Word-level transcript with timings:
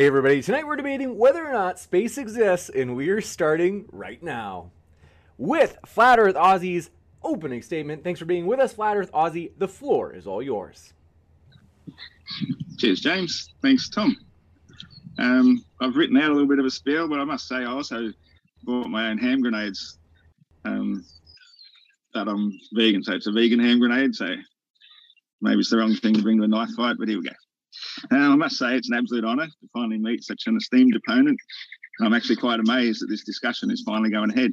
Hey 0.00 0.06
everybody, 0.06 0.40
tonight 0.40 0.66
we're 0.66 0.76
debating 0.76 1.18
whether 1.18 1.46
or 1.46 1.52
not 1.52 1.78
space 1.78 2.16
exists, 2.16 2.70
and 2.70 2.96
we're 2.96 3.20
starting 3.20 3.84
right 3.92 4.22
now. 4.22 4.70
With 5.36 5.76
Flat 5.84 6.18
Earth 6.18 6.36
Aussie's 6.36 6.88
opening 7.22 7.60
statement. 7.60 8.02
Thanks 8.02 8.18
for 8.18 8.24
being 8.24 8.46
with 8.46 8.60
us, 8.60 8.72
Flat 8.72 8.96
Earth 8.96 9.12
Aussie. 9.12 9.50
The 9.58 9.68
floor 9.68 10.14
is 10.14 10.26
all 10.26 10.40
yours. 10.40 10.94
Cheers, 12.78 13.00
James. 13.00 13.50
Thanks, 13.60 13.90
Tom. 13.90 14.16
Um, 15.18 15.62
I've 15.82 15.96
written 15.96 16.16
out 16.16 16.30
a 16.30 16.32
little 16.32 16.48
bit 16.48 16.60
of 16.60 16.64
a 16.64 16.70
spiel, 16.70 17.06
but 17.06 17.20
I 17.20 17.24
must 17.24 17.46
say 17.46 17.56
I 17.56 17.66
also 17.66 18.10
bought 18.62 18.88
my 18.88 19.10
own 19.10 19.18
hand 19.18 19.42
grenades. 19.42 19.98
Um, 20.64 21.04
but 22.14 22.26
I'm 22.26 22.58
vegan, 22.72 23.04
so 23.04 23.12
it's 23.12 23.26
a 23.26 23.32
vegan 23.32 23.60
hand 23.60 23.80
grenade. 23.80 24.14
So 24.14 24.34
maybe 25.42 25.60
it's 25.60 25.68
the 25.68 25.76
wrong 25.76 25.94
thing 25.94 26.14
to 26.14 26.22
bring 26.22 26.38
to 26.38 26.44
a 26.44 26.48
knife 26.48 26.70
fight, 26.74 26.96
but 26.98 27.06
here 27.06 27.18
we 27.18 27.24
go. 27.26 27.34
Um, 28.10 28.32
I 28.32 28.36
must 28.36 28.56
say 28.56 28.76
it's 28.76 28.90
an 28.90 28.96
absolute 28.96 29.24
honour 29.24 29.46
to 29.46 29.68
finally 29.72 29.98
meet 29.98 30.24
such 30.24 30.44
an 30.46 30.56
esteemed 30.56 30.96
opponent. 30.96 31.38
I'm 32.02 32.14
actually 32.14 32.36
quite 32.36 32.60
amazed 32.60 33.02
that 33.02 33.08
this 33.08 33.24
discussion 33.24 33.70
is 33.70 33.82
finally 33.86 34.10
going 34.10 34.30
ahead. 34.30 34.52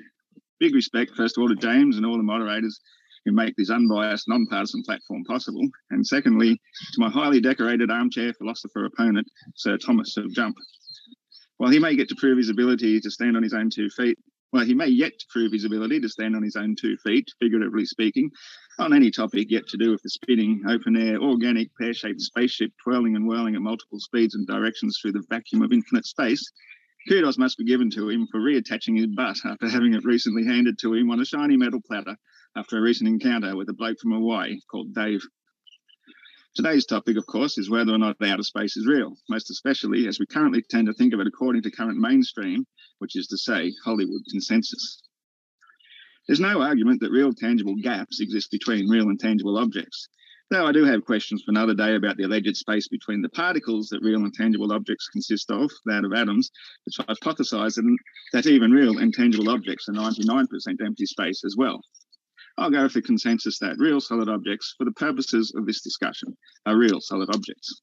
Big 0.60 0.76
respect, 0.76 1.12
first 1.16 1.38
of 1.38 1.42
all, 1.42 1.50
to 1.50 1.56
James 1.56 1.98
and 1.98 2.06
all 2.06 2.18
the 2.18 2.24
moderators 2.24 2.80
who 3.26 3.32
make 3.32 3.56
this 3.56 3.70
unbiased, 3.70 4.28
non-partisan 4.28 4.84
platform 4.84 5.24
possible. 5.26 5.68
And 5.92 6.06
secondly, 6.06 6.60
to 6.94 7.00
my 7.00 7.10
highly 7.10 7.42
decorated 7.42 7.92
armchair 7.92 8.34
philosopher 8.34 8.86
opponent, 8.86 9.28
Sir 9.56 9.78
Thomas 9.78 10.16
of 10.18 10.34
Jump. 10.34 10.56
While 11.58 11.72
he 11.72 11.80
may 11.80 11.96
get 11.96 12.08
to 12.10 12.16
prove 12.16 12.38
his 12.38 12.50
ability 12.50 13.00
to 13.02 13.12
stand 13.12 13.36
on 13.36 13.44
his 13.44 13.54
own 13.54 13.70
two 13.70 13.90
feet, 13.90 14.18
well, 14.54 14.66
he 14.66 14.74
may 14.74 14.88
yet 14.88 15.12
prove 15.30 15.52
his 15.52 15.66
ability 15.66 16.00
to 16.00 16.10
stand 16.10 16.36
on 16.36 16.44
his 16.44 16.56
own 16.56 16.76
two 16.80 16.96
feet, 16.98 17.28
figuratively 17.40 17.86
speaking, 17.86 18.32
on 18.80 18.94
any 18.94 19.12
topic 19.12 19.50
yet 19.50 19.68
to 19.68 19.78
do 19.78 19.92
with 19.92 20.02
the 20.04 20.10
spinning, 20.10 20.64
open 20.68 20.96
air, 20.96 21.20
organic, 21.20 21.76
pear 21.76 21.94
shaped 21.94 22.22
spaceship 22.22 22.72
twirling 22.84 23.16
and 23.16 23.28
whirling 23.28 23.56
at 23.56 23.62
multiple 23.62 24.00
speeds 24.00 24.36
and 24.36 24.46
directions 24.46 25.00
through 25.02 25.14
the 25.14 25.24
vacuum 25.30 25.62
of 25.62 25.72
infinite 25.72 26.06
space. 26.06 26.52
Kudos 27.10 27.38
must 27.38 27.58
be 27.58 27.66
given 27.66 27.90
to 27.92 28.10
him 28.10 28.28
for 28.32 28.40
reattaching 28.40 28.98
his 28.98 29.08
butt 29.08 29.38
after 29.46 29.68
having 29.68 29.94
it 29.94 30.06
recently 30.06 30.46
handed 30.46 30.78
to 30.80 30.94
him 30.94 31.10
on 31.10 31.22
a 31.22 31.26
shiny 31.26 31.58
metal 31.58 31.82
platter 31.86 32.18
after 32.56 32.78
a 32.78 32.82
recent 32.82 33.08
encounter 33.08 33.56
with 33.56 33.70
a 33.70 33.74
bloke 33.74 33.98
from 34.00 34.12
Hawaii 34.12 34.60
called 34.70 34.94
Dave. 34.94 35.22
Today's 36.56 36.86
topic, 36.86 37.18
of 37.18 37.26
course, 37.28 37.58
is 37.58 37.70
whether 37.70 37.94
or 37.94 37.98
not 37.98 38.18
outer 38.22 38.44
space 38.44 38.76
is 38.78 38.88
real, 38.88 39.16
most 39.30 39.50
especially 39.52 40.08
as 40.08 40.20
we 40.20 40.26
currently 40.26 40.64
tend 40.70 40.88
to 40.88 40.94
think 40.94 41.14
of 41.14 41.20
it 41.20 41.28
according 41.28 41.62
to 41.62 41.72
current 41.72 42.00
mainstream, 42.00 42.66
which 42.98 43.16
is 43.16 43.28
to 43.28 43.38
say, 43.38 43.72
Hollywood 43.86 44.24
consensus. 44.30 45.04
There's 46.28 46.40
no 46.42 46.62
argument 46.62 47.00
that 47.00 47.12
real 47.12 47.34
tangible 47.34 47.76
gaps 47.76 48.20
exist 48.20 48.52
between 48.52 48.90
real 48.90 49.08
and 49.08 49.18
tangible 49.18 49.58
objects, 49.58 50.10
though 50.50 50.66
I 50.66 50.74
do 50.74 50.84
have 50.84 51.06
questions 51.06 51.42
for 51.42 51.52
another 51.52 51.74
day 51.74 51.96
about 51.96 52.18
the 52.18 52.24
alleged 52.24 52.58
space 52.58 52.90
between 52.90 53.22
the 53.22 53.30
particles 53.30 53.88
that 53.90 54.02
real 54.02 54.24
and 54.26 54.34
tangible 54.34 54.74
objects 54.74 55.08
consist 55.08 55.50
of, 55.50 55.72
that 55.86 56.04
of 56.04 56.12
atoms, 56.12 56.52
which 56.86 57.00
I 57.00 57.14
hypothesize 57.14 57.82
that 58.34 58.46
even 58.46 58.72
real 58.72 58.98
and 58.98 59.14
tangible 59.14 59.50
objects 59.50 59.88
are 59.88 59.94
99% 59.94 60.48
empty 60.86 61.06
space 61.06 61.46
as 61.46 61.56
well. 61.58 61.80
I'll 62.58 62.72
go 62.72 62.84
with 62.84 62.94
the 62.94 63.02
consensus 63.02 63.60
that 63.60 63.78
real 63.78 64.02
solid 64.02 64.28
objects, 64.28 64.76
for 64.78 64.84
the 64.84 64.92
purposes 64.92 65.54
of 65.56 65.66
this 65.66 65.82
discussion, 65.82 66.36
are 66.66 66.76
real 66.76 67.00
solid 67.00 67.30
objects. 67.30 67.82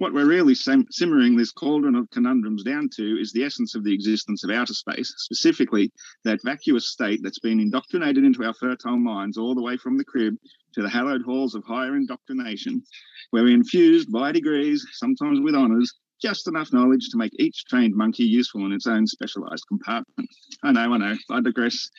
What 0.00 0.14
we're 0.14 0.24
really 0.24 0.54
sim- 0.54 0.86
simmering 0.90 1.36
this 1.36 1.52
cauldron 1.52 1.94
of 1.94 2.08
conundrums 2.08 2.62
down 2.62 2.88
to 2.96 3.20
is 3.20 3.32
the 3.32 3.44
essence 3.44 3.74
of 3.74 3.84
the 3.84 3.92
existence 3.92 4.42
of 4.42 4.50
outer 4.50 4.72
space, 4.72 5.12
specifically 5.18 5.92
that 6.24 6.42
vacuous 6.42 6.90
state 6.90 7.20
that's 7.22 7.38
been 7.38 7.60
indoctrinated 7.60 8.24
into 8.24 8.42
our 8.42 8.54
fertile 8.54 8.96
minds 8.96 9.36
all 9.36 9.54
the 9.54 9.60
way 9.60 9.76
from 9.76 9.98
the 9.98 10.04
crib 10.04 10.36
to 10.72 10.80
the 10.80 10.88
hallowed 10.88 11.20
halls 11.20 11.54
of 11.54 11.64
higher 11.64 11.96
indoctrination, 11.96 12.82
where 13.28 13.44
we 13.44 13.52
infused 13.52 14.10
by 14.10 14.32
degrees, 14.32 14.82
sometimes 14.92 15.38
with 15.38 15.54
honours, 15.54 15.92
just 16.22 16.48
enough 16.48 16.72
knowledge 16.72 17.10
to 17.10 17.18
make 17.18 17.38
each 17.38 17.66
trained 17.66 17.94
monkey 17.94 18.24
useful 18.24 18.64
in 18.64 18.72
its 18.72 18.86
own 18.86 19.06
specialised 19.06 19.66
compartment. 19.68 20.30
I 20.62 20.72
know, 20.72 20.94
I 20.94 20.96
know, 20.96 21.16
I 21.30 21.42
digress. 21.42 21.90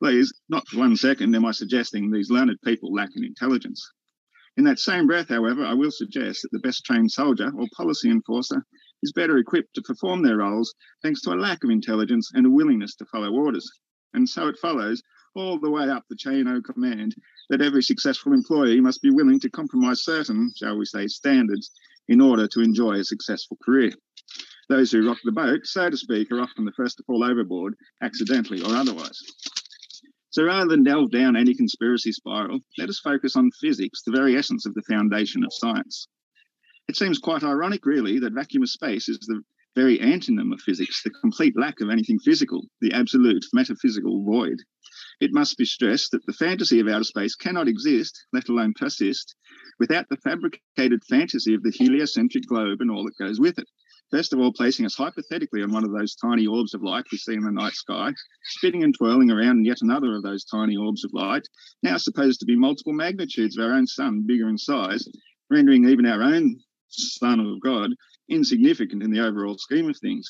Please, 0.00 0.32
not 0.48 0.64
for 0.68 0.78
one 0.78 0.96
second 0.96 1.34
am 1.34 1.44
I 1.44 1.50
suggesting 1.50 2.08
these 2.08 2.30
learned 2.30 2.56
people 2.64 2.94
lack 2.94 3.10
in 3.16 3.24
intelligence. 3.24 3.84
In 4.58 4.64
that 4.64 4.80
same 4.80 5.06
breath, 5.06 5.28
however, 5.28 5.64
I 5.64 5.72
will 5.72 5.92
suggest 5.92 6.42
that 6.42 6.50
the 6.50 6.58
best 6.58 6.84
trained 6.84 7.12
soldier 7.12 7.52
or 7.56 7.68
policy 7.76 8.10
enforcer 8.10 8.66
is 9.04 9.12
better 9.12 9.38
equipped 9.38 9.72
to 9.74 9.82
perform 9.82 10.20
their 10.20 10.38
roles 10.38 10.74
thanks 11.00 11.20
to 11.22 11.32
a 11.32 11.38
lack 11.38 11.62
of 11.62 11.70
intelligence 11.70 12.32
and 12.34 12.44
a 12.44 12.50
willingness 12.50 12.96
to 12.96 13.06
follow 13.06 13.32
orders. 13.32 13.70
And 14.14 14.28
so 14.28 14.48
it 14.48 14.58
follows 14.58 15.00
all 15.36 15.60
the 15.60 15.70
way 15.70 15.88
up 15.88 16.06
the 16.10 16.16
chain 16.16 16.48
of 16.48 16.64
command 16.64 17.14
that 17.50 17.62
every 17.62 17.84
successful 17.84 18.32
employee 18.32 18.80
must 18.80 19.00
be 19.00 19.10
willing 19.10 19.38
to 19.40 19.50
compromise 19.50 20.02
certain, 20.02 20.50
shall 20.56 20.76
we 20.76 20.86
say, 20.86 21.06
standards 21.06 21.70
in 22.08 22.20
order 22.20 22.48
to 22.48 22.60
enjoy 22.60 22.94
a 22.94 23.04
successful 23.04 23.56
career. 23.62 23.92
Those 24.68 24.90
who 24.90 25.06
rock 25.06 25.18
the 25.22 25.30
boat, 25.30 25.66
so 25.66 25.88
to 25.88 25.96
speak, 25.96 26.32
are 26.32 26.40
often 26.40 26.64
the 26.64 26.72
first 26.72 26.96
to 26.96 27.04
fall 27.04 27.22
overboard, 27.22 27.76
accidentally 28.02 28.60
or 28.62 28.74
otherwise. 28.74 29.22
So 30.30 30.44
rather 30.44 30.68
than 30.68 30.84
delve 30.84 31.10
down 31.10 31.36
any 31.36 31.54
conspiracy 31.54 32.12
spiral, 32.12 32.60
let 32.76 32.88
us 32.88 33.00
focus 33.00 33.34
on 33.34 33.50
physics, 33.60 34.02
the 34.04 34.12
very 34.12 34.36
essence 34.36 34.66
of 34.66 34.74
the 34.74 34.82
foundation 34.82 35.42
of 35.42 35.52
science. 35.52 36.06
It 36.88 36.96
seems 36.96 37.18
quite 37.18 37.42
ironic, 37.42 37.86
really, 37.86 38.18
that 38.18 38.34
vacuum 38.34 38.62
of 38.62 38.70
space 38.70 39.08
is 39.08 39.18
the 39.20 39.42
very 39.74 39.98
antonym 39.98 40.52
of 40.52 40.60
physics, 40.60 41.02
the 41.02 41.10
complete 41.10 41.54
lack 41.56 41.80
of 41.80 41.88
anything 41.88 42.18
physical, 42.18 42.66
the 42.80 42.92
absolute 42.92 43.44
metaphysical 43.52 44.24
void. 44.24 44.58
It 45.20 45.32
must 45.32 45.56
be 45.56 45.64
stressed 45.64 46.10
that 46.12 46.26
the 46.26 46.32
fantasy 46.32 46.80
of 46.80 46.88
outer 46.88 47.04
space 47.04 47.34
cannot 47.34 47.68
exist, 47.68 48.26
let 48.32 48.48
alone 48.48 48.74
persist, 48.74 49.34
without 49.78 50.08
the 50.08 50.16
fabricated 50.16 51.04
fantasy 51.08 51.54
of 51.54 51.62
the 51.62 51.72
heliocentric 51.76 52.44
globe 52.46 52.80
and 52.80 52.90
all 52.90 53.04
that 53.04 53.18
goes 53.18 53.38
with 53.38 53.58
it. 53.58 53.68
First 54.10 54.32
of 54.32 54.40
all, 54.40 54.52
placing 54.52 54.86
us 54.86 54.94
hypothetically 54.94 55.62
on 55.62 55.70
one 55.70 55.84
of 55.84 55.92
those 55.92 56.14
tiny 56.14 56.46
orbs 56.46 56.72
of 56.72 56.82
light 56.82 57.04
we 57.12 57.18
see 57.18 57.34
in 57.34 57.42
the 57.42 57.50
night 57.50 57.74
sky, 57.74 58.14
spinning 58.44 58.82
and 58.82 58.94
twirling 58.96 59.30
around 59.30 59.66
yet 59.66 59.82
another 59.82 60.14
of 60.14 60.22
those 60.22 60.44
tiny 60.44 60.76
orbs 60.76 61.04
of 61.04 61.12
light, 61.12 61.46
now 61.82 61.98
supposed 61.98 62.40
to 62.40 62.46
be 62.46 62.56
multiple 62.56 62.94
magnitudes 62.94 63.58
of 63.58 63.64
our 63.64 63.74
own 63.74 63.86
sun, 63.86 64.24
bigger 64.26 64.48
in 64.48 64.56
size, 64.56 65.06
rendering 65.50 65.86
even 65.88 66.06
our 66.06 66.22
own 66.22 66.58
Son 66.88 67.40
of 67.40 67.60
God 67.60 67.90
insignificant 68.30 69.02
in 69.02 69.10
the 69.10 69.20
overall 69.20 69.58
scheme 69.58 69.90
of 69.90 69.98
things 69.98 70.28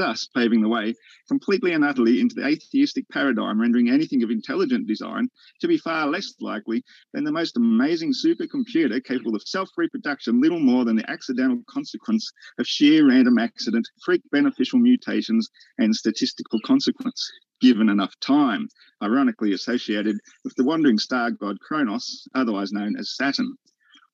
thus 0.00 0.26
paving 0.34 0.62
the 0.62 0.68
way 0.68 0.94
completely 1.28 1.72
and 1.72 1.84
utterly 1.84 2.20
into 2.20 2.34
the 2.34 2.46
atheistic 2.46 3.06
paradigm, 3.10 3.60
rendering 3.60 3.90
anything 3.90 4.22
of 4.22 4.30
intelligent 4.30 4.88
design 4.88 5.28
to 5.60 5.68
be 5.68 5.76
far 5.76 6.06
less 6.06 6.32
likely 6.40 6.82
than 7.12 7.22
the 7.22 7.30
most 7.30 7.56
amazing 7.58 8.12
supercomputer 8.12 9.04
capable 9.04 9.36
of 9.36 9.42
self 9.46 9.68
reproduction, 9.76 10.40
little 10.40 10.58
more 10.58 10.86
than 10.86 10.96
the 10.96 11.10
accidental 11.10 11.62
consequence 11.68 12.32
of 12.58 12.66
sheer 12.66 13.06
random 13.06 13.38
accident, 13.38 13.86
freak 14.02 14.22
beneficial 14.32 14.78
mutations, 14.78 15.50
and 15.76 15.94
statistical 15.94 16.58
consequence. 16.64 17.30
Given 17.60 17.90
enough 17.90 18.18
time, 18.20 18.68
ironically 19.02 19.52
associated 19.52 20.16
with 20.44 20.54
the 20.56 20.64
wandering 20.64 20.98
star 20.98 21.30
god 21.30 21.60
Kronos, 21.60 22.26
otherwise 22.34 22.72
known 22.72 22.96
as 22.98 23.14
Saturn, 23.14 23.54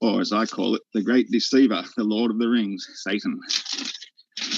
or 0.00 0.20
as 0.20 0.32
I 0.32 0.46
call 0.46 0.74
it, 0.74 0.82
the 0.94 1.02
great 1.02 1.30
deceiver, 1.30 1.84
the 1.96 2.04
Lord 2.04 2.32
of 2.32 2.38
the 2.40 2.48
Rings, 2.48 2.86
Satan. 3.04 3.38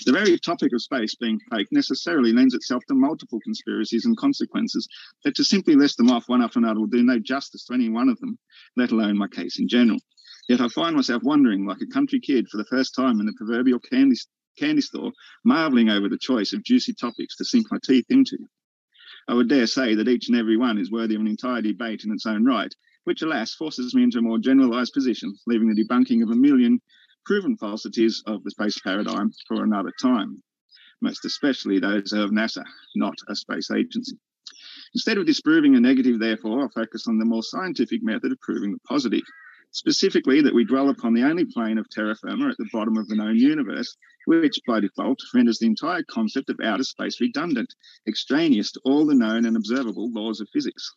The 0.04 0.12
very 0.12 0.38
topic 0.38 0.72
of 0.72 0.82
space 0.82 1.14
being 1.14 1.40
fake 1.50 1.68
necessarily 1.70 2.32
lends 2.32 2.54
itself 2.54 2.84
to 2.86 2.94
multiple 2.94 3.40
conspiracies 3.40 4.04
and 4.04 4.16
consequences 4.16 4.88
that 5.24 5.34
to 5.36 5.44
simply 5.44 5.76
list 5.76 5.96
them 5.96 6.10
off 6.10 6.28
one 6.28 6.42
after 6.42 6.58
another 6.58 6.80
will 6.80 6.86
do 6.86 7.02
no 7.02 7.18
justice 7.18 7.64
to 7.66 7.74
any 7.74 7.88
one 7.88 8.08
of 8.08 8.18
them, 8.20 8.38
let 8.76 8.90
alone 8.90 9.16
my 9.16 9.28
case 9.28 9.58
in 9.58 9.68
general. 9.68 9.98
Yet 10.48 10.60
I 10.60 10.68
find 10.68 10.96
myself 10.96 11.22
wondering, 11.22 11.66
like 11.66 11.80
a 11.82 11.86
country 11.86 12.20
kid 12.20 12.48
for 12.48 12.56
the 12.56 12.64
first 12.64 12.94
time 12.94 13.20
in 13.20 13.26
the 13.26 13.34
proverbial 13.34 13.78
candy, 13.78 14.16
candy 14.58 14.80
store, 14.80 15.12
marveling 15.44 15.90
over 15.90 16.08
the 16.08 16.18
choice 16.18 16.52
of 16.52 16.64
juicy 16.64 16.94
topics 16.94 17.36
to 17.36 17.44
sink 17.44 17.66
my 17.70 17.78
teeth 17.82 18.06
into. 18.08 18.38
I 19.28 19.34
would 19.34 19.48
dare 19.48 19.66
say 19.66 19.94
that 19.94 20.08
each 20.08 20.28
and 20.28 20.38
every 20.38 20.56
one 20.56 20.78
is 20.78 20.90
worthy 20.90 21.14
of 21.14 21.20
an 21.20 21.28
entire 21.28 21.60
debate 21.60 22.04
in 22.04 22.12
its 22.12 22.24
own 22.24 22.44
right, 22.44 22.74
which, 23.04 23.22
alas, 23.22 23.54
forces 23.54 23.94
me 23.94 24.02
into 24.02 24.18
a 24.18 24.22
more 24.22 24.38
generalized 24.38 24.94
position, 24.94 25.34
leaving 25.46 25.68
the 25.68 25.84
debunking 25.84 26.22
of 26.22 26.30
a 26.30 26.34
million 26.34 26.80
proven 27.28 27.58
falsities 27.58 28.22
of 28.26 28.42
the 28.42 28.50
space 28.50 28.78
paradigm 28.78 29.30
for 29.46 29.62
another 29.62 29.92
time, 30.00 30.42
most 31.02 31.26
especially 31.26 31.78
those 31.78 32.10
of 32.14 32.30
NASA, 32.30 32.64
not 32.96 33.18
a 33.28 33.36
space 33.36 33.70
agency. 33.70 34.16
Instead 34.94 35.18
of 35.18 35.26
disproving 35.26 35.76
a 35.76 35.80
negative, 35.80 36.18
therefore, 36.18 36.62
I'll 36.62 36.70
focus 36.70 37.06
on 37.06 37.18
the 37.18 37.26
more 37.26 37.42
scientific 37.42 38.02
method 38.02 38.32
of 38.32 38.40
proving 38.40 38.72
the 38.72 38.78
positive. 38.88 39.24
Specifically, 39.72 40.40
that 40.40 40.54
we 40.54 40.64
dwell 40.64 40.88
upon 40.88 41.12
the 41.12 41.24
only 41.24 41.44
plane 41.44 41.76
of 41.76 41.86
terra 41.90 42.16
firma 42.16 42.48
at 42.48 42.56
the 42.56 42.70
bottom 42.72 42.96
of 42.96 43.06
the 43.08 43.16
known 43.16 43.36
universe, 43.36 43.94
which 44.24 44.58
by 44.66 44.80
default 44.80 45.18
renders 45.34 45.58
the 45.58 45.66
entire 45.66 46.04
concept 46.04 46.48
of 46.48 46.58
outer 46.64 46.82
space 46.82 47.20
redundant, 47.20 47.74
extraneous 48.08 48.72
to 48.72 48.80
all 48.86 49.04
the 49.04 49.14
known 49.14 49.44
and 49.44 49.54
observable 49.54 50.10
laws 50.14 50.40
of 50.40 50.48
physics. 50.50 50.94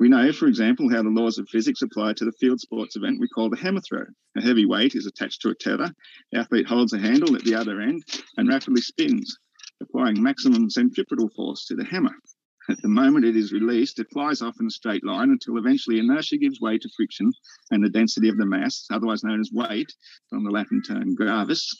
We 0.00 0.08
know, 0.08 0.32
for 0.32 0.46
example, 0.46 0.88
how 0.88 1.02
the 1.02 1.08
laws 1.08 1.38
of 1.38 1.48
physics 1.48 1.82
apply 1.82 2.12
to 2.14 2.24
the 2.24 2.32
field 2.38 2.60
sports 2.60 2.94
event 2.94 3.18
we 3.18 3.26
call 3.26 3.50
the 3.50 3.56
hammer 3.56 3.80
throw. 3.80 4.04
A 4.36 4.40
heavy 4.40 4.64
weight 4.64 4.94
is 4.94 5.06
attached 5.06 5.42
to 5.42 5.50
a 5.50 5.56
tether, 5.56 5.92
the 6.30 6.38
athlete 6.38 6.68
holds 6.68 6.92
a 6.92 6.98
handle 6.98 7.34
at 7.34 7.42
the 7.42 7.56
other 7.56 7.80
end 7.80 8.04
and 8.36 8.48
rapidly 8.48 8.80
spins, 8.80 9.36
applying 9.80 10.22
maximum 10.22 10.70
centripetal 10.70 11.28
force 11.30 11.66
to 11.66 11.74
the 11.74 11.84
hammer. 11.84 12.14
At 12.70 12.80
the 12.80 12.88
moment 12.88 13.24
it 13.24 13.34
is 13.34 13.50
released, 13.50 13.98
it 13.98 14.10
flies 14.12 14.40
off 14.40 14.60
in 14.60 14.66
a 14.66 14.70
straight 14.70 15.04
line 15.04 15.30
until 15.30 15.58
eventually 15.58 15.98
inertia 15.98 16.36
gives 16.36 16.60
way 16.60 16.78
to 16.78 16.88
friction 16.96 17.32
and 17.72 17.82
the 17.82 17.88
density 17.88 18.28
of 18.28 18.36
the 18.36 18.46
mass, 18.46 18.86
otherwise 18.92 19.24
known 19.24 19.40
as 19.40 19.50
weight, 19.50 19.92
from 20.30 20.44
the 20.44 20.50
Latin 20.50 20.80
term 20.80 21.16
gravis, 21.16 21.74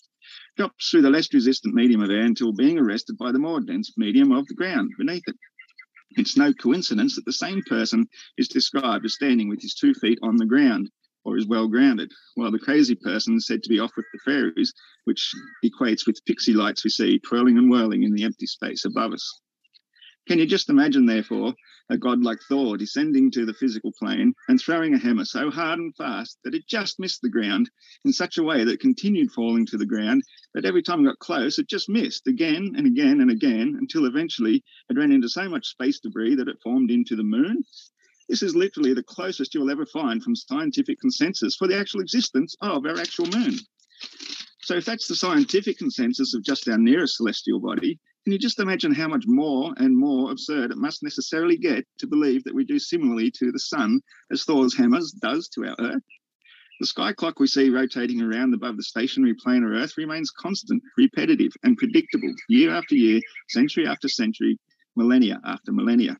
drops 0.56 0.90
through 0.90 1.02
the 1.02 1.10
less 1.10 1.32
resistant 1.32 1.72
medium 1.72 2.02
of 2.02 2.10
air 2.10 2.24
until 2.24 2.52
being 2.52 2.78
arrested 2.78 3.16
by 3.16 3.30
the 3.30 3.38
more 3.38 3.60
dense 3.60 3.92
medium 3.96 4.32
of 4.32 4.46
the 4.48 4.54
ground 4.54 4.90
beneath 4.98 5.22
it. 5.28 5.36
It's 6.12 6.36
no 6.36 6.54
coincidence 6.54 7.16
that 7.16 7.24
the 7.24 7.32
same 7.32 7.62
person 7.62 8.08
is 8.36 8.48
described 8.48 9.04
as 9.04 9.14
standing 9.14 9.48
with 9.48 9.60
his 9.60 9.74
two 9.74 9.92
feet 9.94 10.18
on 10.22 10.36
the 10.36 10.46
ground 10.46 10.90
or 11.24 11.36
is 11.36 11.46
well 11.46 11.68
grounded, 11.68 12.10
while 12.34 12.50
the 12.50 12.58
crazy 12.58 12.94
person 12.94 13.36
is 13.36 13.46
said 13.46 13.62
to 13.62 13.68
be 13.68 13.78
off 13.78 13.92
with 13.96 14.06
the 14.12 14.18
fairies, 14.24 14.72
which 15.04 15.34
equates 15.64 16.06
with 16.06 16.24
pixie 16.24 16.54
lights 16.54 16.84
we 16.84 16.90
see 16.90 17.18
twirling 17.18 17.58
and 17.58 17.70
whirling 17.70 18.02
in 18.02 18.14
the 18.14 18.24
empty 18.24 18.46
space 18.46 18.84
above 18.84 19.12
us. 19.12 19.40
Can 20.28 20.38
you 20.38 20.44
just 20.44 20.68
imagine, 20.68 21.06
therefore, 21.06 21.54
a 21.88 21.96
god 21.96 22.22
like 22.22 22.40
Thor 22.42 22.76
descending 22.76 23.30
to 23.30 23.46
the 23.46 23.54
physical 23.54 23.92
plane 23.98 24.34
and 24.46 24.60
throwing 24.60 24.92
a 24.92 24.98
hammer 24.98 25.24
so 25.24 25.50
hard 25.50 25.78
and 25.78 25.96
fast 25.96 26.36
that 26.44 26.54
it 26.54 26.68
just 26.68 27.00
missed 27.00 27.22
the 27.22 27.30
ground 27.30 27.70
in 28.04 28.12
such 28.12 28.36
a 28.36 28.42
way 28.42 28.62
that 28.62 28.74
it 28.74 28.80
continued 28.80 29.32
falling 29.32 29.64
to 29.64 29.78
the 29.78 29.86
ground, 29.86 30.22
but 30.52 30.66
every 30.66 30.82
time 30.82 31.00
it 31.00 31.08
got 31.08 31.18
close, 31.18 31.58
it 31.58 31.66
just 31.66 31.88
missed 31.88 32.26
again 32.26 32.74
and 32.76 32.86
again 32.86 33.22
and 33.22 33.30
again 33.30 33.78
until 33.80 34.04
eventually 34.04 34.62
it 34.90 34.98
ran 34.98 35.12
into 35.12 35.30
so 35.30 35.48
much 35.48 35.68
space 35.68 35.98
debris 35.98 36.34
that 36.34 36.48
it 36.48 36.60
formed 36.62 36.90
into 36.90 37.16
the 37.16 37.22
moon? 37.22 37.64
This 38.28 38.42
is 38.42 38.54
literally 38.54 38.92
the 38.92 39.02
closest 39.02 39.54
you'll 39.54 39.70
ever 39.70 39.86
find 39.86 40.22
from 40.22 40.36
scientific 40.36 41.00
consensus 41.00 41.56
for 41.56 41.66
the 41.66 41.78
actual 41.78 42.02
existence 42.02 42.54
of 42.60 42.84
our 42.84 43.00
actual 43.00 43.28
moon. 43.34 43.58
So, 44.60 44.74
if 44.74 44.84
that's 44.84 45.08
the 45.08 45.16
scientific 45.16 45.78
consensus 45.78 46.34
of 46.34 46.44
just 46.44 46.68
our 46.68 46.76
nearest 46.76 47.16
celestial 47.16 47.60
body, 47.60 47.98
can 48.24 48.32
you 48.32 48.38
just 48.38 48.60
imagine 48.60 48.92
how 48.92 49.08
much 49.08 49.24
more 49.26 49.72
and 49.78 49.96
more 49.96 50.30
absurd 50.30 50.70
it 50.70 50.76
must 50.76 51.02
necessarily 51.02 51.56
get 51.56 51.86
to 51.98 52.06
believe 52.06 52.44
that 52.44 52.54
we 52.54 52.64
do 52.64 52.78
similarly 52.78 53.30
to 53.30 53.50
the 53.50 53.58
sun 53.58 54.00
as 54.30 54.44
Thor's 54.44 54.76
hammers 54.76 55.12
does 55.12 55.48
to 55.50 55.66
our 55.66 55.76
Earth? 55.78 56.02
The 56.80 56.86
sky 56.86 57.12
clock 57.12 57.40
we 57.40 57.48
see 57.48 57.70
rotating 57.70 58.20
around 58.20 58.54
above 58.54 58.76
the 58.76 58.82
stationary 58.82 59.34
planar 59.34 59.80
Earth 59.80 59.96
remains 59.96 60.30
constant, 60.30 60.82
repetitive, 60.96 61.52
and 61.64 61.76
predictable 61.76 62.32
year 62.48 62.70
after 62.70 62.94
year, 62.94 63.20
century 63.48 63.86
after 63.86 64.08
century, 64.08 64.58
millennia 64.94 65.40
after 65.44 65.72
millennia. 65.72 66.16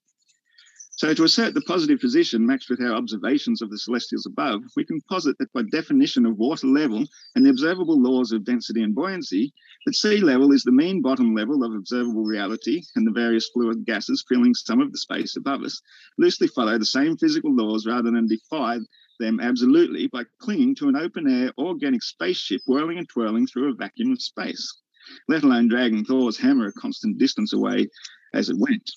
So, 0.99 1.15
to 1.15 1.23
assert 1.23 1.55
the 1.55 1.61
positive 1.61 2.00
position 2.00 2.45
matched 2.45 2.69
with 2.69 2.81
our 2.81 2.93
observations 2.93 3.62
of 3.62 3.71
the 3.71 3.79
celestials 3.79 4.27
above, 4.27 4.65
we 4.75 4.85
can 4.85 5.00
posit 5.03 5.39
that 5.39 5.53
by 5.53 5.62
definition 5.71 6.27
of 6.27 6.39
water 6.39 6.67
level 6.67 7.06
and 7.37 7.47
the 7.47 7.50
observable 7.50 8.03
laws 8.03 8.33
of 8.33 8.45
density 8.45 8.83
and 8.83 8.97
buoyancy, 8.97 9.53
that 9.87 9.95
sea 9.95 10.19
level 10.19 10.50
is 10.50 10.65
the 10.65 10.73
mean 10.73 11.00
bottom 11.00 11.37
level 11.37 11.62
of 11.62 11.73
observable 11.73 12.25
reality, 12.25 12.83
and 12.97 13.06
the 13.06 13.12
various 13.12 13.49
fluid 13.50 13.87
gases 13.87 14.25
filling 14.29 14.55
some 14.55 14.81
of 14.81 14.91
the 14.91 14.99
space 14.99 15.37
above 15.37 15.62
us 15.62 15.81
loosely 16.19 16.49
follow 16.49 16.77
the 16.77 16.85
same 16.85 17.17
physical 17.17 17.55
laws 17.55 17.87
rather 17.87 18.11
than 18.11 18.27
defy 18.27 18.81
them 19.21 19.39
absolutely 19.39 20.09
by 20.09 20.25
clinging 20.41 20.75
to 20.75 20.89
an 20.89 20.97
open 20.97 21.31
air 21.31 21.53
organic 21.59 22.03
spaceship 22.03 22.61
whirling 22.67 22.99
and 22.99 23.09
twirling 23.09 23.47
through 23.47 23.71
a 23.71 23.75
vacuum 23.77 24.11
of 24.11 24.21
space, 24.21 24.81
let 25.29 25.44
alone 25.44 25.69
dragging 25.69 26.05
Thor's 26.05 26.39
hammer 26.39 26.67
a 26.67 26.73
constant 26.73 27.19
distance 27.19 27.53
away 27.53 27.87
as 28.35 28.51
it 28.51 28.56
went. 28.59 28.91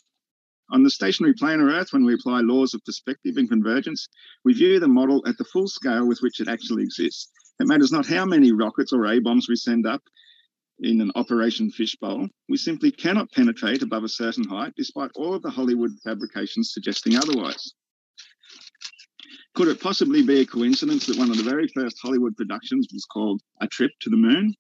On 0.71 0.83
the 0.83 0.89
stationary 0.89 1.33
planar 1.33 1.73
Earth, 1.73 1.91
when 1.91 2.05
we 2.05 2.13
apply 2.13 2.39
laws 2.39 2.73
of 2.73 2.83
perspective 2.85 3.35
and 3.35 3.49
convergence, 3.49 4.07
we 4.45 4.53
view 4.53 4.79
the 4.79 4.87
model 4.87 5.21
at 5.27 5.37
the 5.37 5.43
full 5.43 5.67
scale 5.67 6.07
with 6.07 6.21
which 6.21 6.39
it 6.39 6.47
actually 6.47 6.83
exists. 6.83 7.29
It 7.59 7.67
matters 7.67 7.91
not 7.91 8.07
how 8.07 8.25
many 8.25 8.53
rockets 8.53 8.93
or 8.93 9.05
A 9.05 9.19
bombs 9.19 9.49
we 9.49 9.57
send 9.57 9.85
up 9.85 10.01
in 10.79 11.01
an 11.01 11.11
Operation 11.15 11.69
Fishbowl. 11.71 12.29
We 12.47 12.57
simply 12.57 12.89
cannot 12.89 13.31
penetrate 13.31 13.83
above 13.83 14.05
a 14.05 14.09
certain 14.09 14.47
height, 14.47 14.71
despite 14.77 15.11
all 15.15 15.33
of 15.33 15.41
the 15.41 15.49
Hollywood 15.49 15.91
fabrications 16.03 16.71
suggesting 16.71 17.17
otherwise. 17.17 17.73
Could 19.53 19.67
it 19.67 19.81
possibly 19.81 20.23
be 20.23 20.39
a 20.39 20.45
coincidence 20.45 21.05
that 21.07 21.17
one 21.17 21.29
of 21.29 21.37
the 21.37 21.43
very 21.43 21.67
first 21.67 21.97
Hollywood 22.01 22.37
productions 22.37 22.87
was 22.93 23.05
called 23.05 23.41
A 23.59 23.67
Trip 23.67 23.91
to 23.99 24.09
the 24.09 24.15
Moon? 24.15 24.55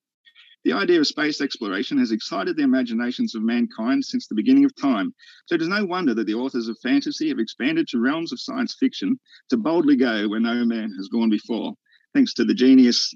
The 0.63 0.73
idea 0.73 0.99
of 0.99 1.07
space 1.07 1.41
exploration 1.41 1.97
has 1.97 2.11
excited 2.11 2.55
the 2.55 2.63
imaginations 2.63 3.33
of 3.33 3.41
mankind 3.41 4.05
since 4.05 4.27
the 4.27 4.35
beginning 4.35 4.65
of 4.65 4.75
time. 4.75 5.13
So 5.47 5.55
it 5.55 5.61
is 5.61 5.67
no 5.67 5.85
wonder 5.85 6.13
that 6.13 6.27
the 6.27 6.35
authors 6.35 6.67
of 6.67 6.77
fantasy 6.83 7.29
have 7.29 7.39
expanded 7.39 7.87
to 7.89 7.99
realms 7.99 8.31
of 8.31 8.39
science 8.39 8.75
fiction 8.79 9.19
to 9.49 9.57
boldly 9.57 9.95
go 9.95 10.27
where 10.27 10.39
no 10.39 10.63
man 10.63 10.93
has 10.97 11.07
gone 11.07 11.29
before, 11.29 11.73
thanks 12.13 12.33
to 12.35 12.45
the 12.45 12.53
genius 12.53 13.13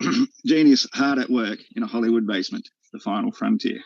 genius 0.46 0.86
hard 0.94 1.18
at 1.18 1.28
work 1.28 1.58
in 1.76 1.82
a 1.82 1.86
Hollywood 1.86 2.26
basement, 2.26 2.66
the 2.92 3.00
final 3.00 3.30
frontier. 3.32 3.80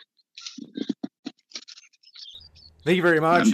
Thank 2.85 2.97
you 2.97 3.01
very 3.01 3.19
much. 3.19 3.47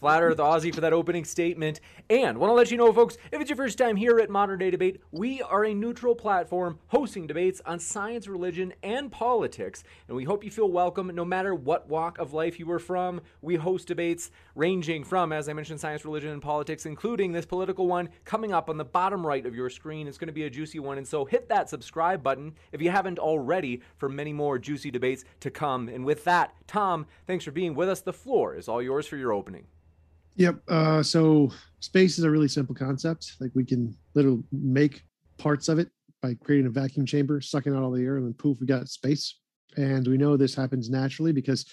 Flat 0.00 0.22
Earth 0.22 0.38
Aussie 0.38 0.74
for 0.74 0.80
that 0.82 0.92
opening 0.92 1.24
statement. 1.24 1.80
And 2.10 2.36
want 2.36 2.50
to 2.50 2.54
let 2.54 2.70
you 2.70 2.76
know, 2.76 2.92
folks, 2.92 3.16
if 3.32 3.40
it's 3.40 3.48
your 3.48 3.56
first 3.56 3.78
time 3.78 3.96
here 3.96 4.18
at 4.18 4.28
Modern 4.28 4.58
Day 4.58 4.70
Debate, 4.70 5.00
we 5.10 5.40
are 5.40 5.64
a 5.64 5.74
neutral 5.74 6.14
platform 6.14 6.78
hosting 6.88 7.26
debates 7.26 7.62
on 7.64 7.78
science, 7.78 8.28
religion, 8.28 8.74
and 8.82 9.10
politics. 9.10 9.84
And 10.08 10.16
we 10.16 10.24
hope 10.24 10.44
you 10.44 10.50
feel 10.50 10.70
welcome 10.70 11.10
no 11.14 11.24
matter 11.24 11.54
what 11.54 11.88
walk 11.88 12.18
of 12.18 12.34
life 12.34 12.58
you 12.58 12.70
are 12.72 12.78
from. 12.78 13.22
We 13.40 13.56
host 13.56 13.88
debates 13.88 14.30
ranging 14.54 15.04
from, 15.04 15.32
as 15.32 15.48
I 15.48 15.54
mentioned, 15.54 15.80
science, 15.80 16.04
religion, 16.04 16.30
and 16.30 16.42
politics, 16.42 16.84
including 16.84 17.32
this 17.32 17.46
political 17.46 17.86
one 17.86 18.10
coming 18.24 18.52
up 18.52 18.68
on 18.68 18.76
the 18.76 18.84
bottom 18.84 19.26
right 19.26 19.46
of 19.46 19.54
your 19.54 19.70
screen. 19.70 20.06
It's 20.06 20.18
going 20.18 20.28
to 20.28 20.32
be 20.32 20.44
a 20.44 20.50
juicy 20.50 20.78
one. 20.78 20.98
And 20.98 21.08
so 21.08 21.24
hit 21.24 21.48
that 21.48 21.70
subscribe 21.70 22.22
button 22.22 22.54
if 22.72 22.82
you 22.82 22.90
haven't 22.90 23.18
already 23.18 23.80
for 23.96 24.10
many 24.10 24.32
more 24.32 24.58
juicy 24.58 24.90
debates 24.90 25.24
to 25.40 25.50
come. 25.50 25.88
And 25.88 26.04
with 26.04 26.24
that, 26.24 26.54
Tom, 26.66 27.06
thanks 27.26 27.44
for 27.44 27.50
being 27.50 27.74
with 27.74 27.88
us. 27.88 28.00
The 28.00 28.12
floor 28.12 28.54
is 28.54 28.68
all 28.68 28.73
yours 28.80 29.06
for 29.06 29.16
your 29.16 29.32
opening. 29.32 29.64
Yep. 30.36 30.62
Uh, 30.68 31.02
so 31.02 31.52
space 31.80 32.18
is 32.18 32.24
a 32.24 32.30
really 32.30 32.48
simple 32.48 32.74
concept. 32.74 33.36
Like 33.40 33.52
we 33.54 33.64
can 33.64 33.96
literally 34.14 34.42
make 34.52 35.02
parts 35.38 35.68
of 35.68 35.78
it 35.78 35.88
by 36.22 36.34
creating 36.34 36.66
a 36.66 36.70
vacuum 36.70 37.06
chamber, 37.06 37.40
sucking 37.40 37.74
out 37.74 37.82
all 37.82 37.90
the 37.90 38.02
air, 38.02 38.16
and 38.16 38.26
then 38.26 38.34
poof, 38.34 38.58
we 38.60 38.66
got 38.66 38.88
space. 38.88 39.38
And 39.76 40.06
we 40.06 40.16
know 40.16 40.36
this 40.36 40.54
happens 40.54 40.88
naturally 40.88 41.32
because 41.32 41.66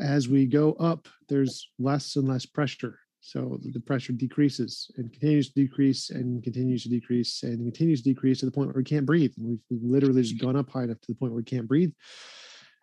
as 0.00 0.28
we 0.28 0.46
go 0.46 0.72
up, 0.74 1.08
there's 1.28 1.70
less 1.78 2.16
and 2.16 2.28
less 2.28 2.46
pressure. 2.46 2.98
So 3.20 3.58
the 3.60 3.80
pressure 3.80 4.12
decreases 4.12 4.88
and 4.96 5.10
continues 5.10 5.48
to 5.48 5.60
decrease 5.60 6.10
and 6.10 6.42
continues 6.44 6.84
to 6.84 6.88
decrease 6.88 7.42
and 7.42 7.58
continues 7.58 8.02
to 8.02 8.10
decrease 8.10 8.40
to 8.40 8.46
the 8.46 8.52
point 8.52 8.68
where 8.68 8.78
we 8.78 8.84
can't 8.84 9.06
breathe. 9.06 9.32
We've 9.36 9.58
literally 9.70 10.22
just 10.22 10.40
gone 10.40 10.54
up 10.54 10.70
high 10.70 10.84
enough 10.84 11.00
to 11.00 11.08
the 11.08 11.16
point 11.16 11.32
where 11.32 11.40
we 11.40 11.44
can't 11.44 11.66
breathe. 11.66 11.90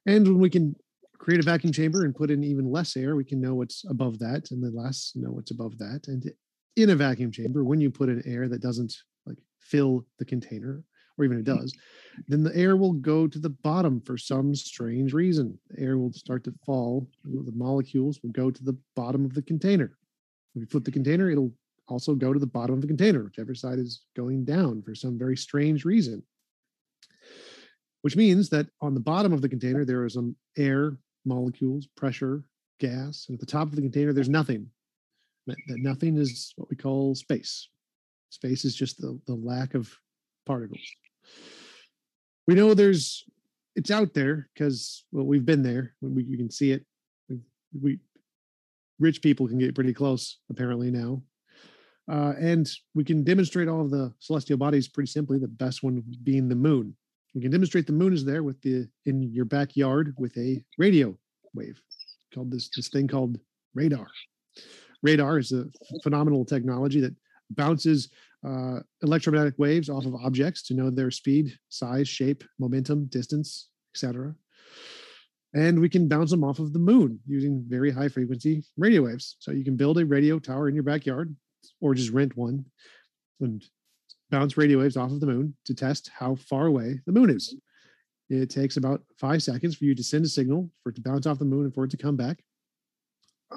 And 0.06 0.28
when 0.28 0.40
we 0.40 0.50
can 0.50 0.76
create 1.24 1.40
a 1.40 1.44
vacuum 1.44 1.72
chamber 1.72 2.04
and 2.04 2.14
put 2.14 2.30
in 2.30 2.44
even 2.44 2.70
less 2.70 2.98
air, 2.98 3.16
we 3.16 3.24
can 3.24 3.40
know 3.40 3.56
what's 3.56 3.86
above 3.90 4.20
that, 4.20 4.52
and 4.52 4.62
the 4.62 4.70
less 4.70 5.14
know 5.16 5.32
what's 5.32 5.52
above 5.52 5.78
that. 5.78 6.02
And 6.08 6.30
in 6.76 6.90
a 6.90 6.96
vacuum 6.96 7.32
chamber, 7.32 7.64
when 7.64 7.80
you 7.80 7.90
put 7.90 8.10
in 8.10 8.22
air 8.26 8.50
that 8.50 8.62
doesn't 8.62 8.94
like 9.26 9.38
fill 9.62 10.06
the 10.20 10.26
container, 10.26 10.84
or 11.18 11.24
even 11.24 11.38
it 11.38 11.46
mm-hmm. 11.46 11.62
does, 11.62 11.74
then 12.28 12.44
the 12.44 12.54
air 12.54 12.76
will 12.76 12.92
go 12.92 13.26
to 13.26 13.40
the 13.40 13.50
bottom 13.50 14.02
for 14.02 14.18
some 14.18 14.54
strange 14.54 15.14
reason. 15.14 15.58
The 15.70 15.82
air 15.82 15.98
will 15.98 16.12
start 16.12 16.44
to 16.44 16.54
fall. 16.66 17.08
The 17.24 17.54
molecules 17.56 18.20
will 18.22 18.32
go 18.32 18.52
to 18.52 18.64
the 18.64 18.78
bottom 18.94 19.24
of 19.24 19.34
the 19.34 19.44
container. 19.44 19.98
If 20.56 20.62
you 20.62 20.66
flip 20.66 20.84
the 20.84 20.92
container, 20.92 21.30
it'll 21.30 21.54
also 21.88 22.16
go 22.16 22.34
to 22.34 22.40
the 22.40 22.46
bottom 22.46 22.76
of 22.76 22.82
the 22.82 22.88
container, 22.88 23.24
whichever 23.24 23.56
side 23.56 23.80
is 23.80 24.02
going 24.14 24.44
down 24.44 24.82
for 24.82 24.94
some 24.94 25.18
very 25.18 25.38
strange 25.38 25.86
reason. 25.86 26.22
Which 28.02 28.18
means 28.18 28.50
that 28.50 28.68
on 28.82 28.94
the 28.94 29.00
bottom 29.00 29.32
of 29.32 29.42
the 29.42 29.48
container, 29.48 29.86
there 29.86 30.06
is 30.06 30.16
some 30.16 30.36
air 30.58 30.98
molecules, 31.26 31.88
pressure, 31.96 32.44
gas. 32.80 33.26
And 33.28 33.36
at 33.36 33.40
the 33.40 33.52
top 33.52 33.68
of 33.70 33.76
the 33.76 33.82
container, 33.82 34.14
there's 34.14 34.30
nothing. 34.30 34.68
That, 35.48 35.58
nothing 35.68 36.18
is 36.18 36.54
what 36.56 36.70
we 36.70 36.76
call 36.76 37.16
space. 37.16 37.68
Space 38.30 38.66
is 38.66 38.76
just 38.76 39.00
the, 39.00 39.20
the 39.28 39.36
lack 39.36 39.74
of 39.74 39.94
particles. 40.46 40.82
we 42.48 42.56
know 42.56 42.74
there's 42.74 43.26
it's 43.76 43.92
out 43.92 44.14
there 44.14 44.50
because 44.54 45.06
well 45.12 45.26
we've 45.26 45.46
been 45.46 45.64
there 45.64 45.94
we, 46.02 46.24
we 46.24 46.38
can 46.38 46.50
see 46.50 46.72
it 46.72 46.86
we, 47.30 47.40
we 47.82 48.00
rich 49.00 49.22
people 49.22 49.48
can 49.48 49.58
get 49.58 49.76
pretty 49.76 49.94
close 49.94 50.40
apparently 50.50 50.92
now 50.92 51.22
uh, 52.12 52.34
and 52.38 52.70
we 52.94 53.04
can 53.04 53.24
demonstrate 53.24 53.70
all 53.70 53.82
of 53.82 53.90
the 53.90 54.14
celestial 54.20 54.58
bodies 54.58 54.88
pretty 54.88 55.10
simply 55.10 55.40
the 55.40 55.48
best 55.48 55.84
one 55.84 56.04
being 56.24 56.48
the 56.48 56.56
moon 56.56 56.96
we 57.34 57.42
can 57.42 57.52
demonstrate 57.52 57.88
the 57.88 57.94
moon 57.94 58.14
is 58.14 58.26
there 58.26 58.44
with 58.44 58.62
the 58.62 58.88
in 59.06 59.24
your 59.24 59.46
backyard 59.46 60.14
with 60.18 60.36
a 60.38 60.64
radio 60.78 61.18
wave 61.54 61.80
called 62.34 62.52
this 62.52 62.70
this 62.76 62.90
thing 62.90 63.08
called 63.08 63.38
radar 63.74 64.08
radar 65.04 65.38
is 65.38 65.52
a 65.52 65.66
phenomenal 66.02 66.46
technology 66.46 67.00
that 67.00 67.16
bounces 67.52 68.10
uh, 68.48 68.80
electromagnetic 69.02 69.58
waves 69.58 69.90
off 69.90 70.06
of 70.06 70.16
objects 70.16 70.64
to 70.64 70.74
know 70.74 70.90
their 70.90 71.12
speed, 71.12 71.58
size, 71.70 72.08
shape, 72.08 72.44
momentum, 72.60 73.06
distance, 73.06 73.70
etc. 73.94 74.36
And 75.54 75.80
we 75.80 75.90
can 75.90 76.08
bounce 76.08 76.32
them 76.32 76.44
off 76.44 76.60
of 76.60 76.74
the 76.74 76.80
moon 76.80 77.20
using 77.28 77.64
very 77.68 77.92
high 77.92 78.10
frequency 78.10 78.64
radio 78.78 79.04
waves. 79.04 79.38
So 79.40 79.52
you 79.52 79.64
can 79.64 79.78
build 79.78 80.00
a 80.00 80.06
radio 80.06 80.40
tower 80.40 80.68
in 80.68 80.74
your 80.76 80.84
backyard 80.84 81.36
or 81.80 81.94
just 81.94 82.12
rent 82.12 82.36
one 82.36 82.66
and 83.40 83.64
bounce 84.34 84.58
radio 84.58 84.80
waves 84.80 84.98
off 84.98 85.12
of 85.12 85.20
the 85.20 85.28
moon 85.28 85.56
to 85.64 85.76
test 85.76 86.10
how 86.18 86.34
far 86.34 86.66
away 86.66 87.00
the 87.06 87.12
moon 87.12 87.30
is. 87.30 87.56
It 88.32 88.50
takes 88.50 88.78
about 88.78 89.04
five 89.20 89.44
seconds 89.44 89.76
for 89.76 89.86
you 89.86 89.94
to 89.94 90.04
send 90.04 90.26
a 90.26 90.28
signal 90.28 90.72
for 90.82 90.90
it 90.90 90.96
to 90.96 91.02
bounce 91.02 91.28
off 91.28 91.38
the 91.38 91.46
moon 91.46 91.66
and 91.66 91.74
for 91.74 91.84
it 91.84 91.92
to 91.92 91.98
come 91.98 92.18
back 92.18 92.44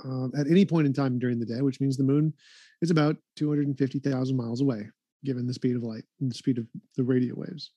um, 0.05 0.33
at 0.37 0.49
any 0.49 0.67
point 0.67 0.87
in 0.87 0.93
time 0.93 1.19
during 1.19 1.39
the 1.39 1.47
day, 1.47 1.63
which 1.63 1.81
means 1.81 1.97
the 1.97 2.05
moon 2.05 2.35
is 2.83 2.91
about 2.91 3.17
250,000 3.37 4.37
miles 4.37 4.61
away, 4.61 4.87
given 5.25 5.47
the 5.47 5.55
speed 5.55 5.77
of 5.77 5.83
light 5.83 6.05
and 6.21 6.31
the 6.31 6.35
speed 6.35 6.59
of 6.59 6.67
the 6.99 7.05
radio 7.05 7.35
waves. 7.35 7.71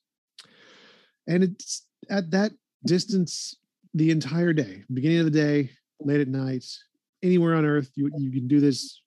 And 1.26 1.42
it's 1.42 1.86
at 2.10 2.30
that 2.32 2.52
distance 2.84 3.56
the 3.94 4.10
entire 4.10 4.52
day, 4.52 4.82
beginning 4.92 5.20
of 5.20 5.24
the 5.24 5.30
day, 5.30 5.70
late 6.00 6.20
at 6.20 6.28
night, 6.28 6.66
anywhere 7.22 7.54
on 7.54 7.64
Earth. 7.64 7.90
You 7.94 8.10
you 8.18 8.30
can 8.30 8.46
do 8.46 8.60
this 8.60 9.00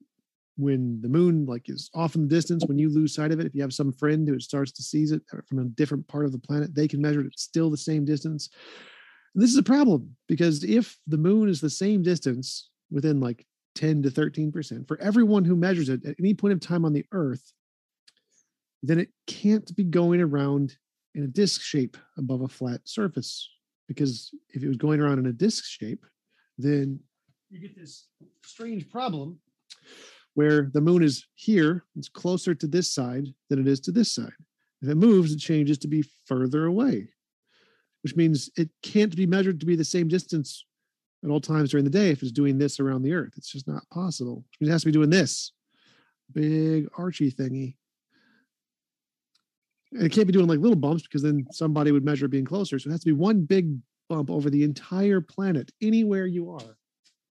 when 0.57 1.01
the 1.01 1.09
moon 1.09 1.45
like 1.45 1.69
is 1.69 1.89
off 1.93 2.15
in 2.15 2.21
the 2.21 2.27
distance. 2.27 2.63
When 2.65 2.77
you 2.77 2.89
lose 2.89 3.15
sight 3.15 3.31
of 3.31 3.39
it, 3.39 3.45
if 3.45 3.55
you 3.55 3.61
have 3.61 3.73
some 3.73 3.91
friend 3.91 4.27
who 4.27 4.39
starts 4.39 4.71
to 4.73 4.83
seize 4.83 5.11
it 5.11 5.21
from 5.47 5.59
a 5.59 5.65
different 5.65 6.07
part 6.07 6.25
of 6.25 6.31
the 6.31 6.39
planet, 6.39 6.75
they 6.75 6.87
can 6.87 7.01
measure 7.01 7.21
it 7.21 7.39
still 7.39 7.69
the 7.69 7.77
same 7.77 8.05
distance. 8.05 8.49
And 9.33 9.43
this 9.43 9.51
is 9.51 9.57
a 9.57 9.63
problem 9.63 10.15
because 10.27 10.63
if 10.63 10.97
the 11.07 11.17
moon 11.17 11.49
is 11.49 11.59
the 11.59 11.69
same 11.69 12.03
distance 12.03 12.69
within 12.91 13.19
like 13.19 13.45
10 13.75 14.03
to 14.03 14.11
13% 14.11 14.87
for 14.87 14.99
everyone 15.01 15.43
who 15.43 15.55
measures 15.55 15.89
it 15.89 16.05
at 16.05 16.15
any 16.19 16.33
point 16.33 16.53
of 16.53 16.59
time 16.59 16.85
on 16.85 16.93
the 16.93 17.05
earth, 17.11 17.51
then 18.83 18.99
it 18.99 19.09
can't 19.25 19.75
be 19.75 19.83
going 19.83 20.21
around 20.21 20.77
in 21.15 21.23
a 21.23 21.27
disc 21.27 21.61
shape 21.61 21.97
above 22.17 22.41
a 22.41 22.47
flat 22.47 22.81
surface. 22.83 23.49
Because 23.87 24.31
if 24.49 24.63
it 24.63 24.67
was 24.67 24.77
going 24.77 24.99
around 24.99 25.19
in 25.19 25.25
a 25.25 25.33
disc 25.33 25.65
shape, 25.65 26.05
then 26.57 26.99
you 27.49 27.59
get 27.59 27.75
this 27.75 28.07
strange 28.43 28.89
problem 28.89 29.39
where 30.35 30.69
the 30.73 30.81
moon 30.81 31.03
is 31.03 31.25
here, 31.35 31.85
it's 31.95 32.09
closer 32.09 32.55
to 32.55 32.67
this 32.67 32.91
side 32.91 33.27
than 33.49 33.59
it 33.59 33.67
is 33.67 33.79
to 33.81 33.91
this 33.91 34.13
side. 34.13 34.33
If 34.81 34.89
it 34.89 34.95
moves, 34.95 35.31
it 35.31 35.39
changes 35.39 35.77
to 35.79 35.87
be 35.87 36.03
further 36.25 36.65
away, 36.65 37.09
which 38.01 38.15
means 38.15 38.49
it 38.57 38.69
can't 38.81 39.15
be 39.15 39.25
measured 39.25 39.59
to 39.59 39.65
be 39.65 39.75
the 39.75 39.85
same 39.85 40.07
distance 40.07 40.65
at 41.23 41.29
all 41.29 41.39
times 41.39 41.71
during 41.71 41.85
the 41.85 41.89
day 41.89 42.09
if 42.09 42.21
it's 42.21 42.31
doing 42.31 42.57
this 42.57 42.79
around 42.79 43.03
the 43.03 43.13
earth. 43.13 43.33
It's 43.37 43.51
just 43.51 43.67
not 43.67 43.87
possible. 43.91 44.43
It 44.59 44.67
has 44.67 44.81
to 44.81 44.87
be 44.87 44.91
doing 44.91 45.09
this 45.09 45.51
big 46.33 46.87
archy 46.97 47.31
thingy. 47.31 47.75
And 49.93 50.03
it 50.03 50.11
can't 50.11 50.27
be 50.27 50.33
doing 50.33 50.47
like 50.47 50.59
little 50.59 50.75
bumps 50.75 51.03
because 51.03 51.21
then 51.21 51.45
somebody 51.51 51.91
would 51.91 52.03
measure 52.03 52.27
being 52.27 52.45
closer. 52.45 52.79
So 52.79 52.89
it 52.89 52.91
has 52.91 53.01
to 53.01 53.05
be 53.05 53.13
one 53.13 53.41
big 53.41 53.77
bump 54.09 54.29
over 54.29 54.49
the 54.49 54.63
entire 54.63 55.21
planet, 55.21 55.71
anywhere 55.81 56.25
you 56.25 56.51
are, 56.51 56.77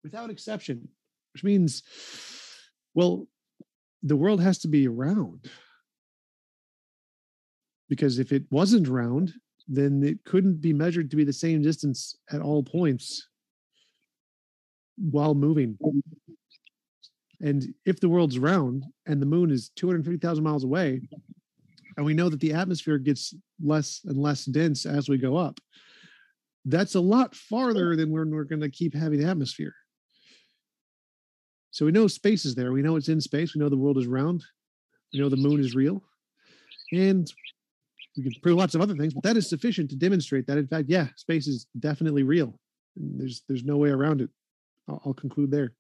without 0.04 0.30
exception, 0.30 0.88
which 1.34 1.44
means, 1.44 1.84
well, 2.94 3.28
the 4.04 4.16
world 4.16 4.42
has 4.42 4.58
to 4.60 4.68
be 4.68 4.88
round. 4.88 5.50
Because 7.90 8.20
if 8.20 8.32
it 8.32 8.44
wasn't 8.50 8.88
round, 8.88 9.34
then 9.68 10.04
it 10.04 10.24
couldn't 10.26 10.62
be 10.62 10.74
measured 10.74 11.10
to 11.12 11.18
be 11.18 11.24
the 11.24 11.34
same 11.34 11.62
distance 11.62 12.18
at 12.32 12.42
all 12.42 12.64
points 12.64 13.28
while 14.98 15.34
moving. 15.34 15.78
And 17.42 17.74
if 17.86 18.00
the 18.00 18.10
world's 18.10 18.40
round 18.40 18.86
and 19.08 19.22
the 19.22 19.26
moon 19.26 19.52
is 19.52 19.72
250,000 19.76 20.44
miles 20.44 20.64
away, 20.64 21.02
and 21.98 22.06
we 22.06 22.14
know 22.14 22.30
that 22.30 22.40
the 22.40 22.54
atmosphere 22.54 22.98
gets 22.98 23.34
less 23.62 24.02
and 24.06 24.18
less 24.18 24.46
dense 24.46 24.86
as 24.86 25.10
we 25.10 25.18
go 25.18 25.36
up, 25.36 25.60
that's 26.66 26.96
a 26.96 27.00
lot 27.00 27.36
farther 27.36 27.96
than 27.96 28.12
when 28.12 28.30
we're 28.30 28.44
going 28.44 28.62
to 28.62 28.70
keep 28.70 28.94
having 28.94 29.20
the 29.20 29.28
atmosphere. 29.28 29.74
So 31.72 31.86
we 31.86 31.92
know 31.92 32.08
space 32.08 32.46
is 32.46 32.54
there. 32.54 32.72
We 32.72 32.82
know 32.82 32.98
it's 32.98 33.10
in 33.10 33.22
space. 33.22 33.56
We 33.56 33.60
know 33.60 33.70
the 33.70 33.78
world 33.78 33.98
is 33.98 34.08
round. 34.08 34.44
We 35.14 35.20
know 35.20 35.30
the 35.30 35.38
moon 35.38 35.60
is 35.60 35.74
real. 35.74 36.04
And 36.92 37.32
we 38.18 38.24
can 38.24 38.34
prove 38.42 38.58
lots 38.58 38.76
of 38.76 38.82
other 38.82 38.96
things, 38.96 39.14
but 39.14 39.24
that 39.24 39.38
is 39.38 39.50
sufficient 39.50 39.90
to 39.90 39.96
demonstrate 39.96 40.46
that, 40.48 40.58
in 40.58 40.68
fact, 40.68 40.90
yeah, 40.90 41.08
space 41.16 41.48
is 41.48 41.68
definitely 41.80 42.24
real. 42.24 42.60
There's 42.96 43.44
there's 43.48 43.64
no 43.64 43.78
way 43.78 43.90
around 43.90 44.20
it. 44.20 44.30
I'll, 44.90 45.02
I'll 45.06 45.14
conclude 45.14 45.50
there. 45.50 45.74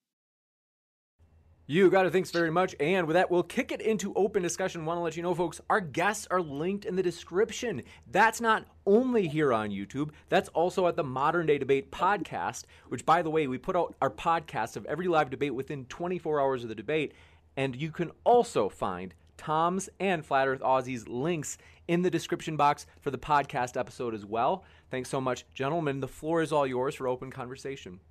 You 1.71 1.89
got 1.89 2.05
it. 2.05 2.11
Thanks 2.11 2.31
very 2.31 2.51
much. 2.51 2.75
And 2.81 3.07
with 3.07 3.13
that, 3.13 3.31
we'll 3.31 3.43
kick 3.43 3.71
it 3.71 3.79
into 3.79 4.13
open 4.13 4.43
discussion. 4.43 4.83
Want 4.83 4.97
to 4.97 5.01
let 5.01 5.15
you 5.15 5.23
know, 5.23 5.33
folks, 5.33 5.61
our 5.69 5.79
guests 5.79 6.27
are 6.29 6.41
linked 6.41 6.83
in 6.83 6.97
the 6.97 7.01
description. 7.01 7.83
That's 8.11 8.41
not 8.41 8.65
only 8.85 9.29
here 9.29 9.53
on 9.53 9.69
YouTube, 9.69 10.09
that's 10.27 10.49
also 10.49 10.85
at 10.87 10.97
the 10.97 11.03
Modern 11.05 11.45
Day 11.45 11.57
Debate 11.57 11.89
podcast, 11.89 12.65
which, 12.89 13.05
by 13.05 13.21
the 13.21 13.29
way, 13.29 13.47
we 13.47 13.57
put 13.57 13.77
out 13.77 13.95
our 14.01 14.09
podcast 14.09 14.75
of 14.75 14.85
every 14.85 15.07
live 15.07 15.29
debate 15.29 15.55
within 15.55 15.85
24 15.85 16.41
hours 16.41 16.63
of 16.63 16.67
the 16.67 16.75
debate. 16.75 17.13
And 17.55 17.73
you 17.73 17.89
can 17.89 18.11
also 18.25 18.67
find 18.67 19.13
Tom's 19.37 19.87
and 19.97 20.25
Flat 20.25 20.49
Earth 20.49 20.59
Aussie's 20.59 21.07
links 21.07 21.57
in 21.87 22.01
the 22.01 22.11
description 22.11 22.57
box 22.57 22.85
for 22.99 23.11
the 23.11 23.17
podcast 23.17 23.79
episode 23.79 24.13
as 24.13 24.25
well. 24.25 24.65
Thanks 24.89 25.07
so 25.07 25.21
much, 25.21 25.45
gentlemen. 25.53 26.01
The 26.01 26.09
floor 26.09 26.41
is 26.41 26.51
all 26.51 26.67
yours 26.67 26.95
for 26.95 27.07
open 27.07 27.31
conversation. 27.31 28.01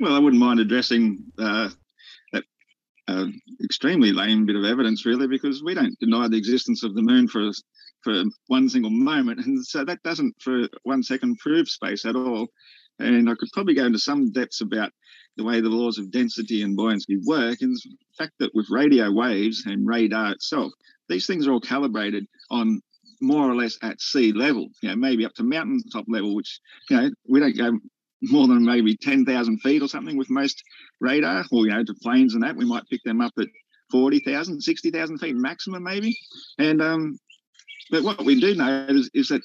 Well, 0.00 0.14
I 0.14 0.18
wouldn't 0.18 0.40
mind 0.40 0.60
addressing 0.60 1.24
uh, 1.38 1.70
that 2.32 2.44
uh, 3.08 3.26
extremely 3.64 4.12
lame 4.12 4.46
bit 4.46 4.54
of 4.54 4.64
evidence, 4.64 5.04
really, 5.04 5.26
because 5.26 5.62
we 5.62 5.74
don't 5.74 5.98
deny 5.98 6.28
the 6.28 6.38
existence 6.38 6.84
of 6.84 6.94
the 6.94 7.02
moon 7.02 7.28
for 7.28 7.50
for 8.04 8.22
one 8.46 8.68
single 8.68 8.92
moment, 8.92 9.44
and 9.44 9.66
so 9.66 9.84
that 9.84 10.00
doesn't, 10.04 10.36
for 10.40 10.68
one 10.84 11.02
second, 11.02 11.36
prove 11.38 11.68
space 11.68 12.04
at 12.04 12.14
all. 12.14 12.46
And 13.00 13.28
I 13.28 13.34
could 13.34 13.48
probably 13.52 13.74
go 13.74 13.86
into 13.86 13.98
some 13.98 14.30
depths 14.30 14.60
about 14.60 14.92
the 15.36 15.42
way 15.42 15.60
the 15.60 15.68
laws 15.68 15.98
of 15.98 16.12
density 16.12 16.62
and 16.62 16.76
buoyancy 16.76 17.18
work, 17.24 17.60
and 17.60 17.74
the 17.74 17.96
fact 18.16 18.34
that 18.38 18.54
with 18.54 18.70
radio 18.70 19.10
waves 19.10 19.64
and 19.66 19.86
radar 19.86 20.30
itself, 20.30 20.72
these 21.08 21.26
things 21.26 21.48
are 21.48 21.52
all 21.52 21.60
calibrated 21.60 22.24
on 22.50 22.80
more 23.20 23.50
or 23.50 23.56
less 23.56 23.76
at 23.82 24.00
sea 24.00 24.32
level, 24.32 24.68
you 24.80 24.90
know, 24.90 24.96
maybe 24.96 25.24
up 25.24 25.34
to 25.34 25.42
mountaintop 25.42 26.04
level, 26.06 26.36
which, 26.36 26.60
you 26.88 26.96
know, 26.96 27.10
we 27.28 27.40
don't 27.40 27.56
go 27.56 27.80
more 28.22 28.48
than 28.48 28.64
maybe 28.64 28.96
10,000 28.96 29.58
feet 29.58 29.82
or 29.82 29.88
something 29.88 30.16
with 30.16 30.30
most 30.30 30.62
radar, 31.00 31.44
or, 31.52 31.66
you 31.66 31.72
know, 31.72 31.84
to 31.84 31.94
planes 32.02 32.34
and 32.34 32.42
that. 32.42 32.56
We 32.56 32.64
might 32.64 32.88
pick 32.88 33.02
them 33.04 33.20
up 33.20 33.32
at 33.38 33.48
40,000, 33.90 34.60
60,000 34.60 35.18
feet 35.18 35.36
maximum, 35.36 35.82
maybe. 35.82 36.16
And, 36.58 36.82
um, 36.82 37.18
but 37.90 38.02
what 38.02 38.24
we 38.24 38.40
do 38.40 38.54
know 38.54 38.86
is, 38.88 39.10
is 39.14 39.28
that 39.28 39.42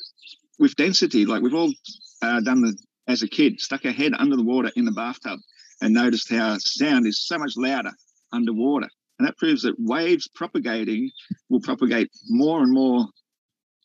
with 0.60 0.76
density, 0.76 1.26
like 1.26 1.42
we've 1.42 1.54
all 1.54 1.74
uh, 2.22 2.42
done 2.42 2.62
the, 2.62 2.78
as 3.08 3.22
a 3.22 3.28
kid, 3.28 3.60
stuck 3.60 3.86
our 3.86 3.92
head 3.92 4.14
under 4.18 4.36
the 4.36 4.44
water 4.44 4.72
in 4.76 4.86
the 4.86 4.92
bathtub 4.92 5.40
and 5.82 5.94
noticed 5.94 6.32
how 6.32 6.58
sound 6.58 7.06
is 7.08 7.26
so 7.26 7.38
much 7.38 7.54
louder 7.58 7.92
underwater. 8.32 8.90
And 9.20 9.28
that 9.28 9.38
proves 9.38 9.62
that 9.64 9.76
waves 9.78 10.28
propagating 10.34 11.12
will 11.50 11.62
propagate 11.62 12.10
more 12.30 12.62
and 12.64 12.72
more 12.72 13.08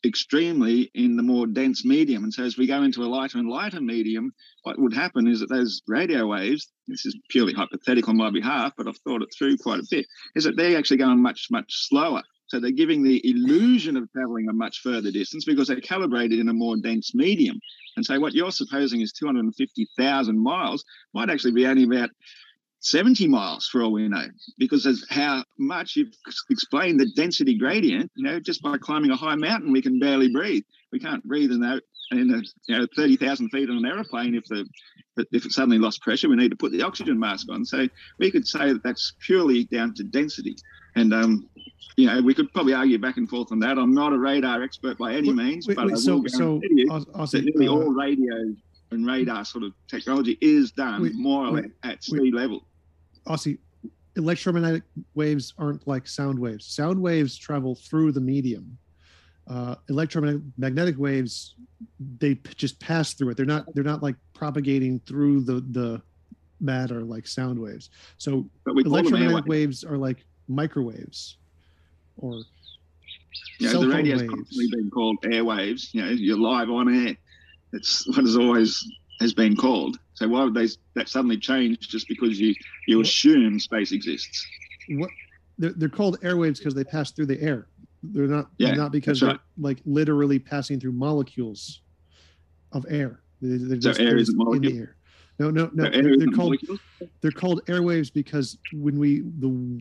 extremely 0.05 0.89
in 0.93 1.17
the 1.17 1.23
more 1.23 1.47
dense 1.47 1.85
medium. 1.85 2.23
And 2.23 2.33
so 2.33 2.43
as 2.43 2.57
we 2.57 2.67
go 2.67 2.83
into 2.83 3.03
a 3.03 3.07
lighter 3.07 3.37
and 3.37 3.49
lighter 3.49 3.81
medium, 3.81 4.31
what 4.63 4.79
would 4.79 4.93
happen 4.93 5.27
is 5.27 5.39
that 5.39 5.49
those 5.49 5.81
radio 5.87 6.27
waves, 6.27 6.71
this 6.87 7.05
is 7.05 7.17
purely 7.29 7.53
hypothetical 7.53 8.11
on 8.11 8.17
my 8.17 8.29
behalf, 8.29 8.73
but 8.77 8.87
I've 8.87 8.97
thought 8.99 9.21
it 9.21 9.29
through 9.37 9.57
quite 9.57 9.79
a 9.79 9.87
bit, 9.89 10.05
is 10.35 10.43
that 10.45 10.55
they're 10.55 10.77
actually 10.77 10.97
going 10.97 11.21
much, 11.21 11.47
much 11.51 11.87
slower. 11.87 12.23
So 12.47 12.59
they're 12.59 12.71
giving 12.71 13.03
the 13.03 13.21
illusion 13.29 13.95
of 13.95 14.11
traveling 14.11 14.47
a 14.49 14.53
much 14.53 14.79
further 14.81 15.11
distance 15.11 15.45
because 15.45 15.67
they're 15.67 15.81
calibrated 15.81 16.39
in 16.39 16.49
a 16.49 16.53
more 16.53 16.77
dense 16.77 17.13
medium. 17.13 17.59
And 17.95 18.05
so 18.05 18.19
what 18.19 18.33
you're 18.33 18.51
supposing 18.51 19.01
is 19.01 19.13
250,000 19.13 20.39
miles 20.41 20.83
might 21.13 21.29
actually 21.29 21.51
be 21.51 21.67
only 21.67 21.83
about 21.83 22.09
70 22.81 23.27
miles 23.27 23.67
for 23.67 23.81
all 23.81 23.91
we 23.91 24.07
know, 24.07 24.27
because 24.57 24.85
of 24.85 24.97
how 25.09 25.43
much 25.57 25.95
you've 25.95 26.13
explained 26.49 26.99
the 26.99 27.11
density 27.15 27.57
gradient. 27.57 28.11
You 28.15 28.23
know, 28.23 28.39
just 28.39 28.61
by 28.61 28.77
climbing 28.77 29.11
a 29.11 29.15
high 29.15 29.35
mountain, 29.35 29.71
we 29.71 29.81
can 29.81 29.99
barely 29.99 30.29
breathe. 30.29 30.63
We 30.91 30.99
can't 30.99 31.23
breathe 31.23 31.51
in 31.51 31.59
that 31.61 31.83
in 32.11 32.33
a, 32.33 32.41
you 32.67 32.79
know 32.79 32.87
30,000 32.95 33.49
feet 33.49 33.69
on 33.69 33.77
an 33.77 33.85
aeroplane. 33.85 34.35
If 34.35 34.45
the 34.45 34.65
if 35.31 35.45
it 35.45 35.51
suddenly 35.51 35.77
lost 35.77 36.01
pressure, 36.01 36.29
we 36.29 36.35
need 36.35 36.51
to 36.51 36.57
put 36.57 36.71
the 36.71 36.81
oxygen 36.81 37.19
mask 37.19 37.47
on. 37.49 37.65
So 37.65 37.87
we 38.17 38.31
could 38.31 38.47
say 38.47 38.71
that 38.71 38.83
that's 38.83 39.13
purely 39.19 39.65
down 39.65 39.93
to 39.95 40.03
density. 40.03 40.55
And 40.95 41.13
um, 41.13 41.49
you 41.97 42.07
know, 42.07 42.21
we 42.21 42.33
could 42.33 42.51
probably 42.53 42.73
argue 42.73 42.97
back 42.97 43.17
and 43.17 43.29
forth 43.29 43.51
on 43.51 43.59
that. 43.59 43.77
I'm 43.77 43.93
not 43.93 44.13
a 44.13 44.17
radar 44.17 44.63
expert 44.63 44.97
by 44.97 45.13
any 45.13 45.33
means, 45.33 45.67
wait, 45.67 45.75
but 45.75 45.87
wait, 45.87 45.95
I 45.95 45.97
so 45.97 46.23
so 46.27 46.61
Oz- 46.89 47.05
that 47.05 47.13
Aussie, 47.13 47.43
nearly 47.43 47.67
uh, 47.67 47.71
all 47.71 47.93
radio 47.93 48.55
and 48.91 49.05
radar 49.05 49.45
sort 49.45 49.63
of 49.63 49.73
technology 49.87 50.37
is 50.41 50.71
done 50.71 51.11
more 51.15 51.45
or 51.45 51.51
less 51.51 51.65
at 51.83 52.03
sea 52.03 52.31
level. 52.31 52.65
Aussie, 53.27 53.57
electromagnetic 54.15 54.83
waves 55.15 55.53
aren't 55.57 55.87
like 55.87 56.07
sound 56.07 56.37
waves. 56.37 56.65
Sound 56.65 57.01
waves 57.01 57.37
travel 57.37 57.75
through 57.75 58.11
the 58.11 58.21
medium. 58.21 58.77
Uh, 59.47 59.75
electromagnetic 59.89 60.97
waves, 60.97 61.55
they 62.19 62.35
p- 62.35 62.53
just 62.55 62.79
pass 62.79 63.13
through 63.13 63.29
it. 63.29 63.37
They're 63.37 63.45
not. 63.45 63.65
They're 63.73 63.83
not 63.83 64.03
like 64.03 64.15
propagating 64.33 64.99
through 65.07 65.41
the 65.41 65.65
the 65.71 66.01
matter 66.61 67.01
like 67.01 67.25
sound 67.25 67.57
waves. 67.57 67.89
So 68.17 68.47
we 68.65 68.83
electromagnetic 68.83 69.45
waves 69.47 69.83
are 69.83 69.97
like 69.97 70.25
microwaves, 70.47 71.37
or 72.17 72.43
cell 73.59 73.81
the 73.81 73.87
radio's 73.87 74.21
waves. 74.21 74.33
constantly 74.33 74.67
been 74.71 74.91
called 74.91 75.17
airwaves. 75.23 75.93
You 75.93 76.03
know, 76.03 76.11
you're 76.11 76.37
live 76.37 76.69
on 76.69 76.93
air. 76.93 77.15
It's 77.73 78.07
what 78.07 78.25
has 78.25 78.37
always 78.37 78.85
has 79.19 79.33
been 79.33 79.55
called. 79.55 79.97
So 80.19 80.27
why 80.27 80.43
would 80.43 80.53
they 80.53 80.67
that 80.95 81.07
suddenly 81.07 81.37
change 81.37 81.79
just 81.79 82.09
because 82.09 82.37
you 82.41 82.53
you 82.87 82.99
assume 82.99 83.57
space 83.57 83.93
exists? 83.93 84.45
what 84.89 85.09
they're, 85.57 85.71
they're 85.71 85.87
called 85.87 86.19
airwaves 86.19 86.57
because 86.57 86.73
they 86.73 86.83
pass 86.83 87.11
through 87.11 87.27
the 87.27 87.41
air. 87.41 87.67
They're 88.03 88.27
not 88.27 88.49
Yeah, 88.57 88.73
not 88.73 88.91
because 88.91 89.21
that's 89.21 89.31
they're 89.31 89.39
like 89.57 89.79
literally 89.85 90.37
passing 90.37 90.77
through 90.77 90.91
molecules 90.91 91.81
of 92.73 92.85
air. 92.89 93.23
They- 93.41 93.57
They're 93.57 93.79
So 93.81 93.89
just, 93.91 93.99
air 94.01 94.09
they're 94.09 94.17
isn't 94.17 94.55
in 94.55 94.61
the 94.61 94.77
air. 94.77 94.97
No, 95.39 95.51
no, 95.51 95.69
no. 95.73 95.85
So 95.85 95.89
They're, 95.91 96.17
they're 96.17 96.27
called 96.27 96.37
molecules? 96.49 96.79
they're 97.21 97.31
called 97.31 97.65
airwaves 97.67 98.11
because 98.13 98.57
when 98.73 98.99
we 98.99 99.21
the 99.21 99.79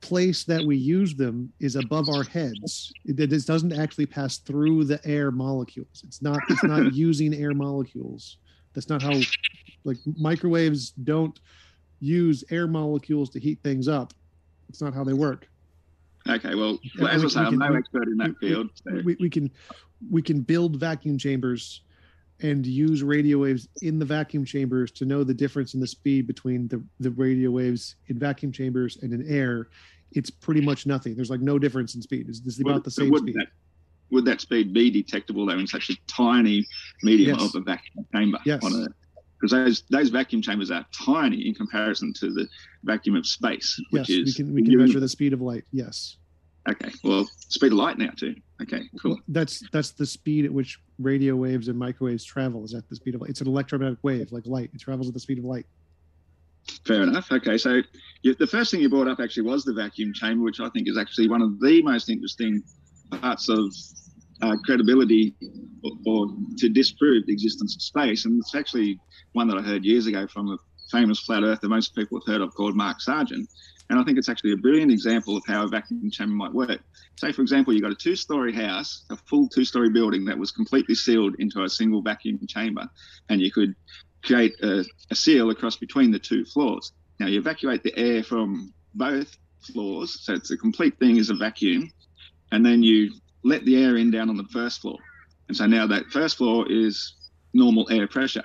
place 0.00 0.44
that 0.44 0.64
we 0.64 0.76
use 0.78 1.14
them 1.14 1.52
is 1.60 1.76
above 1.76 2.08
our 2.08 2.24
heads. 2.24 2.90
It, 3.04 3.20
it 3.20 3.46
doesn't 3.46 3.72
actually 3.72 4.06
pass 4.06 4.38
through 4.38 4.84
the 4.84 4.98
air 5.06 5.30
molecules. 5.30 6.02
It's 6.04 6.22
not 6.22 6.40
it's 6.48 6.64
not 6.64 6.92
using 7.06 7.34
air 7.34 7.52
molecules. 7.54 8.38
That's 8.74 8.88
not 8.88 9.02
how 9.02 9.18
like 9.84 9.98
microwaves 10.18 10.90
don't 10.90 11.38
use 12.00 12.44
air 12.50 12.66
molecules 12.66 13.30
to 13.30 13.40
heat 13.40 13.58
things 13.62 13.88
up. 13.88 14.12
It's 14.68 14.80
not 14.80 14.94
how 14.94 15.04
they 15.04 15.12
work. 15.12 15.48
Okay, 16.28 16.54
well, 16.54 16.78
as 17.08 17.20
we- 17.22 17.26
I 17.26 17.28
say, 17.30 17.40
I'm 17.40 17.50
can- 17.50 17.58
no 17.58 17.74
expert 17.74 18.08
in 18.08 18.16
that 18.18 18.34
we- 18.40 18.48
field. 18.48 18.70
So. 18.74 19.00
we, 19.04 19.16
we 19.20 19.28
can 19.30 19.50
we 20.10 20.22
can 20.22 20.40
build 20.40 20.76
vacuum 20.80 21.16
chambers 21.18 21.82
and 22.40 22.66
use 22.66 23.02
radio 23.04 23.38
waves 23.38 23.68
in 23.82 23.98
the 24.00 24.04
vacuum 24.04 24.44
chambers 24.44 24.90
to 24.92 25.04
know 25.04 25.22
the 25.22 25.34
difference 25.34 25.74
in 25.74 25.80
the 25.80 25.86
speed 25.86 26.26
between 26.26 26.66
the, 26.68 26.82
the 26.98 27.10
radio 27.12 27.50
waves 27.50 27.94
in 28.08 28.18
vacuum 28.18 28.50
chambers 28.50 28.98
and 29.02 29.12
in 29.12 29.24
air 29.28 29.68
it's 30.10 30.28
pretty 30.28 30.60
much 30.60 30.84
nothing 30.84 31.14
there's 31.14 31.30
like 31.30 31.40
no 31.40 31.56
difference 31.56 31.94
in 31.94 32.02
speed 32.02 32.26
it's, 32.28 32.40
it's 32.44 32.58
about 32.60 32.74
Would- 32.74 32.84
the 32.84 32.90
same 32.90 33.16
speed 33.16 33.36
That, 33.36 33.46
would 34.12 34.24
that 34.26 34.40
speed 34.40 34.72
be 34.72 34.90
detectable 34.90 35.46
though 35.46 35.58
in 35.58 35.66
such 35.66 35.90
a 35.90 35.96
tiny 36.06 36.64
medium 37.02 37.36
Yes. 37.38 37.54
of 37.54 37.60
a 37.60 37.64
vacuum 37.64 38.04
chamber 38.14 38.38
Yes. 38.46 38.62
on 38.62 38.72
Earth? 38.84 38.92
Because 39.40 39.50
those 39.50 39.82
those 39.90 40.10
vacuum 40.10 40.40
chambers 40.40 40.70
are 40.70 40.86
tiny 41.04 41.48
in 41.48 41.54
comparison 41.54 42.12
to 42.20 42.30
the 42.32 42.46
vacuum 42.84 43.16
of 43.16 43.26
space, 43.26 43.76
which 43.90 44.08
yes 44.08 44.24
we 44.26 44.32
can 44.32 44.54
we 44.54 44.62
can 44.62 44.76
measure 44.76 45.00
the 45.00 45.08
speed 45.08 45.32
of 45.32 45.40
light 45.40 45.64
yes 45.72 46.16
Okay, 46.70 46.92
well, 47.02 47.28
speed 47.48 47.72
of 47.72 47.78
light 47.78 47.98
now 47.98 48.10
too. 48.16 48.36
Okay, 48.62 48.82
cool. 49.00 49.14
Well, 49.14 49.20
that's 49.26 49.64
that's 49.72 49.90
the 49.90 50.06
speed 50.06 50.44
at 50.44 50.52
which 50.52 50.78
radio 51.00 51.34
waves 51.34 51.66
and 51.66 51.76
microwaves 51.76 52.24
travel 52.24 52.64
is 52.64 52.72
at 52.72 52.88
the 52.88 52.94
speed 52.94 53.16
of 53.16 53.20
light 53.22 53.30
it's 53.30 53.40
an 53.40 53.48
electromagnetic 53.48 53.98
wave 54.04 54.30
like 54.30 54.46
light 54.46 54.70
it 54.72 54.80
travels 54.80 55.08
at 55.08 55.14
the 55.14 55.18
speed 55.20 55.38
of 55.38 55.44
light 55.44 55.66
Fair 56.86 57.02
enough. 57.02 57.32
Okay, 57.32 57.58
so 57.58 57.82
you, 58.22 58.36
the 58.36 58.46
first 58.46 58.70
thing 58.70 58.80
you 58.80 58.88
brought 58.88 59.08
up 59.08 59.18
actually 59.18 59.42
was 59.42 59.64
the 59.64 59.72
vacuum 59.72 60.12
chamber, 60.14 60.44
which 60.44 60.60
I 60.60 60.68
think 60.68 60.88
is 60.88 60.96
actually 60.96 61.28
one 61.28 61.42
of 61.42 61.58
the 61.58 61.82
most 61.82 62.08
interesting 62.08 62.62
parts 63.10 63.48
of 63.48 63.74
uh, 64.42 64.56
credibility 64.64 65.34
or, 65.84 65.92
or 66.06 66.26
to 66.58 66.68
disprove 66.68 67.24
the 67.26 67.32
existence 67.32 67.74
of 67.76 67.82
space. 67.82 68.24
And 68.24 68.38
it's 68.40 68.54
actually 68.54 68.98
one 69.32 69.48
that 69.48 69.56
I 69.56 69.62
heard 69.62 69.84
years 69.84 70.06
ago 70.06 70.26
from 70.26 70.48
a 70.48 70.58
famous 70.90 71.20
flat 71.20 71.42
earther 71.42 71.68
most 71.68 71.94
people 71.94 72.20
have 72.20 72.32
heard 72.32 72.42
of 72.42 72.54
called 72.54 72.76
Mark 72.76 73.00
Sargent. 73.00 73.48
And 73.88 74.00
I 74.00 74.04
think 74.04 74.18
it's 74.18 74.28
actually 74.28 74.52
a 74.52 74.56
brilliant 74.56 74.90
example 74.90 75.36
of 75.36 75.42
how 75.46 75.64
a 75.64 75.68
vacuum 75.68 76.10
chamber 76.10 76.34
might 76.34 76.52
work. 76.52 76.80
Say, 77.16 77.32
for 77.32 77.42
example, 77.42 77.72
you've 77.72 77.82
got 77.82 77.92
a 77.92 77.96
two 77.96 78.16
story 78.16 78.52
house, 78.52 79.04
a 79.10 79.16
full 79.16 79.48
two 79.48 79.64
story 79.64 79.90
building 79.90 80.24
that 80.26 80.38
was 80.38 80.50
completely 80.50 80.94
sealed 80.94 81.34
into 81.38 81.62
a 81.62 81.68
single 81.68 82.02
vacuum 82.02 82.38
chamber, 82.48 82.88
and 83.28 83.40
you 83.40 83.52
could 83.52 83.74
create 84.24 84.54
a, 84.62 84.84
a 85.10 85.14
seal 85.14 85.50
across 85.50 85.76
between 85.76 86.10
the 86.10 86.18
two 86.18 86.44
floors. 86.44 86.92
Now, 87.20 87.26
you 87.26 87.38
evacuate 87.38 87.82
the 87.82 87.96
air 87.98 88.22
from 88.22 88.72
both 88.94 89.36
floors, 89.72 90.24
so 90.24 90.34
it's 90.34 90.50
a 90.50 90.56
complete 90.56 90.98
thing 90.98 91.18
as 91.18 91.30
a 91.30 91.34
vacuum, 91.34 91.90
and 92.50 92.64
then 92.64 92.82
you 92.82 93.12
let 93.44 93.64
the 93.64 93.82
air 93.82 93.96
in 93.96 94.10
down 94.10 94.28
on 94.28 94.36
the 94.36 94.44
first 94.44 94.80
floor. 94.80 94.98
And 95.48 95.56
so 95.56 95.66
now 95.66 95.86
that 95.86 96.06
first 96.06 96.36
floor 96.36 96.70
is 96.70 97.14
normal 97.52 97.90
air 97.90 98.06
pressure. 98.08 98.44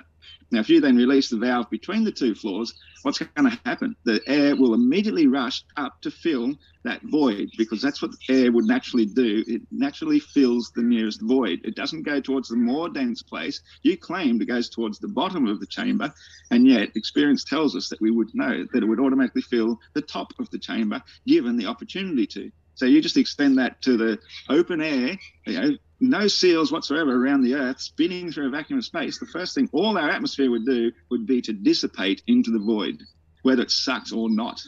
Now, 0.50 0.60
if 0.60 0.70
you 0.70 0.80
then 0.80 0.96
release 0.96 1.28
the 1.28 1.36
valve 1.36 1.68
between 1.68 2.04
the 2.04 2.12
two 2.12 2.34
floors, 2.34 2.72
what's 3.02 3.18
going 3.18 3.50
to 3.50 3.60
happen? 3.66 3.94
The 4.04 4.20
air 4.26 4.56
will 4.56 4.72
immediately 4.72 5.26
rush 5.26 5.62
up 5.76 6.00
to 6.02 6.10
fill 6.10 6.54
that 6.84 7.02
void 7.02 7.50
because 7.58 7.82
that's 7.82 8.00
what 8.00 8.12
air 8.30 8.50
would 8.50 8.64
naturally 8.64 9.04
do. 9.04 9.44
It 9.46 9.62
naturally 9.70 10.20
fills 10.20 10.72
the 10.74 10.82
nearest 10.82 11.20
void. 11.20 11.60
It 11.64 11.76
doesn't 11.76 12.04
go 12.04 12.18
towards 12.20 12.48
the 12.48 12.56
more 12.56 12.88
dense 12.88 13.22
place. 13.22 13.60
You 13.82 13.98
claimed 13.98 14.40
it 14.40 14.46
goes 14.46 14.70
towards 14.70 14.98
the 14.98 15.08
bottom 15.08 15.46
of 15.46 15.60
the 15.60 15.66
chamber, 15.66 16.12
and 16.50 16.66
yet 16.66 16.96
experience 16.96 17.44
tells 17.44 17.76
us 17.76 17.90
that 17.90 18.00
we 18.00 18.10
would 18.10 18.34
know 18.34 18.64
that 18.72 18.82
it 18.82 18.86
would 18.86 19.00
automatically 19.00 19.42
fill 19.42 19.78
the 19.92 20.02
top 20.02 20.32
of 20.38 20.48
the 20.48 20.58
chamber 20.58 21.02
given 21.26 21.58
the 21.58 21.66
opportunity 21.66 22.26
to. 22.26 22.50
So 22.78 22.86
you 22.86 23.02
just 23.02 23.16
extend 23.16 23.58
that 23.58 23.82
to 23.82 23.96
the 23.96 24.20
open 24.48 24.80
air, 24.80 25.18
you 25.46 25.60
know, 25.60 25.70
no 25.98 26.28
seals 26.28 26.70
whatsoever 26.70 27.12
around 27.12 27.42
the 27.42 27.56
Earth, 27.56 27.80
spinning 27.80 28.30
through 28.30 28.46
a 28.46 28.50
vacuum 28.50 28.78
of 28.78 28.84
space. 28.84 29.18
The 29.18 29.26
first 29.26 29.56
thing 29.56 29.68
all 29.72 29.98
our 29.98 30.08
atmosphere 30.08 30.48
would 30.48 30.64
do 30.64 30.92
would 31.10 31.26
be 31.26 31.42
to 31.42 31.52
dissipate 31.52 32.22
into 32.28 32.52
the 32.52 32.60
void, 32.60 33.02
whether 33.42 33.62
it 33.62 33.72
sucks 33.72 34.12
or 34.12 34.30
not. 34.30 34.62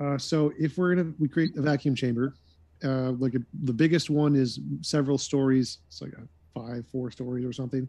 Uh, 0.00 0.16
so 0.16 0.50
if 0.58 0.78
we're 0.78 0.94
gonna 0.94 1.12
we 1.18 1.28
create 1.28 1.54
a 1.58 1.60
vacuum 1.60 1.94
chamber, 1.94 2.36
uh, 2.82 3.12
like 3.18 3.34
a, 3.34 3.40
the 3.64 3.74
biggest 3.74 4.08
one 4.08 4.34
is 4.34 4.58
several 4.80 5.18
stories. 5.18 5.76
It's 5.88 6.00
like 6.00 6.14
five, 6.54 6.86
four 6.90 7.10
stories 7.10 7.44
or 7.44 7.52
something, 7.52 7.86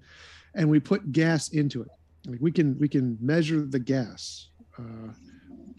and 0.56 0.70
we 0.70 0.82
put 0.82 1.14
gas 1.14 1.48
into 1.54 1.82
it. 1.84 1.90
Like 2.26 2.40
we 2.42 2.52
can 2.52 2.78
we 2.80 2.90
can 2.90 3.18
measure 3.22 3.62
the 3.62 3.80
gas 3.80 4.50
uh, 4.78 5.14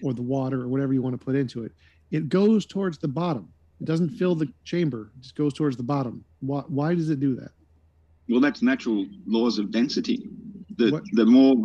or 0.03 0.15
the 0.15 0.23
water 0.23 0.63
or 0.63 0.69
whatever 0.69 0.95
you 0.95 1.03
want 1.03 1.21
to 1.21 1.23
put 1.23 1.37
into 1.37 1.65
it. 1.65 1.73
It 2.15 2.29
goes 2.29 2.65
towards 2.65 2.99
the 2.99 3.09
bottom. 3.09 3.49
It 3.81 3.87
doesn't 3.87 4.11
fill 4.11 4.37
the 4.37 4.49
chamber. 4.65 5.11
It 5.17 5.23
just 5.23 5.35
goes 5.35 5.53
towards 5.53 5.77
the 5.77 5.83
bottom. 5.83 6.25
Why, 6.39 6.61
why 6.69 6.95
does 6.95 7.11
it 7.11 7.19
do 7.19 7.35
that? 7.35 7.51
Well, 8.29 8.41
that's 8.41 8.63
natural 8.63 9.05
laws 9.27 9.59
of 9.59 9.73
density. 9.73 10.29
The 10.77 10.91
What- 10.93 11.03
the 11.13 11.27
more 11.27 11.57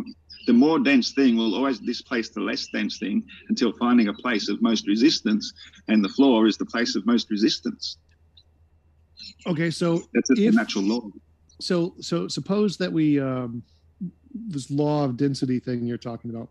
the 0.46 0.52
more 0.54 0.80
dense 0.80 1.12
thing 1.12 1.36
will 1.36 1.54
always 1.54 1.78
displace 1.78 2.30
the 2.30 2.40
less 2.40 2.66
dense 2.72 2.98
thing 2.98 3.22
until 3.50 3.72
finding 3.74 4.08
a 4.08 4.12
place 4.14 4.48
of 4.48 4.60
most 4.60 4.88
resistance, 4.88 5.52
and 5.86 6.02
the 6.02 6.08
floor 6.08 6.46
is 6.48 6.56
the 6.56 6.64
place 6.64 6.96
of 6.96 7.04
most 7.06 7.30
resistance. 7.30 7.98
Okay, 9.46 9.70
so 9.70 10.02
That's 10.14 10.30
If- 10.30 10.52
a 10.52 10.56
natural 10.56 10.84
law. 10.84 11.10
so 11.60 11.94
so 12.00 12.26
suppose 12.26 12.76
that 12.78 12.92
we 12.92 13.20
um, 13.20 13.62
this 14.34 14.68
law 14.70 15.04
of 15.04 15.16
density 15.16 15.60
thing 15.60 15.86
you're 15.86 15.98
talking 16.10 16.30
about 16.30 16.48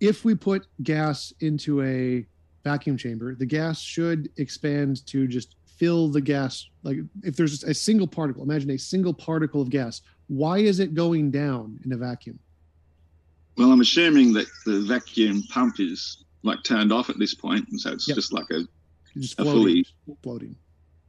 if 0.00 0.24
we 0.24 0.34
put 0.34 0.66
gas 0.82 1.32
into 1.40 1.82
a 1.82 2.26
vacuum 2.64 2.96
chamber 2.96 3.34
the 3.34 3.46
gas 3.46 3.80
should 3.80 4.28
expand 4.38 5.06
to 5.06 5.28
just 5.28 5.56
fill 5.66 6.08
the 6.08 6.20
gas 6.20 6.68
like 6.82 6.96
if 7.22 7.36
there's 7.36 7.62
a 7.64 7.74
single 7.74 8.06
particle 8.06 8.42
imagine 8.42 8.70
a 8.70 8.78
single 8.78 9.12
particle 9.12 9.60
of 9.60 9.68
gas 9.70 10.00
why 10.28 10.58
is 10.58 10.80
it 10.80 10.94
going 10.94 11.30
down 11.30 11.78
in 11.84 11.92
a 11.92 11.96
vacuum 11.96 12.38
Well, 13.58 13.70
I'm 13.70 13.80
assuming 13.82 14.32
that 14.32 14.46
the 14.64 14.80
vacuum 14.80 15.42
pump 15.50 15.78
is 15.78 16.24
like 16.42 16.62
turned 16.64 16.92
off 16.92 17.08
at 17.10 17.18
this 17.18 17.34
point, 17.34 17.66
and 17.70 17.80
so 17.80 17.92
it's 17.92 18.08
Yep. 18.08 18.14
just 18.16 18.32
like 18.32 18.50
a 18.50 18.60
just 19.16 19.38
A 19.38 19.44
floating 19.44 19.84
floating 20.22 20.56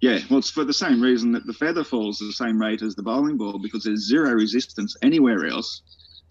yeah. 0.01 0.19
Well, 0.29 0.39
it's 0.39 0.51
for 0.51 0.63
the 0.65 0.73
same 0.73 1.01
reason 1.01 1.31
that 1.31 1.47
the 1.47 1.53
feather 1.53 1.83
falls 1.83 2.21
at 2.21 2.27
the 2.27 2.33
same 2.33 2.61
rate 2.61 2.81
as 2.81 2.95
the 2.95 3.01
bowling 3.01 3.37
ball 3.37 3.57
because 3.57 3.83
there's 3.85 4.07
zero 4.07 4.31
resistance 4.33 4.95
anywhere 5.01 5.45
else, 5.47 5.81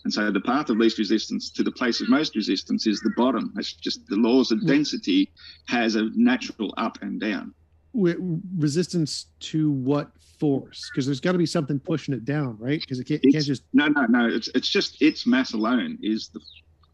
and 0.05 0.13
so 0.13 0.31
the 0.31 0.41
path 0.41 0.71
of 0.71 0.77
least 0.77 0.99
resistance 0.99 1.51
to 1.51 1.63
the 1.63 1.73
place 1.73 2.01
of 2.01 2.09
most 2.09 2.37
resistance 2.37 2.87
is 2.87 3.01
the 3.01 3.13
bottom. 3.17 3.53
That's 3.55 3.73
just 3.73 4.07
the 4.07 4.17
laws 4.17 4.53
of 4.53 4.59
mm. 4.61 4.67
density 4.67 5.31
has 5.67 5.95
a 5.97 6.11
natural 6.15 6.75
up 6.77 6.99
and 7.03 7.21
down. 7.21 7.55
Resistance 7.95 9.27
to 9.41 9.71
what 9.71 10.11
force 10.39 10.91
because 10.93 11.07
there's 11.07 11.21
got 11.21 11.33
to 11.33 11.39
be 11.39 11.47
something 11.47 11.79
pushing 11.79 12.13
it 12.13 12.25
down 12.25 12.57
right 12.59 12.81
because 12.81 12.99
it 12.99 13.05
can't, 13.05 13.21
it 13.23 13.33
can't 13.33 13.45
just 13.45 13.63
No, 13.73 13.87
no, 13.87 14.05
no. 14.07 14.27
It's 14.27 14.49
it's 14.55 14.69
just 14.69 15.01
its 15.01 15.27
mass 15.27 15.53
alone 15.53 15.97
is 16.03 16.29
the 16.29 16.41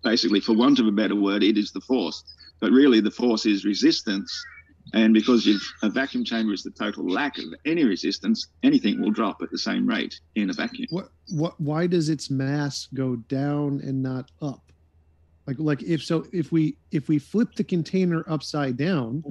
basically, 0.03 0.40
for 0.40 0.55
want 0.55 0.79
of 0.79 0.87
a 0.87 0.92
better 0.92 1.16
word, 1.16 1.42
it 1.42 1.59
is 1.59 1.73
the 1.73 1.81
force. 1.81 2.25
But 2.61 2.73
really, 2.73 3.01
the 3.01 3.11
force 3.11 3.46
is 3.46 3.64
resistance, 3.64 4.33
and 4.94 5.14
because 5.14 5.46
you've, 5.46 5.62
a 5.83 5.88
vacuum 5.88 6.24
chamber 6.24 6.53
is 6.53 6.62
the 6.62 6.70
total 6.70 7.09
lack 7.09 7.38
of 7.38 7.44
any 7.64 7.85
resistance, 7.85 8.48
anything 8.62 9.00
will 9.00 9.11
drop 9.11 9.42
at 9.42 9.50
the 9.50 9.59
same 9.59 9.87
rate 9.87 10.20
in 10.35 10.50
a 10.50 10.53
vacuum. 10.53 10.87
what 10.90 11.11
what 11.31 11.61
why 11.61 11.87
does 11.87 12.09
its 12.09 12.31
mass 12.31 12.88
go 12.94 13.16
down 13.16 13.81
and 13.85 14.03
not 14.03 14.31
up 14.42 14.72
like 15.46 15.57
like 15.59 15.83
if 15.83 16.03
so 16.03 16.26
if 16.33 16.53
we 16.53 16.76
if 16.90 17.09
we 17.09 17.18
flip 17.18 17.55
the 17.55 17.64
container 17.64 18.24
upside 18.29 18.76
down 18.76 19.22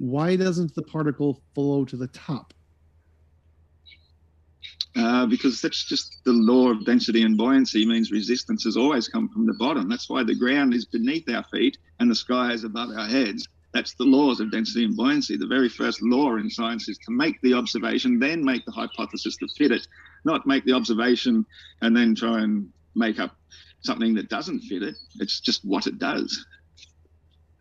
why 0.00 0.34
doesn't 0.34 0.74
the 0.74 0.82
particle 0.82 1.42
flow 1.54 1.84
to 1.84 1.96
the 1.96 2.08
top? 2.08 2.54
Uh, 4.96 5.26
because 5.26 5.60
that's 5.60 5.84
just 5.84 6.24
the 6.24 6.32
law 6.32 6.70
of 6.70 6.84
density 6.84 7.22
and 7.22 7.36
buoyancy 7.36 7.86
means 7.86 8.10
resistance 8.10 8.64
has 8.64 8.76
always 8.76 9.06
come 9.06 9.28
from 9.28 9.46
the 9.46 9.54
bottom. 9.54 9.88
That's 9.88 10.08
why 10.08 10.24
the 10.24 10.34
ground 10.34 10.74
is 10.74 10.86
beneath 10.86 11.28
our 11.30 11.44
feet 11.52 11.76
and 12.00 12.10
the 12.10 12.14
sky 12.14 12.52
is 12.52 12.64
above 12.64 12.90
our 12.96 13.06
heads. 13.06 13.46
That's 13.72 13.94
the 13.94 14.04
laws 14.04 14.40
of 14.40 14.50
density 14.50 14.84
and 14.84 14.96
buoyancy. 14.96 15.36
The 15.36 15.46
very 15.46 15.68
first 15.68 16.02
law 16.02 16.36
in 16.36 16.50
science 16.50 16.88
is 16.88 16.98
to 16.98 17.12
make 17.12 17.40
the 17.40 17.54
observation, 17.54 18.18
then 18.18 18.44
make 18.44 18.64
the 18.64 18.72
hypothesis 18.72 19.36
to 19.36 19.48
fit 19.56 19.70
it, 19.70 19.86
not 20.24 20.46
make 20.46 20.64
the 20.64 20.72
observation 20.72 21.46
and 21.82 21.96
then 21.96 22.14
try 22.14 22.40
and 22.42 22.68
make 22.94 23.20
up 23.20 23.36
something 23.82 24.14
that 24.14 24.28
doesn't 24.28 24.60
fit 24.60 24.82
it. 24.82 24.96
It's 25.20 25.40
just 25.40 25.64
what 25.64 25.86
it 25.86 25.98
does. 25.98 26.46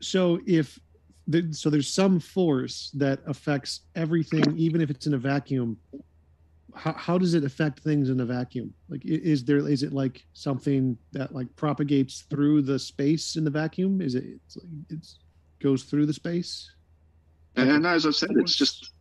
So 0.02 0.40
if 0.48 0.80
the, 1.28 1.54
so 1.54 1.70
there's 1.70 1.88
some 1.88 2.20
force 2.20 2.90
that 2.96 3.20
affects 3.28 3.82
everything, 3.96 4.58
even 4.58 4.82
if 4.82 4.90
it's 4.90 5.06
in 5.06 5.14
a 5.14 5.18
vacuum. 5.18 5.78
How, 6.76 6.94
how 6.94 7.18
does 7.18 7.34
it 7.34 7.44
affect 7.44 7.80
things 7.80 8.10
in 8.10 8.20
a 8.20 8.26
vacuum? 8.26 8.74
Like, 8.90 9.04
is 9.06 9.44
there 9.44 9.58
is 9.58 9.84
it 9.84 9.94
like 9.94 10.26
something 10.34 10.98
that 11.12 11.34
like 11.34 11.54
propagates 11.56 12.22
through 12.30 12.64
the 12.64 12.80
space 12.80 13.36
in 13.36 13.44
the 13.44 13.52
vacuum? 13.52 14.02
Is 14.02 14.16
it 14.16 14.24
it's, 14.24 14.58
it's 14.90 15.20
goes 15.60 15.84
through 15.84 16.06
the 16.06 16.14
space? 16.14 16.72
And 17.56 17.86
as 17.86 18.06
I 18.06 18.12
said, 18.12 18.30
it's 18.38 18.56
just 18.56 18.92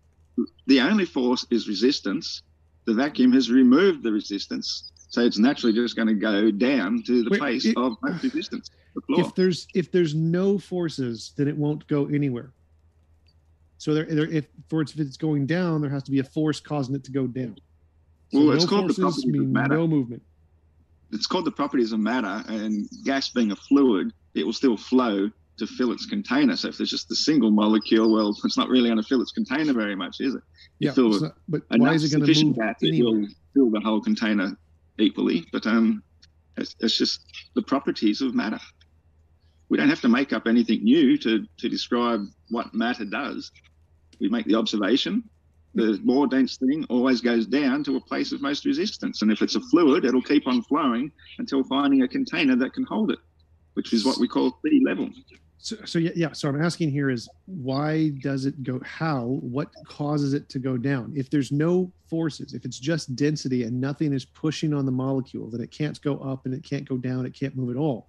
the 0.66 0.80
only 0.80 1.04
force 1.04 1.46
is 1.50 1.68
resistance. 1.68 2.42
The 2.86 2.94
vacuum 2.94 3.32
has 3.32 3.50
removed 3.50 4.02
the 4.02 4.10
resistance, 4.12 4.90
so 5.10 5.20
it's 5.20 5.38
naturally 5.38 5.72
just 5.74 5.94
going 5.94 6.08
to 6.08 6.14
go 6.14 6.50
down 6.50 7.02
to 7.06 7.22
the 7.22 7.30
Wait, 7.30 7.38
place 7.40 7.66
it- 7.66 7.76
of 7.76 7.96
most 8.02 8.22
resistance, 8.22 8.70
the 8.94 9.00
floor. 9.02 9.20
If 9.20 9.34
there's 9.34 9.66
if 9.74 9.92
there's 9.92 10.14
no 10.14 10.58
forces, 10.58 11.32
then 11.36 11.48
it 11.48 11.56
won't 11.56 11.86
go 11.86 12.06
anywhere. 12.06 12.52
So 13.76 13.94
there, 13.94 14.04
there 14.06 14.26
if 14.26 14.46
for 14.68 14.80
it's, 14.82 14.92
if 14.94 15.00
it's 15.00 15.16
going 15.16 15.46
down, 15.46 15.82
there 15.82 15.90
has 15.90 16.02
to 16.04 16.10
be 16.10 16.18
a 16.18 16.24
force 16.24 16.58
causing 16.60 16.94
it 16.96 17.04
to 17.04 17.12
go 17.12 17.26
down. 17.26 17.56
So 18.32 18.40
Well, 18.40 18.50
it's 18.52 18.64
no 18.64 18.68
called 18.70 18.90
the 18.90 18.94
properties 18.94 19.24
of 19.40 19.46
matter. 19.48 19.74
no 19.74 19.86
movement. 19.86 20.22
it's 21.12 21.26
called 21.26 21.44
the 21.44 21.52
properties 21.52 21.92
of 21.92 22.00
matter, 22.00 22.42
and 22.48 22.88
gas 23.04 23.28
being 23.30 23.52
a 23.52 23.56
fluid, 23.56 24.12
it 24.34 24.44
will 24.44 24.52
still 24.52 24.76
flow 24.76 25.30
to 25.58 25.66
fill 25.66 25.92
its 25.92 26.06
container. 26.06 26.56
So 26.56 26.68
if 26.68 26.76
there's 26.78 26.90
just 26.90 27.10
a 27.10 27.14
single 27.16 27.50
molecule, 27.50 28.12
well, 28.12 28.28
it's 28.44 28.56
not 28.56 28.68
really 28.68 28.88
going 28.88 29.00
to 29.00 29.06
fill 29.06 29.22
its 29.22 29.32
container 29.32 29.72
very 29.72 29.94
much, 29.96 30.16
is 30.20 30.34
it? 30.34 30.42
Yeah, 30.78 30.92
fill 30.92 31.14
it 31.16 31.22
not- 31.22 31.34
but 31.48 31.62
why 31.80 31.88
is 31.94 32.04
it 32.04 32.10
going 32.16 32.26
to 32.26 32.26
move 32.46 32.56
gas, 32.56 32.76
it 32.82 33.02
will 33.04 33.26
fill 33.54 33.70
the 33.70 33.80
whole 33.80 34.00
container 34.00 34.56
equally. 34.98 35.46
But 35.52 35.66
um, 35.66 36.02
it's, 36.56 36.74
it's 36.80 36.96
just 36.98 37.20
the 37.54 37.62
properties 37.62 38.20
of 38.20 38.34
matter. 38.34 38.60
We 39.68 39.76
don't 39.76 39.88
have 39.90 40.00
to 40.00 40.08
make 40.08 40.32
up 40.32 40.46
anything 40.46 40.82
new 40.82 41.18
to, 41.18 41.44
to 41.58 41.68
describe 41.68 42.24
what 42.48 42.72
matter 42.74 43.04
does. 43.04 43.52
We 44.20 44.28
make 44.28 44.46
the 44.46 44.54
observation. 44.54 45.22
The 45.74 46.00
more 46.02 46.26
dense 46.26 46.56
thing 46.56 46.84
always 46.88 47.20
goes 47.20 47.46
down 47.46 47.84
to 47.84 47.96
a 47.96 48.00
place 48.00 48.32
of 48.32 48.40
most 48.40 48.64
resistance. 48.64 49.20
And 49.22 49.30
if 49.30 49.42
it's 49.42 49.54
a 49.56 49.60
fluid, 49.60 50.04
it'll 50.06 50.22
keep 50.22 50.46
on 50.46 50.62
flowing 50.62 51.12
until 51.38 51.62
finding 51.64 52.02
a 52.02 52.08
container 52.08 52.56
that 52.56 52.72
can 52.72 52.84
hold 52.84 53.10
it, 53.10 53.18
which 53.74 53.92
is 53.92 54.04
what 54.06 54.18
we 54.18 54.26
call 54.26 54.58
sea 54.64 54.82
level. 54.84 55.10
So, 55.58 55.76
so 55.84 55.98
yeah, 55.98 56.12
yeah. 56.14 56.32
So 56.32 56.48
I'm 56.48 56.62
asking 56.62 56.90
here 56.90 57.10
is 57.10 57.28
why 57.46 58.10
does 58.20 58.46
it 58.46 58.62
go? 58.62 58.80
How? 58.84 59.24
What 59.24 59.70
causes 59.84 60.32
it 60.32 60.48
to 60.50 60.58
go 60.58 60.76
down? 60.76 61.12
If 61.16 61.30
there's 61.30 61.50
no 61.50 61.92
forces, 62.08 62.54
if 62.54 62.64
it's 62.64 62.78
just 62.78 63.16
density 63.16 63.64
and 63.64 63.80
nothing 63.80 64.12
is 64.12 64.24
pushing 64.24 64.72
on 64.72 64.86
the 64.86 64.92
molecule, 64.92 65.50
then 65.50 65.60
it 65.60 65.70
can't 65.70 66.00
go 66.00 66.18
up 66.18 66.46
and 66.46 66.54
it 66.54 66.62
can't 66.62 66.88
go 66.88 66.96
down. 66.96 67.26
It 67.26 67.34
can't 67.34 67.56
move 67.56 67.70
at 67.70 67.76
all. 67.76 68.08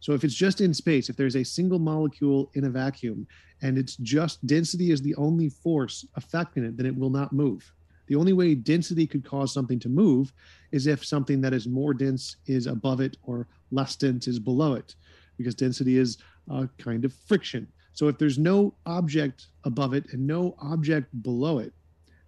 So 0.00 0.12
if 0.12 0.24
it's 0.24 0.34
just 0.34 0.60
in 0.60 0.72
space, 0.72 1.08
if 1.08 1.16
there's 1.16 1.36
a 1.36 1.44
single 1.44 1.78
molecule 1.78 2.50
in 2.54 2.64
a 2.64 2.70
vacuum 2.70 3.26
and 3.62 3.76
it's 3.76 3.96
just 3.96 4.46
density 4.46 4.90
is 4.90 5.02
the 5.02 5.14
only 5.16 5.48
force 5.48 6.06
affecting 6.14 6.64
it, 6.64 6.76
then 6.76 6.86
it 6.86 6.96
will 6.96 7.10
not 7.10 7.32
move. 7.32 7.70
The 8.06 8.16
only 8.16 8.32
way 8.32 8.54
density 8.54 9.06
could 9.06 9.24
cause 9.24 9.52
something 9.52 9.78
to 9.80 9.88
move 9.88 10.32
is 10.72 10.86
if 10.86 11.04
something 11.04 11.40
that 11.40 11.52
is 11.52 11.66
more 11.66 11.92
dense 11.92 12.36
is 12.46 12.66
above 12.66 13.00
it 13.00 13.16
or 13.24 13.48
less 13.70 13.96
dense 13.96 14.28
is 14.28 14.38
below 14.38 14.74
it, 14.74 14.94
because 15.36 15.54
density 15.54 15.98
is 15.98 16.18
a 16.50 16.68
kind 16.78 17.04
of 17.04 17.12
friction. 17.12 17.66
So 17.92 18.08
if 18.08 18.18
there's 18.18 18.38
no 18.38 18.74
object 18.84 19.46
above 19.64 19.94
it 19.94 20.12
and 20.12 20.26
no 20.26 20.54
object 20.60 21.08
below 21.22 21.58
it, 21.58 21.72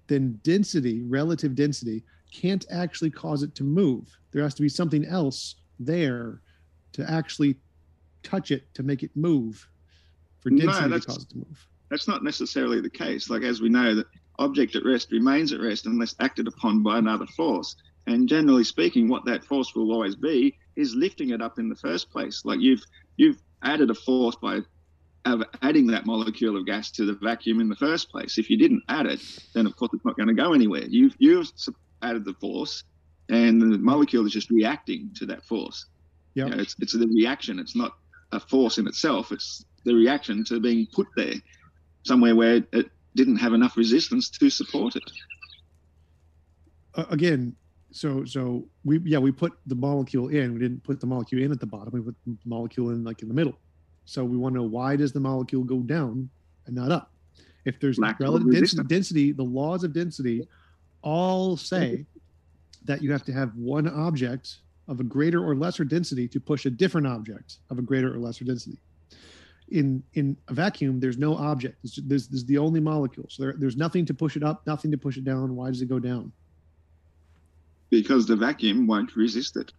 then 0.06 0.40
density, 0.42 1.02
relative 1.02 1.54
density, 1.54 2.04
can't 2.32 2.64
actually 2.70 3.10
cause 3.10 3.42
it 3.42 3.54
to 3.56 3.64
move. 3.64 4.08
There 4.32 4.42
has 4.42 4.54
to 4.54 4.62
be 4.62 4.68
something 4.68 5.04
else 5.04 5.56
there 5.78 6.40
to 6.92 7.08
actually 7.10 7.56
touch 8.22 8.50
it 8.50 8.72
to 8.74 8.82
make 8.82 9.02
it 9.02 9.10
move 9.14 9.68
for 10.40 10.50
No, 10.50 10.66
density 10.66 11.00
to 11.00 11.06
cause 11.06 11.22
it 11.22 11.30
to 11.30 11.36
move. 11.36 11.68
That's 11.90 12.08
not 12.08 12.24
necessarily 12.24 12.80
the 12.80 12.90
case. 12.90 13.30
Like 13.30 13.42
as 13.42 13.60
we 13.60 13.68
know, 13.68 13.94
that 13.94 14.06
object 14.38 14.76
at 14.76 14.84
rest 14.84 15.10
remains 15.10 15.52
at 15.52 15.60
rest 15.60 15.86
unless 15.86 16.14
acted 16.20 16.46
upon 16.46 16.82
by 16.82 16.98
another 16.98 17.26
force. 17.26 17.76
And 18.06 18.28
generally 18.28 18.64
speaking, 18.64 19.08
what 19.08 19.24
that 19.26 19.44
force 19.44 19.74
will 19.74 19.92
always 19.92 20.16
be 20.16 20.56
is 20.76 20.94
lifting 20.94 21.30
it 21.30 21.42
up 21.42 21.58
in 21.58 21.68
the 21.68 21.76
first 21.76 22.10
place. 22.10 22.42
Like 22.44 22.60
you've 22.60 22.82
you've 23.16 23.42
added 23.62 23.90
a 23.90 23.94
force 23.94 24.36
by 24.36 24.60
adding 25.62 25.86
that 25.88 26.06
molecule 26.06 26.56
of 26.56 26.66
gas 26.66 26.90
to 26.92 27.04
the 27.04 27.14
vacuum 27.14 27.60
in 27.60 27.68
the 27.68 27.76
first 27.76 28.10
place. 28.10 28.38
If 28.38 28.48
you 28.48 28.56
didn't 28.56 28.82
add 28.88 29.06
it, 29.06 29.20
then 29.54 29.66
of 29.66 29.76
course 29.76 29.90
it's 29.92 30.04
not 30.04 30.16
going 30.16 30.28
to 30.28 30.34
go 30.34 30.52
anywhere. 30.52 30.84
You've 30.88 31.14
you've 31.18 31.50
added 32.02 32.24
the 32.24 32.34
force, 32.34 32.84
and 33.28 33.60
the 33.60 33.78
molecule 33.78 34.26
is 34.26 34.32
just 34.32 34.50
reacting 34.50 35.10
to 35.16 35.26
that 35.26 35.44
force. 35.44 35.86
Yeah. 36.34 36.44
You 36.44 36.50
know, 36.50 36.62
it's 36.62 36.76
it's 36.78 36.92
the 36.92 37.06
reaction. 37.06 37.58
It's 37.58 37.76
not 37.76 37.92
a 38.32 38.40
force 38.40 38.78
in 38.78 38.86
itself. 38.86 39.32
It's 39.32 39.64
the 39.84 39.94
reaction 39.94 40.44
to 40.44 40.60
being 40.60 40.86
put 40.92 41.06
there 41.16 41.34
somewhere 42.04 42.34
where 42.34 42.62
it 42.72 42.90
didn't 43.14 43.36
have 43.36 43.52
enough 43.52 43.76
resistance 43.76 44.30
to 44.30 44.50
support 44.50 44.96
it. 44.96 45.02
again 47.10 47.54
so 47.90 48.24
so 48.24 48.66
we 48.84 49.00
yeah 49.04 49.18
we 49.18 49.32
put 49.32 49.52
the 49.66 49.74
molecule 49.74 50.28
in. 50.28 50.52
We 50.54 50.60
didn't 50.60 50.82
put 50.84 51.00
the 51.00 51.06
molecule 51.06 51.42
in 51.42 51.52
at 51.52 51.60
the 51.60 51.66
bottom. 51.66 51.92
We 51.92 52.00
put 52.00 52.16
the 52.26 52.36
molecule 52.44 52.90
in 52.90 53.04
like 53.04 53.22
in 53.22 53.28
the 53.28 53.34
middle. 53.34 53.58
So 54.04 54.24
we 54.24 54.36
want 54.36 54.54
to 54.54 54.60
know 54.60 54.66
why 54.66 54.96
does 54.96 55.12
the 55.12 55.20
molecule 55.20 55.64
go 55.64 55.80
down 55.80 56.28
and 56.66 56.74
not 56.74 56.92
up? 56.92 57.12
If 57.64 57.80
there's 57.80 57.98
Lack 57.98 58.20
relative 58.20 58.50
density, 58.50 58.82
density 58.84 59.32
the 59.32 59.42
laws 59.42 59.84
of 59.84 59.92
density 59.92 60.46
all 61.02 61.56
say 61.56 62.06
that 62.84 63.02
you 63.02 63.12
have 63.12 63.24
to 63.24 63.32
have 63.32 63.54
one 63.54 63.88
object 63.88 64.58
of 64.86 65.00
a 65.00 65.04
greater 65.04 65.44
or 65.44 65.54
lesser 65.54 65.84
density 65.84 66.26
to 66.28 66.40
push 66.40 66.64
a 66.64 66.70
different 66.70 67.06
object 67.06 67.58
of 67.70 67.78
a 67.78 67.82
greater 67.82 68.14
or 68.14 68.18
lesser 68.18 68.44
density. 68.44 68.78
In 69.70 70.02
in 70.14 70.36
a 70.48 70.54
vacuum 70.54 71.00
there's 71.00 71.18
no 71.18 71.36
object. 71.36 71.76
There's, 71.82 72.00
there's, 72.04 72.28
there's 72.28 72.44
the 72.44 72.58
only 72.58 72.80
molecule. 72.80 73.26
So 73.28 73.42
there, 73.42 73.54
there's 73.58 73.76
nothing 73.76 74.04
to 74.06 74.14
push 74.14 74.36
it 74.36 74.42
up 74.42 74.66
nothing 74.66 74.90
to 74.90 74.98
push 74.98 75.16
it 75.16 75.24
down. 75.24 75.56
Why 75.56 75.68
does 75.68 75.80
it 75.80 75.88
go 75.88 75.98
down 75.98 76.32
because 77.90 78.26
the 78.26 78.36
vacuum 78.36 78.86
won't 78.86 79.16
resist 79.16 79.56
it. 79.56 79.72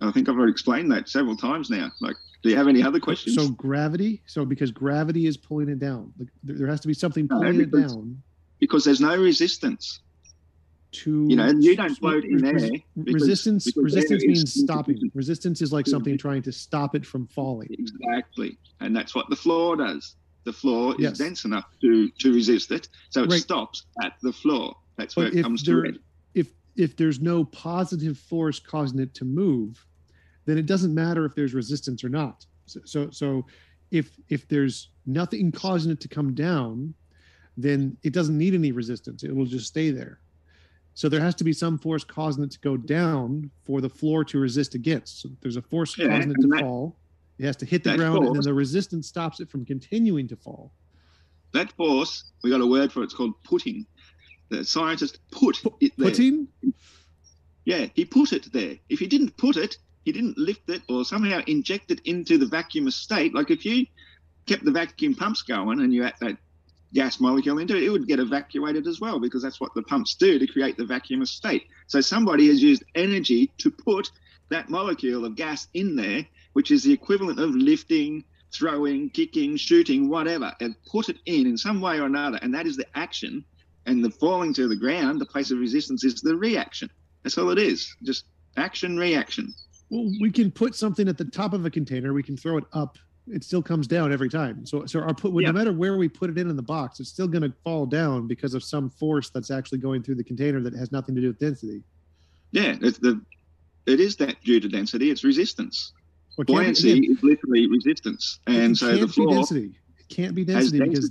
I 0.00 0.10
think 0.10 0.28
I've 0.28 0.36
already 0.36 0.52
explained 0.52 0.90
that 0.92 1.08
several 1.08 1.36
times 1.36 1.70
now. 1.70 1.90
Like, 2.00 2.16
do 2.42 2.50
you 2.50 2.56
have 2.56 2.68
any 2.68 2.82
other 2.82 3.00
questions? 3.00 3.36
So 3.36 3.48
gravity. 3.50 4.22
So 4.26 4.44
because 4.44 4.70
gravity 4.70 5.26
is 5.26 5.36
pulling 5.36 5.68
it 5.68 5.78
down, 5.78 6.12
like, 6.18 6.28
there, 6.42 6.56
there 6.56 6.66
has 6.66 6.80
to 6.80 6.88
be 6.88 6.94
something 6.94 7.26
No, 7.30 7.38
pulling 7.38 7.60
it 7.60 7.70
down 7.70 8.22
because 8.58 8.84
there's 8.84 9.00
no 9.00 9.16
resistance. 9.16 10.00
to. 10.92 11.26
You 11.28 11.36
know, 11.36 11.48
you 11.58 11.74
don't 11.76 11.94
float 11.96 12.24
in 12.24 12.36
res- 12.38 12.62
there. 12.62 12.70
because- 13.02 13.14
resistance. 13.22 13.64
because 13.64 13.82
resistance 13.84 14.22
is 14.22 14.26
means 14.28 14.54
stopping. 14.62 15.10
Resistance 15.14 15.62
is 15.62 15.72
like 15.72 15.86
something 15.86 16.16
trying 16.18 16.42
to 16.42 16.52
stop 16.52 16.94
it 16.94 17.04
from 17.06 17.26
falling. 17.28 17.68
Exactly, 17.70 18.58
and 18.80 18.94
that's 18.94 19.14
what 19.14 19.28
the 19.30 19.36
floor 19.36 19.76
does. 19.76 20.16
The 20.44 20.52
floor 20.52 20.92
is 20.94 21.00
Yes. 21.00 21.18
dense 21.18 21.44
enough 21.46 21.64
to 21.80 22.10
to 22.10 22.32
resist 22.32 22.70
it, 22.70 22.88
so 23.10 23.22
it 23.24 23.30
Right. 23.30 23.40
stops 23.40 23.86
at 24.02 24.12
the 24.22 24.32
floor. 24.32 24.76
That's 24.98 25.16
where 25.16 25.30
But 25.30 25.38
it 25.38 25.42
comes 25.42 25.62
to 25.64 25.70
there, 25.72 25.80
rest. 25.82 25.96
if 25.96 26.02
if 26.76 26.96
there's 26.96 27.20
no 27.20 27.44
positive 27.44 28.18
force 28.18 28.58
causing 28.58 28.98
it 28.98 29.14
to 29.14 29.24
move, 29.24 29.84
then 30.46 30.58
it 30.58 30.66
doesn't 30.66 30.94
matter 30.94 31.24
if 31.24 31.34
there's 31.34 31.54
resistance 31.54 32.04
or 32.04 32.08
not. 32.08 32.46
So 32.66 32.80
so, 32.84 33.10
so 33.10 33.46
if 33.90 34.18
if 34.28 34.48
there's 34.48 34.88
nothing 35.06 35.52
causing 35.52 35.92
it 35.92 36.00
to 36.00 36.08
come 36.08 36.34
down, 36.34 36.94
then 37.56 37.96
it 38.02 38.12
doesn't 38.12 38.36
need 38.36 38.54
any 38.54 38.72
resistance. 38.72 39.22
It 39.22 39.34
will 39.34 39.46
just 39.46 39.66
stay 39.66 39.90
there. 39.90 40.18
So 40.94 41.08
there 41.08 41.20
has 41.20 41.34
to 41.36 41.44
be 41.44 41.52
some 41.52 41.76
force 41.78 42.04
causing 42.04 42.44
it 42.44 42.52
to 42.52 42.60
go 42.60 42.76
down 42.76 43.50
for 43.64 43.80
the 43.80 43.88
floor 43.88 44.24
to 44.26 44.38
resist 44.38 44.74
against. 44.74 45.20
So 45.22 45.28
there's 45.40 45.56
a 45.56 45.62
force 45.62 45.98
Yeah, 45.98 46.08
causing 46.08 46.30
it 46.30 46.40
to 46.40 46.46
that- 46.48 46.60
fall. 46.60 46.96
It 47.36 47.46
has 47.46 47.56
to 47.56 47.66
hit 47.66 47.82
the 47.82 47.96
ground, 47.96 48.24
and 48.26 48.36
then 48.36 48.42
the 48.42 48.54
resistance 48.54 49.08
stops 49.08 49.40
it 49.40 49.50
from 49.50 49.64
continuing 49.64 50.28
to 50.28 50.36
fall. 50.36 50.72
That 51.52 51.72
force, 51.72 52.30
we 52.44 52.50
got 52.50 52.60
a 52.60 52.66
word 52.66 52.92
for 52.92 53.00
it. 53.00 53.04
It's 53.06 53.14
called 53.14 53.34
putting. 53.42 53.86
The 54.50 54.64
scientist 54.64 55.18
put 55.30 55.60
it 55.80 55.92
there. 55.96 56.08
Yeah, 57.64 57.86
he 57.94 58.04
put 58.04 58.32
it 58.32 58.52
there. 58.52 58.76
If 58.88 58.98
he 58.98 59.06
didn't 59.06 59.36
put 59.36 59.56
it, 59.56 59.78
he 60.04 60.12
didn't 60.12 60.36
lift 60.36 60.68
it 60.68 60.82
or 60.88 61.04
somehow 61.04 61.40
inject 61.46 61.90
it 61.90 62.00
into 62.04 62.36
the 62.36 62.46
vacuum 62.46 62.90
state. 62.90 63.34
Like 63.34 63.50
if 63.50 63.64
you 63.64 63.86
kept 64.46 64.64
the 64.64 64.70
vacuum 64.70 65.14
pumps 65.14 65.42
going 65.42 65.80
and 65.80 65.92
you 65.92 66.02
had 66.02 66.14
that 66.20 66.36
gas 66.92 67.20
molecule 67.20 67.58
into 67.58 67.76
it, 67.76 67.82
it 67.82 67.90
would 67.90 68.06
get 68.06 68.20
evacuated 68.20 68.86
as 68.86 69.00
well 69.00 69.18
because 69.18 69.42
that's 69.42 69.60
what 69.60 69.74
the 69.74 69.82
pumps 69.82 70.14
do 70.14 70.38
to 70.38 70.46
create 70.46 70.76
the 70.76 70.84
vacuum 70.84 71.24
state. 71.24 71.66
So 71.86 72.00
somebody 72.00 72.48
has 72.48 72.62
used 72.62 72.84
energy 72.94 73.50
to 73.58 73.70
put 73.70 74.10
that 74.50 74.68
molecule 74.68 75.24
of 75.24 75.34
gas 75.34 75.68
in 75.74 75.96
there, 75.96 76.26
which 76.52 76.70
is 76.70 76.84
the 76.84 76.92
equivalent 76.92 77.40
of 77.40 77.50
lifting, 77.50 78.24
throwing, 78.52 79.10
kicking, 79.10 79.56
shooting, 79.56 80.08
whatever, 80.08 80.54
and 80.60 80.76
put 80.84 81.08
it 81.08 81.16
in 81.26 81.46
in 81.46 81.56
some 81.56 81.80
way 81.80 81.98
or 81.98 82.04
another. 82.04 82.38
And 82.42 82.54
that 82.54 82.66
is 82.66 82.76
the 82.76 82.86
action. 82.94 83.44
And 83.86 84.04
the 84.04 84.10
falling 84.10 84.54
to 84.54 84.66
the 84.68 84.76
ground, 84.76 85.20
the 85.20 85.26
place 85.26 85.50
of 85.50 85.58
resistance, 85.58 86.04
is 86.04 86.20
the 86.20 86.36
reaction. 86.36 86.90
That's 87.22 87.36
all 87.38 87.50
it 87.50 87.58
is. 87.58 87.94
Just 88.02 88.24
action, 88.56 88.96
reaction. 88.96 89.52
Well, 89.90 90.10
we 90.20 90.30
can 90.30 90.50
put 90.50 90.74
something 90.74 91.08
at 91.08 91.18
the 91.18 91.24
top 91.26 91.52
of 91.52 91.66
a 91.66 91.70
container. 91.70 92.12
We 92.14 92.22
can 92.22 92.36
throw 92.36 92.56
it 92.56 92.64
up. 92.72 92.98
It 93.28 93.44
still 93.44 93.62
comes 93.62 93.86
down 93.86 94.12
every 94.12 94.28
time. 94.28 94.66
So, 94.66 94.86
so 94.86 95.00
our 95.00 95.14
put 95.14 95.32
Yeah. 95.40 95.48
no 95.48 95.52
matter 95.52 95.72
where 95.72 95.96
we 95.96 96.08
put 96.08 96.30
it 96.30 96.38
in 96.38 96.48
in 96.50 96.56
the 96.56 96.62
box, 96.62 97.00
it's 97.00 97.08
still 97.10 97.28
going 97.28 97.42
to 97.42 97.52
fall 97.62 97.86
down 97.86 98.26
because 98.26 98.54
of 98.54 98.62
some 98.62 98.90
force 98.90 99.30
that's 99.30 99.50
actually 99.50 99.78
going 99.78 100.02
through 100.02 100.16
the 100.16 100.24
container 100.24 100.60
that 100.62 100.74
has 100.74 100.92
nothing 100.92 101.14
to 101.14 101.20
do 101.20 101.28
with 101.28 101.38
density. 101.38 101.82
Yeah, 102.52 102.76
it's 102.80 102.98
the 102.98 103.20
it 103.86 104.00
is 104.00 104.16
that 104.16 104.40
due 104.42 104.60
to 104.60 104.68
density. 104.68 105.10
It's 105.10 105.24
resistance. 105.24 105.92
Well, 106.36 106.44
it 106.44 106.46
can't 106.46 106.48
be- 106.48 106.54
Buoyancy 106.54 106.92
again, 106.92 107.16
is 107.16 107.22
literally 107.22 107.66
resistance, 107.68 108.40
and 108.46 108.76
so 108.76 108.88
can't 108.88 109.00
the 109.00 109.06
be 109.06 109.12
floor 109.12 109.34
density. 109.34 109.72
It 109.98 110.08
can't 110.08 110.34
be 110.34 110.44
has 110.52 110.70
density 110.72 110.78
because 110.90 111.10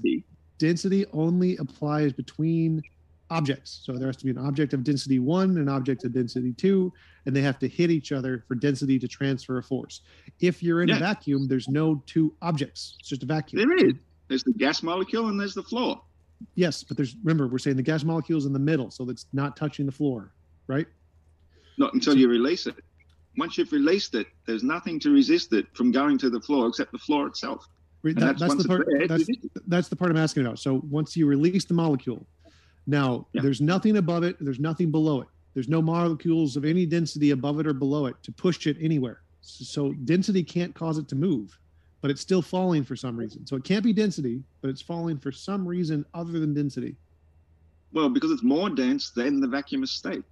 density. 0.64 1.06
only 1.12 1.58
applies 1.58 2.14
between 2.14 2.82
objects. 3.30 3.82
So 3.84 3.98
there 3.98 4.08
has 4.08 4.18
to 4.18 4.26
be 4.26 4.32
an 4.32 4.38
object 4.38 4.74
of 4.74 4.84
density 4.84 5.20
one, 5.20 5.50
and 5.50 5.58
an 5.58 5.70
object 5.70 6.06
of 6.06 6.14
density 6.14 6.54
two, 6.54 6.94
and 7.26 7.36
they 7.36 7.42
have 7.42 7.60
to 7.60 7.68
hit 7.68 7.92
each 7.92 8.12
other 8.12 8.46
for 8.48 8.56
density 8.56 8.98
to 9.00 9.08
transfer 9.08 9.58
a 9.58 9.64
force. 9.64 10.02
If 10.40 10.64
you're 10.64 10.82
in 10.82 10.90
a 10.90 11.00
vacuum, 11.00 11.48
there's 11.48 11.68
no 11.68 12.02
two 12.06 12.34
objects. 12.42 12.96
It's 13.00 13.10
just 13.10 13.24
a 13.24 13.26
vacuum. 13.26 13.62
There 13.62 13.88
is. 13.88 13.94
There's 14.30 14.44
the 14.44 14.54
gas 14.54 14.84
molecule 14.84 15.28
and 15.28 15.40
there's 15.40 15.54
the 15.54 15.64
floor. 15.64 16.02
Yes, 16.56 16.84
but 16.84 16.98
there's 16.98 17.16
remember 17.24 17.48
we're 17.48 17.58
saying 17.58 17.78
the 17.78 17.84
gas 17.84 18.04
molecule 18.04 18.38
is 18.38 18.46
in 18.46 18.54
the 18.54 18.60
middle, 18.60 18.90
so 18.90 19.10
it's 19.10 19.26
not 19.34 19.58
touching 19.58 19.86
the 19.86 19.92
floor, 19.92 20.32
right? 20.68 20.88
Not 21.78 21.94
until 21.94 22.16
you 22.16 22.30
release 22.30 22.68
it. 22.68 22.76
Once 23.38 23.58
you've 23.58 23.72
released 23.72 24.14
it, 24.16 24.28
there's 24.46 24.64
nothing 24.64 25.00
to 25.00 25.10
resist 25.12 25.54
it 25.54 25.66
from 25.74 25.92
going 25.92 26.18
to 26.20 26.30
the 26.30 26.40
floor 26.40 26.68
except 26.68 26.92
the 26.92 27.00
floor 27.00 27.28
itself. 27.28 27.68
That- 28.04 28.16
that's, 28.38 28.42
that's 28.42 28.56
the 28.56 28.68
part. 28.68 28.88
That's 29.08 29.26
that's 29.68 29.88
the 29.88 29.96
part 29.96 30.12
I'm 30.12 30.18
asking 30.18 30.46
about. 30.46 30.60
So 30.60 30.82
once 30.90 31.16
you 31.16 31.26
release 31.26 31.66
the 31.66 31.74
molecule, 31.74 32.28
now 32.86 33.28
Yeah. 33.34 33.42
there's 33.42 33.62
nothing 33.62 33.98
above 33.98 34.24
it, 34.24 34.36
there's 34.42 34.60
nothing 34.60 34.92
below 34.92 35.22
it. 35.22 35.28
There's 35.54 35.70
no 35.70 35.82
molecules 35.82 36.58
of 36.58 36.66
any 36.66 36.86
density 36.86 37.30
above 37.32 37.60
it 37.60 37.68
or 37.68 37.74
below 37.74 38.08
it 38.08 38.16
to 38.24 38.32
push 38.32 38.68
it 38.68 38.76
anywhere. 38.82 39.22
So, 39.42 39.64
so 39.64 39.94
density 40.04 40.44
can't 40.44 40.74
cause 40.76 40.98
it 40.98 41.08
to 41.10 41.16
move, 41.16 41.58
but 42.02 42.12
it's 42.12 42.22
still 42.22 42.42
falling 42.42 42.84
for 42.84 42.96
some 42.96 43.16
reason. 43.16 43.46
So 43.46 43.56
it 43.56 43.64
can't 43.64 43.84
be 43.84 43.94
density, 43.94 44.44
but 44.62 44.70
it's 44.70 44.82
falling 44.82 45.18
for 45.18 45.32
some 45.32 45.66
reason 45.68 46.06
other 46.14 46.40
than 46.40 46.54
density. 46.54 46.96
Well, 47.94 48.10
because 48.10 48.32
it's 48.32 48.44
more 48.44 48.70
dense 48.70 49.12
than 49.12 49.40
the 49.40 49.48
vacuum 49.48 49.86
state. 49.86 50.24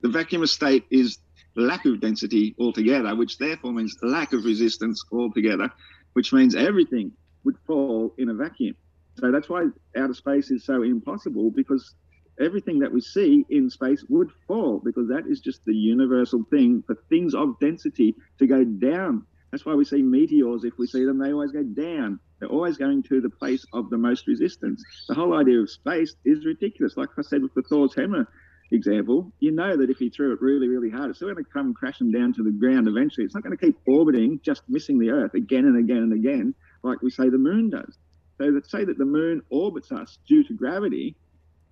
The 0.00 0.08
vacuum 0.08 0.44
state 0.46 0.84
is 0.90 1.18
lack 1.54 1.86
of 1.86 2.00
density 2.00 2.54
altogether, 2.58 3.14
which 3.14 3.38
therefore 3.38 3.72
means 3.72 3.96
lack 4.02 4.32
of 4.32 4.44
resistance 4.44 5.02
altogether, 5.12 5.70
which 6.14 6.32
means 6.32 6.54
everything 6.54 7.12
would 7.44 7.56
fall 7.66 8.14
in 8.18 8.30
a 8.30 8.34
vacuum. 8.34 8.74
So 9.18 9.30
that's 9.30 9.48
why 9.48 9.66
outer 9.96 10.14
space 10.14 10.50
is 10.50 10.64
so 10.64 10.82
impossible 10.82 11.50
because 11.50 11.94
everything 12.40 12.80
that 12.80 12.92
we 12.92 13.00
see 13.00 13.44
in 13.48 13.70
space 13.70 14.04
would 14.08 14.30
fall 14.48 14.80
because 14.84 15.08
that 15.08 15.24
is 15.28 15.40
just 15.40 15.64
the 15.64 15.74
universal 15.74 16.44
thing 16.50 16.82
for 16.86 16.96
things 17.08 17.34
of 17.34 17.58
density 17.60 18.14
to 18.38 18.46
go 18.46 18.64
down. 18.64 19.24
That's 19.52 19.64
why 19.64 19.74
we 19.74 19.84
see 19.84 20.02
meteors. 20.02 20.64
If 20.64 20.74
we 20.78 20.86
see 20.88 21.04
them, 21.04 21.18
they 21.18 21.32
always 21.32 21.52
go 21.52 21.62
down. 21.62 22.18
They're 22.40 22.48
always 22.48 22.76
going 22.76 23.04
to 23.04 23.20
the 23.20 23.30
place 23.30 23.64
of 23.72 23.88
the 23.88 23.98
most 23.98 24.26
resistance. 24.26 24.82
The 25.08 25.14
whole 25.14 25.38
idea 25.38 25.60
of 25.60 25.70
space 25.70 26.16
is 26.24 26.44
ridiculous. 26.44 26.96
Like 26.96 27.10
I 27.16 27.22
said 27.22 27.42
with 27.42 27.54
the 27.54 27.62
Thor's 27.62 27.94
hammer 27.94 28.28
example, 28.70 29.32
you 29.40 29.52
know 29.52 29.76
that 29.76 29.90
if 29.90 30.00
you 30.00 30.10
threw 30.10 30.32
it 30.32 30.40
really, 30.40 30.68
really 30.68 30.90
hard, 30.90 31.10
it's 31.10 31.18
still 31.18 31.32
going 31.32 31.44
to 31.44 31.50
come 31.50 31.74
crashing 31.74 32.10
down 32.10 32.32
to 32.34 32.42
the 32.42 32.50
ground 32.50 32.88
eventually. 32.88 33.24
It's 33.24 33.34
not 33.34 33.44
going 33.44 33.56
to 33.56 33.64
keep 33.64 33.78
orbiting, 33.86 34.40
just 34.42 34.62
missing 34.68 34.98
the 34.98 35.10
Earth 35.10 35.34
again 35.34 35.64
and 35.66 35.78
again 35.78 35.98
and 35.98 36.12
again, 36.12 36.54
like 36.82 37.02
we 37.02 37.10
say 37.10 37.28
the 37.28 37.38
moon 37.38 37.70
does. 37.70 37.98
So 38.38 38.50
to 38.50 38.68
say 38.68 38.84
that 38.84 38.98
the 38.98 39.04
moon 39.04 39.42
orbits 39.50 39.92
us 39.92 40.18
due 40.26 40.42
to 40.44 40.54
gravity 40.54 41.14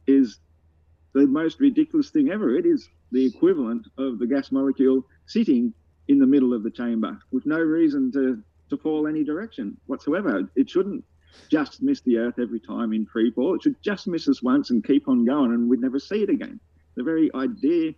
is 0.06 0.38
the 1.12 1.26
most 1.26 1.60
ridiculous 1.60 2.10
thing 2.10 2.30
ever. 2.30 2.56
It 2.56 2.66
is 2.66 2.88
the 3.10 3.26
equivalent 3.26 3.86
of 3.98 4.18
the 4.18 4.26
gas 4.26 4.52
molecule 4.52 5.04
sitting 5.26 5.74
in 6.08 6.18
the 6.18 6.26
middle 6.26 6.54
of 6.54 6.62
the 6.62 6.70
chamber 6.70 7.18
with 7.30 7.46
no 7.46 7.58
reason 7.58 8.12
to, 8.12 8.42
to 8.70 8.76
fall 8.76 9.06
any 9.06 9.24
direction 9.24 9.76
whatsoever. 9.86 10.48
It 10.56 10.70
shouldn't 10.70 11.04
just 11.50 11.82
miss 11.82 12.00
the 12.02 12.18
Earth 12.18 12.38
every 12.38 12.60
time 12.60 12.92
in 12.92 13.06
free 13.06 13.30
fall. 13.30 13.54
It 13.54 13.62
should 13.62 13.82
just 13.82 14.06
miss 14.06 14.28
us 14.28 14.42
once 14.42 14.70
and 14.70 14.84
keep 14.84 15.08
on 15.08 15.24
going, 15.24 15.52
and 15.52 15.68
we'd 15.68 15.80
never 15.80 15.98
see 15.98 16.22
it 16.22 16.30
again. 16.30 16.60
The 16.94 17.02
very 17.02 17.30
idea 17.34 17.94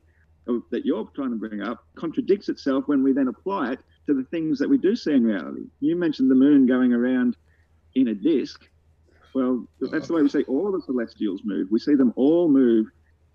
of, 0.46 0.62
that 0.70 0.84
you're 0.84 1.08
trying 1.14 1.30
to 1.30 1.36
bring 1.36 1.62
up 1.62 1.84
contradicts 1.94 2.48
itself 2.48 2.84
when 2.86 3.02
we 3.02 3.12
then 3.12 3.28
apply 3.28 3.72
it 3.72 3.80
to 4.06 4.14
the 4.14 4.24
things 4.24 4.58
that 4.58 4.68
we 4.68 4.78
do 4.78 4.94
see 4.94 5.12
in 5.12 5.24
reality. 5.24 5.62
You 5.80 5.96
mentioned 5.96 6.30
the 6.30 6.34
moon 6.34 6.66
going 6.66 6.92
around 6.92 7.36
in 7.94 8.08
a 8.08 8.14
disk. 8.14 8.60
Well, 9.34 9.66
that's 9.80 10.08
the 10.08 10.14
way 10.14 10.22
we 10.22 10.28
see 10.28 10.44
all 10.44 10.70
the 10.70 10.82
celestials 10.82 11.42
move. 11.44 11.68
We 11.70 11.80
see 11.80 11.94
them 11.94 12.12
all 12.16 12.48
move 12.48 12.86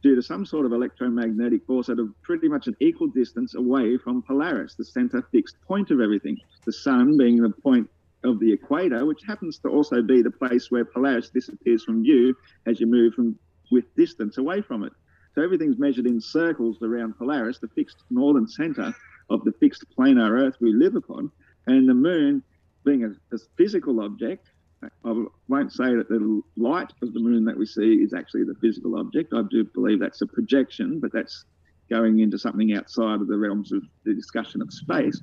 due 0.02 0.16
to 0.16 0.22
some 0.22 0.46
sort 0.46 0.66
of 0.66 0.72
electromagnetic 0.72 1.66
force 1.66 1.90
at 1.90 2.00
a 2.00 2.10
pretty 2.24 2.48
much 2.48 2.68
an 2.68 2.76
equal 2.80 3.08
distance 3.08 3.56
away 3.56 3.98
from 3.98 4.22
Polaris, 4.22 4.76
the 4.76 4.86
center 4.86 5.22
fixed 5.32 5.60
point 5.68 5.92
of 5.92 6.00
everything. 6.00 6.38
The 6.66 6.72
sun 6.72 7.18
being 7.18 7.42
the 7.42 7.50
point 7.50 7.90
of 8.24 8.40
the 8.40 8.52
equator, 8.52 9.06
which 9.06 9.24
happens 9.28 9.60
to 9.60 9.70
also 9.70 10.02
be 10.02 10.22
the 10.22 10.32
place 10.32 10.72
where 10.72 10.86
Polaris 10.86 11.30
disappears 11.30 11.84
from 11.84 12.04
view 12.04 12.36
as 12.66 12.80
you 12.80 12.88
move 12.88 13.14
from 13.14 13.38
with 13.72 13.94
distance 13.96 14.38
away 14.38 14.62
from 14.62 14.84
it. 14.84 14.94
Everything's 15.42 15.80
measured 15.80 16.08
in 16.08 16.20
circles 16.20 16.78
around 16.82 17.18
Polaris, 17.18 17.60
the 17.60 17.68
fixed 17.70 18.04
northern 18.10 18.48
center 18.48 18.94
of 19.30 19.44
the 19.44 19.54
fixed 19.60 19.86
planar 19.98 20.32
Earth 20.32 20.56
we 20.60 20.74
live 20.74 20.96
upon, 20.96 21.32
and 21.68 21.88
the 21.88 21.94
moon 21.94 22.44
being 22.84 23.04
a, 23.04 23.36
a 23.36 23.40
physical 23.58 24.02
object. 24.02 24.50
I 24.82 25.26
won't 25.50 25.74
say 25.74 25.94
that 25.96 26.08
the 26.08 26.42
light 26.56 26.92
of 27.02 27.14
the 27.14 27.20
moon 27.20 27.44
that 27.46 27.58
we 27.58 27.66
see 27.66 27.96
is 27.96 28.14
actually 28.14 28.46
the 28.46 28.56
physical 28.62 28.98
object. 28.98 29.34
I 29.34 29.44
do 29.50 29.66
believe 29.66 30.00
that's 30.00 30.22
a 30.22 30.28
projection, 30.28 31.00
but 31.00 31.12
that's 31.12 31.46
going 31.90 32.20
into 32.20 32.38
something 32.38 32.74
outside 32.74 33.20
of 33.20 33.28
the 33.28 33.38
realms 33.38 33.72
of 33.72 33.84
the 34.06 34.14
discussion 34.14 34.62
of 34.62 34.72
space. 34.72 35.22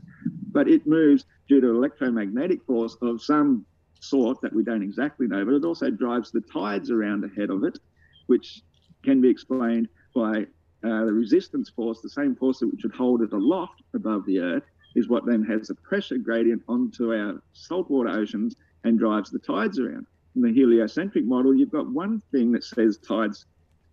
But 0.52 0.68
it 0.68 0.86
moves 0.86 1.24
due 1.48 1.60
to 1.60 1.70
electromagnetic 1.70 2.64
force 2.66 2.96
of 3.00 3.22
some 3.22 3.64
sort 4.00 4.40
that 4.42 4.52
we 4.52 4.62
don't 4.62 4.82
exactly 4.82 5.26
know, 5.26 5.44
but 5.44 5.54
it 5.54 5.64
also 5.64 5.90
drives 5.90 6.30
the 6.30 6.42
tides 6.52 6.90
around 6.90 7.24
ahead 7.24 7.50
of 7.50 7.64
it, 7.64 7.78
which 8.26 8.62
can 9.02 9.20
be 9.20 9.28
explained 9.28 9.88
by 10.16 10.46
uh, 10.82 11.04
the 11.04 11.12
resistance 11.12 11.68
force, 11.68 12.00
the 12.00 12.08
same 12.08 12.34
force 12.34 12.60
that 12.60 12.68
would 12.68 12.94
hold 12.94 13.22
it 13.22 13.32
aloft 13.32 13.82
above 13.94 14.24
the 14.24 14.40
Earth, 14.40 14.64
is 14.94 15.08
what 15.08 15.26
then 15.26 15.44
has 15.44 15.68
a 15.68 15.74
pressure 15.74 16.16
gradient 16.16 16.62
onto 16.68 17.12
our 17.12 17.42
saltwater 17.52 18.08
oceans 18.08 18.56
and 18.84 18.98
drives 18.98 19.30
the 19.30 19.38
tides 19.38 19.78
around. 19.78 20.06
In 20.34 20.42
the 20.42 20.52
heliocentric 20.52 21.24
model, 21.26 21.54
you've 21.54 21.70
got 21.70 21.92
one 21.92 22.22
thing 22.32 22.50
that 22.52 22.64
says 22.64 22.98
tides 22.98 23.44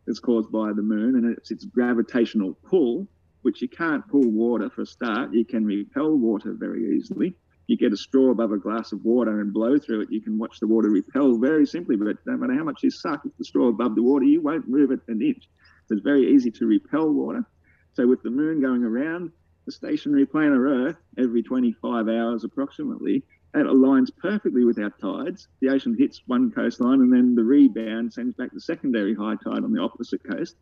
is 0.08 0.20
caused 0.20 0.52
by 0.52 0.72
the 0.72 0.82
moon, 0.82 1.16
and 1.16 1.38
it's 1.38 1.52
its 1.52 1.66
gravitational 1.66 2.58
pull, 2.70 3.06
which 3.42 3.62
you 3.62 3.68
can't 3.68 4.08
pull 4.08 4.30
water 4.30 4.70
for 4.70 4.84
a 4.84 4.86
start. 4.86 5.34
You 5.34 5.44
can 5.44 5.66
repel 5.66 6.18
water 6.18 6.54
very 6.54 6.96
easily. 6.96 7.36
You 7.68 7.78
get 7.78 7.94
a 7.94 7.98
straw 7.98 8.32
above 8.32 8.52
a 8.52 8.58
glass 8.58 8.92
of 8.92 9.04
water 9.06 9.40
and 9.40 9.54
blow 9.54 9.80
through 9.80 10.02
it, 10.02 10.12
you 10.12 10.22
can 10.22 10.38
watch 10.38 10.60
the 10.60 10.68
water 10.68 10.90
repel 10.90 11.38
very 11.38 11.66
simply, 11.66 11.96
but 11.96 12.18
no 12.26 12.38
matter 12.38 12.54
how 12.54 12.64
much 12.64 12.84
you 12.84 12.92
suck, 12.92 13.26
if 13.26 13.32
the 13.38 13.46
straw 13.46 13.70
above 13.70 13.96
the 13.96 14.04
water, 14.04 14.26
you 14.26 14.42
won't 14.42 14.68
move 14.68 14.92
it 14.92 15.00
an 15.08 15.22
inch. 15.22 15.50
So 15.88 15.96
it's 15.96 16.04
very 16.04 16.34
easy 16.34 16.52
to 16.52 16.66
repel 16.66 17.10
water. 17.10 17.46
So 17.94 18.08
with 18.08 18.24
the 18.24 18.30
moon 18.30 18.62
going 18.62 18.84
around 18.84 19.32
the 19.66 19.72
stationary 19.72 20.26
planar 20.26 20.88
Earth 20.88 20.98
every 21.18 21.44
25 21.44 22.08
hours 22.08 22.44
approximately, 22.44 23.24
that 23.54 23.66
aligns 23.66 24.10
perfectly 24.18 24.66
with 24.66 24.80
our 24.80 24.90
tides. 24.90 25.48
The 25.62 25.70
ocean 25.70 25.96
hits 25.98 26.22
one 26.26 26.52
coastline 26.52 27.02
and 27.02 27.14
then 27.14 27.36
the 27.36 27.44
rebound 27.44 28.12
sends 28.12 28.34
back 28.36 28.52
the 28.52 28.60
secondary 28.60 29.14
high 29.14 29.36
tide 29.44 29.64
on 29.64 29.72
the 29.72 29.82
opposite 29.82 30.22
coast. 30.28 30.56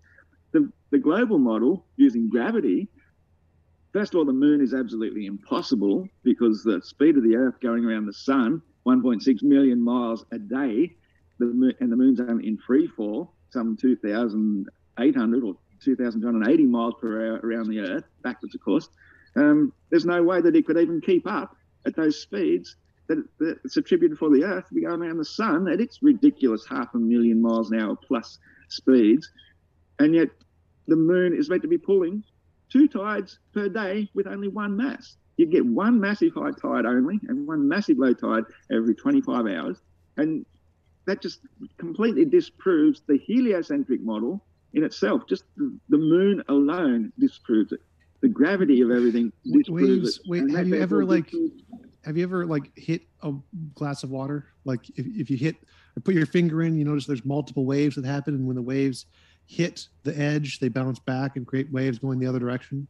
The, 0.52 0.70
the 0.92 1.00
global 1.00 1.40
model 1.40 1.86
using 1.96 2.30
gravity, 2.30 2.90
first 3.94 4.14
of 4.14 4.18
all, 4.18 4.26
the 4.26 4.34
moon 4.34 4.60
is 4.60 4.74
absolutely 4.74 5.26
impossible 5.26 6.08
because 6.24 6.64
the 6.64 6.82
speed 6.84 7.16
of 7.16 7.24
the 7.24 7.38
Earth 7.38 7.62
going 7.62 7.86
around 7.86 8.08
the 8.08 8.14
sun, 8.14 8.62
1.6 8.86 9.44
million 9.44 9.82
miles 9.82 10.26
a 10.34 10.40
day, 10.40 10.94
the 11.40 11.46
moon, 11.46 11.74
and 11.80 11.92
the 11.92 11.96
moon's 11.96 12.20
only 12.20 12.48
in 12.48 12.58
free 12.58 12.88
fall, 12.88 13.34
some 13.52 13.78
2,800 14.98 15.44
or 15.44 15.56
2,280 15.84 16.66
miles 16.66 16.94
per 17.00 17.26
hour 17.26 17.40
around 17.44 17.70
the 17.70 17.80
Earth, 17.80 18.06
backwards, 18.24 18.56
of 18.56 18.62
course. 18.62 18.90
Um, 19.36 19.74
there's 19.90 20.06
no 20.06 20.22
way 20.24 20.42
that 20.42 20.56
it 20.56 20.66
could 20.66 20.78
even 20.78 21.02
keep 21.02 21.26
up 21.28 21.56
at 21.86 21.96
those 21.96 22.20
speeds 22.20 22.76
that, 23.08 23.24
that 23.40 23.60
it's 23.64 23.78
attributed 23.78 24.18
for 24.18 24.30
the 24.30 24.44
Earth 24.44 24.68
to 24.68 24.74
be 24.74 24.82
going 24.82 25.02
around 25.02 25.18
the 25.18 25.26
sun 25.26 25.68
at 25.68 25.82
its 25.82 26.00
ridiculous 26.02 26.66
half 26.70 26.94
a 26.94 26.98
million 26.98 27.42
miles 27.42 27.72
an 27.72 27.80
hour 27.80 27.96
plus 27.96 28.40
speeds. 28.70 29.30
And 30.00 30.14
yet 30.14 30.30
the 30.88 30.96
moon 30.96 31.36
is 31.36 31.50
meant 31.50 31.62
to 31.64 31.68
be 31.68 31.78
pulling 31.78 32.24
two 32.70 32.88
tides 32.88 33.40
per 33.54 33.70
day 33.70 34.10
with 34.14 34.28
only 34.28 34.48
one 34.48 34.76
mass. 34.78 35.18
You 35.38 35.46
get 35.46 35.66
one 35.66 36.00
massive 36.00 36.34
high 36.34 36.52
tide 36.52 36.86
only 36.86 37.20
and 37.28 37.48
one 37.48 37.68
massive 37.68 37.98
low 37.98 38.14
tide 38.14 38.44
every 38.72 38.94
25 38.94 39.48
hours. 39.48 39.78
And 40.18 40.46
that 41.06 41.22
just 41.22 41.40
completely 41.78 42.26
disproves 42.26 43.02
the 43.08 43.18
heliocentric 43.18 44.02
model 44.02 44.44
in 44.74 44.84
itself. 44.84 45.24
Just 45.28 45.44
the, 45.58 45.78
the 45.90 45.98
moon 45.98 46.44
alone 46.50 47.12
disproves 47.20 47.72
it. 47.72 47.82
The 48.22 48.30
gravity 48.30 48.82
of 48.82 48.92
everything 48.92 49.32
disproves 49.44 49.70
waves, 49.70 50.18
it. 50.18 50.30
wait, 50.30 50.52
have 50.56 50.68
you 50.68 50.80
ever, 50.82 51.04
like- 51.04 51.34
have 52.06 52.18
you 52.18 52.24
ever 52.24 52.46
like 52.46 52.72
hit 52.78 53.02
a 53.24 53.34
glass 53.74 54.04
of 54.04 54.10
water? 54.10 54.48
Like 54.66 54.90
if, 54.96 55.06
if 55.06 55.30
you 55.30 55.38
hit 55.38 55.56
or 55.98 56.02
put 56.02 56.14
your 56.14 56.26
finger 56.26 56.62
in, 56.64 56.78
you 56.78 56.86
notice 56.86 57.06
there's 57.06 57.26
multiple 57.26 57.66
waves 57.66 57.96
that 57.96 58.06
happen, 58.06 58.36
and 58.36 58.48
when 58.48 58.56
the 58.56 58.62
waves 58.62 59.06
hit 59.46 59.88
the 60.04 60.18
edge, 60.18 60.60
they 60.60 60.70
bounce 60.70 61.00
back 61.00 61.36
and 61.36 61.46
create 61.46 61.72
waves 61.72 62.00
going 62.00 62.20
the 62.20 62.28
other 62.28 62.40
direction. 62.40 62.88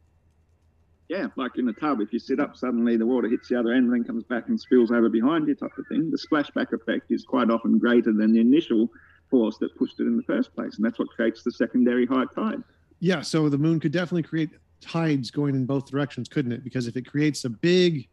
Yeah, 1.08 1.26
like 1.36 1.58
in 1.58 1.68
a 1.68 1.72
tub, 1.74 2.00
if 2.00 2.12
you 2.12 2.18
sit 2.18 2.40
up, 2.40 2.56
suddenly 2.56 2.96
the 2.96 3.04
water 3.04 3.28
hits 3.28 3.48
the 3.48 3.58
other 3.58 3.72
end 3.72 3.86
and 3.86 3.92
then 3.92 4.04
comes 4.04 4.24
back 4.24 4.48
and 4.48 4.58
spills 4.58 4.90
over 4.90 5.10
behind 5.10 5.46
you, 5.48 5.54
type 5.54 5.76
of 5.76 5.84
thing. 5.88 6.10
The 6.10 6.16
splashback 6.16 6.72
effect 6.72 7.10
is 7.10 7.24
quite 7.24 7.50
often 7.50 7.76
greater 7.78 8.12
than 8.12 8.32
the 8.32 8.40
initial 8.40 8.88
force 9.32 9.58
that 9.58 9.76
pushed 9.76 9.98
it 9.98 10.04
in 10.04 10.16
the 10.16 10.22
first 10.22 10.54
place, 10.54 10.76
and 10.76 10.84
that's 10.84 10.98
what 10.98 11.08
creates 11.08 11.42
the 11.42 11.50
secondary 11.50 12.06
high 12.06 12.26
tide. 12.34 12.62
Yeah, 13.00 13.20
so 13.22 13.48
the 13.48 13.58
moon 13.58 13.80
could 13.80 13.90
definitely 13.90 14.22
create 14.22 14.50
tides 14.80 15.30
going 15.30 15.56
in 15.56 15.66
both 15.66 15.90
directions, 15.90 16.28
couldn't 16.28 16.52
it? 16.52 16.62
Because 16.62 16.86
if 16.86 16.96
it 16.96 17.02
creates 17.02 17.44
a 17.44 17.50
big, 17.50 18.08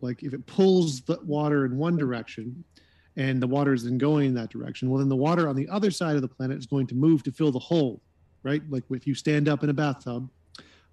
like 0.00 0.22
if 0.22 0.34
it 0.34 0.44
pulls 0.46 1.00
the 1.02 1.18
water 1.24 1.64
in 1.64 1.78
one 1.78 1.96
direction, 1.96 2.64
and 3.16 3.40
the 3.42 3.46
water 3.46 3.72
is 3.72 3.84
then 3.84 3.96
going 3.96 4.26
in 4.26 4.34
that 4.34 4.50
direction, 4.50 4.90
well, 4.90 4.98
then 4.98 5.08
the 5.08 5.16
water 5.16 5.48
on 5.48 5.56
the 5.56 5.68
other 5.68 5.90
side 5.90 6.16
of 6.16 6.22
the 6.22 6.28
planet 6.28 6.58
is 6.58 6.66
going 6.66 6.86
to 6.88 6.94
move 6.94 7.22
to 7.22 7.32
fill 7.32 7.52
the 7.52 7.58
hole, 7.58 8.02
right? 8.42 8.62
Like 8.68 8.82
if 8.90 9.06
you 9.06 9.14
stand 9.14 9.48
up 9.48 9.62
in 9.62 9.70
a 9.70 9.74
bathtub 9.74 10.28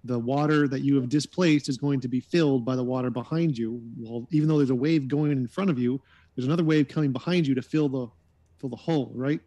the 0.04 0.18
water 0.18 0.68
that 0.68 0.82
you 0.82 0.96
have 0.96 1.08
displaced 1.08 1.68
is 1.68 1.78
going 1.78 1.98
to 2.00 2.08
be 2.08 2.20
filled 2.20 2.64
by 2.64 2.76
the 2.76 2.84
water 2.84 3.10
behind 3.10 3.56
you. 3.56 3.80
Well, 3.98 4.28
even 4.30 4.48
though 4.48 4.58
there's 4.58 4.70
a 4.70 4.74
wave 4.74 5.08
going 5.08 5.32
in 5.32 5.48
front 5.48 5.70
of 5.70 5.78
you, 5.78 6.00
there's 6.36 6.46
another 6.46 6.64
wave 6.64 6.88
coming 6.88 7.10
behind 7.10 7.46
you 7.46 7.54
to 7.54 7.62
fill 7.62 7.88
the 7.88 8.08
fill 8.58 8.68
the 8.68 8.76
hole, 8.76 9.12
right? 9.14 9.40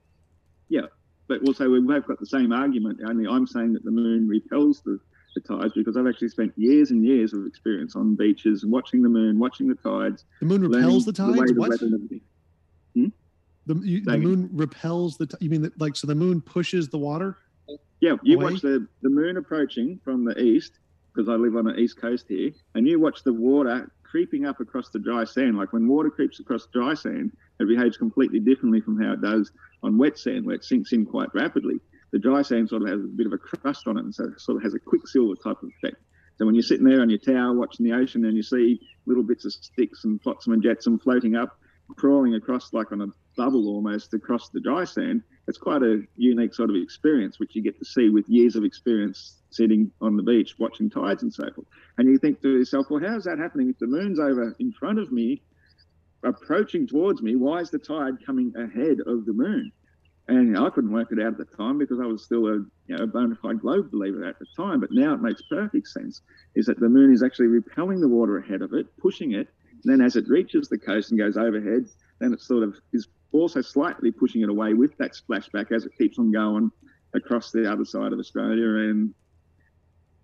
Yeah, 0.69 0.87
but 1.27 1.41
also 1.47 1.69
we've 1.69 1.87
got 1.87 2.19
the 2.19 2.25
same 2.25 2.51
argument. 2.51 2.99
Only 3.07 3.27
I'm 3.27 3.47
saying 3.47 3.73
that 3.73 3.83
the 3.83 3.91
moon 3.91 4.27
repels 4.27 4.81
the, 4.81 4.99
the 5.35 5.41
tides 5.41 5.73
because 5.73 5.97
I've 5.97 6.07
actually 6.07 6.29
spent 6.29 6.53
years 6.55 6.91
and 6.91 7.05
years 7.05 7.33
of 7.33 7.45
experience 7.45 7.95
on 7.95 8.15
beaches 8.15 8.63
and 8.63 8.71
watching 8.71 9.01
the 9.01 9.09
moon, 9.09 9.39
watching 9.39 9.67
the 9.67 9.75
tides. 9.75 10.25
The 10.39 10.45
moon 10.45 10.67
repels 10.67 11.05
the 11.05 11.13
tides. 11.13 11.37
The 11.37 11.53
what? 11.55 11.79
Hmm? 12.93 13.07
The, 13.65 13.75
you, 13.83 14.03
the 14.03 14.17
moon 14.17 14.49
repels 14.53 15.17
the. 15.17 15.27
T- 15.27 15.37
you 15.41 15.49
mean 15.49 15.61
that, 15.63 15.79
like 15.79 15.95
so? 15.95 16.07
The 16.07 16.15
moon 16.15 16.41
pushes 16.41 16.89
the 16.89 16.97
water 16.97 17.37
yeah, 17.99 18.15
you 18.23 18.37
away. 18.37 18.53
watch 18.53 18.61
the, 18.61 18.87
the 19.01 19.09
moon 19.09 19.37
approaching 19.37 19.99
from 20.03 20.23
the 20.25 20.39
east, 20.39 20.73
because 21.13 21.29
I 21.29 21.33
live 21.33 21.55
on 21.55 21.65
the 21.65 21.75
east 21.75 21.99
coast 21.99 22.25
here, 22.29 22.51
and 22.75 22.87
you 22.87 22.99
watch 22.99 23.23
the 23.23 23.33
water 23.33 23.91
creeping 24.09 24.45
up 24.45 24.59
across 24.59 24.89
the 24.89 24.99
dry 24.99 25.23
sand. 25.23 25.57
Like 25.57 25.73
when 25.73 25.87
water 25.87 26.09
creeps 26.09 26.39
across 26.39 26.67
dry 26.73 26.93
sand, 26.93 27.31
it 27.59 27.67
behaves 27.67 27.97
completely 27.97 28.39
differently 28.39 28.81
from 28.81 29.01
how 29.01 29.13
it 29.13 29.21
does 29.21 29.51
on 29.83 29.97
wet 29.97 30.17
sand, 30.17 30.45
where 30.45 30.55
it 30.55 30.63
sinks 30.63 30.93
in 30.93 31.05
quite 31.05 31.33
rapidly. 31.33 31.79
The 32.11 32.19
dry 32.19 32.41
sand 32.41 32.69
sort 32.69 32.83
of 32.83 32.89
has 32.89 33.03
a 33.03 33.07
bit 33.07 33.27
of 33.27 33.33
a 33.33 33.37
crust 33.37 33.87
on 33.87 33.97
it, 33.97 34.05
and 34.05 34.15
so 34.15 34.25
it 34.25 34.39
sort 34.39 34.57
of 34.57 34.63
has 34.63 34.73
a 34.73 34.79
quicksilver 34.79 35.35
type 35.35 35.61
of 35.61 35.69
effect. 35.77 36.01
So 36.37 36.45
when 36.45 36.55
you're 36.55 36.63
sitting 36.63 36.85
there 36.85 37.01
on 37.01 37.09
your 37.09 37.19
tower 37.19 37.53
watching 37.53 37.85
the 37.85 37.93
ocean 37.93 38.25
and 38.25 38.37
you 38.37 38.43
see 38.43 38.79
little 39.05 39.23
bits 39.23 39.45
of 39.45 39.53
sticks 39.53 40.03
and 40.03 40.21
flotsam 40.21 40.53
and 40.53 40.61
jetsam 40.61 40.99
floating 40.99 41.35
up, 41.35 41.59
crawling 41.95 42.35
across 42.35 42.73
like 42.73 42.91
on 42.91 43.01
a 43.01 43.07
bubble 43.35 43.67
almost 43.67 44.13
across 44.13 44.49
the 44.49 44.59
dry 44.59 44.83
sand, 44.83 45.23
it's 45.47 45.57
quite 45.57 45.81
a 45.81 46.01
unique 46.17 46.53
sort 46.53 46.69
of 46.69 46.75
experience, 46.75 47.39
which 47.39 47.55
you 47.55 47.61
get 47.61 47.79
to 47.79 47.85
see 47.85 48.09
with 48.09 48.27
years 48.27 48.55
of 48.55 48.65
experience 48.65 49.37
sitting 49.49 49.91
on 50.01 50.17
the 50.17 50.23
beach 50.23 50.55
watching 50.59 50.89
tides 50.89 51.23
and 51.23 51.33
so 51.33 51.49
forth. 51.55 51.67
And 51.97 52.09
you 52.09 52.17
think 52.17 52.41
to 52.41 52.49
yourself, 52.49 52.87
well, 52.89 52.99
how's 52.99 53.23
that 53.23 53.39
happening 53.39 53.69
if 53.69 53.79
the 53.79 53.87
moon's 53.87 54.19
over 54.19 54.53
in 54.59 54.73
front 54.73 54.99
of 54.99 55.11
me, 55.11 55.41
approaching 56.23 56.85
towards 56.85 57.21
me? 57.21 57.35
Why 57.35 57.59
is 57.59 57.69
the 57.69 57.79
tide 57.79 58.25
coming 58.25 58.53
ahead 58.57 58.99
of 59.05 59.25
the 59.25 59.33
moon? 59.33 59.71
And 60.27 60.57
I 60.57 60.69
couldn't 60.69 60.91
work 60.91 61.13
it 61.13 61.21
out 61.21 61.27
at 61.27 61.37
the 61.37 61.55
time 61.55 61.77
because 61.77 62.01
I 62.01 62.05
was 62.05 62.25
still 62.25 62.47
a 62.47 62.55
you 62.87 62.97
know, 62.97 63.07
bona 63.07 63.37
fide 63.41 63.61
globe 63.61 63.89
believer 63.91 64.25
at 64.25 64.37
the 64.39 64.45
time. 64.57 64.81
But 64.81 64.91
now 64.91 65.13
it 65.13 65.21
makes 65.21 65.41
perfect 65.43 65.87
sense. 65.87 66.21
Is 66.55 66.65
that 66.65 66.81
the 66.81 66.89
moon 66.89 67.13
is 67.13 67.23
actually 67.23 67.47
repelling 67.47 68.01
the 68.01 68.09
water 68.09 68.37
ahead 68.37 68.61
of 68.61 68.73
it, 68.73 68.87
pushing 68.97 69.31
it. 69.31 69.47
And 69.71 69.93
then 69.93 70.01
as 70.05 70.17
it 70.17 70.27
reaches 70.27 70.67
the 70.67 70.77
coast 70.77 71.11
and 71.11 71.19
goes 71.19 71.37
overhead, 71.37 71.85
then 72.19 72.33
it 72.33 72.41
sort 72.41 72.63
of 72.63 72.75
is 72.91 73.07
also 73.31 73.61
slightly 73.61 74.11
pushing 74.11 74.41
it 74.41 74.49
away 74.49 74.73
with 74.73 74.97
that 74.97 75.13
splashback 75.13 75.71
as 75.71 75.85
it 75.85 75.91
keeps 75.97 76.17
on 76.17 76.31
going 76.31 76.71
across 77.13 77.51
the 77.51 77.69
other 77.69 77.85
side 77.85 78.13
of 78.13 78.19
Australia 78.19 78.89
and 78.89 79.13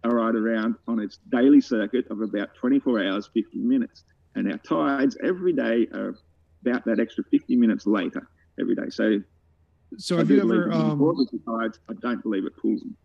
right 0.06 0.36
around 0.36 0.76
on 0.88 1.00
its 1.00 1.20
daily 1.30 1.62
circuit 1.62 2.06
of 2.10 2.22
about 2.22 2.54
24 2.56 3.06
hours, 3.06 3.30
50 3.34 3.58
minutes. 3.58 4.04
And 4.36 4.52
our 4.52 4.58
tides 4.58 5.18
every 5.24 5.54
day 5.54 5.88
are 5.94 6.16
about 6.66 6.84
that 6.86 7.00
extra 7.00 7.24
50 7.24 7.56
minutes 7.56 7.86
later 7.86 8.28
every 8.60 8.76
day. 8.76 8.89
So, 8.89 9.22
so 9.98 10.18
have 10.18 10.30
you 10.30 10.42
ever 10.42 10.72
um, 10.72 11.00
tides? 11.48 11.80
I 11.89 11.94
don't 12.02 12.22
believe 12.22 12.46
it 12.46 12.58
pulls 12.58 12.82
them. 12.82 12.96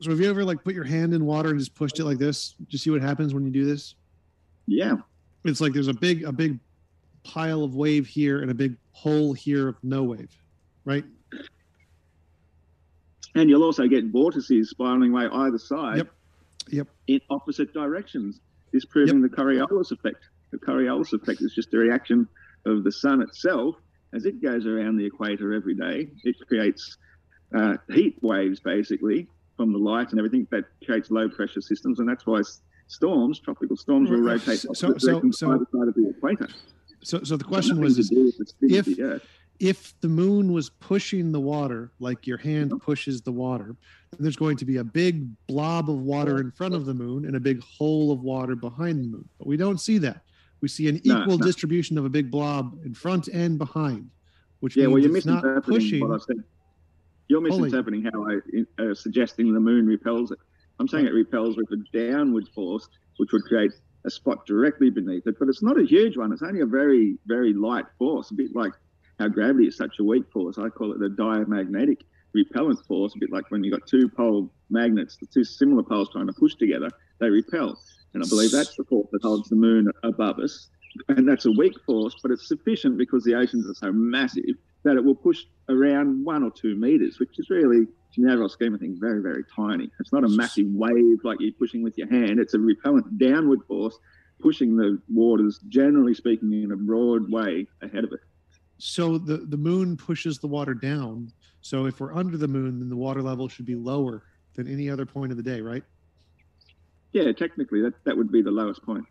So 0.00 0.10
have 0.10 0.20
you 0.20 0.30
ever 0.30 0.44
like 0.44 0.62
put 0.62 0.74
your 0.74 0.84
hand 0.84 1.12
in 1.12 1.24
water 1.24 1.50
and 1.50 1.58
just 1.58 1.74
pushed 1.74 1.98
it 1.98 2.04
like 2.04 2.18
this? 2.18 2.54
to 2.70 2.78
see 2.78 2.90
what 2.90 3.02
happens 3.02 3.34
when 3.34 3.44
you 3.44 3.50
do 3.50 3.64
this? 3.64 3.94
Yeah. 4.66 4.96
It's 5.44 5.60
like 5.60 5.72
there's 5.72 5.88
a 5.88 5.94
big 5.94 6.24
a 6.24 6.32
big 6.32 6.58
pile 7.28 7.62
of 7.62 7.74
wave 7.74 8.06
here 8.06 8.40
and 8.40 8.50
a 8.50 8.54
big 8.54 8.76
hole 8.92 9.34
here 9.34 9.68
of 9.68 9.76
no 9.82 10.02
wave, 10.02 10.34
right? 10.84 11.04
And 13.34 13.50
you'll 13.50 13.62
also 13.62 13.86
get 13.86 14.06
vortices 14.06 14.70
spiraling 14.70 15.12
away 15.12 15.28
either 15.30 15.58
side 15.58 15.98
yep. 15.98 16.08
Yep. 16.70 16.88
in 17.06 17.20
opposite 17.30 17.72
directions, 17.74 18.40
disproving 18.72 19.20
yep. 19.20 19.30
the 19.30 19.36
Coriolis 19.36 19.92
effect. 19.92 20.24
The 20.50 20.58
Coriolis 20.58 21.12
effect 21.12 21.42
is 21.42 21.52
just 21.54 21.72
a 21.74 21.78
reaction 21.78 22.26
of 22.64 22.82
the 22.82 22.90
sun 22.90 23.20
itself 23.20 23.76
as 24.14 24.24
it 24.24 24.42
goes 24.42 24.66
around 24.66 24.96
the 24.96 25.04
equator 25.04 25.52
every 25.52 25.74
day. 25.74 26.10
It 26.24 26.36
creates 26.48 26.96
uh, 27.54 27.74
heat 27.92 28.16
waves 28.22 28.58
basically 28.60 29.28
from 29.58 29.72
the 29.72 29.78
light 29.78 30.10
and 30.10 30.18
everything 30.18 30.46
that 30.50 30.64
creates 30.84 31.10
low 31.10 31.28
pressure 31.28 31.60
systems, 31.60 32.00
and 32.00 32.08
that's 32.08 32.26
why 32.26 32.40
storms, 32.86 33.38
tropical 33.38 33.76
storms, 33.76 34.08
will 34.08 34.22
rotate 34.22 34.60
so, 34.60 34.72
so, 34.72 34.94
so, 34.96 35.20
so, 35.30 35.30
side 35.30 35.88
of 35.88 35.94
the 35.94 36.14
equator. 36.16 36.48
So, 37.08 37.22
so 37.24 37.38
the 37.38 37.44
question 37.44 37.80
was, 37.80 37.98
is 37.98 38.12
if 38.60 38.86
if 39.60 39.98
the 40.02 40.08
moon 40.08 40.52
was 40.52 40.68
pushing 40.68 41.32
the 41.32 41.40
water 41.40 41.90
like 42.00 42.26
your 42.26 42.36
hand 42.36 42.70
pushes 42.82 43.22
the 43.22 43.32
water, 43.32 43.74
then 44.10 44.20
there's 44.20 44.36
going 44.36 44.58
to 44.58 44.66
be 44.66 44.76
a 44.76 44.84
big 44.84 45.26
blob 45.46 45.88
of 45.88 46.00
water 46.00 46.38
in 46.38 46.50
front 46.50 46.74
of 46.74 46.84
the 46.84 46.92
moon 46.92 47.24
and 47.24 47.34
a 47.34 47.40
big 47.40 47.62
hole 47.62 48.12
of 48.12 48.20
water 48.20 48.54
behind 48.54 49.02
the 49.02 49.08
moon. 49.08 49.28
But 49.38 49.46
we 49.46 49.56
don't 49.56 49.80
see 49.80 49.96
that. 49.98 50.20
We 50.60 50.68
see 50.68 50.86
an 50.86 50.96
equal 51.02 51.38
no, 51.38 51.46
distribution 51.46 51.96
of 51.96 52.04
a 52.04 52.10
big 52.10 52.30
blob 52.30 52.78
in 52.84 52.92
front 52.92 53.28
and 53.28 53.56
behind, 53.56 54.10
which 54.60 54.76
yeah, 54.76 54.84
means 54.84 54.92
well, 54.92 55.02
you're 55.02 55.16
it's 55.16 55.26
not 55.26 55.64
pushing. 55.64 56.06
What 56.06 56.20
I 56.20 56.24
said. 56.26 56.44
You're 57.28 57.40
misinterpreting 57.40 58.02
how 58.04 58.28
I 58.28 58.82
uh, 58.82 58.94
suggesting 58.94 59.54
the 59.54 59.60
moon 59.60 59.86
repels 59.86 60.30
it. 60.30 60.38
I'm 60.78 60.86
saying 60.86 61.06
it 61.06 61.14
repels 61.14 61.56
with 61.56 61.70
a 61.72 61.82
downward 61.90 62.48
force, 62.54 62.86
which 63.16 63.32
would 63.32 63.44
create 63.44 63.72
a 64.08 64.10
spot 64.10 64.46
directly 64.46 64.90
beneath 64.90 65.26
it, 65.26 65.38
but 65.38 65.48
it's 65.48 65.62
not 65.62 65.78
a 65.78 65.84
huge 65.84 66.16
one. 66.16 66.32
It's 66.32 66.42
only 66.42 66.60
a 66.60 66.66
very, 66.66 67.18
very 67.26 67.52
light 67.52 67.84
force, 67.98 68.30
a 68.30 68.34
bit 68.34 68.56
like 68.56 68.72
how 69.20 69.28
gravity 69.28 69.68
is 69.68 69.76
such 69.76 69.98
a 70.00 70.04
weak 70.04 70.24
force. 70.32 70.58
I 70.58 70.70
call 70.70 70.92
it 70.92 71.02
a 71.02 71.10
diamagnetic 71.10 72.04
repellent 72.32 72.84
force, 72.86 73.14
a 73.14 73.18
bit 73.18 73.30
like 73.30 73.50
when 73.50 73.62
you've 73.62 73.78
got 73.78 73.86
two 73.86 74.08
pole 74.08 74.50
magnets, 74.70 75.18
the 75.18 75.26
two 75.26 75.44
similar 75.44 75.82
poles 75.82 76.08
trying 76.10 76.26
to 76.26 76.32
push 76.32 76.54
together, 76.54 76.90
they 77.20 77.28
repel. 77.28 77.78
And 78.14 78.24
I 78.24 78.28
believe 78.28 78.50
that's 78.50 78.74
the 78.76 78.84
force 78.84 79.08
that 79.12 79.22
holds 79.22 79.48
the 79.50 79.56
moon 79.56 79.90
above 80.02 80.38
us. 80.38 80.70
And 81.08 81.28
that's 81.28 81.44
a 81.44 81.52
weak 81.52 81.74
force, 81.84 82.16
but 82.22 82.30
it's 82.30 82.48
sufficient 82.48 82.96
because 82.96 83.22
the 83.24 83.34
oceans 83.34 83.68
are 83.68 83.74
so 83.74 83.92
massive 83.92 84.56
that 84.88 84.96
it 84.96 85.04
will 85.04 85.14
push 85.14 85.44
around 85.68 86.24
one 86.24 86.42
or 86.42 86.50
two 86.50 86.74
meters, 86.74 87.18
which 87.18 87.38
is 87.38 87.50
really 87.50 87.86
in 88.16 88.24
the 88.24 88.32
overall 88.32 88.48
scheme 88.48 88.74
of 88.74 88.80
things, 88.80 88.98
very, 88.98 89.22
very 89.22 89.44
tiny. 89.54 89.88
It's 90.00 90.12
not 90.12 90.24
a 90.24 90.28
massive 90.28 90.66
wave 90.68 91.18
like 91.22 91.38
you're 91.40 91.52
pushing 91.52 91.82
with 91.82 91.96
your 91.96 92.08
hand. 92.08 92.40
It's 92.40 92.54
a 92.54 92.58
repellent 92.58 93.18
downward 93.18 93.60
force 93.68 93.96
pushing 94.40 94.76
the 94.76 95.00
waters, 95.12 95.60
generally 95.68 96.14
speaking, 96.14 96.52
in 96.52 96.72
a 96.72 96.76
broad 96.76 97.30
way 97.30 97.66
ahead 97.82 98.04
of 98.04 98.12
it. 98.12 98.20
So 98.78 99.18
the, 99.18 99.38
the 99.38 99.56
moon 99.56 99.96
pushes 99.96 100.38
the 100.38 100.46
water 100.46 100.74
down. 100.74 101.32
So 101.60 101.86
if 101.86 102.00
we're 102.00 102.14
under 102.14 102.36
the 102.36 102.48
moon, 102.48 102.78
then 102.78 102.88
the 102.88 102.96
water 102.96 103.22
level 103.22 103.48
should 103.48 103.66
be 103.66 103.74
lower 103.74 104.22
than 104.54 104.66
any 104.66 104.88
other 104.90 105.06
point 105.06 105.30
of 105.30 105.36
the 105.36 105.42
day, 105.42 105.60
right? 105.60 105.82
Yeah, 107.12 107.32
technically 107.32 107.82
that, 107.82 107.94
that 108.04 108.16
would 108.16 108.32
be 108.32 108.42
the 108.42 108.50
lowest 108.50 108.82
point. 108.82 109.04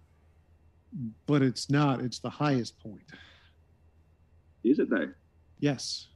But 1.25 1.41
it's 1.41 1.69
not, 1.69 2.01
it's 2.01 2.19
the 2.19 2.29
highest 2.29 2.79
point. 2.79 3.03
Is 4.63 4.79
it 4.79 4.89
though? 4.89 5.09
Yes. 5.59 6.07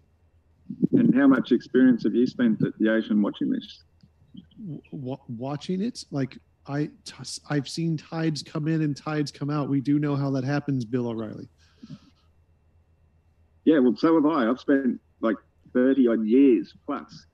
And 0.94 1.14
how 1.16 1.28
much 1.28 1.52
experience 1.52 2.04
have 2.04 2.16
you 2.16 2.28
spent 2.28 2.64
at 2.64 2.78
the 2.80 2.89
ocean 2.89 3.22
watching 3.22 3.50
this? 3.50 3.84
W- 4.92 5.18
watching 5.28 5.82
it, 5.82 6.04
like 6.12 6.38
I, 6.68 6.89
t- 7.04 7.42
I've 7.50 7.68
seen 7.68 7.98
tides 7.98 8.44
come 8.44 8.68
in 8.68 8.82
and 8.82 8.96
tides 8.96 9.32
come 9.32 9.50
out. 9.50 9.70
We 9.70 9.82
do 9.82 10.00
know 10.00 10.16
how 10.16 10.30
that 10.32 10.44
happens, 10.44 10.86
Bill 10.86 11.08
O'Reilly. 11.08 11.50
Yeah, 13.66 13.80
well, 13.80 13.96
so 13.96 14.16
have 14.16 14.26
I. 14.26 14.50
I've 14.50 14.60
spent 14.60 15.00
like 15.22 15.38
thirty 15.74 16.08
odd 16.08 16.26
years 16.26 16.74
plus 16.86 17.26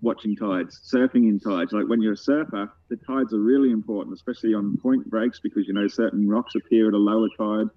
watching 0.00 0.36
tides, 0.36 0.80
surfing 0.92 1.28
in 1.28 1.40
tides. 1.40 1.72
Like 1.72 1.86
when 1.86 2.02
you're 2.02 2.12
a 2.12 2.16
surfer, 2.16 2.70
the 2.88 2.96
tides 2.96 3.32
are 3.32 3.40
really 3.40 3.70
important, 3.70 4.14
especially 4.14 4.54
on 4.54 4.76
point 4.78 5.08
breaks, 5.08 5.40
because 5.40 5.66
you 5.66 5.72
know 5.72 5.88
certain 5.88 6.28
rocks 6.28 6.54
appear 6.54 6.88
at 6.88 6.94
a 6.94 6.98
lower 6.98 7.28
tide 7.38 7.68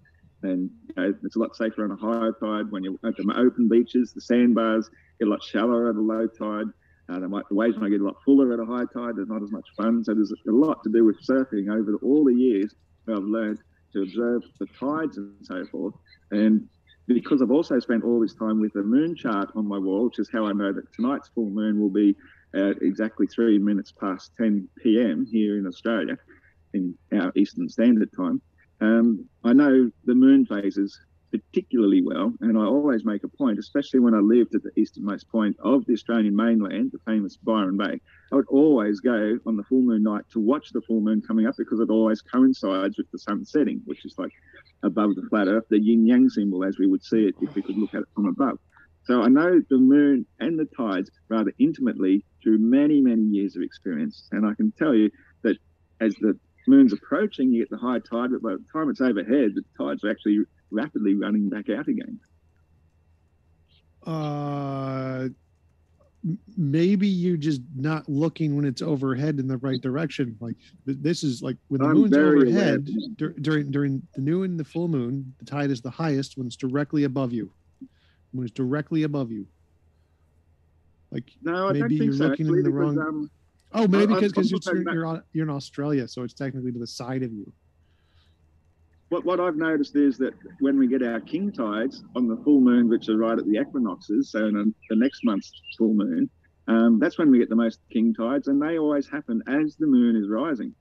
and 0.45 0.69
you 0.87 0.95
know, 0.95 1.13
it's 1.23 1.35
a 1.35 1.39
lot 1.39 1.55
safer 1.55 1.83
on 1.83 1.91
a 1.91 1.95
higher 1.95 2.33
tide. 2.39 2.71
When 2.71 2.83
you're 2.83 2.95
at 3.05 3.15
the 3.17 3.33
open 3.37 3.67
beaches, 3.67 4.13
the 4.13 4.21
sandbars 4.21 4.89
get 5.19 5.27
a 5.27 5.31
lot 5.31 5.43
shallower 5.43 5.89
at 5.89 5.95
a 5.95 6.01
low 6.01 6.27
tide. 6.27 6.67
Uh, 7.07 7.19
might, 7.19 7.47
the 7.49 7.55
waves 7.55 7.77
might 7.77 7.89
get 7.89 8.01
a 8.01 8.03
lot 8.03 8.17
fuller 8.23 8.53
at 8.53 8.59
a 8.59 8.65
high 8.65 8.85
tide. 8.93 9.15
There's 9.15 9.29
not 9.29 9.43
as 9.43 9.51
much 9.51 9.67
fun. 9.77 10.03
So 10.03 10.13
there's 10.13 10.31
a 10.31 10.51
lot 10.51 10.83
to 10.83 10.89
do 10.89 11.05
with 11.05 11.17
surfing 11.21 11.69
over 11.69 11.97
all 12.01 12.23
the 12.25 12.33
years 12.33 12.73
I've 13.07 13.23
learned 13.23 13.59
to 13.93 14.01
observe 14.01 14.41
the 14.59 14.65
tides 14.79 15.17
and 15.17 15.35
so 15.43 15.65
forth. 15.67 15.93
And 16.31 16.67
because 17.07 17.41
I've 17.41 17.51
also 17.51 17.79
spent 17.79 18.03
all 18.03 18.19
this 18.19 18.33
time 18.33 18.59
with 18.59 18.73
the 18.73 18.81
moon 18.81 19.15
chart 19.15 19.51
on 19.55 19.67
my 19.67 19.77
wall, 19.77 20.05
which 20.05 20.19
is 20.19 20.29
how 20.31 20.45
I 20.45 20.53
know 20.53 20.73
that 20.73 20.91
tonight's 20.93 21.29
full 21.29 21.49
moon 21.49 21.79
will 21.79 21.89
be 21.89 22.15
at 22.55 22.81
exactly 22.81 23.27
three 23.27 23.59
minutes 23.59 23.91
past 23.91 24.31
10 24.37 24.67
p.m. 24.81 25.27
here 25.31 25.59
in 25.59 25.67
Australia, 25.67 26.17
in 26.73 26.97
our 27.13 27.31
Eastern 27.35 27.69
Standard 27.69 28.09
Time. 28.15 28.41
Um, 28.81 29.25
I 29.43 29.53
know 29.53 29.89
the 30.05 30.15
moon 30.15 30.45
phases 30.45 30.99
particularly 31.31 32.01
well, 32.01 32.33
and 32.41 32.57
I 32.57 32.61
always 32.61 33.03
make 33.03 33.23
a 33.23 33.27
point, 33.27 33.59
especially 33.59 33.99
when 33.99 34.13
I 34.13 34.19
lived 34.19 34.55
at 34.55 34.63
the 34.63 34.71
easternmost 34.79 35.29
point 35.29 35.57
of 35.59 35.85
the 35.85 35.93
Australian 35.93 36.35
mainland, 36.35 36.91
the 36.91 36.99
famous 37.05 37.37
Byron 37.37 37.77
Bay. 37.77 37.99
I 38.31 38.35
would 38.35 38.47
always 38.47 38.99
go 38.99 39.37
on 39.45 39.57
the 39.57 39.63
full 39.63 39.81
moon 39.81 40.03
night 40.03 40.23
to 40.31 40.39
watch 40.39 40.69
the 40.71 40.81
full 40.81 41.01
moon 41.01 41.21
coming 41.21 41.45
up 41.45 41.55
because 41.57 41.79
it 41.79 41.89
always 41.89 42.21
coincides 42.21 42.97
with 42.97 43.09
the 43.11 43.19
sun 43.19 43.45
setting, 43.45 43.81
which 43.85 44.05
is 44.05 44.15
like 44.17 44.31
above 44.83 45.15
the 45.15 45.27
flat 45.29 45.47
Earth, 45.47 45.65
the 45.69 45.79
yin 45.79 46.05
yang 46.05 46.29
symbol 46.29 46.63
as 46.63 46.79
we 46.79 46.87
would 46.87 47.03
see 47.03 47.25
it 47.25 47.35
if 47.41 47.53
we 47.55 47.61
could 47.61 47.77
look 47.77 47.93
at 47.93 48.01
it 48.01 48.07
from 48.13 48.27
above. 48.27 48.59
So 49.03 49.21
I 49.21 49.27
know 49.27 49.61
the 49.69 49.77
moon 49.77 50.25
and 50.39 50.57
the 50.57 50.65
tides 50.65 51.11
rather 51.29 51.51
intimately 51.59 52.25
through 52.41 52.57
many, 52.57 53.01
many 53.01 53.21
years 53.21 53.55
of 53.55 53.61
experience. 53.61 54.27
And 54.31 54.45
I 54.45 54.55
can 54.55 54.71
tell 54.71 54.95
you 54.95 55.11
that 55.43 55.57
as 56.01 56.15
the 56.15 56.37
moon's 56.67 56.93
approaching, 56.93 57.51
you 57.51 57.61
get 57.61 57.69
the 57.69 57.77
high 57.77 57.99
tide, 57.99 58.31
but 58.31 58.41
by 58.41 58.51
the 58.51 58.65
time 58.71 58.89
it's 58.89 59.01
overhead, 59.01 59.53
the 59.55 59.63
tides 59.77 60.03
are 60.03 60.11
actually 60.11 60.39
rapidly 60.71 61.15
running 61.15 61.49
back 61.49 61.69
out 61.69 61.87
again. 61.87 62.19
Uh, 64.05 65.29
maybe 66.57 67.07
you're 67.07 67.37
just 67.37 67.61
not 67.75 68.07
looking 68.09 68.55
when 68.55 68.65
it's 68.65 68.81
overhead 68.81 69.39
in 69.39 69.47
the 69.47 69.57
right 69.57 69.81
direction. 69.81 70.35
Like 70.39 70.55
this 70.85 71.23
is 71.23 71.41
like 71.41 71.57
when 71.67 71.81
the 71.81 71.87
I'm 71.87 71.93
moon's 71.93 72.15
overhead 72.15 72.87
dur- 73.15 73.35
during 73.41 73.71
during 73.71 74.01
the 74.15 74.21
new 74.21 74.43
and 74.43 74.59
the 74.59 74.63
full 74.63 74.87
moon, 74.87 75.33
the 75.39 75.45
tide 75.45 75.71
is 75.71 75.81
the 75.81 75.89
highest 75.89 76.37
when 76.37 76.47
it's 76.47 76.55
directly 76.55 77.03
above 77.03 77.33
you. 77.33 77.51
When 78.31 78.45
it's 78.45 78.53
directly 78.53 79.03
above 79.03 79.31
you. 79.31 79.47
Like 81.11 81.31
no, 81.41 81.71
maybe 81.71 81.95
you're 81.95 82.13
so, 82.13 82.27
looking 82.27 82.47
in 82.47 82.55
the 82.55 82.63
because, 82.63 82.73
wrong. 82.73 82.99
Um, 82.99 83.31
oh, 83.75 83.87
maybe 83.87 84.13
because 84.13 84.31
because 84.31 84.51
you're, 84.51 84.93
you're, 84.93 85.23
you're 85.33 85.45
in 85.45 85.49
Australia, 85.49 86.07
so 86.07 86.23
it's 86.23 86.33
technically 86.33 86.71
to 86.71 86.79
the 86.79 86.87
side 86.87 87.23
of 87.23 87.31
you 87.31 87.51
what, 89.09 89.23
what 89.23 89.39
I've 89.39 89.55
noticed 89.55 89.95
is 89.95 90.17
that 90.17 90.33
when 90.59 90.77
we 90.79 90.87
get 90.87 91.03
our 91.03 91.19
king 91.19 91.51
tides 91.51 92.03
on 92.15 92.27
the 92.27 92.37
full 92.37 92.59
moon, 92.59 92.89
which 92.89 93.07
are 93.09 93.17
right 93.17 93.37
at 93.37 93.45
the 93.45 93.59
equinoxes, 93.59 94.31
so 94.31 94.47
in 94.47 94.73
the 94.89 94.95
next 94.95 95.23
month's 95.23 95.51
full 95.77 95.93
moon, 95.93 96.29
um, 96.67 96.99
that's 96.99 97.17
when 97.17 97.29
we 97.29 97.37
get 97.37 97.49
the 97.49 97.55
most 97.55 97.79
king 97.91 98.13
tides, 98.13 98.47
and 98.47 98.61
they 98.61 98.79
always 98.79 99.07
happen 99.07 99.43
as 99.47 99.75
the 99.75 99.85
moon 99.85 100.15
is 100.15 100.27
rising. 100.29 100.73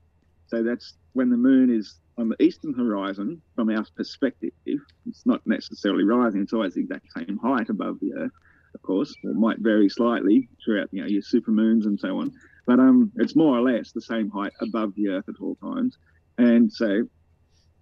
So 0.47 0.63
that's 0.63 0.95
when 1.13 1.29
the 1.29 1.37
moon 1.37 1.69
is 1.69 1.99
on 2.17 2.29
the 2.29 2.41
eastern 2.43 2.73
horizon 2.73 3.41
from 3.55 3.69
our 3.69 3.85
perspective. 3.95 4.51
It's 4.65 5.25
not 5.25 5.41
necessarily 5.45 6.03
rising; 6.03 6.41
it's 6.41 6.53
always 6.53 6.73
the 6.73 6.81
exact 6.81 7.05
same 7.15 7.37
height 7.37 7.69
above 7.69 7.99
the 7.99 8.13
Earth, 8.13 8.31
of 8.73 8.81
course. 8.81 9.13
It 9.23 9.35
might 9.35 9.59
vary 9.59 9.89
slightly 9.89 10.49
throughout, 10.63 10.89
you 10.91 11.01
know, 11.01 11.07
your 11.07 11.21
super 11.21 11.51
moons 11.51 11.85
and 11.85 11.99
so 11.99 12.19
on, 12.19 12.33
but 12.65 12.79
um, 12.79 13.11
it's 13.17 13.35
more 13.35 13.57
or 13.57 13.61
less 13.61 13.91
the 13.91 14.01
same 14.01 14.29
height 14.29 14.53
above 14.61 14.93
the 14.95 15.09
Earth 15.09 15.25
at 15.29 15.35
all 15.41 15.55
times. 15.55 15.97
And 16.37 16.71
so 16.71 17.03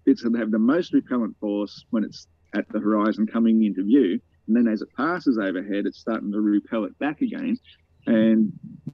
it's 0.06 0.22
going 0.22 0.34
to 0.34 0.38
have 0.38 0.50
the 0.50 0.58
most 0.58 0.92
repellent 0.92 1.36
force 1.40 1.84
when 1.90 2.04
it's 2.04 2.26
at 2.54 2.68
the 2.68 2.78
horizon 2.78 3.26
coming 3.26 3.64
into 3.64 3.82
view. 3.82 4.20
And 4.46 4.56
then 4.56 4.68
as 4.68 4.82
it 4.82 4.88
passes 4.96 5.38
overhead, 5.38 5.86
it's 5.86 5.98
starting 5.98 6.32
to 6.32 6.40
repel 6.40 6.84
it 6.84 6.98
back 6.98 7.22
again. 7.22 7.58
And 8.06 8.52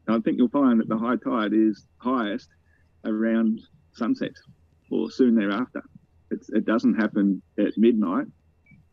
I 0.09 0.19
think 0.21 0.39
you'll 0.39 0.49
find 0.49 0.79
that 0.81 0.89
the 0.89 0.97
high 0.97 1.17
tide 1.17 1.53
is 1.53 1.85
highest 1.99 2.49
around 3.05 3.61
sunset 3.95 4.33
or 4.91 5.11
soon 5.11 5.35
thereafter. 5.35 5.83
It's, 6.31 6.49
it 6.51 6.65
doesn't 6.65 6.95
happen 6.95 7.43
at 7.59 7.77
midnight, 7.77 8.27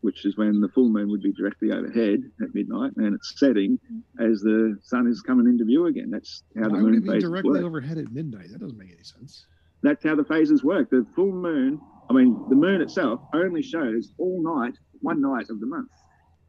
which 0.01 0.25
is 0.25 0.37
when 0.37 0.61
the 0.61 0.69
full 0.69 0.89
moon 0.89 1.09
would 1.09 1.21
be 1.21 1.33
directly 1.33 1.71
overhead 1.71 2.19
at 2.41 2.53
midnight, 2.53 2.91
and 2.97 3.15
it's 3.15 3.33
setting 3.37 3.79
mm-hmm. 3.91 4.31
as 4.31 4.41
the 4.41 4.77
sun 4.83 5.07
is 5.07 5.21
coming 5.21 5.47
into 5.47 5.65
view 5.65 5.87
again. 5.87 6.09
That's 6.11 6.43
how 6.55 6.63
Why 6.63 6.67
the 6.67 6.73
moon 6.73 6.83
would 6.85 6.95
it 6.95 7.13
be 7.13 7.19
directly 7.19 7.51
work. 7.51 7.63
overhead 7.63 7.97
at 7.97 8.11
midnight? 8.11 8.51
That 8.51 8.59
doesn't 8.59 8.77
make 8.77 8.91
any 8.91 9.03
sense. 9.03 9.45
That's 9.83 10.03
how 10.03 10.15
the 10.15 10.23
phases 10.23 10.63
work. 10.63 10.89
The 10.89 11.05
full 11.15 11.31
moon 11.31 11.79
I 12.09 12.13
mean, 12.13 12.45
the 12.49 12.55
moon 12.55 12.81
itself 12.81 13.21
only 13.33 13.61
shows 13.61 14.13
all 14.17 14.41
night, 14.41 14.75
one 15.01 15.21
night 15.21 15.49
of 15.49 15.59
the 15.59 15.65
month, 15.65 15.89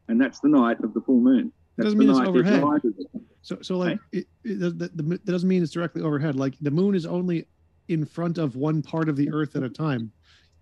and 0.07 0.19
that's 0.19 0.39
the 0.39 0.47
night 0.47 0.79
of 0.83 0.93
the 0.93 1.01
full 1.01 1.19
moon. 1.19 1.51
That 1.77 1.83
doesn't 1.83 1.99
mean 1.99 2.09
it's 2.09 2.19
overhead. 2.19 2.63
So, 3.41 3.57
so 3.61 3.77
like, 3.77 3.99
it, 4.11 4.27
it, 4.43 4.59
the, 4.59 4.89
the, 4.93 5.03
that 5.03 5.25
doesn't 5.25 5.47
mean 5.47 5.63
it's 5.63 5.71
directly 5.71 6.01
overhead. 6.01 6.35
Like 6.35 6.55
the 6.59 6.71
moon 6.71 6.95
is 6.95 7.05
only 7.05 7.47
in 7.87 8.05
front 8.05 8.37
of 8.37 8.55
one 8.55 8.81
part 8.81 9.09
of 9.09 9.15
the 9.15 9.31
Earth 9.31 9.55
at 9.55 9.63
a 9.63 9.69
time. 9.69 10.11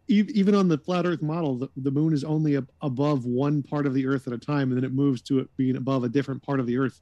Even 0.10 0.55
on 0.55 0.70
the 0.70 0.78
flat 0.78 1.05
Earth 1.05 1.22
model, 1.22 1.58
the, 1.58 1.70
the 1.78 1.91
moon 1.91 2.14
is 2.14 2.24
only 2.24 2.58
above 2.82 3.26
one 3.26 3.62
part 3.62 3.86
of 3.86 3.93
the 3.93 4.08
Earth 4.08 4.26
at 4.28 4.34
a 4.34 4.38
time, 4.38 4.72
and 4.72 4.78
then 4.78 4.86
it 4.86 4.93
moves 4.93 5.22
to 5.24 5.39
it 5.39 5.49
being 5.58 5.76
above 5.76 6.03
a 6.03 6.10
different 6.10 6.41
part 6.41 6.60
of 6.60 6.66
the 6.66 6.78
Earth. 6.78 7.01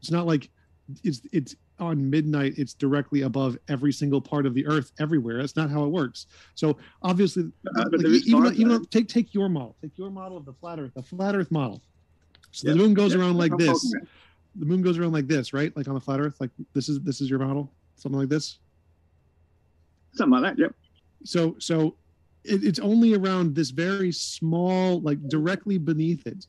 It's 0.00 0.10
not 0.10 0.26
like 0.26 0.50
it's 1.02 1.22
it's 1.32 1.56
on 1.80 2.08
midnight 2.08 2.54
it's 2.56 2.74
directly 2.74 3.22
above 3.22 3.58
every 3.68 3.92
single 3.92 4.20
part 4.20 4.46
of 4.46 4.54
the 4.54 4.64
earth 4.66 4.92
everywhere. 5.00 5.38
That's 5.38 5.56
not 5.56 5.70
how 5.70 5.84
it 5.84 5.88
works. 5.88 6.26
So 6.54 6.76
obviously 7.02 7.50
uh, 7.76 7.84
like, 7.90 8.06
even, 8.26 8.54
even 8.54 8.84
take 8.86 9.08
take 9.08 9.34
your 9.34 9.48
model 9.48 9.76
take 9.82 9.96
your 9.98 10.10
model 10.10 10.36
of 10.36 10.44
the 10.44 10.52
flat 10.52 10.78
earth 10.78 10.92
the 10.94 11.02
flat 11.02 11.34
earth 11.34 11.50
model. 11.50 11.82
So 12.52 12.68
the 12.68 12.76
moon 12.76 12.94
goes 12.94 13.14
around 13.14 13.36
like 13.36 13.56
this. 13.56 13.92
the 14.54 14.66
moon 14.66 14.82
goes 14.82 14.98
around 14.98 15.12
like 15.12 15.26
this 15.26 15.52
right? 15.52 15.76
Like 15.76 15.88
on 15.88 15.94
the 15.94 16.00
flat 16.00 16.20
earth 16.20 16.36
like 16.40 16.50
this 16.74 16.88
is 16.88 17.00
this 17.00 17.20
is 17.20 17.28
your 17.28 17.40
model? 17.40 17.72
Something 17.96 18.20
like 18.20 18.28
this? 18.28 18.58
Something 20.12 20.42
like 20.42 20.56
that 20.56 20.62
yep. 20.62 20.74
So 21.24 21.56
so 21.58 21.96
it, 22.44 22.64
it's 22.64 22.78
only 22.78 23.14
around 23.14 23.54
this 23.54 23.70
very 23.70 24.12
small 24.12 25.00
like 25.00 25.18
directly 25.28 25.78
beneath 25.78 26.26
it 26.26 26.46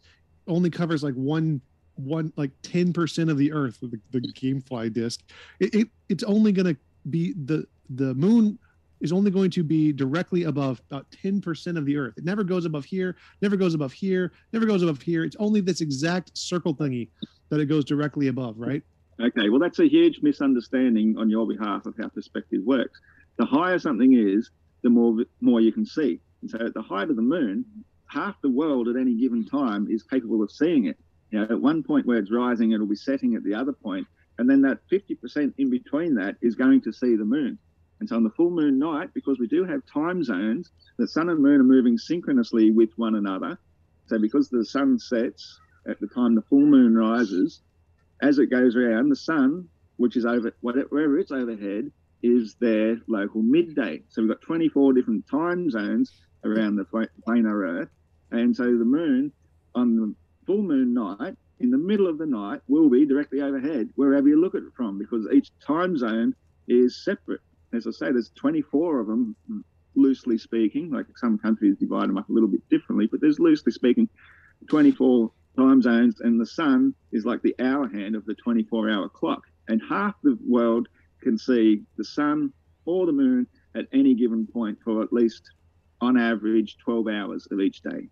only 0.47 0.69
covers 0.69 1.03
like 1.03 1.13
one 1.13 1.61
one 1.95 2.31
like 2.35 2.51
10% 2.61 3.31
of 3.31 3.37
the 3.37 3.51
earth 3.53 3.79
with 3.81 3.91
the, 3.91 3.99
the 4.11 4.33
gamefly 4.33 4.91
disk. 4.91 5.21
It, 5.59 5.73
it 5.73 5.87
it's 6.09 6.23
only 6.23 6.51
going 6.51 6.73
to 6.73 6.77
be 7.09 7.33
the 7.45 7.65
the 7.91 8.13
moon 8.15 8.57
is 9.01 9.11
only 9.11 9.29
going 9.29 9.51
to 9.51 9.63
be 9.63 9.91
directly 9.91 10.43
above 10.43 10.81
about 10.89 11.05
10% 11.11 11.77
of 11.77 11.85
the 11.85 11.97
earth. 11.97 12.17
It 12.17 12.23
never 12.23 12.43
goes 12.43 12.65
above 12.65 12.85
here 12.85 13.15
never 13.41 13.55
goes 13.55 13.73
above 13.73 13.93
here 13.93 14.31
never 14.51 14.65
goes 14.65 14.83
above 14.83 15.01
here. 15.01 15.23
It's 15.23 15.35
only 15.39 15.61
this 15.61 15.81
exact 15.81 16.37
circle 16.37 16.73
thingy 16.73 17.09
that 17.49 17.59
it 17.59 17.67
goes 17.67 17.85
directly 17.85 18.27
above 18.27 18.55
right? 18.57 18.83
Okay 19.19 19.49
well 19.49 19.59
that's 19.59 19.79
a 19.79 19.87
huge 19.87 20.19
misunderstanding 20.21 21.17
on 21.17 21.29
your 21.29 21.47
behalf 21.47 21.85
of 21.85 21.95
how 21.99 22.09
perspective 22.09 22.61
works. 22.65 22.99
The 23.37 23.45
higher 23.45 23.79
something 23.79 24.13
is 24.13 24.49
the 24.85 24.89
more 24.89 25.13
more 25.41 25.59
you 25.59 25.73
can 25.73 25.85
see 25.85 26.11
and 26.41 26.49
so 26.49 26.57
at 26.65 26.73
the 26.73 26.81
height 26.81 27.09
of 27.09 27.17
the 27.17 27.21
moon 27.35 27.65
half 28.07 28.35
the 28.41 28.49
world 28.61 28.87
at 28.87 28.95
any 28.95 29.15
given 29.15 29.45
time 29.45 29.87
is 29.89 30.03
capable 30.03 30.41
of 30.41 30.49
seeing 30.49 30.85
it 30.85 30.97
you 31.35 31.39
know, 31.39 31.45
at 31.53 31.61
one 31.61 31.83
point 31.83 32.05
where 32.05 32.17
it's 32.17 32.31
rising, 32.31 32.71
it'll 32.71 32.85
be 32.85 32.95
setting 32.95 33.35
at 33.35 33.43
the 33.43 33.55
other 33.55 33.73
point, 33.73 34.07
and 34.37 34.49
then 34.49 34.61
that 34.61 34.79
50% 34.89 35.53
in 35.57 35.69
between 35.69 36.15
that 36.15 36.35
is 36.41 36.55
going 36.55 36.81
to 36.81 36.93
see 36.93 37.15
the 37.15 37.25
moon. 37.25 37.57
And 37.99 38.07
so 38.07 38.15
on 38.15 38.23
the 38.23 38.29
full 38.29 38.51
moon 38.51 38.77
night, 38.79 39.13
because 39.13 39.39
we 39.39 39.47
do 39.47 39.65
have 39.65 39.81
time 39.85 40.23
zones, 40.23 40.71
the 40.97 41.07
sun 41.07 41.29
and 41.29 41.41
moon 41.41 41.61
are 41.61 41.65
moving 41.65 41.97
synchronously 41.97 42.71
with 42.71 42.89
one 42.97 43.15
another. 43.15 43.57
So 44.07 44.19
because 44.19 44.49
the 44.49 44.65
sun 44.65 44.99
sets 44.99 45.59
at 45.89 45.99
the 45.99 46.07
time 46.07 46.35
the 46.35 46.41
full 46.43 46.65
moon 46.65 46.95
rises, 46.95 47.61
as 48.21 48.39
it 48.39 48.47
goes 48.47 48.75
around, 48.75 49.09
the 49.09 49.15
sun, 49.15 49.67
which 49.97 50.17
is 50.17 50.25
over 50.25 50.55
wherever 50.61 51.17
it's 51.17 51.31
overhead, 51.31 51.91
is 52.23 52.55
their 52.59 52.97
local 53.07 53.41
midday. 53.41 54.01
So 54.09 54.21
we've 54.21 54.29
got 54.29 54.41
24 54.41 54.93
different 54.93 55.27
time 55.27 55.69
zones 55.69 56.11
around 56.43 56.75
the 56.75 56.85
planar 57.27 57.81
Earth. 57.81 57.89
And 58.31 58.55
so 58.55 58.63
the 58.63 58.85
moon 58.85 59.31
on 59.73 59.95
the 59.95 60.15
full 60.45 60.61
moon 60.61 60.93
night 60.93 61.35
in 61.59 61.71
the 61.71 61.77
middle 61.77 62.07
of 62.07 62.17
the 62.17 62.25
night 62.25 62.61
will 62.67 62.89
be 62.89 63.05
directly 63.05 63.41
overhead 63.41 63.89
wherever 63.95 64.27
you 64.27 64.39
look 64.39 64.55
at 64.55 64.63
it 64.63 64.73
from 64.75 64.97
because 64.97 65.27
each 65.33 65.49
time 65.65 65.97
zone 65.97 66.35
is 66.67 67.03
separate. 67.03 67.41
As 67.73 67.87
I 67.87 67.91
say, 67.91 68.11
there's 68.11 68.31
24 68.35 68.99
of 68.99 69.07
them, 69.07 69.35
loosely 69.95 70.37
speaking. 70.37 70.91
Like 70.91 71.05
some 71.15 71.37
countries 71.37 71.77
divide 71.77 72.09
them 72.09 72.17
up 72.17 72.29
a 72.29 72.33
little 72.33 72.49
bit 72.49 72.67
differently, 72.69 73.07
but 73.07 73.21
there's 73.21 73.39
loosely 73.39 73.71
speaking 73.71 74.09
24 74.69 75.31
time 75.57 75.81
zones, 75.81 76.19
and 76.19 76.39
the 76.39 76.45
sun 76.45 76.93
is 77.11 77.25
like 77.25 77.41
the 77.41 77.55
hour 77.59 77.87
hand 77.87 78.15
of 78.15 78.25
the 78.25 78.35
24 78.35 78.89
hour 78.89 79.09
clock. 79.09 79.43
And 79.67 79.81
half 79.87 80.15
the 80.21 80.37
world 80.45 80.87
can 81.25 81.37
see 81.37 81.81
the 81.97 82.05
sun 82.05 82.53
or 82.85 83.05
the 83.05 83.11
moon 83.11 83.47
at 83.75 83.85
any 83.91 84.13
given 84.13 84.47
point 84.47 84.77
for 84.83 85.01
at 85.01 85.11
least, 85.11 85.41
on 85.99 86.17
average, 86.17 86.77
12 86.77 87.07
hours 87.07 87.47
of 87.51 87.59
each 87.59 87.81
day. 87.81 88.07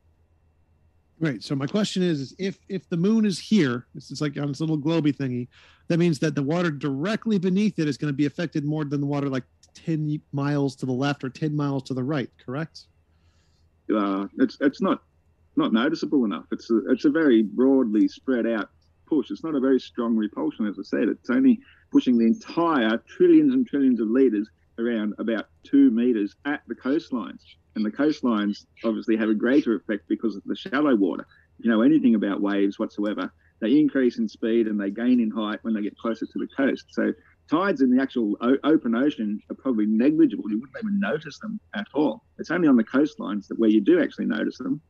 Right. 1.19 1.41
So 1.41 1.55
my 1.55 1.67
question 1.67 2.03
is, 2.03 2.19
is 2.19 2.35
if 2.39 2.57
if 2.67 2.89
the 2.89 2.97
moon 2.97 3.25
is 3.25 3.39
here, 3.39 3.85
it's, 3.95 4.11
it's 4.11 4.19
like 4.19 4.37
on 4.37 4.47
this 4.47 4.59
little 4.59 4.79
globy 4.79 5.15
thingy, 5.15 5.47
that 5.87 5.97
means 5.97 6.19
that 6.19 6.35
the 6.35 6.43
water 6.43 6.71
directly 6.71 7.37
beneath 7.37 7.79
it 7.79 7.87
is 7.87 7.97
going 7.97 8.11
to 8.11 8.17
be 8.17 8.25
affected 8.25 8.65
more 8.65 8.83
than 8.83 8.99
the 8.99 9.07
water 9.07 9.29
like 9.29 9.43
10 9.75 10.19
miles 10.33 10.75
to 10.77 10.85
the 10.85 10.91
left 10.91 11.23
or 11.23 11.29
10 11.29 11.55
miles 11.55 11.83
to 11.83 11.93
the 11.93 12.03
right, 12.03 12.29
correct? 12.43 12.87
Uh, 13.95 14.27
it's 14.39 14.57
it's 14.59 14.81
not 14.81 15.03
not 15.55 15.71
noticeable 15.71 16.25
enough. 16.25 16.45
It's 16.51 16.69
a, 16.71 16.79
it's 16.89 17.05
a 17.05 17.11
very 17.11 17.43
broadly 17.43 18.07
spread 18.07 18.47
out 18.47 18.69
push. 19.05 19.29
It's 19.29 19.43
not 19.43 19.55
a 19.55 19.59
very 19.59 19.79
strong 19.79 20.15
repulsion, 20.15 20.67
as 20.67 20.77
I 20.79 20.83
said. 20.83 21.07
It's 21.09 21.29
only 21.29 21.59
pushing 21.93 22.17
the 22.17 22.25
entire 22.25 22.97
trillions 23.07 23.53
and 23.53 23.65
trillions 23.67 24.01
of 24.01 24.09
liters 24.09 24.49
around 24.79 25.13
about 25.19 25.45
two 25.63 25.91
meters 25.91 26.35
at 26.45 26.61
the 26.67 26.75
coastlines. 26.75 27.39
And 27.75 27.85
the 27.85 27.91
coastlines 27.91 28.65
obviously 28.83 29.15
have 29.15 29.29
a 29.29 29.35
greater 29.35 29.75
effect 29.75 30.09
because 30.09 30.35
of 30.35 30.43
the 30.45 30.55
shallow 30.55 30.95
water. 30.95 31.25
If 31.59 31.65
you 31.65 31.71
know 31.71 31.83
anything 31.83 32.15
about 32.15 32.41
waves 32.41 32.79
whatsoever, 32.79 33.31
they 33.61 33.79
increase 33.79 34.17
in 34.17 34.27
speed 34.27 34.67
and 34.67 34.79
they 34.79 34.89
gain 34.89 35.21
in 35.21 35.29
height 35.29 35.59
when 35.61 35.75
they 35.75 35.81
get 35.81 35.97
closer 35.97 36.25
to 36.25 36.39
the 36.39 36.47
coast. 36.57 36.85
So 36.89 37.13
tides 37.49 37.81
in 37.81 37.95
the 37.95 38.01
actual 38.01 38.35
open 38.63 38.95
ocean 38.95 39.39
are 39.49 39.55
probably 39.55 39.85
negligible. 39.85 40.49
You 40.49 40.59
wouldn't 40.59 40.77
even 40.83 40.99
notice 40.99 41.37
them 41.39 41.59
at 41.75 41.87
all. 41.93 42.23
It's 42.39 42.51
only 42.51 42.67
on 42.67 42.75
the 42.75 42.83
coastlines 42.83 43.47
that 43.47 43.59
where 43.59 43.69
you 43.69 43.81
do 43.81 44.01
actually 44.01 44.25
notice 44.25 44.57
them 44.57 44.81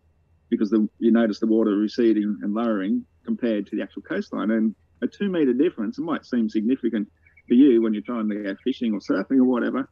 because 0.49 0.69
the, 0.69 0.87
you 0.99 1.11
notice 1.11 1.39
the 1.39 1.47
water 1.47 1.75
receding 1.75 2.39
and 2.41 2.53
lowering 2.53 3.05
compared 3.25 3.67
to 3.67 3.75
the 3.75 3.81
actual 3.81 4.03
coastline. 4.03 4.51
And 4.51 4.75
a 5.03 5.07
two 5.07 5.29
meter 5.29 5.53
difference, 5.53 5.99
might 5.99 6.25
seem 6.25 6.49
significant 6.49 7.11
for 7.47 7.53
you 7.53 7.81
when 7.81 7.93
you're 7.93 8.03
trying 8.03 8.29
to 8.29 8.43
go 8.43 8.55
fishing 8.63 8.93
or 8.93 8.99
surfing 8.99 9.39
or 9.39 9.45
whatever, 9.45 9.89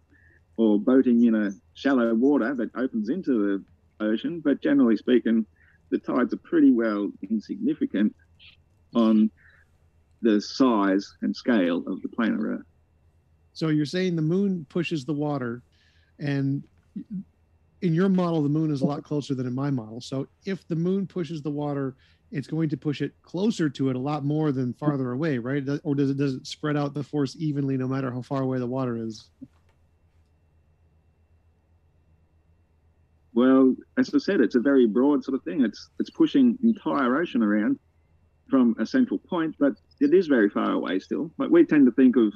or 0.57 0.79
boating 0.79 1.25
in 1.25 1.35
a 1.35 1.51
shallow 1.73 2.13
water 2.15 2.55
that 2.55 2.69
opens 2.75 3.09
into 3.09 3.63
the 3.99 4.05
ocean. 4.05 4.41
But 4.43 4.61
generally 4.61 4.97
speaking, 4.97 5.45
the 5.89 5.99
tides 5.99 6.33
are 6.33 6.37
pretty 6.37 6.71
well 6.71 7.11
insignificant 7.29 8.15
on 8.95 9.29
the 10.21 10.39
size 10.39 11.13
and 11.21 11.35
scale 11.35 11.83
of 11.87 12.01
the 12.01 12.09
planet 12.09 12.39
Earth. 12.39 12.65
So 13.53 13.67
you're 13.67 13.85
saying 13.85 14.15
the 14.15 14.21
moon 14.21 14.65
pushes 14.69 15.03
the 15.03 15.13
water, 15.13 15.61
and 16.19 16.63
in 17.81 17.93
your 17.93 18.07
model, 18.09 18.41
the 18.41 18.49
moon 18.49 18.71
is 18.71 18.81
a 18.81 18.85
lot 18.85 19.03
closer 19.03 19.35
than 19.35 19.47
in 19.47 19.55
my 19.55 19.71
model. 19.71 19.99
So 19.99 20.27
if 20.45 20.65
the 20.67 20.75
moon 20.75 21.07
pushes 21.07 21.41
the 21.41 21.51
water, 21.51 21.95
it's 22.31 22.47
going 22.47 22.69
to 22.69 22.77
push 22.77 23.01
it 23.01 23.13
closer 23.21 23.69
to 23.69 23.89
it 23.89 23.95
a 23.95 23.99
lot 23.99 24.23
more 24.23 24.51
than 24.51 24.73
farther 24.73 25.11
away, 25.11 25.37
right? 25.37 25.63
Or 25.83 25.95
does 25.95 26.09
it 26.09 26.17
does 26.17 26.35
it 26.35 26.47
spread 26.47 26.77
out 26.77 26.93
the 26.93 27.03
force 27.03 27.35
evenly 27.37 27.77
no 27.77 27.87
matter 27.87 28.11
how 28.11 28.21
far 28.21 28.41
away 28.41 28.59
the 28.59 28.67
water 28.67 28.97
is? 28.97 29.29
Well, 33.33 33.75
as 33.97 34.13
I 34.13 34.17
said, 34.17 34.41
it's 34.41 34.55
a 34.55 34.59
very 34.59 34.87
broad 34.87 35.23
sort 35.23 35.35
of 35.35 35.43
thing. 35.43 35.63
It's 35.63 35.89
it's 35.99 36.09
pushing 36.09 36.57
entire 36.63 37.17
ocean 37.17 37.43
around 37.43 37.79
from 38.49 38.75
a 38.79 38.85
central 38.85 39.19
point, 39.19 39.55
but 39.59 39.73
it 39.99 40.13
is 40.13 40.27
very 40.27 40.49
far 40.49 40.71
away 40.71 40.99
still. 40.99 41.31
Like 41.37 41.49
we 41.49 41.65
tend 41.65 41.85
to 41.85 41.91
think 41.91 42.17
of, 42.17 42.33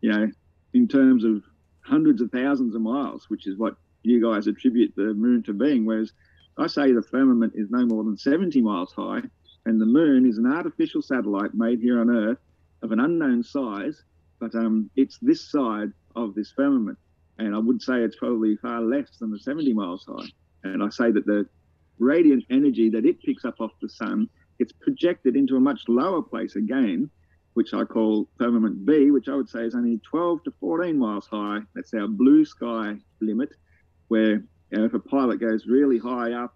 you 0.00 0.10
know, 0.10 0.28
in 0.74 0.88
terms 0.88 1.24
of 1.24 1.42
hundreds 1.80 2.20
of 2.20 2.30
thousands 2.30 2.74
of 2.74 2.80
miles, 2.80 3.26
which 3.28 3.46
is 3.46 3.56
what 3.58 3.76
you 4.02 4.20
guys 4.20 4.46
attribute 4.46 4.92
the 4.96 5.14
moon 5.14 5.42
to 5.44 5.52
being. 5.52 5.84
Whereas 5.84 6.12
I 6.58 6.66
say 6.66 6.92
the 6.92 7.02
firmament 7.02 7.54
is 7.56 7.70
no 7.70 7.86
more 7.86 8.04
than 8.04 8.16
70 8.16 8.60
miles 8.60 8.92
high, 8.92 9.22
and 9.64 9.80
the 9.80 9.86
moon 9.86 10.26
is 10.26 10.38
an 10.38 10.46
artificial 10.46 11.02
satellite 11.02 11.54
made 11.54 11.80
here 11.80 12.00
on 12.00 12.10
Earth 12.10 12.38
of 12.82 12.92
an 12.92 13.00
unknown 13.00 13.42
size, 13.42 14.02
but 14.38 14.54
um, 14.54 14.90
it's 14.96 15.18
this 15.22 15.50
side 15.50 15.92
of 16.16 16.34
this 16.34 16.52
firmament. 16.52 16.98
And 17.38 17.54
I 17.54 17.58
would 17.58 17.80
say 17.80 18.02
it's 18.02 18.16
probably 18.16 18.56
far 18.56 18.80
less 18.82 19.16
than 19.18 19.30
the 19.30 19.38
70 19.38 19.72
miles 19.72 20.04
high. 20.06 20.26
And 20.64 20.82
I 20.82 20.90
say 20.90 21.10
that 21.10 21.26
the 21.26 21.46
radiant 21.98 22.44
energy 22.50 22.90
that 22.90 23.06
it 23.06 23.22
picks 23.22 23.44
up 23.44 23.60
off 23.60 23.72
the 23.80 23.88
sun 23.88 24.28
gets 24.58 24.72
projected 24.72 25.36
into 25.36 25.56
a 25.56 25.60
much 25.60 25.82
lower 25.88 26.22
place 26.22 26.56
again, 26.56 27.08
which 27.54 27.72
I 27.72 27.84
call 27.84 28.28
firmament 28.38 28.84
B, 28.84 29.10
which 29.10 29.28
I 29.28 29.36
would 29.36 29.48
say 29.48 29.60
is 29.60 29.74
only 29.74 30.00
12 30.08 30.44
to 30.44 30.52
14 30.60 30.98
miles 30.98 31.26
high. 31.26 31.60
That's 31.74 31.94
our 31.94 32.08
blue 32.08 32.44
sky 32.44 32.96
limit, 33.20 33.50
where 34.08 34.42
you 34.72 34.78
know, 34.78 34.84
if 34.84 34.94
a 34.94 34.98
pilot 34.98 35.38
goes 35.38 35.66
really 35.66 35.98
high 35.98 36.32
up 36.32 36.54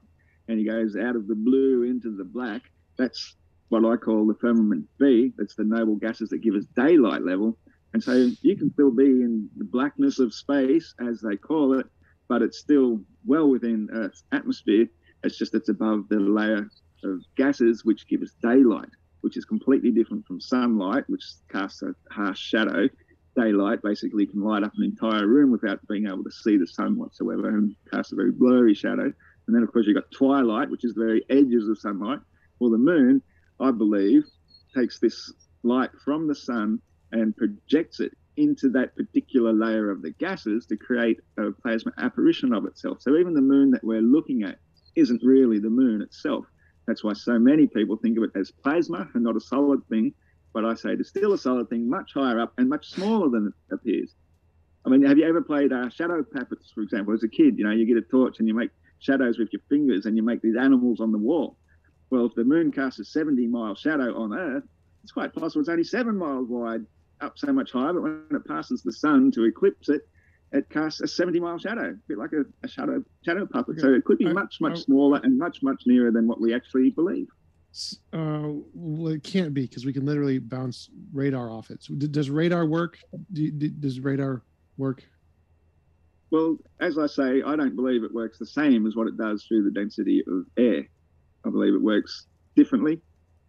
and 0.48 0.58
he 0.58 0.64
goes 0.64 0.96
out 0.96 1.16
of 1.16 1.28
the 1.28 1.34
blue 1.34 1.82
into 1.82 2.16
the 2.16 2.24
black, 2.24 2.62
that's 2.96 3.36
what 3.68 3.84
I 3.84 3.96
call 3.96 4.26
the 4.26 4.34
firmament 4.40 4.86
B. 4.98 5.32
That's 5.36 5.54
the 5.54 5.64
noble 5.64 5.96
gases 5.96 6.30
that 6.30 6.38
give 6.38 6.54
us 6.54 6.64
daylight 6.74 7.22
level. 7.22 7.58
And 7.92 8.02
so 8.02 8.30
you 8.40 8.56
can 8.56 8.72
still 8.72 8.90
be 8.90 9.04
in 9.04 9.50
the 9.56 9.64
blackness 9.64 10.18
of 10.18 10.32
space, 10.32 10.94
as 11.06 11.20
they 11.20 11.36
call 11.36 11.78
it, 11.78 11.86
but 12.28 12.42
it's 12.42 12.58
still 12.58 13.00
well 13.26 13.50
within 13.50 13.88
Earth's 13.92 14.24
atmosphere. 14.32 14.86
It's 15.22 15.36
just 15.36 15.54
it's 15.54 15.68
above 15.68 16.08
the 16.08 16.20
layer 16.20 16.68
of 17.04 17.22
gases 17.36 17.84
which 17.84 18.08
give 18.08 18.22
us 18.22 18.32
daylight, 18.42 18.88
which 19.20 19.36
is 19.36 19.44
completely 19.44 19.90
different 19.90 20.26
from 20.26 20.40
sunlight, 20.40 21.04
which 21.08 21.24
casts 21.50 21.82
a 21.82 21.94
harsh 22.10 22.38
shadow. 22.38 22.88
Daylight 23.37 23.82
basically 23.82 24.26
can 24.26 24.41
light 24.41 24.62
up 24.62 24.72
an 24.76 24.84
entire 24.84 25.26
room 25.26 25.51
without 25.51 25.87
being 25.89 26.07
able 26.07 26.24
to 26.24 26.30
see 26.30 26.57
the 26.57 26.66
sun 26.66 26.97
whatsoever 26.97 27.49
and 27.49 27.74
cast 27.93 28.12
a 28.12 28.16
very 28.16 28.32
blurry 28.32 28.74
shadow. 28.74 29.12
And 29.47 29.55
then, 29.55 29.62
of 29.62 29.72
course, 29.72 29.87
you've 29.87 29.97
got 29.97 30.11
twilight, 30.11 30.70
which 30.70 30.84
is 30.84 30.95
the 30.95 31.05
very 31.05 31.24
edges 31.30 31.68
of 31.68 31.78
sunlight. 31.78 32.20
Well, 32.59 32.70
the 32.70 32.78
moon, 32.78 33.22
I 33.61 33.70
believe, 33.70 34.24
takes 34.74 34.99
this 34.99 35.32
light 35.62 35.91
from 36.05 36.26
the 36.26 36.34
sun 36.34 36.80
and 37.12 37.37
projects 37.37 38.01
it 38.01 38.12
into 38.37 38.68
that 38.70 38.97
particular 38.97 39.53
layer 39.53 39.91
of 39.91 40.03
the 40.03 40.11
gases 40.12 40.66
to 40.66 40.76
create 40.76 41.20
a 41.39 41.51
plasma 41.51 41.93
apparition 41.99 42.53
of 42.53 42.64
itself. 42.66 43.01
So 43.01 43.16
even 43.16 43.34
the 43.34 43.41
moon 43.41 43.70
that 43.70 43.84
we're 43.84 44.03
looking 44.03 44.43
at 44.43 44.59
isn't 44.95 45.22
really 45.22 45.59
the 45.59 45.70
moon 45.70 46.03
itself. 46.03 46.45
That's 46.87 47.03
why 47.03 47.14
so 47.14 47.39
many 47.39 47.66
people 47.66 47.97
think 47.97 48.16
of 48.18 48.24
it 48.24 48.30
as 48.34 48.51
plasma 48.51 49.09
and 49.14 49.24
not 49.24 49.37
a 49.37 49.41
solid 49.41 49.87
thing. 49.89 50.12
But 50.57 50.64
I 50.64 50.72
say 50.72 50.92
it's 50.92 51.11
still 51.11 51.34
a 51.34 51.38
solid 51.38 51.68
thing, 51.68 51.86
much 51.86 52.14
higher 52.14 52.40
up 52.40 52.54
and 52.57 52.66
much 52.66 52.88
smaller 52.88 53.28
than 53.28 53.48
it 53.48 53.74
appears. 53.74 54.14
I 54.86 54.88
mean, 54.88 55.02
have 55.02 55.18
you 55.18 55.26
ever 55.28 55.42
played 55.42 55.70
uh, 55.70 55.90
shadow 55.90 56.22
puppets, 56.22 56.72
for 56.74 56.80
example? 56.80 57.12
As 57.12 57.22
a 57.22 57.28
kid, 57.28 57.59
you 57.59 57.64
know, 57.64 57.72
you 57.72 57.84
get 57.84 57.98
a 57.98 58.00
torch 58.11 58.38
and 58.38 58.48
you 58.48 58.54
make 58.54 58.70
shadows 58.98 59.38
with 59.38 59.50
your 59.52 59.61
fingers 59.68 60.07
and 60.07 60.16
you 60.16 60.22
make 60.22 60.40
these 60.40 60.57
animals 60.57 60.98
on 60.98 61.12
the 61.12 61.18
wall. 61.18 61.59
Well, 62.09 62.24
if 62.24 62.34
the 62.34 62.44
moon 62.44 62.72
casts 62.72 62.98
a 63.00 63.04
70 63.04 63.46
mile 63.48 63.74
shadow 63.74 64.16
on 64.18 64.32
Earth, 64.32 64.64
it's 65.02 65.12
quite 65.12 65.34
possible 65.34 65.61
it's 65.61 65.68
only 65.68 65.84
seven 65.84 66.16
miles 66.16 66.48
wide 66.48 66.86
up 67.20 67.34
so 67.36 67.52
much 67.52 67.72
higher, 67.72 67.92
but 67.92 68.04
when 68.04 68.24
it 68.30 68.48
passes 68.48 68.80
the 68.80 68.94
sun 68.94 69.30
to 69.32 69.44
eclipse 69.44 69.90
it, 69.90 70.09
it 70.52 70.70
casts 70.70 71.02
a 71.02 71.07
70 71.07 71.38
mile 71.38 71.59
shadow, 71.59 71.90
a 71.90 71.94
bit 72.09 72.16
like 72.16 72.32
a, 72.32 72.46
a 72.64 72.68
shadow 72.68 73.04
shadow 73.26 73.44
puppet. 73.44 73.74
Okay. 73.74 73.82
So 73.82 73.92
it 73.92 74.07
could 74.07 74.16
be 74.16 74.32
much, 74.32 74.62
much 74.62 74.84
smaller 74.84 75.20
and 75.22 75.36
much, 75.36 75.59
much 75.62 75.82
nearer 75.84 76.11
than 76.11 76.26
what 76.26 76.40
we 76.40 76.54
actually 76.54 76.88
believe. 76.88 77.28
Uh, 78.12 78.60
well, 78.74 79.12
it 79.12 79.22
can't 79.22 79.54
be 79.54 79.62
because 79.62 79.84
we 79.84 79.92
can 79.92 80.06
literally 80.06 80.38
bounce 80.38 80.90
radar 81.12 81.50
off 81.50 81.70
it. 81.70 81.82
So 81.82 81.94
does 81.94 82.30
radar 82.30 82.66
work? 82.66 82.98
Do, 83.32 83.50
does 83.50 84.00
radar 84.00 84.42
work? 84.76 85.02
Well, 86.30 86.56
as 86.80 86.98
I 86.98 87.06
say, 87.06 87.42
I 87.42 87.56
don't 87.56 87.76
believe 87.76 88.02
it 88.02 88.12
works 88.12 88.38
the 88.38 88.46
same 88.46 88.86
as 88.86 88.96
what 88.96 89.06
it 89.06 89.16
does 89.16 89.44
through 89.44 89.64
the 89.64 89.70
density 89.70 90.22
of 90.26 90.44
air. 90.56 90.88
I 91.44 91.50
believe 91.50 91.74
it 91.74 91.82
works 91.82 92.26
differently 92.56 93.00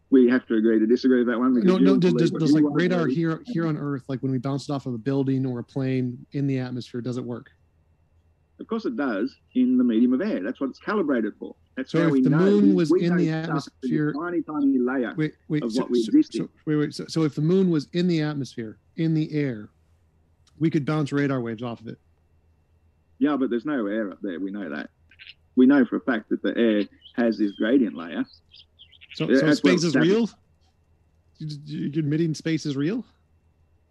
we 0.10 0.30
have 0.30 0.46
to 0.48 0.56
agree 0.56 0.80
to 0.80 0.88
disagree 0.88 1.20
with 1.20 1.28
that 1.28 1.40
one. 1.40 1.54
No, 1.66 1.78
no. 1.78 1.98
Does, 1.98 2.14
does, 2.14 2.32
does 2.32 2.52
like 2.54 2.64
radar 2.68 3.08
here 3.08 3.42
here 3.46 3.68
on 3.68 3.78
Earth, 3.78 4.04
like 4.08 4.22
when 4.22 4.32
we 4.32 4.38
bounce 4.38 4.70
it 4.70 4.74
off 4.74 4.86
of 4.86 4.94
a 4.94 4.98
building 4.98 5.46
or 5.46 5.60
a 5.60 5.64
plane 5.64 6.26
in 6.32 6.48
the 6.48 6.60
atmosphere, 6.60 7.02
does 7.02 7.18
it 7.18 7.24
work? 7.24 7.52
Of 8.60 8.68
course, 8.68 8.86
it 8.86 8.96
does 8.96 9.36
in 9.54 9.78
the 9.78 9.84
medium 9.84 10.14
of 10.14 10.22
air. 10.22 10.42
That's 10.42 10.60
what 10.60 10.70
it's 10.70 10.80
calibrated 10.80 11.34
for. 11.40 11.56
That's 11.76 11.92
so 11.92 12.00
how 12.00 12.08
if 12.08 12.12
we 12.12 12.22
the 12.22 12.32
know. 12.32 12.38
moon 12.38 12.76
was 12.76 12.92
in 12.92 13.16
the 13.16 13.30
atmosphere, 13.30 14.14
tiny, 14.14 14.42
tiny 14.42 14.80
layer 14.80 15.14
wait, 15.16 15.36
wait, 15.48 15.64
of 15.64 15.72
so, 15.72 15.82
what 15.82 15.92
we 15.92 16.02
so, 16.02 16.08
exist 16.08 16.34
so, 16.34 16.50
wait, 16.66 16.76
wait. 16.76 16.94
So, 16.94 17.06
so 17.08 17.24
if 17.24 17.36
the 17.36 17.42
moon 17.42 17.70
was 17.70 17.88
in 17.94 18.08
the 18.08 18.22
atmosphere, 18.22 18.80
in 18.96 19.14
the 19.14 19.32
air, 19.32 19.70
we 20.60 20.72
could 20.72 20.86
bounce 20.86 21.12
radar 21.12 21.40
waves 21.40 21.62
off 21.62 21.82
of 21.82 21.88
it. 21.88 22.00
Yeah, 23.20 23.36
but 23.38 23.52
there's 23.52 23.66
no 23.66 23.86
air 23.86 24.12
up 24.12 24.20
there. 24.22 24.40
We 24.40 24.50
know 24.50 24.70
that. 24.70 24.90
We 25.56 25.68
know 25.68 25.86
for 25.86 25.98
a 25.98 26.02
fact 26.02 26.30
that 26.30 26.42
the 26.42 26.58
air 26.58 26.84
has 27.16 27.38
this 27.38 27.52
gradient 27.54 27.96
layer, 27.96 28.26
so, 29.14 29.34
so 29.36 29.54
space 29.54 29.84
is 29.84 29.96
real. 29.96 30.30
You're 31.40 32.00
admitting 32.00 32.34
space 32.34 32.66
is 32.66 32.76
real. 32.76 33.06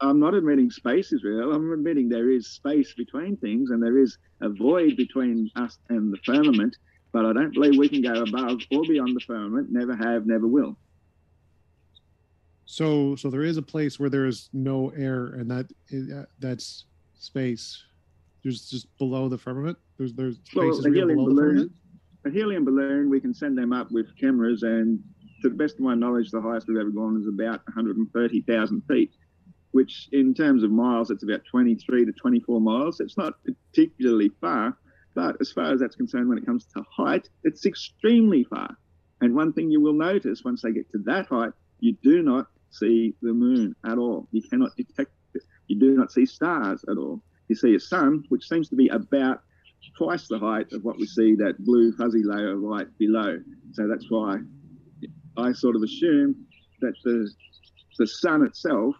I'm 0.00 0.20
not 0.20 0.34
admitting 0.34 0.70
space 0.70 1.12
is 1.12 1.24
real. 1.24 1.52
I'm 1.52 1.72
admitting 1.72 2.08
there 2.08 2.30
is 2.30 2.48
space 2.48 2.92
between 2.94 3.36
things, 3.36 3.70
and 3.70 3.82
there 3.82 3.98
is 3.98 4.18
a 4.40 4.48
void 4.48 4.96
between 4.96 5.50
us 5.56 5.78
and 5.88 6.12
the 6.12 6.18
firmament. 6.24 6.76
But 7.12 7.24
I 7.24 7.32
don't 7.32 7.54
believe 7.54 7.78
we 7.78 7.88
can 7.88 8.02
go 8.02 8.22
above 8.22 8.60
or 8.70 8.82
beyond 8.82 9.16
the 9.16 9.20
firmament. 9.20 9.70
Never 9.70 9.96
have, 9.96 10.26
never 10.26 10.46
will. 10.46 10.76
So, 12.66 13.16
so 13.16 13.30
there 13.30 13.44
is 13.44 13.56
a 13.56 13.62
place 13.62 13.98
where 13.98 14.10
there 14.10 14.26
is 14.26 14.50
no 14.52 14.90
air, 14.90 15.28
and 15.28 15.50
that 15.50 15.66
uh, 15.92 16.26
that's 16.40 16.84
space. 17.14 17.82
There's 18.42 18.68
just 18.68 18.94
below 18.98 19.28
the 19.28 19.38
firmament. 19.38 19.78
There's 19.96 20.12
there's 20.12 20.36
space 20.44 20.54
well, 20.54 20.82
real 20.82 21.06
below 21.06 21.24
balloon, 21.26 21.36
the 21.36 21.42
firmament. 21.42 21.72
A 22.26 22.30
helium 22.30 22.64
balloon, 22.64 23.08
we 23.08 23.20
can 23.20 23.32
send 23.32 23.56
them 23.56 23.72
up 23.72 23.90
with 23.92 24.06
cameras 24.18 24.62
and 24.62 24.98
to 25.42 25.48
the 25.48 25.54
best 25.54 25.74
of 25.74 25.80
my 25.80 25.94
knowledge, 25.94 26.30
the 26.30 26.40
highest 26.40 26.68
we've 26.68 26.78
ever 26.78 26.90
gone 26.90 27.20
is 27.20 27.28
about 27.28 27.60
130,000 27.66 28.82
feet, 28.88 29.12
which 29.72 30.08
in 30.12 30.34
terms 30.34 30.62
of 30.62 30.70
miles, 30.70 31.10
it's 31.10 31.22
about 31.22 31.42
23 31.50 32.06
to 32.06 32.12
24 32.12 32.60
miles. 32.60 33.00
It's 33.00 33.16
not 33.16 33.34
particularly 33.44 34.30
far, 34.40 34.76
but 35.14 35.36
as 35.40 35.52
far 35.52 35.72
as 35.72 35.80
that's 35.80 35.96
concerned, 35.96 36.28
when 36.28 36.38
it 36.38 36.46
comes 36.46 36.66
to 36.76 36.84
height, 36.90 37.28
it's 37.44 37.66
extremely 37.66 38.44
far. 38.44 38.76
And 39.20 39.34
one 39.34 39.52
thing 39.52 39.70
you 39.70 39.80
will 39.80 39.94
notice 39.94 40.44
once 40.44 40.62
they 40.62 40.72
get 40.72 40.90
to 40.92 40.98
that 41.06 41.26
height, 41.26 41.52
you 41.80 41.96
do 42.02 42.22
not 42.22 42.46
see 42.70 43.14
the 43.22 43.32
moon 43.32 43.74
at 43.84 43.98
all. 43.98 44.28
You 44.30 44.42
cannot 44.42 44.76
detect 44.76 45.10
it. 45.34 45.42
You 45.68 45.78
do 45.78 45.96
not 45.96 46.12
see 46.12 46.26
stars 46.26 46.84
at 46.88 46.96
all. 46.96 47.22
You 47.48 47.56
see 47.56 47.74
a 47.74 47.80
sun, 47.80 48.24
which 48.28 48.48
seems 48.48 48.68
to 48.70 48.76
be 48.76 48.88
about 48.88 49.42
twice 49.96 50.28
the 50.28 50.38
height 50.38 50.72
of 50.72 50.84
what 50.84 50.98
we 50.98 51.06
see 51.06 51.34
that 51.36 51.64
blue 51.64 51.92
fuzzy 51.92 52.22
layer 52.22 52.52
of 52.52 52.60
light 52.60 52.88
below. 52.98 53.38
So 53.72 53.86
that's 53.86 54.10
why 54.10 54.38
I 55.36 55.52
sort 55.52 55.76
of 55.76 55.82
assume 55.82 56.46
that 56.80 56.94
the 57.04 57.30
the 57.98 58.06
sun 58.06 58.44
itself 58.44 58.94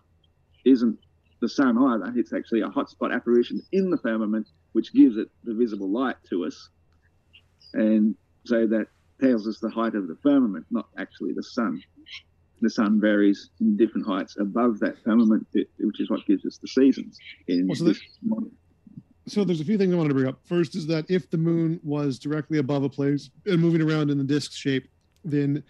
isn't 0.67 0.99
the 1.41 1.49
sun 1.49 1.79
either. 1.79 2.13
It's 2.17 2.33
actually 2.33 2.61
a 2.61 2.69
hotspot 2.69 3.15
apparition 3.15 3.63
in 3.73 3.91
the 3.91 3.99
firmament, 3.99 4.49
which 4.73 4.93
gives 4.93 5.17
it 5.17 5.29
the 5.45 5.55
visible 5.55 5.91
light 5.91 6.17
to 6.31 6.45
us. 6.45 6.71
And 7.75 8.15
so 8.45 8.67
that 8.67 8.87
tells 9.21 9.47
us 9.47 9.59
the 9.61 9.71
height 9.71 9.95
of 9.95 10.09
the 10.09 10.17
firmament, 10.23 10.67
not 10.71 10.89
actually 10.99 11.33
the 11.33 11.43
sun. 11.43 11.83
The 12.63 12.71
sun 12.71 13.01
varies 13.01 13.51
in 13.61 13.77
different 13.77 14.07
heights 14.07 14.37
above 14.39 14.81
that 14.81 14.97
firmament, 15.05 15.47
which 15.53 16.01
is 16.01 16.11
what 16.11 16.25
gives 16.27 16.45
us 16.47 16.59
the 16.59 16.69
seasons. 16.69 17.19
In 17.49 17.69
well, 17.69 17.77
so, 17.77 17.93
so 19.27 19.45
there's 19.45 19.61
a 19.61 19.65
few 19.65 19.77
things 19.77 19.93
I 19.93 19.97
wanted 19.97 20.11
to 20.11 20.15
bring 20.15 20.29
up. 20.29 20.41
First 20.45 20.75
is 20.75 20.87
that 20.87 21.05
if 21.11 21.29
the 21.31 21.39
moon 21.39 21.81
was 21.83 22.19
directly 22.19 22.59
above 22.59 22.83
a 22.83 22.89
place 22.89 23.31
and 23.45 23.61
moving 23.61 23.83
around 23.83 24.11
in 24.11 24.17
the 24.17 24.25
disk 24.25 24.53
shape, 24.53 24.89
then 25.25 25.63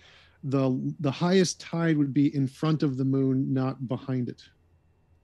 the 0.44 0.94
the 1.01 1.11
highest 1.11 1.61
tide 1.61 1.97
would 1.99 2.14
be 2.14 2.34
in 2.34 2.47
front 2.47 2.84
of 2.84 2.97
the 2.97 3.05
moon, 3.05 3.53
not 3.53 3.88
behind 3.88 4.28
it. 4.28 4.42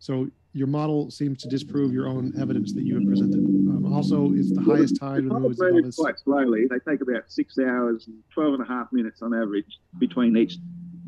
So 0.02 0.26
your 0.52 0.66
model 0.66 1.12
seems 1.12 1.40
to 1.42 1.48
disprove 1.48 1.92
your 1.92 2.08
own 2.08 2.32
evidence 2.36 2.72
that 2.72 2.82
you 2.82 2.96
have 2.96 3.06
presented. 3.06 3.38
Um, 3.38 3.92
also, 3.94 4.32
it's 4.34 4.52
the 4.52 4.60
highest 4.60 4.96
tide 4.98 5.24
when 5.28 5.28
the 5.28 5.38
moon 5.38 5.52
is 5.52 5.60
above 5.60 5.84
us. 5.84 5.94
Quite 5.94 6.18
slowly. 6.18 6.66
They 6.68 6.80
take 6.90 7.02
about 7.02 7.30
six 7.30 7.56
hours 7.56 8.08
and 8.08 8.16
12 8.34 8.54
and 8.54 8.62
a 8.64 8.66
half 8.66 8.88
minutes 8.90 9.22
on 9.22 9.32
average 9.32 9.78
between 10.00 10.36
each 10.36 10.56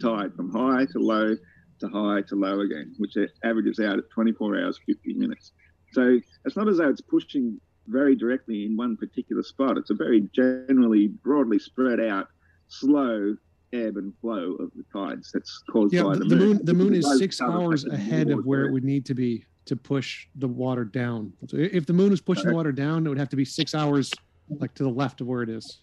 tide, 0.01 0.33
from 0.37 0.53
high 0.53 0.87
to 0.93 1.01
low 1.01 1.35
to 1.81 1.89
high 1.89 2.23
to 2.29 2.37
low 2.37 2.61
again, 2.61 2.95
which 2.99 3.17
averages 3.43 3.81
out 3.81 3.99
at 3.99 4.09
24 4.11 4.63
hours 4.63 4.79
50 4.87 5.15
minutes. 5.15 5.51
So 5.91 6.21
it's 6.45 6.57
not 6.57 6.69
as 6.69 6.77
though 6.77 6.89
it's 6.89 7.01
pushing 7.01 7.61
very 7.89 8.15
directly 8.15 8.65
in 8.65 8.77
one 8.77 8.97
particular 8.97 9.43
spot. 9.43 9.77
It's 9.77 9.91
a 9.91 9.95
very 9.95 10.29
generally 10.33 11.09
broadly 11.09 11.59
spread 11.59 11.99
out, 11.99 12.29
slow 12.69 13.37
ebb 13.75 13.97
and 13.97 14.13
flow 14.21 14.55
of 14.55 14.71
the 14.77 14.85
tides 14.93 15.31
that's 15.33 15.63
caused 15.71 15.93
yeah, 15.93 16.03
by 16.03 16.17
the, 16.17 16.25
the 16.25 16.37
moon. 16.37 16.49
moon. 16.49 16.61
The 16.65 16.75
moon 16.75 16.95
is 16.95 17.19
six 17.19 17.41
hours 17.41 17.85
ahead 17.85 18.31
of 18.31 18.47
where 18.47 18.65
it 18.65 18.73
would 18.73 18.85
need 18.85 19.05
to 19.07 19.15
be 19.15 19.45
to 19.67 19.77
push 19.77 20.27
the 20.37 20.49
water 20.49 20.85
down. 20.85 21.33
So 21.49 21.57
if 21.57 21.87
the 21.87 21.93
moon 21.93 22.13
is 22.13 22.21
pushing 22.21 22.47
the 22.47 22.55
water 22.55 22.73
down, 22.73 23.07
it 23.07 23.09
would 23.09 23.19
have 23.19 23.31
to 23.31 23.37
be 23.37 23.45
six 23.45 23.75
hours 23.75 24.13
like 24.49 24.75
to 24.75 24.83
the 24.83 24.91
left 24.91 25.21
of 25.21 25.27
where 25.27 25.43
it 25.43 25.49
is. 25.49 25.81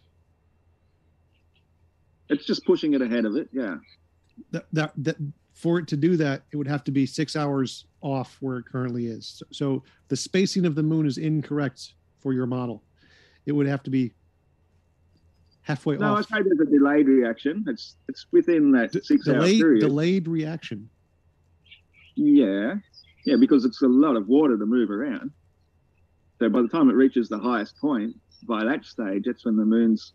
It's 2.30 2.46
just 2.46 2.66
pushing 2.66 2.94
it 2.94 3.02
ahead 3.02 3.26
of 3.26 3.36
it, 3.36 3.50
yeah. 3.52 3.76
That 4.52 4.66
that, 4.72 4.94
that 4.98 5.18
for 5.54 5.80
it 5.80 5.88
to 5.90 5.98
do 5.98 6.16
that, 6.18 6.44
it 6.52 6.58
would 6.58 6.68
have 6.68 6.84
to 6.86 6.92
be 6.92 7.06
six 7.06 7.36
hours 7.36 7.86
off 8.02 8.38
where 8.40 8.58
it 8.58 8.66
currently 8.66 9.08
is. 9.08 9.28
So, 9.28 9.46
so 9.52 9.84
the 10.08 10.16
spacing 10.16 10.66
of 10.66 10.76
the 10.76 10.84
moon 10.84 11.06
is 11.06 11.18
incorrect 11.18 11.94
for 12.20 12.34
your 12.34 12.46
model. 12.46 12.84
It 13.46 13.52
would 13.52 13.68
have 13.68 13.84
to 13.84 13.90
be 13.90 14.14
halfway 15.64 15.98
no, 15.98 16.14
off. 16.16 16.30
No, 16.30 16.38
I 16.38 16.40
say 16.40 16.44
there's 16.44 16.68
a 16.68 16.72
delayed 16.72 17.08
reaction. 17.08 17.64
It's 17.68 17.96
it's 18.08 18.26
within 18.32 18.72
that 18.72 18.92
D- 18.92 19.02
six 19.04 19.26
delayed, 19.26 19.62
hour 19.62 19.68
period. 19.68 19.82
Delayed 19.82 20.28
reaction. 20.28 20.90
Yeah, 22.16 22.76
yeah, 23.26 23.36
because 23.40 23.66
it's 23.66 23.82
a 23.82 23.88
lot 23.88 24.16
of 24.16 24.28
water 24.28 24.58
to 24.58 24.66
move 24.66 24.90
around. 24.90 25.32
So 26.40 26.50
by 26.50 26.62
the 26.62 26.68
time 26.68 26.90
it 26.90 26.94
reaches 26.94 27.30
the 27.30 27.40
highest 27.40 27.78
point, 27.80 28.16
by 28.48 28.66
that 28.66 28.84
stage, 28.86 29.24
that's 29.26 29.46
when 29.46 29.58
the 29.58 29.66
moon's 29.66 30.14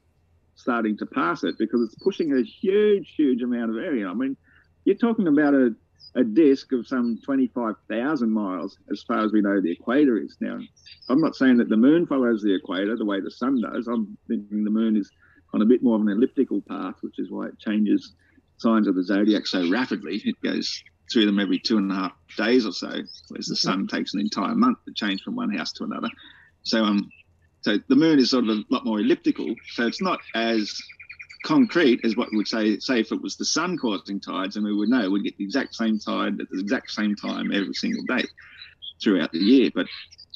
starting 0.56 0.96
to 0.98 1.06
pass 1.06 1.44
it 1.44 1.56
because 1.58 1.82
it's 1.82 2.02
pushing 2.02 2.32
a 2.32 2.42
huge, 2.42 3.14
huge 3.16 3.42
amount 3.42 3.70
of 3.70 3.76
area. 3.76 4.08
I 4.08 4.14
mean, 4.14 4.36
you're 4.84 4.96
talking 4.96 5.28
about 5.28 5.54
a, 5.54 5.74
a 6.16 6.24
disk 6.24 6.72
of 6.72 6.86
some 6.86 7.18
25,000 7.24 8.30
miles 8.30 8.78
as 8.90 9.02
far 9.02 9.24
as 9.24 9.32
we 9.32 9.42
know 9.42 9.60
the 9.60 9.70
equator 9.70 10.18
is. 10.18 10.36
Now, 10.40 10.58
I'm 11.08 11.20
not 11.20 11.36
saying 11.36 11.58
that 11.58 11.68
the 11.68 11.76
moon 11.76 12.06
follows 12.06 12.42
the 12.42 12.54
equator 12.54 12.96
the 12.96 13.04
way 13.04 13.20
the 13.20 13.30
sun 13.30 13.60
does. 13.60 13.86
I'm 13.86 14.16
thinking 14.26 14.64
the 14.64 14.70
moon 14.70 14.96
is 14.96 15.10
on 15.56 15.62
a 15.62 15.66
bit 15.66 15.82
more 15.82 15.96
of 15.96 16.02
an 16.02 16.10
elliptical 16.10 16.60
path, 16.68 16.96
which 17.00 17.18
is 17.18 17.30
why 17.30 17.46
it 17.46 17.58
changes 17.58 18.12
signs 18.58 18.86
of 18.86 18.94
the 18.94 19.02
zodiac 19.02 19.46
so 19.46 19.68
rapidly. 19.70 20.20
It 20.24 20.36
goes 20.44 20.82
through 21.10 21.24
them 21.24 21.40
every 21.40 21.58
two 21.58 21.78
and 21.78 21.90
a 21.90 21.94
half 21.94 22.12
days 22.36 22.66
or 22.66 22.72
so, 22.72 22.90
whereas 23.28 23.46
the 23.46 23.56
sun 23.56 23.86
takes 23.86 24.12
an 24.12 24.20
entire 24.20 24.54
month 24.54 24.78
to 24.84 24.92
change 24.94 25.22
from 25.22 25.34
one 25.34 25.56
house 25.56 25.72
to 25.74 25.84
another. 25.84 26.10
So 26.62 26.84
um, 26.84 27.10
so 27.62 27.78
the 27.88 27.96
moon 27.96 28.18
is 28.18 28.30
sort 28.30 28.44
of 28.44 28.50
a 28.50 28.64
lot 28.70 28.84
more 28.84 29.00
elliptical. 29.00 29.54
So 29.72 29.86
it's 29.86 30.02
not 30.02 30.20
as 30.34 30.78
concrete 31.42 32.00
as 32.04 32.16
what 32.16 32.30
we 32.32 32.36
would 32.36 32.48
say 32.48 32.78
say 32.78 33.00
if 33.00 33.10
it 33.10 33.22
was 33.22 33.36
the 33.36 33.44
sun 33.46 33.78
causing 33.78 34.20
tides, 34.20 34.56
and 34.56 34.64
we 34.64 34.74
would 34.74 34.90
know 34.90 35.08
we'd 35.08 35.24
get 35.24 35.38
the 35.38 35.44
exact 35.44 35.74
same 35.74 35.98
tide 35.98 36.38
at 36.38 36.48
the 36.50 36.60
exact 36.60 36.90
same 36.90 37.16
time 37.16 37.50
every 37.50 37.74
single 37.74 38.04
day 38.04 38.24
throughout 39.02 39.32
the 39.32 39.38
year. 39.38 39.70
But 39.74 39.86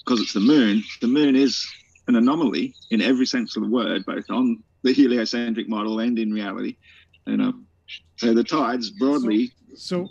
because 0.02 0.22
it's 0.22 0.32
the 0.32 0.40
moon, 0.40 0.82
the 1.02 1.08
moon 1.08 1.36
is 1.36 1.62
an 2.08 2.16
anomaly 2.16 2.74
in 2.90 3.02
every 3.02 3.26
sense 3.26 3.56
of 3.56 3.62
the 3.62 3.68
word, 3.68 4.04
both 4.06 4.24
on 4.30 4.62
the 4.82 4.92
heliocentric 4.92 5.68
model 5.68 6.00
and 6.00 6.18
in 6.18 6.32
reality. 6.32 6.76
And 7.26 7.42
um, 7.42 7.66
so 8.16 8.34
the 8.34 8.44
tides 8.44 8.90
broadly. 8.90 9.52
So, 9.74 10.06
so, 10.06 10.10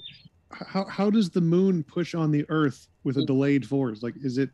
how 0.66 0.86
how 0.86 1.10
does 1.10 1.30
the 1.30 1.42
moon 1.42 1.84
push 1.84 2.16
on 2.16 2.32
the 2.32 2.46
Earth 2.50 2.88
with 3.04 3.18
a 3.18 3.26
delayed 3.26 3.66
force? 3.66 4.04
Like, 4.04 4.16
is 4.24 4.38
it 4.38 4.50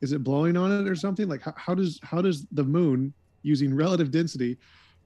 is 0.00 0.12
it 0.12 0.22
blowing 0.22 0.56
on 0.56 0.72
it 0.72 0.88
or 0.88 0.94
something? 0.94 1.28
Like, 1.28 1.42
how, 1.42 1.54
how 1.56 1.74
does 1.74 2.00
how 2.02 2.22
does 2.22 2.46
the 2.52 2.64
moon 2.64 3.12
using 3.42 3.74
relative 3.74 4.10
density 4.10 4.58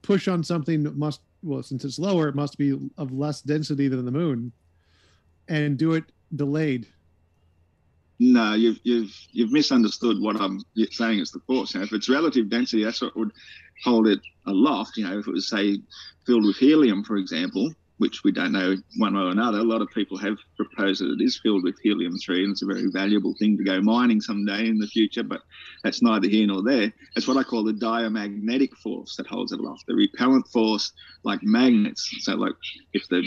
push 0.03 0.28
on 0.28 0.42
something 0.42 0.82
that 0.82 0.96
must 0.96 1.20
well 1.42 1.62
since 1.62 1.84
it's 1.84 1.98
lower 1.98 2.28
it 2.28 2.34
must 2.34 2.59
be 2.59 2.78
of 2.98 3.12
less 3.12 3.40
density 3.40 3.88
than 3.88 4.05
the 4.05 4.11
moon 4.11 4.53
and 5.48 5.78
do 5.78 5.94
it 5.94 6.05
delayed 6.34 6.86
no, 8.22 8.54
you've 8.54 8.78
you've 8.84 9.12
you've 9.32 9.50
misunderstood 9.50 10.20
what 10.20 10.36
I'm 10.36 10.60
saying 10.92 11.18
is 11.18 11.32
the 11.32 11.40
force. 11.40 11.74
Know, 11.74 11.82
if 11.82 11.92
it's 11.92 12.08
relative 12.08 12.48
density, 12.48 12.84
that's 12.84 13.02
what 13.02 13.16
would 13.16 13.32
hold 13.82 14.06
it 14.06 14.20
aloft. 14.46 14.96
You 14.96 15.08
know, 15.08 15.18
if 15.18 15.26
it 15.26 15.32
was 15.32 15.48
say 15.48 15.78
filled 16.24 16.44
with 16.44 16.56
helium, 16.56 17.02
for 17.02 17.16
example, 17.16 17.74
which 17.98 18.22
we 18.22 18.30
don't 18.30 18.52
know 18.52 18.76
one 18.98 19.14
way 19.14 19.22
or 19.22 19.30
another. 19.30 19.58
A 19.58 19.64
lot 19.64 19.82
of 19.82 19.90
people 19.90 20.16
have 20.18 20.36
proposed 20.56 21.02
that 21.02 21.18
it 21.18 21.24
is 21.24 21.40
filled 21.42 21.64
with 21.64 21.74
helium 21.82 22.16
three, 22.16 22.44
and 22.44 22.52
it's 22.52 22.62
a 22.62 22.66
very 22.66 22.86
valuable 22.92 23.34
thing 23.40 23.56
to 23.58 23.64
go 23.64 23.80
mining 23.80 24.20
someday 24.20 24.68
in 24.68 24.78
the 24.78 24.86
future. 24.86 25.24
But 25.24 25.40
that's 25.82 26.00
neither 26.00 26.28
here 26.28 26.46
nor 26.46 26.62
there. 26.62 26.92
It's 27.16 27.26
what 27.26 27.36
I 27.38 27.42
call 27.42 27.64
the 27.64 27.72
diamagnetic 27.72 28.76
force 28.76 29.16
that 29.16 29.26
holds 29.26 29.50
it 29.50 29.58
aloft. 29.58 29.86
The 29.88 29.96
repellent 29.96 30.46
force, 30.46 30.92
like 31.24 31.40
magnets. 31.42 32.08
So, 32.20 32.36
like 32.36 32.54
if 32.92 33.08
the 33.08 33.24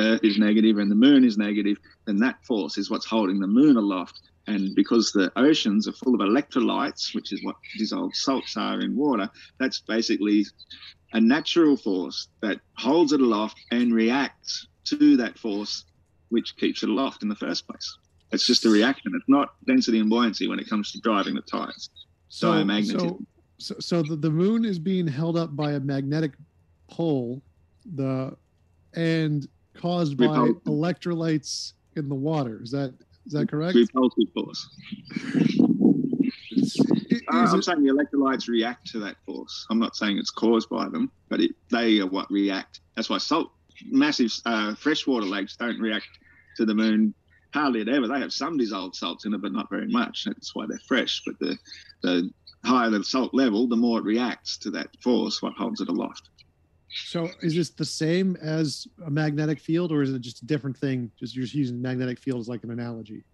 Earth 0.00 0.24
is 0.24 0.38
negative 0.38 0.78
and 0.78 0.90
the 0.90 0.96
Moon 0.96 1.22
is 1.22 1.38
negative, 1.38 1.76
then 2.06 2.16
that 2.18 2.44
force 2.44 2.78
is 2.78 2.90
what's 2.90 3.06
holding 3.06 3.38
the 3.38 3.46
Moon 3.46 3.76
aloft. 3.76 4.20
And 4.46 4.74
because 4.74 5.12
the 5.12 5.32
oceans 5.36 5.86
are 5.86 5.92
full 5.92 6.14
of 6.14 6.20
electrolytes, 6.20 7.14
which 7.14 7.32
is 7.32 7.44
what 7.44 7.56
dissolved 7.78 8.16
salts 8.16 8.56
are 8.56 8.80
in 8.80 8.96
water, 8.96 9.30
that's 9.58 9.80
basically 9.80 10.46
a 11.12 11.20
natural 11.20 11.76
force 11.76 12.28
that 12.40 12.60
holds 12.76 13.12
it 13.12 13.20
aloft 13.20 13.58
and 13.70 13.94
reacts 13.94 14.66
to 14.84 15.16
that 15.16 15.38
force 15.38 15.84
which 16.30 16.56
keeps 16.56 16.82
it 16.82 16.88
aloft 16.88 17.22
in 17.22 17.28
the 17.28 17.36
first 17.36 17.66
place. 17.68 17.98
It's 18.32 18.46
just 18.46 18.64
a 18.64 18.70
reaction. 18.70 19.12
It's 19.14 19.28
not 19.28 19.54
density 19.66 20.00
and 20.00 20.08
buoyancy 20.08 20.48
when 20.48 20.58
it 20.58 20.68
comes 20.68 20.90
to 20.92 21.00
driving 21.00 21.34
the 21.34 21.42
tides. 21.42 21.90
So, 22.28 22.50
Diamagnetism. 22.50 22.98
So, 22.98 23.18
so, 23.58 23.74
so 23.78 24.02
the, 24.02 24.16
the 24.16 24.30
moon 24.30 24.64
is 24.64 24.78
being 24.78 25.06
held 25.06 25.36
up 25.36 25.54
by 25.54 25.72
a 25.72 25.80
magnetic 25.80 26.32
pole, 26.88 27.42
the 27.94 28.34
and 28.94 29.46
caused 29.74 30.16
by 30.16 30.26
electrolytes 30.26 31.74
in 31.96 32.08
the 32.08 32.14
water. 32.14 32.60
Is 32.62 32.70
that 32.70 32.94
is 33.26 33.32
that 33.32 33.48
correct? 33.48 33.74
Repulsive 33.74 34.32
force. 34.34 34.68
Uh, 37.32 37.46
I'm 37.48 37.58
it, 37.58 37.64
saying 37.64 37.82
the 37.82 37.92
electrolytes 37.92 38.48
react 38.48 38.86
to 38.92 38.98
that 39.00 39.16
force. 39.24 39.66
I'm 39.70 39.78
not 39.78 39.96
saying 39.96 40.18
it's 40.18 40.30
caused 40.30 40.68
by 40.68 40.88
them, 40.88 41.10
but 41.28 41.40
it, 41.40 41.52
they 41.70 42.00
are 42.00 42.06
what 42.06 42.30
react. 42.30 42.80
That's 42.96 43.08
why 43.08 43.18
salt, 43.18 43.50
massive 43.86 44.32
uh, 44.44 44.74
freshwater 44.74 45.26
lakes 45.26 45.56
don't 45.56 45.80
react 45.80 46.06
to 46.56 46.66
the 46.66 46.74
moon 46.74 47.14
hardly 47.54 47.80
at 47.80 47.88
ever. 47.88 48.08
They 48.08 48.20
have 48.20 48.32
some 48.32 48.56
dissolved 48.56 48.96
salts 48.96 49.24
in 49.24 49.34
it, 49.34 49.42
but 49.42 49.52
not 49.52 49.70
very 49.70 49.88
much. 49.88 50.24
That's 50.26 50.54
why 50.54 50.66
they're 50.66 50.78
fresh. 50.86 51.22
But 51.24 51.38
the, 51.38 51.56
the 52.02 52.30
higher 52.64 52.90
the 52.90 53.04
salt 53.04 53.34
level, 53.34 53.66
the 53.68 53.76
more 53.76 53.98
it 53.98 54.04
reacts 54.04 54.58
to 54.58 54.70
that 54.72 54.88
force, 55.02 55.42
what 55.42 55.54
holds 55.54 55.80
it 55.80 55.88
aloft. 55.88 56.28
So 56.94 57.30
is 57.40 57.54
this 57.54 57.70
the 57.70 57.84
same 57.84 58.36
as 58.42 58.86
a 59.06 59.10
magnetic 59.10 59.58
field, 59.58 59.92
or 59.92 60.02
is 60.02 60.12
it 60.12 60.20
just 60.20 60.42
a 60.42 60.46
different 60.46 60.76
thing? 60.76 61.10
Just 61.18 61.34
you're 61.34 61.44
just 61.44 61.54
using 61.54 61.80
magnetic 61.80 62.18
field 62.18 62.40
as 62.40 62.48
like 62.48 62.64
an 62.64 62.70
analogy. 62.70 63.24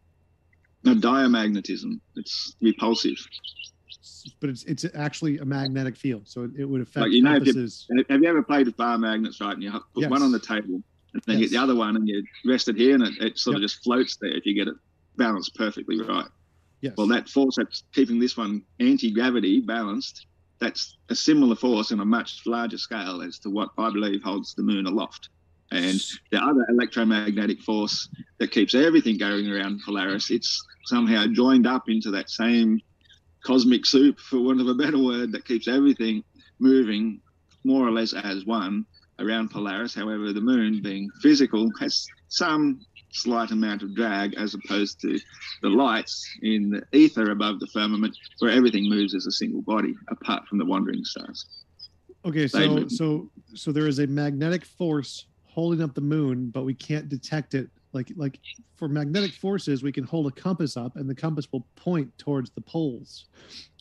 No 0.85 0.95
diamagnetism. 0.95 2.01
It's 2.17 2.55
repulsive. 2.61 3.17
But 4.41 4.51
it's 4.51 4.65
it's 4.65 4.85
actually 4.95 5.39
a 5.39 5.45
magnetic 5.45 5.97
field, 5.97 6.29
so 6.29 6.49
it, 6.57 6.65
would 6.65 6.83
affect. 6.83 7.05
Like 7.05 7.13
you 7.13 7.23
know, 7.23 7.37
if 7.37 7.47
you, 7.47 7.69
have 8.09 8.23
you 8.23 8.29
ever 8.29 8.43
played 8.43 8.67
with 8.67 8.77
bar 8.77 8.99
magnets, 8.99 9.41
right? 9.41 9.55
And 9.55 9.63
you 9.63 9.73
put 9.73 10.03
yes. 10.03 10.11
one 10.11 10.23
on 10.23 10.33
the 10.33 10.41
table, 10.41 10.83
and 11.15 11.23
then 11.27 11.39
yes. 11.39 11.39
you 11.39 11.41
get 11.47 11.51
the 11.51 11.63
other 11.63 11.75
one, 11.75 11.97
and 11.97 12.09
you 12.09 12.25
rest 12.47 12.69
it 12.69 12.77
here, 12.77 12.95
and 12.95 13.03
it, 13.03 13.15
it 13.21 13.39
sort 13.39 13.55
yep. 13.55 13.59
of 13.59 13.63
just 13.63 13.83
floats 13.83 14.17
there 14.21 14.37
if 14.37 14.47
you 14.47 14.55
get 14.55 14.69
it 14.69 14.75
balanced 15.17 15.55
perfectly 15.57 16.01
right. 16.01 16.27
Yes. 16.81 16.95
Well, 16.97 17.09
that 17.09 17.29
force 17.29 17.57
that's 17.57 17.83
keeping 17.93 18.21
this 18.21 18.37
one 18.37 18.63
anti 18.79 19.11
gravity 19.11 19.61
balanced 19.61 20.27
that's 20.61 20.97
a 21.09 21.15
similar 21.15 21.55
force 21.55 21.93
on 21.93 22.01
a 22.01 22.05
much 22.05 22.43
larger 22.47 22.79
scale 22.79 23.23
as 23.23 23.39
to 23.41 23.51
what 23.51 23.71
I 23.79 23.91
believe 23.91 24.23
holds 24.23 24.55
the 24.55 24.63
moon 24.63 24.87
aloft. 24.87 25.29
And 25.71 26.01
the 26.31 26.43
other 26.43 26.65
electromagnetic 26.71 27.61
force 27.61 28.09
that 28.39 28.51
keeps 28.51 28.75
everything 28.75 29.19
going 29.19 29.51
around 29.51 29.83
Polaris, 29.85 30.31
it's 30.31 30.65
somehow 30.87 31.27
joined 31.27 31.67
up 31.67 31.89
into 31.89 32.11
that 32.13 32.31
same 32.31 32.81
cosmic 33.45 33.87
soup, 33.87 34.19
for 34.19 34.41
want 34.41 34.61
of 34.61 34.69
a 34.69 34.75
better 34.75 34.99
word, 34.99 35.33
that 35.33 35.45
keeps 35.45 35.69
everything 35.69 36.25
moving 36.59 37.21
more 37.65 37.87
or 37.87 37.91
less 37.91 38.15
as 38.15 38.45
one 38.47 38.87
around 39.19 39.51
Polaris. 39.51 39.95
However, 39.95 40.33
the 40.33 40.41
moon, 40.41 40.81
being 40.83 41.11
physical, 41.21 41.71
has 41.81 42.07
some 42.29 42.81
slight 43.13 43.51
amount 43.51 43.83
of 43.83 43.95
drag 43.95 44.35
as 44.35 44.55
opposed 44.55 45.01
to 45.01 45.19
the 45.63 45.69
lights 45.69 46.29
in 46.43 46.71
the 46.71 46.83
ether 46.93 47.31
above 47.31 47.59
the 47.61 47.67
firmament 47.69 48.17
where 48.41 48.51
everything 48.51 48.89
moves 48.89 49.15
as 49.15 49.27
a 49.27 49.33
single 49.33 49.63
body 49.63 49.95
apart 50.09 50.47
from 50.47 50.59
the 50.59 50.65
wandering 50.65 51.05
stars. 51.05 51.47
Okay, 52.25 52.47
so 52.49 52.87
so 52.89 53.31
so 53.55 53.73
there 53.73 53.87
is 53.87 54.01
a 54.01 54.07
magnetic 54.07 54.65
force 54.65 55.27
holding 55.45 55.83
up 55.83 55.95
the 55.95 56.01
moon, 56.01 56.51
but 56.51 56.65
we 56.65 56.75
can't 56.75 57.09
detect 57.09 57.55
it. 57.55 57.71
Like 57.93 58.13
like 58.17 58.39
for 58.77 58.89
magnetic 58.89 59.33
forces, 59.33 59.83
we 59.83 59.93
can 59.93 60.05
hold 60.05 60.27
a 60.27 60.31
compass 60.31 60.77
up, 60.77 60.97
and 60.97 61.09
the 61.09 61.15
compass 61.15 61.49
will 61.53 61.67
point 61.77 62.17
towards 62.19 62.51
the 62.51 62.61
poles, 62.61 63.27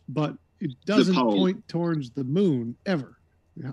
but 0.08 0.38
it 0.60 0.72
doesn't 0.86 1.16
point 1.16 1.68
towards 1.68 2.12
the 2.12 2.24
moon 2.24 2.76
ever. 2.86 3.18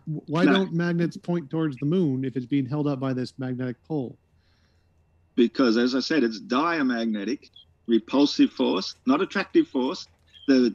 Why 0.06 0.44
No. 0.44 0.52
don't 0.52 0.72
magnets 0.72 1.16
point 1.16 1.50
towards 1.50 1.76
the 1.76 1.86
moon 1.86 2.24
if 2.24 2.36
it's 2.36 2.46
being 2.46 2.66
held 2.66 2.86
up 2.86 2.98
by 3.00 3.12
this 3.12 3.38
magnetic 3.38 3.82
pole? 3.84 4.18
Because 5.36 5.76
as 5.76 5.94
I 5.94 6.00
said, 6.00 6.22
it's 6.24 6.40
diamagnetic, 6.40 7.50
repulsive 7.86 8.50
force, 8.50 8.94
not 9.06 9.20
attractive 9.20 9.68
force. 9.68 10.08
The 10.46 10.74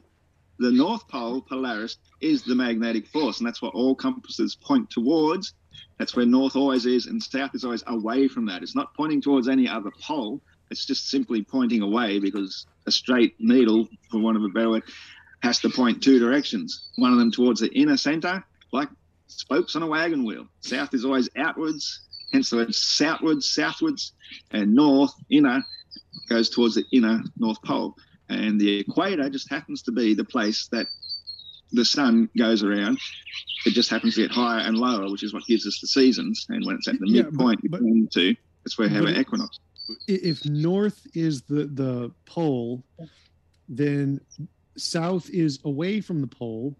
the 0.58 0.70
North 0.70 1.08
Pole, 1.08 1.40
Polaris, 1.40 1.96
is 2.20 2.42
the 2.42 2.54
magnetic 2.54 3.06
force, 3.06 3.38
and 3.38 3.46
that's 3.46 3.62
what 3.62 3.74
all 3.74 3.94
compasses 3.94 4.54
point 4.54 4.90
towards. 4.90 5.54
That's 5.98 6.14
where 6.14 6.26
north 6.26 6.54
always 6.54 6.84
is, 6.84 7.06
and 7.06 7.22
south 7.22 7.54
is 7.54 7.64
always 7.64 7.82
away 7.86 8.28
from 8.28 8.44
that. 8.46 8.62
It's 8.62 8.76
not 8.76 8.94
pointing 8.94 9.22
towards 9.22 9.48
any 9.48 9.66
other 9.66 9.90
pole. 10.02 10.42
It's 10.70 10.84
just 10.84 11.08
simply 11.08 11.42
pointing 11.42 11.80
away 11.80 12.18
because 12.18 12.66
a 12.86 12.90
straight 12.90 13.36
needle, 13.38 13.88
for 14.10 14.20
want 14.20 14.36
of 14.36 14.44
a 14.44 14.48
better 14.48 14.68
word, 14.68 14.82
has 15.42 15.60
to 15.60 15.70
point 15.70 16.02
two 16.02 16.18
directions. 16.18 16.90
One 16.96 17.12
of 17.12 17.18
them 17.18 17.30
towards 17.30 17.60
the 17.60 17.72
inner 17.72 17.96
center, 17.96 18.44
like 18.70 18.88
spokes 19.28 19.76
on 19.76 19.82
a 19.82 19.86
wagon 19.86 20.24
wheel. 20.24 20.46
South 20.60 20.92
is 20.92 21.04
always 21.04 21.28
outwards, 21.36 22.00
hence 22.32 22.50
the 22.50 22.56
word 22.56 22.74
southwards, 22.74 23.50
southwards, 23.50 24.12
and 24.52 24.74
north, 24.74 25.12
inner, 25.30 25.62
goes 26.28 26.50
towards 26.50 26.74
the 26.74 26.84
inner 26.92 27.22
North 27.38 27.60
Pole. 27.62 27.94
And 28.28 28.60
the 28.60 28.78
equator 28.80 29.28
just 29.28 29.50
happens 29.50 29.82
to 29.82 29.92
be 29.92 30.14
the 30.14 30.24
place 30.24 30.68
that 30.72 30.86
the 31.72 31.84
sun 31.84 32.28
goes 32.36 32.62
around. 32.62 32.98
It 33.66 33.70
just 33.70 33.90
happens 33.90 34.14
to 34.14 34.22
get 34.22 34.30
higher 34.30 34.60
and 34.60 34.76
lower, 34.76 35.10
which 35.10 35.22
is 35.22 35.34
what 35.34 35.44
gives 35.46 35.66
us 35.66 35.78
the 35.80 35.88
seasons. 35.88 36.46
And 36.48 36.64
when 36.64 36.76
it's 36.76 36.88
at 36.88 36.98
the 36.98 37.08
Yeah, 37.08 37.22
midpoint 37.22 37.60
but- 37.62 37.72
between 37.80 38.04
the 38.04 38.10
two, 38.10 38.36
that's 38.64 38.78
where 38.78 38.88
we 38.88 38.94
have 38.94 39.04
our 39.04 39.20
equinox. 39.20 39.58
If 40.06 40.44
north 40.44 41.04
is 41.14 41.42
the 41.42 41.66
the 41.66 42.12
pole, 42.24 42.84
then 43.68 44.20
south 44.76 45.28
is 45.30 45.58
away 45.64 46.00
from 46.00 46.20
the 46.20 46.28
pole, 46.28 46.76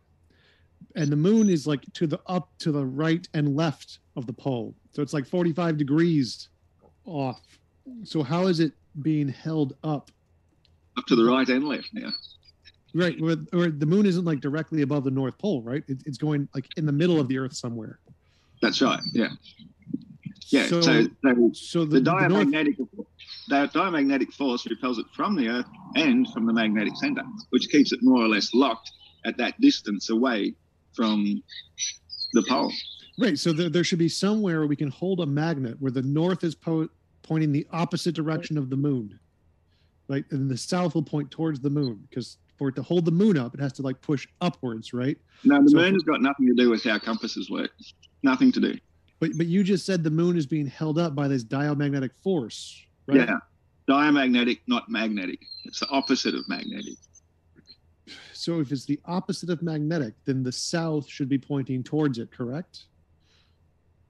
and 0.96 1.10
the 1.10 1.16
moon 1.16 1.48
is 1.48 1.66
like 1.66 1.80
to 1.94 2.06
the 2.06 2.20
up 2.26 2.48
to 2.58 2.72
the 2.72 2.84
right 2.84 3.26
and 3.34 3.56
left 3.56 3.98
of 4.16 4.26
the 4.26 4.32
pole. 4.32 4.74
So 4.92 5.02
it's 5.02 5.12
like 5.12 5.26
45 5.26 5.76
degrees 5.76 6.48
off. 7.04 7.40
So 8.04 8.22
how 8.22 8.46
is 8.46 8.60
it 8.60 8.72
being 9.02 9.28
held 9.28 9.74
up? 9.84 10.10
Up 10.96 11.06
to 11.06 11.16
the 11.16 11.24
right 11.24 11.48
and 11.48 11.66
left 11.66 11.90
now. 11.92 12.10
Right, 12.92 13.16
or, 13.22 13.36
or 13.52 13.70
the 13.70 13.86
moon 13.86 14.04
isn't 14.04 14.24
like 14.24 14.40
directly 14.40 14.82
above 14.82 15.04
the 15.04 15.12
north 15.12 15.38
pole, 15.38 15.62
right? 15.62 15.84
It, 15.86 15.98
it's 16.06 16.18
going 16.18 16.48
like 16.54 16.66
in 16.76 16.86
the 16.86 16.92
middle 16.92 17.20
of 17.20 17.28
the 17.28 17.38
earth 17.38 17.54
somewhere. 17.54 18.00
That's 18.60 18.82
right. 18.82 19.00
Yeah. 19.12 19.28
Yeah. 20.48 20.66
So, 20.66 20.80
So, 20.80 21.02
so 21.22 21.50
so 21.52 21.84
the, 21.84 22.00
the, 22.00 22.00
the 22.00 22.28
north, 22.28 22.30
diamagnetic 22.30 22.76
the 23.48 23.66
diamagnetic 23.72 24.32
force 24.32 24.66
repels 24.68 24.98
it 24.98 25.06
from 25.14 25.36
the 25.36 25.48
Earth 25.48 25.66
and 25.96 26.28
from 26.32 26.46
the 26.46 26.52
magnetic 26.52 26.96
center, 26.96 27.24
which 27.50 27.68
keeps 27.68 27.92
it 27.92 28.00
more 28.02 28.22
or 28.22 28.28
less 28.28 28.54
locked 28.54 28.92
at 29.24 29.36
that 29.38 29.60
distance 29.60 30.08
away 30.10 30.54
from 30.94 31.42
the 32.32 32.42
pole. 32.42 32.72
Right. 33.18 33.38
So 33.38 33.52
there, 33.52 33.68
there 33.68 33.84
should 33.84 33.98
be 33.98 34.08
somewhere 34.08 34.66
we 34.66 34.76
can 34.76 34.88
hold 34.90 35.20
a 35.20 35.26
magnet 35.26 35.76
where 35.80 35.90
the 35.92 36.02
north 36.02 36.44
is 36.44 36.54
po- 36.54 36.88
pointing 37.22 37.52
the 37.52 37.66
opposite 37.72 38.14
direction 38.14 38.56
of 38.56 38.70
the 38.70 38.76
moon. 38.76 39.18
Right. 40.08 40.24
And 40.30 40.50
the 40.50 40.56
south 40.56 40.94
will 40.94 41.02
point 41.02 41.30
towards 41.30 41.60
the 41.60 41.70
moon 41.70 42.06
because 42.08 42.38
for 42.56 42.68
it 42.68 42.76
to 42.76 42.82
hold 42.82 43.04
the 43.04 43.10
moon 43.10 43.36
up, 43.38 43.54
it 43.54 43.60
has 43.60 43.72
to 43.74 43.82
like 43.82 44.00
push 44.00 44.26
upwards. 44.40 44.92
Right. 44.92 45.18
No, 45.44 45.62
the 45.62 45.70
So- 45.70 45.76
moon 45.76 45.94
has 45.94 46.02
got 46.02 46.22
nothing 46.22 46.46
to 46.46 46.54
do 46.54 46.70
with 46.70 46.82
how 46.84 46.98
compasses 46.98 47.50
work. 47.50 47.70
Nothing 48.22 48.52
to 48.52 48.60
do. 48.60 48.76
But 49.18 49.32
but 49.36 49.46
you 49.46 49.62
just 49.62 49.84
said 49.84 50.02
the 50.02 50.10
moon 50.10 50.36
is 50.38 50.46
being 50.46 50.66
held 50.66 50.98
up 50.98 51.14
by 51.14 51.28
this 51.28 51.42
diamagnetic 51.42 52.12
force. 52.22 52.82
Right. 53.06 53.18
Yeah. 53.28 53.36
Diamagnetic, 53.86 54.60
not 54.66 54.88
magnetic. 54.88 55.40
It's 55.64 55.80
the 55.80 55.88
opposite 55.88 56.34
of 56.34 56.48
magnetic. 56.48 56.94
So 58.32 58.60
if 58.60 58.72
it's 58.72 58.84
the 58.84 58.98
opposite 59.04 59.50
of 59.50 59.62
magnetic, 59.62 60.14
then 60.24 60.42
the 60.42 60.52
south 60.52 61.08
should 61.08 61.28
be 61.28 61.38
pointing 61.38 61.82
towards 61.82 62.18
it, 62.18 62.30
correct? 62.30 62.84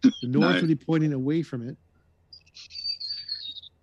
The 0.03 0.13
north 0.23 0.55
No. 0.55 0.61
would 0.61 0.69
be 0.69 0.75
pointing 0.77 1.13
away 1.13 1.43
from 1.43 1.69
it. 1.69 1.77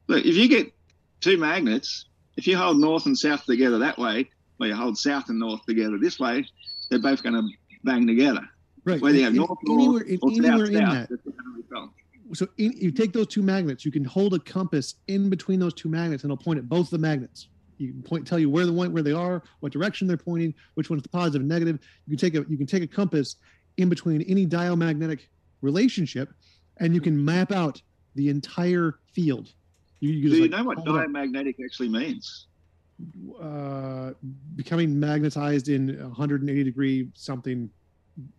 Look, 0.07 0.26
if 0.26 0.36
you 0.36 0.47
get 0.47 0.74
two 1.22 1.38
magnets, 1.38 2.05
if 2.38 2.47
you 2.47 2.57
hold 2.57 2.80
north 2.80 3.05
and 3.05 3.18
south 3.18 3.45
together 3.45 3.80
that 3.80 3.97
way, 3.97 4.30
or 4.59 4.68
you 4.68 4.76
hold 4.76 4.97
south 4.97 5.30
and 5.30 5.39
north 5.39 5.63
together 5.68 5.97
this 5.99 6.20
way, 6.20 6.45
they're 6.89 6.99
both 6.99 7.22
going 7.24 7.36
to 7.36 7.47
bang 7.84 8.07
together. 8.07 8.47
Right. 8.86 9.01
Whether 9.01 9.18
you 9.18 9.24
have 9.26 9.34
north, 9.34 9.59
anywhere, 9.68 9.99
north, 9.99 10.07
in- 10.07 10.20
or 10.22 10.30
south, 10.32 10.38
in 10.38 10.43
south, 10.45 10.93
that. 10.93 11.09
that's 11.09 11.26
what's 11.26 11.38
gonna 11.38 11.57
repel. 11.57 11.93
so 12.34 12.47
in, 12.57 12.72
you 12.78 12.89
take 12.91 13.11
those 13.11 13.28
two 13.28 13.41
magnets, 13.41 13.84
you 13.84 13.91
can 13.91 14.05
hold 14.05 14.34
a 14.34 14.39
compass 14.39 14.95
in 15.09 15.30
between 15.30 15.59
those 15.59 15.74
two 15.74 15.89
magnets, 15.89 16.24
and 16.24 16.32
it'll 16.32 16.41
point 16.41 16.57
at 16.57 16.70
both 16.70 16.89
the 16.89 16.97
magnets. 16.97 17.49
You 17.78 17.91
can 17.91 18.03
point, 18.03 18.28
tell 18.28 18.39
you 18.39 18.49
where 18.49 18.65
the 18.65 18.73
one 18.73 18.91
where 18.91 19.03
they 19.03 19.11
are, 19.13 19.43
what 19.59 19.71
direction 19.71 20.07
they're 20.07 20.17
pointing, 20.17 20.53
which 20.73 20.89
one's 20.89 21.03
the 21.03 21.09
positive 21.09 21.41
and 21.41 21.49
negative. 21.49 21.80
You 22.07 22.17
can 22.17 22.32
take 22.32 22.36
a 22.36 22.49
you 22.49 22.57
can 22.57 22.67
take 22.67 22.84
a 22.84 22.88
compass 22.88 23.36
in 23.78 23.89
between 23.89 24.21
any 24.23 24.45
diamagnetic 24.45 25.30
relationship, 25.61 26.34
and 26.78 26.93
you 26.93 27.01
can 27.01 27.23
map 27.23 27.51
out 27.51 27.82
the 28.15 28.30
entire 28.30 28.95
field. 29.13 29.53
You, 29.99 30.11
you 30.11 30.30
Do 30.30 30.36
you 30.36 30.41
like, 30.43 30.51
know 30.51 30.63
what 30.63 30.86
diamagnetic 30.86 31.57
actually 31.63 31.89
means? 31.89 32.47
uh, 33.41 34.11
becoming 34.55 34.99
magnetized 34.99 35.69
in 35.69 35.99
a 35.99 36.07
180 36.07 36.63
degree 36.63 37.09
something 37.13 37.69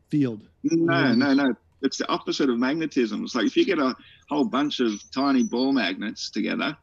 field. 0.09 0.49
No, 0.65 1.15
no, 1.15 1.33
no. 1.33 1.55
It's 1.83 1.99
the 1.99 2.09
opposite 2.09 2.51
of 2.51 2.59
magnetism. 2.59 3.23
It's 3.23 3.35
like 3.37 3.47
if 3.47 3.57
you 3.57 3.65
get 3.65 3.79
a 3.79 3.95
whole 4.29 4.45
bunch 4.45 4.81
of 4.81 5.01
tiny 5.13 5.45
ball 5.45 5.73
magnets 5.73 6.31
together 6.31 6.77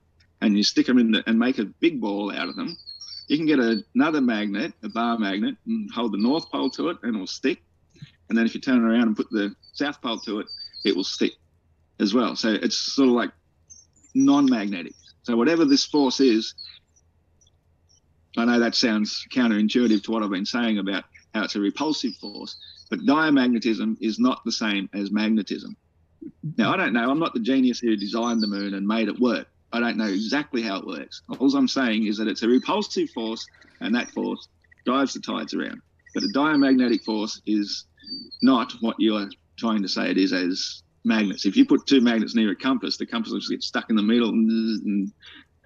and 0.46 0.56
you 0.56 0.64
stick 0.64 0.86
them 0.86 1.00
in 1.00 1.12
the, 1.12 1.24
and 1.28 1.40
make 1.40 1.58
a 1.58 1.66
big 1.66 2.00
ball 2.00 2.32
out 2.32 2.48
of 2.48 2.56
them, 2.56 2.78
you 3.28 3.36
can 3.36 3.48
get 3.48 3.58
a, 3.58 3.84
another 3.96 4.22
magnet, 4.22 4.74
a 4.84 4.90
bar 4.90 5.18
magnet, 5.18 5.56
and 5.66 5.90
hold 5.92 6.14
the 6.14 6.20
north 6.20 6.52
pole 6.52 6.70
to 6.70 6.90
it 6.90 6.98
and 7.02 7.16
it'll 7.16 7.26
stick. 7.26 7.64
And 8.30 8.38
then 8.38 8.46
if 8.46 8.54
you 8.54 8.62
turn 8.62 8.78
it 8.78 8.88
around 8.88 9.08
and 9.08 9.18
put 9.18 9.30
the 9.32 9.56
south 9.74 10.00
pole 10.04 10.20
to 10.20 10.42
it, 10.42 10.48
it 10.86 10.96
will 10.96 11.04
stick 11.04 11.32
as 12.00 12.14
well. 12.14 12.36
So 12.36 12.54
it's 12.54 12.78
sort 12.78 13.10
of 13.10 13.16
like 13.16 13.32
non-magnetic. 14.14 14.94
So 15.24 15.36
whatever 15.36 15.66
this 15.66 15.84
force 15.84 16.20
is, 16.20 16.54
I 18.38 18.46
know 18.46 18.60
that 18.60 18.76
sounds 18.76 19.26
counterintuitive 19.34 20.04
to 20.04 20.12
what 20.12 20.22
I've 20.22 20.30
been 20.30 20.46
saying 20.46 20.78
about 20.78 21.06
how 21.34 21.46
it's 21.46 21.56
a 21.56 21.60
repulsive 21.60 22.14
force, 22.18 22.56
but 22.92 23.00
diamagnetism 23.00 23.98
is 24.00 24.20
not 24.20 24.44
the 24.46 24.52
same 24.52 24.92
as 24.94 25.10
magnetism. 25.10 25.76
Now, 26.58 26.72
I 26.72 26.78
don't 26.78 26.94
know. 26.94 27.10
I'm 27.10 27.20
not 27.20 27.34
the 27.34 27.40
genius 27.40 27.80
who 27.80 27.96
designed 27.96 28.44
the 28.44 28.48
moon 28.48 28.76
and 28.76 28.88
made 28.88 29.08
it 29.08 29.20
work. 29.20 29.48
I 29.76 29.80
don't 29.82 29.98
know 29.98 30.08
exactly 30.08 30.62
how 30.62 30.78
it 30.78 30.88
works. 30.88 31.22
All 31.38 31.54
I'm 31.56 31.68
saying 31.68 32.06
is 32.06 32.18
that 32.18 32.30
it's 32.30 32.44
a 32.44 32.48
repulsive 32.48 33.10
force, 33.10 33.46
and 33.82 33.94
that 33.94 34.10
force 34.12 34.48
drives 34.86 35.14
the 35.14 35.20
tides 35.20 35.54
around. 35.54 35.82
But 36.14 36.24
a 36.24 36.32
diamagnetic 36.32 37.04
force 37.04 37.42
is 37.46 37.86
not 38.42 38.72
what 38.80 38.96
you're 39.00 39.28
trying 39.60 39.82
to 39.82 39.90
say 39.90 40.10
it 40.10 40.18
is 40.18 40.32
as 40.32 40.82
magnets. 41.04 41.46
If 41.46 41.58
you 41.58 41.66
put 41.66 41.86
two 41.88 42.00
magnets 42.00 42.36
near 42.36 42.52
a 42.52 42.56
compass, 42.56 42.96
the 42.96 43.06
compass 43.06 43.34
will 43.34 43.40
just 43.40 43.52
get 43.52 43.64
stuck 43.64 43.90
in 43.90 43.98
the 43.98 44.02
middle 44.02 44.30
and, 44.30 45.12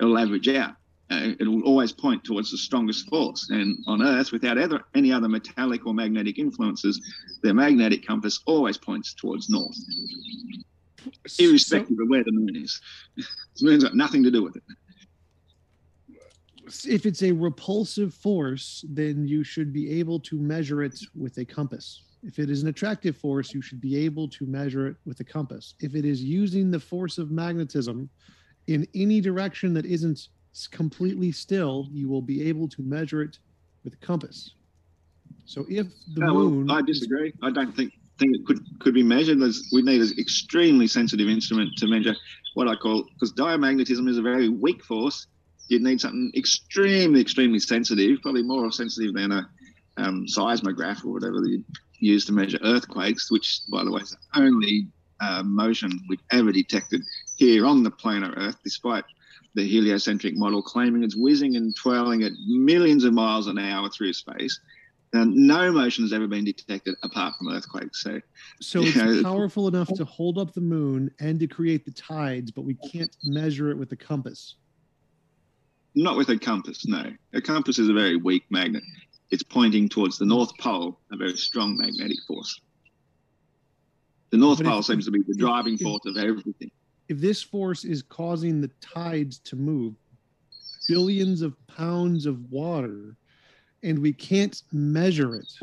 it'll 0.02 0.18
average 0.18 0.48
out. 0.48 0.76
Uh, 1.12 1.34
it 1.40 1.48
will 1.48 1.64
always 1.64 1.92
point 1.92 2.24
towards 2.24 2.52
the 2.52 2.58
strongest 2.58 3.10
force. 3.10 3.50
And 3.50 3.78
on 3.88 4.02
Earth, 4.02 4.32
without 4.32 4.58
any 4.96 5.12
other 5.12 5.28
metallic 5.28 5.86
or 5.86 5.94
magnetic 5.94 6.40
influences, 6.40 7.02
the 7.44 7.54
magnetic 7.54 8.08
compass 8.08 8.40
always 8.46 8.78
points 8.78 9.14
towards 9.16 9.50
north, 9.50 9.76
irrespective 11.38 11.98
of 12.00 12.10
where 12.10 12.24
the 12.24 12.32
moon 12.32 12.56
is. 12.56 12.80
the 13.18 13.26
moon's 13.62 13.84
got 13.84 13.96
nothing 13.96 14.24
to 14.24 14.32
do 14.32 14.44
with 14.44 14.56
it. 14.56 14.64
If 16.88 17.06
it's 17.06 17.24
a 17.24 17.32
repulsive 17.32 18.14
force, 18.14 18.86
then 18.88 19.28
you 19.28 19.44
should 19.44 19.74
be 19.74 20.00
able 20.00 20.20
to 20.22 20.40
measure 20.40 20.84
it 20.84 21.00
with 21.16 21.38
a 21.38 21.46
compass. 21.46 22.04
If 22.24 22.38
it 22.38 22.50
is 22.50 22.62
an 22.64 22.70
attractive 22.70 23.18
force, 23.18 23.54
you 23.54 23.62
should 23.62 23.82
be 23.82 23.96
able 23.98 24.28
to 24.30 24.46
measure 24.46 24.88
it 24.88 24.98
with 25.06 25.20
a 25.20 25.24
compass. 25.24 25.74
If 25.80 25.96
it 25.96 26.06
is 26.06 26.22
using 26.24 26.70
the 26.70 26.80
force 26.80 27.18
of 27.18 27.32
magnetism 27.32 28.10
in 28.68 28.88
any 28.94 29.22
direction 29.22 29.74
that 29.74 29.86
isn't 29.86 30.28
completely 30.70 31.32
still, 31.32 31.88
you 31.92 32.10
will 32.10 32.22
be 32.22 32.48
able 32.48 32.68
to 32.70 32.82
measure 32.82 33.22
it 33.22 33.40
with 33.84 33.94
a 33.94 33.98
compass. 34.06 34.52
So 35.46 35.66
if 35.70 35.88
the 36.14 36.22
No, 36.22 36.34
well, 36.34 36.50
moon, 36.50 36.70
I 36.70 36.82
disagree. 36.82 37.34
I 37.42 37.50
don't 37.50 37.76
think 37.76 37.94
think 38.20 38.36
it 38.36 38.46
could 38.46 38.60
could 38.80 38.94
be 38.94 39.04
measured. 39.04 39.40
There's, 39.40 39.70
we 39.74 39.82
need 39.82 40.02
an 40.02 40.12
extremely 40.20 40.88
sensitive 40.88 41.28
instrument 41.28 41.72
to 41.78 41.88
measure 41.88 42.16
what 42.54 42.68
I 42.68 42.76
call 42.76 43.06
because 43.14 43.34
diamagnetism 43.34 44.08
is 44.10 44.18
a 44.18 44.22
very 44.22 44.50
weak 44.50 44.84
force. 44.84 45.28
You'd 45.68 45.84
need 45.84 46.02
something 46.02 46.32
extremely, 46.36 47.22
extremely 47.22 47.60
sensitive, 47.60 48.22
probably 48.22 48.44
more 48.44 48.72
sensitive 48.72 49.14
than 49.14 49.32
a 49.32 49.50
um, 49.98 50.28
seismograph 50.28 51.06
or 51.06 51.14
whatever 51.14 51.38
you 51.46 51.64
use 52.00 52.26
to 52.26 52.32
measure 52.32 52.60
earthquakes, 52.64 53.32
which, 53.32 53.62
by 53.72 53.84
the 53.84 53.92
way, 53.92 54.02
is 54.02 54.12
the 54.12 54.42
only 54.42 54.88
uh, 55.22 55.44
motion 55.44 55.92
we've 56.08 56.24
ever 56.32 56.52
detected 56.52 57.02
here 57.38 57.66
on 57.66 57.84
the 57.84 57.92
planet 57.92 58.34
Earth, 58.38 58.58
despite 58.64 59.04
the 59.56 59.68
heliocentric 59.68 60.36
model 60.36 60.62
claiming 60.62 61.04
it's 61.04 61.16
whizzing 61.16 61.56
and 61.56 61.76
twirling 61.76 62.24
at 62.24 62.32
millions 62.48 63.04
of 63.04 63.14
miles 63.14 63.48
an 63.48 63.58
hour 63.58 63.90
through 63.90 64.14
space. 64.14 64.60
And 65.14 65.34
no 65.36 65.72
motion 65.72 66.04
has 66.04 66.14
ever 66.14 66.28
been 66.28 66.46
detected 66.46 66.96
apart 67.02 67.34
from 67.38 67.50
earthquakes. 67.50 68.04
So, 68.04 68.22
So 68.62 68.82
it's 68.84 68.96
know, 68.96 69.24
powerful 69.24 69.68
enough 69.68 69.92
to 69.96 70.06
hold 70.06 70.38
up 70.38 70.54
the 70.54 70.62
moon 70.62 71.10
and 71.20 71.40
to 71.40 71.48
create 71.48 71.84
the 71.84 71.92
tides, 71.92 72.52
but 72.52 72.62
we 72.62 72.76
can't 72.76 73.16
measure 73.24 73.72
it 73.72 73.78
with 73.78 73.92
a 73.92 73.96
compass. 73.96 74.56
not 75.96 76.16
with 76.16 76.30
a 76.30 76.38
compass, 76.38 76.86
no. 76.86 77.12
A 77.34 77.42
compass 77.42 77.80
is 77.80 77.90
a 77.90 77.94
very 77.94 78.16
weak 78.16 78.44
magnet. 78.52 78.84
It's 79.32 79.42
pointing 79.44 79.90
towards 79.90 80.20
the 80.20 80.26
North 80.26 80.52
Pole, 80.60 81.00
a 81.12 81.18
very 81.18 81.36
strong 81.36 81.76
magnetic 81.78 82.18
force. 82.28 82.62
The 84.30 84.38
North 84.38 84.60
But 84.60 84.68
if- 84.68 84.72
Pole 84.72 84.84
seems 84.84 85.06
to 85.06 85.12
be 85.12 85.24
the 85.28 85.34
driving 85.36 85.74
if- 85.74 85.82
force 85.82 86.06
of 86.06 86.16
everything. 86.18 86.70
If 87.08 87.20
this 87.20 87.42
force 87.42 87.84
is 87.84 88.04
causing 88.04 88.62
the 88.62 88.70
tides 88.80 89.40
to 89.40 89.56
move 89.56 89.96
billions 90.88 91.42
of 91.42 91.56
pounds 91.68 92.28
of 92.28 92.40
water 92.52 93.18
and 93.84 94.00
we 94.00 94.14
can't 94.14 94.62
measure 94.72 95.36
it, 95.36 95.54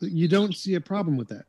you 0.00 0.28
don't 0.28 0.54
see 0.54 0.74
a 0.74 0.80
problem 0.80 1.16
with 1.16 1.28
that. 1.28 1.44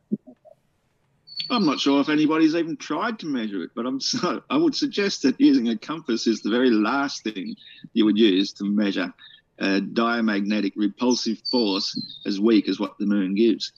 I'm 1.50 1.64
not 1.64 1.80
sure 1.80 2.00
if 2.00 2.08
anybody's 2.08 2.54
even 2.54 2.76
tried 2.76 3.18
to 3.20 3.26
measure 3.26 3.62
it, 3.62 3.70
but 3.74 3.86
I'm 3.86 4.00
so, 4.00 4.42
I 4.50 4.56
would 4.56 4.74
suggest 4.74 5.22
that 5.22 5.40
using 5.40 5.68
a 5.68 5.78
compass 5.78 6.26
is 6.26 6.42
the 6.42 6.50
very 6.50 6.70
last 6.70 7.24
thing 7.24 7.56
you 7.94 8.04
would 8.04 8.18
use 8.18 8.52
to 8.54 8.64
measure 8.64 9.12
a 9.58 9.80
diamagnetic 9.80 10.74
repulsive 10.76 11.40
force 11.50 12.20
as 12.26 12.38
weak 12.38 12.68
as 12.68 12.78
what 12.78 12.98
the 12.98 13.06
moon 13.06 13.34
gives. 13.34 13.72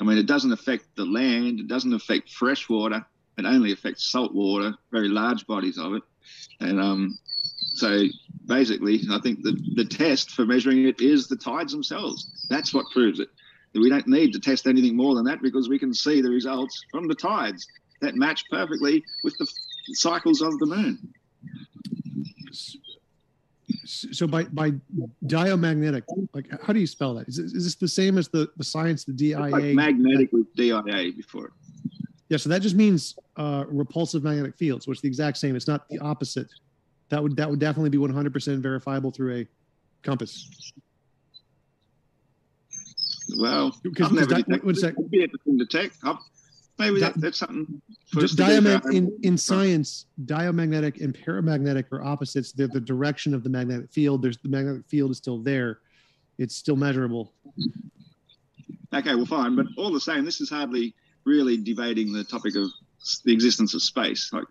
I 0.00 0.04
mean, 0.04 0.18
it 0.18 0.26
doesn't 0.26 0.52
affect 0.52 0.84
the 0.94 1.04
land, 1.04 1.60
it 1.60 1.68
doesn't 1.68 1.92
affect 1.92 2.30
fresh 2.30 2.68
water, 2.68 3.04
it 3.38 3.44
only 3.44 3.72
affects 3.72 4.04
salt 4.04 4.34
water, 4.34 4.74
very 4.92 5.08
large 5.08 5.46
bodies 5.46 5.78
of 5.78 5.94
it. 5.94 6.02
And 6.60 6.80
um, 6.80 7.18
so 7.76 8.04
basically, 8.46 9.02
I 9.10 9.18
think 9.20 9.42
the, 9.42 9.52
the 9.74 9.84
test 9.84 10.30
for 10.30 10.46
measuring 10.46 10.86
it 10.88 11.00
is 11.00 11.28
the 11.28 11.36
tides 11.36 11.72
themselves. 11.72 12.46
That's 12.48 12.72
what 12.72 12.86
proves 12.92 13.20
it. 13.20 13.28
We 13.74 13.90
don't 13.90 14.06
need 14.08 14.32
to 14.32 14.40
test 14.40 14.66
anything 14.66 14.96
more 14.96 15.14
than 15.14 15.24
that 15.26 15.42
because 15.42 15.68
we 15.68 15.78
can 15.78 15.92
see 15.92 16.22
the 16.22 16.30
results 16.30 16.82
from 16.90 17.06
the 17.06 17.14
tides 17.14 17.66
that 18.00 18.14
match 18.14 18.44
perfectly 18.50 19.04
with 19.22 19.36
the 19.38 19.46
cycles 19.92 20.40
of 20.40 20.58
the 20.58 20.66
moon. 20.66 20.98
So 23.84 24.26
by 24.26 24.44
by 24.44 24.72
diamagnetic, 25.26 26.04
like 26.32 26.46
how 26.62 26.72
do 26.72 26.80
you 26.80 26.86
spell 26.86 27.14
that? 27.14 27.28
Is, 27.28 27.36
this- 27.36 27.52
is 27.52 27.64
this 27.64 27.74
the 27.74 27.88
same 27.88 28.16
as 28.16 28.28
the, 28.28 28.48
the 28.56 28.64
science, 28.64 29.04
the 29.04 29.12
DIA? 29.12 29.38
Like 29.38 29.64
magnetic 29.74 30.32
with 30.32 30.52
DIA 30.54 31.12
before. 31.14 31.52
Yeah, 32.28 32.38
so 32.38 32.48
that 32.48 32.62
just 32.62 32.74
means 32.74 33.16
uh, 33.36 33.64
repulsive 33.68 34.24
magnetic 34.24 34.56
fields, 34.56 34.88
which 34.88 34.98
is 34.98 35.02
the 35.02 35.08
exact 35.08 35.36
same. 35.36 35.54
It's 35.54 35.68
not 35.68 35.88
the 35.88 35.98
opposite. 35.98 36.48
That 37.08 37.22
would 37.22 37.36
that 37.36 37.48
would 37.48 37.60
definitely 37.60 37.90
be 37.90 37.98
100% 37.98 38.58
verifiable 38.60 39.10
through 39.10 39.36
a 39.36 39.46
compass. 40.02 40.72
Well, 43.38 43.76
Because- 43.82 44.10
di- 44.28 44.42
one 44.62 44.74
sec. 44.74 44.94
Be 45.10 45.22
interesting 45.22 45.58
to 45.58 45.64
detect. 45.64 45.96
I've- 46.02 46.18
maybe 46.78 47.00
that, 47.00 47.14
that's 47.20 47.38
something 47.38 47.80
for 48.12 48.22
us 48.22 48.32
Di- 48.32 48.48
to 48.56 48.60
do 48.60 48.62
for 48.62 48.78
diamag- 48.88 48.94
in, 48.94 49.18
in 49.22 49.36
science, 49.38 50.06
diamagnetic 50.26 51.00
and 51.00 51.14
paramagnetic 51.14 51.90
are 51.92 52.02
opposites. 52.02 52.52
They're 52.52 52.68
the 52.68 52.80
direction 52.80 53.34
of 53.34 53.42
the 53.42 53.50
magnetic 53.50 53.90
field. 53.90 54.22
There's 54.22 54.38
the 54.38 54.48
magnetic 54.48 54.86
field 54.86 55.10
is 55.10 55.16
still 55.18 55.38
there. 55.38 55.80
It's 56.38 56.54
still 56.54 56.76
measurable. 56.76 57.32
Okay, 58.94 59.14
well, 59.14 59.26
fine, 59.26 59.56
but 59.56 59.66
all 59.76 59.90
the 59.92 60.00
same, 60.00 60.24
this 60.24 60.40
is 60.40 60.48
hardly 60.50 60.94
really 61.24 61.56
debating 61.56 62.12
the 62.12 62.22
topic 62.24 62.54
of 62.56 62.70
the 63.24 63.32
existence 63.32 63.74
of 63.74 63.82
space. 63.82 64.32
Like, 64.32 64.44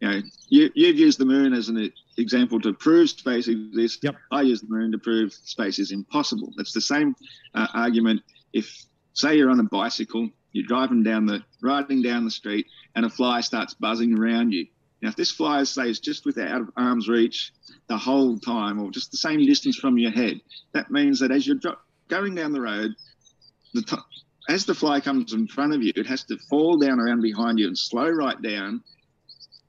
you 0.00 0.08
know, 0.08 0.22
you, 0.48 0.70
you've 0.74 0.98
used 0.98 1.18
the 1.18 1.24
moon 1.24 1.52
as 1.52 1.68
an 1.68 1.92
example 2.16 2.60
to 2.60 2.72
prove 2.72 3.10
space 3.10 3.48
exists. 3.48 3.98
Yep. 4.02 4.16
I 4.30 4.42
use 4.42 4.60
the 4.60 4.68
moon 4.68 4.92
to 4.92 4.98
prove 4.98 5.32
space 5.32 5.78
is 5.78 5.90
impossible. 5.90 6.52
It's 6.58 6.72
the 6.72 6.80
same 6.80 7.16
uh, 7.54 7.66
argument 7.74 8.22
if, 8.52 8.84
say, 9.14 9.36
you're 9.36 9.50
on 9.50 9.60
a 9.60 9.64
bicycle, 9.64 10.30
you're 10.52 10.66
driving 10.66 11.02
down 11.02 11.26
the, 11.26 11.42
riding 11.62 12.02
down 12.02 12.24
the 12.24 12.30
street, 12.30 12.66
and 12.94 13.04
a 13.04 13.10
fly 13.10 13.40
starts 13.40 13.74
buzzing 13.74 14.18
around 14.18 14.52
you. 14.52 14.66
Now, 15.02 15.10
if 15.10 15.16
this 15.16 15.30
fly 15.30 15.62
stays 15.64 16.00
just 16.00 16.24
within 16.24 16.48
out 16.48 16.60
of 16.60 16.70
arm's 16.76 17.08
reach 17.08 17.52
the 17.88 17.96
whole 17.96 18.38
time, 18.38 18.80
or 18.80 18.90
just 18.90 19.10
the 19.10 19.16
same 19.16 19.44
distance 19.46 19.76
from 19.76 19.98
your 19.98 20.10
head, 20.10 20.40
that 20.72 20.90
means 20.90 21.20
that 21.20 21.30
as 21.30 21.46
you're 21.46 21.56
dro- 21.56 21.76
going 22.08 22.34
down 22.34 22.52
the 22.52 22.60
road, 22.60 22.92
the 23.74 23.82
t- 23.82 23.96
as 24.48 24.64
the 24.64 24.74
fly 24.74 24.98
comes 24.98 25.34
in 25.34 25.46
front 25.46 25.74
of 25.74 25.82
you, 25.82 25.92
it 25.94 26.06
has 26.06 26.24
to 26.24 26.38
fall 26.48 26.78
down 26.78 26.98
around 26.98 27.20
behind 27.20 27.58
you 27.58 27.66
and 27.66 27.78
slow 27.78 28.08
right 28.08 28.40
down, 28.40 28.82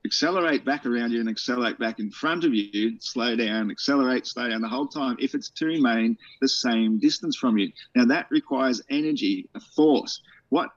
accelerate 0.05 0.65
back 0.65 0.85
around 0.85 1.11
you 1.11 1.19
and 1.19 1.29
accelerate 1.29 1.77
back 1.77 1.99
in 1.99 2.09
front 2.11 2.43
of 2.43 2.53
you, 2.53 2.97
slow 2.99 3.35
down, 3.35 3.69
accelerate, 3.69 4.25
slow 4.25 4.49
down 4.49 4.61
the 4.61 4.67
whole 4.67 4.87
time 4.87 5.17
if 5.19 5.35
it's 5.35 5.49
to 5.49 5.65
remain 5.65 6.17
the 6.41 6.47
same 6.47 6.99
distance 6.99 7.35
from 7.35 7.57
you. 7.57 7.71
Now 7.95 8.05
that 8.05 8.27
requires 8.29 8.81
energy, 8.89 9.49
a 9.55 9.59
force. 9.59 10.21
What 10.49 10.69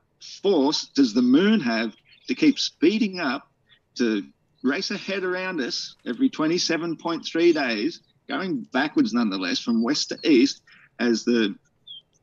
force 0.43 0.87
does 0.87 1.15
the 1.15 1.23
moon 1.23 1.61
have 1.61 1.95
to 2.29 2.35
keep 2.35 2.59
speeding 2.59 3.21
up 3.21 3.49
to 3.97 4.25
race 4.63 4.91
ahead 4.91 5.25
around 5.25 5.61
us 5.61 5.97
every 6.07 6.31
27.3 6.31 7.55
days, 7.55 8.01
going 8.29 8.63
backwards 8.73 9.13
nonetheless 9.13 9.59
from 9.59 9.83
west 9.83 10.11
to 10.11 10.19
east 10.25 10.63
as 10.99 11.25
the 11.25 11.55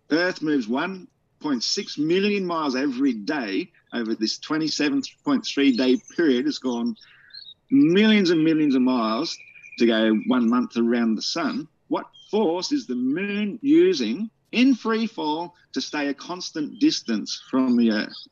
Earth 0.09 0.41
moves 0.41 0.67
1.6 0.67 1.97
million 1.97 2.45
miles 2.45 2.75
every 2.75 3.13
day 3.13 3.71
over 3.93 4.15
this 4.15 4.39
27.3 4.39 5.77
day 5.77 6.01
period. 6.15 6.47
It's 6.47 6.59
gone 6.59 6.95
millions 7.71 8.29
and 8.29 8.43
millions 8.43 8.75
of 8.75 8.81
miles 8.81 9.37
to 9.77 9.85
go 9.85 10.13
one 10.27 10.49
month 10.49 10.77
around 10.77 11.15
the 11.15 11.21
sun. 11.21 11.67
What 11.87 12.05
force 12.29 12.71
is 12.71 12.85
the 12.85 12.95
moon 12.95 13.59
using 13.61 14.29
in 14.51 14.75
free 14.75 15.07
fall 15.07 15.55
to 15.73 15.81
stay 15.81 16.07
a 16.07 16.13
constant 16.13 16.79
distance 16.79 17.41
from 17.49 17.77
the 17.77 17.91
Earth? 17.91 18.27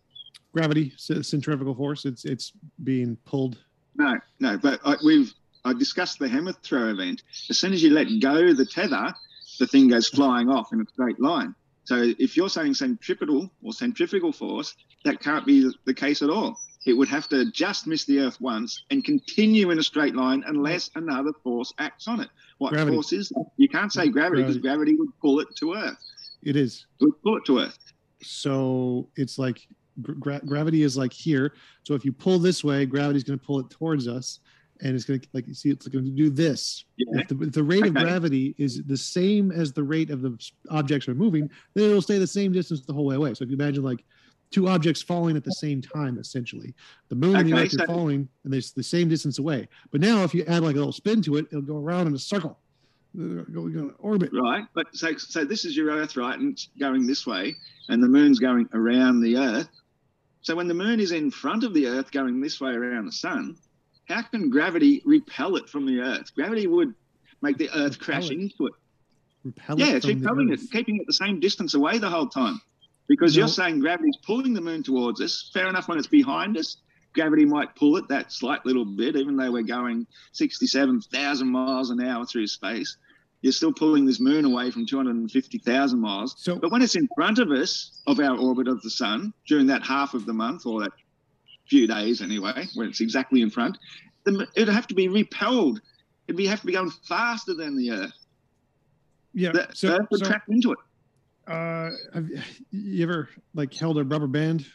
Gravity, 0.53 0.93
centrifugal 0.97 1.76
force. 1.76 2.05
It's 2.05 2.26
it's 2.26 2.51
being 2.84 3.18
pulled. 3.26 3.58
No, 3.95 4.18
no, 4.39 4.58
but 4.58 4.80
I, 4.84 4.95
we've 5.05 5.34
I 5.66 5.74
discussed 5.74 6.20
the 6.20 6.30
hammer 6.30 6.53
throw 6.53 6.89
event. 6.89 7.24
As 7.49 7.60
soon 7.60 7.74
as 7.74 7.84
you 7.84 7.91
let 7.91 8.08
go 8.22 8.53
the 8.53 8.66
tether, 8.66 9.14
the 9.60 9.68
thing 9.68 9.89
goes 9.89 10.10
flying 10.10 10.49
off 10.49 10.74
in 10.74 10.82
a 10.82 10.86
straight 10.93 11.20
line. 11.20 11.53
So 11.84 12.14
if 12.20 12.36
you're 12.36 12.49
saying 12.49 12.74
centripetal 12.74 13.49
or 13.64 13.74
centrifugal 13.74 14.34
force, 14.34 14.76
that 15.08 15.20
can't 15.20 15.45
be 15.45 15.72
the 15.86 15.93
case 15.93 16.22
at 16.22 16.30
all. 16.30 16.60
It 16.86 16.93
would 16.93 17.10
have 17.10 17.28
to 17.30 17.51
just 17.51 17.86
miss 17.88 18.05
the 18.05 18.20
Earth 18.20 18.39
once 18.39 18.84
and 18.91 19.03
continue 19.03 19.72
in 19.72 19.80
a 19.80 19.84
straight 19.84 20.16
line 20.16 20.43
unless 20.47 20.89
another 20.95 21.32
force 21.43 21.74
acts 21.80 22.08
on 22.08 22.22
it. 22.22 22.30
What 22.60 22.72
Gravity. 22.72 22.95
force 22.95 23.12
is 23.14 23.30
that? 23.30 23.45
You 23.58 23.68
can't 23.68 23.91
say 23.91 24.08
gravity 24.08 24.43
because 24.43 24.58
uh, 24.58 24.62
gravity 24.62 24.95
would 24.95 25.10
pull 25.22 25.39
it 25.39 25.47
to 25.58 25.74
Earth. 25.74 25.97
It 26.43 26.55
is. 26.55 26.86
It 27.01 27.05
would 27.05 27.22
pull 27.24 27.38
it 27.38 27.45
to 27.45 27.60
Earth. 27.60 27.78
So 28.22 29.10
it's 29.16 29.38
like 29.38 29.68
gra- 30.01 30.41
gravity 30.45 30.84
is 30.84 30.97
like 30.97 31.12
here. 31.12 31.53
So 31.84 31.93
if 31.93 32.05
you 32.05 32.14
pull 32.14 32.39
this 32.39 32.64
way, 32.64 32.86
gravity's 32.86 33.24
going 33.24 33.39
to 33.39 33.45
pull 33.45 33.60
it 33.60 33.70
towards 33.70 34.08
us, 34.08 34.39
and 34.82 34.95
it's 34.95 35.05
going 35.05 35.20
to 35.20 35.28
like 35.34 35.47
you 35.47 35.53
see 35.53 35.70
it's 35.70 35.88
going 35.88 36.05
to 36.05 36.12
do 36.12 36.30
this. 36.30 36.86
Yeah. 36.97 37.22
If 37.22 37.28
the, 37.28 37.41
if 37.41 37.51
the 37.51 37.64
rate 37.64 37.86
of 37.86 37.95
gravity 37.95 38.55
is 38.58 38.84
the 38.86 38.97
same 38.97 39.51
as 39.51 39.74
the 39.74 39.84
rate 39.84 40.10
of 40.10 40.22
the 40.22 40.38
objects 40.70 41.08
are 41.08 41.16
moving, 41.16 41.49
then 41.74 41.89
it'll 41.89 42.01
stay 42.01 42.18
the 42.18 42.28
same 42.28 42.51
distance 42.53 42.82
the 42.82 42.93
whole 42.93 43.05
way 43.05 43.16
away. 43.16 43.34
So 43.34 43.43
if 43.43 43.49
you 43.49 43.55
imagine 43.55 43.84
like 43.84 44.03
two 44.52 44.68
objects 44.68 45.02
falling 45.02 45.36
at 45.36 45.43
the 45.43 45.52
same 45.52 45.82
time, 45.82 46.18
essentially, 46.18 46.74
the 47.10 47.16
moon 47.16 47.36
and 47.36 47.50
the 47.50 47.54
Earth 47.58 47.80
are 47.80 47.86
falling, 47.86 48.28
and 48.43 48.54
they're 48.54 48.62
the 48.76 48.84
same 48.84 49.10
distance 49.10 49.39
away. 49.39 49.68
But 49.91 50.02
now 50.02 50.24
if 50.24 50.34
you 50.34 50.43
add 50.45 50.64
like 50.64 50.76
a 50.76 50.80
little 50.80 50.93
spin 50.93 51.22
to 51.24 51.38
it, 51.38 51.48
it'll 51.48 51.62
go 51.62 51.78
around 51.78 52.08
in 52.08 52.16
a 52.16 52.20
circle, 52.20 52.58
It'll 53.16 53.43
go, 53.45 53.68
go 53.68 53.80
in 53.80 53.93
orbit. 54.00 54.30
Right, 54.34 54.66
but 54.74 54.88
so 54.95 55.16
so 55.18 55.43
this 55.43 55.66
is 55.66 55.76
your 55.76 55.89
Earth, 55.89 56.16
right, 56.16 56.38
and 56.38 56.54
it's 56.54 56.70
going 56.80 57.08
this 57.08 57.26
way, 57.26 57.56
and 57.89 58.02
the 58.02 58.08
moon's 58.08 58.39
going 58.39 58.70
around 58.74 59.22
the 59.22 59.38
Earth. 59.38 59.70
So 60.41 60.56
when 60.56 60.68
the 60.68 60.74
moon 60.74 61.00
is 61.00 61.12
in 61.12 61.32
front 61.32 61.64
of 61.64 61.74
the 61.74 61.88
Earth, 61.88 62.12
going 62.12 62.39
this 62.39 62.62
way 62.62 62.72
around 62.72 63.06
the 63.06 63.12
sun, 63.12 63.58
how 64.08 64.22
can 64.22 64.50
gravity 64.50 65.02
repel 65.06 65.56
it 65.56 65.68
from 65.68 65.86
the 65.86 66.00
Earth? 66.00 66.34
Gravity 66.36 66.68
would 66.68 66.93
make 67.41 67.58
the 67.58 67.70
Earth 67.76 68.00
crash 68.00 68.30
it. 68.30 68.39
into 68.39 68.68
it. 68.68 68.74
Repel 69.43 69.80
yeah, 69.80 69.88
it 69.88 69.95
it's 69.98 70.06
from 70.06 70.20
the 70.20 70.30
repelling 70.30 70.54
it, 70.54 70.60
keeping 70.72 70.98
it 70.98 71.08
the 71.08 71.14
same 71.14 71.39
distance 71.39 71.74
away 71.74 71.98
the 71.98 72.10
whole 72.10 72.28
time. 72.28 72.62
Because 73.08 73.36
No. 73.36 73.41
you're 73.41 73.47
saying 73.47 73.80
gravity's 73.80 74.18
pulling 74.26 74.53
the 74.53 74.62
moon 74.62 74.84
towards 74.84 75.22
us. 75.22 75.49
Fair 75.53 75.68
enough 75.68 75.88
when 75.88 75.97
it's 75.97 76.08
behind 76.08 76.58
us. 76.58 76.78
Gravity 77.14 77.45
might 77.45 77.74
pull 77.76 77.97
it 77.97 78.08
that 78.10 78.32
slight 78.32 78.66
little 78.66 78.86
bit, 78.86 79.16
even 79.16 79.38
though 79.38 79.51
we're 79.51 79.64
going 79.64 80.05
67,000 80.34 81.47
miles 81.47 81.89
an 81.89 82.01
hour 82.01 82.26
through 82.26 82.47
space. 82.47 82.97
You're 83.41 83.53
still 83.53 83.72
pulling 83.74 84.05
this 84.05 84.20
moon 84.20 84.45
away 84.45 84.72
from 84.72 84.86
250,000 84.86 85.99
miles. 85.99 86.36
So 86.38 86.58
But 86.58 86.72
when 86.72 86.82
it's 86.82 86.95
in 86.95 87.08
front 87.16 87.39
of 87.39 87.49
us, 87.51 88.01
of 88.08 88.20
our 88.20 88.38
orbit 88.38 88.68
of 88.68 88.82
the 88.82 88.89
sun, 88.89 89.34
during 89.47 89.68
that 89.68 89.84
half 89.84 90.14
of 90.14 90.26
the 90.26 90.34
month 90.34 90.66
or 90.66 90.82
that 90.82 90.91
few 91.70 91.88
days 91.88 92.22
anyway, 92.22 92.68
when 92.76 92.88
it's 92.88 93.01
exactly 93.01 93.41
in 93.41 93.49
front, 93.49 93.78
it'd 94.55 94.68
have 94.70 94.88
to 94.88 94.95
be 94.95 95.08
repelled. 95.08 95.82
It'd 96.28 96.38
be, 96.38 96.45
have 96.47 96.60
to 96.62 96.66
be 96.66 96.74
going 96.74 96.91
faster 97.08 97.53
than 97.53 97.78
the 97.78 97.91
Earth. 97.91 98.14
yeah, 99.34 99.51
The 99.53 99.70
so, 99.74 99.89
Earth 99.89 100.08
would 100.12 100.20
so 100.20 100.26
trap 100.26 100.43
into 100.49 100.72
it. 100.72 100.80
Uh, 101.48 101.89
have 102.14 102.28
you 102.72 103.04
ever 103.04 103.30
like 103.54 103.74
held 103.74 103.98
a 103.98 104.04
rubber 104.04 104.28
band? 104.28 104.66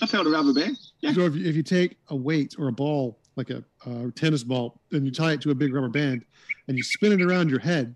I 0.00 0.06
held 0.06 0.26
a 0.26 0.30
rubber 0.30 0.52
band. 0.54 0.78
Yeah. 1.00 1.12
So 1.12 1.22
if 1.22 1.34
you, 1.36 1.46
if 1.48 1.56
you 1.56 1.62
take 1.62 1.96
a 2.08 2.16
weight 2.16 2.54
or 2.58 2.68
a 2.68 2.72
ball, 2.72 3.18
like 3.36 3.50
a, 3.50 3.62
a 3.86 4.10
tennis 4.12 4.42
ball, 4.42 4.80
and 4.92 5.04
you 5.04 5.12
tie 5.12 5.32
it 5.32 5.40
to 5.42 5.50
a 5.50 5.54
big 5.54 5.74
rubber 5.74 5.88
band, 5.88 6.24
and 6.68 6.76
you 6.76 6.82
spin 6.82 7.12
it 7.12 7.22
around 7.22 7.50
your 7.50 7.60
head, 7.60 7.94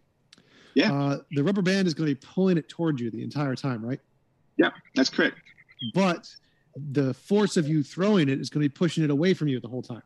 Yeah. 0.75 0.93
uh, 0.93 1.19
the 1.33 1.43
rubber 1.43 1.63
band 1.63 1.87
is 1.87 1.95
going 1.95 2.09
to 2.09 2.15
be 2.15 2.27
pulling 2.35 2.59
it 2.59 2.69
towards 2.69 3.01
you 3.01 3.11
the 3.11 3.23
entire 3.23 3.57
time, 3.57 3.85
right? 3.85 4.01
Yeah, 4.59 4.71
that's 4.95 5.11
correct. 5.11 5.39
But 5.95 6.29
the 6.77 7.15
force 7.15 7.57
of 7.57 7.67
you 7.67 7.83
throwing 7.83 8.29
it 8.29 8.41
is 8.41 8.51
going 8.51 8.63
to 8.63 8.69
be 8.69 8.73
pushing 8.73 9.03
it 9.05 9.11
away 9.11 9.35
from 9.35 9.49
you 9.49 9.59
the 9.61 9.69
whole 9.69 9.83
time. 9.83 10.03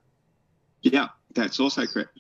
Yeah, 0.83 1.09
that's 1.35 1.59
also 1.61 1.85
correct. 1.87 2.11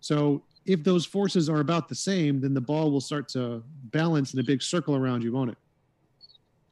So 0.00 0.42
if 0.66 0.82
those 0.82 1.04
forces 1.04 1.48
are 1.48 1.60
about 1.60 1.88
the 1.88 1.94
same, 1.94 2.40
then 2.40 2.54
the 2.54 2.60
ball 2.60 2.90
will 2.90 3.00
start 3.00 3.28
to 3.30 3.62
balance 3.90 4.32
in 4.34 4.40
a 4.40 4.42
big 4.42 4.62
circle 4.62 4.96
around 4.96 5.22
you, 5.22 5.32
won't 5.32 5.50
it? 5.50 5.58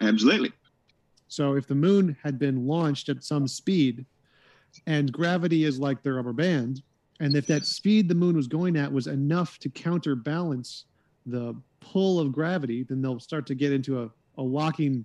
Absolutely. 0.01 0.53
So 1.28 1.55
if 1.55 1.66
the 1.66 1.74
moon 1.74 2.16
had 2.22 2.38
been 2.38 2.66
launched 2.66 3.09
at 3.09 3.24
some 3.24 3.47
speed 3.47 4.05
and 4.86 5.12
gravity 5.12 5.64
is 5.64 5.78
like 5.78 6.03
the 6.03 6.12
rubber 6.12 6.32
band, 6.32 6.82
and 7.20 7.36
if 7.36 7.47
that 7.47 7.64
speed 7.64 8.09
the 8.09 8.14
moon 8.14 8.36
was 8.36 8.47
going 8.47 8.76
at 8.76 8.90
was 8.90 9.07
enough 9.07 9.59
to 9.59 9.68
counterbalance 9.68 10.86
the 11.26 11.55
pull 11.80 12.18
of 12.18 12.32
gravity, 12.32 12.82
then 12.82 13.01
they'll 13.01 13.20
start 13.20 13.47
to 13.47 13.55
get 13.55 13.72
into 13.72 14.03
a, 14.03 14.11
a 14.38 14.43
locking 14.43 15.05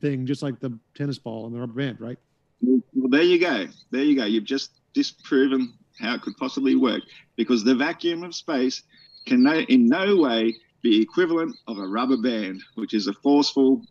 thing, 0.00 0.24
just 0.26 0.42
like 0.42 0.58
the 0.60 0.76
tennis 0.94 1.18
ball 1.18 1.46
and 1.46 1.54
the 1.54 1.60
rubber 1.60 1.74
band, 1.74 2.00
right? 2.00 2.18
Well, 2.62 3.10
there 3.10 3.22
you 3.22 3.38
go. 3.38 3.66
There 3.90 4.02
you 4.02 4.16
go. 4.16 4.24
You've 4.24 4.44
just 4.44 4.72
disproven 4.94 5.74
how 6.00 6.14
it 6.14 6.22
could 6.22 6.36
possibly 6.36 6.74
work 6.76 7.02
because 7.36 7.64
the 7.64 7.74
vacuum 7.74 8.22
of 8.22 8.34
space 8.34 8.82
can 9.26 9.42
no, 9.42 9.52
in 9.60 9.86
no 9.86 10.16
way 10.16 10.54
be 10.82 11.00
equivalent 11.00 11.56
of 11.66 11.78
a 11.78 11.86
rubber 11.86 12.16
band, 12.16 12.62
which 12.74 12.94
is 12.94 13.06
a 13.06 13.12
forceful 13.14 13.82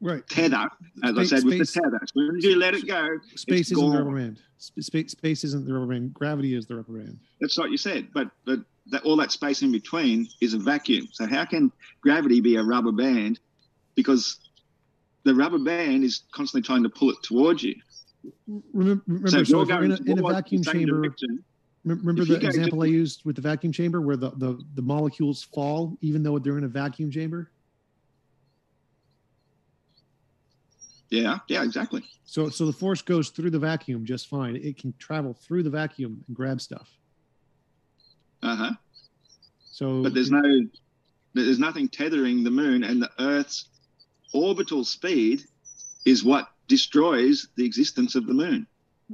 Right. 0.00 0.26
tether, 0.28 0.68
as 1.02 1.16
I 1.16 1.24
Space- 1.24 1.28
said 1.30 1.44
with 1.44 1.58
the 1.58 1.64
tether. 1.80 1.98
As 2.02 2.10
soon 2.12 2.36
as 2.36 2.44
you 2.44 2.56
let 2.56 2.74
it 2.74 2.86
go, 2.86 3.18
Space 3.36 3.70
isn't 3.72 3.90
the 3.90 3.98
rubber 3.98 4.16
band. 4.16 4.38
Space, 4.58 5.12
space 5.12 5.44
isn't 5.44 5.66
the 5.66 5.72
rubber 5.72 5.86
band. 5.86 6.12
Gravity 6.14 6.54
is 6.54 6.66
the 6.66 6.76
rubber 6.76 6.92
band. 6.98 7.18
That's 7.40 7.56
what 7.58 7.70
you 7.70 7.76
said. 7.78 8.08
But 8.12 8.30
but 8.44 8.60
that, 8.88 9.02
all 9.04 9.16
that 9.16 9.32
space 9.32 9.62
in 9.62 9.72
between 9.72 10.26
is 10.42 10.52
a 10.52 10.58
vacuum. 10.58 11.08
So 11.12 11.26
how 11.26 11.44
can 11.46 11.72
gravity 12.02 12.40
be 12.40 12.56
a 12.56 12.62
rubber 12.62 12.92
band? 12.92 13.40
Because 13.94 14.38
the 15.24 15.34
rubber 15.34 15.58
band 15.58 16.04
is 16.04 16.24
constantly 16.32 16.66
trying 16.66 16.82
to 16.82 16.90
pull 16.90 17.10
it 17.10 17.16
towards 17.22 17.62
you. 17.62 17.74
Remember, 18.72 19.02
remember 19.06 19.28
so 19.28 19.36
so, 19.36 19.40
if 19.40 19.48
you're 19.48 19.66
going 19.66 19.84
in 19.84 19.92
a, 19.92 20.10
in 20.12 20.18
a 20.18 20.32
vacuum 20.32 20.62
the 20.62 20.72
chamber, 20.72 21.14
remember 21.84 22.24
the 22.24 22.34
go 22.34 22.40
to- 22.40 22.46
example 22.46 22.82
I 22.82 22.86
used 22.86 23.24
with 23.24 23.36
the 23.36 23.42
vacuum 23.42 23.72
chamber 23.72 24.00
where 24.00 24.16
the, 24.16 24.30
the, 24.30 24.62
the 24.74 24.82
molecules 24.82 25.44
fall 25.44 25.96
even 26.00 26.22
though 26.22 26.38
they're 26.38 26.58
in 26.58 26.64
a 26.64 26.68
vacuum 26.68 27.10
chamber? 27.10 27.50
yeah, 31.10 31.38
yeah, 31.48 31.62
exactly. 31.62 32.02
So 32.24 32.48
so 32.48 32.66
the 32.66 32.72
force 32.72 33.02
goes 33.02 33.30
through 33.30 33.50
the 33.50 33.58
vacuum 33.58 34.04
just 34.04 34.28
fine. 34.28 34.56
It 34.56 34.78
can 34.78 34.94
travel 34.98 35.34
through 35.34 35.62
the 35.62 35.70
vacuum 35.70 36.24
and 36.26 36.36
grab 36.36 36.60
stuff. 36.60 36.90
Uh 38.42 38.56
huh. 38.56 38.72
So 39.64 40.02
But 40.02 40.14
there's 40.14 40.30
no, 40.30 40.42
there's 41.34 41.58
nothing 41.58 41.88
tethering 41.88 42.44
the 42.44 42.50
moon, 42.50 42.84
and 42.84 43.00
the 43.00 43.10
Earth's 43.18 43.68
orbital 44.32 44.84
speed 44.84 45.42
is 46.04 46.24
what 46.24 46.48
destroys 46.68 47.48
the 47.56 47.64
existence 47.64 48.14
of 48.14 48.26
the 48.26 48.34
moon, 48.34 48.66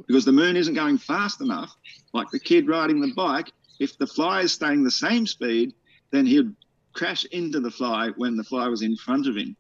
because 0.07 0.25
the 0.25 0.33
moon 0.33 0.57
isn't 0.57 0.75
going 0.75 0.99
fast 0.99 1.41
enough. 1.41 1.75
Like 2.13 2.31
the 2.31 2.41
kid 2.41 2.69
riding 2.69 3.01
the 3.01 3.13
bike, 3.15 3.53
if 3.79 3.97
the 3.99 4.07
fly 4.07 4.43
is 4.43 4.53
staying 4.53 4.85
the 4.85 4.91
same 4.91 5.27
speed, 5.27 5.75
then 6.11 6.27
he'd 6.27 6.55
crash 6.93 7.25
into 7.27 7.61
the 7.61 7.71
fly 7.71 8.11
when 8.17 8.37
the 8.37 8.45
fly 8.45 8.69
was 8.69 8.83
in 8.83 8.97
front 8.97 9.27
of 9.27 9.37
him. 9.37 9.57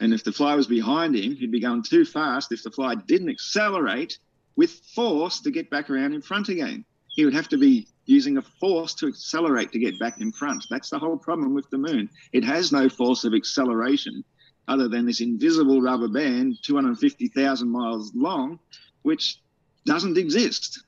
And 0.00 0.12
if 0.12 0.22
the 0.22 0.32
fly 0.32 0.54
was 0.54 0.66
behind 0.66 1.16
him, 1.16 1.34
he'd 1.34 1.50
be 1.50 1.60
going 1.60 1.82
too 1.82 2.04
fast. 2.04 2.52
If 2.52 2.62
the 2.62 2.70
fly 2.70 2.94
didn't 2.94 3.30
accelerate 3.30 4.18
with 4.56 4.72
force 4.94 5.40
to 5.40 5.50
get 5.50 5.70
back 5.70 5.90
around 5.90 6.14
in 6.14 6.22
front 6.22 6.48
again, 6.48 6.84
he 7.08 7.24
would 7.24 7.34
have 7.34 7.48
to 7.48 7.58
be 7.58 7.88
using 8.06 8.36
a 8.38 8.42
force 8.42 8.94
to 8.94 9.06
accelerate 9.08 9.72
to 9.72 9.78
get 9.78 9.98
back 9.98 10.20
in 10.20 10.32
front. 10.32 10.64
That's 10.70 10.90
the 10.90 10.98
whole 10.98 11.16
problem 11.16 11.52
with 11.54 11.68
the 11.70 11.78
moon. 11.78 12.08
It 12.32 12.44
has 12.44 12.72
no 12.72 12.88
force 12.88 13.24
of 13.24 13.34
acceleration 13.34 14.24
other 14.68 14.86
than 14.88 15.06
this 15.06 15.20
invisible 15.20 15.80
rubber 15.80 16.08
band, 16.08 16.58
250,000 16.62 17.68
miles 17.68 18.12
long, 18.14 18.58
which 19.02 19.40
doesn't 19.86 20.18
exist. 20.18 20.84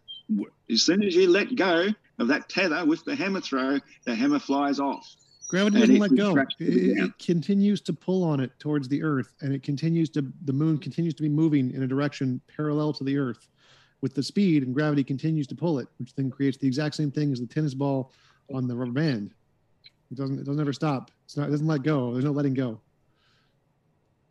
As 0.70 0.82
soon 0.82 1.02
as 1.02 1.16
you 1.16 1.28
let 1.28 1.56
go 1.56 1.88
of 2.18 2.28
that 2.28 2.48
tether 2.48 2.84
with 2.84 3.04
the 3.04 3.16
hammer 3.16 3.40
throw, 3.40 3.78
the 4.04 4.14
hammer 4.14 4.38
flies 4.38 4.78
off. 4.78 5.08
gravity 5.48 5.80
doesn't 5.80 5.98
let 5.98 6.14
go. 6.14 6.36
It, 6.36 6.48
the 6.58 6.64
it- 6.64 6.94
ground. 6.94 7.08
it 7.18 7.24
continues 7.24 7.80
to 7.82 7.92
pull 7.92 8.22
on 8.22 8.38
it 8.38 8.52
towards 8.60 8.86
the 8.86 9.02
Earth, 9.02 9.34
and 9.40 9.52
it 9.52 9.62
continues 9.62 10.10
to 10.10 10.30
the 10.44 10.52
moon 10.52 10.78
continues 10.78 11.14
to 11.14 11.22
be 11.22 11.28
moving 11.28 11.72
in 11.72 11.82
a 11.82 11.86
direction 11.86 12.40
parallel 12.54 12.92
to 12.92 13.04
the 13.04 13.16
Earth 13.18 13.48
with 14.02 14.14
the 14.14 14.22
speed, 14.22 14.62
and 14.62 14.74
gravity 14.74 15.02
continues 15.02 15.46
to 15.48 15.54
pull 15.54 15.78
it, 15.78 15.88
which 15.98 16.14
then 16.14 16.30
creates 16.30 16.56
the 16.58 16.66
exact 16.66 16.94
same 16.94 17.10
thing 17.10 17.32
as 17.32 17.40
the 17.40 17.46
tennis 17.46 17.74
ball 17.74 18.12
on 18.54 18.68
the 18.68 18.76
rubber 18.76 18.92
band. 18.92 19.32
It 20.12 20.16
doesn't 20.16 20.38
it 20.38 20.44
doesn't 20.44 20.60
ever 20.60 20.72
stop. 20.72 21.10
It's 21.24 21.36
not 21.36 21.48
it 21.48 21.50
doesn't 21.50 21.66
let 21.66 21.82
go. 21.82 22.12
There's 22.12 22.24
no 22.24 22.32
letting 22.32 22.54
go. 22.54 22.80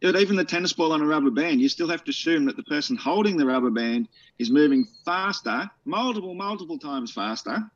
But 0.01 0.15
even 0.15 0.35
the 0.37 0.45
tennis 0.45 0.73
ball 0.73 0.93
on 0.93 1.01
a 1.01 1.05
rubber 1.05 1.29
band, 1.31 1.59
you 1.59 1.67
still 1.67 1.89
have 1.89 2.03
to 2.05 2.11
assume 2.11 2.45
that 2.45 2.55
the 2.55 2.63
person 2.63 2.95
holding 2.95 3.35
the 3.35 3.45
rubber 3.45 3.69
band 3.69 4.07
is 4.37 4.49
moving 4.49 4.87
faster, 5.03 5.69
multiple, 5.85 6.33
multiple 6.33 6.79
times 6.79 7.11
faster 7.11 7.69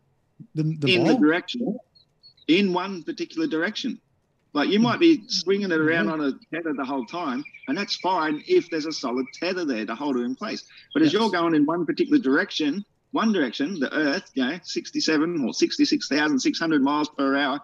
The, 0.55 0.63
the 0.79 0.95
in 0.95 1.03
ball. 1.03 1.13
the 1.13 1.19
direction, 1.19 1.77
in 2.47 2.73
one 2.73 3.03
particular 3.03 3.47
direction. 3.47 3.99
Like 4.53 4.69
you 4.69 4.79
might 4.79 4.99
be 4.99 5.23
swinging 5.27 5.71
it 5.71 5.79
around 5.79 6.09
on 6.09 6.21
a 6.21 6.31
tether 6.53 6.73
the 6.73 6.85
whole 6.85 7.05
time, 7.05 7.43
and 7.67 7.77
that's 7.77 7.95
fine 7.97 8.43
if 8.47 8.69
there's 8.69 8.85
a 8.85 8.91
solid 8.91 9.25
tether 9.33 9.65
there 9.65 9.85
to 9.85 9.95
hold 9.95 10.15
it 10.15 10.21
in 10.21 10.35
place. 10.35 10.63
But 10.93 11.01
as 11.01 11.11
you're 11.11 11.31
going 11.31 11.55
in 11.55 11.65
one 11.65 11.85
particular 11.87 12.19
direction, 12.19 12.85
one 13.11 13.31
direction, 13.33 13.79
the 13.79 13.91
Earth, 13.93 14.29
you 14.35 14.45
know, 14.45 14.59
67 14.61 15.43
or 15.45 15.53
66,600 15.53 16.83
miles 16.83 17.09
per 17.09 17.35
hour 17.35 17.59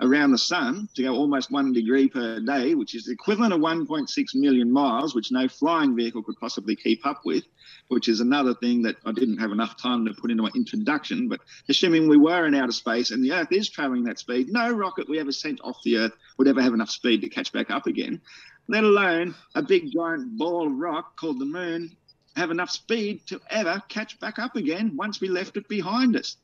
around 0.00 0.30
the 0.30 0.38
sun 0.38 0.88
to 0.94 1.02
go 1.02 1.14
almost 1.14 1.50
one 1.50 1.72
degree 1.72 2.08
per 2.08 2.40
day, 2.40 2.74
which 2.74 2.94
is 2.94 3.04
the 3.04 3.12
equivalent 3.12 3.52
of 3.52 3.60
1.6 3.60 4.34
million 4.34 4.72
miles, 4.72 5.14
which 5.14 5.32
no 5.32 5.48
flying 5.48 5.96
vehicle 5.96 6.22
could 6.22 6.36
possibly 6.38 6.76
keep 6.76 7.04
up 7.04 7.22
with, 7.24 7.44
which 7.88 8.08
is 8.08 8.20
another 8.20 8.54
thing 8.54 8.82
that 8.82 8.96
I 9.04 9.12
didn't 9.12 9.38
have 9.38 9.50
enough 9.50 9.76
time 9.80 10.06
to 10.06 10.14
put 10.14 10.30
into 10.30 10.42
my 10.44 10.50
introduction. 10.54 11.28
But 11.28 11.40
assuming 11.68 12.08
we 12.08 12.16
were 12.16 12.46
in 12.46 12.54
outer 12.54 12.72
space 12.72 13.10
and 13.10 13.24
the 13.24 13.32
Earth 13.32 13.52
is 13.52 13.68
traveling 13.68 14.04
that 14.04 14.18
speed, 14.18 14.48
no 14.50 14.70
rocket 14.70 15.08
we 15.08 15.18
ever 15.18 15.32
sent 15.32 15.60
off 15.62 15.82
the 15.82 15.98
Earth 15.98 16.12
would 16.38 16.48
ever 16.48 16.62
have 16.62 16.74
enough 16.74 16.90
speed 16.90 17.22
to 17.22 17.28
catch 17.28 17.52
back 17.52 17.70
up 17.70 17.86
again, 17.86 18.20
let 18.68 18.84
alone 18.84 19.34
a 19.54 19.62
big 19.62 19.90
giant 19.92 20.38
ball 20.38 20.66
of 20.68 20.74
rock 20.74 21.16
called 21.16 21.40
the 21.40 21.46
moon 21.46 21.96
have 22.36 22.50
enough 22.52 22.70
speed 22.70 23.26
to 23.26 23.40
ever 23.50 23.82
catch 23.88 24.20
back 24.20 24.38
up 24.38 24.54
again 24.54 24.96
once 24.96 25.20
we 25.20 25.28
left 25.28 25.56
it 25.56 25.68
behind 25.68 26.14
us. 26.16 26.36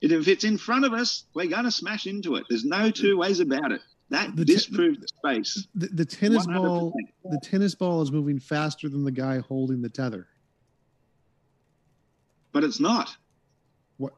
If 0.00 0.28
it's 0.28 0.44
in 0.44 0.58
front 0.58 0.84
of 0.84 0.92
us, 0.92 1.24
we're 1.34 1.48
going 1.48 1.64
to 1.64 1.70
smash 1.70 2.06
into 2.06 2.36
it. 2.36 2.44
There's 2.48 2.64
no 2.64 2.90
two 2.90 3.18
ways 3.18 3.40
about 3.40 3.72
it. 3.72 3.80
That 4.10 4.34
The 4.36 4.44
t- 4.44 4.54
disproves 4.54 4.98
space. 5.18 5.66
The, 5.74 5.88
the 5.88 6.04
tennis 6.04 6.46
100%. 6.46 6.54
ball 6.56 6.92
the 7.24 7.40
tennis 7.42 7.74
ball 7.74 8.00
is 8.02 8.10
moving 8.10 8.38
faster 8.38 8.88
than 8.88 9.04
the 9.04 9.10
guy 9.10 9.40
holding 9.40 9.82
the 9.82 9.90
tether. 9.90 10.26
But 12.52 12.64
it's 12.64 12.80
not. 12.80 13.14
What? 13.98 14.14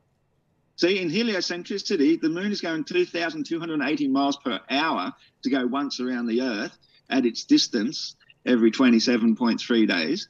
See, 0.76 1.00
in 1.00 1.10
heliocentricity, 1.10 2.20
the 2.20 2.28
moon 2.28 2.52
is 2.52 2.60
going 2.60 2.84
2,280 2.84 4.08
miles 4.08 4.36
per 4.36 4.60
hour 4.70 5.12
to 5.42 5.50
go 5.50 5.66
once 5.66 5.98
around 5.98 6.26
the 6.26 6.42
Earth 6.42 6.76
at 7.08 7.26
its 7.26 7.44
distance 7.44 8.14
every 8.46 8.70
27.3 8.70 9.88
days. 9.88 10.28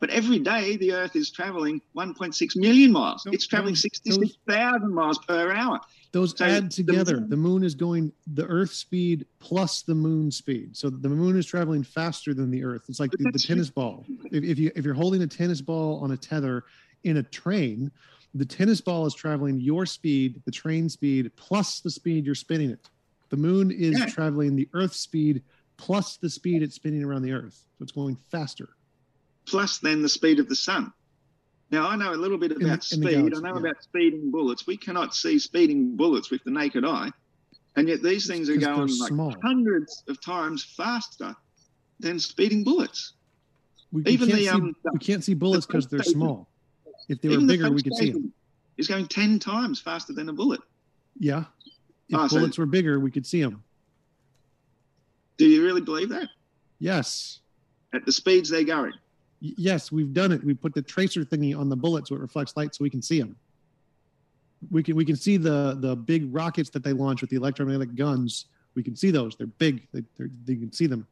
But 0.00 0.10
every 0.10 0.38
day, 0.38 0.76
the 0.76 0.92
Earth 0.92 1.16
is 1.16 1.30
traveling 1.30 1.80
1.6 1.96 2.56
million 2.56 2.92
miles. 2.92 3.26
It's 3.32 3.46
traveling 3.46 3.72
those- 3.74 3.80
66,000 3.82 4.92
miles 4.92 5.18
per 5.26 5.52
hour. 5.52 5.80
Those 6.12 6.36
So 6.36 6.44
add 6.44 6.64
the 6.66 6.68
together. 6.84 7.20
moon- 7.20 7.28
The 7.30 7.36
moon 7.36 7.62
is 7.64 7.74
going 7.74 8.12
the 8.26 8.46
Earth 8.46 8.72
speed 8.72 9.26
plus 9.38 9.82
the 9.82 9.94
moon 9.94 10.30
speed. 10.30 10.76
So 10.76 10.88
the 10.90 11.08
moon 11.08 11.36
is 11.36 11.46
traveling 11.46 11.82
faster 11.82 12.32
than 12.34 12.50
the 12.50 12.64
Earth. 12.64 12.84
It's 12.88 13.00
like 13.00 13.10
the, 13.12 13.30
the 13.30 13.38
tennis 13.38 13.70
ball. 13.70 14.06
If, 14.30 14.42
if 14.44 14.58
you 14.58 14.70
if 14.74 14.84
you're 14.84 14.94
holding 14.94 15.22
a 15.22 15.26
tennis 15.26 15.60
ball 15.60 16.00
on 16.02 16.12
a 16.12 16.16
tether 16.16 16.64
in 17.04 17.18
a 17.18 17.22
train, 17.22 17.90
the 18.34 18.46
tennis 18.46 18.80
ball 18.80 19.04
is 19.06 19.14
traveling 19.14 19.60
your 19.60 19.84
speed, 19.86 20.40
the 20.46 20.50
train 20.52 20.88
speed 20.88 21.30
plus 21.36 21.80
the 21.80 21.90
speed 21.90 22.24
you're 22.24 22.34
spinning 22.34 22.70
it. 22.70 22.88
The 23.28 23.36
moon 23.36 23.70
is 23.70 23.98
Yeah. 23.98 24.06
traveling 24.06 24.56
the 24.56 24.68
Earth 24.72 24.94
speed 24.94 25.42
plus 25.76 26.16
the 26.16 26.30
speed 26.30 26.62
it's 26.62 26.76
spinning 26.76 27.02
around 27.04 27.22
the 27.22 27.32
Earth. 27.32 27.64
So 27.78 27.82
it's 27.82 27.92
going 27.92 28.16
faster. 28.30 28.70
Plus 29.46 29.78
then 29.78 30.02
the 30.02 30.08
speed 30.08 30.38
of 30.38 30.48
the 30.48 30.56
sun. 30.56 30.92
Now, 31.70 31.88
I 31.88 31.96
know 31.96 32.12
a 32.12 32.14
little 32.14 32.38
bit 32.38 32.52
about 32.52 32.62
in 32.62 32.68
the 32.68 32.80
speed. 32.80 33.02
galaxy, 33.10 33.36
I 33.36 33.40
know 33.40 33.54
yeah. 33.54 33.60
about 33.70 33.82
speeding 33.82 34.30
bullets. 34.30 34.66
We 34.66 34.76
cannot 34.76 35.14
see 35.14 35.38
speeding 35.38 35.96
bullets 35.96 36.30
with 36.30 36.44
the 36.44 36.50
naked 36.50 36.84
eye. 36.84 37.10
And 37.74 37.88
yet 37.88 38.02
these 38.02 38.26
things 38.26 38.48
are 38.48 38.56
they're 38.58 38.74
going 38.74 38.88
like 38.98 39.08
small. 39.08 39.34
hundreds 39.42 40.04
of 40.08 40.20
times 40.20 40.64
faster 40.64 41.34
than 41.98 42.18
speeding 42.20 42.62
bullets. 42.64 43.14
We, 43.92 44.02
we 44.02 44.12
Even 44.12 44.28
can't 44.28 44.38
the, 44.38 44.44
see, 44.44 44.50
um, 44.50 44.76
we 44.92 44.98
can't 44.98 45.24
see 45.24 45.34
bullets 45.34 45.66
the 45.66 45.72
because 45.72 45.86
they're 45.88 46.00
PlayStation- 46.00 46.12
small. 46.12 46.48
If 47.08 47.20
they 47.20 47.28
were 47.28 47.34
Even 47.34 47.46
the 47.46 47.52
bigger, 47.54 47.70
we 47.70 47.82
could 47.82 47.94
see 47.94 48.10
them. 48.10 48.32
Is 48.78 48.88
going 48.88 49.06
10 49.06 49.38
times 49.38 49.80
faster 49.80 50.12
than 50.12 50.28
a 50.28 50.32
bullet. 50.32 50.60
Yeah. 51.18 51.44
If 52.08 52.16
Oh, 52.18 52.26
so- 52.28 52.36
bullets 52.38 52.58
were 52.58 52.66
bigger, 52.66 52.98
we 53.00 53.10
could 53.10 53.26
see 53.26 53.42
them. 53.42 53.62
Do 55.36 55.46
you 55.46 55.62
really 55.64 55.80
believe 55.80 56.08
that? 56.10 56.28
Yes. 56.78 57.40
at 57.92 58.04
the 58.04 58.12
speeds 58.12 58.50
they're 58.50 58.64
going. 58.64 58.92
Yes, 59.40 59.92
we've 59.92 60.12
done 60.12 60.32
it. 60.32 60.42
We 60.42 60.54
put 60.54 60.74
the 60.74 60.82
tracer 60.82 61.24
thingy 61.24 61.56
on 61.58 61.68
the 61.68 61.76
bullet 61.76 62.08
so 62.08 62.14
it 62.14 62.20
reflects 62.20 62.56
light 62.56 62.74
so 62.74 62.82
we 62.82 62.90
can 62.90 63.02
see 63.02 63.20
them. 63.20 63.36
We 64.70 64.82
can 64.82 64.96
we 64.96 65.04
can 65.04 65.16
see 65.16 65.36
the 65.36 65.76
the 65.78 65.94
big 65.94 66.34
rockets 66.34 66.70
that 66.70 66.82
they 66.82 66.92
launch 66.92 67.20
with 67.20 67.30
the 67.30 67.36
electromagnetic 67.36 67.94
guns. 67.94 68.46
We 68.74 68.82
can 68.82 68.96
see 68.96 69.10
those. 69.10 69.36
They're 69.36 69.46
big. 69.46 69.86
They 69.92 70.02
they're, 70.16 70.30
they 70.44 70.56
can 70.56 70.72
see 70.72 70.86
them. 70.86 71.06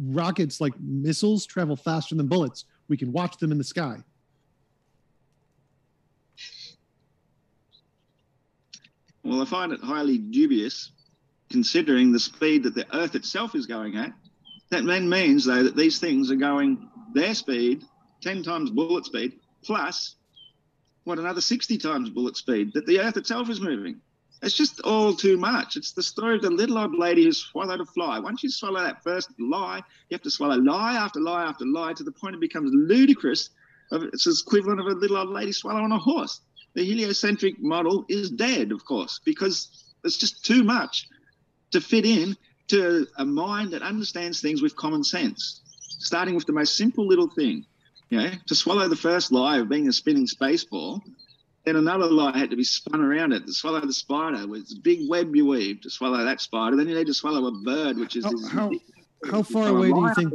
Rockets 0.00 0.60
like 0.60 0.72
missiles 0.80 1.46
travel 1.46 1.76
faster 1.76 2.14
than 2.14 2.26
bullets. 2.26 2.64
We 2.88 2.96
can 2.96 3.12
watch 3.12 3.38
them 3.38 3.52
in 3.52 3.58
the 3.58 3.64
sky. 3.64 4.02
Well, 9.24 9.40
I 9.40 9.46
find 9.46 9.72
it 9.72 9.80
highly 9.80 10.18
dubious, 10.18 10.90
considering 11.50 12.12
the 12.12 12.20
speed 12.20 12.64
that 12.64 12.74
the 12.74 12.86
Earth 12.94 13.14
itself 13.14 13.54
is 13.54 13.66
going 13.66 13.96
at. 13.96 14.12
That 14.70 14.84
then 14.84 15.08
means, 15.08 15.46
though, 15.46 15.62
that 15.62 15.76
these 15.76 15.98
things 15.98 16.30
are 16.30 16.36
going 16.36 16.90
their 17.14 17.34
speed, 17.34 17.84
10 18.22 18.42
times 18.42 18.70
bullet 18.70 19.06
speed, 19.06 19.40
plus 19.62 20.16
what 21.04 21.18
another 21.18 21.40
60 21.40 21.78
times 21.78 22.10
bullet 22.10 22.36
speed 22.36 22.72
that 22.74 22.86
the 22.86 23.00
Earth 23.00 23.16
itself 23.16 23.48
is 23.48 23.60
moving. 23.60 24.00
It's 24.42 24.56
just 24.56 24.80
all 24.80 25.14
too 25.14 25.38
much. 25.38 25.76
It's 25.76 25.92
the 25.92 26.02
story 26.02 26.36
of 26.36 26.42
the 26.42 26.50
little 26.50 26.76
old 26.76 26.94
lady 26.98 27.24
who 27.24 27.32
swallowed 27.32 27.80
a 27.80 27.86
fly. 27.86 28.18
Once 28.18 28.42
you 28.42 28.50
swallow 28.50 28.82
that 28.82 29.02
first 29.02 29.30
lie, 29.38 29.78
you 29.78 30.14
have 30.14 30.22
to 30.22 30.30
swallow 30.30 30.56
lie 30.56 30.96
after 30.96 31.20
lie 31.20 31.44
after 31.44 31.64
lie 31.64 31.94
to 31.94 32.02
the 32.02 32.12
point 32.12 32.34
it 32.34 32.40
becomes 32.40 32.70
ludicrous. 32.72 33.50
It's 33.90 34.42
equivalent 34.42 34.80
of 34.80 34.86
a 34.86 34.90
little 34.90 35.16
old 35.16 35.30
lady 35.30 35.52
swallowing 35.52 35.92
a 35.92 35.98
horse. 35.98 36.40
The 36.74 36.84
heliocentric 36.84 37.60
model 37.60 38.04
is 38.08 38.30
dead, 38.30 38.72
of 38.72 38.84
course, 38.84 39.20
because 39.24 39.94
it's 40.02 40.18
just 40.18 40.44
too 40.44 40.64
much 40.64 41.08
to 41.70 41.80
fit 41.80 42.04
in 42.04 42.36
to 42.68 43.06
a 43.16 43.24
mind 43.24 43.70
that 43.72 43.82
understands 43.82 44.40
things 44.40 44.60
with 44.60 44.76
common 44.76 45.04
sense, 45.04 45.62
starting 45.98 46.34
with 46.34 46.46
the 46.46 46.52
most 46.52 46.76
simple 46.76 47.06
little 47.06 47.28
thing. 47.28 47.64
You 48.10 48.18
know, 48.18 48.30
to 48.46 48.54
swallow 48.54 48.86
the 48.88 48.96
first 48.96 49.32
lie 49.32 49.58
of 49.58 49.68
being 49.68 49.88
a 49.88 49.92
spinning 49.92 50.26
space 50.26 50.64
ball, 50.64 51.02
then 51.64 51.76
another 51.76 52.06
lie 52.06 52.36
had 52.36 52.50
to 52.50 52.56
be 52.56 52.64
spun 52.64 53.00
around 53.00 53.32
it 53.32 53.46
to 53.46 53.52
swallow 53.52 53.80
the 53.80 53.92
spider 53.92 54.46
with 54.46 54.68
big 54.82 55.08
web 55.08 55.34
you 55.34 55.46
weave 55.46 55.80
to 55.80 55.90
swallow 55.90 56.24
that 56.24 56.40
spider. 56.40 56.76
Then 56.76 56.88
you 56.88 56.94
need 56.94 57.06
to 57.06 57.14
swallow 57.14 57.46
a 57.46 57.52
bird, 57.52 57.96
which 57.98 58.16
is 58.16 58.24
How- 58.24 58.36
how- 58.48 58.70
how 59.30 59.42
far 59.42 59.68
away 59.68 59.90
do 59.90 59.98
you 60.00 60.14
think- 60.14 60.34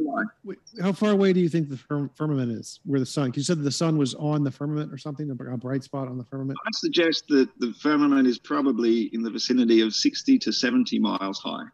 how 0.82 0.92
far 0.92 1.12
away 1.12 1.32
do 1.32 1.40
you 1.40 1.48
think 1.48 1.70
the 1.70 1.78
firmament 2.16 2.52
is? 2.52 2.80
Where 2.86 3.00
the 3.00 3.06
sun? 3.06 3.32
You 3.36 3.44
said 3.44 3.62
the 3.62 3.72
sun 3.72 3.98
was 3.98 4.16
on 4.16 4.44
the 4.44 4.50
firmament 4.52 4.92
or 4.92 4.98
something, 4.98 5.30
a 5.30 5.36
bright 5.58 5.84
spot 5.84 6.08
on 6.08 6.18
the 6.18 6.24
firmament. 6.24 6.58
I 6.66 6.70
suggest 6.74 7.26
that 7.28 7.50
the 7.60 7.72
firmament 7.74 8.28
is 8.28 8.40
probably 8.40 9.04
in 9.14 9.22
the 9.22 9.30
vicinity 9.30 9.82
of 9.82 9.94
60 9.94 10.40
to 10.40 10.52
70 10.52 10.98
miles 10.98 11.38
high. 11.40 11.66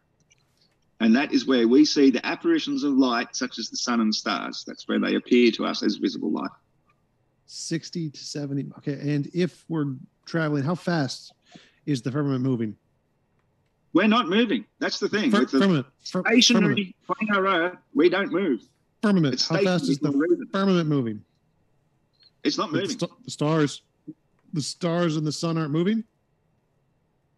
And 1.05 1.15
that 1.15 1.31
is 1.31 1.45
where 1.45 1.67
we 1.67 1.85
see 1.85 2.09
the 2.09 2.25
apparitions 2.25 2.83
of 2.83 2.93
light, 2.93 3.35
such 3.35 3.59
as 3.59 3.69
the 3.69 3.77
sun 3.77 4.01
and 4.01 4.13
stars. 4.13 4.63
That's 4.65 4.87
where 4.87 4.99
they 4.99 5.13
appear 5.13 5.51
to 5.51 5.63
us 5.67 5.83
as 5.83 5.97
visible 5.97 6.31
light. 6.31 6.49
60 7.45 8.09
to 8.09 8.19
70. 8.19 8.71
Okay. 8.79 8.93
And 9.13 9.29
if 9.31 9.65
we're 9.69 9.93
traveling, 10.25 10.63
how 10.63 10.73
fast 10.73 11.31
is 11.85 12.01
the 12.01 12.11
firmament 12.11 12.41
moving? 12.43 12.75
We're 13.93 14.07
not 14.07 14.29
moving. 14.29 14.65
That's 14.79 14.97
the 14.97 15.07
thing. 15.07 15.29
Fir- 15.29 15.41
With 15.41 15.51
the 15.51 15.59
firmament. 15.59 15.85
fir- 16.03 16.23
firmament. 16.23 16.43
stationary 16.43 16.95
Earth, 17.67 17.77
we 17.93 18.09
don't 18.09 18.31
move. 18.31 18.61
Firmament. 19.03 19.35
It's 19.35 19.47
How 19.47 19.61
fast 19.61 19.87
is 19.87 19.99
the 19.99 20.11
firmament 20.51 20.89
moving? 20.89 21.23
It's 22.43 22.57
not 22.57 22.71
The, 22.71 22.79
moving. 22.79 22.97
st- 22.97 23.11
the 23.25 23.29
stars, 23.31 23.83
the 24.53 24.61
stars 24.63 25.17
and 25.17 25.27
the 25.27 25.31
sun 25.31 25.59
aren't 25.59 25.71
moving. 25.71 26.03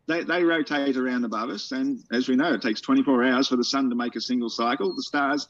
They, 0.08 0.24
they 0.24 0.44
rotate 0.44 0.96
around 0.96 1.26
above 1.26 1.50
us. 1.50 1.72
And 1.74 2.02
as 2.12 2.30
we 2.30 2.36
know, 2.36 2.54
it 2.54 2.62
takes 2.62 2.80
24 2.82 3.26
hours 3.26 3.48
for 3.50 3.58
the 3.58 3.64
sun 3.64 3.90
to 3.90 3.96
make 3.96 4.16
a 4.16 4.22
single 4.22 4.50
cycle. 4.50 4.96
The 4.96 5.04
stars 5.04 5.48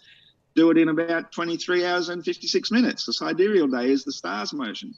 do 0.56 0.72
it 0.72 0.78
in 0.78 0.90
about 0.90 1.32
23 1.32 1.86
hours 1.86 2.10
and 2.10 2.24
56 2.26 2.72
minutes. 2.72 3.06
The 3.06 3.14
sidereal 3.14 3.68
day 3.68 3.92
is 3.92 4.04
the 4.04 4.12
stars' 4.12 4.54
motion. 4.54 4.96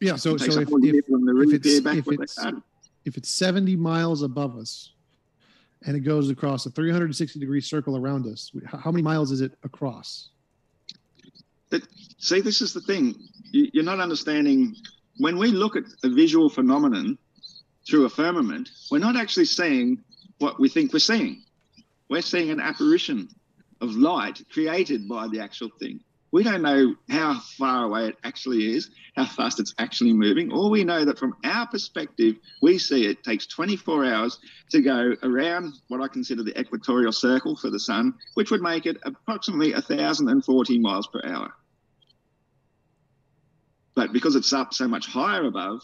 Yeah. 0.00 0.16
So, 0.16 0.36
so 0.38 0.60
if, 0.62 0.68
if, 0.94 1.04
if 1.48 1.54
it's- 1.54 1.80
if 1.98 2.06
it's- 2.22 2.36
if 3.04 3.16
it's 3.16 3.28
70 3.28 3.76
miles 3.76 4.22
above 4.22 4.56
us 4.56 4.92
and 5.84 5.96
it 5.96 6.00
goes 6.00 6.30
across 6.30 6.64
a 6.66 6.70
360 6.70 7.38
degree 7.40 7.60
circle 7.60 7.96
around 7.96 8.26
us, 8.26 8.50
how 8.66 8.90
many 8.92 9.02
miles 9.02 9.30
is 9.32 9.40
it 9.42 9.52
across? 9.64 10.30
But 11.68 11.82
see, 12.18 12.40
this 12.40 12.62
is 12.62 12.72
the 12.72 12.80
thing. 12.80 13.14
You- 13.50 13.68
You're 13.74 13.84
not 13.84 14.00
understanding. 14.00 14.74
When 15.18 15.36
we 15.36 15.48
look 15.48 15.76
at 15.76 15.84
a 16.04 16.08
visual 16.08 16.48
phenomenon 16.48 17.18
through 17.88 18.04
a 18.04 18.10
firmament, 18.10 18.68
we're 18.90 18.98
not 18.98 19.16
actually 19.16 19.46
seeing 19.46 20.02
what 20.38 20.60
we 20.60 20.68
think 20.68 20.92
we're 20.92 20.98
seeing. 20.98 21.42
We're 22.08 22.22
seeing 22.22 22.50
an 22.50 22.60
apparition 22.60 23.28
of 23.80 23.94
light 23.96 24.42
created 24.52 25.08
by 25.08 25.28
the 25.28 25.40
actual 25.40 25.70
thing. 25.80 26.00
We 26.32 26.44
don't 26.44 26.62
know 26.62 26.94
how 27.10 27.40
far 27.58 27.84
away 27.84 28.06
it 28.08 28.16
actually 28.24 28.74
is, 28.74 28.90
how 29.14 29.26
fast 29.26 29.60
it's 29.60 29.74
actually 29.78 30.14
moving. 30.14 30.50
All 30.50 30.70
we 30.70 30.82
know 30.82 31.04
that 31.04 31.18
from 31.18 31.34
our 31.44 31.66
perspective, 31.66 32.36
we 32.62 32.78
see 32.78 33.04
it 33.04 33.22
takes 33.22 33.46
24 33.46 34.06
hours 34.06 34.38
to 34.70 34.80
go 34.80 35.14
around 35.22 35.74
what 35.88 36.00
I 36.00 36.08
consider 36.08 36.42
the 36.42 36.58
equatorial 36.58 37.12
circle 37.12 37.54
for 37.54 37.68
the 37.68 37.78
sun, 37.78 38.14
which 38.32 38.50
would 38.50 38.62
make 38.62 38.86
it 38.86 38.96
approximately 39.04 39.74
1,040 39.74 40.78
miles 40.78 41.06
per 41.06 41.20
hour. 41.22 41.52
But 43.94 44.14
because 44.14 44.34
it's 44.34 44.54
up 44.54 44.72
so 44.72 44.88
much 44.88 45.06
higher 45.06 45.44
above, 45.44 45.82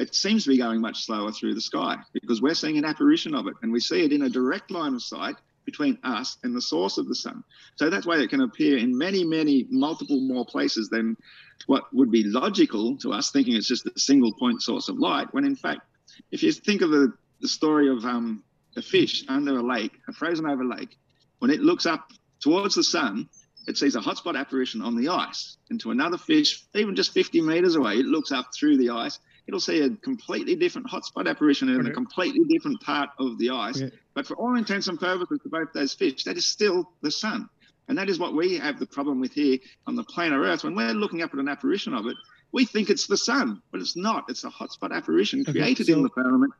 it 0.00 0.14
seems 0.14 0.44
to 0.44 0.50
be 0.50 0.56
going 0.56 0.80
much 0.80 1.04
slower 1.04 1.30
through 1.30 1.54
the 1.54 1.60
sky 1.60 1.96
because 2.12 2.40
we're 2.40 2.54
seeing 2.54 2.78
an 2.78 2.86
apparition 2.86 3.34
of 3.34 3.46
it 3.46 3.54
and 3.62 3.70
we 3.70 3.80
see 3.80 4.02
it 4.02 4.12
in 4.12 4.22
a 4.22 4.30
direct 4.30 4.70
line 4.70 4.94
of 4.94 5.02
sight 5.02 5.36
between 5.66 5.98
us 6.02 6.38
and 6.42 6.56
the 6.56 6.62
source 6.62 6.96
of 6.96 7.06
the 7.06 7.14
sun. 7.14 7.44
So 7.76 7.90
that's 7.90 8.06
why 8.06 8.16
it 8.16 8.30
can 8.30 8.40
appear 8.40 8.78
in 8.78 8.96
many, 8.96 9.24
many, 9.24 9.66
multiple 9.68 10.18
more 10.20 10.46
places 10.46 10.88
than 10.88 11.18
what 11.66 11.84
would 11.92 12.10
be 12.10 12.24
logical 12.24 12.96
to 12.98 13.12
us, 13.12 13.30
thinking 13.30 13.54
it's 13.54 13.68
just 13.68 13.86
a 13.86 13.98
single 13.98 14.32
point 14.32 14.62
source 14.62 14.88
of 14.88 14.98
light. 14.98 15.32
When 15.32 15.44
in 15.44 15.54
fact, 15.54 15.82
if 16.30 16.42
you 16.42 16.50
think 16.50 16.80
of 16.80 16.90
the, 16.90 17.12
the 17.42 17.48
story 17.48 17.90
of 17.90 18.02
um, 18.06 18.42
a 18.76 18.82
fish 18.82 19.24
under 19.28 19.58
a 19.58 19.62
lake, 19.62 19.92
a 20.08 20.12
frozen 20.12 20.46
over 20.46 20.64
lake, 20.64 20.96
when 21.40 21.50
it 21.50 21.60
looks 21.60 21.84
up 21.84 22.08
towards 22.40 22.74
the 22.74 22.82
sun, 22.82 23.28
it 23.66 23.76
sees 23.76 23.96
a 23.96 24.00
hotspot 24.00 24.36
apparition 24.36 24.80
on 24.80 24.96
the 24.96 25.08
ice. 25.08 25.58
And 25.68 25.78
to 25.80 25.90
another 25.90 26.16
fish, 26.16 26.64
even 26.74 26.96
just 26.96 27.12
50 27.12 27.42
meters 27.42 27.76
away, 27.76 27.96
it 27.96 28.06
looks 28.06 28.32
up 28.32 28.46
through 28.58 28.78
the 28.78 28.90
ice. 28.90 29.18
It'll 29.50 29.58
see 29.58 29.80
a 29.80 29.90
completely 29.90 30.54
different 30.54 30.86
hotspot 30.86 31.28
apparition 31.28 31.68
in 31.70 31.84
a 31.84 31.90
completely 31.90 32.44
different 32.48 32.80
part 32.82 33.10
of 33.18 33.36
the 33.38 33.50
ice. 33.50 33.82
Okay. 33.82 33.92
But 34.14 34.24
for 34.24 34.36
all 34.36 34.56
intents 34.56 34.86
and 34.86 34.96
purposes, 34.96 35.40
for 35.42 35.48
both 35.48 35.72
those 35.74 35.92
fish, 35.92 36.22
that 36.22 36.36
is 36.36 36.46
still 36.46 36.88
the 37.02 37.10
sun. 37.10 37.48
And 37.88 37.98
that 37.98 38.08
is 38.08 38.20
what 38.20 38.36
we 38.36 38.58
have 38.58 38.78
the 38.78 38.86
problem 38.86 39.18
with 39.18 39.32
here 39.32 39.58
on 39.88 39.96
the 39.96 40.04
planar 40.04 40.46
Earth. 40.46 40.62
When 40.62 40.76
we're 40.76 40.92
looking 40.92 41.20
up 41.22 41.34
at 41.34 41.40
an 41.40 41.48
apparition 41.48 41.94
of 41.94 42.06
it, 42.06 42.16
we 42.52 42.64
think 42.64 42.90
it's 42.90 43.08
the 43.08 43.16
sun, 43.16 43.60
but 43.72 43.80
it's 43.80 43.96
not. 43.96 44.26
It's 44.28 44.44
a 44.44 44.50
hotspot 44.50 44.92
apparition 44.94 45.40
Okay, 45.40 45.50
created 45.50 45.88
so- 45.88 45.94
in 45.94 46.04
the 46.04 46.10
firmament, 46.10 46.52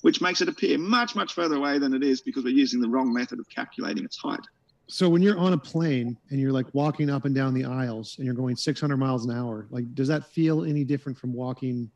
which 0.00 0.22
makes 0.22 0.40
it 0.40 0.48
appear 0.48 0.78
much, 0.78 1.14
much 1.14 1.34
further 1.34 1.56
away 1.56 1.78
than 1.78 1.92
it 1.92 2.02
is 2.02 2.22
because 2.22 2.44
we're 2.44 2.54
using 2.54 2.80
the 2.80 2.88
wrong 2.88 3.12
method 3.12 3.40
of 3.40 3.48
calculating 3.50 4.06
its 4.06 4.16
height. 4.16 4.40
So 4.86 5.06
when 5.10 5.20
you're 5.20 5.38
on 5.38 5.52
a 5.52 5.58
plane 5.58 6.16
and 6.30 6.40
you're 6.40 6.50
like 6.50 6.72
walking 6.72 7.10
up 7.10 7.26
and 7.26 7.34
down 7.34 7.52
the 7.52 7.66
aisles 7.66 8.14
and 8.16 8.24
you're 8.24 8.34
going 8.34 8.56
600 8.56 8.96
miles 8.96 9.26
an 9.26 9.36
hour, 9.36 9.66
like 9.68 9.94
does 9.94 10.08
that 10.08 10.24
feel 10.32 10.64
any 10.64 10.82
different 10.82 11.18
from 11.18 11.34
walking 11.34 11.90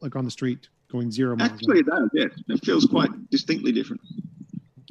like 0.00 0.16
on 0.16 0.24
the 0.24 0.30
street 0.30 0.68
going 0.90 1.10
zero 1.10 1.36
miles? 1.36 1.50
Actually, 1.52 1.80
it 1.80 1.86
does, 1.86 2.08
yes. 2.14 2.30
It 2.48 2.64
feels 2.64 2.84
quite 2.86 3.10
distinctly 3.30 3.72
different. 3.72 4.00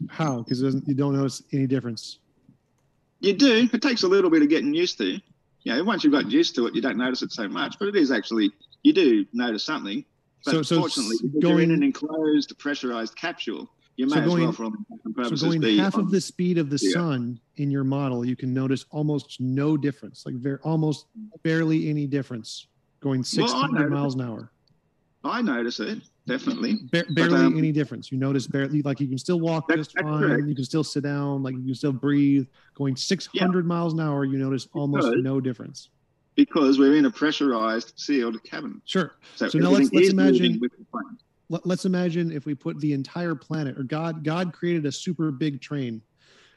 how? 0.09 0.39
Because 0.41 0.61
you 0.61 0.93
don't 0.93 1.15
notice 1.15 1.41
any 1.53 1.67
difference. 1.67 2.19
You 3.21 3.33
do. 3.33 3.67
It 3.71 3.81
takes 3.81 4.03
a 4.03 4.07
little 4.07 4.29
bit 4.29 4.41
of 4.41 4.49
getting 4.49 4.73
used 4.73 4.97
to. 4.99 5.19
You 5.63 5.73
know, 5.73 5.83
once 5.83 6.03
you've 6.03 6.13
got 6.13 6.29
used 6.29 6.53
to 6.55 6.67
it, 6.67 6.75
you 6.75 6.81
don't 6.81 6.97
notice 6.97 7.21
it 7.23 7.31
so 7.31 7.47
much. 7.47 7.77
But 7.79 7.87
it 7.87 7.95
is 7.95 8.11
actually, 8.11 8.51
you 8.83 8.93
do 8.93 9.25
notice 9.33 9.63
something. 9.63 10.05
But 10.43 10.51
So- 10.51 10.61
so 10.61 10.79
fortunately, 10.81 11.15
you're 11.39 11.59
in 11.59 11.71
an 11.71 11.81
enclosed, 11.81 12.55
pressurized 12.59 13.15
capsule, 13.15 13.71
you 13.95 14.05
may 14.05 14.13
So 14.15 14.19
as 14.21 14.27
going- 14.27 14.43
well, 14.43 14.51
for 14.51 14.65
all 14.65 14.73
intents 15.05 15.31
and 15.31 15.39
So 15.39 15.49
going 15.59 15.77
half 15.79 15.95
on- 15.95 16.01
of 16.01 16.11
the 16.11 16.21
speed 16.21 16.57
of 16.59 16.69
the 16.69 16.79
yeah. 16.83 16.91
sun 16.91 17.39
in 17.55 17.71
your 17.71 17.83
model, 17.83 18.23
you 18.25 18.35
can 18.35 18.53
notice 18.53 18.85
almost 18.91 19.39
no 19.41 19.75
difference, 19.75 20.23
like 20.25 20.35
very 20.35 20.59
almost 20.63 21.07
barely 21.41 21.89
any 21.89 22.05
difference 22.05 22.67
going 22.99 23.23
600 23.23 23.73
notice 23.79 23.91
miles 23.91 24.15
an 24.15 24.21
hour. 24.21 24.51
I 25.25 25.41
notice 25.41 25.79
it 25.79 25.99
definitely. 26.27 26.75
Ba- 26.91 27.05
barely 27.09 27.35
um, 27.45 27.57
any 27.57 27.71
difference. 27.71 28.11
You 28.11 28.17
notice 28.17 28.47
barely, 28.47 28.81
like 28.83 28.99
you 28.99 29.07
can 29.07 29.17
still 29.17 29.39
walk 29.39 29.67
That's- 29.67 29.87
just 29.87 29.99
fine. 29.99 30.19
correct. 30.19 30.47
You 30.47 30.55
can 30.55 30.63
still 30.65 30.83
sit 30.83 31.03
down, 31.03 31.43
like 31.43 31.55
you 31.55 31.63
can 31.65 31.75
still 31.75 31.91
breathe. 31.93 32.47
Going 32.75 32.95
600 32.95 33.65
miles 33.65 33.93
an 33.93 33.99
hour, 33.99 34.23
you 34.25 34.37
notice 34.37 34.67
almost 34.73 35.07
Because- 35.09 35.23
no 35.23 35.39
difference. 35.41 35.89
because 36.35 36.77
we're 36.77 36.95
in 36.95 37.05
a 37.05 37.11
pressurized, 37.11 37.93
sealed 37.95 38.43
cabin. 38.43 38.81
Sure. 38.85 39.13
So, 39.35 39.47
So 39.47 39.57
now 39.59 39.69
let's- 39.69 39.91
let's 39.93 40.09
imagine- 40.09 40.41
moving 40.43 40.59
with 40.59 40.71
the 40.77 40.83
plane. 40.85 41.17
Let, 41.49 41.65
let's 41.65 41.85
imagine 41.85 42.31
if 42.31 42.45
we 42.45 42.53
put 42.55 42.77
the 42.79 42.91
entire 42.93 43.35
planet, 43.35 43.77
or 43.79 43.83
God, 43.83 44.23
God 44.23 44.51
created 44.51 44.85
a 44.85 44.91
super 44.91 45.31
big 45.31 45.61
train, 45.61 46.01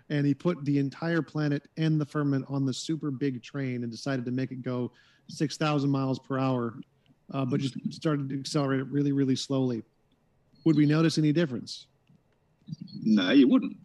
and 0.08 0.26
He 0.26 0.34
put 0.34 0.64
the 0.64 0.78
entire 0.78 1.22
planet 1.22 1.68
and 1.76 2.00
the 2.00 2.06
firmament 2.06 2.44
on 2.48 2.64
the 2.66 2.72
super 2.72 3.10
big 3.12 3.40
train, 3.42 3.82
and 3.84 3.92
decided 3.92 4.24
to 4.24 4.30
make 4.32 4.50
it 4.50 4.62
go 4.62 4.90
6,000 5.28 5.88
miles 5.90 6.18
per 6.18 6.38
hour, 6.38 6.80
uh, 7.32 7.44
but 7.44 7.60
just 7.60 7.76
started 7.92 8.28
to 8.28 8.38
accelerate 8.38 8.80
it 8.80 8.86
really, 8.88 9.12
really 9.12 9.36
slowly. 9.36 9.82
Would 10.64 10.76
we 10.76 10.86
notice 10.86 11.18
any 11.18 11.32
difference? 11.32 11.86
No, 13.02 13.30
you 13.30 13.48
wouldn't. 13.48 13.76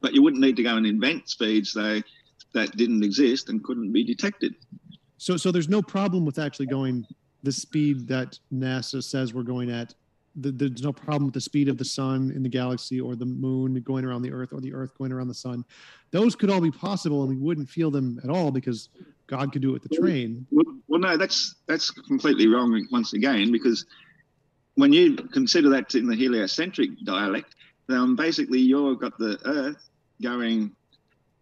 But 0.00 0.14
you 0.14 0.22
wouldn't 0.22 0.42
need 0.42 0.56
to 0.56 0.62
go 0.62 0.76
and 0.76 0.86
invent 0.86 1.28
speeds 1.28 1.74
though 1.74 2.00
that 2.52 2.76
didn't 2.76 3.04
exist 3.04 3.48
and 3.48 3.62
couldn't 3.62 3.92
be 3.92 4.04
detected. 4.04 4.54
So, 5.18 5.36
so 5.36 5.52
there's 5.52 5.68
no 5.68 5.82
problem 5.82 6.24
with 6.24 6.38
actually 6.38 6.66
going 6.66 7.06
the 7.42 7.52
speed 7.52 8.08
that 8.08 8.38
NASA 8.52 9.02
says 9.02 9.34
we're 9.34 9.42
going 9.42 9.70
at. 9.70 9.94
The, 10.36 10.52
there's 10.52 10.82
no 10.82 10.92
problem 10.92 11.26
with 11.26 11.34
the 11.34 11.40
speed 11.40 11.68
of 11.68 11.76
the 11.76 11.84
sun 11.84 12.32
in 12.34 12.42
the 12.42 12.48
galaxy 12.48 13.00
or 13.00 13.16
the 13.16 13.26
moon 13.26 13.80
going 13.82 14.04
around 14.04 14.22
the 14.22 14.32
Earth 14.32 14.52
or 14.52 14.60
the 14.60 14.72
Earth 14.72 14.96
going 14.96 15.12
around 15.12 15.28
the 15.28 15.34
sun. 15.34 15.64
Those 16.12 16.36
could 16.36 16.50
all 16.50 16.60
be 16.60 16.70
possible, 16.70 17.22
and 17.22 17.28
we 17.28 17.36
wouldn't 17.36 17.68
feel 17.68 17.90
them 17.90 18.20
at 18.22 18.30
all 18.30 18.50
because 18.50 18.88
God 19.30 19.52
could 19.52 19.62
do 19.62 19.70
it 19.70 19.72
with 19.74 19.82
the 19.84 19.96
train. 19.96 20.46
Well, 20.50 20.64
well, 20.88 21.00
no, 21.00 21.16
that's 21.16 21.54
that's 21.68 21.90
completely 21.90 22.48
wrong 22.48 22.86
once 22.90 23.12
again 23.12 23.52
because 23.52 23.86
when 24.74 24.92
you 24.92 25.14
consider 25.14 25.68
that 25.70 25.94
in 25.94 26.06
the 26.06 26.16
heliocentric 26.16 26.90
dialect, 27.04 27.54
then 27.88 28.16
basically 28.16 28.58
you've 28.58 29.00
got 29.00 29.16
the 29.18 29.38
Earth 29.44 29.88
going 30.20 30.74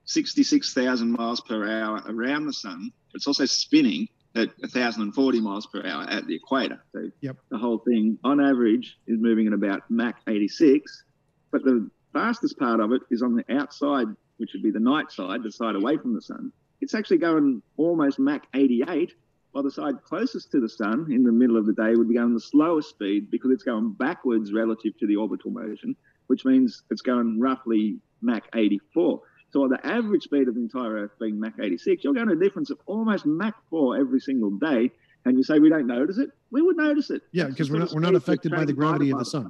66,000 0.04 1.12
miles 1.12 1.40
per 1.40 1.68
hour 1.68 2.02
around 2.08 2.46
the 2.46 2.52
sun. 2.52 2.90
It's 3.14 3.26
also 3.26 3.46
spinning 3.46 4.08
at 4.34 4.48
1,040 4.60 5.40
miles 5.40 5.66
per 5.66 5.84
hour 5.86 6.04
at 6.04 6.26
the 6.26 6.34
equator. 6.34 6.82
So 6.92 7.10
Yep. 7.20 7.36
the 7.50 7.58
whole 7.58 7.78
thing, 7.78 8.18
on 8.24 8.40
average, 8.40 8.98
is 9.06 9.18
moving 9.18 9.46
at 9.46 9.52
about 9.52 9.90
Mach 9.90 10.16
86. 10.26 11.04
But 11.50 11.64
the 11.64 11.90
fastest 12.12 12.58
part 12.58 12.80
of 12.80 12.92
it 12.92 13.02
is 13.10 13.22
on 13.22 13.34
the 13.34 13.44
outside, 13.54 14.08
which 14.36 14.52
would 14.52 14.62
be 14.62 14.70
the 14.70 14.80
night 14.80 15.10
side, 15.10 15.42
the 15.42 15.52
side 15.52 15.74
away 15.74 15.96
from 15.96 16.14
the 16.14 16.22
sun. 16.22 16.52
It's 16.80 16.94
actually 16.94 17.18
going 17.18 17.62
almost 17.76 18.18
Mach 18.18 18.46
88, 18.54 19.12
while 19.52 19.64
the 19.64 19.70
side 19.70 20.02
closest 20.04 20.52
to 20.52 20.60
the 20.60 20.68
sun 20.68 21.10
in 21.10 21.24
the 21.24 21.32
middle 21.32 21.56
of 21.56 21.66
the 21.66 21.72
day 21.72 21.94
would 21.94 22.08
be 22.08 22.14
going 22.14 22.34
the 22.34 22.40
slowest 22.40 22.90
speed 22.90 23.30
because 23.30 23.50
it's 23.50 23.64
going 23.64 23.92
backwards 23.92 24.52
relative 24.52 24.96
to 24.98 25.06
the 25.06 25.16
orbital 25.16 25.50
motion, 25.50 25.96
which 26.28 26.44
means 26.44 26.82
it's 26.90 27.02
going 27.02 27.40
roughly 27.40 27.98
Mach 28.20 28.44
84. 28.54 29.20
So 29.50 29.66
the 29.66 29.84
average 29.86 30.24
speed 30.24 30.48
of 30.48 30.54
the 30.54 30.60
entire 30.60 30.94
Earth 30.94 31.12
being 31.18 31.40
Mach 31.40 31.54
86, 31.60 32.04
you're 32.04 32.14
going 32.14 32.30
a 32.30 32.36
difference 32.36 32.70
of 32.70 32.78
almost 32.86 33.26
Mach 33.26 33.54
4 33.70 33.96
every 33.96 34.20
single 34.20 34.50
day. 34.50 34.90
And 35.24 35.36
you 35.36 35.42
say 35.42 35.58
we 35.58 35.68
don't 35.68 35.86
notice 35.86 36.18
it? 36.18 36.30
We 36.50 36.62
would 36.62 36.76
notice 36.76 37.10
it. 37.10 37.22
Yeah, 37.32 37.46
because 37.46 37.70
we're 37.70 37.80
not 37.80 37.92
we're 37.92 38.00
not 38.00 38.14
affected 38.14 38.52
by 38.52 38.64
the 38.64 38.72
gravity 38.72 39.10
of 39.10 39.18
the 39.18 39.24
sun. 39.24 39.48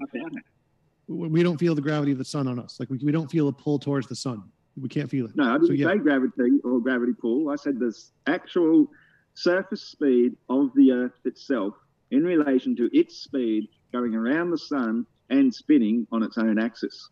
We 1.06 1.28
we 1.28 1.42
don't 1.42 1.58
feel 1.58 1.74
the 1.74 1.82
gravity 1.82 2.12
of 2.12 2.18
the 2.18 2.24
sun 2.24 2.48
on 2.48 2.58
us. 2.58 2.80
Like 2.80 2.90
we, 2.90 2.98
we 2.98 3.12
don't 3.12 3.30
feel 3.30 3.48
a 3.48 3.52
pull 3.52 3.78
towards 3.78 4.06
the 4.06 4.16
sun. 4.16 4.44
We 4.80 4.88
can't 4.88 5.10
feel 5.10 5.26
it. 5.26 5.36
No, 5.36 5.44
I 5.44 5.52
didn't 5.54 5.66
So, 5.68 5.72
yeah. 5.72 5.88
say 5.92 5.98
gravity 5.98 6.58
or 6.64 6.80
gravity 6.80 7.12
pull. 7.12 7.50
I 7.50 7.56
said 7.56 7.78
the 7.78 7.88
s- 7.88 8.12
actual 8.26 8.90
surface 9.34 9.82
speed 9.82 10.36
of 10.48 10.70
the 10.74 10.92
Earth 10.92 11.18
itself 11.24 11.74
in 12.10 12.24
relation 12.24 12.74
to 12.76 12.88
its 12.96 13.16
speed 13.18 13.68
going 13.92 14.14
around 14.14 14.50
the 14.50 14.58
sun 14.58 15.06
and 15.30 15.54
spinning 15.54 16.06
on 16.12 16.22
its 16.22 16.38
own 16.38 16.58
axis. 16.58 17.10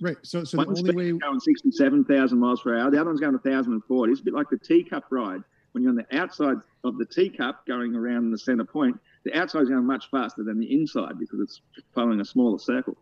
Right. 0.00 0.16
So 0.22 0.42
so 0.44 0.56
the 0.56 0.64
One 0.66 0.78
only 0.78 0.94
way 1.12 1.12
going 1.18 1.38
67,000 1.40 2.38
miles 2.38 2.62
per 2.62 2.76
hour. 2.76 2.90
The 2.90 3.00
other 3.00 3.10
one's 3.10 3.20
going 3.20 3.34
1,040. 3.34 4.12
It's 4.12 4.20
a 4.20 4.24
bit 4.24 4.34
like 4.34 4.50
the 4.50 4.58
teacup 4.58 5.04
ride. 5.10 5.42
When 5.72 5.82
you're 5.82 5.90
on 5.90 5.96
the 5.96 6.16
outside 6.18 6.56
of 6.84 6.98
the 6.98 7.06
teacup 7.06 7.64
going 7.66 7.94
around 7.94 8.30
the 8.30 8.38
center 8.38 8.64
point, 8.64 8.98
the 9.24 9.32
outside's 9.38 9.68
going 9.70 9.86
much 9.86 10.10
faster 10.10 10.42
than 10.42 10.58
the 10.58 10.70
inside 10.72 11.18
because 11.18 11.40
it's 11.40 11.60
following 11.94 12.20
a 12.20 12.24
smaller 12.24 12.58
circle. 12.58 12.96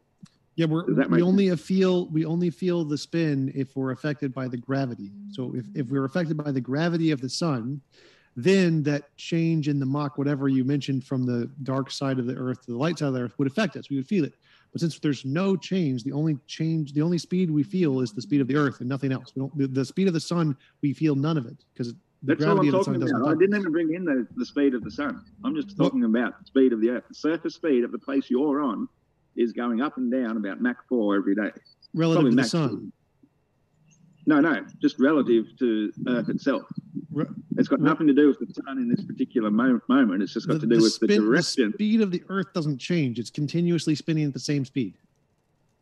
Yeah, 0.61 0.67
we're, 0.67 0.85
we 1.09 1.23
only 1.23 1.57
feel 1.57 2.09
we 2.09 2.27
only 2.27 2.51
feel 2.51 2.85
the 2.85 2.99
spin 2.99 3.51
if 3.55 3.75
we're 3.77 3.93
affected 3.93 4.35
by 4.35 4.47
the 4.47 4.59
gravity. 4.59 5.11
So 5.31 5.55
if, 5.55 5.65
if 5.75 5.89
we're 5.89 6.05
affected 6.05 6.37
by 6.37 6.53
the 6.53 6.61
gravity 6.61 7.13
of 7.13 7.23
the 7.23 7.31
sun, 7.31 7.81
then 8.37 8.83
that 8.83 9.17
change 9.17 9.69
in 9.69 9.81
the 9.81 9.87
Mach, 9.87 10.19
whatever 10.19 10.49
you 10.49 10.63
mentioned 10.63 11.03
from 11.05 11.25
the 11.25 11.51
dark 11.63 11.91
side 11.91 12.19
of 12.19 12.27
the 12.27 12.35
Earth 12.35 12.61
to 12.67 12.73
the 12.73 12.77
light 12.77 12.99
side 12.99 13.07
of 13.09 13.15
the 13.15 13.21
Earth, 13.21 13.39
would 13.39 13.49
affect 13.49 13.75
us. 13.77 13.89
We 13.89 13.97
would 13.97 14.07
feel 14.07 14.23
it. 14.23 14.35
But 14.71 14.83
since 14.83 14.99
there's 14.99 15.25
no 15.25 15.57
change, 15.57 16.05
the 16.05 16.13
only 16.13 16.37
change, 16.47 16.93
the 16.93 17.01
only 17.01 17.17
speed 17.17 17.51
we 17.51 17.63
feel 17.63 18.01
is 18.01 18.13
the 18.13 18.21
speed 18.21 18.43
of 18.43 18.47
the 18.47 18.57
Earth 18.57 18.81
and 18.81 18.89
nothing 18.89 19.13
else. 19.13 19.33
We 19.35 19.41
don't 19.41 19.57
the, 19.57 19.67
the 19.67 19.85
speed 19.87 20.09
of 20.09 20.13
the 20.13 20.21
sun. 20.21 20.55
We 20.83 20.93
feel 20.93 21.15
none 21.15 21.39
of 21.39 21.47
it 21.47 21.57
because 21.73 21.95
the 21.95 22.35
That's 22.35 22.45
all 22.45 22.57
gravity 22.57 22.69
I'm 22.69 22.75
of 22.75 22.81
the 22.81 22.85
sun 22.85 23.01
talking 23.01 23.17
about. 23.23 23.35
I 23.35 23.39
didn't 23.39 23.59
even 23.59 23.73
bring 23.73 23.95
in 23.95 24.05
the, 24.05 24.27
the 24.37 24.45
speed 24.45 24.75
of 24.75 24.85
the 24.85 24.91
sun. 24.91 25.25
I'm 25.43 25.55
just 25.55 25.79
What- 25.79 25.87
talking 25.87 26.05
about 26.05 26.39
the 26.39 26.45
speed 26.45 26.75
of 26.75 26.83
the 26.83 26.91
Earth. 26.91 27.05
The 27.09 27.15
surface 27.15 27.55
speed 27.55 27.83
of 27.83 27.93
the 27.93 27.99
place 27.99 28.29
you're 28.29 28.61
on 28.61 28.91
is 29.37 29.53
going 29.53 29.81
up 29.81 29.97
and 29.97 30.11
down 30.11 30.37
about 30.37 30.61
Mach 30.61 30.77
4 30.89 31.17
every 31.17 31.35
day. 31.35 31.51
relative 31.95 32.21
probably 32.23 32.31
to 32.31 32.37
the 32.37 32.45
sun. 32.45 32.93
No, 34.27 34.39
no, 34.41 34.65
just 34.81 35.01
relative 35.01 35.47
to 35.59 35.93
Earth 36.07 36.29
itself. 36.29 36.63
Re- 37.11 37.27
It's 37.57 37.69
got 37.69 37.81
Well- 37.81 37.93
nothing 37.93 38.07
to 38.07 38.15
do 38.15 38.29
with 38.29 38.39
the 38.39 38.53
sun 38.55 38.79
in 38.79 38.89
this 38.89 39.03
particular 39.05 39.51
mo- 39.51 39.81
moment. 39.89 40.23
It's 40.23 40.33
just 40.35 40.47
got 40.47 40.61
to 40.61 40.67
do 40.67 40.77
with 40.77 40.85
the 40.85 40.91
spin- 40.91 41.21
direction. 41.23 41.73
speed 41.73 42.01
of 42.01 42.11
the 42.11 42.23
Earth 42.29 42.53
doesn't 42.55 42.79
change. 42.79 43.19
It's 43.19 43.31
continuously 43.31 43.95
spinning 43.95 44.25
at 44.25 44.33
the 44.33 44.39
same 44.39 44.65
speed. 44.65 44.95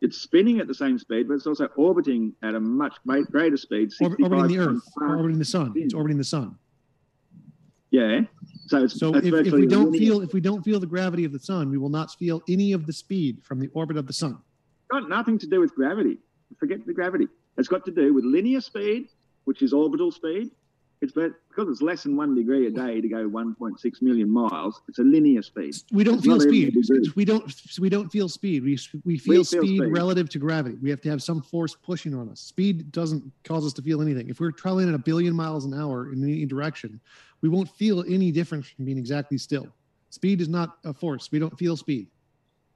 It's 0.01 0.17
spinning 0.17 0.59
at 0.59 0.67
the 0.67 0.73
same 0.73 0.97
speed, 0.97 1.27
but 1.27 1.33
it's 1.35 1.45
also 1.45 1.65
orbiting 1.75 2.33
at 2.41 2.55
a 2.55 2.59
much 2.59 2.95
greater 3.05 3.57
speed. 3.57 3.91
Orbiting 4.01 4.47
the 4.47 4.57
Earth, 4.57 4.67
times 4.67 4.81
or 4.95 5.01
faster. 5.01 5.15
orbiting 5.17 5.37
the 5.39 5.45
sun. 5.45 5.73
It's 5.75 5.93
orbiting 5.93 6.17
the 6.17 6.23
sun. 6.23 6.57
Yeah. 7.91 8.21
So 8.69 8.83
it's 8.83 8.99
So 8.99 9.15
if, 9.15 9.25
if 9.25 9.51
we 9.51 9.65
don't 9.65 9.91
linear. 9.91 9.99
feel 9.99 10.21
if 10.21 10.31
we 10.33 10.39
don't 10.41 10.63
feel 10.63 10.79
the 10.79 10.85
gravity 10.85 11.25
of 11.25 11.31
the 11.31 11.39
sun, 11.39 11.71
we 11.71 11.77
will 11.79 11.89
not 11.89 12.11
feel 12.13 12.43
any 12.47 12.71
of 12.73 12.85
the 12.85 12.93
speed 12.93 13.39
from 13.43 13.59
the 13.59 13.67
orbit 13.73 13.97
of 13.97 14.05
the 14.05 14.13
sun. 14.13 14.37
got 14.91 15.09
nothing 15.09 15.39
to 15.39 15.47
do 15.47 15.59
with 15.59 15.73
gravity. 15.73 16.19
Forget 16.59 16.85
the 16.85 16.93
gravity. 16.93 17.27
It's 17.57 17.67
got 17.67 17.83
to 17.85 17.91
do 17.91 18.13
with 18.13 18.25
linear 18.25 18.61
speed, 18.61 19.07
which 19.45 19.61
is 19.63 19.73
orbital 19.73 20.11
speed. 20.11 20.51
It's 21.01 21.13
but 21.13 21.31
because 21.47 21.69
it's 21.69 21.81
less 21.81 22.03
than 22.03 22.17
one 22.17 22.35
degree 22.35 22.67
a 22.67 22.69
day 22.69 22.99
to 22.99 23.07
go 23.07 23.27
1.6 23.29 24.01
million 24.01 24.29
miles. 24.29 24.81
It's 24.89 24.99
a 24.99 25.03
linear 25.03 25.41
speed. 25.41 25.75
We 25.91 26.03
don't 26.03 26.15
It's 26.17 26.25
feel 26.25 26.39
speed. 26.41 26.75
We 27.15 27.25
don't 27.25 27.51
we 27.79 27.89
don't 27.89 28.09
feel 28.11 28.29
speed. 28.29 28.63
We 28.63 28.77
we 29.05 29.17
feel, 29.17 29.35
feel 29.35 29.43
speed, 29.45 29.79
speed. 29.79 29.93
relative 29.93 30.29
to 30.29 30.39
gravity. 30.39 30.75
We 30.81 30.89
have 30.89 31.01
to 31.01 31.09
have 31.09 31.23
some 31.23 31.41
force 31.41 31.73
pushing 31.73 32.13
on 32.13 32.29
us. 32.29 32.41
Speed 32.41 32.91
doesn't 32.91 33.23
cause 33.45 33.65
us 33.65 33.73
to 33.73 33.81
feel 33.81 34.01
anything. 34.01 34.29
If 34.29 34.39
we're 34.41 34.51
traveling 34.51 34.89
at 34.89 34.95
a 34.95 34.99
billion 34.99 35.33
miles 35.33 35.63
an 35.65 35.73
hour 35.73 36.11
in 36.11 36.21
any 36.23 36.45
direction, 36.45 36.99
we 37.41 37.49
won't 37.49 37.69
feel 37.69 38.03
any 38.07 38.31
difference 38.31 38.67
from 38.67 38.85
being 38.85 38.97
exactly 38.97 39.37
still. 39.37 39.67
Speed 40.09 40.41
is 40.41 40.49
not 40.49 40.77
a 40.83 40.93
force. 40.93 41.31
We 41.31 41.39
don't 41.39 41.57
feel 41.57 41.77
speed. 41.77 42.07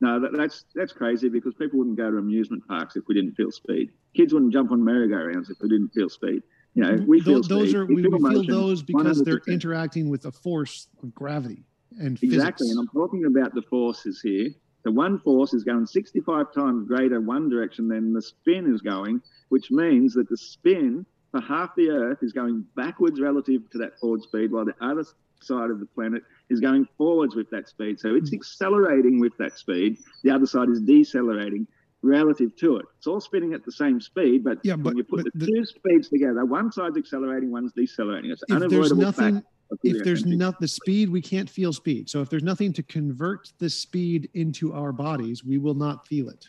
No, 0.01 0.19
that, 0.19 0.31
that's 0.35 0.65
that's 0.75 0.91
crazy 0.91 1.29
because 1.29 1.53
people 1.55 1.79
wouldn't 1.79 1.97
go 1.97 2.11
to 2.11 2.17
amusement 2.17 2.67
parks 2.67 2.95
if 2.95 3.03
we 3.07 3.15
didn't 3.15 3.35
feel 3.35 3.51
speed. 3.51 3.91
Kids 4.15 4.33
wouldn't 4.33 4.51
jump 4.51 4.71
on 4.71 4.83
merry-go-rounds 4.83 5.49
if 5.49 5.57
we 5.61 5.69
didn't 5.69 5.89
feel 5.89 6.09
speed. 6.09 6.43
You 6.75 6.83
know, 6.83 7.05
we 7.07 7.21
feel 7.21 7.35
those, 7.35 7.47
those 7.47 7.69
speed. 7.69 7.77
are 7.77 7.85
we, 7.85 8.07
we 8.07 8.31
feel 8.31 8.43
those 8.45 8.83
because 8.83 9.21
they're 9.23 9.41
interacting 9.47 10.09
with 10.09 10.25
a 10.25 10.31
force 10.31 10.87
of 11.01 11.13
gravity 11.13 11.63
and 11.99 12.21
Exactly, 12.21 12.65
physics. 12.65 12.71
and 12.71 12.79
I'm 12.79 12.87
talking 12.87 13.25
about 13.25 13.53
the 13.53 13.61
forces 13.61 14.19
here. 14.21 14.49
The 14.83 14.91
one 14.91 15.19
force 15.19 15.53
is 15.53 15.63
going 15.63 15.85
65 15.85 16.53
times 16.53 16.87
greater 16.87 17.21
one 17.21 17.47
direction 17.49 17.87
than 17.87 18.11
the 18.11 18.21
spin 18.21 18.73
is 18.73 18.81
going, 18.81 19.21
which 19.49 19.71
means 19.71 20.13
that 20.15 20.27
the 20.27 20.35
spin 20.35 21.05
for 21.33 21.41
half 21.41 21.75
the 21.75 21.89
Earth 21.89 22.19
is 22.21 22.31
going 22.31 22.63
backwards 22.75 23.19
relative 23.19 23.67
to 23.71 23.79
that 23.79 23.99
forward 23.99 24.21
speed, 24.21 24.51
while 24.51 24.65
the 24.65 24.75
other 24.79 25.03
side 25.41 25.71
of 25.71 25.79
the 25.79 25.85
planet 25.87 26.21
is 26.51 26.59
going 26.59 26.87
forwards 26.95 27.35
with 27.35 27.49
that 27.49 27.67
speed. 27.67 27.99
So 27.99 28.15
it's 28.15 28.31
accelerating 28.31 29.19
with 29.19 29.35
that 29.39 29.57
speed. 29.57 29.97
The 30.23 30.29
other 30.29 30.45
side 30.45 30.69
is 30.69 30.79
decelerating 30.79 31.67
relative 32.03 32.55
to 32.57 32.77
it. 32.77 32.85
It's 32.99 33.07
all 33.07 33.19
spinning 33.19 33.53
at 33.53 33.65
the 33.65 33.71
same 33.71 33.99
speed, 33.99 34.43
but, 34.43 34.59
Yeah, 34.63 34.75
when 34.75 34.95
you 34.95 35.03
put 35.03 35.23
but 35.23 35.33
the, 35.33 35.45
the- 35.45 35.51
two 35.51 35.65
speeds 35.65 36.07
together, 36.07 36.45
one 36.45 36.71
side's 36.71 36.97
accelerating, 36.97 37.51
one's 37.51 37.73
decelerating. 37.73 38.29
It's 38.29 38.43
if 38.47 38.69
there's 38.69 38.93
nothing 38.93 39.35
fact 39.35 39.47
if 39.81 40.03
there's 40.03 40.23
not 40.23 40.59
the 40.59 40.67
speed 40.67 41.09
we 41.09 41.21
can't 41.21 41.49
feel 41.49 41.73
speed 41.73 42.07
so 42.07 42.21
if 42.21 42.29
there's 42.29 42.43
nothing 42.43 42.71
to 42.71 42.83
convert 42.83 43.51
the 43.57 43.67
speed 43.67 44.29
into 44.35 44.71
our 44.71 44.91
bodies 44.91 45.43
we 45.43 45.57
will 45.57 45.73
not 45.73 46.05
feel 46.05 46.29
it 46.29 46.45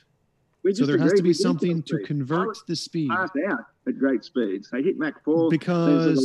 so 0.73 0.86
there 0.86 0.99
has 0.99 1.12
to 1.12 1.23
be 1.23 1.28
We 1.28 1.32
do 1.35 1.39
feel 1.39 1.43
something 1.43 1.82
to 1.82 1.97
speed. 1.97 2.07
convert 2.07 2.57
the 2.66 2.77
speed 2.77 3.11
pass 3.11 3.31
out 3.49 3.61
at 3.86 3.99
great 3.99 4.24
speeds. 4.24 4.70
They 4.70 4.82
hit 4.82 4.99
Mach 4.99 5.23
4. 5.24 5.51
Because- 5.51 6.24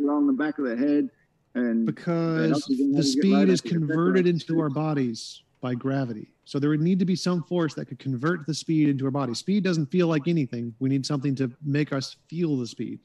along 0.00 0.26
the 0.26 0.32
back 0.32 0.58
of 0.58 0.64
the 0.66 0.76
head. 0.76 1.10
And 1.54 1.84
because 1.84 2.64
the 2.66 2.92
has 2.96 3.14
to 3.14 3.20
get 3.20 3.22
speed 3.22 3.48
is 3.48 3.60
to 3.60 3.68
get 3.68 3.72
better 3.74 3.86
converted 3.94 4.26
into 4.26 4.60
our 4.60 4.70
bodies 4.70 5.42
by 5.60 5.74
gravity 5.74 6.28
so 6.44 6.58
there 6.58 6.70
would 6.70 6.80
need 6.80 6.98
to 6.98 7.04
be 7.04 7.14
some 7.14 7.42
force 7.44 7.72
that 7.74 7.84
could 7.86 7.98
convert 7.98 8.46
the 8.46 8.54
speed 8.54 8.88
into 8.88 9.04
our 9.04 9.10
body 9.12 9.32
speed 9.34 9.62
doesn't 9.62 9.86
feel 9.86 10.08
like 10.08 10.26
anything 10.26 10.74
we 10.80 10.88
need 10.88 11.04
something 11.06 11.34
to 11.36 11.52
make 11.64 11.92
us 11.92 12.16
feel 12.28 12.56
the 12.56 12.66
speed 12.66 12.98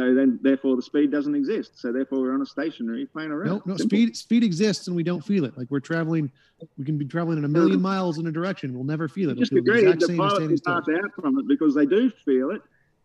so 0.00 0.14
then, 0.14 0.38
therefore, 0.42 0.76
the 0.76 0.82
speed 0.82 1.10
doesn't 1.10 1.34
exist. 1.34 1.78
So 1.78 1.92
therefore, 1.92 2.20
we're 2.20 2.32
on 2.34 2.40
a 2.42 2.46
stationary 2.46 3.04
plane 3.06 3.30
around. 3.30 3.46
no 3.48 3.62
no 3.66 3.76
Simple. 3.76 3.84
speed 3.84 4.16
speed 4.16 4.42
exists 4.44 4.86
and 4.86 4.96
we 4.96 5.02
don't 5.02 5.24
feel 5.24 5.44
it 5.44 5.56
like 5.58 5.70
we're 5.70 5.80
traveling 5.80 6.30
we 6.78 6.84
can 6.84 6.96
be 6.98 7.04
traveling 7.04 7.38
in 7.38 7.44
a 7.44 7.48
million 7.48 7.80
miles 7.80 8.18
in 8.18 8.26
a 8.26 8.32
direction 8.32 8.72
we'll 8.74 8.84
never 8.84 9.08
feel 9.08 9.28
it 9.30 9.36
You 9.36 9.40
just 9.42 9.52
feel 9.52 9.62
the 9.64 9.70
agreed 9.70 9.82
exact 9.88 10.00
that 10.00 10.06
same 10.06 10.14
as 10.14 10.18
pilots 10.18 10.34
standing 10.36 10.50
will 10.50 10.56
still. 10.82 10.94
pass 10.94 11.04
out 11.04 11.10
from 11.22 11.38
it 11.38 11.48
because 11.48 11.74
they 11.74 11.86
do 11.86 12.10
feel 12.24 12.50
it. 12.50 12.62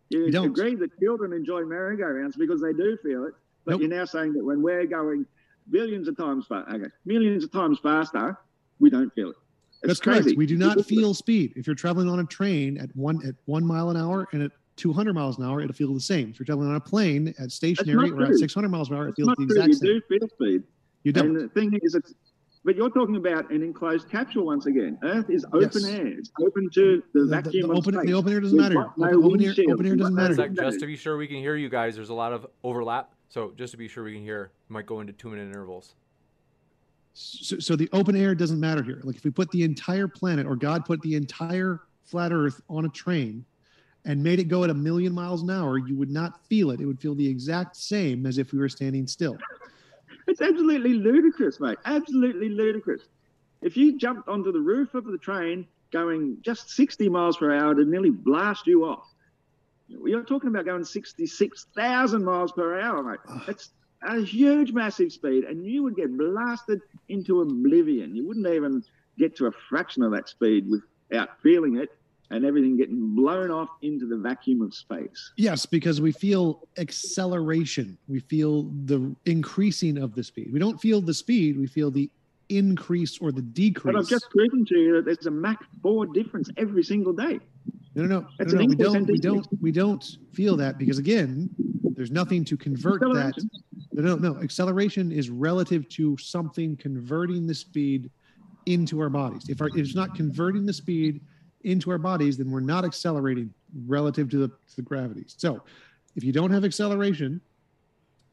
You 0.10 0.26
We 0.26 0.32
don't. 0.32 0.46
agreed 0.48 0.80
that 0.80 0.92
children 1.02 1.34
enjoy 1.34 1.64
merry-go-rounds 1.66 2.36
because 2.38 2.62
they 2.62 2.74
do 2.74 2.98
feel 3.04 3.26
it. 3.26 3.34
But 3.66 3.72
Nope. 3.72 3.82
you're 3.82 3.90
now 3.90 4.06
saying 4.06 4.34
that 4.34 4.46
when 4.46 4.62
we're 4.62 4.86
going 4.86 5.26
billions 5.72 6.08
of 6.08 6.16
times 6.16 6.46
faster, 6.48 6.76
okay, 6.76 6.90
millions 7.06 7.44
of 7.44 7.52
times 7.52 7.80
faster, 7.80 8.38
we 8.80 8.90
don't 8.90 9.12
feel 9.16 9.30
it. 9.32 9.36
It's 9.84 9.88
That's 9.88 10.00
crazy. 10.00 10.22
correct. 10.24 10.38
We 10.38 10.46
do 10.46 10.58
not 10.58 10.86
feel 10.86 11.14
speed. 11.14 11.54
If 11.56 11.66
you're 11.68 11.76
traveling 11.76 12.08
on 12.10 12.20
a 12.20 12.24
train 12.26 12.78
at 12.78 12.96
one 12.96 13.18
at 13.28 13.36
one 13.46 13.66
mile 13.66 13.90
an 13.90 13.98
hour 13.98 14.28
and 14.32 14.44
at 14.44 14.52
200 14.78 15.14
miles 15.14 15.38
an 15.38 15.46
hour, 15.46 15.62
it'll 15.62 15.74
feel 15.74 15.94
the 15.94 16.00
same. 16.00 16.30
If 16.30 16.40
you're 16.40 16.46
traveling 16.46 16.70
on 16.70 16.76
a 16.76 16.80
plane 16.82 17.34
at 17.40 17.52
stationary 17.52 18.10
not 18.12 18.20
or 18.22 18.26
at 18.26 18.36
600 18.36 18.70
miles 18.70 18.90
an 18.90 18.96
hour, 18.98 19.08
it 19.08 19.16
feels 19.16 19.28
not 19.28 19.38
the 19.38 19.46
true. 19.46 19.56
exact 19.64 19.68
You 19.70 19.74
same. 19.76 20.02
do 20.10 20.20
feel 20.20 20.28
speed. 20.30 20.64
You 21.04 21.12
don't. 21.14 21.34
the 21.34 21.48
thing 21.50 21.72
is, 21.82 21.96
it's 21.96 22.14
but 22.66 22.76
you're 22.76 22.90
talking 22.90 23.16
about 23.16 23.52
an 23.52 23.62
enclosed 23.62 24.10
capsule 24.10 24.48
once 24.48 24.66
again. 24.66 24.98
Earth 25.04 25.30
is 25.30 25.46
open 25.54 25.62
Yes. 25.62 25.86
air. 25.86 26.08
It's 26.08 26.32
open 26.42 26.68
to 26.74 27.04
the, 27.14 27.20
The, 27.20 27.26
the, 27.26 27.42
vacuum 27.44 27.68
the 27.68 27.74
of 27.74 27.78
open, 27.78 27.94
space. 27.94 28.06
the 28.08 28.14
open 28.14 28.34
air 28.34 28.40
doesn't 28.42 28.58
We've 28.58 28.64
matter. 28.64 28.76
got 28.76 28.98
no 28.98 29.06
Open, 29.10 29.24
open 29.24 29.44
air, 29.44 29.54
open 29.72 29.86
air 29.86 29.96
doesn't 29.96 30.16
matter. 30.16 30.34
Zach, 30.34 30.52
just 30.54 30.80
to 30.80 30.88
be 30.88 30.96
sure 30.98 31.16
we 31.16 31.28
can 31.28 31.38
hear 31.38 31.56
you 31.56 31.70
guys, 31.70 31.96
there's 31.96 32.10
a 32.10 32.14
lot 32.16 32.34
of 32.34 32.48
overlap. 32.64 33.12
So 33.30 33.54
just 33.56 33.70
to 33.72 33.78
be 33.78 33.88
sure 33.88 34.04
we 34.04 34.14
can 34.14 34.24
hear, 34.24 34.52
might 34.70 34.88
go 34.88 35.00
into 35.00 35.14
two 35.14 35.30
minute 35.30 35.46
intervals. 35.48 35.94
So, 37.14 37.60
so 37.60 37.76
the 37.76 37.88
open 37.94 38.16
air 38.16 38.34
doesn't 38.34 38.60
matter 38.60 38.82
here. 38.82 39.00
Like 39.04 39.16
if 39.16 39.24
we 39.24 39.30
put 39.32 39.52
the 39.52 39.64
entire 39.64 40.08
planet 40.08 40.48
or 40.48 40.56
God 40.56 40.86
put 40.86 41.02
the 41.02 41.14
entire 41.16 41.82
flat 42.04 42.34
Earth 42.34 42.62
on 42.68 42.86
a 42.86 42.90
train 42.90 43.46
and 44.06 44.22
made 44.22 44.40
it 44.40 44.46
go 44.46 44.64
at 44.64 44.70
a 44.70 44.74
million 44.74 45.14
miles 45.14 45.42
an 45.42 45.50
hour, 45.50 45.78
you 45.78 45.98
would 45.98 46.12
not 46.12 46.46
feel 46.46 46.70
it. 46.72 46.80
It 46.80 46.86
would 46.86 47.00
feel 47.00 47.16
the 47.16 47.28
exact 47.28 47.76
same 47.76 48.26
as 48.26 48.38
if 48.38 48.54
we 48.54 48.60
were 48.60 48.70
standing 48.70 49.08
still. 49.08 49.38
It's 50.28 50.42
absolutely 50.42 50.94
ludicrous, 50.94 51.60
mate. 51.60 51.78
Absolutely 51.86 52.50
ludicrous. 52.50 53.02
If 53.62 53.76
you 53.76 53.98
jumped 53.98 54.28
onto 54.28 54.52
the 54.52 54.60
roof 54.60 54.94
of 54.94 55.06
the 55.06 55.18
train 55.18 55.68
going 55.92 56.38
just 56.42 56.70
60 56.72 57.10
miles 57.10 57.38
per 57.38 57.54
hour, 57.54 57.72
it'd 57.72 57.88
nearly 57.88 58.12
blast 58.12 58.68
you 58.68 58.86
off. 58.86 59.08
You're 59.88 60.24
talking 60.24 60.50
about 60.50 60.66
going 60.66 60.84
66,000 60.84 62.24
miles 62.24 62.52
per 62.52 62.80
hour, 62.80 63.04
mate. 63.04 63.20
Ah. 63.28 63.44
That's 63.46 63.70
a 64.04 64.20
huge, 64.20 64.72
massive 64.72 65.12
speed, 65.12 65.46
and 65.46 65.66
you 65.66 65.84
would 65.84 65.96
get 65.96 66.16
blasted 66.16 66.82
into 67.10 67.42
oblivion. 67.42 68.16
You 68.16 68.28
wouldn't 68.28 68.48
even 68.48 68.84
get 69.18 69.36
to 69.38 69.48
a 69.48 69.52
fraction 69.70 70.04
of 70.04 70.12
that 70.12 70.28
speed 70.28 70.68
without 70.68 71.40
feeling 71.42 71.78
it 71.78 71.90
and 72.32 72.46
everything 72.46 72.78
getting 72.78 73.16
blown 73.16 73.52
off 73.52 73.70
into 73.82 74.08
the 74.08 74.18
vacuum 74.18 74.62
of 74.62 74.74
space. 74.74 75.32
Yes, 75.38 75.66
because 75.66 76.02
we 76.02 76.12
feel 76.12 76.68
acceleration. 76.78 77.98
We 78.08 78.20
feel 78.20 78.64
the 78.86 79.16
increasing 79.26 79.98
of 79.98 80.16
the 80.16 80.24
speed. 80.24 80.52
We 80.52 80.60
don't 80.60 80.80
feel 80.80 81.02
the 81.02 81.14
speed. 81.14 81.58
We 81.58 81.68
feel 81.68 81.92
the 81.92 82.10
increase 82.50 83.20
or 83.20 83.32
the 83.32 83.42
decrease. 83.42 83.94
But 83.94 84.00
I've 84.00 84.08
just 84.08 84.30
proven 84.30 84.66
to 84.66 84.78
you 84.78 84.94
that 84.96 85.06
there's 85.06 85.26
a 85.26 85.32
Mach 85.32 85.64
4 85.82 86.08
difference 86.08 86.50
every 86.58 86.84
single 86.84 87.14
day. 87.14 87.40
No, 87.96 88.04
no, 88.04 88.20
no, 88.20 88.28
That's 88.38 88.54
no, 88.54 88.60
no, 88.62 88.68
we 88.68 88.76
don't. 88.76 89.08
We 89.08 89.18
don't. 89.20 89.48
We 89.62 89.72
don't 89.72 90.18
feel 90.34 90.58
that 90.58 90.78
because 90.78 90.98
again, 90.98 91.50
there's 91.96 92.12
nothing 92.12 92.44
to 92.46 92.58
convert 92.58 93.00
that. 93.00 93.34
No, 93.94 94.02
no, 94.02 94.16
no. 94.16 94.44
Acceleration 94.44 95.12
is 95.12 95.30
relative 95.30 95.88
to 95.90 96.18
something 96.18 96.76
converting 96.76 97.48
the 97.48 97.56
speed 97.56 98.12
into 98.66 99.00
our 99.00 99.10
bodies. 99.10 99.48
If, 99.48 99.62
our, 99.62 99.68
if 99.70 99.78
it's 99.78 99.96
not 99.96 100.14
converting 100.16 100.66
the 100.66 100.74
speed 100.74 101.22
into 101.66 101.92
our 101.92 101.98
bodies, 101.98 102.38
then 102.38 102.50
we're 102.52 102.60
not 102.60 102.86
accelerating 102.86 103.54
relative 103.88 104.30
to 104.30 104.38
the, 104.38 104.48
to 104.48 104.76
the 104.78 104.82
gravity. 104.82 105.26
So, 105.28 105.62
if 106.16 106.24
you 106.24 106.32
don't 106.32 106.52
have 106.52 106.64
acceleration 106.64 107.42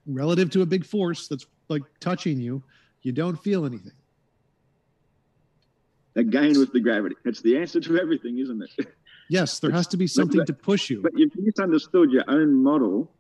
relative 0.07 0.51
to 0.51 0.63
a 0.63 0.67
big 0.67 0.85
force 0.85 1.27
that's 1.29 1.47
like 1.69 1.83
touching 2.01 2.39
you, 2.39 2.63
you 3.03 3.11
don't 3.13 3.37
feel 3.37 3.65
anything. 3.67 3.93
Again 6.15 6.59
with 6.59 6.73
the 6.73 6.81
gravity. 6.81 7.17
That's 7.25 7.41
the 7.41 7.57
answer 7.57 7.81
to 7.81 7.99
everything, 7.99 8.39
isn't 8.39 8.63
it? 8.63 8.87
Yes, 9.31 9.61
there 9.61 9.71
has 9.71 9.87
to 9.89 9.97
be 9.97 10.07
something 10.07 10.45
to 10.45 10.53
push 10.53 10.91
you. 10.91 11.01
But 11.01 11.13
you've 11.17 11.33
misunderstood 11.37 12.11
your 12.11 12.25
own 12.29 12.63
model 12.63 13.11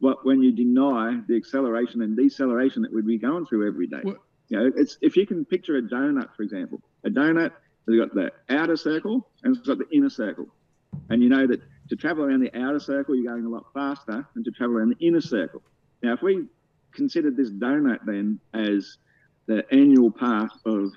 what, 0.00 0.26
when 0.26 0.42
you 0.42 0.50
deny 0.50 1.20
the 1.28 1.36
acceleration 1.36 2.02
and 2.02 2.16
deceleration 2.16 2.82
that 2.82 2.92
we'd 2.92 3.06
be 3.06 3.18
going 3.18 3.46
through 3.46 3.68
every 3.68 3.86
day. 3.86 4.00
What- 4.02 4.18
You 4.48 4.58
know, 4.58 4.72
it's 4.76 4.98
if 5.00 5.16
you 5.16 5.24
can 5.24 5.44
picture 5.44 5.76
a 5.76 5.82
donut, 5.82 6.34
for 6.36 6.42
example, 6.42 6.80
a 7.04 7.10
donut 7.10 7.52
has 7.86 7.96
got 7.96 8.14
the 8.14 8.32
outer 8.48 8.76
circle 8.76 9.28
and 9.42 9.56
it's 9.56 9.66
got 9.66 9.78
the 9.78 9.88
inner 9.96 10.10
circle. 10.10 10.46
And 11.08 11.22
you 11.22 11.28
know 11.28 11.46
that 11.46 11.60
to 11.88 11.96
travel 11.96 12.24
around 12.24 12.40
the 12.40 12.54
outer 12.58 12.80
circle, 12.80 13.14
you're 13.14 13.32
going 13.32 13.44
a 13.44 13.48
lot 13.48 13.66
faster 13.74 14.26
than 14.34 14.44
to 14.44 14.50
travel 14.50 14.76
around 14.76 14.96
the 14.98 15.06
inner 15.06 15.20
circle. 15.20 15.62
Now, 16.02 16.14
if 16.14 16.22
we 16.22 16.46
considered 16.92 17.36
this 17.36 17.50
donut 17.50 18.00
then 18.06 18.38
as 18.54 18.98
the 19.46 19.64
annual 19.72 20.10
path 20.10 20.50
of 20.64 20.92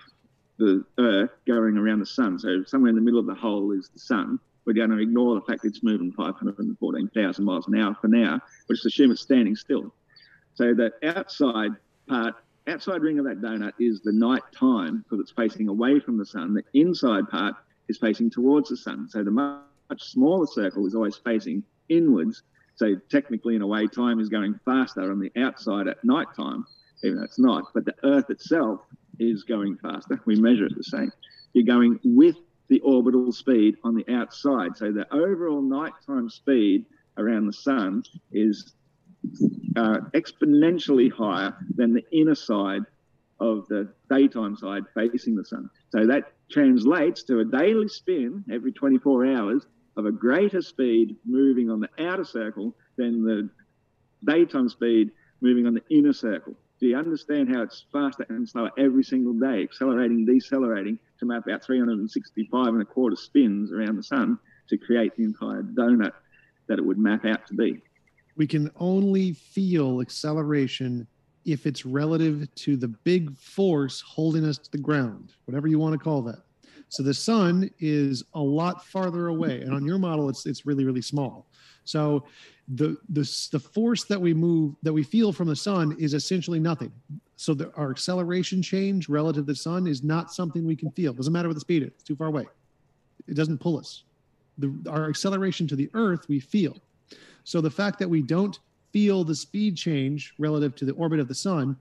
the 0.57 0.85
Earth 0.97 1.31
going 1.47 1.77
around 1.77 1.99
the 1.99 2.05
sun, 2.05 2.39
so 2.39 2.63
somewhere 2.65 2.89
in 2.89 2.95
the 2.95 3.01
middle 3.01 3.19
of 3.19 3.25
the 3.25 3.35
hole 3.35 3.71
is 3.71 3.89
the 3.89 3.99
sun, 3.99 4.39
we're 4.65 4.73
going 4.73 4.89
to 4.89 4.97
ignore 4.97 5.35
the 5.35 5.41
fact 5.41 5.63
it's 5.63 5.83
moving 5.83 6.11
514,000 6.11 7.45
miles 7.45 7.67
an 7.67 7.79
hour 7.79 7.95
for 8.01 8.07
now, 8.07 8.39
but 8.67 8.73
just 8.75 8.85
assume 8.85 9.11
it's 9.11 9.21
standing 9.21 9.55
still. 9.55 9.93
So 10.55 10.73
the 10.73 10.91
outside 11.03 11.71
part, 12.07 12.35
outside 12.67 13.01
ring 13.01 13.19
of 13.19 13.25
that 13.25 13.41
donut 13.41 13.73
is 13.79 14.01
the 14.01 14.11
night 14.11 14.43
time 14.57 15.03
because 15.03 15.19
it's 15.19 15.31
facing 15.31 15.67
away 15.67 15.99
from 15.99 16.17
the 16.17 16.25
sun. 16.25 16.53
The 16.53 16.63
inside 16.79 17.29
part 17.29 17.55
is 17.87 17.97
facing 17.97 18.29
towards 18.29 18.69
the 18.69 18.77
sun. 18.77 19.07
So 19.09 19.23
the 19.23 19.31
much 19.31 19.63
smaller 19.99 20.47
circle 20.47 20.85
is 20.87 20.95
always 20.95 21.17
facing 21.17 21.63
inwards. 21.89 22.43
So 22.75 22.95
technically, 23.09 23.55
in 23.55 23.61
a 23.61 23.67
way, 23.67 23.87
time 23.87 24.19
is 24.19 24.29
going 24.29 24.59
faster 24.65 25.11
on 25.11 25.19
the 25.19 25.31
outside 25.37 25.87
at 25.87 26.03
night 26.03 26.27
time, 26.35 26.65
even 27.03 27.17
though 27.17 27.23
it's 27.23 27.39
not. 27.39 27.65
But 27.73 27.85
the 27.85 27.95
Earth 28.03 28.29
itself 28.29 28.81
is 29.19 29.43
going 29.43 29.77
faster. 29.77 30.19
We 30.25 30.35
measure 30.35 30.65
it 30.65 30.75
the 30.75 30.83
same. 30.83 31.11
You're 31.53 31.65
going 31.65 31.99
with 32.03 32.35
the 32.67 32.79
orbital 32.81 33.31
speed 33.31 33.77
on 33.83 33.95
the 33.95 34.05
outside. 34.13 34.75
So 34.75 34.91
the 34.91 35.11
overall 35.13 35.61
nighttime 35.61 36.29
speed 36.29 36.85
around 37.17 37.45
the 37.45 37.53
sun 37.53 38.03
is 38.31 38.73
uh, 39.75 39.97
exponentially 40.13 41.11
higher 41.11 41.55
than 41.75 41.93
the 41.93 42.03
inner 42.11 42.35
side 42.35 42.83
of 43.39 43.67
the 43.67 43.91
daytime 44.09 44.55
side 44.55 44.83
facing 44.93 45.35
the 45.35 45.45
sun. 45.45 45.69
So 45.89 46.07
that 46.07 46.31
translates 46.49 47.23
to 47.23 47.39
a 47.39 47.45
daily 47.45 47.87
spin 47.87 48.43
every 48.51 48.71
24 48.71 49.25
hours 49.25 49.65
of 49.97 50.05
a 50.05 50.11
greater 50.11 50.61
speed 50.61 51.15
moving 51.25 51.69
on 51.69 51.79
the 51.79 51.89
outer 51.99 52.23
circle 52.23 52.75
than 52.97 53.23
the 53.23 53.49
daytime 54.25 54.69
speed 54.69 55.11
moving 55.41 55.67
on 55.67 55.73
the 55.73 55.83
inner 55.89 56.13
circle. 56.13 56.53
Do 56.79 56.87
you 56.87 56.97
understand 56.97 57.53
how 57.53 57.61
it's 57.61 57.85
faster 57.91 58.25
and 58.29 58.47
slower 58.47 58.71
every 58.77 59.03
single 59.03 59.33
day, 59.33 59.63
accelerating, 59.63 60.25
decelerating 60.25 60.99
to 61.19 61.25
map 61.25 61.47
out 61.49 61.63
365 61.63 62.67
and 62.67 62.81
a 62.81 62.85
quarter 62.85 63.15
spins 63.15 63.71
around 63.71 63.95
the 63.95 64.03
sun 64.03 64.37
to 64.69 64.77
create 64.77 65.15
the 65.15 65.23
entire 65.23 65.63
donut 65.63 66.11
that 66.67 66.79
it 66.79 66.85
would 66.85 66.97
map 66.97 67.23
out 67.25 67.47
to 67.47 67.53
be? 67.53 67.81
We 68.35 68.47
can 68.47 68.69
only 68.77 69.33
feel 69.33 70.01
acceleration 70.01 71.07
if 71.45 71.65
it's 71.65 71.85
relative 71.85 72.53
to 72.55 72.75
the 72.75 72.87
big 72.87 73.35
force 73.37 74.01
holding 74.01 74.43
us 74.45 74.57
to 74.57 74.71
the 74.71 74.77
ground, 74.77 75.33
whatever 75.45 75.67
you 75.67 75.79
want 75.79 75.93
to 75.93 75.99
call 75.99 76.21
that. 76.23 76.39
So 76.89 77.03
the 77.03 77.13
sun 77.13 77.69
is 77.79 78.23
a 78.33 78.39
lot 78.39 78.85
farther 78.85 79.27
away, 79.27 79.61
and 79.61 79.73
on 79.73 79.85
your 79.85 79.97
model, 79.97 80.29
it's 80.29 80.45
it's 80.45 80.65
really 80.65 80.85
really 80.85 81.01
small. 81.01 81.47
So 81.83 82.25
the 82.67 82.97
the 83.09 83.47
the 83.51 83.59
force 83.59 84.05
that 84.05 84.19
we 84.19 84.33
move 84.33 84.75
that 84.83 84.93
we 84.93 85.03
feel 85.03 85.33
from 85.33 85.47
the 85.47 85.55
sun 85.55 85.95
is 85.99 86.13
essentially 86.13 86.59
nothing. 86.59 86.91
So 87.37 87.53
the, 87.53 87.71
our 87.73 87.91
acceleration 87.91 88.61
change 88.61 89.09
relative 89.09 89.45
to 89.45 89.51
the 89.51 89.55
sun 89.55 89.87
is 89.87 90.03
not 90.03 90.31
something 90.31 90.65
we 90.65 90.75
can 90.75 90.89
feel. 90.91 91.11
Doesn't 91.11 91.33
matter 91.33 91.49
what 91.49 91.55
the 91.55 91.61
speed 91.61 91.83
is; 91.83 91.89
it's 91.89 92.03
too 92.03 92.15
far 92.15 92.27
away. 92.27 92.45
It 93.27 93.35
doesn't 93.35 93.57
pull 93.59 93.77
us. 93.77 94.03
The, 94.57 94.73
our 94.89 95.09
acceleration 95.09 95.67
to 95.67 95.75
the 95.75 95.89
Earth 95.93 96.29
we 96.29 96.39
feel. 96.39 96.77
So 97.45 97.61
the 97.61 97.69
fact 97.69 97.99
that 97.99 98.09
we 98.09 98.21
don't 98.21 98.59
feel 98.91 99.23
the 99.23 99.35
speed 99.35 99.77
change 99.77 100.33
relative 100.37 100.75
to 100.75 100.85
the 100.85 100.93
orbit 100.93 101.19
of 101.19 101.27
the 101.27 101.35
sun 101.35 101.77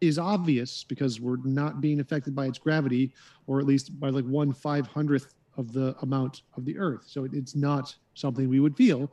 is 0.00 0.18
obvious 0.18 0.84
because 0.84 1.20
we're 1.20 1.38
not 1.44 1.80
being 1.80 2.00
affected 2.00 2.34
by 2.34 2.46
its 2.46 2.58
gravity, 2.58 3.12
or 3.46 3.58
at 3.58 3.66
least 3.66 3.98
by 3.98 4.10
like 4.10 4.24
one 4.26 4.52
five 4.52 4.86
hundredth 4.86 5.34
of 5.56 5.72
the 5.72 5.96
amount 6.02 6.42
of 6.56 6.64
the 6.64 6.78
Earth. 6.78 7.04
So 7.06 7.26
it's 7.32 7.56
not 7.56 7.94
something 8.14 8.48
we 8.48 8.60
would 8.60 8.76
feel 8.76 9.10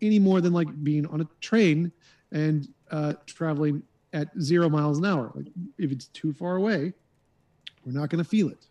any 0.00 0.18
more 0.18 0.40
than 0.40 0.52
like 0.52 0.68
being 0.84 1.06
on 1.06 1.20
a 1.20 1.28
train 1.40 1.90
and 2.32 2.68
uh, 2.90 3.14
traveling 3.26 3.82
at 4.12 4.28
zero 4.40 4.68
miles 4.68 4.98
an 4.98 5.06
hour. 5.06 5.32
Like 5.34 5.46
if 5.78 5.90
it's 5.92 6.08
too 6.08 6.32
far 6.32 6.56
away, 6.56 6.92
we're 7.84 7.92
not 7.92 8.10
going 8.10 8.22
to 8.22 8.28
feel 8.28 8.48
it. 8.48 8.66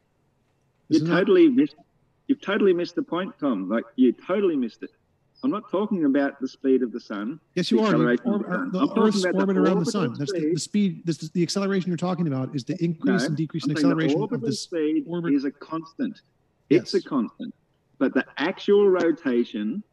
You 0.89 1.05
totally 1.05 1.49
missed. 1.49 1.75
You've 2.27 2.41
totally 2.41 2.73
missed 2.73 2.95
the 2.95 3.03
point, 3.03 3.33
Tom. 3.39 3.69
Like 3.69 3.85
you 3.95 4.11
totally 4.11 4.55
missed 4.55 4.83
it. 4.83 4.91
I'm 5.43 5.49
not 5.49 5.69
talking 5.71 6.05
about 6.05 6.39
the 6.39 6.47
speed 6.47 6.83
of 6.83 6.91
the 6.91 6.99
sun. 6.99 7.39
Yes, 7.55 7.71
you 7.71 7.77
the 7.77 7.83
are. 7.83 7.87
Acceleration 7.87 8.23
the 8.31 8.43
sun. 8.49 8.71
the 8.71 8.79
I'm 8.79 9.03
Earth's 9.03 9.23
about 9.25 9.33
the 9.33 9.39
orbit 9.39 9.57
around 9.57 9.79
the 9.79 9.85
sun. 9.91 10.13
That's 10.17 10.31
the, 10.31 10.39
speed. 10.39 10.55
the 10.55 10.59
speed. 10.59 11.01
This 11.05 11.17
the 11.29 11.41
acceleration 11.43 11.89
you're 11.89 11.97
talking 11.97 12.27
about. 12.27 12.55
Is 12.55 12.63
the 12.63 12.81
increase 12.83 13.21
No, 13.21 13.27
and 13.27 13.37
decrease 13.37 13.65
in 13.65 13.71
I'm 13.71 13.77
saying 13.77 13.89
the 13.97 14.05
of 14.15 14.21
orbital 14.21 14.47
this 14.47 14.61
speed 14.61 15.03
orbit. 15.07 15.33
is 15.33 15.45
a 15.45 15.51
constant. 15.51 16.21
It's 16.69 16.93
Yes. 16.93 17.03
a 17.05 17.09
constant. 17.09 17.53
But 17.97 18.13
the 18.13 18.25
actual 18.37 18.87
rotation 18.89 19.83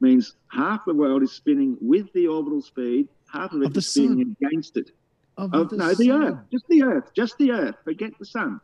means 0.00 0.36
half 0.50 0.84
the 0.86 0.94
world 0.94 1.22
is 1.22 1.32
spinning 1.32 1.76
with 1.80 2.10
the 2.14 2.26
orbital 2.26 2.62
speed, 2.62 3.08
half 3.30 3.52
of 3.52 3.62
it 3.62 3.66
Of 3.66 3.72
the 3.74 3.78
is 3.78 3.86
spinning 3.88 4.24
sun. 4.24 4.36
against 4.40 4.76
it. 4.78 4.92
of 5.36 5.52
Of, 5.54 5.72
no, 5.72 5.94
the. 5.94 6.10
Earth, 6.10 6.38
just 6.50 6.66
the 6.68 6.82
Earth, 6.82 7.10
just 7.14 7.38
the 7.38 7.50
Earth. 7.52 7.76
Forget 7.84 8.12
the 8.18 8.24
sun. 8.24 8.60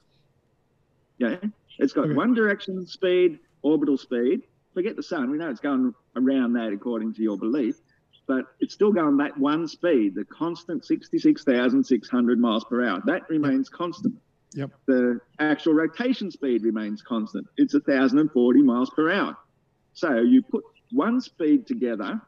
Yeah, 1.18 1.36
it's 1.78 1.92
got 1.92 2.06
Okay. 2.06 2.14
one 2.14 2.32
direction 2.34 2.86
speed, 2.86 3.38
orbital 3.62 3.96
speed. 3.98 4.42
Forget 4.74 4.96
the 4.96 5.02
sun. 5.02 5.30
We 5.30 5.38
know 5.38 5.50
it's 5.50 5.60
going 5.60 5.94
around 6.16 6.54
that 6.54 6.72
according 6.72 7.14
to 7.14 7.22
your 7.22 7.38
belief, 7.38 7.76
but 8.26 8.44
it's 8.60 8.74
still 8.74 8.92
going 8.92 9.16
that 9.18 9.38
one 9.38 9.68
speed, 9.68 10.14
the 10.14 10.24
constant 10.24 10.84
66,600 10.84 12.38
miles 12.38 12.64
per 12.64 12.84
hour. 12.84 13.00
That 13.06 13.28
remains 13.28 13.68
constant. 13.68 14.14
Yep. 14.54 14.70
The 14.86 15.20
actual 15.38 15.74
rotation 15.74 16.30
speed 16.30 16.62
remains 16.62 17.02
constant. 17.02 17.46
It's 17.56 17.74
1,040 17.74 18.62
miles 18.62 18.90
per 18.90 19.12
hour. 19.12 19.36
So 19.94 20.20
you 20.20 20.42
put 20.42 20.64
one 20.90 21.20
speed 21.20 21.66
together, 21.66 22.20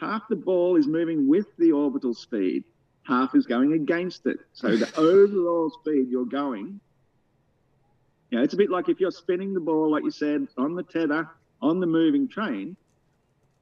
half 0.00 0.22
the 0.28 0.36
ball 0.36 0.76
is 0.76 0.86
moving 0.86 1.28
with 1.28 1.46
the 1.58 1.72
orbital 1.72 2.14
speed, 2.14 2.64
half 3.04 3.34
is 3.34 3.46
going 3.46 3.72
against 3.72 4.26
it. 4.26 4.38
So 4.52 4.76
the 4.76 4.90
overall 4.96 5.70
speed 5.70 6.08
you're 6.08 6.24
going, 6.24 6.80
you 8.30 8.38
know, 8.38 8.44
it's 8.44 8.54
a 8.54 8.56
bit 8.56 8.70
like 8.70 8.88
if 8.88 8.98
you're 8.98 9.10
spinning 9.10 9.52
the 9.52 9.60
ball, 9.60 9.90
like 9.90 10.04
you 10.04 10.10
said, 10.10 10.48
on 10.56 10.74
the 10.74 10.82
tether, 10.82 11.28
on 11.62 11.80
the 11.80 11.86
moving 11.86 12.28
train, 12.28 12.76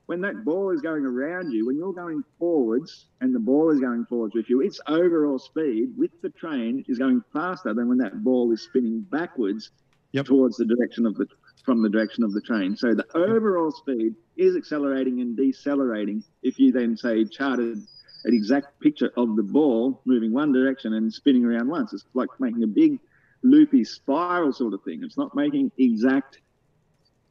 when 0.07 0.23
that 0.23 0.45
ball 0.45 0.71
is 0.71 0.81
going 0.81 1.05
around 1.05 1.53
you, 1.53 1.67
when 1.67 1.77
you're 1.77 1.93
going 1.93 2.23
forwards 2.39 3.07
and 3.21 3.33
the 3.33 3.39
ball 3.39 3.71
is 3.71 3.79
going 3.79 4.05
forwards 4.07 4.35
with 4.35 4.51
you, 4.51 4.61
its 4.61 4.81
overall 4.89 5.39
speed 5.39 5.91
with 5.97 6.11
the 6.23 6.31
train 6.31 6.85
is 6.89 6.99
going 6.99 7.23
faster 7.33 7.73
than 7.75 7.89
when 7.89 7.99
that 7.99 8.25
ball 8.25 8.51
is 8.53 8.63
spinning 8.63 9.07
backwards 9.09 9.71
Yep. 10.13 10.27
towards 10.27 10.57
the 10.57 10.65
direction 10.65 11.07
of 11.07 11.15
the 11.15 11.27
from 11.65 11.83
the 11.83 11.89
direction 11.89 12.25
of 12.25 12.33
the 12.33 12.41
train. 12.41 12.75
So 12.75 12.95
the 12.95 13.07
overall 13.15 13.71
speed 13.71 14.15
is 14.37 14.57
accelerating 14.57 15.21
and 15.21 15.37
decelerating. 15.37 16.25
If 16.43 16.59
you 16.59 16.73
then 16.73 16.97
say 16.97 17.25
charted 17.27 17.77
an 18.25 18.35
exact 18.35 18.81
picture 18.81 19.13
of 19.17 19.37
the 19.37 19.45
ball 19.45 20.03
moving 20.05 20.33
one 20.33 20.53
direction 20.53 20.95
and 20.95 21.13
spinning 21.13 21.45
around 21.45 21.69
once, 21.69 21.93
it's 21.93 22.05
like 22.13 22.29
making 22.41 22.65
a 22.65 22.67
big 22.67 22.99
loopy 23.45 23.85
spiral 23.85 24.53
sort 24.53 24.75
of 24.75 24.83
thing. 24.83 25.01
It's 25.05 25.17
not 25.17 25.37
making 25.37 25.71
exact 25.79 26.41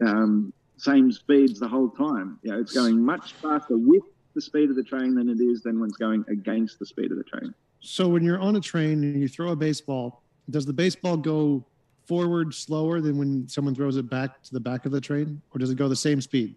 um, 0.02 0.54
same 0.80 1.11
speeds 1.11 1.60
the 1.60 1.68
whole 1.68 1.89
time. 1.89 2.39
You 2.41 2.51
know, 2.51 2.60
it's 2.60 2.73
going 2.73 3.03
much 3.03 3.34
faster 3.34 3.77
with 3.77 4.03
the 4.34 4.41
speed 4.41 4.69
of 4.69 4.76
the 4.76 4.84
train 4.84 5.15
than 5.15 5.30
it 5.30 5.41
is 5.41 5.61
than 5.61 5.80
when 5.80 5.89
it's 5.89 5.97
going 5.97 6.23
against 6.30 6.80
the 6.80 6.85
speed 6.85 7.11
of 7.11 7.18
the 7.18 7.23
train. 7.23 7.53
So 7.81 8.07
when 8.07 8.23
you're 8.23 8.39
on 8.39 8.56
a 8.56 8.61
train 8.61 9.03
and 9.03 9.22
you 9.22 9.27
throw 9.27 9.51
a 9.51 9.56
baseball, 9.56 10.23
does 10.49 10.65
the 10.65 10.73
baseball 10.73 11.18
go 11.18 11.65
forward 12.06 12.53
slower 12.53 13.01
than 13.01 13.18
when 13.18 13.47
someone 13.47 13.76
throws 13.76 13.97
it 13.97 14.10
back 14.10 14.41
to 14.43 14.53
the 14.53 14.60
back 14.60 14.85
of 14.85 14.91
the 14.91 15.01
train, 15.01 15.41
or 15.53 15.60
does 15.60 15.69
it 15.69 15.76
go 15.76 15.88
the 15.88 15.95
same 15.95 16.22
speed? 16.22 16.56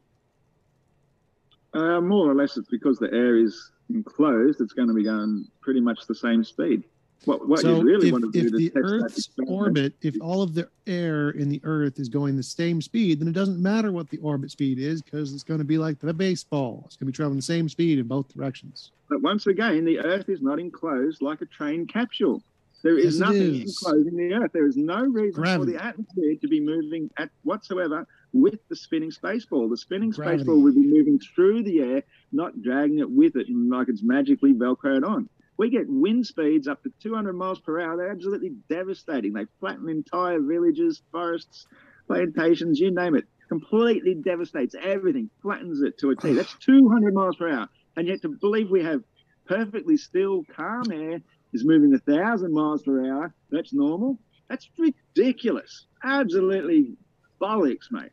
Uh, 1.74 2.00
more 2.00 2.30
or 2.30 2.34
less, 2.34 2.56
it's 2.56 2.68
because 2.68 2.98
the 2.98 3.12
air 3.12 3.36
is 3.36 3.70
enclosed. 3.90 4.60
It's 4.60 4.72
going 4.72 4.88
to 4.88 4.94
be 4.94 5.04
going 5.04 5.46
pretty 5.60 5.80
much 5.80 6.06
the 6.06 6.14
same 6.14 6.44
speed. 6.44 6.84
What, 7.24 7.48
what 7.48 7.60
so 7.60 7.76
you 7.76 7.82
really 7.82 8.08
if, 8.08 8.12
want 8.12 8.24
to 8.24 8.30
do 8.32 8.46
if 8.46 8.52
to 8.52 8.56
the 8.58 8.72
Earth's 8.74 9.30
orbit, 9.46 9.94
if 10.02 10.16
all 10.20 10.42
of 10.42 10.54
the 10.54 10.68
air 10.86 11.30
in 11.30 11.48
the 11.48 11.60
Earth 11.62 11.98
is 12.00 12.08
going 12.08 12.36
the 12.36 12.42
same 12.42 12.82
speed, 12.82 13.20
then 13.20 13.28
it 13.28 13.32
doesn't 13.32 13.62
matter 13.62 13.92
what 13.92 14.10
the 14.10 14.18
orbit 14.18 14.50
speed 14.50 14.78
is 14.78 15.02
because 15.02 15.32
it's 15.32 15.44
going 15.44 15.58
to 15.58 15.64
be 15.64 15.78
like 15.78 16.00
the 16.00 16.12
baseball. 16.12 16.82
It's 16.86 16.96
going 16.96 17.06
to 17.06 17.12
be 17.12 17.16
traveling 17.16 17.36
the 17.36 17.42
same 17.42 17.68
speed 17.68 17.98
in 17.98 18.08
both 18.08 18.28
directions. 18.34 18.90
But 19.08 19.22
once 19.22 19.46
again, 19.46 19.84
the 19.84 20.00
Earth 20.00 20.28
is 20.28 20.42
not 20.42 20.58
enclosed 20.58 21.22
like 21.22 21.42
a 21.42 21.46
train 21.46 21.86
capsule. 21.86 22.42
There 22.82 22.98
is 22.98 23.18
Yes, 23.18 23.28
nothing 23.28 23.54
is. 23.54 23.80
enclosing 23.84 24.16
the 24.16 24.34
Earth. 24.34 24.50
There 24.52 24.66
is 24.66 24.76
no 24.76 25.04
reason 25.04 25.40
Gravity. 25.40 25.72
for 25.72 25.78
the 25.78 25.84
atmosphere 25.84 26.34
to 26.40 26.48
be 26.48 26.58
moving 26.60 27.08
at 27.16 27.30
whatsoever 27.44 28.06
with 28.32 28.58
the 28.68 28.74
spinning 28.74 29.12
space 29.12 29.44
ball. 29.44 29.68
The 29.68 29.76
spinning 29.76 30.10
Gravity. 30.10 30.38
space 30.38 30.46
ball 30.46 30.60
would 30.62 30.74
be 30.74 30.86
moving 30.86 31.20
through 31.34 31.62
the 31.62 31.80
air, 31.80 32.02
not 32.32 32.60
dragging 32.60 32.98
it 32.98 33.08
with 33.08 33.36
it, 33.36 33.46
like 33.48 33.88
it's 33.88 34.02
magically 34.02 34.52
velcroed 34.54 35.06
on. 35.06 35.28
We 35.62 35.70
get 35.70 35.88
wind 35.88 36.26
speeds 36.26 36.66
up 36.66 36.82
to 36.82 36.90
200 37.04 37.34
miles 37.34 37.60
per 37.60 37.80
hour. 37.80 37.96
They're 37.96 38.10
absolutely 38.10 38.50
devastating. 38.68 39.32
They 39.32 39.46
flatten 39.60 39.88
entire 39.88 40.40
villages, 40.40 41.00
forests, 41.12 41.68
plantations, 42.08 42.80
you 42.80 42.92
name 42.92 43.14
it. 43.14 43.26
Completely 43.48 44.16
devastates 44.16 44.74
everything, 44.82 45.30
flattens 45.40 45.80
it 45.80 45.98
to 45.98 46.10
a 46.10 46.16
T. 46.16 46.32
That's 46.32 46.52
200 46.66 47.14
miles 47.14 47.36
per 47.36 47.48
hour. 47.48 47.68
And 47.96 48.08
yet 48.08 48.22
to 48.22 48.30
believe 48.30 48.72
we 48.72 48.82
have 48.82 49.04
perfectly 49.46 49.96
still, 49.96 50.42
calm 50.52 50.90
air 50.90 51.22
is 51.52 51.64
moving 51.64 51.94
a 51.94 51.98
thousand 51.98 52.52
miles 52.52 52.82
per 52.82 53.06
hour. 53.06 53.32
That's 53.52 53.72
normal. 53.72 54.18
That's 54.48 54.68
ridiculous. 54.76 55.86
Absolutely 56.02 56.96
bollocks, 57.40 57.86
mate. 57.92 58.10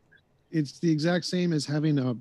It's 0.52 0.78
the 0.78 0.92
exact 0.92 1.24
same 1.24 1.52
as 1.52 1.66
having 1.66 1.98
a 1.98 2.16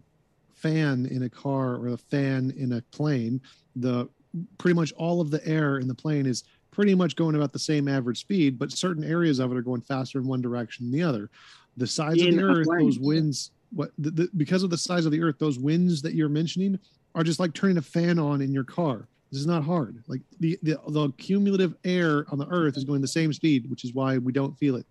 fan 0.56 1.06
in 1.06 1.22
a 1.22 1.30
car 1.30 1.76
or 1.76 1.90
a 1.90 1.98
fan 1.98 2.52
in 2.58 2.74
a 2.74 2.82
plane. 2.92 3.42
The 3.76 4.10
pretty 4.58 4.76
much 4.76 4.92
all 4.94 5.22
of 5.22 5.32
the 5.32 5.46
air 5.48 5.78
in 5.78 5.88
the 5.88 5.96
plane 5.96 6.26
is 6.26 6.44
pretty 6.72 6.96
much 6.96 7.16
going 7.16 7.36
about 7.36 7.52
the 7.52 7.60
same 7.60 7.88
average 7.88 8.20
speed, 8.20 8.60
but 8.60 8.72
certain 8.72 9.04
areas 9.04 9.40
of 9.40 9.52
it 9.52 9.58
are 9.58 9.62
going 9.62 9.82
faster 9.82 10.20
in 10.20 10.28
one 10.28 10.42
direction 10.42 10.86
than 10.86 11.00
the 11.00 11.04
other. 11.06 11.30
The 11.78 11.88
size 11.88 12.22
In 12.22 12.30
of 12.30 12.36
the 12.36 12.44
earth, 12.44 12.68
plane. 12.68 12.86
those 12.86 13.00
winds, 13.00 13.52
what 13.72 13.92
the, 13.98 14.12
the, 14.12 14.30
because 14.38 14.64
of 14.64 14.70
the 14.70 14.78
size 14.78 15.06
of 15.06 15.12
the 15.12 15.22
earth, 15.22 15.38
those 15.40 15.60
winds 15.60 16.02
that 16.02 16.14
you're 16.14 16.30
mentioning 16.30 16.80
are 17.16 17.24
just 17.24 17.40
like 17.40 17.54
turning 17.54 17.78
a 17.78 17.82
fan 17.82 18.20
on 18.20 18.42
in 18.42 18.54
your 18.54 18.64
car. 18.64 19.08
This 19.32 19.42
is 19.42 19.48
not 19.48 19.64
hard. 19.64 20.04
Like 20.08 20.22
the, 20.40 20.58
the 20.64 20.80
the 20.88 21.12
cumulative 21.18 21.76
air 21.84 22.26
on 22.32 22.40
the 22.40 22.48
earth 22.48 22.78
is 22.78 22.84
going 22.84 23.02
the 23.02 23.08
same 23.08 23.32
speed, 23.32 23.70
which 23.70 23.84
is 23.84 23.94
why 23.94 24.18
we 24.18 24.32
don't 24.32 24.58
feel 24.58 24.76
it. 24.76 24.86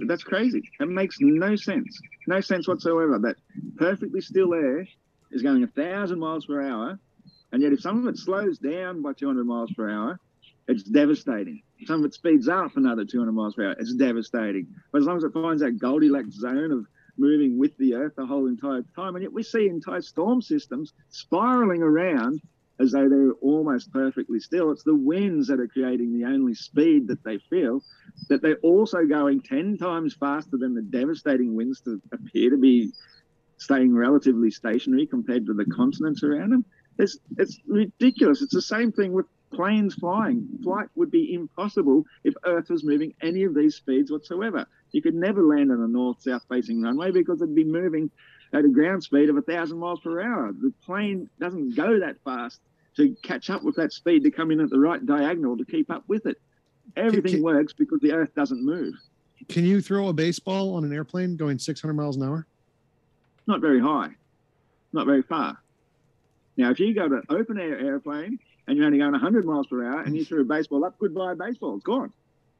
That's 0.00 0.22
crazy. 0.22 0.62
That 0.78 0.86
makes 0.86 1.16
no 1.20 1.56
sense. 1.56 2.00
No 2.26 2.40
sense 2.40 2.66
whatsoever. 2.68 3.18
That 3.18 3.36
perfectly 3.76 4.20
still 4.20 4.54
air 4.54 4.86
is 5.30 5.42
going 5.42 5.62
a 5.62 5.66
thousand 5.66 6.20
miles 6.20 6.46
per 6.46 6.62
hour, 6.62 6.98
and 7.52 7.62
yet 7.62 7.72
if 7.72 7.80
some 7.80 7.98
of 7.98 8.06
it 8.06 8.18
slows 8.18 8.58
down 8.58 9.02
by 9.02 9.12
200 9.12 9.44
miles 9.44 9.72
per 9.72 9.88
hour, 9.90 10.20
it's 10.66 10.82
devastating. 10.82 11.62
Some 11.86 12.00
of 12.00 12.06
it 12.06 12.14
speeds 12.14 12.48
up 12.48 12.76
another 12.76 13.04
200 13.04 13.32
miles 13.32 13.54
per 13.54 13.66
hour. 13.66 13.76
It's 13.78 13.94
devastating. 13.94 14.66
But 14.92 15.00
as 15.00 15.06
long 15.06 15.16
as 15.16 15.24
it 15.24 15.32
finds 15.32 15.62
that 15.62 15.78
Goldilocks 15.78 16.34
zone 16.34 16.72
of 16.72 16.86
moving 17.16 17.58
with 17.58 17.76
the 17.78 17.94
Earth 17.94 18.14
the 18.16 18.26
whole 18.26 18.46
entire 18.46 18.82
time, 18.94 19.16
and 19.16 19.22
yet 19.22 19.32
we 19.32 19.42
see 19.42 19.66
entire 19.66 20.02
storm 20.02 20.42
systems 20.42 20.92
spiraling 21.10 21.82
around 21.82 22.40
as 22.80 22.92
though 22.92 23.08
they're 23.08 23.32
almost 23.40 23.92
perfectly 23.92 24.38
still. 24.38 24.70
It's 24.70 24.84
the 24.84 24.94
winds 24.94 25.48
that 25.48 25.58
are 25.58 25.66
creating 25.66 26.16
the 26.16 26.26
only 26.26 26.54
speed 26.54 27.08
that 27.08 27.24
they 27.24 27.38
feel 27.50 27.82
that 28.28 28.40
they're 28.42 28.58
also 28.62 29.04
going 29.04 29.40
10 29.40 29.78
times 29.78 30.14
faster 30.14 30.56
than 30.56 30.74
the 30.74 30.82
devastating 30.82 31.56
winds 31.56 31.80
that 31.82 32.00
appear 32.12 32.50
to 32.50 32.56
be 32.56 32.92
staying 33.56 33.94
relatively 33.94 34.50
stationary 34.50 35.06
compared 35.06 35.46
to 35.46 35.54
the 35.54 35.64
continents 35.64 36.22
around 36.22 36.50
them. 36.50 36.64
It's, 36.98 37.18
it's 37.36 37.58
ridiculous. 37.66 38.42
It's 38.42 38.54
the 38.54 38.62
same 38.62 38.92
thing 38.92 39.12
with 39.12 39.26
planes 39.52 39.94
flying. 39.94 40.46
Flight 40.62 40.88
would 40.94 41.10
be 41.10 41.32
impossible 41.32 42.04
if 42.24 42.34
Earth 42.44 42.70
was 42.70 42.84
moving 42.84 43.14
any 43.22 43.44
of 43.44 43.54
these 43.54 43.76
speeds 43.76 44.10
whatsoever. 44.10 44.66
You 44.92 45.02
could 45.02 45.14
never 45.14 45.42
land 45.42 45.70
on 45.70 45.80
a 45.80 45.88
north 45.88 46.22
south 46.22 46.44
facing 46.48 46.82
runway 46.82 47.10
because 47.10 47.40
it'd 47.40 47.54
be 47.54 47.64
moving 47.64 48.10
at 48.52 48.64
a 48.64 48.68
ground 48.68 49.02
speed 49.02 49.28
of 49.28 49.36
a 49.36 49.42
thousand 49.42 49.78
miles 49.78 50.00
per 50.00 50.20
hour. 50.20 50.52
The 50.52 50.72
plane 50.84 51.28
doesn't 51.38 51.76
go 51.76 52.00
that 52.00 52.16
fast 52.24 52.60
to 52.96 53.14
catch 53.22 53.50
up 53.50 53.62
with 53.62 53.76
that 53.76 53.92
speed 53.92 54.24
to 54.24 54.30
come 54.30 54.50
in 54.50 54.60
at 54.60 54.70
the 54.70 54.78
right 54.78 55.04
diagonal 55.04 55.56
to 55.56 55.64
keep 55.64 55.90
up 55.90 56.04
with 56.08 56.26
it. 56.26 56.40
Everything 56.96 57.32
can- 57.32 57.42
works 57.42 57.72
because 57.72 58.00
the 58.00 58.12
Earth 58.12 58.34
doesn't 58.34 58.64
move. 58.64 58.94
Can 59.48 59.64
you 59.64 59.80
throw 59.80 60.08
a 60.08 60.12
baseball 60.12 60.74
on 60.74 60.84
an 60.84 60.92
airplane 60.92 61.36
going 61.36 61.60
600 61.60 61.94
miles 61.94 62.16
an 62.16 62.24
hour? 62.24 62.46
Not 63.46 63.60
very 63.60 63.80
high, 63.80 64.10
not 64.92 65.06
very 65.06 65.22
far. 65.22 65.58
Now, 66.58 66.70
if 66.70 66.80
you 66.80 66.92
go 66.92 67.08
to 67.08 67.14
an 67.14 67.22
open 67.30 67.58
air 67.58 67.78
airplane 67.78 68.38
and 68.66 68.76
you're 68.76 68.84
only 68.84 68.98
going 68.98 69.12
100 69.12 69.46
miles 69.46 69.68
per 69.68 69.86
hour 69.86 70.00
and 70.02 70.14
you 70.14 70.24
throw 70.24 70.40
a 70.40 70.44
baseball 70.44 70.84
up, 70.84 70.98
goodbye 70.98 71.34
baseball, 71.34 71.76
it's 71.76 71.84
gone. 71.84 72.12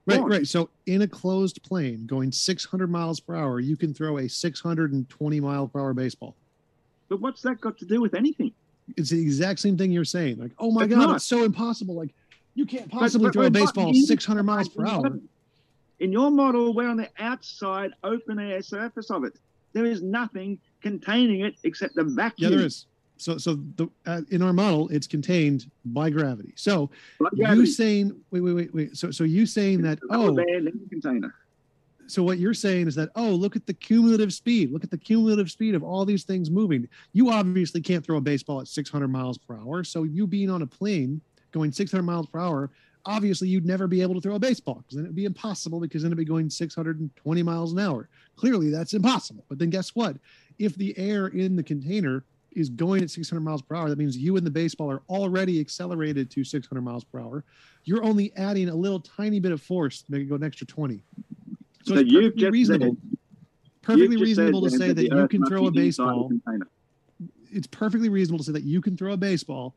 Right, 0.07 0.23
right. 0.23 0.47
So 0.47 0.71
in 0.87 1.03
a 1.03 1.09
closed 1.09 1.63
plane 1.65 2.07
going 2.07 2.33
600 2.33 2.87
miles 2.87 3.21
per 3.21 3.35
hour, 3.35 3.61
you 3.61 3.77
can 3.77 3.93
throw 3.93 4.19
a 4.19 4.29
620 4.29 5.41
mile 5.41 5.69
per 5.69 5.81
hour 5.81 5.93
baseball. 5.93 6.35
But 7.09 7.21
what's 7.21 7.43
that 7.43 7.61
got 7.61 7.77
to 7.79 7.85
do 7.85 8.01
with 8.01 8.15
anything? 8.15 8.53
It's 8.97 9.11
the 9.11 9.21
exact 9.21 9.59
same 9.61 9.77
thing 9.77 9.91
you're 9.91 10.05
saying. 10.05 10.39
Like, 10.39 10.53
oh 10.59 10.71
my 10.71 10.85
It's 10.85 10.95
God, 10.95 11.01
not. 11.01 11.17
it's 11.17 11.27
so 11.27 11.43
impossible. 11.43 11.97
Like, 11.97 12.15
you 12.55 12.65
can't 12.65 12.91
possibly 12.91 13.27
but 13.27 13.35
throw 13.35 13.47
a 13.47 13.51
baseball 13.51 13.93
600 13.93 14.43
miles 14.45 14.69
per 14.69 14.87
hour. 14.87 15.19
In 16.01 16.13
your 16.13 16.31
model, 16.31 16.73
we're 16.73 16.89
on 16.89 16.97
the 16.97 17.09
outside 17.19 17.91
open 18.05 18.39
air 18.39 18.63
surface 18.63 19.11
of 19.11 19.25
it. 19.25 19.35
There 19.73 19.85
is 19.85 20.01
nothing 20.01 20.61
containing 20.81 21.41
it 21.41 21.57
except 21.65 21.97
the 21.97 22.05
vacuum. 22.05 22.53
Yeah, 22.53 22.57
there 22.57 22.67
is. 22.67 22.87
So, 23.19 23.37
so 23.39 23.59
the 23.77 23.89
uh, 24.07 24.23
in 24.31 24.43
our 24.43 24.53
model, 24.53 24.89
it's 24.89 25.07
contained 25.07 25.71
by 25.85 26.09
gravity. 26.11 26.53
So 26.57 26.91
you 27.33 27.67
saying, 27.67 28.17
wait, 28.31 28.41
wait, 28.41 28.53
wait, 28.55 28.75
wait. 28.75 28.97
So, 28.97 29.11
so 29.11 29.25
you 29.25 29.45
saying 29.47 29.83
that? 29.83 29.99
It's 29.99 30.03
a 30.11 30.19
rubber 30.19 30.31
Oh, 30.31 30.35
the 30.35 30.73
container. 30.91 31.35
so 32.07 32.23
what 32.23 32.39
you're 32.39 32.55
saying 32.55 32.87
is 32.89 32.95
that 32.95 33.11
oh 33.17 33.29
look 33.31 33.55
at 33.55 33.67
the 33.67 33.75
cumulative 33.75 34.33
speed 34.33 34.73
look 34.73 34.83
at 34.85 34.91
the 34.91 34.97
cumulative 34.97 35.51
speed 35.51 35.75
of 35.75 35.83
all 35.83 36.05
these 36.07 36.25
things 36.25 36.51
moving 36.51 36.89
you 37.13 37.31
obviously 37.31 37.83
can't 37.83 38.03
throw 38.05 38.17
a 38.17 38.21
baseball 38.21 38.61
at 38.63 38.69
600 38.69 39.09
miles 39.09 39.37
per 39.37 39.57
hour 39.59 39.85
so 39.85 40.05
you 40.05 40.27
being 40.27 40.49
on 40.49 40.63
a 40.63 40.67
plane 40.67 41.21
going 41.53 41.71
600 41.71 42.03
miles 42.03 42.27
per 42.27 42.39
hour 42.39 42.71
obviously 43.05 43.49
you'd 43.49 43.67
never 43.67 43.87
be 43.87 44.01
able 44.01 44.15
to 44.15 44.21
throw 44.23 44.37
a 44.37 44.39
baseball 44.39 44.77
because 44.77 44.97
then 44.97 45.05
it'd 45.05 45.15
be 45.17 45.27
impossible 45.27 45.81
because 45.81 46.01
then 46.03 46.09
it'd 46.11 46.17
be 46.19 46.25
going 46.25 46.49
620 46.49 47.43
miles 47.43 47.73
an 47.75 47.79
hour 47.79 48.09
clearly 48.37 48.71
that's 48.71 48.95
impossible 48.95 49.45
but 49.51 49.59
then 49.59 49.69
guess 49.69 49.95
what 49.95 50.17
if 50.59 50.75
the 50.77 50.97
air 50.97 51.27
in 51.27 51.57
the 51.57 51.63
container 51.63 52.25
is 52.59 52.69
going 52.69 53.03
at 53.03 53.11
600 53.11 53.41
miles 53.41 53.63
per 53.63 53.77
hour. 53.77 53.89
That 53.89 53.99
means 53.99 54.17
you 54.17 54.37
and 54.37 54.45
the 54.45 54.51
baseball 54.51 54.91
are 54.91 55.03
already 55.09 55.61
accelerated 55.61 56.31
to 56.33 56.45
600 56.45 56.81
miles 56.81 57.05
per 57.05 57.21
hour. 57.21 57.45
You're 57.85 58.05
only 58.05 58.33
adding 58.37 58.69
a 58.69 58.75
little 58.75 59.01
tiny 59.01 59.41
bit 59.41 59.53
of 59.53 59.63
force 59.63 60.03
to 60.03 60.13
make 60.13 60.23
it 60.23 60.29
go 60.29 60.35
an 60.35 60.43
extra 60.43 60.67
20 60.67 61.03
so, 61.85 61.95
So 61.95 62.01
it's 62.01 62.11
you've 62.11 62.23
perfectly 62.23 62.41
just 62.43 62.53
reasonable 62.53 62.97
said- 62.97 63.19
perfectly 63.83 64.17
reasonable 64.19 64.63
to 64.63 64.71
say 64.71 64.89
that 64.89 64.97
the 64.97 65.05
you 65.05 65.29
can 65.29 65.47
throw 65.47 65.67
a 65.67 65.71
be 65.71 65.87
inside 65.87 66.05
the 66.05 66.29
baseball 66.29 66.31
it's 67.51 67.67
perfectly 67.69 68.11
reasonable 68.11 68.39
to 68.39 68.45
say 68.45 68.53
that 68.53 68.65
you 68.65 68.83
can 68.83 68.97
throw 68.97 69.15
a 69.15 69.17
baseball 69.17 69.75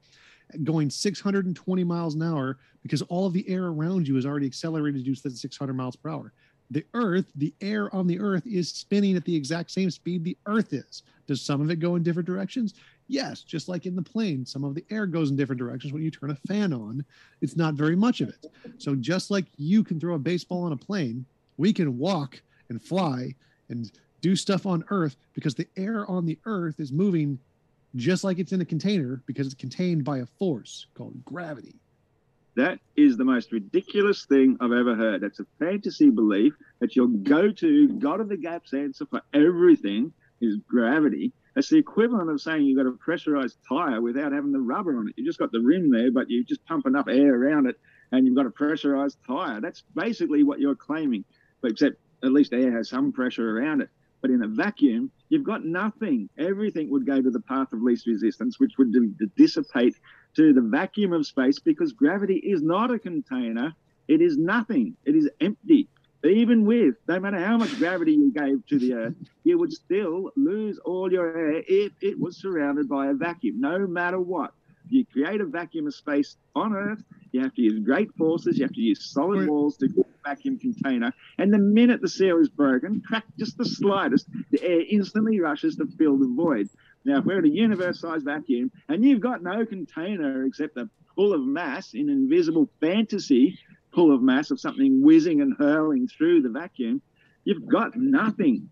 going 0.64 0.90
620 0.90 1.84
miles 1.86 2.16
an 2.16 2.24
hour 2.24 2.58
because 2.84 3.02
all 3.04 3.26
of 3.26 3.32
the 3.32 3.48
air 3.48 3.68
around 3.68 4.08
you 4.08 4.18
is 4.18 4.26
already 4.26 4.46
accelerated 4.46 5.06
to 5.06 5.30
600 5.30 5.74
miles 5.74 5.96
per 5.96 6.10
hour. 6.10 6.34
The 6.72 6.86
earth, 6.94 7.26
the 7.36 7.54
air 7.62 7.94
on 7.94 8.08
the 8.08 8.20
earth 8.20 8.48
is 8.48 8.70
spinning 8.70 9.18
at 9.18 9.26
the 9.26 9.36
exact 9.36 9.72
same 9.72 9.92
speed 9.92 10.24
the 10.24 10.38
earth 10.46 10.74
is. 10.74 11.04
Does 11.28 11.42
some 11.42 11.62
of 11.62 11.70
it 11.70 11.80
go 11.80 11.96
in 11.96 12.04
different 12.04 12.28
directions? 12.28 12.74
Yes, 13.08 13.42
just 13.42 13.68
like 13.68 13.86
in 13.86 13.96
the 13.96 14.02
plane, 14.02 14.46
some 14.46 14.64
of 14.64 14.74
the 14.74 14.86
air 14.90 15.06
goes 15.06 15.30
in 15.30 15.36
different 15.36 15.60
directions 15.60 15.92
when 15.92 16.02
you 16.02 16.10
turn 16.10 16.32
a 16.32 16.48
fan 16.48 16.72
on. 16.72 17.04
It's 17.42 17.58
not 17.58 17.74
very 17.74 17.98
much 17.98 18.22
of 18.22 18.30
it. 18.30 18.46
So 18.78 18.96
just 18.96 19.30
like 19.30 19.46
you 19.58 19.84
can 19.84 20.00
throw 20.00 20.16
a 20.16 20.20
baseball 20.20 20.64
on 20.64 20.72
a 20.72 20.78
plane, 20.78 21.26
we 21.58 21.74
can 21.74 21.98
walk 21.98 22.42
and 22.70 22.82
fly 22.82 23.36
and 23.68 23.92
do 24.22 24.38
stuff 24.38 24.66
on 24.66 24.86
Earth 24.90 25.18
because 25.34 25.56
the 25.56 25.68
air 25.76 26.10
on 26.10 26.26
the 26.26 26.40
Earth 26.46 26.80
is 26.80 26.94
moving 26.94 27.38
just 27.98 28.24
like 28.24 28.40
it's 28.40 28.54
in 28.54 28.62
a 28.62 28.66
container 28.66 29.22
because 29.26 29.46
it's 29.46 29.56
contained 29.56 30.06
by 30.06 30.20
a 30.20 30.26
force 30.26 30.88
called 30.94 31.26
gravity. 31.26 31.81
That 32.62 32.80
is 32.96 33.18
the 33.18 33.26
most 33.26 33.52
ridiculous 33.52 34.26
thing 34.26 34.58
I've 34.62 34.72
ever 34.72 34.94
heard. 34.94 35.24
It's 35.24 35.40
a 35.40 35.48
fantasy 35.58 36.12
belief 36.12 36.54
that 36.80 36.96
your 36.96 37.08
go 37.08 37.52
to, 37.52 37.88
God 37.88 38.22
of 38.22 38.30
the 38.30 38.38
gaps 38.38 38.72
answer 38.72 39.08
for 39.08 39.24
everything 39.34 40.14
is 40.42 40.58
gravity. 40.68 41.34
It's 41.56 41.70
the 41.70 41.80
equivalent 41.80 42.30
of 42.30 42.40
saying 42.40 42.66
you've 42.66 42.78
got 42.78 42.86
a 42.86 42.92
pressurized 42.92 43.58
tire 43.68 44.00
without 44.00 44.32
having 44.32 44.52
the 44.52 44.60
rubber 44.60 44.96
on 45.00 45.08
it. 45.08 45.16
You 45.18 45.26
just 45.26 45.40
got 45.40 45.52
the 45.52 45.60
rim 45.60 45.90
there, 45.90 46.12
but 46.12 46.30
you 46.30 46.44
just 46.44 46.64
pump 46.68 46.86
enough 46.86 47.08
air 47.08 47.34
around 47.34 47.66
it 47.66 47.80
and 48.12 48.28
you've 48.28 48.36
got 48.36 48.46
a 48.46 48.52
pressurized 48.52 49.18
tire. 49.26 49.60
That's 49.60 49.82
basically 49.96 50.44
what 50.44 50.60
you're 50.60 50.76
claiming, 50.76 51.26
but 51.64 51.72
except 51.72 51.96
at 52.24 52.32
least 52.32 52.54
air 52.54 52.78
has 52.78 52.90
some 52.90 53.12
pressure 53.12 53.58
around 53.58 53.82
it. 53.82 53.90
But 54.22 54.32
in 54.32 54.44
a 54.44 54.48
vacuum, 54.48 55.12
you've 55.30 55.44
got 55.44 55.66
nothing. 55.66 56.30
Everything 56.38 56.90
would 56.92 57.06
go 57.06 57.22
to 57.22 57.32
the 57.32 57.40
path 57.40 57.74
of 57.74 57.82
least 57.82 58.08
resistance, 58.08 58.60
which 58.60 58.78
would 58.78 58.94
dissipate 59.36 59.96
to 60.36 60.54
the 60.54 60.62
vacuum 60.62 61.14
of 61.14 61.26
space 61.26 61.60
because 61.60 61.92
gravity 61.92 62.36
is 62.36 62.62
not 62.62 62.92
a 62.92 63.00
container. 63.00 63.74
It 64.08 64.22
is 64.22 64.38
nothing. 64.38 64.96
It 65.06 65.16
is 65.16 65.30
empty. 65.40 65.88
Even 66.24 66.66
with, 66.66 66.96
no 67.08 67.20
matter 67.20 67.40
how 67.40 67.58
much 67.58 67.78
gravity 67.80 68.12
you 68.12 68.32
gave 68.32 68.66
to 68.68 68.78
the 68.78 68.94
Earth, 68.94 69.16
you 69.44 69.58
would 69.58 69.74
still 69.74 70.32
lose 70.36 70.78
all 70.80 71.12
your 71.12 71.36
air 71.36 71.64
if 71.68 71.94
it 72.02 72.20
was 72.20 72.38
surrounded 72.38 72.88
by 72.88 73.08
a 73.08 73.14
vacuum, 73.14 73.60
no 73.60 73.88
matter 73.88 74.20
what. 74.20 74.54
You 74.90 75.06
create 75.06 75.42
a 75.42 75.46
vacuum 75.46 75.88
of 75.88 75.96
space 75.96 76.36
on 76.56 76.74
Earth, 76.74 77.04
you 77.32 77.42
have 77.42 77.54
to 77.56 77.62
use 77.62 77.80
great 77.80 78.14
forces, 78.16 78.58
you 78.58 78.66
have 78.66 78.74
to 78.74 78.82
use 78.82 79.12
solid 79.12 79.48
walls 79.48 79.78
to 79.78 79.88
get 79.88 80.06
a 80.06 80.30
vacuum 80.30 80.60
container. 80.60 81.14
And 81.38 81.54
the 81.54 81.60
minute 81.60 82.02
the 82.02 82.10
seal 82.10 82.40
is 82.40 82.50
broken, 82.50 83.02
crack 83.08 83.26
just 83.38 83.58
the 83.58 83.66
slightest, 83.66 84.28
the 84.52 84.62
air 84.64 84.82
instantly 84.90 85.40
rushes 85.40 85.76
to 85.78 85.88
fill 85.98 86.18
the 86.18 86.28
void. 86.36 86.70
Now, 87.06 87.20
if 87.20 87.26
we're 87.26 87.40
at 87.40 87.46
a 87.46 87.50
universe-sized 87.50 88.26
vacuum 88.26 88.72
and 88.90 89.04
you've 89.04 89.22
got 89.22 89.42
no 89.42 89.66
container 89.66 90.46
except 90.46 90.78
a 90.78 90.90
pull 91.16 91.34
of 91.34 91.42
mass 91.42 91.94
in 91.94 92.10
invisible 92.10 92.70
fantasy 92.80 93.58
pull 93.92 94.14
of 94.14 94.22
mass 94.22 94.52
of 94.52 94.60
something 94.60 95.02
whizzing 95.04 95.42
and 95.42 95.56
hurling 95.58 96.08
through 96.08 96.42
the 96.42 96.50
vacuum, 96.50 97.02
you've 97.44 97.68
got 97.68 97.96
nothing. 97.96 98.70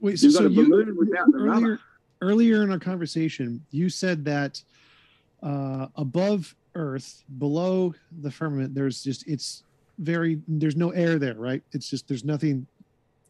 Wait, 0.00 0.18
so, 0.18 0.30
so 0.30 0.46
you, 0.46 0.96
earlier, 1.34 1.78
earlier 2.20 2.62
in 2.62 2.70
our 2.70 2.78
conversation, 2.78 3.64
you 3.70 3.88
said 3.88 4.24
that 4.24 4.60
uh, 5.42 5.86
above 5.96 6.54
Earth, 6.74 7.24
below 7.38 7.94
the 8.20 8.30
firmament, 8.30 8.74
there's 8.74 9.02
just 9.02 9.26
it's 9.26 9.64
very 9.98 10.40
there's 10.48 10.76
no 10.76 10.90
air 10.90 11.18
there, 11.18 11.34
right? 11.34 11.62
It's 11.72 11.88
just 11.88 12.08
there's 12.08 12.24
nothing. 12.24 12.66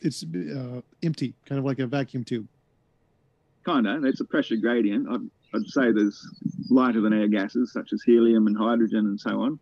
It's 0.00 0.24
uh, 0.24 0.80
empty, 1.02 1.34
kind 1.46 1.58
of 1.58 1.64
like 1.64 1.78
a 1.78 1.86
vacuum 1.86 2.24
tube. 2.24 2.46
Kind 3.64 3.86
of. 3.86 4.04
It's 4.04 4.20
a 4.20 4.24
pressure 4.24 4.56
gradient. 4.56 5.08
I'd, 5.08 5.20
I'd 5.54 5.66
say 5.66 5.92
there's 5.92 6.26
lighter 6.70 7.00
than 7.00 7.12
air 7.12 7.28
gases 7.28 7.72
such 7.72 7.92
as 7.92 8.02
helium 8.02 8.48
and 8.48 8.56
hydrogen 8.56 9.06
and 9.06 9.20
so 9.20 9.40
on. 9.40 9.60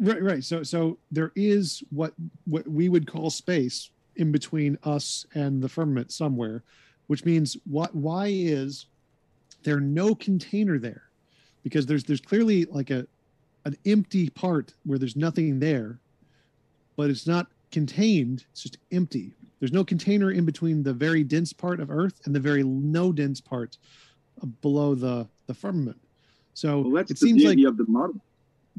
Right, 0.00 0.22
right. 0.22 0.44
So, 0.44 0.62
so 0.62 0.98
there 1.10 1.32
is 1.34 1.82
what 1.90 2.14
what 2.46 2.66
we 2.66 2.88
would 2.88 3.06
call 3.06 3.30
space 3.30 3.90
in 4.16 4.32
between 4.32 4.78
us 4.84 5.26
and 5.34 5.62
the 5.62 5.68
firmament 5.68 6.12
somewhere, 6.12 6.62
which 7.08 7.24
means 7.24 7.56
what? 7.64 7.94
Why 7.94 8.28
is 8.28 8.86
there 9.62 9.80
no 9.80 10.14
container 10.14 10.78
there? 10.78 11.07
Because 11.62 11.86
there's 11.86 12.04
there's 12.04 12.20
clearly 12.20 12.64
like 12.66 12.90
a 12.90 13.06
an 13.64 13.76
empty 13.84 14.30
part 14.30 14.74
where 14.84 14.98
there's 14.98 15.16
nothing 15.16 15.58
there, 15.58 15.98
but 16.96 17.10
it's 17.10 17.26
not 17.26 17.48
contained. 17.70 18.44
It's 18.52 18.62
just 18.62 18.78
empty. 18.92 19.34
There's 19.60 19.72
no 19.72 19.84
container 19.84 20.30
in 20.30 20.44
between 20.44 20.82
the 20.82 20.92
very 20.92 21.24
dense 21.24 21.52
part 21.52 21.80
of 21.80 21.90
Earth 21.90 22.20
and 22.24 22.34
the 22.34 22.40
very 22.40 22.62
no 22.62 23.12
dense 23.12 23.40
part 23.40 23.76
below 24.62 24.94
the 24.94 25.26
the 25.46 25.54
firmament. 25.54 26.00
So 26.54 26.80
well, 26.80 26.92
that's 26.92 27.10
it 27.10 27.20
the 27.20 27.26
seems 27.26 27.42
beauty 27.42 27.64
like 27.64 27.70
of 27.70 27.76
the 27.76 27.86
model. 27.88 28.20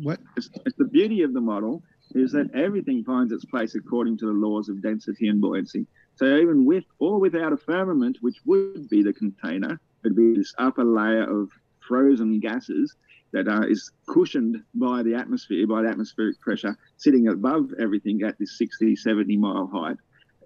What? 0.02 0.20
It's, 0.38 0.50
it's 0.66 0.78
the 0.78 0.86
beauty 0.86 1.24
of 1.24 1.34
the 1.34 1.42
model 1.42 1.84
is 2.16 2.32
that 2.32 2.50
everything 2.56 3.04
finds 3.04 3.32
its 3.32 3.46
place 3.46 3.76
according 3.76 4.18
to 4.18 4.26
the 4.26 4.34
laws 4.34 4.70
of 4.70 4.82
density 4.82 5.28
and 5.28 5.40
buoyancy. 5.40 5.86
So 6.16 6.26
even 6.38 6.66
with 6.66 6.84
or 6.98 7.20
without 7.20 7.54
a 7.54 7.58
firmament, 7.58 8.18
which 8.22 8.38
would 8.46 8.90
be 8.90 9.04
the 9.04 9.14
container, 9.14 9.80
it'd 10.04 10.18
be 10.18 10.36
this 10.36 10.54
upper 10.58 10.84
layer 10.84 11.24
of 11.24 11.50
frozen 11.90 12.40
gases 12.40 12.96
that 13.34 13.48
uh, 13.48 13.62
is 13.68 13.92
cushioned 14.08 14.64
by 14.76 15.04
the 15.04 15.16
atmosphere, 15.16 15.68
by 15.68 15.82
the 15.82 15.90
atmospheric 15.90 16.40
pressure, 16.40 16.78
sitting 16.98 17.28
above 17.28 17.72
everything 17.80 18.22
at 18.24 18.38
this 18.40 18.58
60, 18.58 18.96
70 18.96 19.36
mile 19.38 19.68
height. 19.68 19.98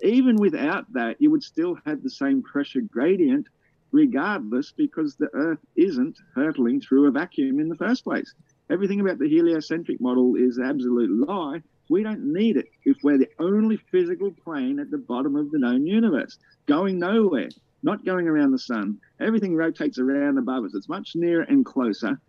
Even 0.02 0.38
without 0.38 0.91
that, 0.94 1.18
you 1.20 1.30
would 1.30 1.44
still 1.44 1.78
have 1.86 2.02
the 2.02 2.10
same 2.10 2.41
pressure 2.41 2.82
gradient 2.82 3.48
regardless 3.91 4.72
because 4.72 5.15
the 5.15 5.30
Earth 5.34 5.60
isn't 5.76 6.18
hurtling 6.34 6.82
through 6.82 7.07
a 7.07 7.11
vacuum 7.11 7.60
in 7.60 7.70
the 7.70 7.76
first 7.76 8.03
place. 8.03 8.34
Everything 8.70 9.02
about 9.02 9.20
the 9.20 9.30
heliocentric 9.30 10.02
model 10.02 10.36
is 10.36 10.60
absolute 10.60 11.11
lie. 11.28 11.61
We 11.90 12.02
don't 12.02 12.34
need 12.34 12.57
it 12.57 12.65
if 12.86 12.98
we're 13.03 13.20
the 13.20 13.30
only 13.40 13.78
physical 13.91 14.32
plane 14.32 14.80
at 14.80 14.90
the 14.90 14.98
bottom 14.98 15.36
of 15.36 15.52
the 15.52 15.60
known 15.60 15.86
universe, 15.86 16.40
going 16.65 16.98
nowhere, 16.98 17.49
not 17.84 18.06
going 18.06 18.28
around 18.28 18.52
the 18.52 18.60
sun. 18.60 18.98
Everything 19.22 19.56
rotates 19.56 20.00
around 20.00 20.38
above 20.38 20.64
us. 20.64 20.74
It's 20.74 20.90
much 20.90 21.12
nearer 21.16 21.44
and 21.44 21.66
closer. 21.66 22.20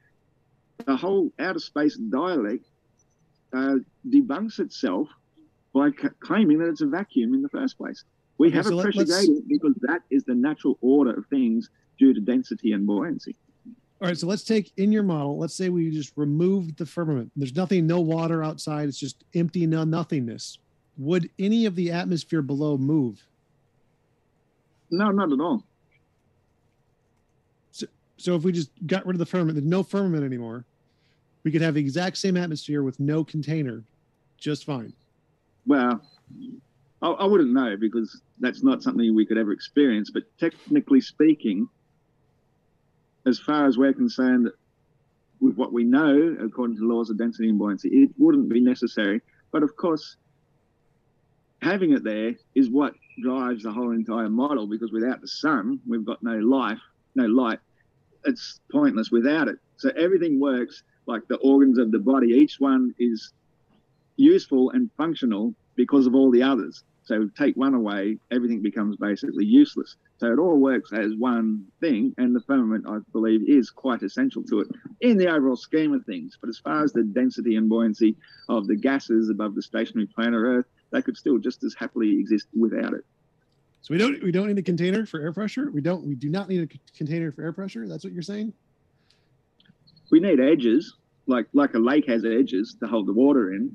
The 0.87 0.97
whole 0.97 1.31
outer 1.39 1.61
space 1.61 1.97
dialect 1.97 2.67
uh, 3.57 3.77
debunks 4.13 4.59
itself 4.59 5.09
by 5.73 5.91
c- 5.91 6.09
claiming 6.21 6.59
that 6.59 6.69
it's 6.69 6.81
a 6.81 6.87
vacuum 6.87 7.35
in 7.35 7.43
the 7.43 7.49
first 7.49 7.79
place. 7.79 8.05
We 8.39 8.49
okay, 8.49 8.57
have 8.57 8.67
so 8.67 8.79
a 8.79 8.83
pressure 8.83 9.05
gradient 9.05 9.45
because 9.49 9.75
that 9.83 10.03
is 10.11 10.25
the 10.25 10.35
natural 10.35 10.77
order 10.81 11.13
of 11.13 11.25
things 11.31 11.69
due 11.99 12.13
to 12.13 12.21
density 12.21 12.73
and 12.73 12.85
buoyancy. 12.87 13.37
All 14.01 14.09
right, 14.09 14.19
so 14.19 14.27
let's 14.27 14.43
take 14.43 14.73
in 14.77 14.91
your 14.91 15.05
model. 15.05 15.39
Let's 15.39 15.57
say 15.57 15.69
we 15.69 15.91
just 15.91 16.13
removed 16.17 16.77
the 16.77 16.87
firmament. 16.87 17.31
There's 17.37 17.55
nothing, 17.55 17.87
no 17.87 18.01
water 18.01 18.43
outside. 18.43 18.89
It's 18.89 18.99
just 18.99 19.25
empty, 19.35 19.67
no 19.67 19.85
nothingness. 19.85 20.59
Would 20.97 21.31
any 21.39 21.65
of 21.67 21.77
the 21.77 21.93
atmosphere 21.93 22.43
below 22.43 22.77
move? 22.77 23.25
No, 24.91 25.11
not 25.11 25.33
at 25.33 25.41
all. 25.41 25.65
So, 27.73 27.87
so 28.17 28.37
if 28.37 28.43
we 28.43 28.53
just 28.53 28.71
got 28.87 29.07
rid 29.07 29.15
of 29.15 29.19
the 29.19 29.27
firmament, 29.27 29.57
there's 29.57 29.67
no 29.67 29.83
firmament 29.83 30.25
anymore. 30.25 30.65
We 31.43 31.51
could 31.51 31.63
have 31.63 31.75
the 31.75 31.81
exact 31.81 32.17
same 32.17 32.37
atmosphere 32.37 32.83
with 32.83 32.99
no 33.01 33.25
container, 33.25 33.85
just 34.39 34.65
fine. 34.65 34.93
Well, 35.67 36.01
I, 37.03 37.09
I 37.09 37.25
wouldn't 37.27 37.53
know 37.53 37.77
because 37.77 38.21
that's 38.41 38.63
not 38.63 38.83
something 38.83 39.15
we 39.15 39.27
could 39.27 39.39
ever 39.39 39.53
experience. 39.53 40.11
But 40.11 40.25
technically 40.39 41.01
speaking, 41.01 41.69
as 43.27 43.39
far 43.39 43.67
as 43.67 43.77
we're 43.77 43.93
concerned, 43.93 44.51
with 45.41 45.57
what 45.57 45.73
we 45.73 45.85
know, 45.85 46.37
according 46.43 46.77
to 46.77 46.89
laws 46.89 47.11
of 47.11 47.19
density 47.19 47.49
and 47.51 47.59
buoyancy, 47.59 47.89
it 47.89 48.11
wouldn't 48.19 48.49
be 48.49 48.61
necessary. 48.61 49.21
But 49.53 49.63
of 49.63 49.77
course, 49.77 50.17
having 51.65 51.93
it 51.93 52.05
there 52.05 52.35
is 52.55 52.69
what 52.69 52.95
drives 53.23 53.63
the 53.63 53.73
whole 53.73 53.93
entire 53.93 54.29
model 54.29 54.67
because 54.67 54.93
without 54.93 55.21
the 55.23 55.29
sun, 55.29 55.81
we've 55.87 56.05
got 56.05 56.23
no 56.23 56.37
life, 56.39 56.81
no 57.15 57.25
light. 57.25 57.59
It's 58.25 58.61
pointless 58.71 59.11
without 59.11 59.49
it. 59.49 59.57
So 59.79 59.91
everything 59.97 60.39
works 60.39 60.83
like 61.07 61.27
the 61.29 61.39
organs 61.39 61.79
of 61.79 61.91
the 61.91 61.99
body. 61.99 62.29
Each 62.29 62.57
one 62.59 62.95
is 62.99 63.33
useful 64.17 64.71
and 64.71 64.91
functional 64.97 65.55
because 65.75 66.07
of 66.07 66.15
all 66.15 66.31
the 66.31 66.43
others. 66.43 66.85
So 67.05 67.29
take 67.37 67.57
one 67.57 67.75
away, 67.75 68.19
everything 68.31 68.63
becomes 68.63 68.97
basically 68.97 69.45
useless. 69.45 69.97
So 70.19 70.33
it 70.33 70.39
all 70.39 70.59
works 70.59 70.91
as 70.93 71.13
one 71.19 71.67
thing, 71.81 72.15
and 72.17 72.35
the 72.35 72.41
firmament, 72.41 72.87
I 72.89 72.99
believe, 73.13 73.41
is 73.47 73.71
quite 73.71 74.03
essential 74.03 74.43
to 74.45 74.61
it 74.61 74.69
in 75.01 75.19
the 75.19 75.29
overall 75.29 75.57
scheme 75.57 75.93
of 75.93 76.05
things. 76.07 76.39
But 76.41 76.49
as 76.49 76.59
far 76.59 76.83
as 76.83 76.93
the 76.93 77.03
density 77.03 77.57
and 77.57 77.69
buoyancy 77.69 78.17
of 78.49 78.67
the 78.67 78.77
gases 78.77 79.29
above 79.29 79.55
the 79.55 79.63
stationary 79.63 80.07
planet 80.07 80.41
Earth, 80.41 80.67
they 80.95 81.03
could 81.03 81.17
still 81.17 81.39
just 81.39 81.65
as 81.65 81.75
happily 81.75 82.19
exist 82.19 82.47
without 82.59 82.95
it. 82.95 83.05
So 83.83 83.93
we 83.93 83.99
don't 83.99 84.23
we 84.23 84.33
don't 84.33 84.47
need 84.47 84.59
a 84.59 84.63
container 84.63 85.05
for 85.05 85.21
air 85.21 85.33
pressure. 85.33 85.71
We 85.71 85.83
don't 85.83 86.07
we 86.07 86.15
do 86.15 86.31
not 86.31 86.49
need 86.49 86.63
a 86.63 86.97
container 86.97 87.33
for 87.33 87.43
air 87.43 87.53
pressure. 87.53 87.87
That's 87.87 88.05
what 88.05 88.13
you're 88.15 88.23
saying. 88.23 88.55
We 90.11 90.21
need 90.21 90.41
edges, 90.41 90.95
like 91.27 91.47
like 91.53 91.75
a 91.75 91.79
lake 91.79 92.07
has 92.09 92.25
edges 92.25 92.77
to 92.81 92.87
hold 92.87 93.07
the 93.07 93.13
water 93.13 93.53
in. 93.53 93.73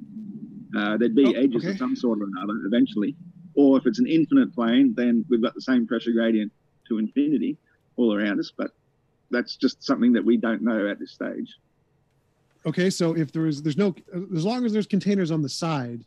Uh, 0.75 0.97
there'd 0.97 1.15
be 1.15 1.25
oh, 1.25 1.31
edges 1.31 1.63
okay. 1.63 1.71
of 1.71 1.77
some 1.77 1.95
sort 1.95 2.19
or 2.21 2.25
another 2.25 2.65
eventually. 2.65 3.15
Or 3.55 3.77
if 3.77 3.85
it's 3.85 3.99
an 3.99 4.07
infinite 4.07 4.55
plane, 4.55 4.93
then 4.95 5.25
we've 5.29 5.41
got 5.41 5.53
the 5.53 5.61
same 5.61 5.85
pressure 5.85 6.11
gradient 6.11 6.51
to 6.87 6.97
infinity 6.99 7.57
all 7.97 8.15
around 8.15 8.39
us. 8.39 8.51
But 8.55 8.71
that's 9.29 9.57
just 9.57 9.83
something 9.83 10.13
that 10.13 10.23
we 10.23 10.37
don't 10.37 10.61
know 10.61 10.87
at 10.87 10.99
this 10.99 11.11
stage. 11.11 11.57
Okay, 12.65 12.89
so 12.89 13.15
if 13.15 13.31
there 13.31 13.45
is, 13.47 13.63
there's 13.63 13.77
no, 13.77 13.95
as 14.35 14.45
long 14.45 14.65
as 14.65 14.73
there's 14.73 14.85
containers 14.85 15.31
on 15.31 15.41
the 15.41 15.49
side, 15.49 16.03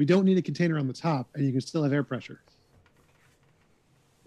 we 0.00 0.06
don't 0.06 0.24
need 0.24 0.38
a 0.38 0.42
container 0.42 0.78
on 0.78 0.86
the 0.86 0.94
top, 0.94 1.28
and 1.34 1.44
you 1.44 1.52
can 1.52 1.60
still 1.60 1.82
have 1.82 1.92
air 1.92 2.02
pressure. 2.02 2.40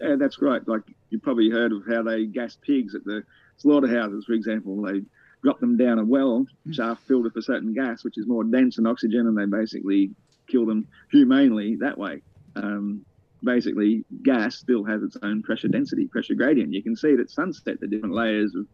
Yeah, 0.00 0.14
that's 0.16 0.40
right. 0.40 0.62
Like 0.68 0.82
you've 1.10 1.24
probably 1.24 1.50
heard 1.50 1.72
of 1.72 1.82
how 1.90 2.00
they 2.00 2.26
gas 2.26 2.56
pigs 2.64 2.94
at 2.94 3.04
the 3.04 3.24
slaughterhouses, 3.56 4.24
for 4.24 4.34
example. 4.34 4.80
They 4.82 5.02
drop 5.42 5.58
them 5.58 5.76
down 5.76 5.98
a 5.98 6.04
well 6.04 6.46
shaft 6.70 7.02
filled 7.08 7.24
with 7.24 7.34
a 7.34 7.42
certain 7.42 7.74
gas, 7.74 8.04
which 8.04 8.18
is 8.18 8.28
more 8.28 8.44
dense 8.44 8.76
than 8.76 8.86
oxygen, 8.86 9.26
and 9.26 9.36
they 9.36 9.46
basically 9.46 10.12
kill 10.46 10.64
them 10.64 10.86
humanely 11.10 11.74
that 11.80 11.98
way. 11.98 12.22
Um, 12.54 13.04
basically, 13.42 14.04
gas 14.22 14.54
still 14.54 14.84
has 14.84 15.02
its 15.02 15.16
own 15.24 15.42
pressure 15.42 15.66
density, 15.66 16.06
pressure 16.06 16.34
gradient. 16.34 16.72
You 16.72 16.84
can 16.84 16.94
see 16.94 17.08
it 17.08 17.18
at 17.18 17.30
sunset, 17.30 17.80
the 17.80 17.88
different 17.88 18.14
layers 18.14 18.54
of, 18.54 18.68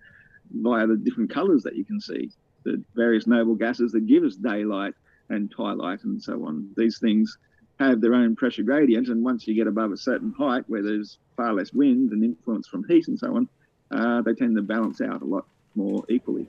via 0.52 0.86
the 0.86 0.98
different 0.98 1.30
colors 1.30 1.62
that 1.62 1.76
you 1.76 1.84
can 1.86 1.98
see, 1.98 2.30
the 2.64 2.84
various 2.94 3.26
noble 3.26 3.54
gases 3.54 3.90
that 3.92 4.06
give 4.06 4.22
us 4.22 4.36
daylight 4.36 4.92
and 5.30 5.50
twilight 5.50 6.04
and 6.04 6.22
so 6.22 6.44
on. 6.46 6.68
These 6.76 6.98
things 6.98 7.38
have 7.78 8.00
their 8.00 8.14
own 8.14 8.36
pressure 8.36 8.62
gradient, 8.62 9.08
and 9.08 9.24
once 9.24 9.46
you 9.46 9.54
get 9.54 9.66
above 9.66 9.92
a 9.92 9.96
certain 9.96 10.34
height 10.36 10.64
where 10.68 10.82
there's 10.82 11.18
far 11.36 11.54
less 11.54 11.72
wind 11.72 12.12
and 12.12 12.22
influence 12.22 12.68
from 12.68 12.84
heat 12.88 13.08
and 13.08 13.18
so 13.18 13.36
on, 13.36 13.48
uh, 13.90 14.20
they 14.22 14.34
tend 14.34 14.54
to 14.56 14.62
balance 14.62 15.00
out 15.00 15.22
a 15.22 15.24
lot 15.24 15.46
more 15.74 16.04
equally. 16.08 16.46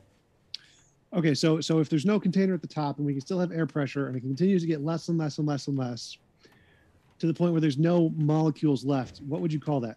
Okay, 1.13 1.33
so 1.33 1.59
so 1.61 1.79
if 1.79 1.89
there's 1.89 2.05
no 2.05 2.19
container 2.19 2.53
at 2.53 2.61
the 2.61 2.67
top 2.67 2.97
and 2.97 3.05
we 3.05 3.13
can 3.13 3.21
still 3.21 3.39
have 3.39 3.51
air 3.51 3.65
pressure 3.65 4.07
and 4.07 4.15
it 4.15 4.21
continues 4.21 4.61
to 4.61 4.67
get 4.67 4.83
less 4.83 5.09
and 5.09 5.17
less 5.17 5.37
and 5.37 5.47
less 5.47 5.67
and 5.67 5.77
less 5.77 6.17
to 7.21 7.27
the 7.27 7.33
point 7.33 7.51
where 7.51 7.61
there's 7.61 7.77
no 7.77 8.09
molecules 8.15 8.83
left, 8.83 9.19
what 9.27 9.41
would 9.41 9.53
you 9.53 9.59
call 9.59 9.79
that? 9.81 9.95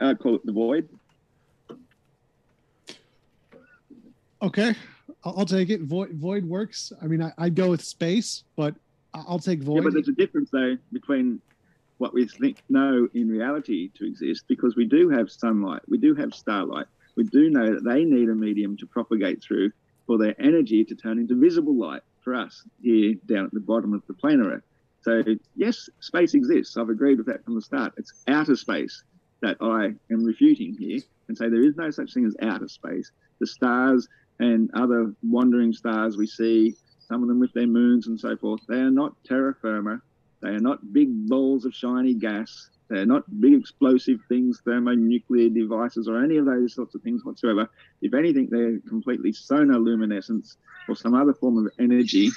I 0.00 0.14
call 0.14 0.36
it 0.36 0.46
the 0.46 0.52
void. 0.52 0.88
Okay, 4.42 4.74
I'll, 5.24 5.38
I'll 5.38 5.46
take 5.46 5.70
it. 5.70 5.82
Void 5.82 6.10
void 6.12 6.44
works. 6.44 6.92
I 7.02 7.06
mean, 7.06 7.22
I, 7.22 7.32
I'd 7.38 7.54
go 7.54 7.70
with 7.70 7.82
space, 7.82 8.44
but 8.56 8.74
I'll 9.14 9.38
take 9.38 9.62
void. 9.62 9.76
Yeah, 9.76 9.82
but 9.82 9.92
there's 9.94 10.08
a 10.08 10.12
difference 10.12 10.50
though 10.50 10.76
between 10.92 11.40
what 11.98 12.12
we 12.12 12.26
think 12.26 12.62
know 12.68 13.08
in 13.14 13.28
reality 13.28 13.90
to 13.94 14.06
exist 14.06 14.44
because 14.48 14.76
we 14.76 14.84
do 14.84 15.08
have 15.08 15.30
sunlight, 15.30 15.80
we 15.88 15.98
do 15.98 16.14
have 16.14 16.34
starlight, 16.34 16.86
we 17.16 17.24
do 17.24 17.48
know 17.48 17.74
that 17.74 17.84
they 17.84 18.04
need 18.04 18.28
a 18.28 18.34
medium 18.34 18.76
to 18.76 18.86
propagate 18.86 19.42
through 19.42 19.72
for 20.06 20.18
their 20.18 20.34
energy 20.40 20.84
to 20.84 20.94
turn 20.94 21.18
into 21.18 21.34
visible 21.34 21.74
light 21.74 22.02
for 22.22 22.34
us 22.34 22.64
here 22.82 23.14
down 23.26 23.46
at 23.46 23.52
the 23.52 23.60
bottom 23.60 23.94
of 23.94 24.02
the 24.06 24.14
planet 24.14 24.46
Earth. 24.46 24.62
So 25.00 25.22
yes, 25.54 25.88
space 26.00 26.34
exists. 26.34 26.76
I've 26.76 26.90
agreed 26.90 27.18
with 27.18 27.26
that 27.26 27.44
from 27.44 27.54
the 27.54 27.62
start. 27.62 27.94
It's 27.96 28.12
outer 28.28 28.56
space 28.56 29.02
that 29.40 29.56
I 29.60 29.94
am 30.12 30.24
refuting 30.24 30.76
here 30.78 31.00
and 31.28 31.36
say 31.36 31.48
there 31.48 31.64
is 31.64 31.76
no 31.76 31.90
such 31.90 32.12
thing 32.12 32.26
as 32.26 32.36
outer 32.42 32.68
space. 32.68 33.10
The 33.38 33.46
stars 33.46 34.08
and 34.38 34.70
other 34.74 35.14
wandering 35.22 35.72
stars 35.72 36.16
we 36.16 36.26
see, 36.26 36.74
some 37.08 37.22
of 37.22 37.28
them 37.28 37.40
with 37.40 37.52
their 37.52 37.66
moons 37.66 38.08
and 38.08 38.18
so 38.18 38.36
forth, 38.36 38.60
they 38.68 38.76
are 38.76 38.90
not 38.90 39.14
terra 39.24 39.54
firma. 39.60 40.00
They 40.42 40.48
are 40.48 40.60
not 40.60 40.92
big 40.92 41.28
balls 41.28 41.64
of 41.64 41.74
shiny 41.74 42.14
gas. 42.14 42.70
They 42.88 42.98
are 42.98 43.06
not 43.06 43.24
big 43.40 43.54
explosive 43.54 44.18
things, 44.28 44.60
thermonuclear 44.64 45.48
devices, 45.50 46.08
or 46.08 46.22
any 46.22 46.36
of 46.36 46.44
those 46.44 46.74
sorts 46.74 46.94
of 46.94 47.02
things 47.02 47.24
whatsoever. 47.24 47.68
If 48.02 48.14
anything, 48.14 48.48
they're 48.50 48.78
completely 48.88 49.32
sonoluminescence 49.32 50.56
or 50.88 50.94
some 50.94 51.14
other 51.14 51.34
form 51.34 51.58
of 51.58 51.72
energy, 51.80 52.30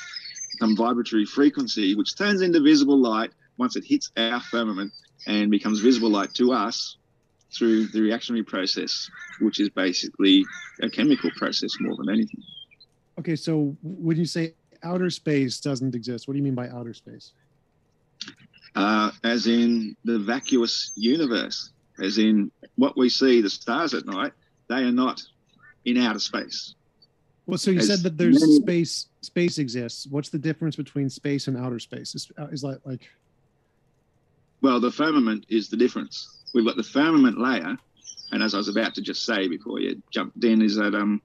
some 0.60 0.76
vibratory 0.76 1.26
frequency, 1.26 1.96
which 1.96 2.16
turns 2.16 2.42
into 2.42 2.62
visible 2.62 2.98
light 2.98 3.32
once 3.58 3.76
it 3.76 3.84
hits 3.86 4.12
our 4.18 4.40
firmament 4.40 4.92
and 5.28 5.52
becomes 5.52 5.82
visible 5.82 6.10
light 6.10 6.34
to 6.36 6.54
us 6.54 6.98
through 7.52 7.88
the 7.88 8.02
reactionary 8.02 8.44
process, 8.44 9.10
which 9.42 9.60
is 9.60 9.70
basically 9.70 10.46
a 10.82 10.90
chemical 10.90 11.32
process 11.38 11.72
more 11.80 11.96
than 11.98 12.10
anything. 12.10 12.42
okay, 13.20 13.36
so 13.36 13.76
when 13.84 14.18
you 14.18 14.26
say 14.26 14.54
outer 14.84 15.10
space 15.10 15.60
doesn't 15.60 15.94
exist, 15.96 16.28
what 16.28 16.34
do 16.34 16.38
you 16.38 16.44
mean 16.44 16.56
by 16.56 16.70
outer 16.70 16.94
space? 16.94 17.34
uh, 18.76 19.12
as 19.24 19.48
in 19.48 19.96
the 20.06 20.20
vacuous 20.20 20.92
universe, 20.96 21.72
as 22.02 22.18
in 22.18 22.52
what 22.76 22.96
we 22.96 23.10
see, 23.10 23.42
the 23.42 23.50
stars 23.50 23.94
at 23.94 24.06
night, 24.06 24.32
they 24.70 24.84
are 24.84 24.92
not 24.92 25.22
in 25.86 25.98
outer 25.98 26.20
space. 26.20 26.76
Well, 27.48 27.58
so 27.58 27.72
you 27.72 27.80
As 27.80 27.88
said 27.88 28.00
that 28.04 28.16
there's 28.18 28.40
many- 28.42 28.58
space. 28.58 29.08
Space 29.22 29.58
exists. 29.58 30.06
What's 30.08 30.30
the 30.30 30.38
difference 30.38 30.76
between 30.78 31.10
space 31.10 31.48
and 31.48 31.58
outer 31.58 31.80
space? 31.80 32.14
Is, 32.16 32.32
uh, 32.38 32.46
is 32.48 32.62
that 32.62 32.80
like 32.86 33.10
Well, 34.62 34.80
the 34.80 34.92
firmament 34.92 35.46
is 35.50 35.68
the 35.68 35.76
difference. 35.76 36.39
We've 36.54 36.66
got 36.66 36.78
the 36.78 36.84
firmament 36.84 37.40
layer, 37.40 37.78
and 38.32 38.44
as 38.44 38.54
I 38.54 38.58
was 38.58 38.70
about 38.70 38.96
to 38.96 39.02
just 39.02 39.26
say 39.26 39.48
before 39.48 39.80
you 39.80 40.02
jumped 40.12 40.44
in, 40.44 40.62
is 40.62 40.76
that 40.76 40.96
um, 40.96 41.22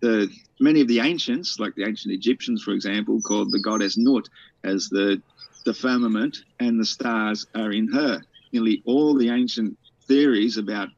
the 0.00 0.28
many 0.60 0.80
of 0.80 0.88
the 0.88 1.00
ancients, 1.00 1.58
like 1.58 1.74
the 1.74 1.86
ancient 1.86 2.14
Egyptians, 2.14 2.62
for 2.62 2.72
example, 2.72 3.20
called 3.20 3.52
the 3.52 3.60
goddess 3.60 3.96
Nut 3.96 4.28
as 4.64 4.88
the 4.88 5.22
the 5.64 5.74
firmament, 5.74 6.36
and 6.60 6.78
the 6.78 6.84
stars 6.84 7.46
are 7.54 7.72
in 7.72 7.90
her. 7.92 8.22
Nearly 8.52 8.82
all 8.84 9.14
the 9.14 9.30
ancient 9.30 9.76
theories 10.06 10.58
about 10.58 10.88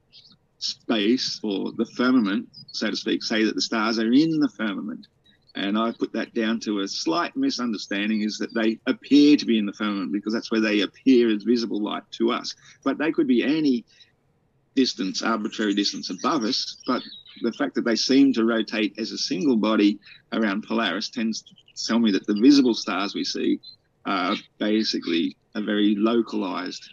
space 0.58 1.38
or 1.42 1.72
the 1.72 1.86
firmament, 1.96 2.48
so 2.72 2.90
to 2.90 2.96
speak, 2.96 3.22
say 3.22 3.44
that 3.44 3.54
the 3.54 3.60
stars 3.60 3.98
are 3.98 4.12
in 4.12 4.40
the 4.40 4.48
firmament. 4.56 5.06
And 5.56 5.78
I 5.78 5.90
put 5.90 6.12
that 6.12 6.34
down 6.34 6.60
to 6.60 6.80
a 6.80 6.88
slight 6.88 7.34
misunderstanding 7.34 8.20
is 8.20 8.36
that 8.38 8.52
they 8.54 8.78
appear 8.86 9.38
to 9.38 9.46
be 9.46 9.58
in 9.58 9.64
the 9.64 9.72
firmament 9.72 10.12
because 10.12 10.34
that's 10.34 10.50
where 10.50 10.60
they 10.60 10.82
appear 10.82 11.34
as 11.34 11.44
visible 11.44 11.82
light 11.82 12.02
to 12.12 12.30
us. 12.30 12.54
But 12.84 12.98
they 12.98 13.10
could 13.10 13.26
be 13.26 13.42
any 13.42 13.86
distance, 14.74 15.22
arbitrary 15.22 15.74
distance 15.74 16.10
above 16.10 16.44
us. 16.44 16.76
But 16.86 17.02
the 17.42 17.52
fact 17.52 17.74
that 17.74 17.86
they 17.86 17.96
seem 17.96 18.34
to 18.34 18.44
rotate 18.44 18.98
as 18.98 19.12
a 19.12 19.18
single 19.18 19.56
body 19.56 19.98
around 20.32 20.66
Polaris 20.68 21.08
tends 21.08 21.40
to 21.42 21.54
tell 21.86 21.98
me 21.98 22.10
that 22.12 22.26
the 22.26 22.38
visible 22.38 22.74
stars 22.74 23.14
we 23.14 23.24
see 23.24 23.58
are 24.04 24.36
basically 24.58 25.36
a 25.54 25.62
very 25.62 25.94
localized 25.96 26.86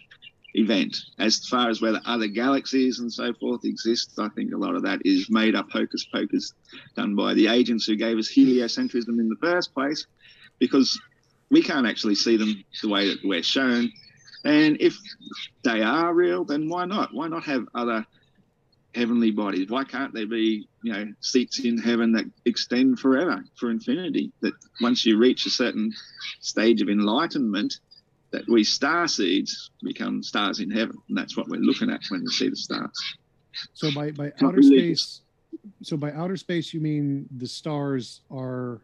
event. 0.54 0.96
As 1.18 1.46
far 1.48 1.68
as 1.68 1.80
whether 1.80 2.00
other 2.04 2.28
galaxies 2.28 3.00
and 3.00 3.12
so 3.12 3.34
forth 3.34 3.64
exist, 3.64 4.12
I 4.18 4.28
think 4.30 4.52
a 4.52 4.58
lot 4.58 4.76
of 4.76 4.82
that 4.82 5.00
is 5.04 5.28
made 5.28 5.54
up 5.54 5.70
hocus 5.70 6.06
pocus 6.12 6.52
done 6.96 7.14
by 7.14 7.34
the 7.34 7.48
agents 7.48 7.86
who 7.86 7.96
gave 7.96 8.18
us 8.18 8.32
heliocentrism 8.32 9.18
in 9.18 9.28
the 9.28 9.36
first 9.40 9.74
place, 9.74 10.06
because 10.58 11.00
we 11.50 11.62
can't 11.62 11.86
actually 11.86 12.14
see 12.14 12.36
them 12.36 12.64
the 12.82 12.88
way 12.88 13.08
that 13.08 13.18
we're 13.24 13.42
shown. 13.42 13.90
And 14.44 14.76
if 14.80 14.96
they 15.62 15.82
are 15.82 16.12
real, 16.14 16.44
then 16.44 16.68
why 16.68 16.84
not? 16.84 17.12
Why 17.12 17.28
not 17.28 17.44
have 17.44 17.66
other 17.74 18.06
heavenly 18.94 19.30
bodies? 19.32 19.68
Why 19.68 19.84
can't 19.84 20.14
there 20.14 20.26
be, 20.26 20.68
you 20.82 20.92
know, 20.92 21.12
seats 21.20 21.58
in 21.58 21.78
heaven 21.78 22.12
that 22.12 22.26
extend 22.44 23.00
forever, 23.00 23.42
for 23.58 23.70
infinity? 23.70 24.32
That 24.40 24.54
once 24.80 25.04
you 25.04 25.18
reach 25.18 25.46
a 25.46 25.50
certain 25.50 25.92
stage 26.40 26.80
of 26.80 26.88
enlightenment, 26.88 27.80
that 28.34 28.48
we 28.48 28.64
star 28.64 29.06
seeds 29.06 29.70
become 29.82 30.22
stars 30.22 30.58
in 30.58 30.70
heaven, 30.70 30.98
and 31.08 31.16
that's 31.16 31.36
what 31.36 31.48
we're 31.48 31.60
looking 31.60 31.88
at 31.88 32.00
when 32.08 32.22
we 32.22 32.30
see 32.30 32.48
the 32.48 32.56
stars. 32.56 33.16
so 33.74 33.94
by 33.94 34.10
by 34.10 34.32
outer 34.42 34.62
space? 34.62 35.20
So 35.82 35.96
by 35.96 36.10
outer 36.12 36.36
space, 36.36 36.74
you 36.74 36.80
mean 36.80 37.28
the 37.38 37.46
stars 37.46 38.22
are 38.30 38.80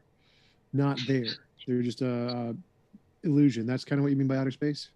not 0.72 0.98
there? 1.08 1.26
They're 1.66 1.82
just 1.82 2.00
a, 2.02 2.12
a 2.12 3.26
illusion. 3.26 3.66
That's 3.66 3.84
kind 3.84 3.98
of 3.98 4.04
what 4.04 4.10
you 4.10 4.16
mean 4.16 4.28
by 4.28 4.36
outer 4.36 4.52
space. 4.52 4.90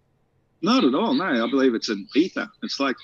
Not 0.61 0.85
at 0.85 0.95
all. 0.95 1.13
No, 1.13 1.25
I 1.25 1.49
believe 1.49 1.75
it's 1.75 1.89
an 1.89 2.07
ether. 2.15 2.47
It's 2.63 2.79
like 2.79 2.95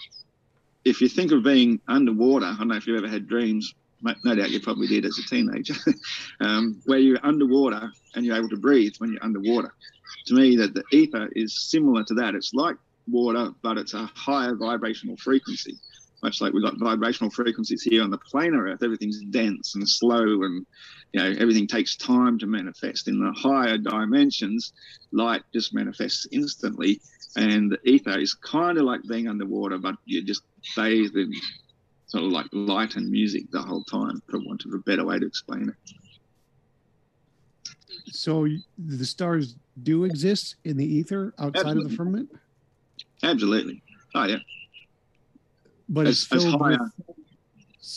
if 0.86 1.02
you 1.02 1.10
think 1.10 1.32
of 1.32 1.44
being 1.44 1.80
underwater. 1.88 2.45
I 2.45 2.56
don't 2.57 2.69
know 2.69 2.76
if 2.76 2.88
you've 2.88 2.98
ever 2.98 3.11
had 3.11 3.28
dreams. 3.28 3.76
No 4.02 4.36
doubt 4.36 4.52
you 4.52 4.60
probably 4.60 4.88
did 4.88 5.06
as 5.06 5.18
a 5.18 5.28
teenager, 5.28 5.76
um, 6.40 6.82
where 6.86 6.99
you're 6.99 7.19
underwater 7.23 7.91
and 8.15 8.26
you're 8.26 8.36
able 8.36 8.49
to 8.49 8.57
breathe 8.57 8.94
when 8.98 9.11
you're 9.11 9.23
underwater. 9.23 9.73
To 10.28 10.34
me, 10.34 10.56
that 10.57 10.73
the 10.73 10.84
ether 10.91 11.30
is 11.36 11.69
similar 11.69 12.03
to 12.06 12.14
that. 12.15 12.36
It's 12.36 12.53
like 12.53 12.78
water, 13.07 13.52
but 13.61 13.78
it's 13.78 13.94
a 13.94 14.10
higher 14.15 14.56
vibrational 14.56 15.18
frequency. 15.18 15.78
Much 16.23 16.40
like 16.40 16.53
we've 16.53 16.64
got 16.64 16.78
vibrational 16.78 17.32
frequencies 17.32 17.82
here 17.82 18.03
on 18.03 18.11
the 18.11 18.19
planar 18.19 18.72
Earth, 18.72 18.84
everything's 18.84 19.19
dense 19.32 19.73
and 19.73 19.88
slow, 19.90 20.44
and 20.44 20.65
you 21.14 21.19
know 21.19 21.34
everything 21.40 21.65
takes 21.65 21.98
time 21.98 22.38
to 22.40 22.45
manifest. 22.45 23.07
In 23.07 23.19
the 23.19 23.32
higher 23.32 23.78
dimensions, 23.78 24.72
light 25.11 25.41
just 25.52 25.73
manifests 25.73 26.28
instantly, 26.32 27.02
and 27.36 27.72
the 27.72 27.80
ether 27.90 28.19
is 28.19 28.36
kind 28.36 28.78
of 28.78 28.84
like 28.84 29.02
being 29.10 29.28
underwater, 29.28 29.80
but 29.80 29.95
you're 30.06 30.23
just 30.23 30.44
bathed 30.76 31.15
in 31.15 31.32
sort 32.11 32.25
of 32.25 32.31
like 32.31 32.47
light 32.51 32.97
and 32.97 33.09
music 33.09 33.49
the 33.51 33.61
whole 33.61 33.85
time, 33.85 34.21
for 34.27 34.38
want 34.39 34.65
of 34.65 34.73
a 34.73 34.79
better 34.79 35.05
way 35.05 35.17
to 35.17 35.25
explain 35.25 35.69
it. 35.69 35.93
So 38.07 38.47
the 38.77 39.05
stars 39.05 39.55
do 39.81 40.03
exist 40.03 40.57
in 40.65 40.75
the 40.75 40.85
ether 40.85 41.33
outside 41.39 41.77
of 41.77 41.89
the 41.89 41.95
firmament, 41.95 42.29
Absolutely. 43.23 43.81
Oh 44.13 44.25
yeah, 44.25 44.38
but 45.88 46.05
as, 46.05 46.23
it's 46.23 46.33
as 46.33 46.43
filled 46.43 46.61
higher 46.61 46.91
with 47.07 47.17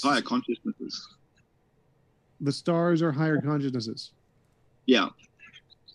higher 0.04 0.22
consciousnesses. 0.22 1.08
the 2.40 2.52
stars 2.52 3.02
are 3.02 3.10
higher 3.10 3.40
consciousnesses. 3.40 4.12
Yeah, 4.86 5.08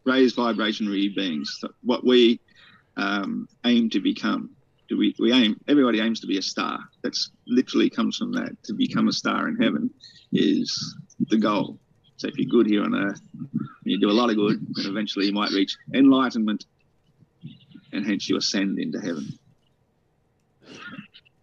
raised 0.03 0.35
vibrationary 0.35 1.15
beings. 1.15 1.63
What 1.83 2.05
we 2.05 2.41
um, 2.97 3.47
aim 3.63 3.89
to 3.91 4.01
become. 4.01 4.49
Do 4.89 4.97
we, 4.97 5.15
we 5.19 5.31
aim? 5.31 5.59
Everybody 5.67 5.99
aims 5.99 6.19
to 6.21 6.27
be 6.27 6.39
a 6.39 6.41
star. 6.41 6.79
That's 7.03 7.29
literally 7.45 7.89
comes 7.89 8.17
from 8.17 8.31
that. 8.33 8.51
To 8.63 8.73
become 8.73 9.07
a 9.07 9.13
star 9.13 9.47
in 9.47 9.55
heaven 9.55 9.91
is 10.33 10.95
the 11.29 11.37
goal. 11.37 11.79
So 12.17 12.27
if 12.27 12.37
you're 12.37 12.49
good 12.49 12.67
here 12.67 12.83
on 12.83 12.95
earth, 12.95 13.21
you 13.83 13.99
do 13.99 14.09
a 14.09 14.11
lot 14.11 14.29
of 14.29 14.35
good, 14.35 14.59
then 14.73 14.87
eventually 14.87 15.27
you 15.27 15.31
might 15.31 15.51
reach 15.51 15.77
enlightenment. 15.93 16.65
and 17.93 18.05
hence 18.05 18.29
you 18.29 18.37
ascend 18.37 18.79
into 18.79 18.99
heaven. 18.99 19.27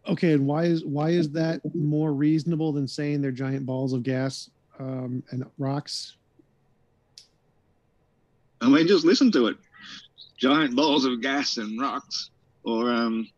Okay, 0.09 0.32
and 0.32 0.47
why 0.47 0.64
is 0.64 0.85
why 0.85 1.10
is 1.10 1.31
that 1.31 1.60
more 1.74 2.12
reasonable 2.12 2.73
than 2.73 2.86
saying 2.86 3.20
they're 3.20 3.32
giant 3.32 3.66
balls 3.66 3.93
of 3.93 4.02
gas 4.02 4.51
um, 4.78 5.23
and 5.31 5.44
rocks? 5.59 6.16
I 8.60 8.68
mean, 8.68 8.86
just 8.86 9.05
listen 9.05 9.32
to 9.32 9.48
it. 9.48 9.56
Giant 10.39 10.77
balls 10.77 11.05
of 11.05 11.20
gas 11.20 11.56
and 11.56 11.81
rocks, 11.81 12.31
or 12.62 12.93
um, 12.93 13.28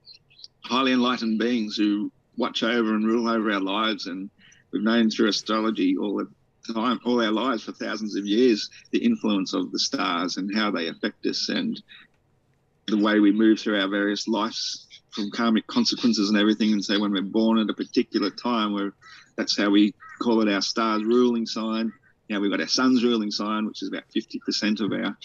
highly 0.64 0.92
enlightened 0.92 1.38
beings 1.38 1.76
who 1.76 2.10
watch 2.36 2.62
over 2.62 2.94
and 2.94 3.06
rule 3.06 3.28
over 3.28 3.50
our 3.50 3.60
lives. 3.60 4.06
And 4.06 4.30
we've 4.72 4.82
known 4.82 5.10
through 5.10 5.28
astrology 5.28 5.96
all 5.96 6.16
the 6.16 6.72
time, 6.72 7.00
all 7.04 7.22
our 7.22 7.32
lives 7.32 7.64
for 7.64 7.72
thousands 7.72 8.16
of 8.16 8.26
years, 8.26 8.70
the 8.92 9.04
influence 9.04 9.54
of 9.54 9.72
the 9.72 9.78
stars 9.78 10.36
and 10.36 10.54
how 10.54 10.70
they 10.70 10.88
affect 10.88 11.26
us 11.26 11.48
and 11.48 11.80
the 12.86 12.98
way 12.98 13.20
we 13.20 13.32
move 13.32 13.60
through 13.60 13.80
our 13.80 13.88
various 13.88 14.28
lives 14.28 14.86
from 15.10 15.30
karmic 15.30 15.66
consequences 15.66 16.30
and 16.30 16.38
everything. 16.38 16.72
And 16.72 16.84
so 16.84 17.00
when 17.00 17.12
we're 17.12 17.22
born 17.22 17.58
at 17.58 17.70
a 17.70 17.74
particular 17.74 18.30
time, 18.30 18.72
where 18.72 18.92
that's 19.36 19.56
how 19.56 19.70
we 19.70 19.94
call 20.20 20.40
it 20.40 20.52
our 20.52 20.62
star's 20.62 21.04
ruling 21.04 21.46
sign. 21.46 21.92
Now 22.28 22.40
we've 22.40 22.50
got 22.50 22.60
our 22.60 22.68
sun's 22.68 23.04
ruling 23.04 23.30
sign, 23.30 23.66
which 23.66 23.82
is 23.82 23.88
about 23.88 24.04
50% 24.14 24.80
of 24.80 24.92
our 24.92 25.16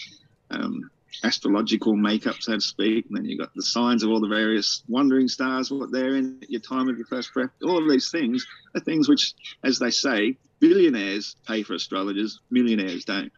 um, 0.50 0.90
astrological 1.22 1.94
makeup, 1.94 2.36
so 2.40 2.54
to 2.54 2.60
speak. 2.60 3.06
And 3.06 3.16
then 3.16 3.24
you've 3.24 3.38
got 3.38 3.54
the 3.54 3.62
signs 3.62 4.02
of 4.02 4.10
all 4.10 4.20
the 4.20 4.28
various 4.28 4.82
wandering 4.88 5.28
stars, 5.28 5.70
what 5.70 5.92
they're 5.92 6.16
in 6.16 6.38
your 6.48 6.60
time 6.60 6.88
of 6.88 6.96
your 6.96 7.06
first 7.06 7.32
breath. 7.32 7.50
All 7.62 7.78
of 7.78 7.88
these 7.88 8.10
things 8.10 8.46
are 8.74 8.80
things 8.80 9.08
which, 9.08 9.34
as 9.62 9.78
they 9.78 9.90
say, 9.90 10.36
billionaires 10.60 11.36
pay 11.46 11.62
for 11.62 11.74
astrologers, 11.74 12.40
millionaires 12.50 13.04
don't. 13.04 13.32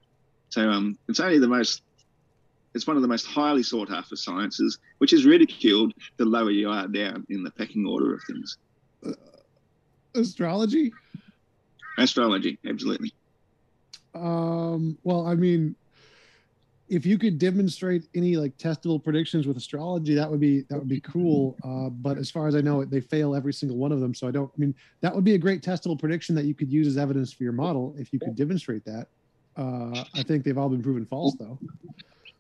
So 0.49 0.69
um, 0.71 0.99
it's 1.09 1.21
only 1.21 1.39
the 1.39 1.49
most, 1.49 1.83
it's 2.75 2.87
one 2.87 2.97
of 2.97 3.03
the 3.03 3.09
most 3.09 3.27
highly 3.27 3.63
sought 3.63 3.91
after 3.91 4.17
sciences, 4.17 4.79
which 4.99 5.13
is 5.13 5.27
ridiculed 5.27 5.93
the 6.17 6.25
lower 6.25 6.51
you 6.51 6.71
are 6.71 6.87
down 6.87 7.27
in 7.29 7.43
the 7.43 7.51
pecking 7.51 7.87
order 7.87 8.15
of 8.15 8.21
things. 8.27 8.59
Uh, 9.05 9.13
astrology? 10.15 10.93
Astrology, 11.99 12.59
absolutely. 12.67 13.13
Um, 14.15 14.97
well, 15.03 15.27
I 15.27 15.35
mean, 15.35 15.75
if 16.89 17.05
you 17.05 17.19
could 17.19 17.39
demonstrate 17.39 18.05
any 18.15 18.37
like 18.37 18.57
testable 18.59 19.03
predictions 19.03 19.47
with 19.47 19.57
astrology, 19.57 20.15
that 20.15 20.31
would 20.31 20.41
be 20.41 20.63
that 20.69 20.79
would 20.79 20.89
be 20.89 21.01
cool. 21.01 21.57
Uh, 21.65 21.91
but 21.91 22.19
as 22.19 22.31
far 22.31 22.47
as 22.47 22.55
I 22.55 22.61
know, 22.61 22.85
they 22.85 23.01
fail 23.01 23.35
every 23.35 23.53
single 23.53 23.77
one 23.77 23.93
of 23.93 24.01
them. 24.01 24.15
So 24.15 24.29
I 24.29 24.31
don't. 24.31 24.51
I 24.57 24.61
mean, 24.61 24.75
that 25.01 25.15
would 25.15 25.25
be 25.25 25.35
a 25.35 25.39
great 25.39 25.63
testable 25.63 25.99
prediction 25.99 26.35
that 26.37 26.45
you 26.45 26.55
could 26.55 26.71
use 26.71 26.87
as 26.87 26.97
evidence 26.97 27.33
for 27.33 27.43
your 27.43 27.53
model 27.53 27.95
if 27.99 28.13
you 28.13 28.19
could 28.19 28.37
demonstrate 28.37 28.85
that. 28.85 29.09
Uh, 29.57 30.05
I 30.15 30.23
think 30.23 30.45
they've 30.45 30.59
all 30.59 30.69
been 30.69 30.83
proven 30.83 31.07
false, 31.07 31.35
though. 31.39 31.59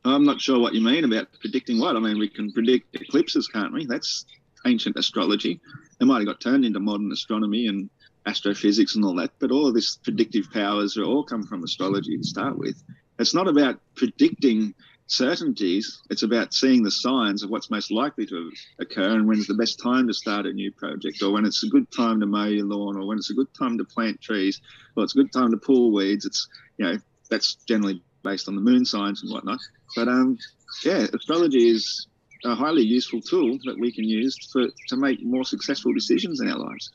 I'm 0.04 0.24
not 0.24 0.40
sure 0.40 0.60
what 0.60 0.74
you 0.74 0.80
mean 0.80 1.04
about 1.04 1.28
predicting 1.40 1.80
what. 1.80 1.96
I 1.96 1.98
mean, 1.98 2.18
we 2.18 2.28
can 2.28 2.52
predict 2.52 2.94
eclipses, 2.94 3.48
can't 3.48 3.72
we? 3.72 3.86
That's 3.86 4.24
ancient 4.64 4.96
astrology. 4.96 5.60
It 6.00 6.04
might 6.04 6.18
have 6.18 6.26
got 6.26 6.40
turned 6.40 6.64
into 6.64 6.78
modern 6.78 7.10
astronomy 7.10 7.66
and 7.66 7.90
astrophysics 8.26 8.94
and 8.96 9.04
all 9.04 9.14
that, 9.16 9.30
but 9.38 9.50
all 9.50 9.66
of 9.66 9.74
this 9.74 9.96
predictive 9.96 10.50
powers 10.52 10.96
are 10.96 11.04
all 11.04 11.24
come 11.24 11.44
from 11.44 11.64
astrology 11.64 12.16
to 12.16 12.24
start 12.24 12.58
with. 12.58 12.82
It's 13.18 13.34
not 13.34 13.48
about 13.48 13.80
predicting 13.94 14.74
certainties. 15.06 16.02
It's 16.10 16.22
about 16.22 16.52
seeing 16.52 16.82
the 16.82 16.90
signs 16.90 17.42
of 17.42 17.50
what's 17.50 17.70
most 17.70 17.90
likely 17.90 18.26
to 18.26 18.50
occur 18.78 19.14
and 19.14 19.26
when's 19.26 19.46
the 19.46 19.54
best 19.54 19.80
time 19.80 20.06
to 20.08 20.14
start 20.14 20.46
a 20.46 20.52
new 20.52 20.72
project, 20.72 21.22
or 21.22 21.32
when 21.32 21.44
it's 21.44 21.62
a 21.62 21.68
good 21.68 21.90
time 21.92 22.20
to 22.20 22.26
mow 22.26 22.46
your 22.46 22.66
lawn, 22.66 22.96
or 22.96 23.06
when 23.06 23.18
it's 23.18 23.30
a 23.30 23.34
good 23.34 23.52
time 23.54 23.78
to 23.78 23.84
plant 23.84 24.20
trees, 24.20 24.60
or 24.96 25.04
it's 25.04 25.14
a 25.14 25.18
good 25.18 25.32
time 25.32 25.50
to 25.50 25.56
pull 25.56 25.92
weeds. 25.92 26.26
It's 26.26 26.48
you 26.78 26.86
know 26.86 26.98
that's 27.30 27.54
generally 27.66 28.02
based 28.22 28.48
on 28.48 28.56
the 28.56 28.60
moon 28.60 28.84
signs 28.84 29.22
and 29.22 29.32
whatnot. 29.32 29.58
But 29.94 30.08
um, 30.08 30.38
yeah, 30.84 31.06
astrology 31.12 31.68
is 31.68 32.08
a 32.44 32.54
highly 32.54 32.82
useful 32.82 33.20
tool 33.20 33.58
that 33.64 33.78
we 33.78 33.92
can 33.92 34.04
use 34.04 34.36
for 34.52 34.66
to 34.88 34.96
make 34.96 35.24
more 35.24 35.44
successful 35.44 35.92
decisions 35.94 36.40
in 36.40 36.48
our 36.48 36.58
lives, 36.58 36.90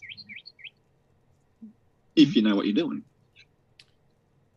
if 2.15 2.35
you 2.35 2.41
know 2.41 2.55
what 2.55 2.65
you're 2.65 2.75
doing. 2.75 3.03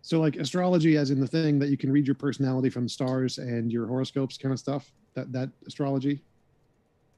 So 0.05 0.21
like 0.21 0.37
astrology 0.37 0.99
as 0.99 1.11
in 1.11 1.19
the 1.19 1.27
thing 1.27 1.59
that 1.61 1.71
you 1.71 1.79
can 1.79 1.91
read 1.91 2.07
your 2.07 2.15
personality 2.15 2.69
from 2.69 2.91
stars 2.91 3.39
and 3.39 3.73
your 3.73 3.87
horoscopes 3.87 4.37
kind 4.37 4.53
of 4.53 4.59
stuff. 4.59 4.93
That 5.15 5.33
that 5.33 5.49
astrology. 5.67 6.21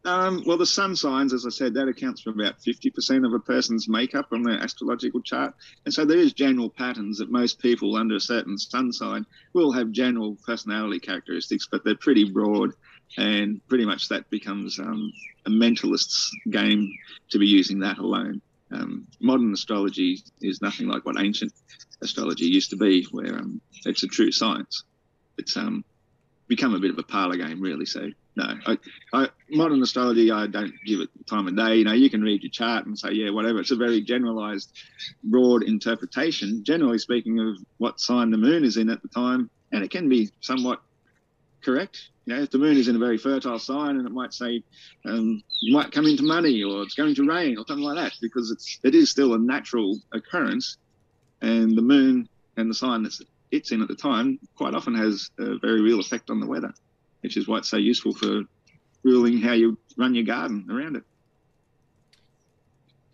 Um, 0.04 0.44
well, 0.46 0.56
the 0.56 0.66
sun 0.66 0.94
signs, 0.94 1.32
as 1.32 1.44
I 1.44 1.48
said, 1.48 1.74
that 1.74 1.88
accounts 1.88 2.20
for 2.20 2.30
about 2.30 2.60
50% 2.60 3.26
of 3.26 3.32
a 3.32 3.40
person's 3.40 3.88
makeup 3.88 4.28
on 4.30 4.42
their 4.42 4.60
astrological 4.60 5.20
chart. 5.20 5.52
And 5.84 5.92
so 5.92 6.04
there 6.04 6.18
is 6.18 6.32
general 6.32 6.70
patterns 6.70 7.18
that 7.18 7.28
most 7.28 7.58
people 7.58 7.96
under 7.96 8.14
a 8.14 8.20
certain 8.20 8.56
sun 8.56 8.92
sign 8.92 9.26
will 9.52 9.72
have 9.72 9.90
general 9.90 10.36
personality 10.46 11.00
characteristics, 11.00 11.66
but 11.68 11.84
they're 11.84 11.96
pretty 11.96 12.30
broad. 12.30 12.70
And 13.18 13.60
pretty 13.66 13.84
much 13.84 14.08
that 14.10 14.30
becomes 14.30 14.78
um, 14.78 15.12
a 15.44 15.50
mentalist's 15.50 16.30
game 16.50 16.88
to 17.30 17.40
be 17.40 17.48
using 17.48 17.80
that 17.80 17.98
alone. 17.98 18.40
Um, 18.70 19.06
modern 19.20 19.52
astrology 19.52 20.22
is 20.40 20.62
nothing 20.62 20.88
like 20.88 21.04
what 21.04 21.18
ancient 21.18 21.52
astrology 22.02 22.46
used 22.46 22.70
to 22.70 22.76
be, 22.76 23.06
where 23.10 23.38
um, 23.38 23.60
it's 23.84 24.02
a 24.02 24.08
true 24.08 24.32
science. 24.32 24.84
It's 25.38 25.56
um, 25.56 25.84
become 26.48 26.74
a 26.74 26.78
bit 26.78 26.90
of 26.90 26.98
a 26.98 27.02
parlor 27.02 27.36
game, 27.36 27.60
really. 27.60 27.86
So 27.86 28.10
no, 28.36 28.54
I, 28.66 28.78
I, 29.12 29.28
modern 29.50 29.82
astrology, 29.82 30.30
I 30.30 30.46
don't 30.46 30.74
give 30.84 31.00
it 31.00 31.08
time 31.28 31.48
of 31.48 31.56
day. 31.56 31.76
You 31.76 31.84
know, 31.84 31.92
you 31.92 32.10
can 32.10 32.22
read 32.22 32.42
your 32.42 32.50
chart 32.50 32.86
and 32.86 32.98
say, 32.98 33.12
yeah, 33.12 33.30
whatever. 33.30 33.60
It's 33.60 33.70
a 33.70 33.76
very 33.76 34.02
generalized, 34.02 34.72
broad 35.24 35.62
interpretation, 35.62 36.62
generally 36.62 36.98
speaking, 36.98 37.38
of 37.40 37.56
what 37.78 38.00
sign 38.00 38.30
the 38.30 38.38
moon 38.38 38.64
is 38.64 38.76
in 38.76 38.90
at 38.90 39.02
the 39.02 39.08
time, 39.08 39.50
and 39.72 39.82
it 39.82 39.90
can 39.90 40.08
be 40.08 40.30
somewhat 40.40 40.82
correct. 41.64 42.10
You 42.26 42.34
know, 42.34 42.42
if 42.42 42.50
the 42.50 42.58
moon 42.58 42.76
is 42.76 42.88
in 42.88 42.96
a 42.96 42.98
very 42.98 43.18
fertile 43.18 43.58
sign, 43.58 43.96
and 43.96 44.06
it 44.06 44.12
might 44.12 44.34
say 44.34 44.62
um, 45.06 45.42
you 45.60 45.74
might 45.74 45.92
come 45.92 46.06
into 46.06 46.22
money, 46.22 46.62
or 46.62 46.82
it's 46.82 46.94
going 46.94 47.14
to 47.14 47.26
rain, 47.26 47.56
or 47.56 47.64
something 47.66 47.84
like 47.84 47.96
that, 47.96 48.12
because 48.20 48.50
it's 48.50 48.78
it 48.82 48.94
is 48.94 49.10
still 49.10 49.34
a 49.34 49.38
natural 49.38 49.98
occurrence 50.12 50.76
and 51.42 51.76
the 51.76 51.82
moon 51.82 52.28
and 52.56 52.70
the 52.70 52.74
sign 52.74 53.02
that 53.02 53.14
it's 53.50 53.72
in 53.72 53.82
at 53.82 53.88
the 53.88 53.94
time 53.94 54.38
quite 54.56 54.74
often 54.74 54.94
has 54.94 55.30
a 55.38 55.58
very 55.58 55.80
real 55.80 56.00
effect 56.00 56.30
on 56.30 56.40
the 56.40 56.46
weather, 56.46 56.72
which 57.22 57.36
is 57.36 57.46
why 57.46 57.58
it's 57.58 57.68
so 57.68 57.76
useful 57.76 58.14
for 58.14 58.42
ruling 59.02 59.38
how 59.38 59.52
you 59.52 59.78
run 59.96 60.14
your 60.14 60.24
garden 60.24 60.66
around 60.70 60.96
it. 60.96 61.04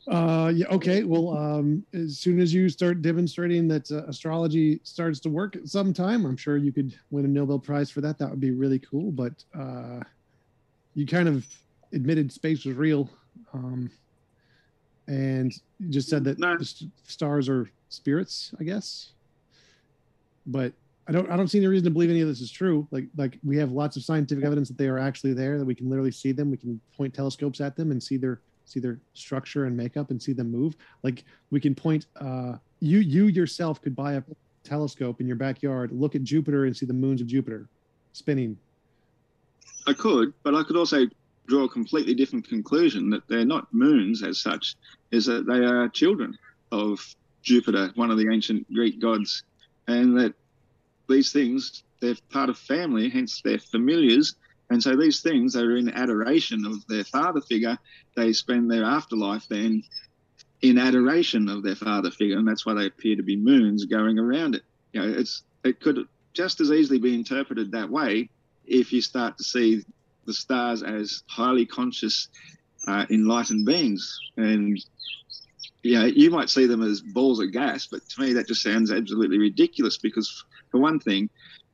Uh, 0.09 0.51
yeah. 0.53 0.67
Okay. 0.67 1.05
Well, 1.05 1.37
um, 1.37 1.85
as 1.95 2.19
soon 2.19 2.41
as 2.41 2.53
you 2.53 2.69
start 2.69 3.03
demonstrating 3.03 3.69
that 3.69 3.91
uh, 3.91 4.05
astrology 4.07 4.81
starts 4.83 5.21
to 5.21 5.29
work 5.29 5.55
at 5.55 5.69
some 5.69 5.93
time, 5.93 6.25
I'm 6.25 6.37
sure 6.37 6.57
you 6.57 6.73
could 6.73 6.99
win 7.11 7.25
a 7.25 7.29
Nobel 7.29 7.59
Prize 7.59 7.91
for 7.91 8.01
that. 8.01 8.19
That 8.19 8.29
would 8.31 8.41
be 8.41 8.51
really 8.51 8.81
cool. 8.81 9.13
But 9.13 9.45
uh, 9.57 10.01
you 10.95 11.07
kind 11.07 11.29
of 11.29 11.47
admitted 11.93 12.33
space 12.33 12.65
was 12.65 12.75
real, 12.75 13.09
um, 13.55 13.91
and 15.13 15.53
just 15.91 16.09
said 16.09 16.25
that 16.25 16.39
nah. 16.39 16.57
the 16.57 16.65
st- 16.65 16.91
stars 17.05 17.47
are 17.49 17.71
spirits, 17.91 18.55
I 18.59 18.65
guess. 18.65 19.13
But 20.47 20.73
I 21.07 21.13
don't 21.13 21.31
I 21.31 21.37
don't 21.37 21.49
see 21.49 21.59
any 21.59 21.67
reason 21.67 21.85
to 21.85 21.91
believe 21.91 22.09
any 22.09 22.23
of 22.23 22.29
this 22.29 22.41
is 22.41 22.51
true. 22.51 22.89
Like 22.91 23.07
like 23.17 23.39
we 23.45 23.59
have 23.59 23.73
lots 23.73 23.97
of 23.97 24.05
scientific 24.05 24.43
evidence 24.43 24.69
that 24.69 24.79
they 24.79 24.89
are 24.89 24.99
actually 24.99 25.35
there, 25.35 25.59
that 25.59 25.65
we 25.67 25.75
can 25.75 25.91
literally 25.91 26.13
see 26.13 26.33
them. 26.33 26.51
We 26.51 26.57
can 26.57 26.81
point 26.97 27.13
telescopes 27.13 27.61
at 27.61 27.77
them 27.77 27.91
and 27.91 28.03
see 28.03 28.17
their 28.17 28.41
see 28.65 28.81
their 28.81 29.01
structure 29.13 29.67
and 29.67 29.77
makeup 29.77 30.11
and 30.11 30.23
see 30.23 30.33
them 30.33 30.51
move. 30.51 30.77
Like 31.03 31.25
we 31.51 31.61
can 31.61 31.75
point 31.75 32.07
uh 32.17 32.55
you 32.81 33.01
you 33.01 33.27
yourself 33.27 33.83
could 33.83 33.95
buy 33.95 34.15
a 34.15 34.23
telescope 34.65 35.21
in 35.21 35.27
your 35.27 35.37
backyard, 35.37 35.93
look 35.93 36.15
at 36.15 36.23
Jupiter 36.23 36.65
and 36.65 36.75
see 36.75 36.87
the 36.87 36.95
moons 36.95 37.21
of 37.21 37.27
Jupiter 37.27 37.69
spinning. 38.13 38.57
I 39.87 39.93
could, 39.93 40.33
but 40.43 40.55
I 40.55 40.63
could 40.63 40.77
also 40.77 41.07
draw 41.53 41.65
a 41.65 41.69
completely 41.69 42.15
different 42.15 42.49
conclusion 42.49 43.11
that 43.11 43.29
they're 43.29 43.45
not 43.45 43.75
moons 43.75 44.23
as 44.23 44.41
such, 44.41 44.75
is 45.11 45.27
that 45.27 45.47
they 45.47 45.59
are 45.59 45.87
children 45.87 46.39
of 46.71 46.99
Jupiter, 47.43 47.93
one 47.95 48.11
of 48.11 48.17
the 48.17 48.33
ancient 48.33 48.73
Greek 48.73 48.99
gods, 48.99 49.43
and 49.87 50.19
that 50.19 50.33
these 51.11 51.31
things 51.31 51.85
they're 52.01 52.17
part 52.31 52.49
of 52.49 52.57
family, 52.57 53.11
hence 53.11 53.43
they're 53.45 53.59
familiars. 53.59 54.35
And 54.71 54.83
so 54.83 54.97
these 54.97 55.21
things 55.21 55.55
are 55.55 55.77
in 55.77 55.91
adoration 55.91 56.65
of 56.65 56.87
their 56.87 57.05
father 57.05 57.43
figure. 57.43 57.77
They 58.17 58.33
spend 58.33 58.71
their 58.71 58.85
afterlife 58.85 59.47
then 59.47 59.83
in 60.63 60.79
adoration 60.79 61.51
of 61.51 61.63
their 61.63 61.77
father 61.77 62.11
figure, 62.11 62.39
and 62.39 62.49
that's 62.49 62.65
why 62.65 62.73
they 62.73 62.87
appear 62.87 63.17
to 63.17 63.23
be 63.23 63.37
moons 63.37 63.85
going 63.85 64.19
around 64.19 64.55
it. 64.55 64.63
You 64.95 65.03
know, 65.03 65.19
it's 65.19 65.43
it 65.65 65.81
could 65.81 66.09
just 66.33 66.63
as 66.63 66.71
easily 66.71 66.99
be 66.99 67.15
interpreted 67.15 67.73
that 67.73 67.91
way 67.91 68.31
if 68.65 68.91
you 68.91 69.03
start 69.03 69.37
to 69.37 69.45
see 69.45 69.85
the 70.27 70.33
stars 70.33 70.83
as 70.83 71.23
highly 71.29 71.67
conscious, 71.67 72.29
uh, 72.89 73.07
enlightened 73.11 73.67
beings, 73.67 74.19
and 74.37 74.79
yeah, 75.83 76.05
you 76.05 76.31
might 76.31 76.51
see 76.51 76.67
them 76.67 76.83
as 76.83 77.01
balls 77.01 77.41
of 77.41 77.53
gas, 77.53 77.89
but 77.91 78.01
to 78.11 78.23
me 78.23 78.33
that 78.35 78.47
just 78.47 78.63
sounds 78.63 78.93
absolutely 78.93 79.39
ridiculous 79.39 79.99
because, 79.99 80.45
for 80.71 80.81
one 80.81 81.01
thing, 81.01 81.29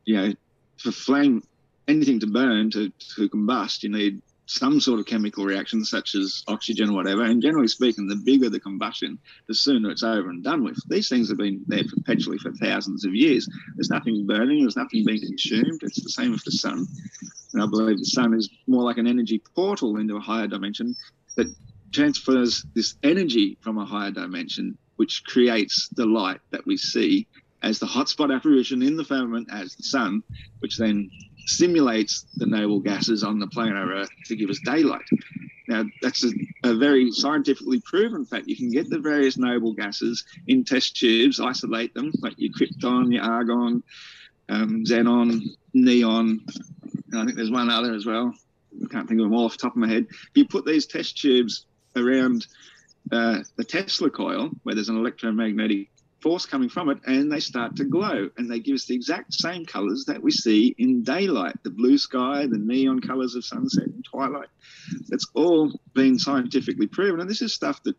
you 0.07 0.17
know, 0.17 0.33
for 0.79 0.93
flame, 0.93 1.43
anything 1.89 2.21
to 2.21 2.27
burn, 2.27 2.71
to, 2.71 2.91
to 3.17 3.29
combust, 3.29 3.83
you 3.83 3.91
need 3.91 4.21
some 4.49 4.81
sort 4.81 4.99
of 4.99 5.05
chemical 5.05 5.45
reaction, 5.45 5.85
such 5.85 6.15
as 6.15 6.43
oxygen 6.49 6.89
or 6.89 6.95
whatever. 6.95 7.23
And 7.23 7.43
generally 7.43 7.69
speaking, 7.69 8.09
the 8.09 8.17
bigger 8.17 8.49
the 8.49 8.59
combustion, 8.59 9.19
the 9.47 9.55
sooner 9.55 9.91
it's 9.91 10.03
over 10.03 10.31
and 10.31 10.43
done 10.43 10.65
with. 10.65 10.79
These 10.89 11.11
things 11.11 11.29
have 11.29 11.37
been 11.37 11.63
there 11.67 11.85
perpetually 11.85 12.39
for 12.39 12.51
thousands 12.53 13.05
of 13.05 13.15
years. 13.15 13.47
There's 13.77 13.91
nothing 13.91 14.27
burning, 14.27 14.63
there's 14.63 14.77
nothing 14.77 15.05
being 15.05 15.21
consumed. 15.21 15.81
It's 15.83 16.03
the 16.03 16.09
same 16.09 16.33
with 16.33 16.45
the 16.45 16.53
sun. 16.53 16.87
and 17.53 17.63
I 17.63 17.67
believe 17.67 17.99
the 17.99 18.07
sun 18.07 18.33
is 18.33 18.49
more 18.67 18.83
like 18.83 18.97
an 18.97 19.07
energy 19.07 19.43
portal 19.55 19.99
into 19.99 20.17
a 20.17 20.21
higher 20.21 20.47
dimension 20.47 20.97
that 21.37 21.55
transfers 21.93 22.65
this 22.75 22.95
energy 23.03 23.59
from 23.61 23.77
a 23.77 23.85
higher 23.85 24.11
dimension, 24.11 24.79
which 24.97 25.25
creates 25.25 25.89
the 25.89 26.07
light 26.07 26.41
that 26.53 26.67
we 26.67 26.79
see 26.79 27.27
as 27.63 27.79
the 27.79 27.87
hotspot 27.87 28.35
apparition 28.35 28.83
in 28.83 28.97
the 28.97 29.05
firmament 29.05 29.49
as 29.53 29.75
the 29.75 29.83
sun, 29.83 30.23
which 30.61 30.79
then 30.79 31.11
stimulates 31.49 32.27
the 32.37 32.47
noble 32.47 32.81
gases 32.81 33.25
on 33.25 33.39
the 33.39 33.47
planet 33.47 33.89
Earth 33.89 34.11
to 34.27 34.37
give 34.37 34.51
us 34.51 34.61
daylight. 34.65 35.07
Now, 35.67 35.85
that's 36.03 36.25
a, 36.25 36.31
a, 36.65 36.75
very 36.75 37.11
scientifically 37.11 37.81
proven 37.85 38.25
fact. 38.25 38.47
You 38.47 38.57
can 38.57 38.71
get 38.71 38.89
the 38.89 38.99
various 38.99 39.37
noble 39.37 39.75
gases 39.75 40.25
in 40.47 40.65
test 40.65 40.97
tubes, 40.97 41.41
isolate 41.41 41.93
them, 41.95 42.13
like 42.21 42.35
your 42.39 42.53
krypton, 42.53 43.13
your 43.13 43.23
argon, 43.23 43.83
um, 44.49 44.85
xenon, 44.85 45.43
neon, 45.75 46.41
and 47.11 47.21
I 47.21 47.25
think 47.25 47.37
there's 47.37 47.51
one 47.51 47.71
other 47.71 47.95
as 47.95 48.07
well. 48.07 48.35
I 48.83 48.87
can't 48.89 49.09
think 49.09 49.21
of 49.21 49.25
them 49.25 49.35
all 49.35 49.47
off 49.47 49.53
the 49.53 49.59
top 49.59 49.73
of 49.73 49.79
my 49.79 49.89
head. 49.89 50.07
You 50.35 50.47
put 50.47 50.65
these 50.65 50.87
test 50.87 51.19
tubes 51.19 51.67
around 51.97 52.47
uh, 53.11 53.41
the 53.57 53.65
Tesla 53.65 54.11
coil, 54.11 54.51
where 54.63 54.75
there's 54.75 54.89
an 54.89 54.97
electromagnetic 54.97 55.89
force 56.21 56.47
coming 56.47 56.69
from 56.69 56.89
it 56.89 56.99
and 57.07 57.31
they 57.31 57.41
start 57.41 57.77
to 57.77 57.85
glow 57.85 58.29
and 58.37 58.51
they 58.51 58.59
give 58.59 58.75
us 58.75 58.87
the 58.87 58.95
exact 58.95 59.33
same 59.33 59.65
colors 59.65 60.05
that 60.07 60.23
we 60.23 60.31
see 60.31 60.75
in 60.79 61.03
daylight 61.03 61.55
the 61.63 61.71
blue 61.71 61.97
sky 61.97 62.47
the 62.47 62.59
neon 62.59 63.01
colors 63.01 63.35
of 63.35 63.45
sunset 63.45 63.87
and 63.87 64.05
twilight. 64.05 64.49
That's 65.09 65.27
all 65.35 65.73
been 65.95 66.19
scientifically 66.19 66.87
proven 66.87 67.21
and 67.21 67.31
this 67.31 67.43
is 67.43 67.55
stuff 67.55 67.83
that 67.85 67.97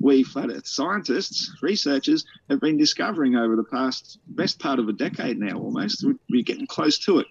we 0.00 0.22
flat 0.22 0.50
earth 0.50 0.66
scientists 0.66 1.52
researchers 1.62 2.24
have 2.48 2.60
been 2.60 2.78
discovering 2.78 3.36
over 3.36 3.56
the 3.56 3.64
past 3.64 4.18
best 4.28 4.58
part 4.58 4.78
of 4.78 4.88
a 4.88 4.92
decade 4.92 5.38
now 5.38 5.58
almost. 5.58 6.04
We're 6.30 6.42
getting 6.44 6.66
close 6.66 6.98
to 7.00 7.18
it 7.18 7.26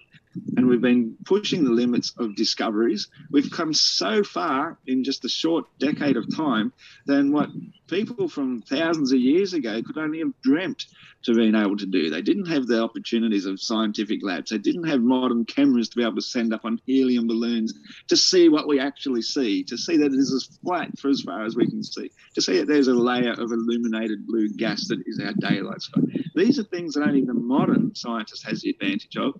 and 0.56 0.66
we've 0.66 0.80
been 0.80 1.16
pushing 1.24 1.64
the 1.64 1.70
limits 1.70 2.12
of 2.18 2.34
discoveries. 2.34 3.08
We've 3.32 3.50
come 3.50 3.72
so 3.72 4.24
far 4.24 4.78
in 4.86 5.04
just 5.04 5.24
a 5.24 5.28
short 5.28 5.66
decade 5.78 6.16
of 6.16 6.34
time 6.34 6.72
than 7.06 7.32
what 7.32 7.50
people 7.88 8.28
from 8.28 8.62
thousands 8.62 9.12
of 9.12 9.18
years 9.20 9.52
ago 9.52 9.82
could 9.82 9.98
only 9.98 10.18
have 10.18 10.32
dreamt 10.42 10.84
to 11.24 11.34
being 11.34 11.54
able 11.54 11.76
to 11.76 11.86
do. 11.86 12.10
They 12.10 12.22
didn't 12.22 12.46
have 12.46 12.66
the 12.66 12.82
opportunities 12.82 13.44
of 13.44 13.60
scientific 13.60 14.20
labs. 14.22 14.50
They 14.50 14.58
didn't 14.58 14.88
have 14.88 15.00
modern 15.00 15.44
cameras 15.44 15.88
to 15.90 15.96
be 15.96 16.02
able 16.02 16.14
to 16.16 16.22
send 16.22 16.54
up 16.54 16.64
on 16.64 16.80
helium 16.86 17.26
balloons 17.26 17.74
to 18.08 18.16
see 18.16 18.48
what 18.48 18.68
we 18.68 18.78
actually 18.78 19.22
see, 19.22 19.64
to 19.64 19.76
see 19.76 19.96
that 19.96 20.12
it 20.12 20.18
is 20.18 20.32
as 20.32 20.58
flat 20.62 20.96
for 20.98 21.08
as 21.08 21.22
far 21.22 21.44
as 21.44 21.56
we 21.56 21.68
can 21.68 21.82
see, 21.82 22.10
to 22.34 22.42
see 22.42 22.58
that 22.58 22.68
there's 22.68 22.88
a 22.88 22.94
layer 22.94 23.32
of 23.32 23.50
illuminated 23.50 24.26
blue 24.26 24.48
gas 24.56 24.86
that 24.88 25.02
is 25.06 25.20
our 25.20 25.32
daylight 25.34 25.82
sky. 25.82 26.00
These 26.34 26.58
are 26.58 26.64
things 26.64 26.94
that 26.94 27.02
only 27.02 27.24
the 27.24 27.34
modern 27.34 27.94
scientist 27.94 28.46
has 28.46 28.60
the 28.60 28.70
advantage 28.70 29.16
of. 29.16 29.34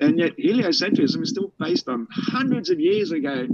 And 0.00 0.18
yet 0.18 0.36
heliocentrism 0.36 1.22
is 1.22 1.30
still 1.30 1.52
based 1.58 1.88
on 1.88 2.06
hundreds 2.10 2.70
of 2.70 2.78
years 2.78 3.10
ago 3.10 3.46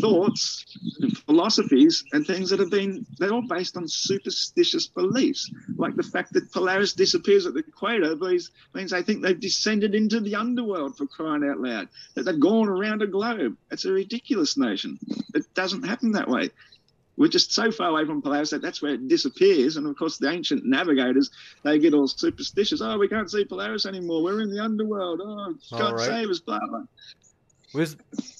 thoughts 0.00 0.64
and 1.00 1.16
philosophies 1.18 2.04
and 2.12 2.26
things 2.26 2.50
that 2.50 2.60
have 2.60 2.70
been 2.70 3.06
they're 3.18 3.32
all 3.32 3.46
based 3.48 3.76
on 3.76 3.86
superstitious 3.86 4.86
beliefs 4.86 5.50
like 5.76 5.94
the 5.96 6.02
fact 6.02 6.32
that 6.32 6.50
polaris 6.52 6.92
disappears 6.92 7.46
at 7.46 7.54
the 7.54 7.60
equator 7.60 8.16
means, 8.16 8.50
means 8.74 8.90
they 8.90 9.02
think 9.02 9.22
they've 9.22 9.40
descended 9.40 9.94
into 9.94 10.20
the 10.20 10.34
underworld 10.34 10.96
for 10.96 11.06
crying 11.06 11.48
out 11.48 11.60
loud 11.60 11.88
that 12.14 12.24
they've 12.24 12.40
gone 12.40 12.68
around 12.68 13.02
a 13.02 13.06
globe 13.06 13.56
it's 13.70 13.84
a 13.84 13.92
ridiculous 13.92 14.56
notion 14.56 14.98
it 15.34 15.44
doesn't 15.54 15.82
happen 15.82 16.12
that 16.12 16.28
way 16.28 16.50
we're 17.20 17.28
just 17.28 17.52
so 17.52 17.70
far 17.70 17.90
away 17.90 18.06
from 18.06 18.22
Polaris 18.22 18.48
that 18.48 18.62
that's 18.62 18.80
where 18.80 18.94
it 18.94 19.06
disappears. 19.06 19.76
And 19.76 19.86
of 19.86 19.94
course, 19.94 20.16
the 20.16 20.30
ancient 20.30 20.64
navigators 20.64 21.30
they 21.62 21.78
get 21.78 21.92
all 21.92 22.08
superstitious. 22.08 22.80
Oh, 22.80 22.96
we 22.96 23.08
can't 23.08 23.30
see 23.30 23.44
Polaris 23.44 23.84
anymore. 23.84 24.22
We're 24.22 24.40
in 24.40 24.48
the 24.48 24.64
underworld. 24.64 25.20
Oh, 25.22 25.54
God 25.70 25.96
right. 25.96 26.06
save 26.06 26.30
us, 26.30 26.38
blah 26.40 26.60
blah. 26.66 26.84
Was 27.72 27.96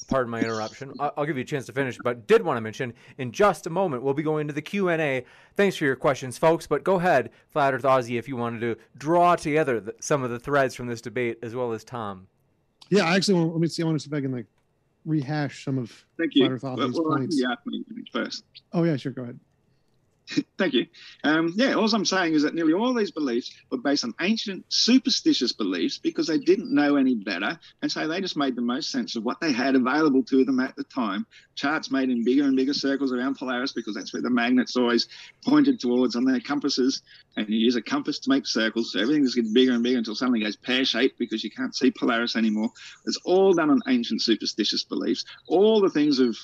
pardon 0.09 0.31
my 0.31 0.41
interruption. 0.41 0.93
I'll 0.99 1.25
give 1.25 1.37
you 1.37 1.43
a 1.43 1.47
chance 1.47 1.67
to 1.67 1.73
finish, 1.73 1.97
but 2.03 2.27
did 2.27 2.43
want 2.43 2.57
to 2.57 2.61
mention 2.61 2.93
in 3.19 3.31
just 3.31 3.67
a 3.67 3.71
moment 3.71 4.03
we'll 4.03 4.15
be 4.15 4.25
going 4.25 4.49
to 4.49 4.53
the 4.53 4.63
Q 4.63 4.89
and 4.89 5.01
A. 5.01 5.25
Thanks 5.57 5.77
for 5.77 5.85
your 5.85 5.95
questions, 5.95 6.37
folks. 6.37 6.67
But 6.67 6.83
go 6.83 6.97
ahead, 6.97 7.31
Flat 7.49 7.73
Earth 7.73 7.85
Aussie, 7.85 8.19
if 8.19 8.27
you 8.27 8.37
wanted 8.37 8.61
to 8.61 8.77
draw 8.99 9.37
together 9.37 9.79
the, 9.79 9.95
some 10.01 10.25
of 10.25 10.31
the 10.31 10.39
threads 10.41 10.75
from 10.75 10.89
this 10.89 11.01
debate, 11.01 11.39
as 11.43 11.55
well 11.55 11.73
as 11.73 11.85
Tom. 11.85 12.27
Yeah, 12.89 13.05
I 13.05 13.15
actually 13.15 13.35
want, 13.35 13.53
let 13.53 13.61
me 13.61 13.69
see. 13.69 13.83
I 13.83 13.87
want 13.87 14.01
to 14.01 14.03
see 14.03 14.11
if 14.11 14.19
I 14.19 14.21
can 14.21 14.33
like 14.33 14.47
rehash 15.05 15.65
some 15.65 15.79
of 15.79 16.05
Thank 16.19 16.35
you. 16.35 16.47
Flat 16.47 16.53
Earth 16.53 16.63
Aussie's 16.63 16.95
well, 16.95 17.09
well, 17.09 17.19
points. 17.19 17.43
first. 18.13 18.45
Oh 18.73 18.83
yeah, 18.83 18.97
sure. 18.97 19.13
Go 19.13 19.23
ahead. 19.23 19.39
Thank 20.59 20.75
you. 20.75 20.87
Um, 21.25 21.53
yeah, 21.57 21.75
all 21.75 21.93
I'm 21.93 22.05
saying 22.05 22.35
is 22.35 22.43
that 22.43 22.55
nearly 22.55 22.73
all 22.73 22.95
these 22.95 23.11
beliefs 23.11 23.53
were 23.71 23.79
based 23.79 24.05
on 24.05 24.15
ancient 24.21 24.65
superstitious 24.69 25.53
beliefs 25.53 25.99
because 25.99 26.27
they 26.27 26.39
didn't 26.39 26.73
know 26.73 26.97
any 26.97 27.15
better. 27.15 27.59
And 27.83 27.91
so 27.91 28.07
they 28.07 28.21
just 28.21 28.37
made 28.37 28.57
the 28.57 28.63
most 28.63 28.91
sense 28.91 29.17
of 29.17 29.25
what 29.25 29.41
they 29.41 29.53
had 29.53 29.75
available 29.75 30.23
to 30.25 30.45
them 30.45 30.61
at 30.61 30.77
the 30.77 30.85
time. 30.85 31.27
Charts 31.57 31.91
made 31.91 32.11
in 32.11 32.25
bigger 32.25 32.45
and 32.45 32.57
bigger 32.57 32.75
circles 32.75 33.13
around 33.13 33.37
Polaris 33.39 33.73
because 33.73 33.95
that's 33.95 34.13
where 34.13 34.23
the 34.23 34.31
magnets 34.31 34.77
always 34.77 35.09
pointed 35.45 35.81
towards 35.81 36.17
on 36.17 36.25
their 36.25 36.41
compasses. 36.41 37.03
And 37.37 37.49
you 37.49 37.59
use 37.59 37.77
a 37.77 37.83
compass 37.83 38.19
to 38.21 38.31
make 38.31 38.47
circles. 38.47 38.93
So 38.93 39.01
everything 39.01 39.25
just 39.25 39.37
gets 39.37 39.51
bigger 39.51 39.73
and 39.73 39.83
bigger 39.83 39.99
until 39.99 40.15
suddenly 40.15 40.41
it 40.41 40.45
goes 40.45 40.57
pear 40.57 40.85
shaped 40.85 41.19
because 41.19 41.43
you 41.43 41.51
can't 41.51 41.75
see 41.75 41.91
Polaris 41.91 42.37
anymore. 42.37 42.71
It's 43.07 43.19
all 43.25 43.53
done 43.53 43.71
on 43.71 43.81
ancient 43.89 44.23
superstitious 44.23 44.85
beliefs. 44.85 45.25
All 45.49 45.81
the 45.81 45.91
things 45.91 46.19
of 46.19 46.37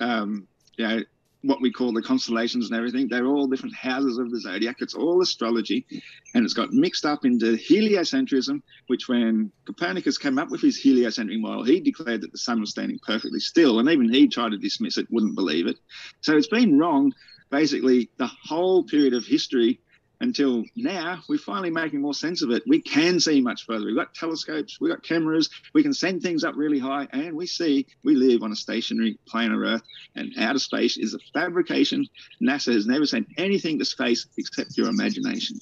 um, 0.00 0.48
you 0.76 0.86
know, 0.88 1.00
what 1.44 1.60
we 1.60 1.70
call 1.70 1.92
the 1.92 2.02
constellations 2.02 2.70
and 2.70 2.76
everything. 2.76 3.06
They're 3.06 3.26
all 3.26 3.46
different 3.46 3.74
houses 3.74 4.18
of 4.18 4.30
the 4.30 4.40
zodiac. 4.40 4.76
It's 4.80 4.94
all 4.94 5.20
astrology, 5.22 5.86
and 6.34 6.44
it's 6.44 6.54
got 6.54 6.72
mixed 6.72 7.04
up 7.04 7.24
into 7.24 7.56
heliocentrism, 7.56 8.62
which 8.86 9.08
when 9.08 9.52
Copernicus 9.66 10.18
came 10.18 10.38
up 10.38 10.50
with 10.50 10.62
his 10.62 10.78
heliocentric 10.78 11.38
model, 11.38 11.62
he 11.62 11.80
declared 11.80 12.22
that 12.22 12.32
the 12.32 12.38
sun 12.38 12.60
was 12.60 12.70
standing 12.70 12.98
perfectly 13.06 13.40
still, 13.40 13.78
and 13.78 13.88
even 13.88 14.12
he 14.12 14.26
tried 14.26 14.52
to 14.52 14.58
dismiss 14.58 14.96
it, 14.96 15.06
wouldn't 15.10 15.36
believe 15.36 15.66
it. 15.66 15.76
So 16.22 16.36
it's 16.36 16.48
been 16.48 16.78
wrong 16.78 17.12
basically 17.50 18.10
the 18.16 18.30
whole 18.42 18.84
period 18.84 19.14
of 19.14 19.24
history 19.24 19.80
until 20.24 20.64
now 20.74 21.20
we're 21.28 21.38
finally 21.38 21.70
making 21.70 22.00
more 22.00 22.14
sense 22.14 22.42
of 22.42 22.50
it. 22.50 22.62
We 22.66 22.80
can 22.80 23.20
see 23.20 23.40
much 23.40 23.66
further. 23.66 23.84
We've 23.84 23.94
got 23.94 24.14
telescopes, 24.14 24.80
we've 24.80 24.90
got 24.90 25.02
cameras, 25.02 25.50
we 25.74 25.82
can 25.82 25.92
send 25.92 26.22
things 26.22 26.44
up 26.44 26.56
really 26.56 26.78
high, 26.78 27.06
and 27.12 27.36
we 27.36 27.46
see 27.46 27.86
we 28.02 28.16
live 28.16 28.42
on 28.42 28.50
a 28.50 28.56
stationary 28.56 29.18
plane 29.28 29.52
of 29.52 29.60
Earth, 29.60 29.82
and 30.16 30.32
outer 30.38 30.58
space 30.58 30.96
is 30.96 31.14
a 31.14 31.18
fabrication. 31.32 32.06
NASA 32.42 32.72
has 32.72 32.86
never 32.86 33.06
sent 33.06 33.26
anything 33.36 33.78
to 33.78 33.84
space 33.84 34.26
except 34.38 34.76
your 34.76 34.88
imagination. 34.88 35.60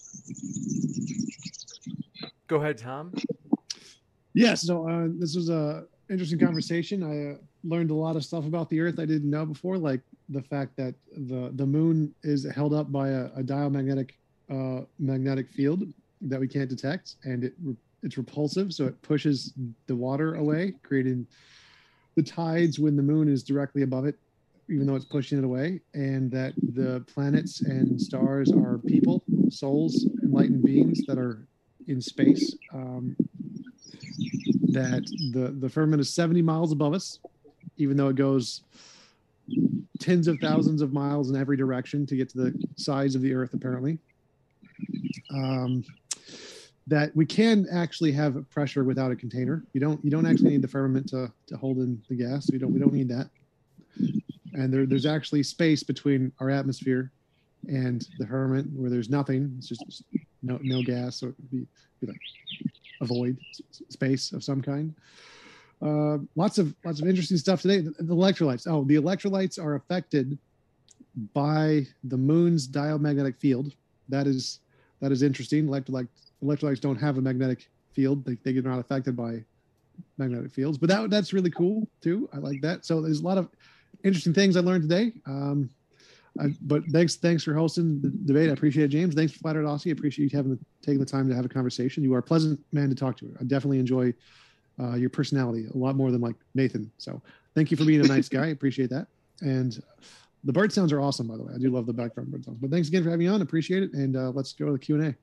Go 2.47 2.57
ahead, 2.57 2.79
Tom. 2.79 3.13
Yes, 4.35 4.63
so 4.63 4.89
uh, 4.89 5.09
this 5.19 5.35
was 5.35 5.51
a 5.51 5.85
interesting 6.09 6.39
conversation. 6.39 7.03
I 7.03 7.33
uh, 7.33 7.37
learned 7.65 7.91
a 7.91 7.95
lot 7.95 8.17
of 8.17 8.25
stuff 8.25 8.47
about 8.47 8.71
the 8.71 8.81
Earth 8.81 8.99
I 9.01 9.07
didn't 9.07 9.29
know 9.29 9.45
before, 9.45 9.77
like 9.77 10.03
the 10.29 10.43
fact 10.43 10.77
that 10.77 10.95
the 11.17 11.51
the 11.57 11.67
moon 11.67 12.15
is 12.23 12.47
held 12.55 12.73
up 12.73 12.93
by 12.93 13.09
a, 13.09 13.29
a 13.37 13.43
diamagnetic 13.43 14.15
uh, 14.51 14.81
magnetic 14.99 15.51
field 15.51 15.85
that 16.23 16.41
we 16.41 16.49
can't 16.49 16.69
detect, 16.69 17.17
and 17.25 17.45
it 17.45 17.55
it's 18.03 18.19
repulsive, 18.19 18.73
so 18.73 18.87
it 18.87 19.01
pushes 19.03 19.53
the 19.87 19.95
water 19.95 20.35
away, 20.35 20.75
creating 20.83 21.27
the 22.17 22.23
tides 22.23 22.79
when 22.79 22.97
the 22.97 23.03
moon 23.03 23.29
is 23.29 23.43
directly 23.43 23.83
above 23.83 24.05
it, 24.07 24.19
even 24.69 24.87
though 24.87 24.97
it's 24.97 25.05
pushing 25.05 25.39
it 25.39 25.45
away, 25.45 25.81
and 25.95 26.31
that 26.31 26.53
the 26.75 27.05
planets 27.13 27.63
and 27.63 28.01
stars 28.01 28.53
are 28.53 28.79
people, 28.79 29.23
souls, 29.51 30.07
enlightened 30.23 30.65
beings 30.65 31.03
that 31.07 31.19
are 31.19 31.47
in 31.87 32.01
space. 32.01 32.57
Um, 32.73 33.17
that 34.73 35.05
the 35.33 35.55
the 35.61 35.69
firmament 35.69 36.01
is 36.01 36.13
70 36.15 36.43
miles 36.43 36.73
above 36.73 36.95
us, 36.95 37.19
even 37.77 37.97
though 37.97 38.09
it 38.09 38.17
goes 38.17 38.63
tens 39.99 40.27
of 40.27 40.39
thousands 40.41 40.83
of 40.83 40.93
miles 40.93 41.31
in 41.31 41.37
every 41.37 41.57
direction 41.57 42.07
to 42.07 42.17
get 42.17 42.29
to 42.31 42.39
the 42.39 42.65
sides 42.77 43.15
of 43.15 43.23
the 43.23 43.33
Earth, 43.35 43.55
apparently 43.55 43.99
um, 45.33 45.85
that 46.87 47.15
we 47.15 47.25
can 47.25 47.67
actually 47.73 48.13
have 48.13 48.45
pressure 48.51 48.85
without 48.85 49.11
a 49.13 49.17
container. 49.17 49.65
You 49.73 49.81
don't 49.81 50.05
you 50.05 50.11
don't 50.11 50.27
actually 50.27 50.51
need 50.51 50.63
the 50.63 50.69
firmament 50.69 51.09
to, 51.11 51.33
to 51.47 51.57
hold 51.57 51.79
in 51.79 52.03
the 52.09 52.17
gas. 52.17 52.51
We 52.51 52.59
don't 52.59 52.73
we 52.73 52.81
don't 52.81 52.93
need 52.93 53.09
that. 53.09 53.31
And 54.55 54.73
there, 54.73 54.85
there's 54.87 55.07
actually 55.07 55.43
space 55.45 55.83
between 55.83 56.33
our 56.41 56.51
atmosphere 56.51 57.11
and 57.69 58.07
the 58.19 58.27
firmament 58.27 58.69
where 58.75 58.91
there's 58.91 59.09
nothing. 59.09 59.55
It's 59.59 59.69
just 59.69 60.05
no 60.43 60.59
no 60.63 60.83
gas, 60.83 61.17
so 61.17 61.29
it 61.29 61.35
would 61.39 61.51
be, 61.51 61.67
be 62.01 62.07
like 62.09 62.21
a 63.01 63.07
void 63.07 63.39
space 63.89 64.33
of 64.33 64.43
some 64.43 64.61
kind. 64.61 64.95
Uh, 65.81 66.19
lots 66.37 66.59
of 66.59 66.75
lots 66.85 67.01
of 67.01 67.09
interesting 67.09 67.37
stuff 67.37 67.63
today. 67.63 67.81
The, 67.81 67.91
the 68.03 68.15
electrolytes. 68.15 68.67
Oh, 68.69 68.85
the 68.85 68.97
electrolytes 68.97 69.59
are 69.59 69.75
affected 69.77 70.39
by 71.33 71.87
the 72.05 72.17
moon's 72.17 72.67
diamagnetic 72.67 73.37
field. 73.39 73.73
That 74.09 74.27
is 74.27 74.61
that 75.03 75.13
is 75.13 75.23
interesting. 75.23 75.67
Electrolytes, 75.67 76.09
electrolytes 76.43 76.81
don't 76.81 76.97
have 76.97 77.19
a 77.19 77.21
magnetic 77.21 77.69
field; 77.93 78.25
they, 78.25 78.39
they 78.43 78.55
get 78.55 78.65
not 78.65 78.79
affected 78.79 79.15
by 79.15 79.45
magnetic 80.17 80.53
fields. 80.53 80.79
But 80.79 80.89
that 80.89 81.11
that's 81.11 81.35
really 81.35 81.51
cool 81.51 81.87
too. 82.01 82.31
I 82.33 82.39
like 82.39 82.63
that. 82.63 82.87
So 82.87 83.03
there's 83.03 83.21
a 83.21 83.25
lot 83.25 83.37
of 83.37 83.51
interesting 84.05 84.33
things 84.33 84.57
I 84.57 84.61
learned 84.61 84.89
today. 84.89 85.13
Um, 85.27 85.69
I, 86.41 86.47
but 86.63 86.85
thanks 86.87 87.17
thanks 87.17 87.45
for 87.45 87.53
hosting 87.53 88.01
the 88.01 88.09
debate. 88.25 88.49
I 88.49 88.53
appreciate 88.53 88.85
it, 88.85 88.89
James. 88.89 89.15
Thanks 89.15 89.33
for 89.33 89.41
Flat 89.41 89.57
Earth 89.57 89.67
Aussie. 89.67 89.89
I 89.89 89.93
appreciate 89.93 90.33
you 90.33 90.37
having 90.37 90.59
taking 90.81 91.01
the 91.01 91.05
time 91.07 91.29
to 91.29 91.35
have 91.35 91.45
a 91.45 91.49
conversation. 91.49 92.03
You 92.03 92.15
are 92.15 92.19
a 92.19 92.23
pleasant 92.23 92.59
man 92.73 92.89
to 92.89 92.95
talk 92.95 93.19
to. 93.19 93.37
I 93.39 93.45
definitely 93.45 93.81
enjoy 93.81 94.15
uh, 94.81 94.95
your 94.95 95.11
personality 95.11 95.67
a 95.73 95.77
lot 95.77 95.97
more 95.97 96.11
than 96.11 96.21
like 96.21 96.37
Nathan. 96.55 96.91
So 96.97 97.21
thank 97.55 97.71
you 97.71 97.77
for 97.77 97.85
being 97.85 98.01
a 98.01 98.09
nice 98.09 98.29
guy. 98.29 98.47
Appreciate 98.47 98.89
that. 98.91 99.09
And 99.43 99.83
the 100.45 100.53
bird 100.53 100.73
sounds 100.73 100.93
are 100.93 101.01
awesome, 101.01 101.27
by 101.27 101.37
the 101.37 101.45
way. 101.45 101.53
I 101.55 101.59
do 101.59 101.71
love 101.71 101.87
the 101.87 101.93
background 101.93 102.31
bird 102.31 102.45
sounds. 102.45 102.59
But 102.61 102.71
thanks 102.71 102.89
again 102.89 103.05
for 103.05 103.11
having 103.11 103.27
me 103.27 103.33
on. 103.33 103.43
Appreciate 103.43 103.83
it. 103.83 103.93
And 103.93 104.17
uh, 104.17 104.31
let's 104.31 104.53
go 104.53 104.67
to 104.67 104.73
the 104.73 104.79
Q 104.79 104.97
and 104.97 105.07
A. 105.09 105.15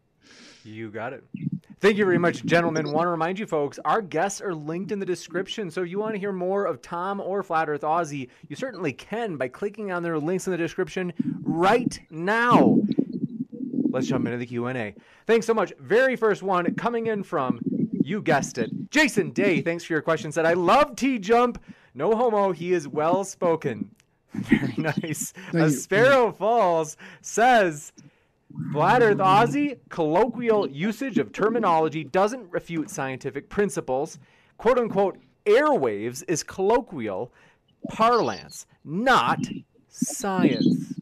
You 0.64 0.90
got 0.90 1.14
it. 1.14 1.24
Thank 1.80 1.98
you 1.98 2.04
very 2.04 2.18
much, 2.18 2.44
gentlemen. 2.44 2.92
Want 2.92 3.06
to 3.06 3.10
remind 3.10 3.40
you, 3.40 3.46
folks, 3.46 3.80
our 3.86 4.02
guests 4.02 4.42
are 4.42 4.54
linked 4.54 4.92
in 4.92 5.00
the 5.00 5.06
description. 5.06 5.72
So 5.72 5.84
if 5.84 5.90
you 5.90 5.98
want 5.98 6.14
to 6.14 6.20
hear 6.20 6.34
more 6.34 6.66
of 6.66 6.82
Tom 6.82 7.22
or 7.22 7.42
Flat 7.42 7.70
Earth 7.70 7.82
Aussie, 7.82 8.28
you 8.50 8.56
certainly 8.58 8.92
can 8.92 9.38
by 9.38 9.48
clicking 9.48 9.90
on 9.92 10.04
their 10.04 10.20
links 10.20 10.46
in 10.46 10.52
the 10.52 10.58
description 10.58 11.14
right 11.42 11.98
now. 12.10 12.82
Let's 13.92 14.08
jump 14.08 14.26
into 14.26 14.38
the 14.38 14.46
Q&A. 14.46 14.94
Thanks 15.26 15.48
so 15.48 15.54
much. 15.54 15.74
Very 15.80 16.18
first 16.18 16.44
one 16.44 16.76
coming 16.76 17.08
in 17.08 17.24
from, 17.24 17.62
you 18.04 18.22
guessed 18.22 18.58
it, 18.58 18.70
Jason 18.92 19.32
Day. 19.32 19.62
Thanks 19.62 19.86
for 19.86 19.94
your 19.94 20.02
question. 20.02 20.34
Said, 20.34 20.46
I 20.46 20.54
love 20.54 20.98
T-Jump. 20.98 21.64
No 21.96 22.16
homo. 22.16 22.52
He 22.52 22.74
is 22.74 22.88
well 22.88 23.24
spoken. 23.24 23.90
Very 24.34 24.74
nice. 24.78 25.34
A 25.54 25.70
Sparrow 25.70 26.32
Falls 26.32 26.98
says, 27.22 27.92
Flat 28.72 29.02
Earth 29.02 29.18
Aussie, 29.18 29.78
colloquial 29.90 30.70
usage 30.70 31.18
of 31.18 31.32
terminology 31.32 32.04
doesn't 32.04 32.52
refute 32.52 32.90
scientific 32.90 33.50
principles. 33.50 34.20
Quote 34.58 34.78
unquote, 34.78 35.18
airwaves 35.46 36.24
is 36.28 36.44
colloquial 36.44 37.32
parlance, 37.90 38.66
not 38.84 39.40
science. 39.90 40.94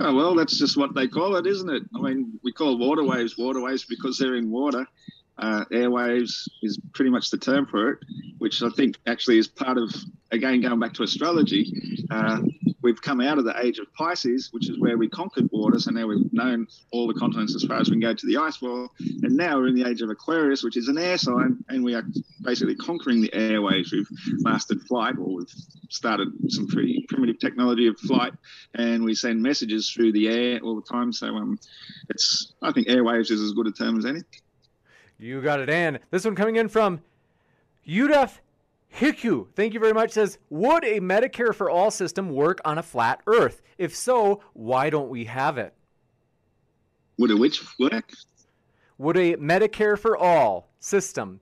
Oh, 0.00 0.14
well, 0.14 0.34
that's 0.34 0.58
just 0.58 0.76
what 0.76 0.94
they 0.94 1.06
call 1.06 1.36
it, 1.36 1.46
isn't 1.46 1.70
it? 1.70 1.82
I 1.94 2.00
mean, 2.00 2.38
we 2.42 2.52
call 2.52 2.76
waterwaves 2.76 3.38
waterways 3.38 3.84
because 3.84 4.18
they're 4.18 4.34
in 4.34 4.50
water. 4.50 4.86
Uh, 5.42 5.64
airwaves 5.72 6.48
is 6.62 6.78
pretty 6.94 7.10
much 7.10 7.30
the 7.30 7.36
term 7.36 7.66
for 7.66 7.90
it, 7.90 7.98
which 8.38 8.62
I 8.62 8.68
think 8.76 8.96
actually 9.08 9.38
is 9.38 9.48
part 9.48 9.76
of, 9.76 9.92
again, 10.30 10.60
going 10.60 10.78
back 10.78 10.94
to 10.94 11.02
astrology. 11.02 11.64
Uh, 12.12 12.42
we've 12.80 13.02
come 13.02 13.20
out 13.20 13.38
of 13.38 13.44
the 13.44 13.58
age 13.60 13.80
of 13.80 13.92
Pisces, 13.94 14.50
which 14.52 14.70
is 14.70 14.78
where 14.78 14.96
we 14.96 15.08
conquered 15.08 15.48
water. 15.50 15.80
So 15.80 15.90
now 15.90 16.06
we've 16.06 16.32
known 16.32 16.68
all 16.92 17.08
the 17.08 17.18
continents 17.18 17.56
as 17.56 17.64
far 17.64 17.78
as 17.78 17.88
we 17.88 17.94
can 17.94 18.00
go 18.00 18.14
to 18.14 18.26
the 18.28 18.36
ice 18.36 18.62
wall. 18.62 18.88
And 19.00 19.36
now 19.36 19.56
we're 19.56 19.66
in 19.66 19.74
the 19.74 19.88
age 19.88 20.00
of 20.00 20.10
Aquarius, 20.10 20.62
which 20.62 20.76
is 20.76 20.86
an 20.86 20.96
air 20.96 21.18
sign, 21.18 21.58
and 21.68 21.82
we 21.82 21.94
are 21.94 22.04
basically 22.42 22.76
conquering 22.76 23.20
the 23.20 23.30
airwaves. 23.30 23.90
We've 23.90 24.06
mastered 24.44 24.82
flight, 24.82 25.16
or 25.18 25.38
we've 25.38 25.54
started 25.90 26.28
some 26.50 26.68
pretty 26.68 27.04
primitive 27.08 27.40
technology 27.40 27.88
of 27.88 27.98
flight, 27.98 28.32
and 28.74 29.02
we 29.02 29.16
send 29.16 29.42
messages 29.42 29.90
through 29.90 30.12
the 30.12 30.28
air 30.28 30.60
all 30.60 30.76
the 30.76 30.82
time. 30.82 31.12
So 31.12 31.26
um, 31.26 31.58
it's 32.10 32.52
I 32.62 32.70
think 32.70 32.86
airwaves 32.86 33.32
is 33.32 33.40
as 33.40 33.52
good 33.54 33.66
a 33.66 33.72
term 33.72 33.98
as 33.98 34.06
any. 34.06 34.20
You 35.22 35.40
got 35.40 35.60
it, 35.60 35.70
and 35.70 36.00
this 36.10 36.24
one 36.24 36.34
coming 36.34 36.56
in 36.56 36.66
from 36.68 37.00
Yudaf 37.86 38.40
Hiku, 38.98 39.46
thank 39.54 39.72
you 39.72 39.78
very 39.78 39.92
much, 39.92 40.10
says, 40.10 40.38
Would 40.50 40.84
a 40.84 40.98
Medicare 40.98 41.54
for 41.54 41.70
All 41.70 41.92
system 41.92 42.30
work 42.30 42.60
on 42.64 42.76
a 42.76 42.82
flat 42.82 43.20
Earth? 43.28 43.62
If 43.78 43.94
so, 43.94 44.42
why 44.52 44.90
don't 44.90 45.08
we 45.08 45.26
have 45.26 45.58
it? 45.58 45.74
Would 47.18 47.30
a 47.30 47.36
which 47.36 47.62
work? 47.78 48.10
Would 48.98 49.16
a 49.16 49.36
Medicare 49.36 49.96
for 49.96 50.16
All 50.16 50.68
system 50.80 51.38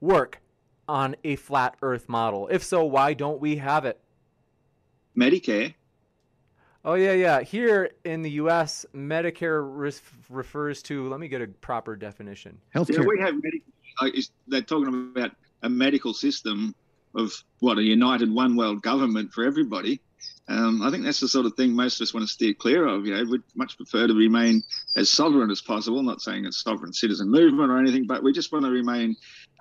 work 0.00 0.40
on 0.88 1.14
a 1.22 1.36
flat 1.36 1.76
Earth 1.80 2.08
model? 2.08 2.48
If 2.48 2.64
so, 2.64 2.84
why 2.84 3.14
don't 3.14 3.40
we 3.40 3.56
have 3.56 3.84
it? 3.84 4.00
Medicare. 5.16 5.74
Oh 6.84 6.94
yeah, 6.94 7.12
yeah. 7.12 7.42
Here 7.42 7.90
in 8.04 8.22
the 8.22 8.30
U.S., 8.32 8.84
Medicare 8.94 9.62
refers 10.28 10.82
to. 10.82 11.08
Let 11.08 11.20
me 11.20 11.28
get 11.28 11.40
a 11.40 11.46
proper 11.46 11.94
definition. 11.94 12.58
Healthcare. 12.74 12.98
Yeah, 12.98 13.06
we 13.06 13.20
have 13.20 13.34
Medicare. 13.34 13.62
Uh, 14.00 14.22
they're 14.48 14.62
talking 14.62 15.12
about 15.14 15.32
a 15.62 15.68
medical 15.68 16.12
system 16.12 16.74
of 17.14 17.32
what 17.60 17.78
a 17.78 17.82
united 17.82 18.32
one 18.32 18.56
world 18.56 18.82
government 18.82 19.32
for 19.32 19.44
everybody. 19.44 20.00
Um, 20.48 20.82
I 20.82 20.90
think 20.90 21.04
that's 21.04 21.20
the 21.20 21.28
sort 21.28 21.46
of 21.46 21.54
thing 21.54 21.72
most 21.72 22.00
of 22.00 22.04
us 22.04 22.14
want 22.14 22.26
to 22.26 22.32
steer 22.32 22.52
clear 22.52 22.86
of. 22.86 23.06
You 23.06 23.14
know, 23.14 23.30
we'd 23.30 23.42
much 23.54 23.76
prefer 23.76 24.08
to 24.08 24.14
remain 24.14 24.62
as 24.96 25.08
sovereign 25.08 25.50
as 25.50 25.60
possible. 25.60 26.02
Not 26.02 26.20
saying 26.20 26.46
it's 26.46 26.62
sovereign 26.62 26.92
citizen 26.92 27.30
movement 27.30 27.70
or 27.70 27.78
anything, 27.78 28.06
but 28.06 28.24
we 28.24 28.32
just 28.32 28.52
want 28.52 28.64
to 28.64 28.70
remain 28.70 29.14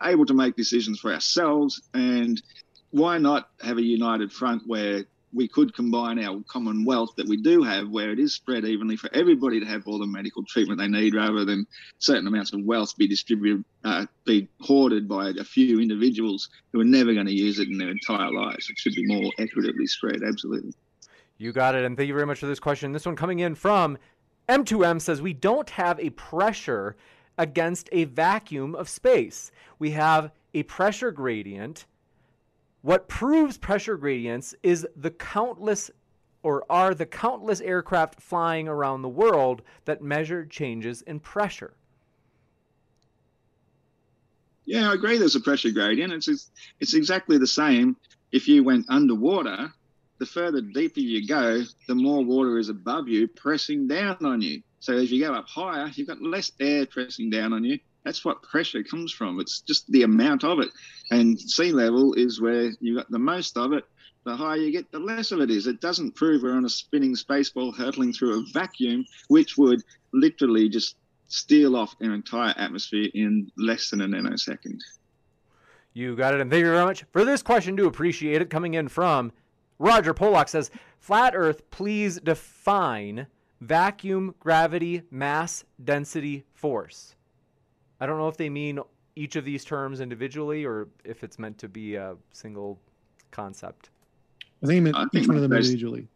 able 0.04 0.26
to 0.26 0.34
make 0.34 0.56
decisions 0.56 1.00
for 1.00 1.14
ourselves. 1.14 1.82
And 1.94 2.42
why 2.90 3.20
not 3.20 3.50
have 3.62 3.78
a 3.78 3.84
united 3.84 4.34
front 4.34 4.64
where 4.66 5.06
we 5.34 5.48
could 5.48 5.74
combine 5.74 6.20
our 6.20 6.42
commonwealth 6.48 7.12
that 7.18 7.28
we 7.28 7.38
do 7.38 7.64
have, 7.64 7.90
where 7.90 8.12
it 8.12 8.20
is 8.20 8.34
spread 8.34 8.66
evenly 8.66 8.96
for 8.96 9.10
everybody 9.14 9.60
to 9.60 9.66
have 9.66 9.88
all 9.88 10.00
the 10.00 10.06
medical 10.06 10.44
treatment 10.44 10.80
they 10.80 10.88
need, 10.88 11.16
rather 11.16 11.46
than 11.46 11.66
certain 12.00 12.28
amounts 12.28 12.54
of 12.54 12.64
wealth 12.64 12.96
be 12.98 13.08
distributed, 13.08 13.64
uh, 13.84 14.06
be 14.26 14.48
hoarded 14.60 15.08
by 15.08 15.30
a 15.30 15.44
few 15.44 15.80
individuals 15.80 16.50
who 16.72 16.82
are 16.82 16.86
never 16.86 17.14
going 17.14 17.26
to 17.26 17.34
use 17.34 17.60
it 17.60 17.68
in 17.68 17.78
their 17.78 17.92
entire 17.92 18.32
lives. 18.32 18.70
It 18.70 18.78
should 18.78 18.96
be 18.96 19.06
more 19.06 19.32
equitably 19.38 19.88
spread. 19.88 20.22
Absolutely. 20.24 20.74
You 21.38 21.52
got 21.52 21.76
it, 21.76 21.86
and 21.86 21.98
thank 21.98 22.08
you 22.08 22.14
very 22.14 22.28
much 22.28 22.40
for 22.40 22.48
this 22.48 22.60
question. 22.60 22.92
This 22.92 23.06
one 23.06 23.16
coming 23.16 23.40
in 23.40 23.56
from 23.56 23.98
M2M 24.48 25.02
says 25.02 25.22
we 25.22 25.34
don't 25.34 25.70
have 25.72 26.00
a 26.00 26.12
pressure 26.12 26.96
against 27.38 27.90
a 27.92 28.04
vacuum 28.04 28.76
of 28.76 28.90
space. 28.90 29.52
We 29.80 29.92
have 29.92 30.32
a 30.54 30.64
pressure 30.64 31.12
gradient 31.12 31.86
what 32.82 33.08
proves 33.08 33.58
pressure 33.58 33.98
gradients 33.98 34.56
is 34.64 34.88
the 34.96 35.12
countless 35.12 35.92
or 36.44 36.64
are 36.70 36.94
the 36.96 37.06
countless 37.06 37.62
aircraft 37.62 38.20
flying 38.22 38.68
around 38.68 39.02
the 39.02 39.10
world 39.10 39.62
that 39.86 40.02
measure 40.02 40.46
changes 40.46 41.02
in 41.04 41.20
pressure. 41.20 41.74
Yeah, 44.66 44.90
I 44.90 44.94
agree. 44.94 45.18
There's 45.18 45.36
a 45.36 45.42
pressure 45.42 45.72
gradient. 45.72 46.14
It's 46.14 46.50
it's 46.80 46.94
exactly 46.94 47.38
the 47.38 47.48
same. 47.48 47.98
If 48.32 48.48
you 48.48 48.64
went 48.64 48.86
underwater, 48.90 49.74
the 50.20 50.26
further 50.26 50.62
deeper 50.62 51.00
you 51.00 51.28
go, 51.28 51.64
the 51.88 51.96
more 51.96 52.24
water 52.24 52.58
is 52.58 52.70
above 52.70 53.08
you, 53.08 53.28
pressing 53.28 53.88
down 53.88 54.18
on 54.24 54.42
you. 54.42 54.62
So 54.80 54.96
as 54.96 55.12
you 55.12 55.20
go 55.20 55.34
up 55.34 55.48
higher, 55.48 55.92
you've 55.94 56.08
got 56.08 56.22
less 56.22 56.52
air 56.60 56.86
pressing 56.86 57.30
down 57.30 57.54
on 57.54 57.64
you, 57.64 57.80
that's 58.04 58.26
what 58.26 58.42
pressure 58.42 58.84
comes 58.84 59.12
from. 59.12 59.40
It's 59.40 59.62
just 59.62 59.92
the 59.92 60.04
amount 60.04 60.44
of 60.44 60.60
it. 60.60 60.70
And 61.12 61.40
sea 61.40 61.72
level 61.72 62.14
is 62.14 62.42
where 62.42 62.72
you 62.80 62.96
got 62.96 63.12
the 63.12 63.20
most 63.20 63.58
of 63.58 63.74
it. 63.74 63.86
The 64.24 64.36
higher 64.36 64.58
you 64.58 64.72
get, 64.72 64.92
the 64.92 65.00
less 65.00 65.32
of 65.32 65.40
it 65.40 65.50
is. 65.50 65.68
It 65.68 65.82
doesn't 65.82 66.16
prove 66.16 66.44
we're 66.44 66.56
on 66.56 66.66
a 66.66 66.70
spinning 66.70 67.16
space 67.16 67.50
ball 67.50 67.72
hurtling 67.72 68.14
through 68.14 68.40
a 68.40 68.44
vacuum, 68.54 69.06
which 69.30 69.58
would 69.58 69.82
literally 70.14 70.70
just 70.70 70.96
steal 71.28 71.76
off 71.76 71.96
an 72.02 72.12
entire 72.12 72.54
atmosphere 72.58 73.10
in 73.14 73.52
less 73.58 73.90
than 73.90 74.02
a 74.02 74.08
nanosecond. 74.08 74.80
You 75.94 76.16
got 76.16 76.34
it. 76.34 76.42
And 76.42 76.52
thank 76.52 76.62
you 76.62 76.72
very 76.72 76.86
much 76.86 77.04
for 77.12 77.26
this 77.26 77.42
question. 77.42 77.76
Do 77.76 77.88
appreciate 77.88 78.42
it. 78.42 78.50
Coming 78.50 78.76
in 78.76 78.88
from 78.88 79.32
Roger 79.80 80.14
Pollock 80.14 80.50
says, 80.50 80.70
Flat 81.00 81.34
Earth, 81.36 81.70
please 81.72 82.20
define 82.20 83.28
vacuum, 83.60 84.36
gravity, 84.40 85.04
mass, 85.10 85.64
density, 85.84 86.46
force. 86.54 87.16
I 88.02 88.08
don't 88.08 88.18
know 88.18 88.28
if 88.28 88.36
they 88.36 88.50
mean 88.50 88.80
each 89.16 89.36
of 89.36 89.46
these 89.46 89.64
terms 89.64 90.02
individually 90.02 90.66
or 90.66 90.88
if 91.04 91.24
it's 91.24 91.38
meant 91.38 91.60
to 91.60 91.70
be 91.70 91.96
a 91.96 92.16
single 92.34 92.80
concept. 93.30 93.92
I 94.64 94.68
think, 94.68 94.84
meant 94.84 94.96
I 94.98 95.06
think 95.12 95.24
each 95.24 95.28
one 95.28 95.38
of 95.38 95.44
them 95.44 95.54
individually. 95.54 96.08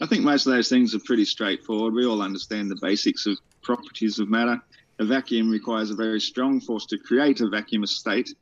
I 0.00 0.06
think 0.06 0.22
most 0.22 0.46
of 0.46 0.52
those 0.52 0.68
things 0.68 0.94
are 0.94 1.00
pretty 1.00 1.24
straightforward. 1.24 1.92
We 1.92 2.06
all 2.06 2.22
understand 2.22 2.70
the 2.70 2.78
basics 2.80 3.26
of 3.26 3.36
properties 3.62 4.20
of 4.20 4.28
matter. 4.28 4.60
A 5.00 5.04
vacuum 5.04 5.50
requires 5.50 5.90
a 5.90 5.94
very 5.94 6.20
strong 6.20 6.60
force 6.60 6.86
to 6.86 6.98
create 6.98 7.40
a 7.40 7.48
vacuum 7.48 7.84
state, 7.86 8.32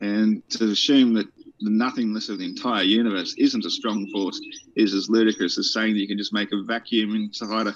and 0.00 0.46
to 0.50 0.70
assume 0.70 1.14
that 1.14 1.26
the 1.60 1.70
nothingness 1.70 2.28
of 2.28 2.38
the 2.38 2.44
entire 2.44 2.82
universe 2.82 3.34
isn't 3.38 3.64
a 3.64 3.70
strong 3.70 4.06
force 4.10 4.40
is 4.76 4.94
as 4.94 5.08
ludicrous 5.08 5.58
as 5.58 5.72
saying 5.72 5.94
that 5.94 6.00
you 6.00 6.08
can 6.08 6.18
just 6.18 6.32
make 6.32 6.52
a 6.52 6.62
vacuum 6.62 7.14
inside 7.14 7.66
a 7.66 7.74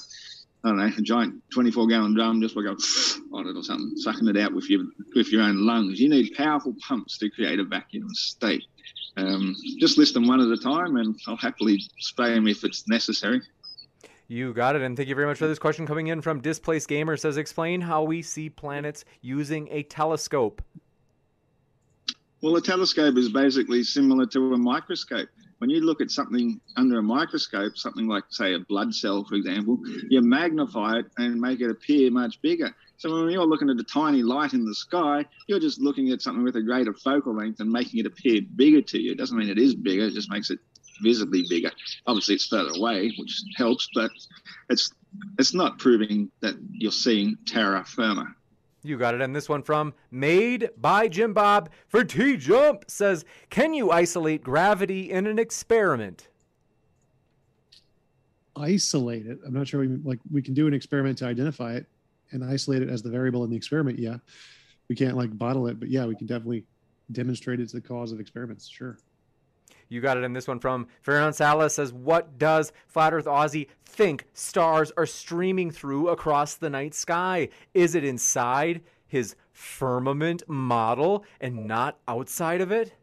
I 0.65 0.69
don't 0.69 0.79
know, 0.79 0.87
a 0.87 1.03
giant 1.03 1.43
24 1.53 1.89
gallon 1.89 2.15
drum 2.15 2.41
just 2.41 2.55
by 2.55 2.63
going 2.63 2.79
on 3.35 3.47
it 3.47 3.55
or 3.55 3.63
something, 3.63 3.93
sucking 3.97 4.27
it 4.29 4.39
out 4.39 4.55
with 4.55 4.71
your 4.71 4.85
with 5.15 5.31
your 5.31 5.43
own 5.43 5.67
lungs. 5.67 6.01
You 6.01 6.09
need 6.09 6.35
powerful 6.35 6.75
pumps 6.81 7.19
to 7.19 7.29
create 7.29 7.59
a 7.59 7.65
vacuum 7.65 8.09
state. 8.15 8.65
Um, 9.19 9.55
just 9.79 9.99
list 9.99 10.15
them 10.15 10.27
one 10.27 10.41
at 10.41 10.49
a 10.49 10.57
time, 10.57 10.97
and 10.97 11.15
I'll 11.29 11.37
happily 11.37 11.79
spray 11.99 12.35
them 12.35 12.49
if 12.49 12.65
it's 12.65 12.89
necessary. 12.89 13.43
You 14.27 14.55
got 14.55 14.75
it, 14.75 14.81
and 14.81 14.97
thank 14.97 15.09
you 15.09 15.15
very 15.15 15.27
much 15.27 15.37
for 15.37 15.47
this 15.47 15.59
question 15.59 15.87
coming 15.87 16.07
in 16.07 16.23
from 16.23 16.41
Displaced 16.41 16.89
Gamer. 16.89 17.19
Says, 17.19 17.37
explain 17.37 17.83
how 17.83 18.03
we 18.03 18.23
see 18.23 18.49
planets 18.49 19.05
using 19.21 19.69
a 19.71 19.83
telescope. 19.83 20.63
Well, 22.41 22.57
a 22.57 22.63
telescope 22.63 23.19
is 23.19 23.29
basically 23.29 23.83
similar 23.83 24.25
to 24.27 24.55
a 24.55 24.59
microscope 24.59 25.29
when 25.59 25.71
you 25.71 25.81
look 25.81 26.01
at 26.01 26.11
something 26.11 26.61
under 26.77 26.99
a 26.99 27.03
microscope, 27.03 27.77
something 27.77 28.07
like, 28.07 28.25
say, 28.31 28.55
a 28.55 28.59
blood 28.59 28.95
cell, 28.95 29.25
for 29.25 29.35
example, 29.35 29.79
you 30.09 30.21
magnify 30.21 30.99
it 30.99 31.07
and 31.19 31.41
make 31.41 31.61
it 31.61 31.71
appear 31.71 32.11
much 32.11 32.41
bigger. 32.43 32.75
So 32.97 33.13
when 33.13 33.31
you're 33.31 33.47
looking 33.47 33.71
at 33.71 33.79
a 33.79 33.85
tiny 33.85 34.23
light 34.23 34.53
in 34.55 34.65
the 34.65 34.75
sky, 34.75 35.25
you're 35.49 35.61
just 35.61 35.81
looking 35.81 36.11
at 36.11 36.23
something 36.23 36.45
with 36.45 36.57
a 36.57 36.63
greater 36.63 36.95
focal 36.95 37.35
length 37.35 37.61
and 37.61 37.71
making 37.71 38.01
it 38.01 38.07
appear 38.07 38.41
bigger 38.57 38.83
to 38.83 38.99
you. 39.01 39.13
It 39.13 39.19
doesn't 39.19 39.37
mean 39.37 39.49
it 39.49 39.59
is 39.59 39.75
bigger, 39.75 40.05
it 40.05 40.15
just 40.15 40.31
makes 40.31 40.51
it 40.51 40.59
visibly 41.03 41.45
bigger. 41.49 41.71
Obviously, 42.07 42.37
it's 42.37 42.47
further 42.47 42.71
away, 42.77 43.13
which 43.19 43.43
helps, 43.57 43.89
but 43.95 44.11
it's 44.71 44.93
it's 45.39 45.55
not 45.55 45.79
proving 45.79 46.31
that 46.41 46.57
you're 46.73 46.93
seeing 46.93 47.37
terra 47.47 47.85
firma. 47.85 48.27
You 48.85 48.99
got 48.99 49.15
it. 49.15 49.23
And 49.23 49.35
this 49.35 49.49
one 49.49 49.63
from 49.63 49.95
Made 50.11 50.69
by 50.77 51.09
Jim 51.09 51.33
Bob 51.33 51.71
for 51.89 52.05
T 52.05 52.37
Jump 52.37 52.85
says 52.87 53.25
Can 53.49 53.73
you 53.73 53.91
isolate 53.91 54.45
gravity 54.45 55.11
in 55.11 55.27
an 55.27 55.39
experiment? 55.39 56.29
Isolate 58.55 59.27
it. 59.27 59.39
I'm 59.45 59.55
not 59.55 59.67
sure 59.67 59.81
we 59.81 59.89
like 59.89 60.21
we 60.31 60.43
can 60.43 60.53
do 60.53 60.69
an 60.69 60.75
experiment 60.75 61.19
to 61.19 61.27
identify 61.27 61.75
it 61.75 61.87
and 62.31 62.45
isolate 62.45 62.83
it 62.83 62.91
as 62.91 63.03
the 63.03 63.11
variable 63.11 63.43
in 63.43 63.51
the 63.51 63.57
experiment. 63.57 63.99
Yeah. 63.99 64.19
We 64.89 64.95
can't 64.95 65.17
like 65.17 65.37
bottle 65.37 65.67
it, 65.67 65.81
but 65.81 65.89
yeah, 65.89 66.05
we 66.05 66.15
can 66.15 66.27
definitely 66.27 66.65
demonstrate 67.11 67.61
it's 67.61 67.73
the 67.73 67.81
cause 67.81 68.13
of 68.13 68.21
experiments. 68.21 68.69
Sure. 68.69 68.99
You 69.89 70.01
got 70.01 70.17
it 70.17 70.25
in 70.25 70.33
this 70.33 70.49
one 70.49 70.61
from 70.61 70.87
Ferran 71.05 71.35
Salas 71.35 71.75
says, 71.75 71.93
What 71.93 72.39
does 72.39 72.73
Flat 72.87 73.15
Earth 73.15 73.27
Aussie 73.27 73.69
think 73.85 74.27
stars 74.33 74.93
are 74.97 75.07
streaming 75.07 75.71
through 75.71 76.09
across 76.09 76.55
the 76.55 76.71
night 76.71 76.95
sky? 76.95 77.49
Is 77.75 77.95
it 77.95 78.05
inside 78.05 78.83
his 79.07 79.37
firmament 79.53 80.43
model 80.49 81.25
and 81.41 81.67
not 81.67 81.99
outside 82.09 82.61
of 82.61 82.73
it? 82.73 82.95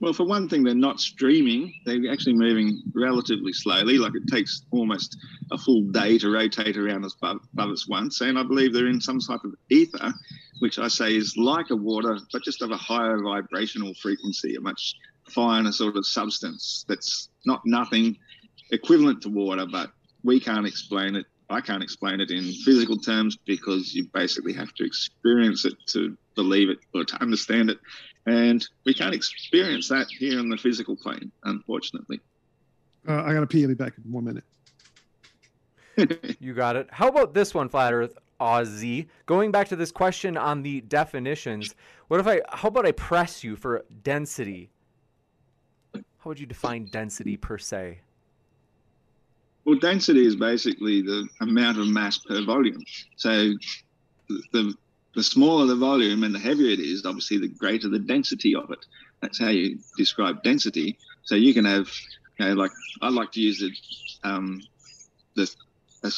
Well, 0.00 0.12
for 0.12 0.24
one 0.24 0.48
thing, 0.48 0.62
they're 0.62 0.74
not 0.74 1.00
streaming. 1.00 1.72
They're 1.84 2.10
actually 2.10 2.34
moving 2.34 2.82
relatively 2.94 3.52
slowly. 3.52 3.98
Like 3.98 4.14
it 4.14 4.26
takes 4.30 4.62
almost 4.70 5.16
a 5.52 5.58
full 5.58 5.82
day 5.82 6.18
to 6.18 6.30
rotate 6.30 6.76
around 6.76 7.04
us 7.04 7.14
above, 7.22 7.40
us 7.56 7.88
once. 7.88 8.20
And 8.20 8.38
I 8.38 8.42
believe 8.42 8.72
they're 8.72 8.88
in 8.88 9.00
some 9.00 9.20
type 9.20 9.44
of 9.44 9.54
ether, 9.70 10.12
which 10.60 10.78
I 10.78 10.88
say 10.88 11.16
is 11.16 11.36
like 11.36 11.70
a 11.70 11.76
water, 11.76 12.18
but 12.32 12.42
just 12.42 12.62
of 12.62 12.70
a 12.70 12.76
higher 12.76 13.18
vibrational 13.22 13.94
frequency, 13.94 14.56
a 14.56 14.60
much 14.60 14.94
finer 15.30 15.72
sort 15.72 15.96
of 15.96 16.06
substance 16.06 16.84
that's 16.88 17.28
not 17.46 17.62
nothing 17.64 18.16
equivalent 18.70 19.22
to 19.22 19.28
water, 19.28 19.66
but 19.70 19.90
we 20.22 20.40
can't 20.40 20.66
explain 20.66 21.16
it. 21.16 21.26
I 21.50 21.60
can't 21.60 21.82
explain 21.82 22.20
it 22.20 22.30
in 22.30 22.52
physical 22.64 22.96
terms 22.96 23.36
because 23.36 23.94
you 23.94 24.08
basically 24.12 24.54
have 24.54 24.72
to 24.74 24.84
experience 24.84 25.64
it 25.64 25.74
to 25.88 26.16
believe 26.34 26.70
it 26.70 26.78
or 26.94 27.04
to 27.04 27.22
understand 27.22 27.70
it. 27.70 27.78
And 28.26 28.66
we 28.84 28.94
can't 28.94 29.14
experience 29.14 29.88
that 29.88 30.06
here 30.08 30.38
on 30.38 30.48
the 30.48 30.56
physical 30.56 30.96
plane, 30.96 31.30
unfortunately. 31.44 32.20
Uh, 33.06 33.22
I 33.22 33.34
got 33.34 33.40
to 33.40 33.46
pee. 33.46 33.62
I'll 33.62 33.68
be 33.68 33.74
back 33.74 33.94
in 34.02 34.10
one 34.10 34.24
minute. 34.24 34.44
you 36.40 36.54
got 36.54 36.76
it. 36.76 36.88
How 36.90 37.08
about 37.08 37.34
this 37.34 37.54
one, 37.54 37.68
Flat 37.68 37.92
Earth 37.92 38.16
Aussie? 38.40 39.08
Going 39.26 39.50
back 39.50 39.68
to 39.68 39.76
this 39.76 39.92
question 39.92 40.36
on 40.36 40.62
the 40.62 40.80
definitions, 40.80 41.74
what 42.08 42.18
if 42.18 42.26
I, 42.26 42.40
how 42.48 42.68
about 42.68 42.86
I 42.86 42.92
press 42.92 43.44
you 43.44 43.56
for 43.56 43.84
density? 44.02 44.70
How 45.94 46.30
would 46.30 46.40
you 46.40 46.46
define 46.46 46.86
density 46.86 47.36
per 47.36 47.58
se? 47.58 47.98
Well, 49.66 49.78
density 49.78 50.26
is 50.26 50.36
basically 50.36 51.02
the 51.02 51.28
amount 51.40 51.78
of 51.78 51.86
mass 51.88 52.18
per 52.18 52.42
volume. 52.44 52.82
So 53.16 53.52
the 54.52 54.74
the 55.14 55.22
smaller 55.22 55.66
the 55.66 55.76
volume 55.76 56.24
and 56.24 56.34
the 56.34 56.38
heavier 56.38 56.70
it 56.70 56.80
is, 56.80 57.04
obviously 57.04 57.38
the 57.38 57.48
greater 57.48 57.88
the 57.88 57.98
density 57.98 58.54
of 58.54 58.70
it. 58.70 58.84
That's 59.22 59.38
how 59.38 59.48
you 59.48 59.78
describe 59.96 60.42
density. 60.42 60.98
So 61.22 61.34
you 61.34 61.54
can 61.54 61.64
have, 61.64 61.88
you 62.38 62.46
know, 62.46 62.52
like 62.54 62.72
I 63.00 63.08
like 63.08 63.32
to 63.32 63.40
use 63.40 63.58
the 63.58 64.28
um, 64.28 64.60
the 65.36 65.50
a, 66.02 66.10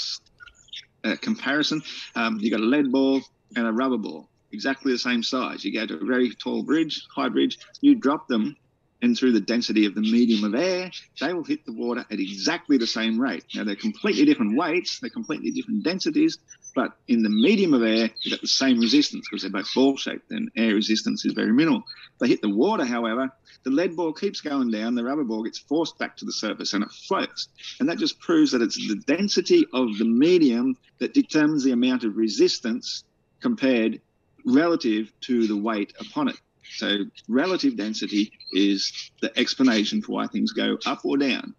a 1.05 1.17
comparison. 1.17 1.83
Um, 2.15 2.39
you 2.41 2.51
got 2.51 2.61
a 2.61 2.65
lead 2.65 2.91
ball 2.91 3.21
and 3.55 3.67
a 3.67 3.73
rubber 3.73 3.99
ball, 3.99 4.29
exactly 4.53 4.93
the 4.93 4.99
same 4.99 5.23
size. 5.23 5.65
You 5.65 5.73
go 5.73 5.87
to 5.87 6.03
a 6.03 6.05
very 6.05 6.35
tall 6.35 6.63
bridge, 6.63 7.07
high 7.15 7.29
bridge, 7.29 7.59
you 7.81 7.95
drop 7.95 8.29
them 8.29 8.57
and 9.03 9.17
through 9.17 9.33
the 9.33 9.41
density 9.41 9.87
of 9.87 9.95
the 9.95 10.01
medium 10.01 10.45
of 10.45 10.55
air, 10.55 10.91
they 11.21 11.33
will 11.33 11.45
hit 11.45 11.65
the 11.67 11.73
water 11.73 12.05
at 12.11 12.19
exactly 12.19 12.79
the 12.79 12.87
same 12.87 13.21
rate. 13.21 13.45
Now, 13.55 13.65
they're 13.65 13.77
completely 13.77 14.25
different 14.25 14.57
weights, 14.57 15.01
they're 15.01 15.11
completely 15.11 15.51
different 15.51 15.85
densities, 15.85 16.39
but 16.75 16.93
in 17.09 17.23
the 17.23 17.31
medium 17.31 17.75
of 17.75 17.83
air, 17.83 18.11
you've 18.23 18.33
got 18.33 18.41
the 18.41 18.49
same 18.49 18.79
resistance 18.79 19.27
because 19.29 19.43
they're 19.43 19.51
both 19.51 19.73
ball 19.75 19.97
shaped 19.97 20.31
and 20.31 20.51
air 20.57 20.75
resistance 20.75 21.25
is 21.25 21.33
very 21.33 21.53
minimal. 21.53 21.83
They 22.21 22.29
hit 22.29 22.43
the 22.43 22.55
water, 22.55 22.85
however, 22.85 23.31
the 23.65 23.71
lead 23.71 23.97
ball 23.97 24.13
keeps 24.13 24.41
going 24.41 24.71
down, 24.71 24.95
the 24.95 25.05
rubber 25.05 25.25
ball 25.25 25.43
gets 25.43 25.59
forced 25.59 25.99
back 25.99 26.17
to 26.19 26.25
the 26.25 26.33
surface 26.33 26.73
and 26.73 26.85
it 26.85 26.91
floats. 27.09 27.49
And 27.81 27.89
that 27.89 27.99
just 27.99 28.21
proves 28.21 28.53
that 28.53 28.63
it's 28.63 28.77
the 28.77 29.03
density 29.07 29.67
of 29.73 29.99
the 29.99 30.05
medium 30.05 30.77
that 30.99 31.15
determines 31.15 31.65
the 31.65 31.73
amount 31.73 32.05
of 32.05 32.17
resistance 32.17 33.05
compared 33.41 34.01
relative 34.45 35.13
to 35.23 35.47
the 35.47 35.57
weight 35.57 35.93
upon 35.99 36.29
it. 36.29 36.37
So 36.75 37.05
relative 37.29 37.77
density 37.77 38.33
is 38.53 39.11
the 39.21 39.37
explanation 39.39 40.03
for 40.03 40.13
why 40.13 40.27
things 40.27 40.53
go 40.53 40.79
up 40.87 41.05
or 41.05 41.17
down. 41.17 41.55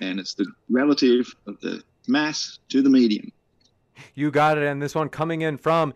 And 0.00 0.18
it's 0.18 0.34
the 0.34 0.46
relative 0.68 1.34
of 1.46 1.60
the 1.60 1.82
mass 2.08 2.58
to 2.70 2.82
the 2.82 2.90
medium. 2.90 3.32
You 4.14 4.30
got 4.30 4.58
it. 4.58 4.64
And 4.64 4.82
this 4.82 4.94
one 4.94 5.08
coming 5.08 5.42
in 5.42 5.56
from 5.56 5.94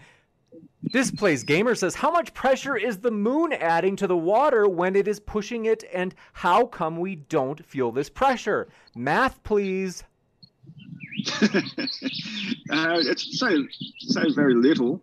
Displaced 0.92 1.46
Gamer 1.46 1.74
says, 1.74 1.94
How 1.96 2.10
much 2.10 2.32
pressure 2.32 2.76
is 2.76 2.98
the 2.98 3.10
moon 3.10 3.52
adding 3.52 3.96
to 3.96 4.06
the 4.06 4.16
water 4.16 4.68
when 4.68 4.96
it 4.96 5.06
is 5.06 5.20
pushing 5.20 5.66
it? 5.66 5.84
And 5.92 6.14
how 6.32 6.66
come 6.66 6.98
we 6.98 7.16
don't 7.16 7.64
feel 7.64 7.92
this 7.92 8.08
pressure? 8.08 8.68
Math, 8.94 9.42
please. 9.42 10.04
uh, 11.42 12.96
it's 13.00 13.38
so 13.38 13.64
so 13.98 14.22
very 14.34 14.54
little. 14.54 15.02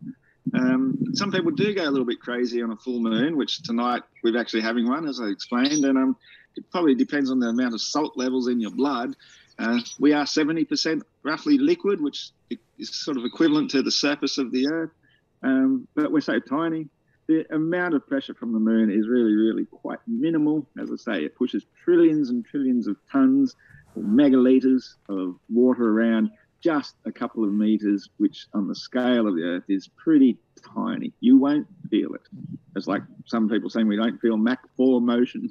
Um, 0.53 0.97
some 1.13 1.31
people 1.31 1.51
do 1.51 1.73
go 1.73 1.83
a 1.83 1.89
little 1.89 2.05
bit 2.05 2.19
crazy 2.19 2.61
on 2.61 2.71
a 2.71 2.77
full 2.77 2.99
moon, 2.99 3.37
which 3.37 3.63
tonight 3.63 4.03
we're 4.23 4.37
actually 4.37 4.61
having 4.61 4.87
one, 4.87 5.07
as 5.07 5.19
I 5.19 5.25
explained, 5.25 5.85
and 5.85 5.97
um, 5.97 6.17
it 6.55 6.69
probably 6.71 6.95
depends 6.95 7.31
on 7.31 7.39
the 7.39 7.47
amount 7.47 7.73
of 7.73 7.81
salt 7.81 8.17
levels 8.17 8.47
in 8.47 8.59
your 8.59 8.71
blood. 8.71 9.15
Uh, 9.59 9.79
we 9.99 10.13
are 10.13 10.25
70% 10.25 11.01
roughly 11.23 11.57
liquid, 11.57 12.01
which 12.01 12.29
is 12.77 12.95
sort 12.95 13.17
of 13.17 13.25
equivalent 13.25 13.71
to 13.71 13.81
the 13.81 13.91
surface 13.91 14.37
of 14.37 14.51
the 14.51 14.67
Earth, 14.67 14.91
um, 15.43 15.87
but 15.95 16.11
we're 16.11 16.21
so 16.21 16.39
tiny. 16.39 16.87
The 17.27 17.45
amount 17.53 17.93
of 17.93 18.07
pressure 18.07 18.33
from 18.33 18.53
the 18.53 18.59
moon 18.59 18.89
is 18.89 19.07
really, 19.07 19.33
really 19.33 19.65
quite 19.65 19.99
minimal. 20.07 20.65
As 20.79 20.91
I 20.91 20.95
say, 20.95 21.25
it 21.25 21.35
pushes 21.35 21.65
trillions 21.83 22.29
and 22.29 22.45
trillions 22.45 22.87
of 22.87 22.95
tons 23.11 23.55
or 23.95 24.03
megaliters 24.03 24.93
of 25.09 25.35
water 25.49 25.83
around 25.83 26.31
just 26.67 26.95
a 27.05 27.11
couple 27.13 27.45
of 27.45 27.53
meters, 27.53 28.09
which 28.17 28.45
on 28.53 28.67
the 28.67 28.75
scale 28.75 29.25
of 29.25 29.35
the 29.35 29.43
Earth 29.43 29.63
is 29.69 29.87
pretty 29.87 30.37
tiny. 30.75 31.13
You 31.21 31.37
won't 31.37 31.65
feel 31.89 32.13
it. 32.13 32.27
It's 32.75 32.87
like 32.87 33.03
some 33.25 33.47
people 33.47 33.69
saying 33.69 33.87
we 33.87 33.95
don't 33.95 34.19
feel 34.19 34.35
Mach 34.35 34.59
4 34.75 34.99
motion 34.99 35.49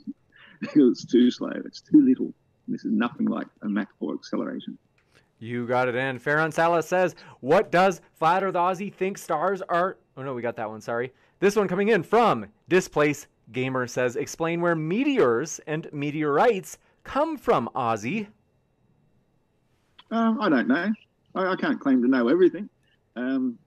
because 0.61 0.77
it's 1.03 1.11
too 1.11 1.31
slow, 1.31 1.53
it's 1.65 1.81
too 1.81 2.05
little. 2.05 2.35
This 2.69 2.85
is 2.85 2.93
nothing 2.93 3.29
like 3.29 3.47
a 3.63 3.67
Mach 3.67 3.89
4 3.99 4.13
acceleration. 4.13 4.77
You 5.39 5.67
got 5.67 5.89
it 5.89 5.95
in. 5.95 6.19
Farron 6.19 6.53
Salas 6.53 6.87
says, 6.87 7.15
What 7.41 7.73
does 7.73 8.03
Flat 8.13 8.45
Earth 8.45 8.55
Aussie 8.55 8.93
think 8.93 9.17
stars 9.17 9.63
are? 9.71 9.97
Oh, 10.19 10.23
no, 10.23 10.35
we 10.35 10.43
got 10.43 10.57
that 10.57 10.69
one. 10.69 10.83
Sorry. 10.83 11.15
This 11.41 11.57
one 11.57 11.67
coming 11.67 11.89
in 11.89 12.03
from 12.03 12.45
Displaced 12.69 13.29
Gamer 13.53 13.87
says, 13.87 14.17
Explain 14.17 14.61
where 14.61 14.77
meteors 14.77 15.63
and 15.67 15.89
meteorites 15.95 16.77
come 17.05 17.39
from, 17.39 17.71
Aussie. 17.75 18.27
Um, 20.11 20.43
I 20.43 20.51
don't 20.51 20.69
know. 20.69 20.93
I, 21.37 21.53
I, 21.53 21.57
can't 21.57 21.81
claim 21.81 22.03
to 22.03 22.09
know 22.09 22.29
everything. 22.29 22.69
Um, 23.15 23.59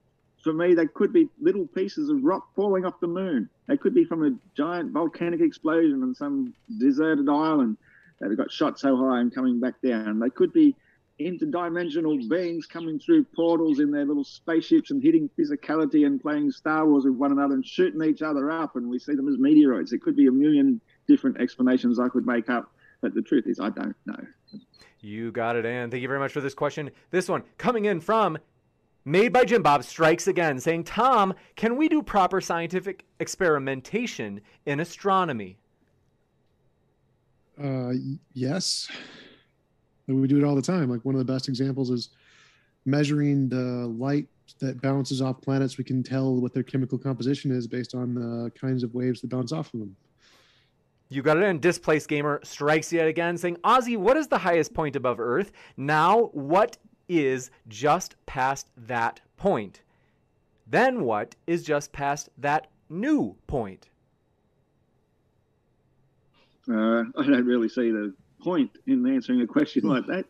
for 0.42 0.52
me, 0.52 0.74
they 0.74 0.86
could 0.86 1.12
be 1.12 1.28
little 1.40 1.66
pieces 1.66 2.08
of 2.08 2.22
rock 2.24 2.54
falling 2.54 2.84
off 2.84 3.00
the 3.00 3.06
moon. 3.06 3.48
They 3.68 3.76
could 3.76 3.94
be 3.94 4.04
from 4.04 4.24
a 4.24 4.32
giant 4.56 4.92
volcanic 4.92 5.40
explosion 5.40 6.02
on 6.02 6.14
some 6.14 6.54
deserted 6.78 7.28
island 7.28 7.76
that 8.20 8.34
got 8.36 8.50
shot 8.50 8.78
so 8.78 8.96
high 8.96 9.20
and 9.20 9.34
coming 9.34 9.60
back 9.60 9.74
down. 9.82 10.18
They 10.18 10.30
could 10.30 10.52
be 10.52 10.76
interdimensional 11.20 12.26
beings 12.28 12.66
coming 12.66 12.98
through 12.98 13.24
portals 13.24 13.78
in 13.78 13.90
their 13.90 14.06
little 14.06 14.24
spaceships 14.24 14.90
and 14.90 15.02
hitting 15.02 15.28
physicality 15.38 16.06
and 16.06 16.20
playing 16.20 16.50
Star 16.50 16.86
Wars 16.86 17.04
with 17.04 17.14
one 17.14 17.32
another 17.32 17.54
and 17.54 17.66
shooting 17.66 18.02
each 18.02 18.22
other 18.22 18.50
up, 18.50 18.76
and 18.76 18.88
we 18.88 18.98
see 18.98 19.14
them 19.14 19.28
as 19.28 19.36
meteoroids. 19.36 19.92
It 19.92 20.02
could 20.02 20.16
be 20.16 20.26
a 20.26 20.32
million 20.32 20.80
different 21.06 21.40
explanations 21.40 21.98
I 21.98 22.08
could 22.08 22.26
make 22.26 22.48
up, 22.48 22.72
but 23.02 23.14
the 23.14 23.22
truth 23.22 23.46
is, 23.46 23.60
I 23.60 23.70
don't 23.70 23.96
know. 24.06 24.26
You 25.00 25.32
got 25.32 25.56
it, 25.56 25.64
Ann. 25.64 25.90
Thank 25.90 26.02
you 26.02 26.08
very 26.08 26.20
much 26.20 26.32
for 26.32 26.40
this 26.40 26.54
question. 26.54 26.90
This 27.10 27.28
one 27.28 27.42
coming 27.58 27.86
in 27.86 28.00
from 28.00 28.38
Made 29.04 29.32
by 29.32 29.44
Jim 29.44 29.62
Bob 29.62 29.82
strikes 29.82 30.28
again, 30.28 30.60
saying, 30.60 30.84
Tom, 30.84 31.32
can 31.56 31.76
we 31.76 31.88
do 31.88 32.02
proper 32.02 32.40
scientific 32.40 33.06
experimentation 33.18 34.42
in 34.66 34.78
astronomy? 34.78 35.56
Uh, 37.62 37.92
yes. 38.34 38.90
We 40.06 40.26
do 40.26 40.38
it 40.38 40.44
all 40.44 40.54
the 40.54 40.62
time. 40.62 40.90
Like 40.90 41.04
one 41.04 41.14
of 41.14 41.18
the 41.18 41.32
best 41.32 41.48
examples 41.48 41.88
is 41.90 42.10
measuring 42.84 43.48
the 43.48 43.86
light 43.98 44.26
that 44.58 44.82
bounces 44.82 45.22
off 45.22 45.40
planets. 45.40 45.78
We 45.78 45.84
can 45.84 46.02
tell 46.02 46.34
what 46.36 46.52
their 46.52 46.62
chemical 46.62 46.98
composition 46.98 47.50
is 47.52 47.66
based 47.66 47.94
on 47.94 48.14
the 48.14 48.50
kinds 48.50 48.82
of 48.82 48.94
waves 48.94 49.22
that 49.22 49.30
bounce 49.30 49.52
off 49.52 49.72
of 49.72 49.80
them. 49.80 49.96
You 51.12 51.22
got 51.22 51.38
it 51.38 51.42
in. 51.42 51.58
Displaced 51.58 52.08
Gamer 52.08 52.40
strikes 52.44 52.92
yet 52.92 53.08
again, 53.08 53.36
saying, 53.36 53.56
Aussie, 53.64 53.96
what 53.96 54.16
is 54.16 54.28
the 54.28 54.38
highest 54.38 54.72
point 54.72 54.94
above 54.94 55.18
Earth? 55.18 55.50
Now, 55.76 56.30
what 56.32 56.78
is 57.08 57.50
just 57.66 58.14
past 58.26 58.68
that 58.76 59.20
point? 59.36 59.80
Then 60.68 61.02
what 61.02 61.34
is 61.48 61.64
just 61.64 61.92
past 61.92 62.28
that 62.38 62.68
new 62.88 63.36
point? 63.48 63.88
Uh, 66.68 67.02
I 67.18 67.26
don't 67.26 67.44
really 67.44 67.68
see 67.68 67.90
the 67.90 68.14
point 68.40 68.70
in 68.86 69.04
answering 69.04 69.40
a 69.40 69.48
question 69.48 69.88
like 69.88 70.06
that. 70.06 70.26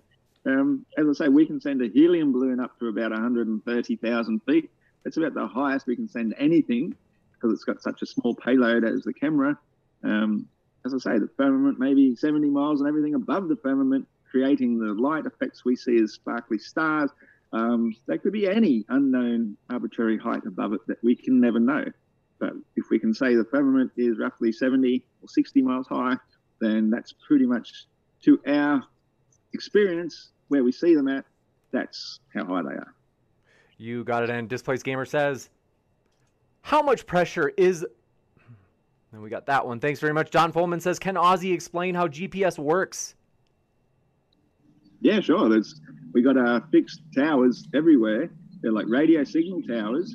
Um, 0.46 0.86
as 0.96 1.06
I 1.06 1.24
say, 1.24 1.28
we 1.28 1.44
can 1.44 1.60
send 1.60 1.82
a 1.82 1.88
helium 1.88 2.32
balloon 2.32 2.58
up 2.58 2.78
to 2.78 2.88
about 2.88 3.10
130,000 3.10 4.40
feet. 4.44 4.70
That's 5.04 5.18
about 5.18 5.34
the 5.34 5.46
highest 5.46 5.86
we 5.86 5.94
can 5.94 6.08
send 6.08 6.34
anything 6.38 6.94
because 7.34 7.52
it's 7.52 7.64
got 7.64 7.82
such 7.82 8.00
a 8.00 8.06
small 8.06 8.34
payload 8.34 8.84
as 8.84 9.02
the 9.02 9.12
camera. 9.12 9.58
Um, 10.02 10.46
as 10.84 10.94
I 10.94 10.98
say, 10.98 11.18
the 11.18 11.28
firmament 11.36 11.78
maybe 11.78 12.14
70 12.16 12.48
miles 12.48 12.80
and 12.80 12.88
everything 12.88 13.14
above 13.14 13.48
the 13.48 13.56
firmament, 13.56 14.06
creating 14.30 14.78
the 14.78 14.94
light 14.94 15.26
effects 15.26 15.64
we 15.64 15.76
see 15.76 15.98
as 16.02 16.12
sparkly 16.12 16.58
stars. 16.58 17.10
Um, 17.52 17.94
there 18.06 18.18
could 18.18 18.32
be 18.32 18.48
any 18.48 18.84
unknown 18.88 19.56
arbitrary 19.68 20.18
height 20.18 20.46
above 20.46 20.72
it 20.72 20.80
that 20.86 21.02
we 21.02 21.16
can 21.16 21.40
never 21.40 21.58
know. 21.58 21.84
But 22.38 22.52
if 22.76 22.86
we 22.90 22.98
can 22.98 23.12
say 23.12 23.34
the 23.34 23.44
firmament 23.44 23.92
is 23.96 24.18
roughly 24.18 24.52
70 24.52 25.04
or 25.22 25.28
60 25.28 25.62
miles 25.62 25.86
high, 25.88 26.16
then 26.60 26.90
that's 26.90 27.12
pretty 27.26 27.46
much 27.46 27.86
to 28.22 28.40
our 28.46 28.82
experience 29.52 30.30
where 30.48 30.64
we 30.64 30.72
see 30.72 30.94
them 30.94 31.08
at, 31.08 31.24
that's 31.72 32.20
how 32.34 32.44
high 32.44 32.62
they 32.62 32.74
are. 32.74 32.94
You 33.78 34.04
got 34.04 34.22
it. 34.22 34.30
And 34.30 34.48
Displaced 34.48 34.84
Gamer 34.84 35.04
says, 35.04 35.48
How 36.62 36.82
much 36.82 37.06
pressure 37.06 37.52
is. 37.56 37.86
And 39.12 39.22
we 39.22 39.30
got 39.30 39.46
that 39.46 39.66
one. 39.66 39.80
Thanks 39.80 39.98
very 39.98 40.12
much. 40.12 40.30
John 40.30 40.52
Folman 40.52 40.80
says, 40.80 40.98
Can 40.98 41.16
Aussie 41.16 41.52
explain 41.52 41.94
how 41.94 42.06
GPS 42.06 42.58
works? 42.58 43.14
Yeah, 45.00 45.20
sure. 45.20 45.48
There's 45.48 45.80
we 46.12 46.22
got 46.22 46.36
uh, 46.36 46.60
fixed 46.70 47.00
towers 47.16 47.66
everywhere. 47.74 48.30
They're 48.60 48.72
like 48.72 48.86
radio 48.88 49.24
signal 49.24 49.62
towers, 49.62 50.14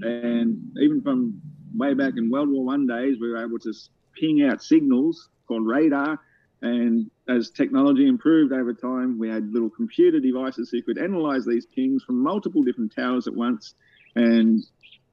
and 0.00 0.58
even 0.80 1.02
from 1.02 1.40
way 1.74 1.94
back 1.94 2.14
in 2.16 2.30
World 2.30 2.48
War 2.50 2.64
One 2.64 2.86
days, 2.86 3.18
we 3.20 3.30
were 3.30 3.44
able 3.44 3.58
to 3.60 3.72
ping 4.18 4.42
out 4.42 4.62
signals 4.62 5.28
called 5.46 5.66
radar. 5.66 6.18
And 6.62 7.10
as 7.28 7.50
technology 7.50 8.06
improved 8.06 8.52
over 8.52 8.72
time, 8.72 9.18
we 9.18 9.28
had 9.28 9.52
little 9.52 9.70
computer 9.70 10.20
devices 10.20 10.70
who 10.70 10.80
could 10.82 10.96
analyze 10.96 11.44
these 11.44 11.66
pings 11.66 12.04
from 12.04 12.22
multiple 12.22 12.62
different 12.62 12.94
towers 12.94 13.26
at 13.26 13.34
once 13.34 13.74
and 14.14 14.62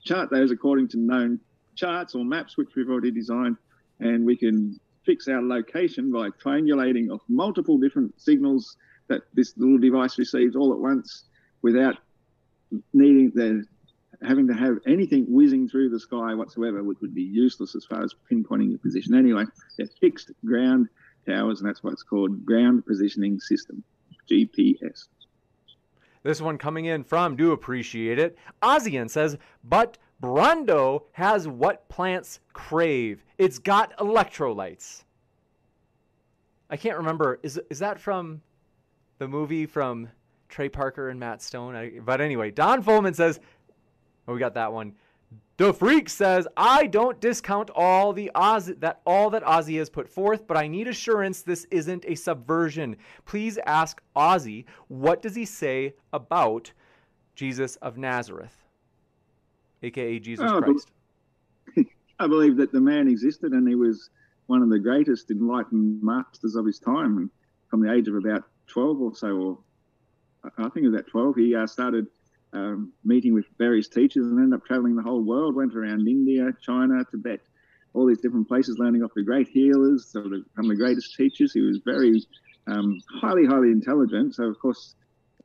chart 0.06 0.30
those 0.30 0.52
according 0.52 0.90
to 0.90 0.98
known 1.00 1.40
charts 1.76 2.16
or 2.16 2.26
maps 2.26 2.58
which 2.58 2.70
we've 2.76 2.90
already 2.90 3.12
designed. 3.12 3.58
And 4.00 4.26
we 4.26 4.38
can 4.38 4.80
fix 5.06 5.28
our 5.28 5.42
location 5.42 6.12
by 6.12 6.30
triangulating 6.30 7.10
off 7.10 7.22
multiple 7.28 7.78
different 7.78 8.20
signals 8.20 8.78
that 9.08 9.22
this 9.34 9.54
little 9.58 9.78
device 9.78 10.18
receives 10.18 10.56
all 10.56 10.72
at 10.72 10.80
once 10.80 11.26
without 11.62 11.98
needing 12.94 13.32
the 13.34 13.66
having 14.28 14.48
to 14.48 14.54
have 14.54 14.78
anything 14.86 15.26
whizzing 15.30 15.68
through 15.70 15.90
the 15.90 16.00
sky 16.00 16.34
whatsoever, 16.36 16.84
which 16.84 17.00
would 17.02 17.16
be 17.16 17.24
useless 17.24 17.76
as 17.76 17.86
far 17.86 18.04
as 18.04 18.14
pinpointing 18.30 18.70
your 18.70 18.80
position. 18.80 19.16
Anyway, 19.16 19.46
they're 19.78 19.88
fixed 20.02 20.32
ground 20.46 20.90
towers, 21.28 21.62
and 21.62 21.70
that's 21.70 21.84
what 21.84 21.94
it's 21.94 22.04
called 22.04 22.46
ground 22.46 22.86
positioning 22.86 23.40
system, 23.40 23.84
GPS. 24.30 25.08
This 26.24 26.42
one 26.42 26.58
coming 26.58 26.86
in 26.86 27.06
from, 27.06 27.38
do 27.38 27.54
appreciate 27.54 28.20
it. 28.20 28.38
Ozian 28.62 29.10
says, 29.10 29.38
but 29.64 29.98
Brawndo 30.22 31.04
has 31.14 31.48
what 31.48 31.88
plants 31.90 32.40
crave. 32.54 33.24
It's 33.38 33.60
got 33.60 33.98
electrolytes. 33.98 35.04
I 36.70 36.78
can't 36.78 36.98
remember. 36.98 37.40
Is 37.42 37.60
is 37.70 37.80
that 37.80 38.00
from 38.00 38.42
the 39.18 39.28
movie 39.28 39.66
from 39.66 40.10
Trey 40.50 40.70
Parker 40.70 41.10
and 41.10 41.20
Matt 41.20 41.42
Stone? 41.42 41.76
I, 41.76 42.00
but 42.00 42.22
anyway, 42.22 42.52
Don 42.52 42.84
Folman 42.84 43.16
says, 43.16 43.40
oh, 44.28 44.34
we 44.34 44.40
got 44.40 44.54
that 44.56 44.72
one. 44.74 44.94
The 45.58 45.74
Freak 45.74 46.08
says, 46.08 46.48
I 46.56 46.86
don't 46.88 47.20
discount 47.20 47.70
all 47.76 48.14
the 48.14 48.32
Oz 48.34 48.72
that 48.80 49.02
all 49.06 49.30
that 49.32 49.44
Aussie 49.44 49.78
has 49.78 49.90
put 49.90 50.08
forth, 50.08 50.48
but 50.48 50.56
I 50.56 50.68
need 50.68 50.88
assurance 50.88 51.42
this 51.42 51.68
isn't 51.70 52.06
a 52.08 52.16
subversion. 52.16 52.96
Please 53.26 53.60
ask 53.66 54.02
Aussie, 54.16 54.66
what 54.88 55.22
does 55.22 55.36
he 55.36 55.44
say 55.44 55.96
about 56.14 56.72
Jesus 57.36 57.76
of 57.78 57.98
Nazareth, 57.98 58.59
aka 59.84 60.20
Jesus 60.20 60.46
oh, 60.50 60.62
Christ? 60.62 60.92
I 62.20 62.28
believe 62.28 62.58
that 62.58 62.72
the 62.72 62.82
man 62.82 63.08
existed 63.08 63.54
and 63.54 63.68
he 63.68 63.76
was 63.76 64.10
one 64.48 64.62
of 64.62 64.70
the 64.70 64.80
greatest 64.80 65.30
enlightened 65.32 66.02
masters 66.02 66.56
of 66.56 66.66
his 66.66 66.80
time. 66.80 67.18
And 67.18 67.30
from 67.70 67.82
the 67.82 67.94
age 67.94 68.08
of 68.08 68.16
about 68.16 68.44
12 68.68 69.02
or 69.02 69.16
so, 69.16 69.28
or 69.28 69.58
I 70.58 70.70
think 70.70 70.88
about 70.88 71.08
12, 71.08 71.36
he 71.36 71.56
uh, 71.56 71.68
started 71.68 72.08
um, 72.54 72.92
meeting 73.04 73.34
with 73.34 73.46
various 73.58 73.88
teachers 73.88 74.26
and 74.26 74.40
ended 74.40 74.60
up 74.60 74.66
traveling 74.66 74.96
the 74.96 75.04
whole 75.04 75.22
world, 75.22 75.56
went 75.56 75.76
around 75.76 76.08
India, 76.08 76.52
China, 76.62 77.04
Tibet, 77.10 77.42
all 77.94 78.08
these 78.08 78.20
different 78.22 78.48
places, 78.48 78.78
learning 78.80 79.04
off 79.04 79.12
the 79.16 79.24
great 79.24 79.48
healers, 79.48 80.08
sort 80.12 80.34
of 80.34 80.42
from 80.56 80.68
the 80.68 80.76
greatest 80.76 81.16
teachers. 81.16 81.54
He 81.54 81.62
was 81.62 81.80
very 81.86 82.22
um, 82.68 83.00
highly, 83.22 83.46
highly 83.46 83.70
intelligent. 83.70 84.36
So, 84.36 84.44
of 84.44 84.60
course, 84.60 84.96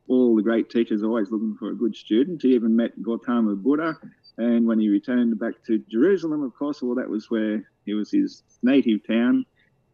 all 0.07 0.35
the 0.35 0.43
great 0.43 0.69
teachers 0.69 1.03
are 1.03 1.07
always 1.07 1.31
looking 1.31 1.55
for 1.57 1.69
a 1.69 1.75
good 1.75 1.95
student. 1.95 2.41
He 2.41 2.53
even 2.53 2.75
met 2.75 3.01
Gautama 3.01 3.55
Buddha. 3.55 3.95
And 4.37 4.67
when 4.67 4.79
he 4.79 4.89
returned 4.89 5.37
back 5.39 5.53
to 5.67 5.79
Jerusalem, 5.89 6.43
of 6.43 6.53
course, 6.55 6.81
well, 6.81 6.95
that 6.95 7.09
was 7.09 7.29
where 7.29 7.63
he 7.85 7.93
was 7.93 8.11
his 8.11 8.43
native 8.61 9.05
town 9.07 9.45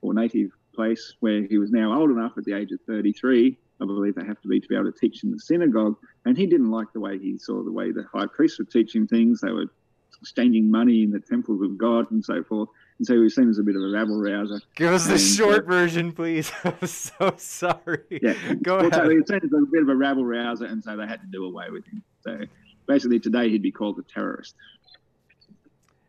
or 0.02 0.14
native 0.14 0.52
place 0.74 1.16
where 1.20 1.44
he 1.44 1.58
was 1.58 1.72
now 1.72 1.94
old 1.98 2.10
enough 2.10 2.34
at 2.38 2.46
the 2.46 2.54
age 2.54 2.72
of 2.72 2.80
33. 2.88 3.58
I 3.82 3.86
believe 3.86 4.16
they 4.16 4.26
have 4.26 4.42
to 4.42 4.48
be 4.48 4.60
to 4.60 4.68
be 4.68 4.76
able 4.76 4.92
to 4.92 4.98
teach 4.98 5.24
in 5.24 5.32
the 5.32 5.40
synagogue. 5.40 5.96
And 6.26 6.38
he 6.38 6.46
didn't 6.46 6.72
like 6.72 6.92
the 6.94 7.00
way 7.00 7.18
he 7.18 7.38
saw 7.38 7.64
the 7.64 7.72
way 7.72 7.92
the 7.92 8.06
high 8.14 8.28
priests 8.28 8.60
were 8.60 8.66
teaching 8.66 9.08
things. 9.08 9.42
They 9.42 9.52
were 9.52 9.72
exchanging 10.22 10.70
money 10.70 11.04
in 11.04 11.12
the 11.12 11.20
temples 11.20 11.62
of 11.62 11.78
God 11.78 12.10
and 12.12 12.24
so 12.24 12.44
forth. 12.44 12.70
And 13.00 13.08
so 13.08 13.14
he 13.14 13.20
was 13.20 13.34
seen 13.34 13.50
as 13.50 13.58
a 13.58 13.64
bit 13.64 13.76
of 13.76 13.82
a 13.82 13.90
rabble 13.90 14.22
rouser. 14.22 14.62
Give 14.76 14.94
us 14.94 15.06
the 15.06 15.14
and, 15.14 15.22
short 15.22 15.64
uh, 15.64 15.68
version, 15.68 16.12
please. 16.12 16.52
I'm 16.64 16.86
so 16.86 17.34
sorry. 17.38 18.04
Yeah, 18.10 18.36
go 18.62 18.78
well, 18.78 18.88
ahead. 18.88 18.94
So 18.94 19.10
he 19.10 19.18
was 19.18 19.28
seen 19.28 19.40
as 19.44 19.52
a 19.52 19.66
bit 19.72 19.82
of 19.82 19.90
a 19.90 19.96
rabble 19.96 20.26
rouser, 20.26 20.66
and 20.66 20.84
so 20.84 20.96
they 20.96 21.08
had 21.08 21.22
to 21.22 21.28
do 21.28 21.46
away 21.46 21.72
with 21.72 21.86
him. 21.88 22.04
So 22.22 22.38
basically, 22.92 23.20
today 23.20 23.50
he'd 23.50 23.62
be 23.62 23.72
called 23.72 23.98
a 24.00 24.04
terrorist. 24.04 24.56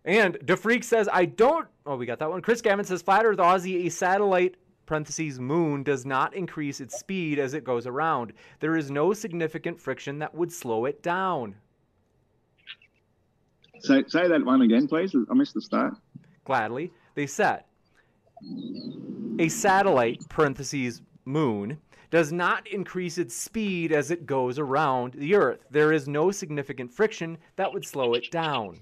And 0.04 0.34
DeFreak 0.40 0.82
says, 0.82 1.09
I 1.12 1.26
don't. 1.26 1.68
Oh, 1.86 1.96
we 1.96 2.06
got 2.06 2.18
that 2.18 2.28
one. 2.28 2.42
Chris 2.42 2.60
Gavin 2.60 2.84
says, 2.84 3.02
Flat 3.02 3.24
Earth 3.24 3.38
Aussie, 3.38 3.86
a 3.86 3.88
satellite 3.88 4.56
parentheses 4.84 5.38
moon 5.38 5.84
does 5.84 6.04
not 6.04 6.34
increase 6.34 6.80
its 6.80 6.98
speed 6.98 7.38
as 7.38 7.54
it 7.54 7.62
goes 7.62 7.86
around. 7.86 8.32
There 8.59 8.76
is 8.76 8.90
no 8.90 9.12
significant 9.12 9.80
friction 9.80 10.18
that 10.18 10.34
would 10.34 10.52
slow 10.52 10.86
it 10.86 11.02
down. 11.02 11.54
Say, 13.78 14.02
say 14.09 14.26
that 14.26 14.44
one 14.44 14.62
again, 14.62 14.88
please. 14.88 15.14
I 15.30 15.34
missed 15.34 15.54
the 15.54 15.62
start. 15.62 15.94
Gladly. 16.44 16.90
They 17.14 17.26
said, 17.26 17.62
a 19.38 19.48
satellite, 19.48 20.28
parentheses 20.28 21.00
moon, 21.24 21.78
does 22.12 22.30
not 22.30 22.66
increase 22.68 23.16
its 23.16 23.34
speed 23.34 23.90
as 23.90 24.10
it 24.10 24.26
goes 24.26 24.59
around 24.59 25.14
the 25.14 25.34
Earth. 25.34 25.64
There 25.70 25.94
is 25.94 26.06
no 26.06 26.30
significant 26.30 26.93
friction 26.93 27.39
that 27.56 27.72
would 27.72 27.86
slow 27.86 28.12
it 28.12 28.30
down. 28.30 28.78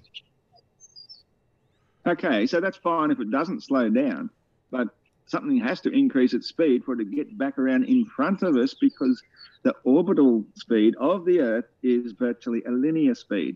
Okay, 2.05 2.45
so 2.45 2.59
that's 2.59 2.75
fine 2.75 3.09
if 3.09 3.21
it 3.21 3.31
doesn't 3.31 3.63
slow 3.63 3.89
down, 3.89 4.29
but 4.69 4.89
something 5.27 5.57
has 5.59 5.79
to 5.81 5.89
increase 5.91 6.33
its 6.33 6.47
speed 6.47 6.83
for 6.83 6.93
it 6.93 6.97
to 6.97 7.05
get 7.05 7.37
back 7.37 7.57
around 7.57 7.85
in 7.85 8.03
front 8.05 8.43
of 8.43 8.57
us 8.57 8.73
because 8.73 9.23
the 9.63 9.73
orbital 9.85 10.43
speed 10.55 10.93
of 10.99 11.23
the 11.23 11.39
Earth 11.39 11.69
is 11.83 12.11
virtually 12.11 12.61
a 12.65 12.71
linear 12.71 13.15
speed. 13.15 13.55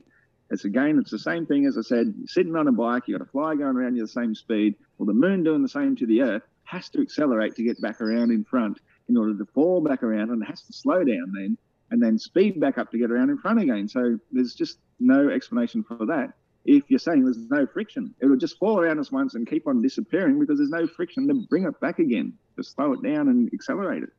It's 0.51 0.63
again, 0.63 0.99
it's 0.99 1.11
the 1.11 1.19
same 1.19 1.45
thing 1.45 1.65
as 1.65 1.77
I 1.77 1.81
said. 1.81 2.13
Sitting 2.27 2.55
on 2.55 2.69
a 2.69 2.71
bike, 2.71 3.09
you 3.09 3.17
got 3.17 3.27
a 3.27 3.29
fly 3.29 3.55
going 3.55 3.75
around 3.75 3.97
you 3.97 4.03
the 4.03 4.07
same 4.07 4.35
speed. 4.35 4.75
Well, 4.97 5.07
the 5.07 5.13
moon 5.13 5.43
doing 5.43 5.63
the 5.63 5.67
same 5.67 5.97
to 5.97 6.05
the 6.05 6.21
Earth 6.21 6.43
has 6.63 6.87
to 6.91 7.01
accelerate 7.01 7.55
to 7.55 7.63
get 7.63 7.81
back 7.81 7.99
around 7.99 8.31
in 8.31 8.45
front 8.45 8.79
in 9.09 9.17
order 9.17 9.37
to 9.37 9.45
fall 9.53 9.81
back 9.81 10.03
around, 10.03 10.29
and 10.29 10.41
it 10.41 10.45
has 10.45 10.61
to 10.63 10.73
slow 10.73 11.03
down 11.03 11.31
then 11.33 11.57
and 11.91 12.01
then 12.01 12.17
speed 12.17 12.59
back 12.59 12.77
up 12.77 12.91
to 12.91 12.97
get 12.97 13.11
around 13.11 13.29
in 13.29 13.37
front 13.37 13.59
again. 13.59 13.87
So 13.87 14.19
there's 14.31 14.55
just 14.55 14.79
no 14.99 15.29
explanation 15.29 15.83
for 15.83 16.05
that 16.07 16.33
if 16.65 16.83
you're 16.89 16.99
saying 16.99 17.23
there's 17.23 17.49
no 17.49 17.65
friction. 17.67 18.13
It'll 18.21 18.35
just 18.35 18.57
fall 18.57 18.79
around 18.79 18.99
us 18.99 19.11
once 19.11 19.35
and 19.35 19.47
keep 19.47 19.67
on 19.67 19.81
disappearing 19.81 20.39
because 20.39 20.57
there's 20.57 20.71
no 20.71 20.87
friction 20.87 21.27
to 21.27 21.45
bring 21.47 21.63
it 21.63 21.79
back 21.79 21.99
again, 21.99 22.33
to 22.57 22.63
slow 22.63 22.93
it 22.93 23.03
down 23.03 23.29
and 23.29 23.51
accelerate 23.53 24.03
it. 24.03 24.09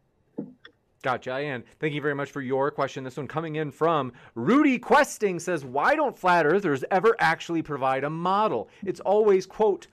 Gotcha. 1.03 1.35
And 1.35 1.65
thank 1.79 1.95
you 1.95 2.01
very 2.01 2.15
much 2.15 2.31
for 2.31 2.41
your 2.41 2.71
question. 2.71 3.05
This 3.05 3.17
one 3.17 3.29
coming 3.29 3.57
in 3.57 3.71
from 3.71 4.13
Rudy 4.35 4.79
Questing 4.79 5.39
says, 5.39 5.65
Why 5.65 5.95
don't 5.95 6.17
flat 6.17 6.47
earthers 6.47 6.85
ever 6.91 7.15
actually 7.19 7.63
provide 7.63 8.05
a 8.05 8.11
model? 8.11 8.69
It's 8.85 9.01
always, 9.01 9.47
quote, 9.47 9.87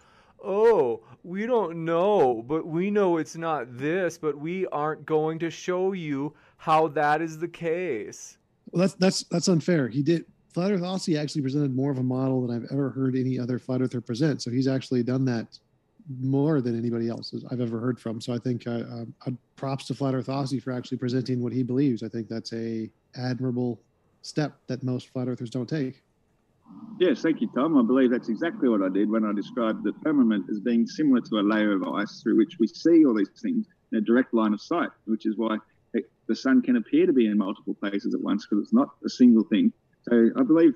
Oh, 0.43 1.01
we 1.23 1.45
don't 1.45 1.85
know, 1.85 2.43
but 2.45 2.67
we 2.67 2.91
know 2.91 3.17
it's 3.17 3.37
not 3.37 3.77
this, 3.77 4.17
but 4.17 4.37
we 4.37 4.67
aren't 4.67 5.05
going 5.05 5.39
to 5.39 5.49
show 5.49 5.93
you 5.93 6.33
how 6.57 6.89
that 6.89 7.21
is 7.21 7.39
the 7.39 7.47
case. 7.47 8.37
Well, 8.71 8.81
that's 8.81 8.95
that's 8.95 9.23
that's 9.23 9.47
unfair. 9.47 9.87
He 9.87 10.03
did 10.03 10.25
Flat 10.53 10.71
Earth 10.71 10.81
Aussie 10.81 11.19
actually 11.19 11.41
presented 11.41 11.75
more 11.75 11.91
of 11.91 11.97
a 11.97 12.03
model 12.03 12.45
than 12.45 12.55
I've 12.55 12.71
ever 12.71 12.89
heard 12.89 13.15
any 13.15 13.39
other 13.39 13.57
flat 13.57 13.81
earther 13.81 14.01
present. 14.01 14.41
So 14.41 14.51
he's 14.51 14.67
actually 14.67 15.01
done 15.03 15.25
that 15.25 15.57
more 16.19 16.61
than 16.61 16.77
anybody 16.77 17.07
else 17.07 17.33
I've 17.49 17.61
ever 17.61 17.79
heard 17.79 17.99
from. 17.99 18.19
So 18.19 18.33
I 18.33 18.37
think 18.37 18.67
uh, 18.67 18.83
uh, 19.25 19.31
props 19.55 19.85
to 19.87 19.93
Flat 19.93 20.13
Earth 20.13 20.27
Aussie 20.27 20.61
for 20.61 20.71
actually 20.71 20.97
presenting 20.97 21.41
what 21.41 21.53
he 21.53 21.63
believes. 21.63 22.03
I 22.03 22.09
think 22.09 22.27
that's 22.27 22.51
a 22.53 22.89
admirable 23.15 23.79
step 24.21 24.53
that 24.67 24.83
most 24.83 25.09
flat 25.09 25.27
earthers 25.27 25.49
don't 25.49 25.69
take. 25.69 26.01
Yes, 26.99 27.21
thank 27.21 27.41
you, 27.41 27.49
Tom. 27.55 27.77
I 27.77 27.81
believe 27.81 28.11
that's 28.11 28.29
exactly 28.29 28.69
what 28.69 28.81
I 28.81 28.89
did 28.89 29.09
when 29.09 29.25
I 29.25 29.33
described 29.33 29.83
the 29.83 29.93
firmament 30.03 30.45
as 30.49 30.59
being 30.59 30.85
similar 30.85 31.21
to 31.21 31.39
a 31.39 31.41
layer 31.41 31.73
of 31.73 31.83
ice 31.83 32.21
through 32.21 32.37
which 32.37 32.57
we 32.59 32.67
see 32.67 33.05
all 33.05 33.15
these 33.15 33.29
things 33.41 33.65
in 33.91 33.97
a 33.97 34.01
direct 34.01 34.33
line 34.33 34.53
of 34.53 34.61
sight, 34.61 34.89
which 35.05 35.25
is 35.25 35.35
why 35.35 35.57
it, 35.93 36.05
the 36.27 36.35
sun 36.35 36.61
can 36.61 36.77
appear 36.77 37.05
to 37.05 37.13
be 37.13 37.25
in 37.25 37.37
multiple 37.37 37.73
places 37.73 38.13
at 38.13 38.21
once 38.21 38.45
because 38.45 38.63
it's 38.63 38.73
not 38.73 38.89
a 39.05 39.09
single 39.09 39.43
thing 39.43 39.73
so 40.09 40.29
I 40.35 40.43
believe 40.43 40.73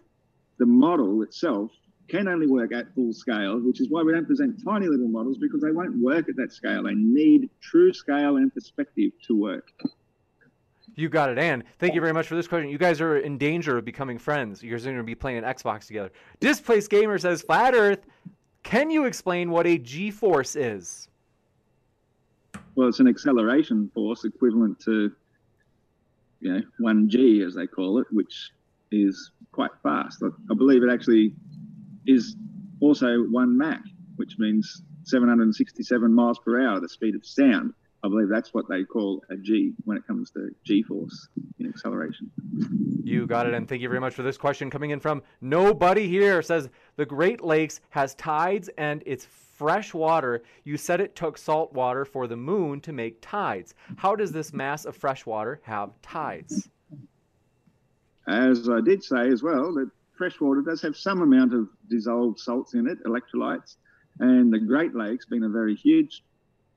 the 0.57 0.65
model 0.65 1.21
itself 1.21 1.71
can 2.07 2.27
only 2.27 2.47
work 2.47 2.73
at 2.73 2.93
full 2.95 3.13
scale, 3.13 3.59
which 3.59 3.81
is 3.81 3.89
why 3.89 4.01
we 4.01 4.13
don't 4.13 4.25
present 4.25 4.61
tiny 4.63 4.87
little 4.87 5.09
models 5.09 5.37
because 5.37 5.61
they 5.61 5.71
won't 5.71 6.01
work 6.01 6.29
at 6.29 6.37
that 6.37 6.53
scale. 6.53 6.83
They 6.83 6.95
need 6.95 7.49
true 7.61 7.91
scale 7.91 8.37
and 8.37 8.53
perspective 8.53 9.11
to 9.27 9.35
work. 9.35 9.69
You 10.97 11.09
got 11.09 11.29
it, 11.29 11.37
Anne. 11.37 11.63
Thank 11.77 11.93
you 11.93 12.01
oh. 12.01 12.05
very 12.05 12.13
much 12.13 12.27
for 12.27 12.35
this 12.35 12.47
question. 12.47 12.69
You 12.71 12.79
guys 12.79 12.99
are 13.01 13.19
in 13.19 13.37
danger 13.37 13.77
of 13.77 13.85
becoming 13.85 14.17
friends. 14.17 14.63
You 14.63 14.71
guys 14.71 14.85
are 14.85 14.89
going 14.89 14.97
to 14.97 15.03
be 15.03 15.13
playing 15.13 15.37
an 15.37 15.43
Xbox 15.43 15.85
together. 15.85 16.11
Displaced 16.39 16.89
Gamer 16.89 17.19
says, 17.19 17.43
Flat 17.43 17.75
Earth, 17.75 17.99
can 18.63 18.89
you 18.89 19.05
explain 19.05 19.51
what 19.51 19.67
a 19.67 19.77
G 19.77 20.09
force 20.09 20.55
is? 20.55 21.07
Well, 22.73 22.87
it's 22.87 22.99
an 22.99 23.07
acceleration 23.07 23.91
force 23.93 24.25
equivalent 24.25 24.79
to, 24.81 25.11
you 26.41 26.51
know, 26.51 26.61
1G, 26.81 27.45
as 27.45 27.53
they 27.53 27.67
call 27.67 27.99
it, 27.99 28.07
which 28.09 28.51
is 28.91 29.31
quite 29.51 29.71
fast. 29.83 30.23
I 30.23 30.55
believe 30.55 30.81
it 30.81 30.91
actually 30.91 31.33
is 32.07 32.35
also 32.81 33.19
one 33.29 33.55
Mach, 33.55 33.81
which 34.15 34.39
means 34.39 34.81
767 35.03 36.11
miles 36.11 36.39
per 36.39 36.59
hour, 36.59 36.79
the 36.79 36.89
speed 36.89 37.15
of 37.15 37.23
sound. 37.23 37.73
I 38.07 38.09
believe 38.09 38.29
that's 38.29 38.53
what 38.53 38.69
they 38.69 38.85
call 38.85 39.21
a 39.29 39.35
G 39.35 39.73
when 39.83 39.97
it 39.97 40.07
comes 40.07 40.31
to 40.31 40.49
G 40.63 40.81
force 40.81 41.27
in 41.59 41.67
acceleration. 41.67 42.31
You 43.03 43.27
got 43.27 43.47
it, 43.47 43.53
and 43.53 43.67
thank 43.67 43.81
you 43.81 43.89
very 43.89 43.99
much 43.99 44.13
for 44.13 44.23
this 44.23 44.37
question 44.37 44.69
coming 44.69 44.91
in 44.91 45.01
from 45.01 45.21
nobody 45.41 46.07
here. 46.07 46.41
Says 46.41 46.69
the 46.95 47.05
Great 47.05 47.43
Lakes 47.43 47.81
has 47.89 48.15
tides 48.15 48.69
and 48.77 49.03
it's 49.05 49.25
fresh 49.25 49.93
water. 49.93 50.43
You 50.63 50.77
said 50.77 51.01
it 51.01 51.17
took 51.17 51.37
salt 51.37 51.73
water 51.73 52.05
for 52.05 52.27
the 52.27 52.37
moon 52.37 52.79
to 52.81 52.93
make 52.93 53.17
tides. 53.19 53.75
How 53.97 54.15
does 54.15 54.31
this 54.31 54.53
mass 54.53 54.85
of 54.85 54.95
fresh 54.95 55.25
water 55.25 55.59
have 55.63 55.91
tides? 56.01 56.69
As 58.25 58.69
I 58.69 58.79
did 58.79 59.03
say 59.03 59.27
as 59.27 59.43
well, 59.43 59.73
that 59.73 59.91
fresh 60.17 60.39
water 60.39 60.61
does 60.61 60.81
have 60.81 60.95
some 60.95 61.21
amount 61.21 61.53
of 61.53 61.67
dissolved 61.89 62.39
salts 62.39 62.73
in 62.73 62.87
it, 62.87 63.03
electrolytes, 63.03 63.75
and 64.21 64.53
the 64.53 64.59
Great 64.59 64.95
Lakes, 64.95 65.25
being 65.25 65.43
a 65.43 65.49
very 65.49 65.75
huge 65.75 66.23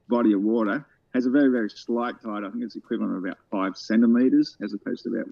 body 0.08 0.32
of 0.32 0.42
water, 0.42 0.84
has 1.14 1.26
a 1.26 1.30
very, 1.30 1.50
very 1.50 1.70
slight 1.70 2.14
tide. 2.22 2.44
I 2.44 2.50
think 2.50 2.62
it's 2.64 2.76
equivalent 2.76 3.16
of 3.16 3.24
about 3.24 3.38
five 3.50 3.76
centimeters 3.76 4.56
as 4.62 4.72
opposed 4.74 5.04
to 5.04 5.10
about 5.10 5.26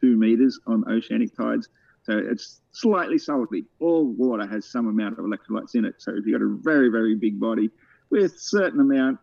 two 0.00 0.16
meters 0.16 0.58
on 0.66 0.84
oceanic 0.90 1.36
tides. 1.36 1.68
So 2.04 2.18
it's 2.18 2.60
slightly 2.72 3.18
salty. 3.18 3.64
All 3.80 4.04
water 4.04 4.46
has 4.46 4.70
some 4.70 4.86
amount 4.86 5.18
of 5.18 5.24
electrolytes 5.24 5.74
in 5.74 5.84
it. 5.84 5.94
So 5.98 6.12
if 6.12 6.26
you've 6.26 6.38
got 6.38 6.44
a 6.44 6.56
very, 6.62 6.90
very 6.90 7.14
big 7.14 7.40
body 7.40 7.70
with 8.10 8.38
certain 8.38 8.80
amount 8.80 9.18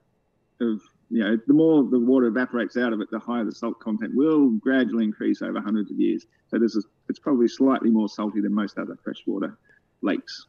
of, 0.59 0.81
you 1.09 1.23
know, 1.23 1.37
the 1.47 1.53
more 1.53 1.83
the 1.83 1.99
water 1.99 2.27
evaporates 2.27 2.77
out 2.77 2.91
of 2.93 3.01
it, 3.01 3.09
the 3.11 3.19
higher 3.19 3.43
the 3.43 3.53
salt 3.53 3.79
content 3.79 4.11
will 4.15 4.49
gradually 4.51 5.03
increase 5.03 5.41
over 5.41 5.61
hundreds 5.61 5.91
of 5.91 5.99
years. 5.99 6.25
So 6.47 6.57
this 6.57 6.75
is 6.75 6.87
it's 7.07 7.19
probably 7.19 7.47
slightly 7.47 7.89
more 7.89 8.09
salty 8.09 8.41
than 8.41 8.53
most 8.53 8.77
other 8.77 8.97
freshwater 9.03 9.57
lakes. 10.01 10.47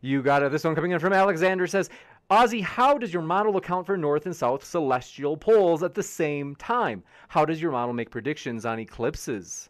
You 0.00 0.22
got 0.22 0.42
it. 0.42 0.52
This 0.52 0.64
one 0.64 0.74
coming 0.74 0.92
in 0.92 0.98
from 0.98 1.12
Alexander 1.12 1.66
says, 1.66 1.90
Aussie, 2.30 2.62
how 2.62 2.96
does 2.96 3.12
your 3.12 3.22
model 3.22 3.56
account 3.56 3.86
for 3.86 3.96
north 3.96 4.24
and 4.24 4.34
south 4.34 4.64
celestial 4.64 5.36
poles 5.36 5.82
at 5.82 5.94
the 5.94 6.02
same 6.02 6.56
time? 6.56 7.02
How 7.28 7.44
does 7.44 7.60
your 7.60 7.72
model 7.72 7.92
make 7.92 8.10
predictions 8.10 8.64
on 8.64 8.78
eclipses? 8.78 9.68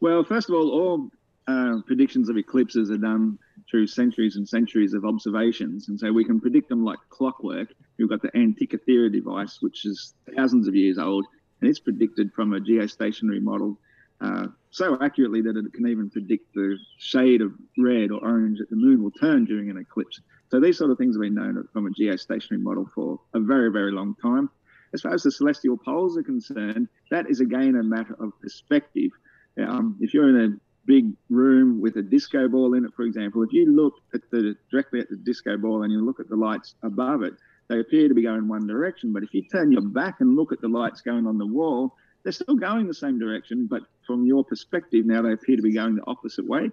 Well, 0.00 0.24
first 0.24 0.48
of 0.48 0.54
all, 0.54 0.70
all 0.70 1.10
uh, 1.46 1.82
predictions 1.86 2.30
of 2.30 2.38
eclipses 2.38 2.90
are 2.90 2.96
done 2.96 3.38
through 3.70 3.86
centuries 3.86 4.36
and 4.36 4.48
centuries 4.48 4.94
of 4.94 5.04
observations. 5.04 5.88
And 5.88 6.00
so 6.00 6.10
we 6.10 6.24
can 6.24 6.40
predict 6.40 6.70
them 6.70 6.84
like 6.84 6.98
clockwork. 7.10 7.68
We've 7.98 8.08
got 8.08 8.22
the 8.22 8.30
Antikythera 8.30 9.12
device, 9.12 9.58
which 9.60 9.84
is 9.84 10.14
thousands 10.34 10.68
of 10.68 10.74
years 10.74 10.98
old, 10.98 11.26
and 11.60 11.68
it's 11.68 11.78
predicted 11.78 12.32
from 12.32 12.54
a 12.54 12.60
geostationary 12.60 13.42
model 13.42 13.78
uh, 14.22 14.46
so 14.70 14.96
accurately 15.00 15.42
that 15.42 15.56
it 15.56 15.72
can 15.72 15.86
even 15.88 16.10
predict 16.10 16.54
the 16.54 16.78
shade 16.98 17.42
of 17.42 17.52
red 17.76 18.10
or 18.10 18.20
orange 18.22 18.58
that 18.58 18.70
the 18.70 18.76
moon 18.76 19.02
will 19.02 19.10
turn 19.10 19.44
during 19.44 19.68
an 19.68 19.76
eclipse. 19.76 20.20
So 20.50 20.60
these 20.60 20.78
sort 20.78 20.90
of 20.90 20.98
things 20.98 21.16
have 21.16 21.22
been 21.22 21.34
known 21.34 21.66
from 21.72 21.86
a 21.86 21.90
geostationary 21.90 22.60
model 22.60 22.88
for 22.94 23.20
a 23.34 23.40
very, 23.40 23.70
very 23.70 23.92
long 23.92 24.14
time. 24.22 24.48
As 24.92 25.02
far 25.02 25.14
as 25.14 25.22
the 25.22 25.30
celestial 25.30 25.76
poles 25.76 26.16
are 26.16 26.22
concerned, 26.22 26.88
that 27.10 27.30
is 27.30 27.40
again 27.40 27.76
a 27.76 27.82
matter 27.82 28.16
of 28.18 28.32
perspective. 28.40 29.10
Um, 29.58 29.96
if 30.00 30.14
you're 30.14 30.28
in 30.28 30.52
a 30.52 30.56
big 30.86 31.12
room 31.28 31.80
with 31.80 31.96
a 31.96 32.02
disco 32.02 32.48
ball 32.48 32.74
in 32.74 32.84
it, 32.84 32.92
for 32.94 33.02
example, 33.02 33.42
if 33.42 33.52
you 33.52 33.72
look 33.72 33.94
at 34.14 34.22
the 34.30 34.56
directly 34.70 35.00
at 35.00 35.08
the 35.08 35.16
disco 35.16 35.56
ball 35.56 35.82
and 35.82 35.92
you 35.92 36.04
look 36.04 36.20
at 36.20 36.28
the 36.28 36.36
lights 36.36 36.74
above 36.82 37.22
it, 37.22 37.34
they 37.68 37.78
appear 37.78 38.08
to 38.08 38.14
be 38.14 38.22
going 38.22 38.48
one 38.48 38.66
direction. 38.66 39.12
But 39.12 39.22
if 39.22 39.32
you 39.32 39.42
turn 39.44 39.70
your 39.70 39.82
back 39.82 40.16
and 40.20 40.34
look 40.34 40.52
at 40.52 40.60
the 40.60 40.68
lights 40.68 41.00
going 41.02 41.26
on 41.26 41.38
the 41.38 41.46
wall, 41.46 41.94
they're 42.22 42.32
still 42.32 42.56
going 42.56 42.86
the 42.86 42.94
same 42.94 43.18
direction, 43.18 43.66
but 43.66 43.82
from 44.06 44.24
your 44.24 44.44
perspective 44.44 45.06
now, 45.06 45.22
they 45.22 45.32
appear 45.32 45.56
to 45.56 45.62
be 45.62 45.72
going 45.72 45.96
the 45.96 46.06
opposite 46.06 46.46
way. 46.46 46.70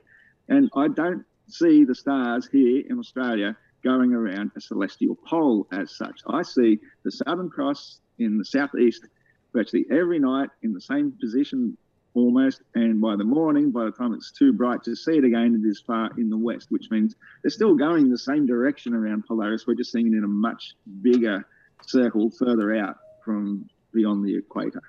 And 0.49 0.69
I 0.76 0.88
don't 0.88 1.24
see 1.48 1.84
the 1.84 1.95
stars 1.95 2.48
here 2.52 2.84
in 2.90 2.99
Australia 2.99 3.56
going 3.84 4.14
around 4.14 4.52
a 4.56 4.61
celestial 4.61 5.15
pole 5.15 5.68
as 5.72 5.95
such. 5.95 6.22
I 6.28 6.41
see 6.41 6.80
the 7.03 7.11
Southern 7.11 7.49
Cross 7.49 7.99
in 8.19 8.38
the 8.38 8.45
southeast 8.45 9.06
virtually 9.53 9.86
every 9.91 10.19
night 10.19 10.49
in 10.64 10.74
the 10.74 10.82
same 10.82 11.14
position 11.19 11.78
almost. 12.14 12.64
And 12.76 12.99
by 12.99 13.15
the 13.15 13.24
morning, 13.24 13.72
by 13.72 13.86
the 13.86 13.91
time 13.91 14.14
it's 14.14 14.32
too 14.32 14.52
bright 14.52 14.84
to 14.84 14.95
see 14.95 15.18
it 15.18 15.24
again, 15.24 15.61
it 15.64 15.68
is 15.68 15.80
far 15.80 16.10
in 16.18 16.30
the 16.30 16.38
west, 16.38 16.68
which 16.69 16.90
means 16.90 17.15
they're 17.44 17.52
still 17.52 17.76
going 17.76 18.10
the 18.10 18.18
same 18.18 18.45
direction 18.45 18.94
around 18.94 19.26
Polaris. 19.26 19.65
We're 19.68 19.76
just 19.76 19.91
seeing 19.91 20.07
it 20.07 20.18
in 20.18 20.24
a 20.24 20.28
much 20.28 20.76
bigger 21.02 21.48
circle 21.86 22.32
further 22.32 22.76
out 22.76 22.98
from 23.24 23.69
beyond 23.94 24.26
the 24.26 24.36
equator. 24.36 24.82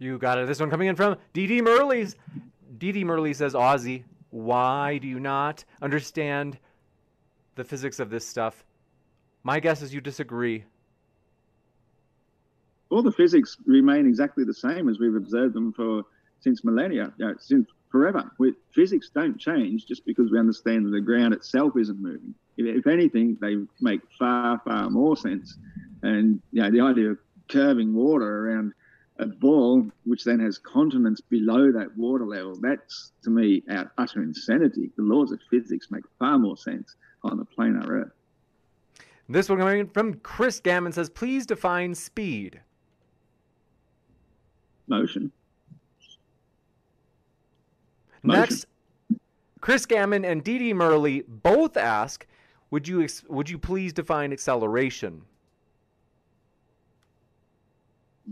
You 0.00 0.16
got 0.16 0.38
it. 0.38 0.46
This 0.46 0.58
one 0.58 0.70
coming 0.70 0.88
in 0.88 0.96
from 0.96 1.16
DD 1.34 1.62
Murley's. 1.62 2.16
DD 2.78 3.04
Murley 3.04 3.34
says, 3.34 3.52
Aussie, 3.52 4.04
why 4.30 4.96
do 4.96 5.06
you 5.06 5.20
not 5.20 5.62
understand 5.82 6.58
the 7.54 7.64
physics 7.64 8.00
of 8.00 8.08
this 8.08 8.26
stuff? 8.26 8.64
My 9.42 9.60
guess 9.60 9.82
is 9.82 9.92
you 9.92 10.00
disagree. 10.00 10.64
All 12.88 13.02
the 13.02 13.12
physics 13.12 13.58
remain 13.66 14.06
exactly 14.06 14.42
the 14.42 14.54
same 14.54 14.88
as 14.88 14.98
we've 14.98 15.14
observed 15.14 15.54
them 15.54 15.72
for 15.74 16.02
since 16.40 16.64
millennia, 16.64 17.12
you 17.18 17.26
know, 17.26 17.34
since 17.38 17.68
forever. 17.92 18.30
We, 18.38 18.54
physics 18.74 19.10
don't 19.14 19.38
change 19.38 19.84
just 19.84 20.06
because 20.06 20.30
we 20.30 20.38
understand 20.38 20.86
that 20.86 20.90
the 20.90 21.02
ground 21.02 21.34
itself 21.34 21.74
isn't 21.78 22.00
moving. 22.00 22.34
If, 22.56 22.78
if 22.78 22.86
anything, 22.86 23.36
they 23.42 23.56
make 23.82 24.00
far, 24.18 24.62
far 24.64 24.88
more 24.88 25.16
sense. 25.18 25.58
And 26.02 26.40
you 26.52 26.62
know, 26.62 26.70
the 26.70 26.80
idea 26.80 27.10
of 27.10 27.18
curving 27.50 27.92
water 27.92 28.48
around 28.48 28.72
a 29.20 29.26
ball 29.26 29.86
which 30.04 30.24
then 30.24 30.40
has 30.40 30.58
continents 30.58 31.20
below 31.20 31.70
that 31.70 31.96
water 31.96 32.26
level, 32.26 32.56
that's 32.60 33.12
to 33.22 33.30
me 33.30 33.62
utter 33.98 34.22
insanity. 34.22 34.90
The 34.96 35.02
laws 35.02 35.30
of 35.30 35.40
physics 35.50 35.88
make 35.90 36.04
far 36.18 36.38
more 36.38 36.56
sense 36.56 36.96
on 37.22 37.36
the 37.36 37.44
planar 37.44 37.86
Earth. 37.88 38.12
This 39.28 39.48
one 39.48 39.58
coming 39.58 39.86
from 39.88 40.14
Chris 40.14 40.58
Gammon 40.58 40.92
says, 40.92 41.08
please 41.08 41.46
define 41.46 41.94
speed. 41.94 42.60
Motion. 44.88 45.30
Motion. 48.22 48.40
Next, 48.40 48.66
Chris 49.60 49.86
Gammon 49.86 50.24
and 50.24 50.42
Dee 50.42 50.58
Dee 50.58 50.72
Murley 50.72 51.22
both 51.28 51.76
ask, 51.76 52.26
would 52.70 52.88
you 52.88 53.06
would 53.28 53.50
you 53.50 53.58
please 53.58 53.92
define 53.92 54.32
acceleration? 54.32 55.22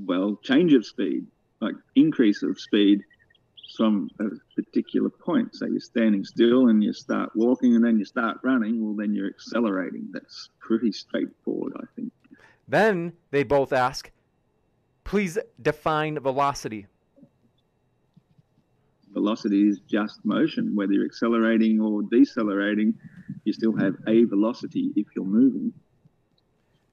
Well, 0.07 0.39
change 0.43 0.73
of 0.75 0.87
speed, 0.87 1.27
like 1.61 1.75
increase 1.95 2.43
of 2.43 2.59
speed 2.61 3.03
from 3.77 4.11
a 4.21 4.25
particular 4.61 5.09
point. 5.09 5.55
So 5.55 5.67
you're 5.67 5.81
standing 5.81 6.25
still 6.25 6.69
and 6.69 6.83
you 6.83 6.93
start 6.93 7.31
walking 7.35 7.77
and 7.77 7.85
then 7.85 7.99
you 7.99 8.05
start 8.05 8.39
running, 8.43 8.85
well, 8.85 8.95
then 8.95 9.15
you're 9.15 9.29
accelerating. 9.29 10.09
That's 10.13 10.51
pretty 10.59 10.93
straightforward, 10.93 11.75
I 11.77 11.85
think. 11.95 12.13
Then 12.67 13.13
they 13.31 13.45
both 13.45 13.73
ask, 13.73 14.11
please 15.05 15.39
define 15.63 16.19
velocity. 16.19 16.87
Velocity 19.13 19.69
is 19.69 19.81
just 19.81 20.25
motion. 20.25 20.75
Whether 20.75 20.93
you're 20.93 21.07
accelerating 21.07 21.81
or 21.81 22.03
decelerating, 22.03 22.95
you 23.45 23.53
still 23.53 23.77
have 23.77 23.97
a 24.07 24.25
velocity 24.25 24.91
if 24.97 25.07
you're 25.17 25.25
moving. 25.25 25.73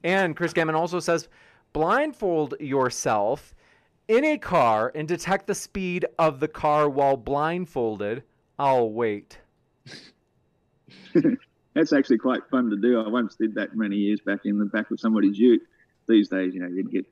And 0.03 0.35
Chris 0.35 0.53
Gammon 0.53 0.75
also 0.75 0.99
says, 0.99 1.27
blindfold 1.75 2.55
yourself 2.61 3.53
in 4.07 4.23
a 4.23 4.37
car 4.37 4.93
and 4.95 5.09
detect 5.09 5.45
the 5.45 5.53
speed 5.53 6.05
of 6.17 6.39
the 6.39 6.47
car 6.47 6.87
while 6.87 7.17
blindfolded, 7.17 8.23
I'll 8.57 8.91
wait. 8.91 9.39
That's 11.73 11.91
actually 11.91 12.19
quite 12.19 12.43
fun 12.49 12.69
to 12.69 12.77
do. 12.77 13.01
I 13.01 13.09
once 13.09 13.35
did 13.35 13.55
that 13.55 13.75
many 13.75 13.97
years 13.97 14.21
back 14.21 14.39
in 14.45 14.57
the 14.57 14.63
back 14.63 14.89
of 14.89 15.01
somebody's 15.01 15.37
ute. 15.37 15.63
These 16.07 16.29
days, 16.29 16.53
you 16.53 16.61
know, 16.61 16.69
you'd 16.69 16.91
get 16.91 17.05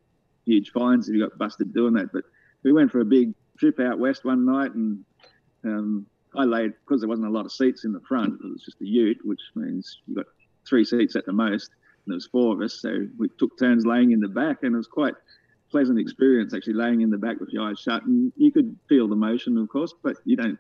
huge 0.46 0.72
fines 0.72 1.10
if 1.10 1.14
you 1.14 1.28
got 1.28 1.38
busted 1.38 1.74
doing 1.74 1.96
that. 1.96 2.14
But 2.14 2.24
we 2.64 2.72
went 2.72 2.90
for 2.90 3.02
a 3.02 3.06
big 3.06 3.34
trip 3.58 3.82
out 3.82 4.00
west 4.00 4.24
one 4.24 4.46
night 4.46 4.74
and 4.74 5.04
um, 5.66 6.06
I 6.38 6.46
laid, 6.46 6.72
because 6.86 7.02
there 7.02 7.10
wasn't 7.10 7.28
a 7.28 7.32
lot 7.32 7.46
of 7.46 7.52
seats 7.52 7.84
in 7.84 7.92
the 7.92 8.00
front, 8.08 8.40
it 8.42 8.50
was 8.50 8.64
just 8.64 8.80
a 8.80 8.86
ute, 8.86 9.20
which 9.26 9.42
means 9.56 10.00
you 10.08 10.16
got 10.16 10.28
three 10.66 10.86
seats 10.86 11.18
at 11.18 11.26
the 11.26 11.34
most 11.34 11.72
there 12.08 12.16
was 12.16 12.28
four 12.28 12.54
of 12.54 12.62
us, 12.62 12.82
so 12.82 13.08
we 13.18 13.30
took 13.40 13.58
turns 13.58 13.86
laying 13.86 14.12
in 14.12 14.20
the 14.20 14.28
back, 14.28 14.64
and 14.64 14.74
it 14.74 14.78
was 14.78 14.88
quite 14.88 15.14
pleasant 15.72 16.00
experience 16.00 16.54
actually 16.54 16.74
laying 16.74 17.02
in 17.02 17.10
the 17.10 17.18
back 17.18 17.40
with 17.40 17.50
your 17.50 17.64
eyes 17.64 17.80
shut, 17.80 18.04
and 18.06 18.32
you 18.36 18.52
could 18.52 18.78
feel 18.88 19.08
the 19.08 19.16
motion, 19.16 19.58
of 19.58 19.68
course, 19.70 19.94
but 20.04 20.16
you 20.26 20.36
don't 20.36 20.60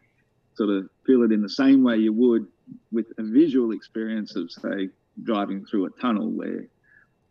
sort 0.55 0.69
of 0.69 0.89
feel 1.05 1.23
it 1.23 1.31
in 1.31 1.41
the 1.41 1.49
same 1.49 1.83
way 1.83 1.97
you 1.97 2.13
would 2.13 2.47
with 2.91 3.07
a 3.17 3.23
visual 3.23 3.71
experience 3.71 4.35
of, 4.35 4.51
say, 4.51 4.89
driving 5.23 5.65
through 5.65 5.85
a 5.85 5.89
tunnel 6.01 6.29
where 6.29 6.67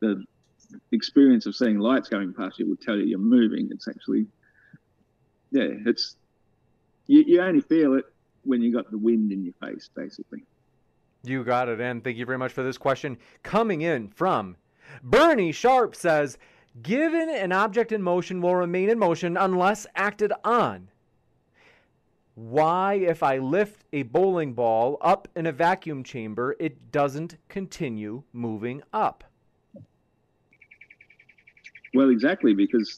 the 0.01 0.22
experience 0.93 1.47
of 1.47 1.56
seeing 1.56 1.78
lights 1.78 2.09
going 2.09 2.32
past 2.32 2.59
you 2.59 2.68
would 2.68 2.80
tell 2.80 2.97
you 2.97 3.05
you're 3.05 3.18
moving. 3.18 3.68
It's 3.70 3.89
actually, 3.89 4.26
yeah, 5.51 5.68
it's, 5.86 6.16
you, 7.06 7.24
you 7.26 7.40
only 7.40 7.60
feel 7.60 7.94
it 7.94 8.05
when 8.44 8.62
you 8.62 8.72
got 8.72 8.90
the 8.90 8.98
wind 8.98 9.32
in 9.32 9.44
your 9.44 9.55
face, 9.60 9.89
basically. 9.94 10.44
You 11.24 11.44
got 11.44 11.69
it. 11.69 11.81
And 11.81 12.03
thank 12.03 12.16
you 12.16 12.27
very 12.27 12.39
much 12.39 12.53
for 12.53 12.62
this 12.62 12.78
question. 12.78 13.19
Coming 13.43 13.82
in 13.82 14.09
from 14.09 14.57
Bernie 15.03 15.53
Sharp 15.53 15.94
says, 15.94 16.39
given 16.82 17.31
an 17.31 17.53
object 17.53 17.93
in 17.93 18.03
motion 18.03 18.40
will 18.40 18.57
remain 18.57 18.89
in 18.89 18.99
motion 18.99 19.36
unless 19.36 19.86
acted 19.94 20.32
on. 20.44 20.89
Why, 22.35 22.94
if 22.94 23.23
I 23.23 23.39
lift 23.39 23.85
a 23.93 24.05
bowling 24.05 24.55
ball 24.55 24.97
up 25.03 25.28
in 25.36 25.47
a 25.47 25.53
vacuum 25.53 26.03
chamber, 26.03 26.57
it 26.59 26.90
doesn't 26.90 27.36
continue 27.49 28.23
moving 28.32 28.82
up? 28.93 29.23
Well, 31.94 32.09
exactly, 32.09 32.55
because 32.55 32.97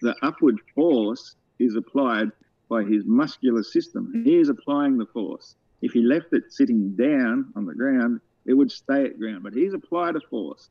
the 0.00 0.16
upward 0.22 0.56
force 0.74 1.36
is 1.58 1.76
applied 1.76 2.30
by 2.70 2.82
his 2.82 3.04
muscular 3.04 3.62
system. 3.62 4.22
He 4.24 4.38
is 4.38 4.48
applying 4.48 4.96
the 4.96 5.04
force. 5.04 5.54
If 5.82 5.92
he 5.92 6.02
left 6.02 6.32
it 6.32 6.44
sitting 6.50 6.94
down 6.94 7.52
on 7.56 7.66
the 7.66 7.74
ground, 7.74 8.20
it 8.46 8.54
would 8.54 8.70
stay 8.70 9.04
at 9.04 9.18
ground. 9.18 9.42
But 9.42 9.52
he's 9.52 9.74
applied 9.74 10.16
a 10.16 10.20
force. 10.20 10.68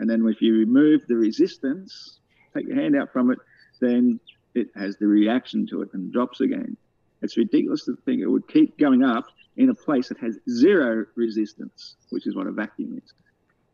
And 0.00 0.08
then 0.08 0.26
if 0.28 0.42
you 0.42 0.54
remove 0.54 1.02
the 1.08 1.16
resistance, 1.16 2.18
take 2.54 2.66
your 2.66 2.76
hand 2.76 2.96
out 2.96 3.12
from 3.12 3.30
it, 3.30 3.38
then 3.80 4.20
it 4.54 4.68
has 4.74 4.96
the 4.96 5.06
reaction 5.06 5.66
to 5.68 5.82
it 5.82 5.88
and 5.92 6.12
drops 6.12 6.40
again. 6.40 6.76
It's 7.22 7.36
ridiculous 7.36 7.84
to 7.84 7.96
think 8.04 8.20
it 8.20 8.26
would 8.26 8.46
keep 8.48 8.78
going 8.78 9.02
up 9.02 9.26
in 9.56 9.70
a 9.70 9.74
place 9.74 10.08
that 10.08 10.18
has 10.18 10.38
zero 10.48 11.04
resistance, 11.16 11.96
which 12.10 12.26
is 12.26 12.36
what 12.36 12.46
a 12.46 12.52
vacuum 12.52 13.00
is. 13.02 13.12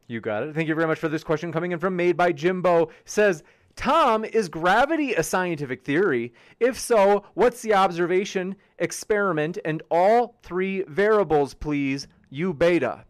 You 0.06 0.20
got 0.20 0.43
it. 0.43 0.55
Thank 0.55 0.69
you 0.69 0.74
very 0.74 0.86
much 0.86 0.98
for 0.98 1.09
this 1.09 1.24
question 1.24 1.52
coming 1.52 1.73
in 1.73 1.78
from 1.78 1.97
Made 1.97 2.16
by 2.16 2.32
Jimbo. 2.32 2.90
Says, 3.05 3.43
Tom, 3.76 4.24
is 4.24 4.48
gravity 4.48 5.14
a 5.14 5.22
scientific 5.22 5.84
theory? 5.84 6.32
If 6.60 6.78
so, 6.78 7.24
what's 7.34 7.62
the 7.62 7.74
observation, 7.74 8.56
experiment, 8.78 9.59
and 9.64 9.82
all 9.90 10.36
three 10.42 10.82
variables, 10.84 11.55
please? 11.55 12.06
U 12.30 12.55
beta. 12.55 13.05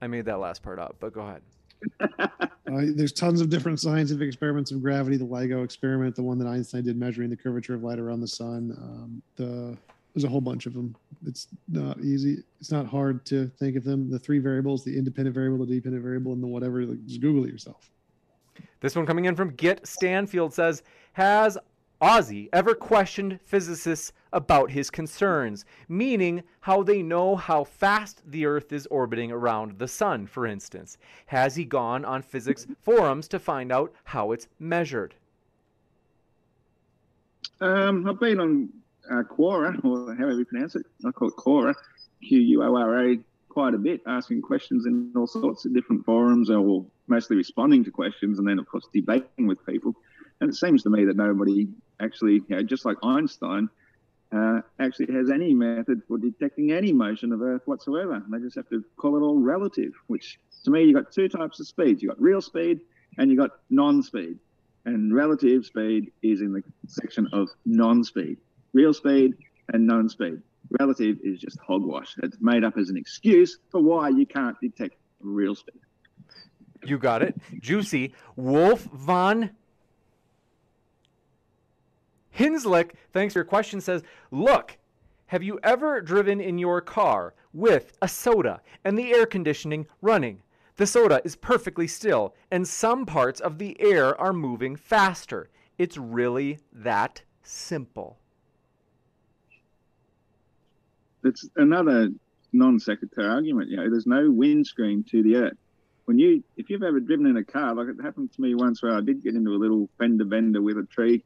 I 0.00 0.06
made 0.06 0.24
that 0.26 0.38
last 0.38 0.62
part 0.62 0.78
up, 0.78 0.96
but 1.00 1.12
go 1.12 1.20
ahead. 1.20 1.42
uh, 2.20 2.28
there's 2.66 3.12
tons 3.12 3.40
of 3.40 3.48
different 3.50 3.80
scientific 3.80 4.26
experiments 4.26 4.70
of 4.70 4.82
gravity. 4.82 5.16
The 5.16 5.26
LIGO 5.26 5.64
experiment, 5.64 6.14
the 6.14 6.22
one 6.22 6.38
that 6.38 6.46
Einstein 6.46 6.84
did 6.84 6.96
measuring 6.96 7.30
the 7.30 7.36
curvature 7.36 7.74
of 7.74 7.82
light 7.82 7.98
around 7.98 8.20
the 8.20 8.28
sun. 8.28 8.76
Um, 8.78 9.22
the 9.36 9.76
there's 10.14 10.24
a 10.24 10.28
whole 10.28 10.40
bunch 10.40 10.66
of 10.66 10.74
them. 10.74 10.96
It's 11.24 11.46
not 11.68 12.00
easy. 12.00 12.42
It's 12.60 12.72
not 12.72 12.86
hard 12.86 13.24
to 13.26 13.46
think 13.58 13.76
of 13.76 13.84
them. 13.84 14.10
The 14.10 14.18
three 14.18 14.38
variables: 14.38 14.84
the 14.84 14.96
independent 14.96 15.34
variable, 15.34 15.64
the 15.64 15.76
dependent 15.76 16.02
variable, 16.02 16.32
and 16.32 16.42
the 16.42 16.46
whatever. 16.46 16.84
Like, 16.84 17.04
just 17.06 17.20
Google 17.20 17.44
it 17.44 17.50
yourself. 17.50 17.90
This 18.80 18.96
one 18.96 19.06
coming 19.06 19.26
in 19.26 19.36
from 19.36 19.54
Git 19.54 19.86
Stanfield 19.86 20.54
says, 20.54 20.82
"Has 21.14 21.58
Aussie 22.00 22.48
ever 22.52 22.74
questioned 22.74 23.40
physicists 23.42 24.12
about 24.32 24.70
his 24.70 24.90
concerns, 24.90 25.64
meaning 25.88 26.42
how 26.60 26.82
they 26.82 27.02
know 27.02 27.36
how 27.36 27.64
fast 27.64 28.22
the 28.24 28.46
Earth 28.46 28.72
is 28.72 28.86
orbiting 28.86 29.30
around 29.30 29.78
the 29.78 29.88
Sun, 29.88 30.26
for 30.26 30.46
instance? 30.46 30.96
Has 31.26 31.56
he 31.56 31.64
gone 31.64 32.04
on 32.04 32.22
physics 32.22 32.66
forums 32.80 33.28
to 33.28 33.38
find 33.38 33.70
out 33.70 33.92
how 34.04 34.32
it's 34.32 34.48
measured? 34.58 35.14
Um, 37.60 38.08
I've 38.08 38.20
been 38.20 38.40
on 38.40 38.68
uh, 39.10 39.22
Quora, 39.24 39.84
or 39.84 40.14
however 40.14 40.38
you 40.38 40.44
pronounce 40.44 40.76
it. 40.76 40.86
I 41.06 41.10
call 41.10 41.28
it 41.28 41.36
Quora, 41.36 41.74
Q 42.22 42.38
U 42.38 42.62
O 42.62 42.76
R 42.76 43.10
A, 43.10 43.18
quite 43.50 43.74
a 43.74 43.78
bit, 43.78 44.00
asking 44.06 44.40
questions 44.40 44.86
in 44.86 45.12
all 45.14 45.26
sorts 45.26 45.66
of 45.66 45.74
different 45.74 46.04
forums, 46.06 46.50
or 46.50 46.86
mostly 47.06 47.36
responding 47.36 47.84
to 47.84 47.90
questions, 47.90 48.38
and 48.38 48.48
then, 48.48 48.58
of 48.58 48.66
course, 48.66 48.86
debating 48.94 49.46
with 49.46 49.64
people. 49.66 49.94
And 50.40 50.48
it 50.48 50.54
seems 50.54 50.82
to 50.84 50.90
me 50.90 51.04
that 51.04 51.16
nobody 51.16 51.68
actually, 52.00 52.34
you 52.34 52.44
know, 52.48 52.62
just 52.62 52.86
like 52.86 52.96
Einstein, 53.02 53.68
uh, 54.32 54.60
actually 54.78 55.12
has 55.12 55.30
any 55.30 55.52
method 55.52 56.00
for 56.06 56.16
detecting 56.16 56.72
any 56.72 56.92
motion 56.92 57.32
of 57.32 57.42
Earth 57.42 57.62
whatsoever. 57.66 58.22
They 58.30 58.38
just 58.38 58.56
have 58.56 58.68
to 58.70 58.82
call 58.96 59.16
it 59.16 59.20
all 59.20 59.38
relative, 59.38 59.92
which 60.06 60.38
to 60.64 60.70
me, 60.70 60.84
you've 60.84 60.94
got 60.94 61.12
two 61.12 61.28
types 61.28 61.60
of 61.60 61.66
speeds. 61.66 62.02
You've 62.02 62.10
got 62.10 62.20
real 62.20 62.40
speed 62.40 62.80
and 63.18 63.30
you've 63.30 63.40
got 63.40 63.50
non 63.70 64.02
speed. 64.02 64.38
And 64.84 65.14
relative 65.14 65.66
speed 65.66 66.10
is 66.22 66.40
in 66.40 66.52
the 66.52 66.62
section 66.86 67.28
of 67.32 67.48
non 67.66 68.04
speed. 68.04 68.38
Real 68.72 68.94
speed 68.94 69.34
and 69.72 69.86
non 69.86 70.08
speed. 70.08 70.40
Relative 70.78 71.18
is 71.22 71.40
just 71.40 71.58
hogwash. 71.58 72.14
It's 72.22 72.36
made 72.40 72.62
up 72.62 72.78
as 72.78 72.90
an 72.90 72.96
excuse 72.96 73.58
for 73.70 73.80
why 73.80 74.08
you 74.10 74.26
can't 74.26 74.56
detect 74.60 74.96
real 75.20 75.54
speed. 75.54 75.80
You 76.84 76.98
got 76.98 77.22
it. 77.22 77.36
Juicy. 77.60 78.14
Wolf 78.36 78.82
von 78.84 79.50
Hinslick, 82.36 82.92
thanks 83.12 83.34
for 83.34 83.40
your 83.40 83.44
question, 83.44 83.80
says, 83.80 84.02
Look, 84.30 84.78
have 85.26 85.42
you 85.42 85.58
ever 85.62 86.00
driven 86.00 86.40
in 86.40 86.58
your 86.58 86.80
car 86.80 87.34
with 87.52 87.92
a 88.00 88.08
soda 88.08 88.60
and 88.84 88.96
the 88.96 89.12
air 89.12 89.26
conditioning 89.26 89.86
running? 90.00 90.42
The 90.76 90.86
soda 90.86 91.20
is 91.24 91.36
perfectly 91.36 91.86
still, 91.86 92.34
and 92.50 92.66
some 92.66 93.04
parts 93.04 93.40
of 93.40 93.58
the 93.58 93.78
air 93.80 94.18
are 94.18 94.32
moving 94.32 94.76
faster. 94.76 95.50
It's 95.76 95.98
really 95.98 96.58
that 96.72 97.22
simple. 97.42 98.19
It's 101.24 101.48
another 101.56 102.10
non 102.52 102.78
sequitur 102.78 103.28
argument. 103.28 103.70
You 103.70 103.76
know, 103.78 103.90
there's 103.90 104.06
no 104.06 104.30
windscreen 104.30 105.04
to 105.10 105.22
the 105.22 105.36
earth. 105.36 105.58
When 106.06 106.18
you, 106.18 106.42
if 106.56 106.70
you've 106.70 106.82
ever 106.82 106.98
driven 106.98 107.26
in 107.26 107.36
a 107.36 107.44
car, 107.44 107.74
like 107.74 107.88
it 107.88 108.02
happened 108.02 108.32
to 108.32 108.40
me 108.40 108.54
once 108.54 108.82
where 108.82 108.96
I 108.96 109.00
did 109.00 109.22
get 109.22 109.34
into 109.34 109.50
a 109.50 109.60
little 109.60 109.88
fender 109.98 110.24
bender 110.24 110.60
with 110.60 110.76
a 110.78 110.84
tree 110.84 111.22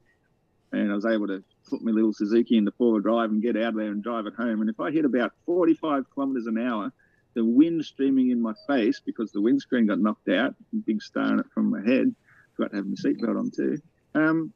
and 0.73 0.91
I 0.91 0.95
was 0.95 1.07
able 1.07 1.27
to 1.29 1.43
put 1.69 1.83
my 1.83 1.93
little 1.93 2.13
Suzuki 2.13 2.57
into 2.57 2.73
four-wheel 2.73 3.01
drive 3.01 3.31
and 3.31 3.43
get 3.43 3.57
out 3.57 3.75
there 3.75 3.91
and 3.91 4.03
drive 4.03 4.27
it 4.27 4.35
home. 4.35 4.61
And 4.61 4.69
if 4.69 4.81
I 4.81 4.91
hit 4.91 5.05
about 5.05 5.33
45 5.47 6.05
kilometres 6.15 6.47
an 6.47 6.59
hour, 6.59 6.93
the 7.35 7.45
wind 7.45 7.85
streaming 7.85 8.31
in 8.31 8.41
my 8.41 8.53
face 8.67 9.01
because 9.05 9.33
the 9.33 9.41
windscreen 9.41 9.87
got 9.87 9.99
knocked 9.99 10.29
out, 10.29 10.55
big 10.87 11.03
star 11.03 11.33
in 11.33 11.41
it 11.41 11.47
from 11.53 11.71
my 11.71 11.81
head. 11.81 12.15
Got 12.59 12.71
to 12.71 12.77
have 12.77 12.87
my 12.87 12.95
seatbelt 12.95 13.39
on 13.39 13.51
too. 13.51 13.79
Um, 14.15 14.53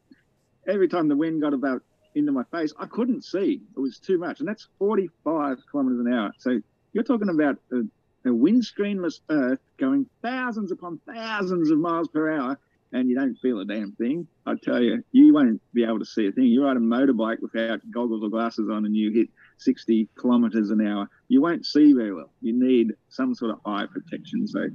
every 0.66 0.88
time 0.88 1.08
the 1.08 1.16
wind 1.16 1.40
got 1.40 1.54
about 1.54 1.82
into 2.14 2.32
my 2.32 2.44
face, 2.50 2.72
I 2.78 2.86
couldn't 2.86 3.24
see. 3.24 3.60
It 3.76 3.80
was 3.80 3.98
too 3.98 4.18
much, 4.18 4.40
and 4.40 4.48
that's 4.48 4.68
45 4.78 5.58
kilometres 5.70 6.00
an 6.00 6.12
hour. 6.12 6.32
So 6.38 6.60
you're 6.92 7.04
talking 7.04 7.28
about 7.28 7.58
a, 7.72 7.80
a 8.28 8.32
windscreenless 8.32 9.20
Earth 9.30 9.60
going 9.78 10.06
thousands 10.22 10.72
upon 10.72 11.00
thousands 11.06 11.70
of 11.70 11.78
miles 11.78 12.08
per 12.08 12.30
hour 12.30 12.58
and 12.92 13.08
you 13.08 13.16
don't 13.16 13.36
feel 13.36 13.60
a 13.60 13.64
damn 13.64 13.92
thing, 13.92 14.26
I 14.46 14.54
tell 14.62 14.80
you, 14.80 15.04
you 15.12 15.34
won't 15.34 15.60
be 15.74 15.84
able 15.84 15.98
to 15.98 16.06
see 16.06 16.26
a 16.26 16.32
thing. 16.32 16.44
You 16.44 16.64
ride 16.64 16.76
a 16.76 16.80
motorbike 16.80 17.40
without 17.40 17.80
goggles 17.90 18.22
or 18.22 18.30
glasses 18.30 18.68
on 18.70 18.86
and 18.86 18.96
you 18.96 19.12
hit 19.12 19.28
60 19.58 20.08
kilometers 20.14 20.70
an 20.70 20.86
hour, 20.86 21.08
you 21.28 21.42
won't 21.42 21.66
see 21.66 21.92
very 21.92 22.14
well. 22.14 22.30
You 22.40 22.58
need 22.58 22.92
some 23.08 23.34
sort 23.34 23.50
of 23.50 23.60
eye 23.66 23.86
protection. 23.86 24.46
So 24.46 24.68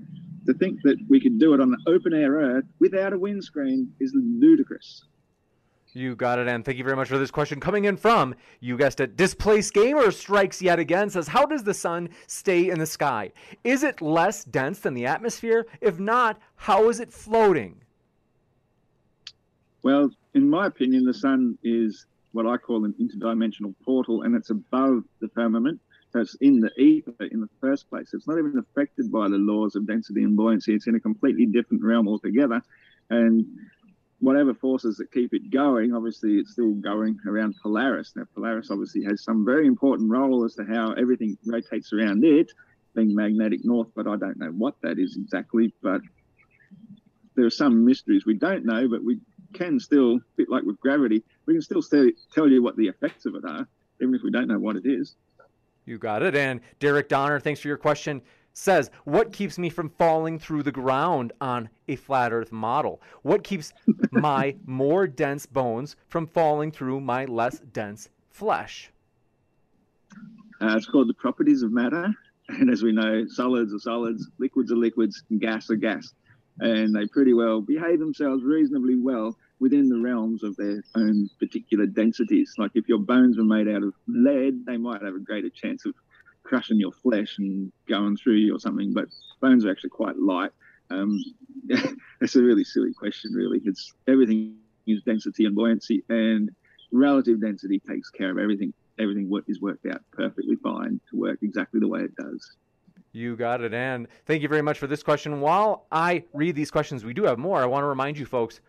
to 0.45 0.53
think 0.53 0.81
that 0.83 0.97
we 1.09 1.19
could 1.19 1.39
do 1.39 1.53
it 1.53 1.61
on 1.61 1.71
the 1.71 1.77
open 1.87 2.13
air 2.13 2.33
earth 2.33 2.65
without 2.79 3.13
a 3.13 3.17
windscreen 3.17 3.91
is 3.99 4.11
ludicrous. 4.15 5.05
You 5.95 6.15
got 6.15 6.39
it, 6.39 6.47
and 6.47 6.65
thank 6.65 6.79
you 6.79 6.83
very 6.83 6.95
much 6.95 7.07
for 7.07 7.19
this 7.19 7.29
question 7.29 7.59
coming 7.59 7.85
in 7.85 7.97
from, 7.97 8.33
you 8.59 8.77
guessed 8.77 8.99
it, 8.99 9.15
Displaced 9.15 9.75
Gamer 9.75 10.09
strikes 10.09 10.59
yet 10.59 10.79
again, 10.79 11.11
says, 11.11 11.27
How 11.27 11.45
does 11.45 11.63
the 11.63 11.73
sun 11.73 12.09
stay 12.25 12.69
in 12.71 12.79
the 12.79 12.87
sky? 12.87 13.31
Is 13.63 13.83
it 13.83 14.01
less 14.01 14.43
dense 14.43 14.79
than 14.79 14.95
the 14.95 15.05
atmosphere? 15.05 15.67
If 15.81 15.99
not, 15.99 16.39
how 16.55 16.89
is 16.89 16.99
it 16.99 17.13
floating? 17.13 17.81
Well, 19.83 20.09
in 20.33 20.49
my 20.49 20.65
opinion, 20.65 21.05
the 21.05 21.13
sun 21.13 21.59
is 21.63 22.07
what 22.31 22.47
I 22.47 22.57
call 22.57 22.85
an 22.85 22.95
interdimensional 22.99 23.75
portal, 23.85 24.23
and 24.23 24.35
it's 24.35 24.49
above 24.49 25.03
the 25.19 25.27
firmament. 25.29 25.79
So 26.11 26.21
it's 26.21 26.35
in 26.35 26.59
the 26.59 26.71
ether 26.79 27.13
in 27.31 27.41
the 27.41 27.49
first 27.61 27.89
place. 27.89 28.13
It's 28.13 28.27
not 28.27 28.39
even 28.39 28.57
affected 28.57 29.11
by 29.11 29.29
the 29.29 29.37
laws 29.37 29.75
of 29.75 29.85
density 29.85 30.23
and 30.23 30.35
buoyancy. 30.35 30.73
It's 30.73 30.87
in 30.87 30.95
a 30.95 30.99
completely 30.99 31.45
different 31.45 31.83
realm 31.83 32.07
altogether. 32.07 32.61
And 33.09 33.45
whatever 34.23 34.53
forces 34.53 34.95
that 34.97 35.11
keep 35.11 35.33
it 35.33 35.51
going, 35.51 35.93
obviously 35.93 36.35
it's 36.35 36.53
still 36.53 36.71
going 36.71 37.19
around 37.27 37.55
Polaris. 37.61 38.13
Now, 38.15 38.23
Polaris 38.33 38.71
obviously 38.71 39.03
has 39.03 39.21
some 39.21 39.43
very 39.43 39.67
important 39.67 40.09
role 40.09 40.45
as 40.45 40.55
to 40.55 40.63
how 40.63 40.93
everything 40.93 41.37
rotates 41.45 41.91
around 41.91 42.23
it, 42.23 42.51
being 42.95 43.13
magnetic 43.13 43.65
north, 43.65 43.89
but 43.95 44.07
I 44.07 44.15
don't 44.15 44.39
know 44.39 44.51
what 44.51 44.75
that 44.81 44.97
is 44.97 45.17
exactly. 45.17 45.73
But 45.81 46.01
there 47.35 47.45
are 47.45 47.49
some 47.49 47.83
mysteries 47.83 48.25
we 48.25 48.35
don't 48.35 48.65
know, 48.65 48.87
but 48.87 49.03
we 49.03 49.19
can 49.53 49.77
still, 49.79 50.15
a 50.15 50.21
bit 50.37 50.49
like 50.49 50.63
with 50.63 50.79
gravity, 50.79 51.21
we 51.45 51.55
can 51.55 51.61
still 51.61 51.81
tell 51.81 52.49
you 52.49 52.63
what 52.63 52.77
the 52.77 52.87
effects 52.87 53.25
of 53.25 53.35
it 53.35 53.43
are, 53.45 53.67
even 54.01 54.15
if 54.15 54.21
we 54.23 54.31
don't 54.31 54.47
know 54.47 54.59
what 54.59 54.77
it 54.77 54.85
is. 54.85 55.15
You 55.85 55.97
got 55.97 56.23
it. 56.23 56.33
And 56.33 56.61
Derek 56.79 57.09
Donner, 57.09 57.41
thanks 57.41 57.59
for 57.59 57.67
your 57.67 57.77
question, 57.77 58.21
says, 58.53 58.89
What 59.03 59.33
keeps 59.33 59.57
me 59.57 59.69
from 59.69 59.89
falling 59.89 60.39
through 60.39 60.63
the 60.63 60.71
ground 60.71 61.33
on 61.41 61.69
a 61.87 61.95
flat 61.95 62.31
earth 62.31 62.51
model? 62.51 63.01
What 63.23 63.43
keeps 63.43 63.73
my 64.11 64.55
more 64.65 65.07
dense 65.07 65.45
bones 65.45 65.95
from 66.07 66.27
falling 66.27 66.71
through 66.71 67.01
my 67.01 67.25
less 67.25 67.59
dense 67.59 68.09
flesh? 68.29 68.91
Uh, 70.61 70.77
it's 70.77 70.85
called 70.85 71.09
the 71.09 71.13
properties 71.15 71.61
of 71.63 71.71
matter, 71.71 72.13
and 72.47 72.69
as 72.69 72.83
we 72.83 72.91
know, 72.91 73.25
solids 73.27 73.73
are 73.73 73.79
solids, 73.79 74.29
liquids 74.37 74.71
are 74.71 74.77
liquids, 74.77 75.23
and 75.29 75.41
gas 75.41 75.69
are 75.69 75.75
gas, 75.75 76.13
and 76.59 76.95
they 76.95 77.05
pretty 77.07 77.33
well 77.33 77.59
behave 77.59 77.99
themselves 77.99 78.43
reasonably 78.43 78.95
well 78.95 79.37
within 79.59 79.89
the 79.89 79.99
realms 79.99 80.43
of 80.43 80.55
their 80.57 80.83
own 80.95 81.29
particular 81.39 81.85
densities. 81.85 82.53
Like 82.57 82.71
if 82.75 82.87
your 82.87 82.99
bones 82.99 83.37
were 83.37 83.43
made 83.43 83.67
out 83.67 83.83
of 83.83 83.93
lead, 84.07 84.65
they 84.65 84.77
might 84.77 85.01
have 85.01 85.15
a 85.15 85.19
greater 85.19 85.49
chance 85.49 85.85
of 85.85 85.93
crushing 86.53 86.79
your 86.79 86.91
flesh 86.91 87.39
and 87.39 87.71
going 87.89 88.15
through 88.15 88.35
you 88.35 88.55
or 88.55 88.59
something. 88.59 88.93
But 88.93 89.07
bones 89.41 89.65
are 89.65 89.71
actually 89.71 89.89
quite 89.89 90.17
light. 90.17 90.51
Um, 90.91 91.19
it's 92.21 92.35
a 92.35 92.43
really 92.43 92.63
silly 92.63 92.93
question, 92.93 93.33
really. 93.33 93.59
It's 93.65 93.91
everything 94.07 94.57
is 94.85 95.01
density 95.01 95.45
and 95.45 95.55
buoyancy, 95.55 96.03
and 96.09 96.51
relative 96.91 97.41
density 97.41 97.79
takes 97.79 98.11
care 98.11 98.29
of 98.29 98.37
everything. 98.37 98.71
Everything 98.99 99.31
is 99.47 99.61
worked 99.61 99.87
out 99.87 100.01
perfectly 100.11 100.55
fine 100.57 101.01
to 101.09 101.17
work 101.17 101.39
exactly 101.41 101.79
the 101.79 101.87
way 101.87 102.01
it 102.01 102.15
does. 102.15 102.55
You 103.13 103.35
got 103.35 103.61
it. 103.61 103.73
And 103.73 104.07
thank 104.27 104.43
you 104.43 104.47
very 104.47 104.61
much 104.61 104.77
for 104.77 104.85
this 104.85 105.01
question. 105.01 105.41
While 105.41 105.87
I 105.91 106.23
read 106.33 106.55
these 106.55 106.69
questions, 106.69 107.03
we 107.03 107.15
do 107.15 107.23
have 107.23 107.39
more. 107.39 107.63
I 107.63 107.65
want 107.65 107.81
to 107.81 107.87
remind 107.87 108.19
you 108.19 108.27
folks 108.27 108.61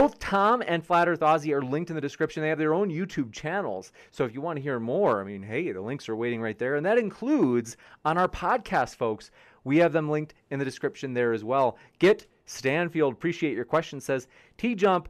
both 0.00 0.18
Tom 0.18 0.60
and 0.66 0.84
Flat 0.84 1.08
Earth 1.08 1.20
Aussie 1.20 1.52
are 1.52 1.62
linked 1.62 1.88
in 1.88 1.94
the 1.94 2.00
description. 2.00 2.42
They 2.42 2.48
have 2.48 2.58
their 2.58 2.74
own 2.74 2.90
YouTube 2.90 3.32
channels. 3.32 3.92
So 4.10 4.24
if 4.24 4.34
you 4.34 4.40
want 4.40 4.56
to 4.56 4.62
hear 4.62 4.80
more, 4.80 5.20
I 5.20 5.24
mean, 5.24 5.40
hey, 5.40 5.70
the 5.70 5.80
links 5.80 6.08
are 6.08 6.16
waiting 6.16 6.42
right 6.42 6.58
there. 6.58 6.74
And 6.74 6.84
that 6.84 6.98
includes 6.98 7.76
on 8.04 8.18
our 8.18 8.26
podcast, 8.26 8.96
folks. 8.96 9.30
We 9.62 9.76
have 9.78 9.92
them 9.92 10.10
linked 10.10 10.34
in 10.50 10.58
the 10.58 10.64
description 10.64 11.14
there 11.14 11.32
as 11.32 11.44
well. 11.44 11.78
Get 12.00 12.26
Stanfield, 12.44 13.12
appreciate 13.12 13.54
your 13.54 13.64
question, 13.64 14.00
says 14.00 14.26
T 14.58 14.74
Jump, 14.74 15.08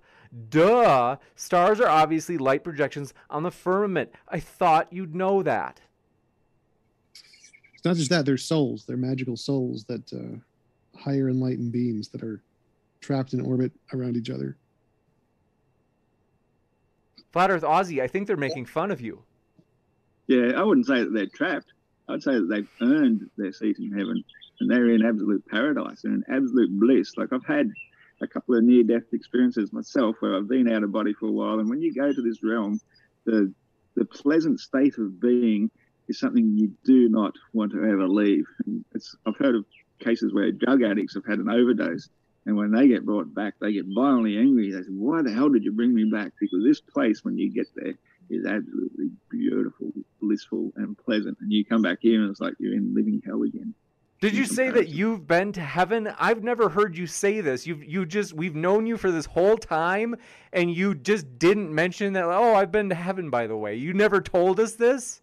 duh. 0.51 1.17
Stars 1.35 1.81
are 1.81 1.89
obviously 1.89 2.37
light 2.37 2.63
projections 2.63 3.15
on 3.31 3.43
the 3.43 3.51
firmament. 3.51 4.13
I 4.29 4.39
thought 4.39 4.93
you'd 4.93 5.15
know 5.15 5.43
that. 5.43 5.81
It's 7.75 7.87
not 7.87 7.97
just 7.97 8.11
that, 8.11 8.27
they're 8.27 8.37
souls. 8.37 8.85
They're 8.85 8.99
magical 8.99 9.39
souls 9.39 9.85
that 9.85 10.13
uh, 10.13 10.99
higher 10.99 11.31
enlightened 11.31 11.73
beings 11.73 12.09
that 12.11 12.23
are 12.23 12.43
trapped 13.01 13.33
in 13.33 13.41
orbit 13.41 13.73
around 13.93 14.17
each 14.17 14.29
other. 14.29 14.59
Flat 17.35 17.51
Earth 17.51 17.65
Aussie, 17.65 18.01
I 18.01 18.07
think 18.07 18.29
they're 18.29 18.37
making 18.37 18.65
fun 18.65 18.93
of 18.93 19.01
you. 19.01 19.25
Yeah, 20.29 20.53
I 20.57 20.63
wouldn't 20.63 20.87
say 20.87 21.01
that 21.01 21.13
they're 21.13 21.27
trapped. 21.27 21.67
I'd 22.09 22.23
say 22.23 22.35
that 22.35 22.49
they've 22.49 22.69
earned 22.81 23.29
their 23.37 23.51
seat 23.51 23.77
in 23.81 23.91
heaven 23.91 24.23
and 24.61 24.71
they're 24.71 24.89
in 24.91 25.05
absolute 25.05 25.45
paradise 25.49 26.05
and 26.05 26.23
in 26.23 26.33
absolute 26.33 26.71
bliss. 26.79 27.17
Like 27.17 27.33
I've 27.33 27.45
had 27.45 27.69
a 28.21 28.29
couple 28.29 28.55
of 28.55 28.63
near 28.63 28.85
death 28.85 29.13
experiences 29.13 29.73
myself 29.73 30.15
where 30.21 30.37
I've 30.37 30.47
been 30.47 30.73
out 30.73 30.85
of 30.85 30.93
body 30.93 31.13
for 31.13 31.27
a 31.27 31.33
while. 31.33 31.59
And 31.59 31.69
when 31.69 31.83
you 31.83 31.93
go 31.93 32.13
to 32.13 32.23
this 32.23 32.39
realm, 32.45 32.81
the 33.25 33.53
the 33.97 34.05
pleasant 34.05 34.61
state 34.61 34.97
of 34.99 35.21
being 35.21 35.73
is 36.07 36.21
something 36.21 36.57
you 36.57 36.71
do 36.85 37.09
not 37.09 37.35
want 37.53 37.73
to 37.73 37.79
ever 37.79 38.07
leave. 38.07 38.45
I've 39.27 39.37
heard 39.39 39.57
of 39.57 39.65
cases 39.99 40.33
where 40.33 40.53
drug 40.53 40.85
addicts 40.85 41.15
have 41.15 41.27
had 41.27 41.41
an 41.41 41.51
overdose 41.51 42.09
and 42.47 42.57
when 42.57 42.73
they 42.73 42.89
get 42.89 43.07
brought 43.07 43.35
back, 43.35 43.55
they 43.61 43.73
get 43.73 43.87
violently 43.87 44.37
angry. 44.37 44.71
They 44.71 44.83
say, 44.83 44.89
Why 44.89 45.23
the 45.23 45.33
hell 45.33 45.49
did 45.49 45.65
you 45.65 45.73
bring 45.73 45.95
me 45.95 46.05
back? 46.05 46.33
Because 46.39 46.63
this 46.63 46.81
place, 46.81 47.25
when 47.25 47.39
you 47.39 47.51
get 47.51 47.67
there, 47.75 47.95
is 48.31 48.45
absolutely 48.47 49.11
beautiful, 49.31 49.93
blissful, 50.21 50.73
and 50.77 50.97
pleasant. 50.97 51.39
And 51.41 51.53
you 51.53 51.65
come 51.65 51.83
back 51.83 51.99
here 52.01 52.23
and 52.23 52.31
it's 52.31 52.41
like 52.41 52.55
you're 52.59 52.75
in 52.75 52.95
living 52.95 53.23
hell 53.25 53.43
again. 53.43 53.75
Did 54.21 54.35
you 54.35 54.47
say 54.47 54.71
that 54.71 54.89
you've 54.89 55.27
been 55.27 55.53
to 55.53 55.61
heaven? 55.61 56.09
I've 56.19 56.43
never 56.43 56.71
heard 56.71 56.97
you 56.97 57.07
say 57.07 57.43
this. 57.43 57.67
You've 57.67 57.85
you 57.85 58.07
just 58.07 58.33
we've 58.33 58.55
known 58.55 58.87
you 58.87 58.97
for 58.97 59.11
this 59.11 59.27
whole 59.27 59.59
time 59.59 60.17
and 60.53 60.75
you 60.75 60.95
just 60.95 61.39
didn't 61.39 61.75
mention 61.75 62.15
that 62.15 62.25
oh, 62.25 62.55
I've 62.55 62.73
been 62.73 62.89
to 62.89 62.95
heaven 62.95 63.29
by 63.29 63.47
the 63.47 63.57
way. 63.57 63.75
You 63.75 63.93
never 63.93 64.23
told 64.23 64.61
us 64.61 64.77
this? 64.77 65.21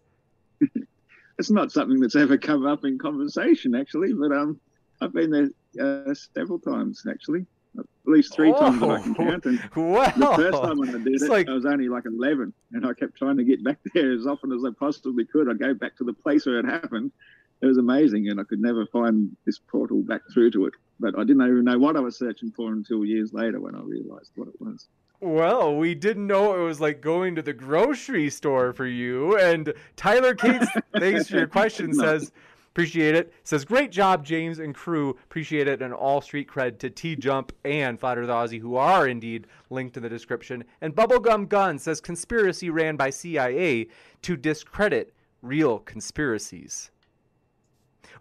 it's 1.38 1.50
not 1.50 1.72
something 1.72 1.98
that's 1.98 2.14
ever 2.14 2.38
come 2.38 2.64
up 2.64 2.84
in 2.84 2.98
conversation 2.98 3.74
actually, 3.74 4.12
but 4.12 4.30
um 4.30 4.60
I've 5.00 5.12
been 5.12 5.30
there 5.30 5.48
uh, 5.80 6.14
several 6.34 6.58
times 6.58 7.04
actually, 7.08 7.46
at 7.78 7.84
least 8.06 8.34
three 8.34 8.52
oh, 8.52 8.58
times 8.58 8.80
that 8.80 8.90
I 8.90 9.00
can 9.00 9.14
count. 9.14 9.44
And 9.46 9.58
the 9.74 10.34
first 10.36 10.62
time 10.62 10.78
when 10.78 10.88
I 10.90 10.98
did 10.98 11.22
it, 11.22 11.28
like... 11.28 11.48
I 11.48 11.52
was 11.52 11.66
only 11.66 11.88
like 11.88 12.04
11, 12.06 12.52
and 12.72 12.86
I 12.86 12.92
kept 12.94 13.16
trying 13.16 13.36
to 13.36 13.44
get 13.44 13.64
back 13.68 13.78
there 13.94 14.12
as 14.12 14.26
often 14.26 14.52
as 14.52 14.64
I 14.64 14.70
possibly 14.78 15.24
could. 15.24 15.48
I 15.48 15.54
go 15.54 15.74
back 15.74 15.96
to 15.98 16.04
the 16.04 16.12
place 16.12 16.46
where 16.46 16.58
it 16.58 16.64
happened. 16.64 17.12
It 17.60 17.66
was 17.66 17.78
amazing, 17.78 18.28
and 18.28 18.40
I 18.40 18.44
could 18.44 18.60
never 18.60 18.86
find 18.86 19.36
this 19.46 19.58
portal 19.58 20.02
back 20.02 20.22
through 20.32 20.50
to 20.52 20.66
it. 20.66 20.74
But 20.98 21.16
I 21.16 21.22
didn't 21.22 21.42
even 21.42 21.64
know 21.64 21.78
what 21.78 21.96
I 21.96 22.00
was 22.00 22.18
searching 22.18 22.50
for 22.50 22.72
until 22.72 23.04
years 23.04 23.32
later 23.32 23.60
when 23.60 23.76
I 23.76 23.80
realised 23.80 24.32
what 24.34 24.48
it 24.48 24.60
was. 24.60 24.88
Well, 25.20 25.76
we 25.76 25.94
didn't 25.94 26.26
know 26.26 26.60
it 26.60 26.64
was 26.64 26.80
like 26.80 27.00
going 27.00 27.36
to 27.36 27.42
the 27.42 27.52
grocery 27.52 28.28
store 28.28 28.72
for 28.72 28.86
you. 28.86 29.38
And 29.38 29.72
Tyler 29.94 30.34
Cates, 30.34 30.66
thanks 30.98 31.28
for 31.28 31.36
your 31.36 31.46
question, 31.46 31.92
no. 31.92 32.02
says 32.02 32.32
Appreciate 32.72 33.14
it. 33.14 33.34
Says, 33.44 33.66
great 33.66 33.92
job, 33.92 34.24
James 34.24 34.58
and 34.58 34.74
crew. 34.74 35.10
Appreciate 35.24 35.68
it. 35.68 35.82
And 35.82 35.92
all 35.92 36.22
street 36.22 36.48
cred 36.48 36.78
to 36.78 36.88
T 36.88 37.14
Jump 37.14 37.52
and 37.66 38.00
Flat 38.00 38.16
Earth 38.16 38.30
Aussie, 38.30 38.60
who 38.60 38.76
are 38.76 39.06
indeed 39.06 39.46
linked 39.68 39.98
in 39.98 40.02
the 40.02 40.08
description. 40.08 40.64
And 40.80 40.96
Bubblegum 40.96 41.50
Gun 41.50 41.78
says, 41.78 42.00
conspiracy 42.00 42.70
ran 42.70 42.96
by 42.96 43.10
CIA 43.10 43.88
to 44.22 44.36
discredit 44.38 45.12
real 45.42 45.80
conspiracies. 45.80 46.90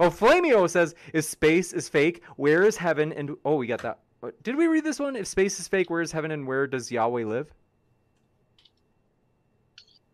Oh, 0.01 0.09
Flamio 0.09 0.69
says, 0.69 0.95
if 1.13 1.23
space 1.23 1.71
is 1.71 1.87
fake, 1.87 2.21
where 2.35 2.63
is 2.63 2.75
heaven? 2.75 3.13
And 3.13 3.37
oh, 3.45 3.55
we 3.55 3.67
got 3.67 3.81
that. 3.83 3.99
Did 4.43 4.57
we 4.57 4.67
read 4.67 4.83
this 4.83 4.99
one? 4.99 5.15
If 5.15 5.27
space 5.27 5.61
is 5.61 5.69
fake, 5.69 5.89
where 5.89 6.01
is 6.01 6.11
heaven 6.11 6.31
and 6.31 6.45
where 6.45 6.67
does 6.67 6.91
Yahweh 6.91 7.23
live? 7.23 7.53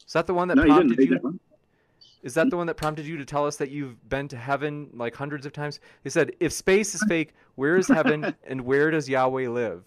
Is 0.05 0.13
that 0.13 0.27
the 0.27 0.33
one 0.35 0.47
that 0.49 0.57
no, 0.57 0.63
prompted 0.63 0.99
you? 0.99 1.39
Is 2.27 2.33
that 2.33 2.49
the 2.49 2.57
one 2.57 2.67
that 2.67 2.75
prompted 2.75 3.05
you 3.05 3.15
to 3.15 3.23
tell 3.23 3.47
us 3.47 3.55
that 3.55 3.71
you've 3.71 4.09
been 4.09 4.27
to 4.27 4.35
heaven 4.35 4.89
like 4.91 5.15
hundreds 5.15 5.45
of 5.45 5.53
times? 5.53 5.79
He 6.03 6.09
said, 6.09 6.33
if 6.41 6.51
space 6.51 6.93
is 6.93 7.01
fake, 7.07 7.33
where 7.55 7.77
is 7.77 7.87
heaven 7.87 8.35
and 8.43 8.65
where 8.65 8.91
does 8.91 9.07
Yahweh 9.07 9.47
live? 9.47 9.85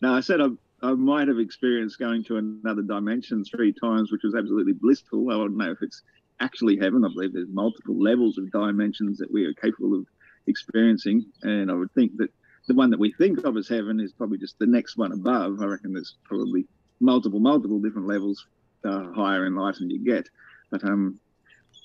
No, 0.00 0.14
I 0.14 0.20
said 0.20 0.40
I, 0.40 0.46
I 0.80 0.92
might 0.92 1.28
have 1.28 1.38
experienced 1.38 1.98
going 1.98 2.24
to 2.24 2.38
another 2.38 2.80
dimension 2.80 3.44
three 3.44 3.70
times, 3.70 4.10
which 4.10 4.22
was 4.24 4.34
absolutely 4.34 4.72
blissful. 4.72 5.30
I 5.30 5.34
don't 5.34 5.58
know 5.58 5.70
if 5.70 5.82
it's 5.82 6.00
actually 6.40 6.78
heaven. 6.78 7.04
I 7.04 7.08
believe 7.08 7.34
there's 7.34 7.50
multiple 7.50 8.02
levels 8.02 8.38
of 8.38 8.50
dimensions 8.50 9.18
that 9.18 9.30
we 9.30 9.44
are 9.44 9.52
capable 9.52 9.94
of 9.94 10.06
experiencing. 10.46 11.26
And 11.42 11.70
I 11.70 11.74
would 11.74 11.92
think 11.92 12.16
that 12.16 12.32
the 12.66 12.74
one 12.74 12.88
that 12.88 12.98
we 12.98 13.12
think 13.12 13.44
of 13.44 13.58
as 13.58 13.68
heaven 13.68 14.00
is 14.00 14.14
probably 14.14 14.38
just 14.38 14.58
the 14.58 14.66
next 14.66 14.96
one 14.96 15.12
above. 15.12 15.60
I 15.60 15.66
reckon 15.66 15.92
there's 15.92 16.14
probably 16.24 16.64
multiple, 16.98 17.40
multiple 17.40 17.78
different 17.78 18.08
levels 18.08 18.46
uh, 18.84 19.12
higher 19.12 19.44
in 19.44 19.54
life 19.54 19.76
than 19.80 19.90
you 19.90 20.02
get. 20.02 20.30
But 20.70 20.84
um, 20.84 21.18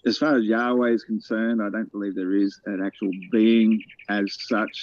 as 0.05 0.17
far 0.17 0.37
as 0.37 0.45
Yahweh 0.45 0.91
is 0.91 1.03
concerned, 1.03 1.61
I 1.61 1.69
don't 1.69 1.91
believe 1.91 2.15
there 2.15 2.35
is 2.35 2.59
an 2.65 2.81
actual 2.85 3.11
being 3.31 3.81
as 4.09 4.35
such. 4.47 4.77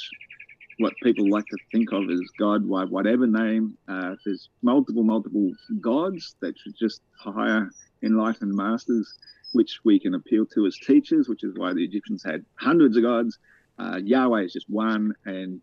What 0.78 0.98
people 1.02 1.28
like 1.28 1.46
to 1.48 1.58
think 1.72 1.92
of 1.92 2.08
as 2.08 2.22
God, 2.38 2.66
by 2.66 2.84
whatever 2.84 3.26
name, 3.26 3.76
uh, 3.86 4.14
there's 4.24 4.48
multiple, 4.62 5.02
multiple 5.02 5.52
gods 5.78 6.36
that 6.40 6.54
should 6.58 6.74
just 6.74 7.02
hire 7.18 7.70
enlightened 8.02 8.54
masters, 8.54 9.12
which 9.52 9.80
we 9.84 10.00
can 10.00 10.14
appeal 10.14 10.46
to 10.54 10.64
as 10.64 10.78
teachers, 10.78 11.28
which 11.28 11.44
is 11.44 11.52
why 11.54 11.74
the 11.74 11.84
Egyptians 11.84 12.22
had 12.24 12.46
hundreds 12.58 12.96
of 12.96 13.02
gods. 13.02 13.38
Uh, 13.78 13.98
Yahweh 14.02 14.44
is 14.44 14.54
just 14.54 14.70
one, 14.70 15.12
and 15.26 15.60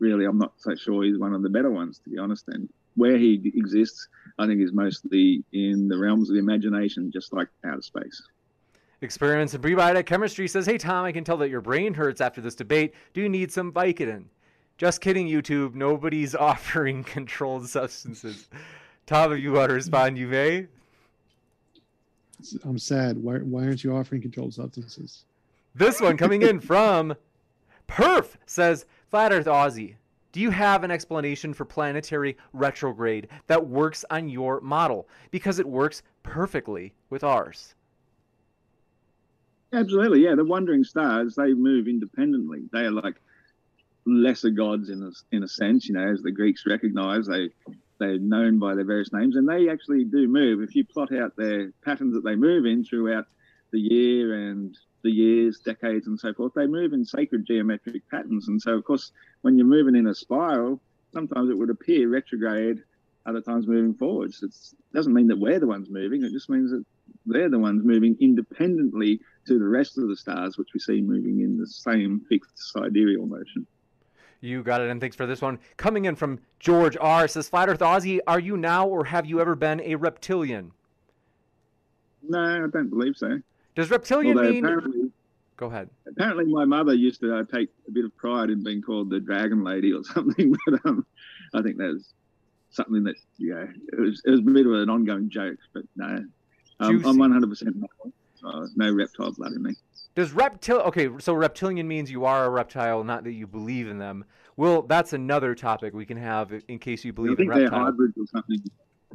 really, 0.00 0.24
I'm 0.24 0.38
not 0.38 0.54
so 0.58 0.74
sure 0.74 1.04
he's 1.04 1.18
one 1.18 1.34
of 1.34 1.42
the 1.42 1.50
better 1.50 1.70
ones, 1.70 2.00
to 2.00 2.10
be 2.10 2.18
honest. 2.18 2.44
And 2.48 2.68
where 2.98 3.16
he 3.16 3.52
exists, 3.54 4.08
I 4.38 4.46
think, 4.46 4.60
is 4.60 4.72
mostly 4.72 5.44
in 5.52 5.88
the 5.88 5.96
realms 5.96 6.28
of 6.28 6.34
the 6.34 6.40
imagination, 6.40 7.10
just 7.10 7.32
like 7.32 7.48
outer 7.64 7.82
space. 7.82 8.22
Experiments 9.00 9.54
in 9.54 9.62
prebiotic 9.62 10.06
chemistry 10.06 10.48
says, 10.48 10.66
Hey, 10.66 10.76
Tom, 10.76 11.04
I 11.04 11.12
can 11.12 11.22
tell 11.22 11.36
that 11.38 11.50
your 11.50 11.60
brain 11.60 11.94
hurts 11.94 12.20
after 12.20 12.40
this 12.40 12.56
debate. 12.56 12.94
Do 13.14 13.20
you 13.20 13.28
need 13.28 13.52
some 13.52 13.72
Vicodin? 13.72 14.24
Just 14.76 15.00
kidding, 15.00 15.28
YouTube. 15.28 15.74
Nobody's 15.74 16.34
offering 16.34 17.04
controlled 17.04 17.68
substances. 17.68 18.48
Tom, 19.06 19.32
if 19.32 19.40
you 19.40 19.52
want 19.52 19.70
to 19.70 19.74
respond, 19.74 20.18
you 20.18 20.26
may. 20.26 20.66
I'm 22.64 22.78
sad. 22.78 23.22
Why, 23.22 23.38
why 23.38 23.64
aren't 23.64 23.82
you 23.82 23.94
offering 23.96 24.20
controlled 24.20 24.54
substances? 24.54 25.24
This 25.74 26.00
one 26.00 26.16
coming 26.16 26.42
in 26.42 26.60
from 26.60 27.14
Perf 27.88 28.36
says, 28.46 28.84
Flat 29.10 29.32
Earth 29.32 29.46
Aussie. 29.46 29.94
Do 30.38 30.44
you 30.44 30.50
have 30.50 30.84
an 30.84 30.92
explanation 30.92 31.52
for 31.52 31.64
planetary 31.64 32.36
retrograde 32.52 33.26
that 33.48 33.66
works 33.66 34.04
on 34.08 34.28
your 34.28 34.60
model? 34.60 35.08
Because 35.32 35.58
it 35.58 35.66
works 35.66 36.04
perfectly 36.22 36.94
with 37.10 37.24
ours. 37.24 37.74
Absolutely, 39.72 40.22
yeah. 40.22 40.36
The 40.36 40.44
wandering 40.44 40.84
stars, 40.84 41.34
they 41.34 41.54
move 41.54 41.88
independently. 41.88 42.68
They 42.72 42.82
are 42.82 42.92
like 42.92 43.16
lesser 44.06 44.50
gods 44.50 44.90
in 44.90 45.02
a, 45.02 45.10
in 45.34 45.42
a 45.42 45.48
sense, 45.48 45.88
you 45.88 45.96
know, 45.96 46.08
as 46.08 46.22
the 46.22 46.30
Greeks 46.30 46.62
recognize. 46.66 47.26
They, 47.26 47.50
they're 47.98 48.20
known 48.20 48.60
by 48.60 48.76
their 48.76 48.84
various 48.84 49.12
names, 49.12 49.34
and 49.34 49.48
they 49.48 49.68
actually 49.68 50.04
do 50.04 50.28
move. 50.28 50.62
If 50.62 50.76
you 50.76 50.84
plot 50.84 51.12
out 51.12 51.34
their 51.36 51.72
patterns 51.84 52.14
that 52.14 52.22
they 52.22 52.36
move 52.36 52.64
in 52.64 52.84
throughout 52.84 53.26
the 53.72 53.80
year 53.80 54.50
and 54.50 54.78
the 55.02 55.10
years, 55.10 55.58
decades, 55.60 56.06
and 56.06 56.18
so 56.18 56.32
forth, 56.34 56.54
they 56.54 56.66
move 56.66 56.92
in 56.92 57.04
sacred 57.04 57.46
geometric 57.46 58.08
patterns. 58.10 58.48
And 58.48 58.60
so, 58.60 58.72
of 58.72 58.84
course, 58.84 59.12
when 59.42 59.56
you're 59.56 59.66
moving 59.66 59.96
in 59.96 60.06
a 60.06 60.14
spiral, 60.14 60.80
sometimes 61.12 61.50
it 61.50 61.58
would 61.58 61.70
appear 61.70 62.08
retrograde, 62.08 62.82
other 63.26 63.40
times 63.40 63.66
moving 63.66 63.94
forwards. 63.94 64.42
It 64.42 64.54
doesn't 64.94 65.14
mean 65.14 65.28
that 65.28 65.38
we're 65.38 65.60
the 65.60 65.66
ones 65.66 65.88
moving. 65.90 66.24
It 66.24 66.32
just 66.32 66.48
means 66.48 66.70
that 66.70 66.84
they're 67.26 67.50
the 67.50 67.58
ones 67.58 67.84
moving 67.84 68.16
independently 68.20 69.20
to 69.46 69.58
the 69.58 69.68
rest 69.68 69.98
of 69.98 70.08
the 70.08 70.16
stars, 70.16 70.56
which 70.56 70.68
we 70.74 70.80
see 70.80 71.00
moving 71.00 71.40
in 71.40 71.58
the 71.58 71.66
same 71.66 72.24
fixed 72.28 72.58
sidereal 72.72 73.26
motion. 73.26 73.66
You 74.40 74.62
got 74.62 74.80
it, 74.80 74.88
and 74.88 75.00
thanks 75.00 75.16
for 75.16 75.26
this 75.26 75.42
one. 75.42 75.58
Coming 75.76 76.04
in 76.04 76.14
from 76.14 76.38
George 76.60 76.96
R. 77.00 77.26
says, 77.26 77.48
Flat 77.48 77.68
Earth 77.68 77.80
Aussie, 77.80 78.20
are 78.26 78.38
you 78.38 78.56
now 78.56 78.86
or 78.86 79.04
have 79.04 79.26
you 79.26 79.40
ever 79.40 79.54
been 79.54 79.80
a 79.80 79.96
reptilian? 79.96 80.72
No, 82.22 82.64
I 82.64 82.68
don't 82.68 82.88
believe 82.88 83.16
so. 83.16 83.40
Does 83.78 83.92
reptilian 83.92 84.36
Although 84.36 84.50
mean. 84.50 85.12
Go 85.56 85.66
ahead. 85.66 85.88
apparently, 86.04 86.46
my 86.46 86.64
mother 86.64 86.94
used 86.94 87.20
to 87.20 87.36
uh, 87.36 87.44
take 87.44 87.68
a 87.86 87.92
bit 87.92 88.04
of 88.04 88.16
pride 88.16 88.50
in 88.50 88.64
being 88.64 88.82
called 88.82 89.08
the 89.08 89.20
Dragon 89.20 89.62
Lady 89.62 89.92
or 89.92 90.02
something, 90.14 90.52
but 90.66 90.84
um, 90.84 91.06
I 91.54 91.62
think 91.62 91.76
that 91.76 91.92
was 91.92 92.12
something 92.70 93.04
that 93.04 93.14
yeah, 93.38 93.66
it 93.92 94.00
was, 94.00 94.20
it 94.24 94.30
was 94.30 94.40
a 94.40 94.42
bit 94.42 94.66
of 94.66 94.72
an 94.72 94.90
ongoing 94.90 95.30
joke. 95.30 95.58
But 95.72 95.84
no, 95.94 96.24
um, 96.80 97.06
I'm 97.06 97.18
100 97.18 97.48
percent 97.48 97.76
uh, 98.44 98.66
no 98.74 98.92
reptile 98.92 99.30
blood 99.30 99.52
in 99.52 99.62
me. 99.62 99.76
Does 100.16 100.32
reptil 100.32 100.84
okay? 100.86 101.08
So 101.20 101.34
reptilian 101.34 101.86
means 101.86 102.10
you 102.10 102.24
are 102.24 102.46
a 102.46 102.50
reptile, 102.50 103.04
not 103.04 103.22
that 103.22 103.32
you 103.32 103.46
believe 103.46 103.86
in 103.86 103.98
them. 103.98 104.24
Well, 104.56 104.82
that's 104.82 105.12
another 105.12 105.54
topic 105.54 105.94
we 105.94 106.04
can 106.04 106.16
have 106.16 106.52
in 106.66 106.80
case 106.80 107.04
you 107.04 107.12
I 107.12 107.14
believe 107.14 107.30
in 107.30 107.36
think 107.36 107.54
they're 107.54 107.70
hybrids 107.70 108.18
or 108.18 108.26
something. 108.26 108.58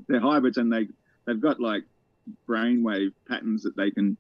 They're 0.08 0.22
hybrids, 0.22 0.56
and 0.56 0.72
they 0.72 0.88
they've 1.26 1.42
got 1.42 1.60
like 1.60 1.84
brainwave 2.48 3.12
patterns 3.28 3.64
that 3.64 3.76
they 3.76 3.92
can 3.92 4.16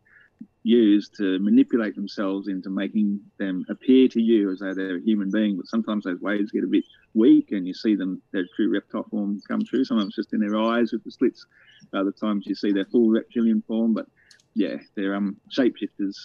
use 0.63 1.09
to 1.09 1.39
manipulate 1.39 1.95
themselves 1.95 2.47
into 2.47 2.69
making 2.69 3.19
them 3.37 3.65
appear 3.69 4.07
to 4.07 4.21
you 4.21 4.49
as 4.51 4.59
though 4.59 4.73
they're 4.73 4.97
a 4.97 5.01
human 5.01 5.29
being. 5.29 5.57
But 5.57 5.67
sometimes 5.67 6.05
those 6.05 6.21
waves 6.21 6.51
get 6.51 6.63
a 6.63 6.67
bit 6.67 6.85
weak, 7.13 7.51
and 7.51 7.67
you 7.67 7.73
see 7.73 7.95
them 7.95 8.21
their 8.31 8.45
true 8.55 8.71
reptile 8.73 9.03
form 9.11 9.41
come 9.47 9.61
through. 9.61 9.83
Sometimes 9.85 10.15
just 10.15 10.33
in 10.33 10.39
their 10.39 10.57
eyes 10.57 10.91
with 10.93 11.03
the 11.03 11.11
slits. 11.11 11.45
Other 11.93 12.11
times 12.13 12.45
you 12.47 12.55
see 12.55 12.71
their 12.71 12.85
full 12.85 13.09
reptilian 13.09 13.61
form. 13.67 13.93
But 13.93 14.07
yeah, 14.55 14.77
they're 14.95 15.15
um 15.15 15.37
shapeshifters 15.55 16.15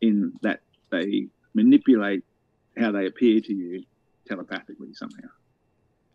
in 0.00 0.32
that 0.42 0.60
they 0.90 1.28
manipulate 1.54 2.24
how 2.76 2.92
they 2.92 3.06
appear 3.06 3.40
to 3.40 3.52
you 3.54 3.84
telepathically 4.26 4.92
somehow. 4.92 5.28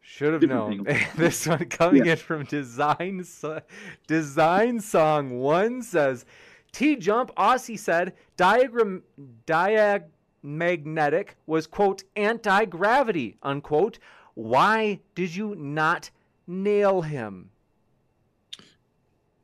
Should 0.02 0.34
have 0.34 0.42
Different 0.42 0.86
known. 0.86 0.98
this 1.18 1.48
one 1.48 1.66
coming 1.66 2.06
Yeah. 2.06 2.12
in 2.14 2.18
from 2.18 2.44
Design 2.44 3.24
So- 3.24 3.62
Design 4.06 4.80
Song 4.82 5.40
One 5.40 5.82
says, 5.82 6.26
"T 6.74 6.98
Jump 6.98 7.34
Aussie 7.36 7.80
said 7.80 8.14
diagram 8.36 9.04
diamagnetic 9.46 11.38
was 11.46 11.66
quote 11.66 12.04
anti 12.16 12.66
gravity 12.66 13.38
unquote. 13.42 14.00
Why 14.34 15.00
did 15.16 15.34
you 15.36 15.56
not 15.56 16.10
nail 16.48 17.02
him?" 17.02 17.50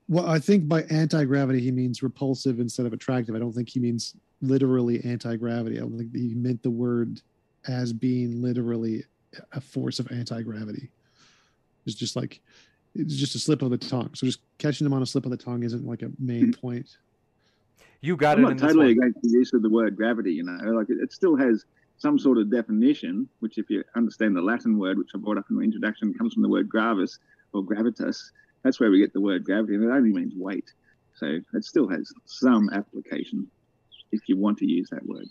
Well, 0.10 0.28
I 0.28 0.40
think 0.40 0.68
by 0.68 0.82
anti 0.84 1.24
gravity, 1.24 1.62
he 1.62 1.72
means 1.72 2.02
repulsive 2.02 2.60
instead 2.60 2.88
of 2.88 2.94
attractive. 2.94 3.36
I 3.36 3.40
don't 3.40 3.54
think 3.54 3.70
he 3.70 3.80
means 3.80 4.16
literally 4.42 5.04
anti 5.06 5.36
gravity. 5.36 5.78
I 5.78 5.82
don't 5.82 5.98
think 5.98 6.16
he 6.16 6.34
meant 6.34 6.64
the 6.64 6.72
word 6.72 7.22
as 7.68 7.94
being 7.94 8.42
literally 8.42 9.04
a 9.52 9.62
force 9.62 10.00
of 10.00 10.12
anti 10.12 10.42
gravity. 10.42 10.90
It's 11.86 11.96
just 11.96 12.16
like, 12.16 12.42
it's 12.96 13.16
just 13.16 13.36
a 13.36 13.40
slip 13.40 13.62
of 13.62 13.70
the 13.70 13.78
tongue. 13.78 14.10
So 14.16 14.26
just 14.26 14.40
catching 14.58 14.86
them 14.86 14.94
on 14.94 15.02
a 15.02 15.06
slip 15.06 15.26
of 15.26 15.32
the 15.32 15.38
tongue 15.38 15.64
isn't 15.64 15.86
like 15.86 16.02
a 16.02 16.12
main 16.20 16.54
point. 16.62 16.98
You 18.02 18.16
got 18.16 18.38
I'm 18.38 18.46
it 18.46 18.52
in 18.52 18.58
not 18.58 18.68
totally 18.70 18.92
against 18.92 19.22
the 19.22 19.30
use 19.30 19.54
of 19.54 19.62
the 19.62 19.70
word 19.70 19.98
gravity. 19.98 20.34
You 20.34 20.44
know, 20.44 20.72
like 20.72 20.90
it, 20.90 20.98
it 21.02 21.12
still 21.12 21.36
has 21.36 21.66
some 21.98 22.18
sort 22.18 22.38
of 22.38 22.50
definition, 22.50 23.28
which, 23.40 23.58
if 23.58 23.70
you 23.70 23.84
understand 23.96 24.36
the 24.36 24.42
Latin 24.42 24.80
word, 24.80 24.98
which 24.98 25.10
I 25.14 25.18
brought 25.18 25.38
up 25.38 25.46
in 25.50 25.58
the 25.58 25.64
introduction, 25.64 26.14
comes 26.14 26.34
from 26.34 26.44
the 26.44 26.50
word 26.50 26.70
gravis 26.70 27.20
or 27.54 27.64
gravitas. 27.64 28.32
That's 28.64 28.80
where 28.80 28.90
we 28.90 29.00
get 29.00 29.14
the 29.14 29.22
word 29.22 29.44
gravity, 29.44 29.76
and 29.76 29.84
it 29.84 29.90
only 29.90 30.14
means 30.14 30.34
weight. 30.36 30.72
So 31.16 31.40
it 31.54 31.66
still 31.66 31.90
has 31.90 32.12
some 32.26 32.70
application 32.72 33.48
if 34.12 34.22
you 34.28 34.38
want 34.38 34.58
to 34.60 34.66
use 34.66 34.90
that 34.92 35.06
word. 35.06 35.26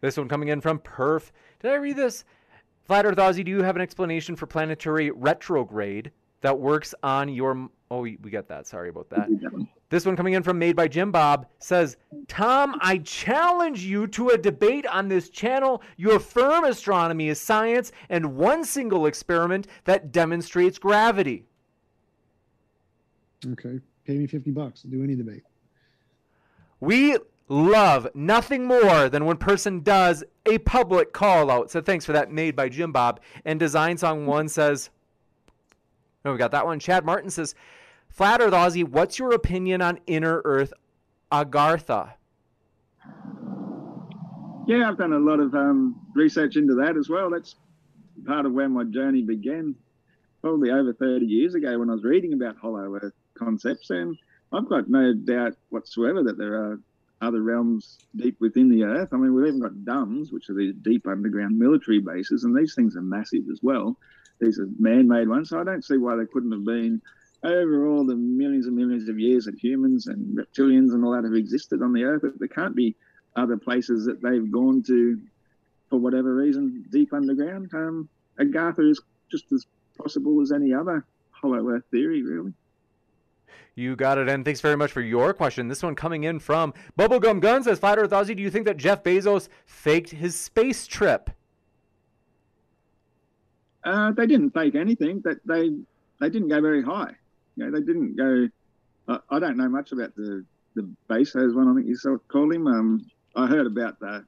This 0.00 0.16
one 0.16 0.28
coming 0.28 0.48
in 0.48 0.60
from 0.60 0.78
Perf. 0.78 1.30
Did 1.60 1.72
I 1.72 1.76
read 1.76 1.96
this? 1.96 2.24
Flat 2.84 3.06
Earth 3.06 3.16
Aussie, 3.16 3.44
do 3.44 3.50
you 3.50 3.62
have 3.62 3.76
an 3.76 3.82
explanation 3.82 4.36
for 4.36 4.46
planetary 4.46 5.10
retrograde 5.10 6.10
that 6.42 6.58
works 6.58 6.94
on 7.02 7.28
your? 7.28 7.68
Oh, 7.90 8.00
we, 8.00 8.18
we 8.22 8.30
got 8.30 8.48
that. 8.48 8.66
Sorry 8.66 8.88
about 8.88 9.08
that. 9.10 9.28
This 9.94 10.06
one 10.06 10.16
coming 10.16 10.34
in 10.34 10.42
from 10.42 10.58
Made 10.58 10.74
by 10.74 10.88
Jim 10.88 11.12
Bob 11.12 11.46
says, 11.60 11.96
Tom, 12.26 12.74
I 12.80 12.98
challenge 12.98 13.84
you 13.84 14.08
to 14.08 14.30
a 14.30 14.36
debate 14.36 14.88
on 14.88 15.06
this 15.06 15.28
channel. 15.28 15.82
You 15.96 16.16
affirm 16.16 16.64
astronomy 16.64 17.28
is 17.28 17.40
science 17.40 17.92
and 18.08 18.34
one 18.34 18.64
single 18.64 19.06
experiment 19.06 19.68
that 19.84 20.10
demonstrates 20.10 20.80
gravity. 20.80 21.44
Okay. 23.46 23.78
Pay 24.04 24.18
me 24.18 24.26
50 24.26 24.50
bucks. 24.50 24.82
I'll 24.84 24.90
do 24.90 25.04
any 25.04 25.14
debate. 25.14 25.44
We 26.80 27.16
love 27.46 28.08
nothing 28.16 28.64
more 28.64 29.08
than 29.08 29.26
when 29.26 29.36
person 29.36 29.78
does 29.78 30.24
a 30.44 30.58
public 30.58 31.12
call 31.12 31.52
out. 31.52 31.70
So 31.70 31.80
thanks 31.80 32.04
for 32.04 32.10
that, 32.10 32.32
made 32.32 32.56
by 32.56 32.68
Jim 32.68 32.90
Bob. 32.90 33.20
And 33.44 33.60
Design 33.60 33.96
Song 33.96 34.26
One 34.26 34.48
says, 34.48 34.90
"No, 36.24 36.32
we 36.32 36.38
got 36.38 36.50
that 36.50 36.66
one." 36.66 36.80
Chad 36.80 37.04
Martin 37.04 37.30
says, 37.30 37.54
"Flat 38.14 38.40
Earth 38.40 38.52
Aussie, 38.52 38.88
what's 38.88 39.18
your 39.18 39.32
opinion 39.32 39.82
on 39.82 39.98
Inner 40.06 40.40
Earth 40.44 40.72
Agartha?" 41.32 42.12
Yeah, 44.68 44.88
I've 44.88 44.96
done 44.96 45.12
a 45.12 45.18
lot 45.18 45.40
of 45.40 45.52
um, 45.56 46.00
research 46.14 46.54
into 46.54 46.76
that 46.76 46.96
as 46.96 47.08
well. 47.08 47.28
That's 47.28 47.56
part 48.24 48.46
of 48.46 48.52
where 48.52 48.68
my 48.68 48.84
journey 48.84 49.22
began, 49.22 49.74
probably 50.42 50.70
over 50.70 50.92
30 50.92 51.26
years 51.26 51.56
ago 51.56 51.76
when 51.76 51.90
I 51.90 51.94
was 51.94 52.04
reading 52.04 52.34
about 52.34 52.56
hollow 52.56 52.94
earth 52.94 53.12
concepts. 53.36 53.90
And 53.90 54.16
I've 54.52 54.68
got 54.68 54.88
no 54.88 55.12
doubt 55.12 55.56
whatsoever 55.70 56.22
that 56.22 56.38
there 56.38 56.54
are 56.54 56.80
other 57.20 57.42
realms 57.42 57.98
deep 58.14 58.40
within 58.40 58.68
the 58.68 58.84
earth. 58.84 59.08
I 59.12 59.16
mean, 59.16 59.34
we've 59.34 59.48
even 59.48 59.60
got 59.60 59.72
DUMBs, 59.84 60.32
which 60.32 60.48
are 60.50 60.54
these 60.54 60.74
deep 60.82 61.08
underground 61.08 61.58
military 61.58 61.98
bases, 61.98 62.44
and 62.44 62.56
these 62.56 62.76
things 62.76 62.94
are 62.94 63.02
massive 63.02 63.42
as 63.50 63.58
well. 63.60 63.98
These 64.40 64.60
are 64.60 64.68
man 64.78 65.08
made 65.08 65.28
ones, 65.28 65.48
so 65.48 65.60
I 65.60 65.64
don't 65.64 65.84
see 65.84 65.96
why 65.96 66.14
they 66.14 66.26
couldn't 66.26 66.52
have 66.52 66.64
been 66.64 67.02
over 67.44 67.86
all 67.86 68.04
the 68.06 68.16
millions 68.16 68.66
and 68.66 68.74
millions 68.74 69.08
of 69.08 69.18
years 69.18 69.44
that 69.44 69.58
humans 69.58 70.06
and 70.06 70.36
reptilians 70.36 70.92
and 70.92 71.04
all 71.04 71.12
that 71.12 71.24
have 71.24 71.34
existed 71.34 71.82
on 71.82 71.92
the 71.92 72.04
earth. 72.04 72.24
There 72.38 72.48
can't 72.48 72.74
be 72.74 72.96
other 73.36 73.56
places 73.56 74.06
that 74.06 74.22
they've 74.22 74.50
gone 74.50 74.82
to 74.84 75.20
for 75.90 75.98
whatever 75.98 76.34
reason 76.34 76.84
deep 76.90 77.12
underground. 77.12 77.70
Um, 77.74 78.08
Agartha 78.38 78.90
is 78.90 79.00
just 79.30 79.52
as 79.52 79.66
possible 79.98 80.40
as 80.40 80.52
any 80.52 80.72
other 80.72 81.04
hollow 81.30 81.68
earth 81.68 81.84
theory, 81.90 82.22
really. 82.22 82.52
You 83.76 83.96
got 83.96 84.18
it, 84.18 84.28
and 84.28 84.44
thanks 84.44 84.60
very 84.60 84.76
much 84.76 84.92
for 84.92 85.00
your 85.00 85.34
question. 85.34 85.68
This 85.68 85.82
one 85.82 85.96
coming 85.96 86.24
in 86.24 86.38
from 86.38 86.72
Bubblegum 86.98 87.40
Guns 87.40 87.64
says, 87.64 87.80
Flat 87.80 87.98
Earth 87.98 88.10
Aussie, 88.10 88.36
do 88.36 88.42
you 88.42 88.50
think 88.50 88.66
that 88.66 88.76
Jeff 88.76 89.02
Bezos 89.02 89.48
faked 89.66 90.10
his 90.10 90.38
space 90.38 90.86
trip? 90.86 91.28
Uh, 93.82 94.12
they 94.12 94.26
didn't 94.26 94.50
fake 94.50 94.76
anything. 94.76 95.20
That 95.24 95.40
they 95.44 95.70
they 96.20 96.30
didn't 96.30 96.48
go 96.48 96.60
very 96.60 96.82
high. 96.82 97.14
You 97.56 97.64
know, 97.64 97.78
they 97.78 97.84
didn't 97.84 98.16
go. 98.16 98.48
I 99.08 99.38
don't 99.38 99.56
know 99.56 99.68
much 99.68 99.92
about 99.92 100.14
the 100.16 100.44
the 100.74 100.88
Bezos 101.08 101.54
one. 101.54 101.68
I 101.68 101.74
think 101.74 101.86
you 101.86 102.12
of 102.12 102.26
call 102.28 102.50
him. 102.50 102.66
Um, 102.66 103.06
I 103.36 103.46
heard 103.46 103.66
about 103.66 104.00
the 104.00 104.24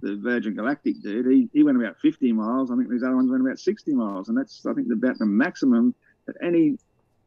the 0.00 0.16
Virgin 0.16 0.54
Galactic 0.54 1.02
dude. 1.02 1.26
He 1.26 1.48
he 1.52 1.62
went 1.62 1.80
about 1.80 1.98
50 2.00 2.32
miles. 2.32 2.70
I 2.70 2.76
think 2.76 2.88
these 2.88 3.02
other 3.02 3.16
ones 3.16 3.30
went 3.30 3.42
about 3.42 3.58
60 3.58 3.94
miles, 3.94 4.28
and 4.28 4.38
that's 4.38 4.64
I 4.66 4.72
think 4.74 4.88
about 4.92 5.18
the 5.18 5.26
maximum 5.26 5.94
that 6.26 6.36
any 6.42 6.78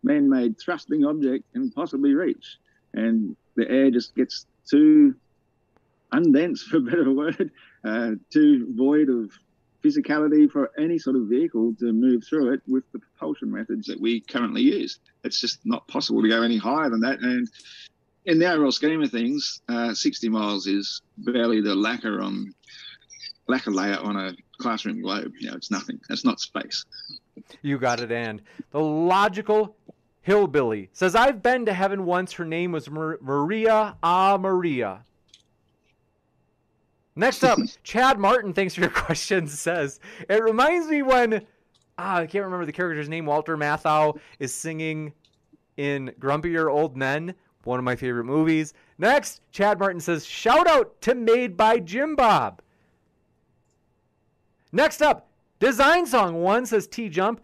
man-made 0.03 0.59
thrusting 0.59 1.05
object 1.05 1.51
can 1.53 1.71
possibly 1.71 2.13
reach. 2.13 2.57
And 2.93 3.35
the 3.55 3.69
air 3.69 3.91
just 3.91 4.15
gets 4.15 4.45
too 4.69 5.15
undense, 6.13 6.59
for 6.69 6.77
a 6.77 6.81
better 6.81 7.11
word, 7.11 7.51
uh, 7.83 8.11
too 8.31 8.67
void 8.75 9.09
of 9.09 9.31
physicality 9.83 10.49
for 10.49 10.71
any 10.77 10.97
sort 10.97 11.15
of 11.15 11.23
vehicle 11.23 11.73
to 11.79 11.91
move 11.91 12.23
through 12.23 12.53
it 12.53 12.61
with 12.67 12.83
the 12.91 12.99
propulsion 12.99 13.51
methods 13.51 13.87
that 13.87 13.99
we 13.99 14.21
currently 14.21 14.61
use. 14.61 14.99
It's 15.23 15.39
just 15.39 15.59
not 15.65 15.87
possible 15.87 16.21
to 16.21 16.29
go 16.29 16.41
any 16.43 16.57
higher 16.57 16.89
than 16.89 17.01
that. 17.01 17.19
And 17.19 17.47
in 18.25 18.39
the 18.39 18.51
overall 18.51 18.71
scheme 18.71 19.01
of 19.01 19.11
things, 19.11 19.61
uh, 19.69 19.93
60 19.93 20.29
miles 20.29 20.67
is 20.67 21.01
barely 21.17 21.61
the 21.61 21.75
lacquer 21.75 22.21
on 22.21 22.53
lacquer 23.47 23.71
layer 23.71 23.97
on 23.97 24.15
a 24.15 24.33
classroom 24.59 25.01
globe. 25.01 25.33
You 25.39 25.49
know, 25.49 25.55
it's 25.55 25.71
nothing. 25.71 25.99
It's 26.09 26.23
not 26.23 26.39
space. 26.39 26.85
You 27.61 27.77
got 27.77 27.99
it, 27.99 28.11
and 28.11 28.41
the 28.71 28.79
logical 28.79 29.75
hillbilly 30.21 30.89
says, 30.93 31.15
"I've 31.15 31.41
been 31.41 31.65
to 31.65 31.73
heaven 31.73 32.05
once. 32.05 32.33
Her 32.33 32.45
name 32.45 32.71
was 32.71 32.89
Mar- 32.89 33.17
Maria 33.21 33.97
Ah 34.03 34.37
Maria." 34.39 35.05
Next 37.15 37.43
up, 37.43 37.59
Chad 37.83 38.19
Martin. 38.19 38.53
Thanks 38.53 38.75
for 38.75 38.81
your 38.81 38.89
question. 38.89 39.47
Says 39.47 39.99
it 40.29 40.43
reminds 40.43 40.87
me 40.87 41.01
when 41.01 41.45
ah, 41.97 42.17
I 42.17 42.25
can't 42.25 42.45
remember 42.45 42.65
the 42.65 42.71
character's 42.71 43.09
name. 43.09 43.25
Walter 43.25 43.57
Matthau 43.57 44.19
is 44.39 44.53
singing 44.53 45.13
in 45.77 46.11
Grumpier 46.19 46.71
Old 46.71 46.95
Men, 46.95 47.33
one 47.63 47.79
of 47.79 47.85
my 47.85 47.95
favorite 47.95 48.25
movies. 48.25 48.73
Next, 48.97 49.41
Chad 49.51 49.79
Martin 49.79 49.99
says, 49.99 50.25
"Shout 50.25 50.67
out 50.67 50.99
to 51.01 51.15
Made 51.15 51.57
by 51.57 51.79
Jim 51.79 52.15
Bob." 52.15 52.61
Next 54.71 55.01
up, 55.01 55.27
Design 55.59 56.05
Song 56.05 56.41
1 56.41 56.65
says 56.65 56.87
T 56.87 57.09
Jump. 57.09 57.41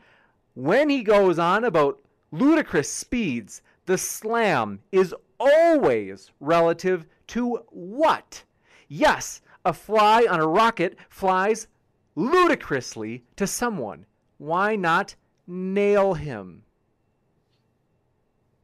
When 0.56 0.90
he 0.90 1.04
goes 1.04 1.38
on 1.38 1.66
about 1.66 2.02
ludicrous 2.32 2.92
speeds, 2.92 3.62
the 3.86 3.98
slam 3.98 4.80
is 4.92 5.14
always 5.40 6.32
relative 6.40 7.06
to 7.28 7.60
what? 7.70 8.44
Yes, 8.88 9.42
a 9.68 9.74
fly 9.74 10.26
on 10.30 10.40
a 10.40 10.48
rocket 10.48 10.98
flies 11.10 11.68
ludicrously 12.16 13.24
to 13.36 13.46
someone. 13.46 14.06
Why 14.38 14.78
not 14.78 15.16
nail 15.46 16.14
him? 16.14 16.64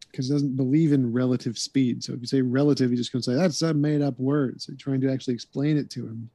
Because 0.09 0.27
he 0.27 0.33
doesn't 0.33 0.55
believe 0.55 0.93
in 0.93 1.11
relative 1.11 1.57
speed. 1.57 2.03
So 2.03 2.13
if 2.13 2.21
you 2.21 2.27
say 2.27 2.41
relative, 2.41 2.89
you're 2.89 2.97
just 2.97 3.11
going 3.11 3.21
to 3.21 3.31
say 3.31 3.35
that's 3.35 3.61
a 3.61 3.73
made 3.73 4.01
up 4.01 4.17
word. 4.17 4.61
So 4.61 4.73
trying 4.77 5.01
to 5.01 5.11
actually 5.11 5.33
explain 5.33 5.75
it 5.77 5.89
to 5.91 6.05
him. 6.05 6.29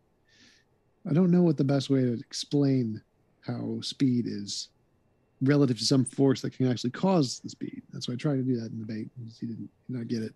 I 1.09 1.15
don't 1.15 1.31
know 1.31 1.43
what 1.43 1.57
the 1.57 1.65
best 1.65 1.89
way 1.89 2.01
to 2.01 2.13
explain 2.13 3.01
how 3.47 3.81
speed 3.81 4.27
is 4.27 4.69
relative 5.41 5.79
to 5.79 5.85
some 5.85 6.05
force 6.05 6.43
that 6.43 6.53
can 6.53 6.71
actually 6.71 6.91
cause 6.91 7.41
the 7.41 7.49
speed. 7.49 7.83
That's 7.93 8.07
why 8.09 8.15
I 8.15 8.17
tried 8.19 8.37
to 8.37 8.43
do 8.43 8.61
that 8.61 8.71
in 8.71 8.81
the 8.81 8.85
debate. 8.85 9.09
Because 9.17 9.39
he 9.39 9.47
didn't 9.47 9.71
did 9.87 9.97
not 9.97 10.09
get 10.09 10.23
it. 10.23 10.35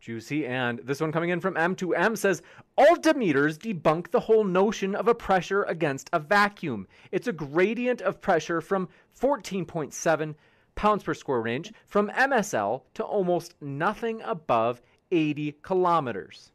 Juicy. 0.00 0.46
And 0.46 0.80
this 0.80 1.00
one 1.00 1.12
coming 1.12 1.30
in 1.30 1.40
from 1.40 1.54
M2M 1.54 2.16
says 2.16 2.42
altimeters 2.78 3.58
debunk 3.58 4.10
the 4.10 4.20
whole 4.20 4.44
notion 4.44 4.94
of 4.94 5.08
a 5.08 5.14
pressure 5.14 5.62
against 5.64 6.10
a 6.12 6.18
vacuum. 6.18 6.86
It's 7.12 7.28
a 7.28 7.32
gradient 7.32 8.00
of 8.00 8.20
pressure 8.20 8.60
from 8.60 8.88
14.7 9.20 10.34
pounds 10.74 11.02
per 11.02 11.14
square 11.14 11.46
inch 11.46 11.72
from 11.86 12.08
MSL 12.10 12.82
to 12.94 13.04
almost 13.04 13.54
nothing 13.60 14.22
above 14.22 14.80
80 15.12 15.56
kilometers. 15.62 16.52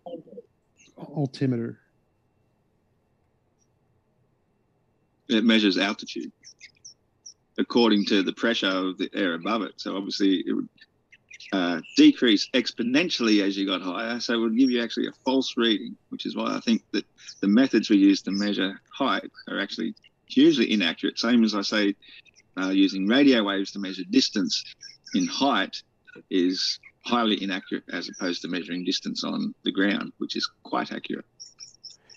Altimeter. 0.97 1.79
It 5.27 5.43
measures 5.43 5.77
altitude 5.77 6.31
according 7.57 8.05
to 8.05 8.21
the 8.21 8.33
pressure 8.33 8.67
of 8.67 8.97
the 8.97 9.09
air 9.13 9.33
above 9.33 9.61
it. 9.61 9.73
So 9.77 9.95
obviously 9.95 10.43
it 10.45 10.53
would 10.53 10.67
uh, 11.53 11.81
decrease 11.95 12.49
exponentially 12.53 13.43
as 13.43 13.57
you 13.57 13.65
got 13.65 13.81
higher. 13.81 14.19
So 14.19 14.33
it 14.33 14.37
would 14.37 14.57
give 14.57 14.69
you 14.69 14.83
actually 14.83 15.07
a 15.07 15.13
false 15.23 15.55
reading, 15.57 15.95
which 16.09 16.25
is 16.25 16.35
why 16.35 16.55
I 16.55 16.59
think 16.59 16.83
that 16.91 17.05
the 17.41 17.47
methods 17.47 17.89
we 17.89 17.97
use 17.97 18.21
to 18.23 18.31
measure 18.31 18.79
height 18.91 19.31
are 19.49 19.59
actually 19.59 19.95
hugely 20.27 20.71
inaccurate. 20.71 21.19
Same 21.19 21.43
as 21.43 21.55
I 21.55 21.61
say, 21.61 21.95
uh, 22.57 22.69
using 22.69 23.07
radio 23.07 23.43
waves 23.43 23.71
to 23.71 23.79
measure 23.79 24.03
distance 24.09 24.63
in 25.13 25.27
height 25.27 25.81
is 26.29 26.79
highly 27.05 27.41
inaccurate 27.43 27.83
as 27.91 28.09
opposed 28.09 28.41
to 28.41 28.47
measuring 28.47 28.83
distance 28.83 29.23
on 29.23 29.53
the 29.63 29.71
ground, 29.71 30.11
which 30.17 30.35
is 30.35 30.49
quite 30.63 30.91
accurate. 30.91 31.25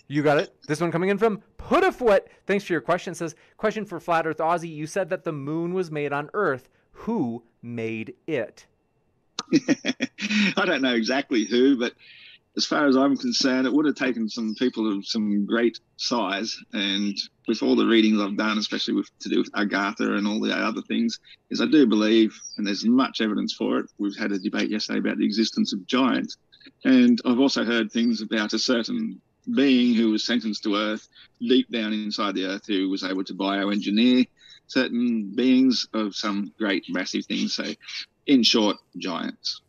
You 0.07 0.23
got 0.23 0.39
it. 0.39 0.55
This 0.67 0.81
one 0.81 0.91
coming 0.91 1.09
in 1.09 1.19
from 1.19 1.43
Putafoot. 1.59 2.21
Thanks 2.47 2.63
for 2.63 2.73
your 2.73 2.81
question. 2.81 3.13
Says 3.13 3.35
question 3.57 3.85
for 3.85 3.99
Flat 3.99 4.25
Earth 4.25 4.37
Aussie. 4.37 4.73
You 4.73 4.87
said 4.87 5.09
that 5.09 5.23
the 5.23 5.31
moon 5.31 5.73
was 5.75 5.91
made 5.91 6.11
on 6.11 6.31
Earth. 6.33 6.67
Who 6.91 7.43
made 7.61 8.15
it? 8.25 8.65
I 10.57 10.65
don't 10.65 10.81
know 10.81 10.93
exactly 10.93 11.45
who, 11.45 11.77
but 11.77 11.93
as 12.57 12.65
far 12.65 12.87
as 12.87 12.97
I'm 12.97 13.15
concerned, 13.15 13.67
it 13.67 13.73
would 13.73 13.85
have 13.85 13.95
taken 13.95 14.27
some 14.27 14.55
people 14.55 14.91
of 14.91 15.05
some 15.05 15.45
great 15.45 15.79
size. 15.97 16.57
And 16.73 17.15
with 17.47 17.61
all 17.63 17.75
the 17.75 17.85
readings 17.85 18.19
I've 18.19 18.37
done, 18.37 18.57
especially 18.57 18.95
with 18.95 19.09
to 19.19 19.29
do 19.29 19.37
with 19.39 19.51
Agartha 19.53 20.17
and 20.17 20.27
all 20.27 20.39
the 20.39 20.53
other 20.53 20.81
things, 20.81 21.19
is 21.49 21.61
I 21.61 21.67
do 21.67 21.85
believe, 21.85 22.37
and 22.57 22.65
there's 22.65 22.85
much 22.85 23.21
evidence 23.21 23.53
for 23.53 23.79
it. 23.79 23.85
We've 23.97 24.17
had 24.17 24.31
a 24.31 24.39
debate 24.39 24.69
yesterday 24.69 24.99
about 24.99 25.17
the 25.17 25.25
existence 25.25 25.73
of 25.73 25.85
giants, 25.85 26.37
and 26.83 27.19
I've 27.25 27.39
also 27.39 27.63
heard 27.63 27.91
things 27.91 28.21
about 28.21 28.53
a 28.53 28.59
certain 28.59 29.21
being 29.55 29.95
who 29.95 30.11
was 30.11 30.25
sentenced 30.25 30.63
to 30.63 30.75
Earth, 30.75 31.07
deep 31.39 31.71
down 31.71 31.93
inside 31.93 32.35
the 32.35 32.45
Earth, 32.45 32.65
who 32.67 32.89
was 32.89 33.03
able 33.03 33.23
to 33.23 33.33
bioengineer 33.33 34.27
certain 34.69 35.31
beings 35.35 35.87
of 35.93 36.15
some 36.15 36.53
great 36.57 36.85
massive 36.89 37.25
things. 37.25 37.55
So, 37.55 37.65
in 38.29 38.43
short, 38.43 38.77
giants. 38.97 39.61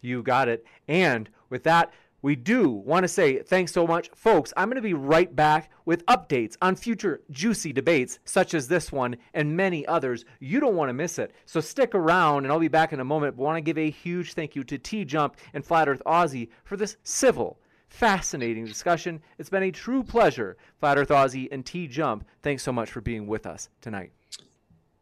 You 0.00 0.22
got 0.22 0.48
it. 0.48 0.64
And 0.88 1.28
with 1.50 1.62
that, 1.64 1.92
we 2.22 2.34
do 2.34 2.70
want 2.70 3.04
to 3.04 3.08
say 3.08 3.42
thanks 3.42 3.72
so 3.72 3.86
much, 3.86 4.10
folks. 4.14 4.52
I'm 4.56 4.68
going 4.68 4.76
to 4.76 4.82
be 4.82 4.94
right 4.94 5.34
back 5.36 5.70
with 5.84 6.04
updates 6.06 6.56
on 6.62 6.74
future 6.74 7.20
juicy 7.30 7.72
debates, 7.72 8.18
such 8.24 8.54
as 8.54 8.66
this 8.66 8.90
one 8.90 9.16
and 9.34 9.56
many 9.56 9.86
others. 9.86 10.24
You 10.40 10.58
don't 10.58 10.74
want 10.74 10.88
to 10.88 10.94
miss 10.94 11.18
it. 11.18 11.32
So 11.44 11.60
stick 11.60 11.94
around, 11.94 12.44
and 12.44 12.52
I'll 12.52 12.58
be 12.58 12.68
back 12.68 12.92
in 12.92 13.00
a 13.00 13.04
moment. 13.04 13.36
But 13.36 13.44
want 13.44 13.58
to 13.58 13.60
give 13.60 13.78
a 13.78 13.90
huge 13.90 14.32
thank 14.32 14.56
you 14.56 14.64
to 14.64 14.78
T 14.78 15.04
Jump 15.04 15.36
and 15.52 15.64
Flat 15.64 15.88
Earth 15.88 16.02
Aussie 16.06 16.48
for 16.64 16.76
this 16.76 16.96
civil 17.04 17.60
fascinating 17.88 18.64
discussion. 18.64 19.20
It's 19.38 19.50
been 19.50 19.62
a 19.62 19.70
true 19.70 20.02
pleasure. 20.02 20.56
Flat 20.80 20.98
Earth 20.98 21.10
Aussie 21.10 21.48
and 21.52 21.64
T 21.64 21.86
Jump, 21.86 22.24
thanks 22.42 22.62
so 22.62 22.72
much 22.72 22.90
for 22.90 23.00
being 23.00 23.26
with 23.26 23.46
us 23.46 23.68
tonight. 23.80 24.12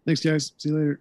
Thanks, 0.04 0.20
guys. 0.20 0.52
See 0.58 0.68
you 0.68 0.76
later. 0.76 1.00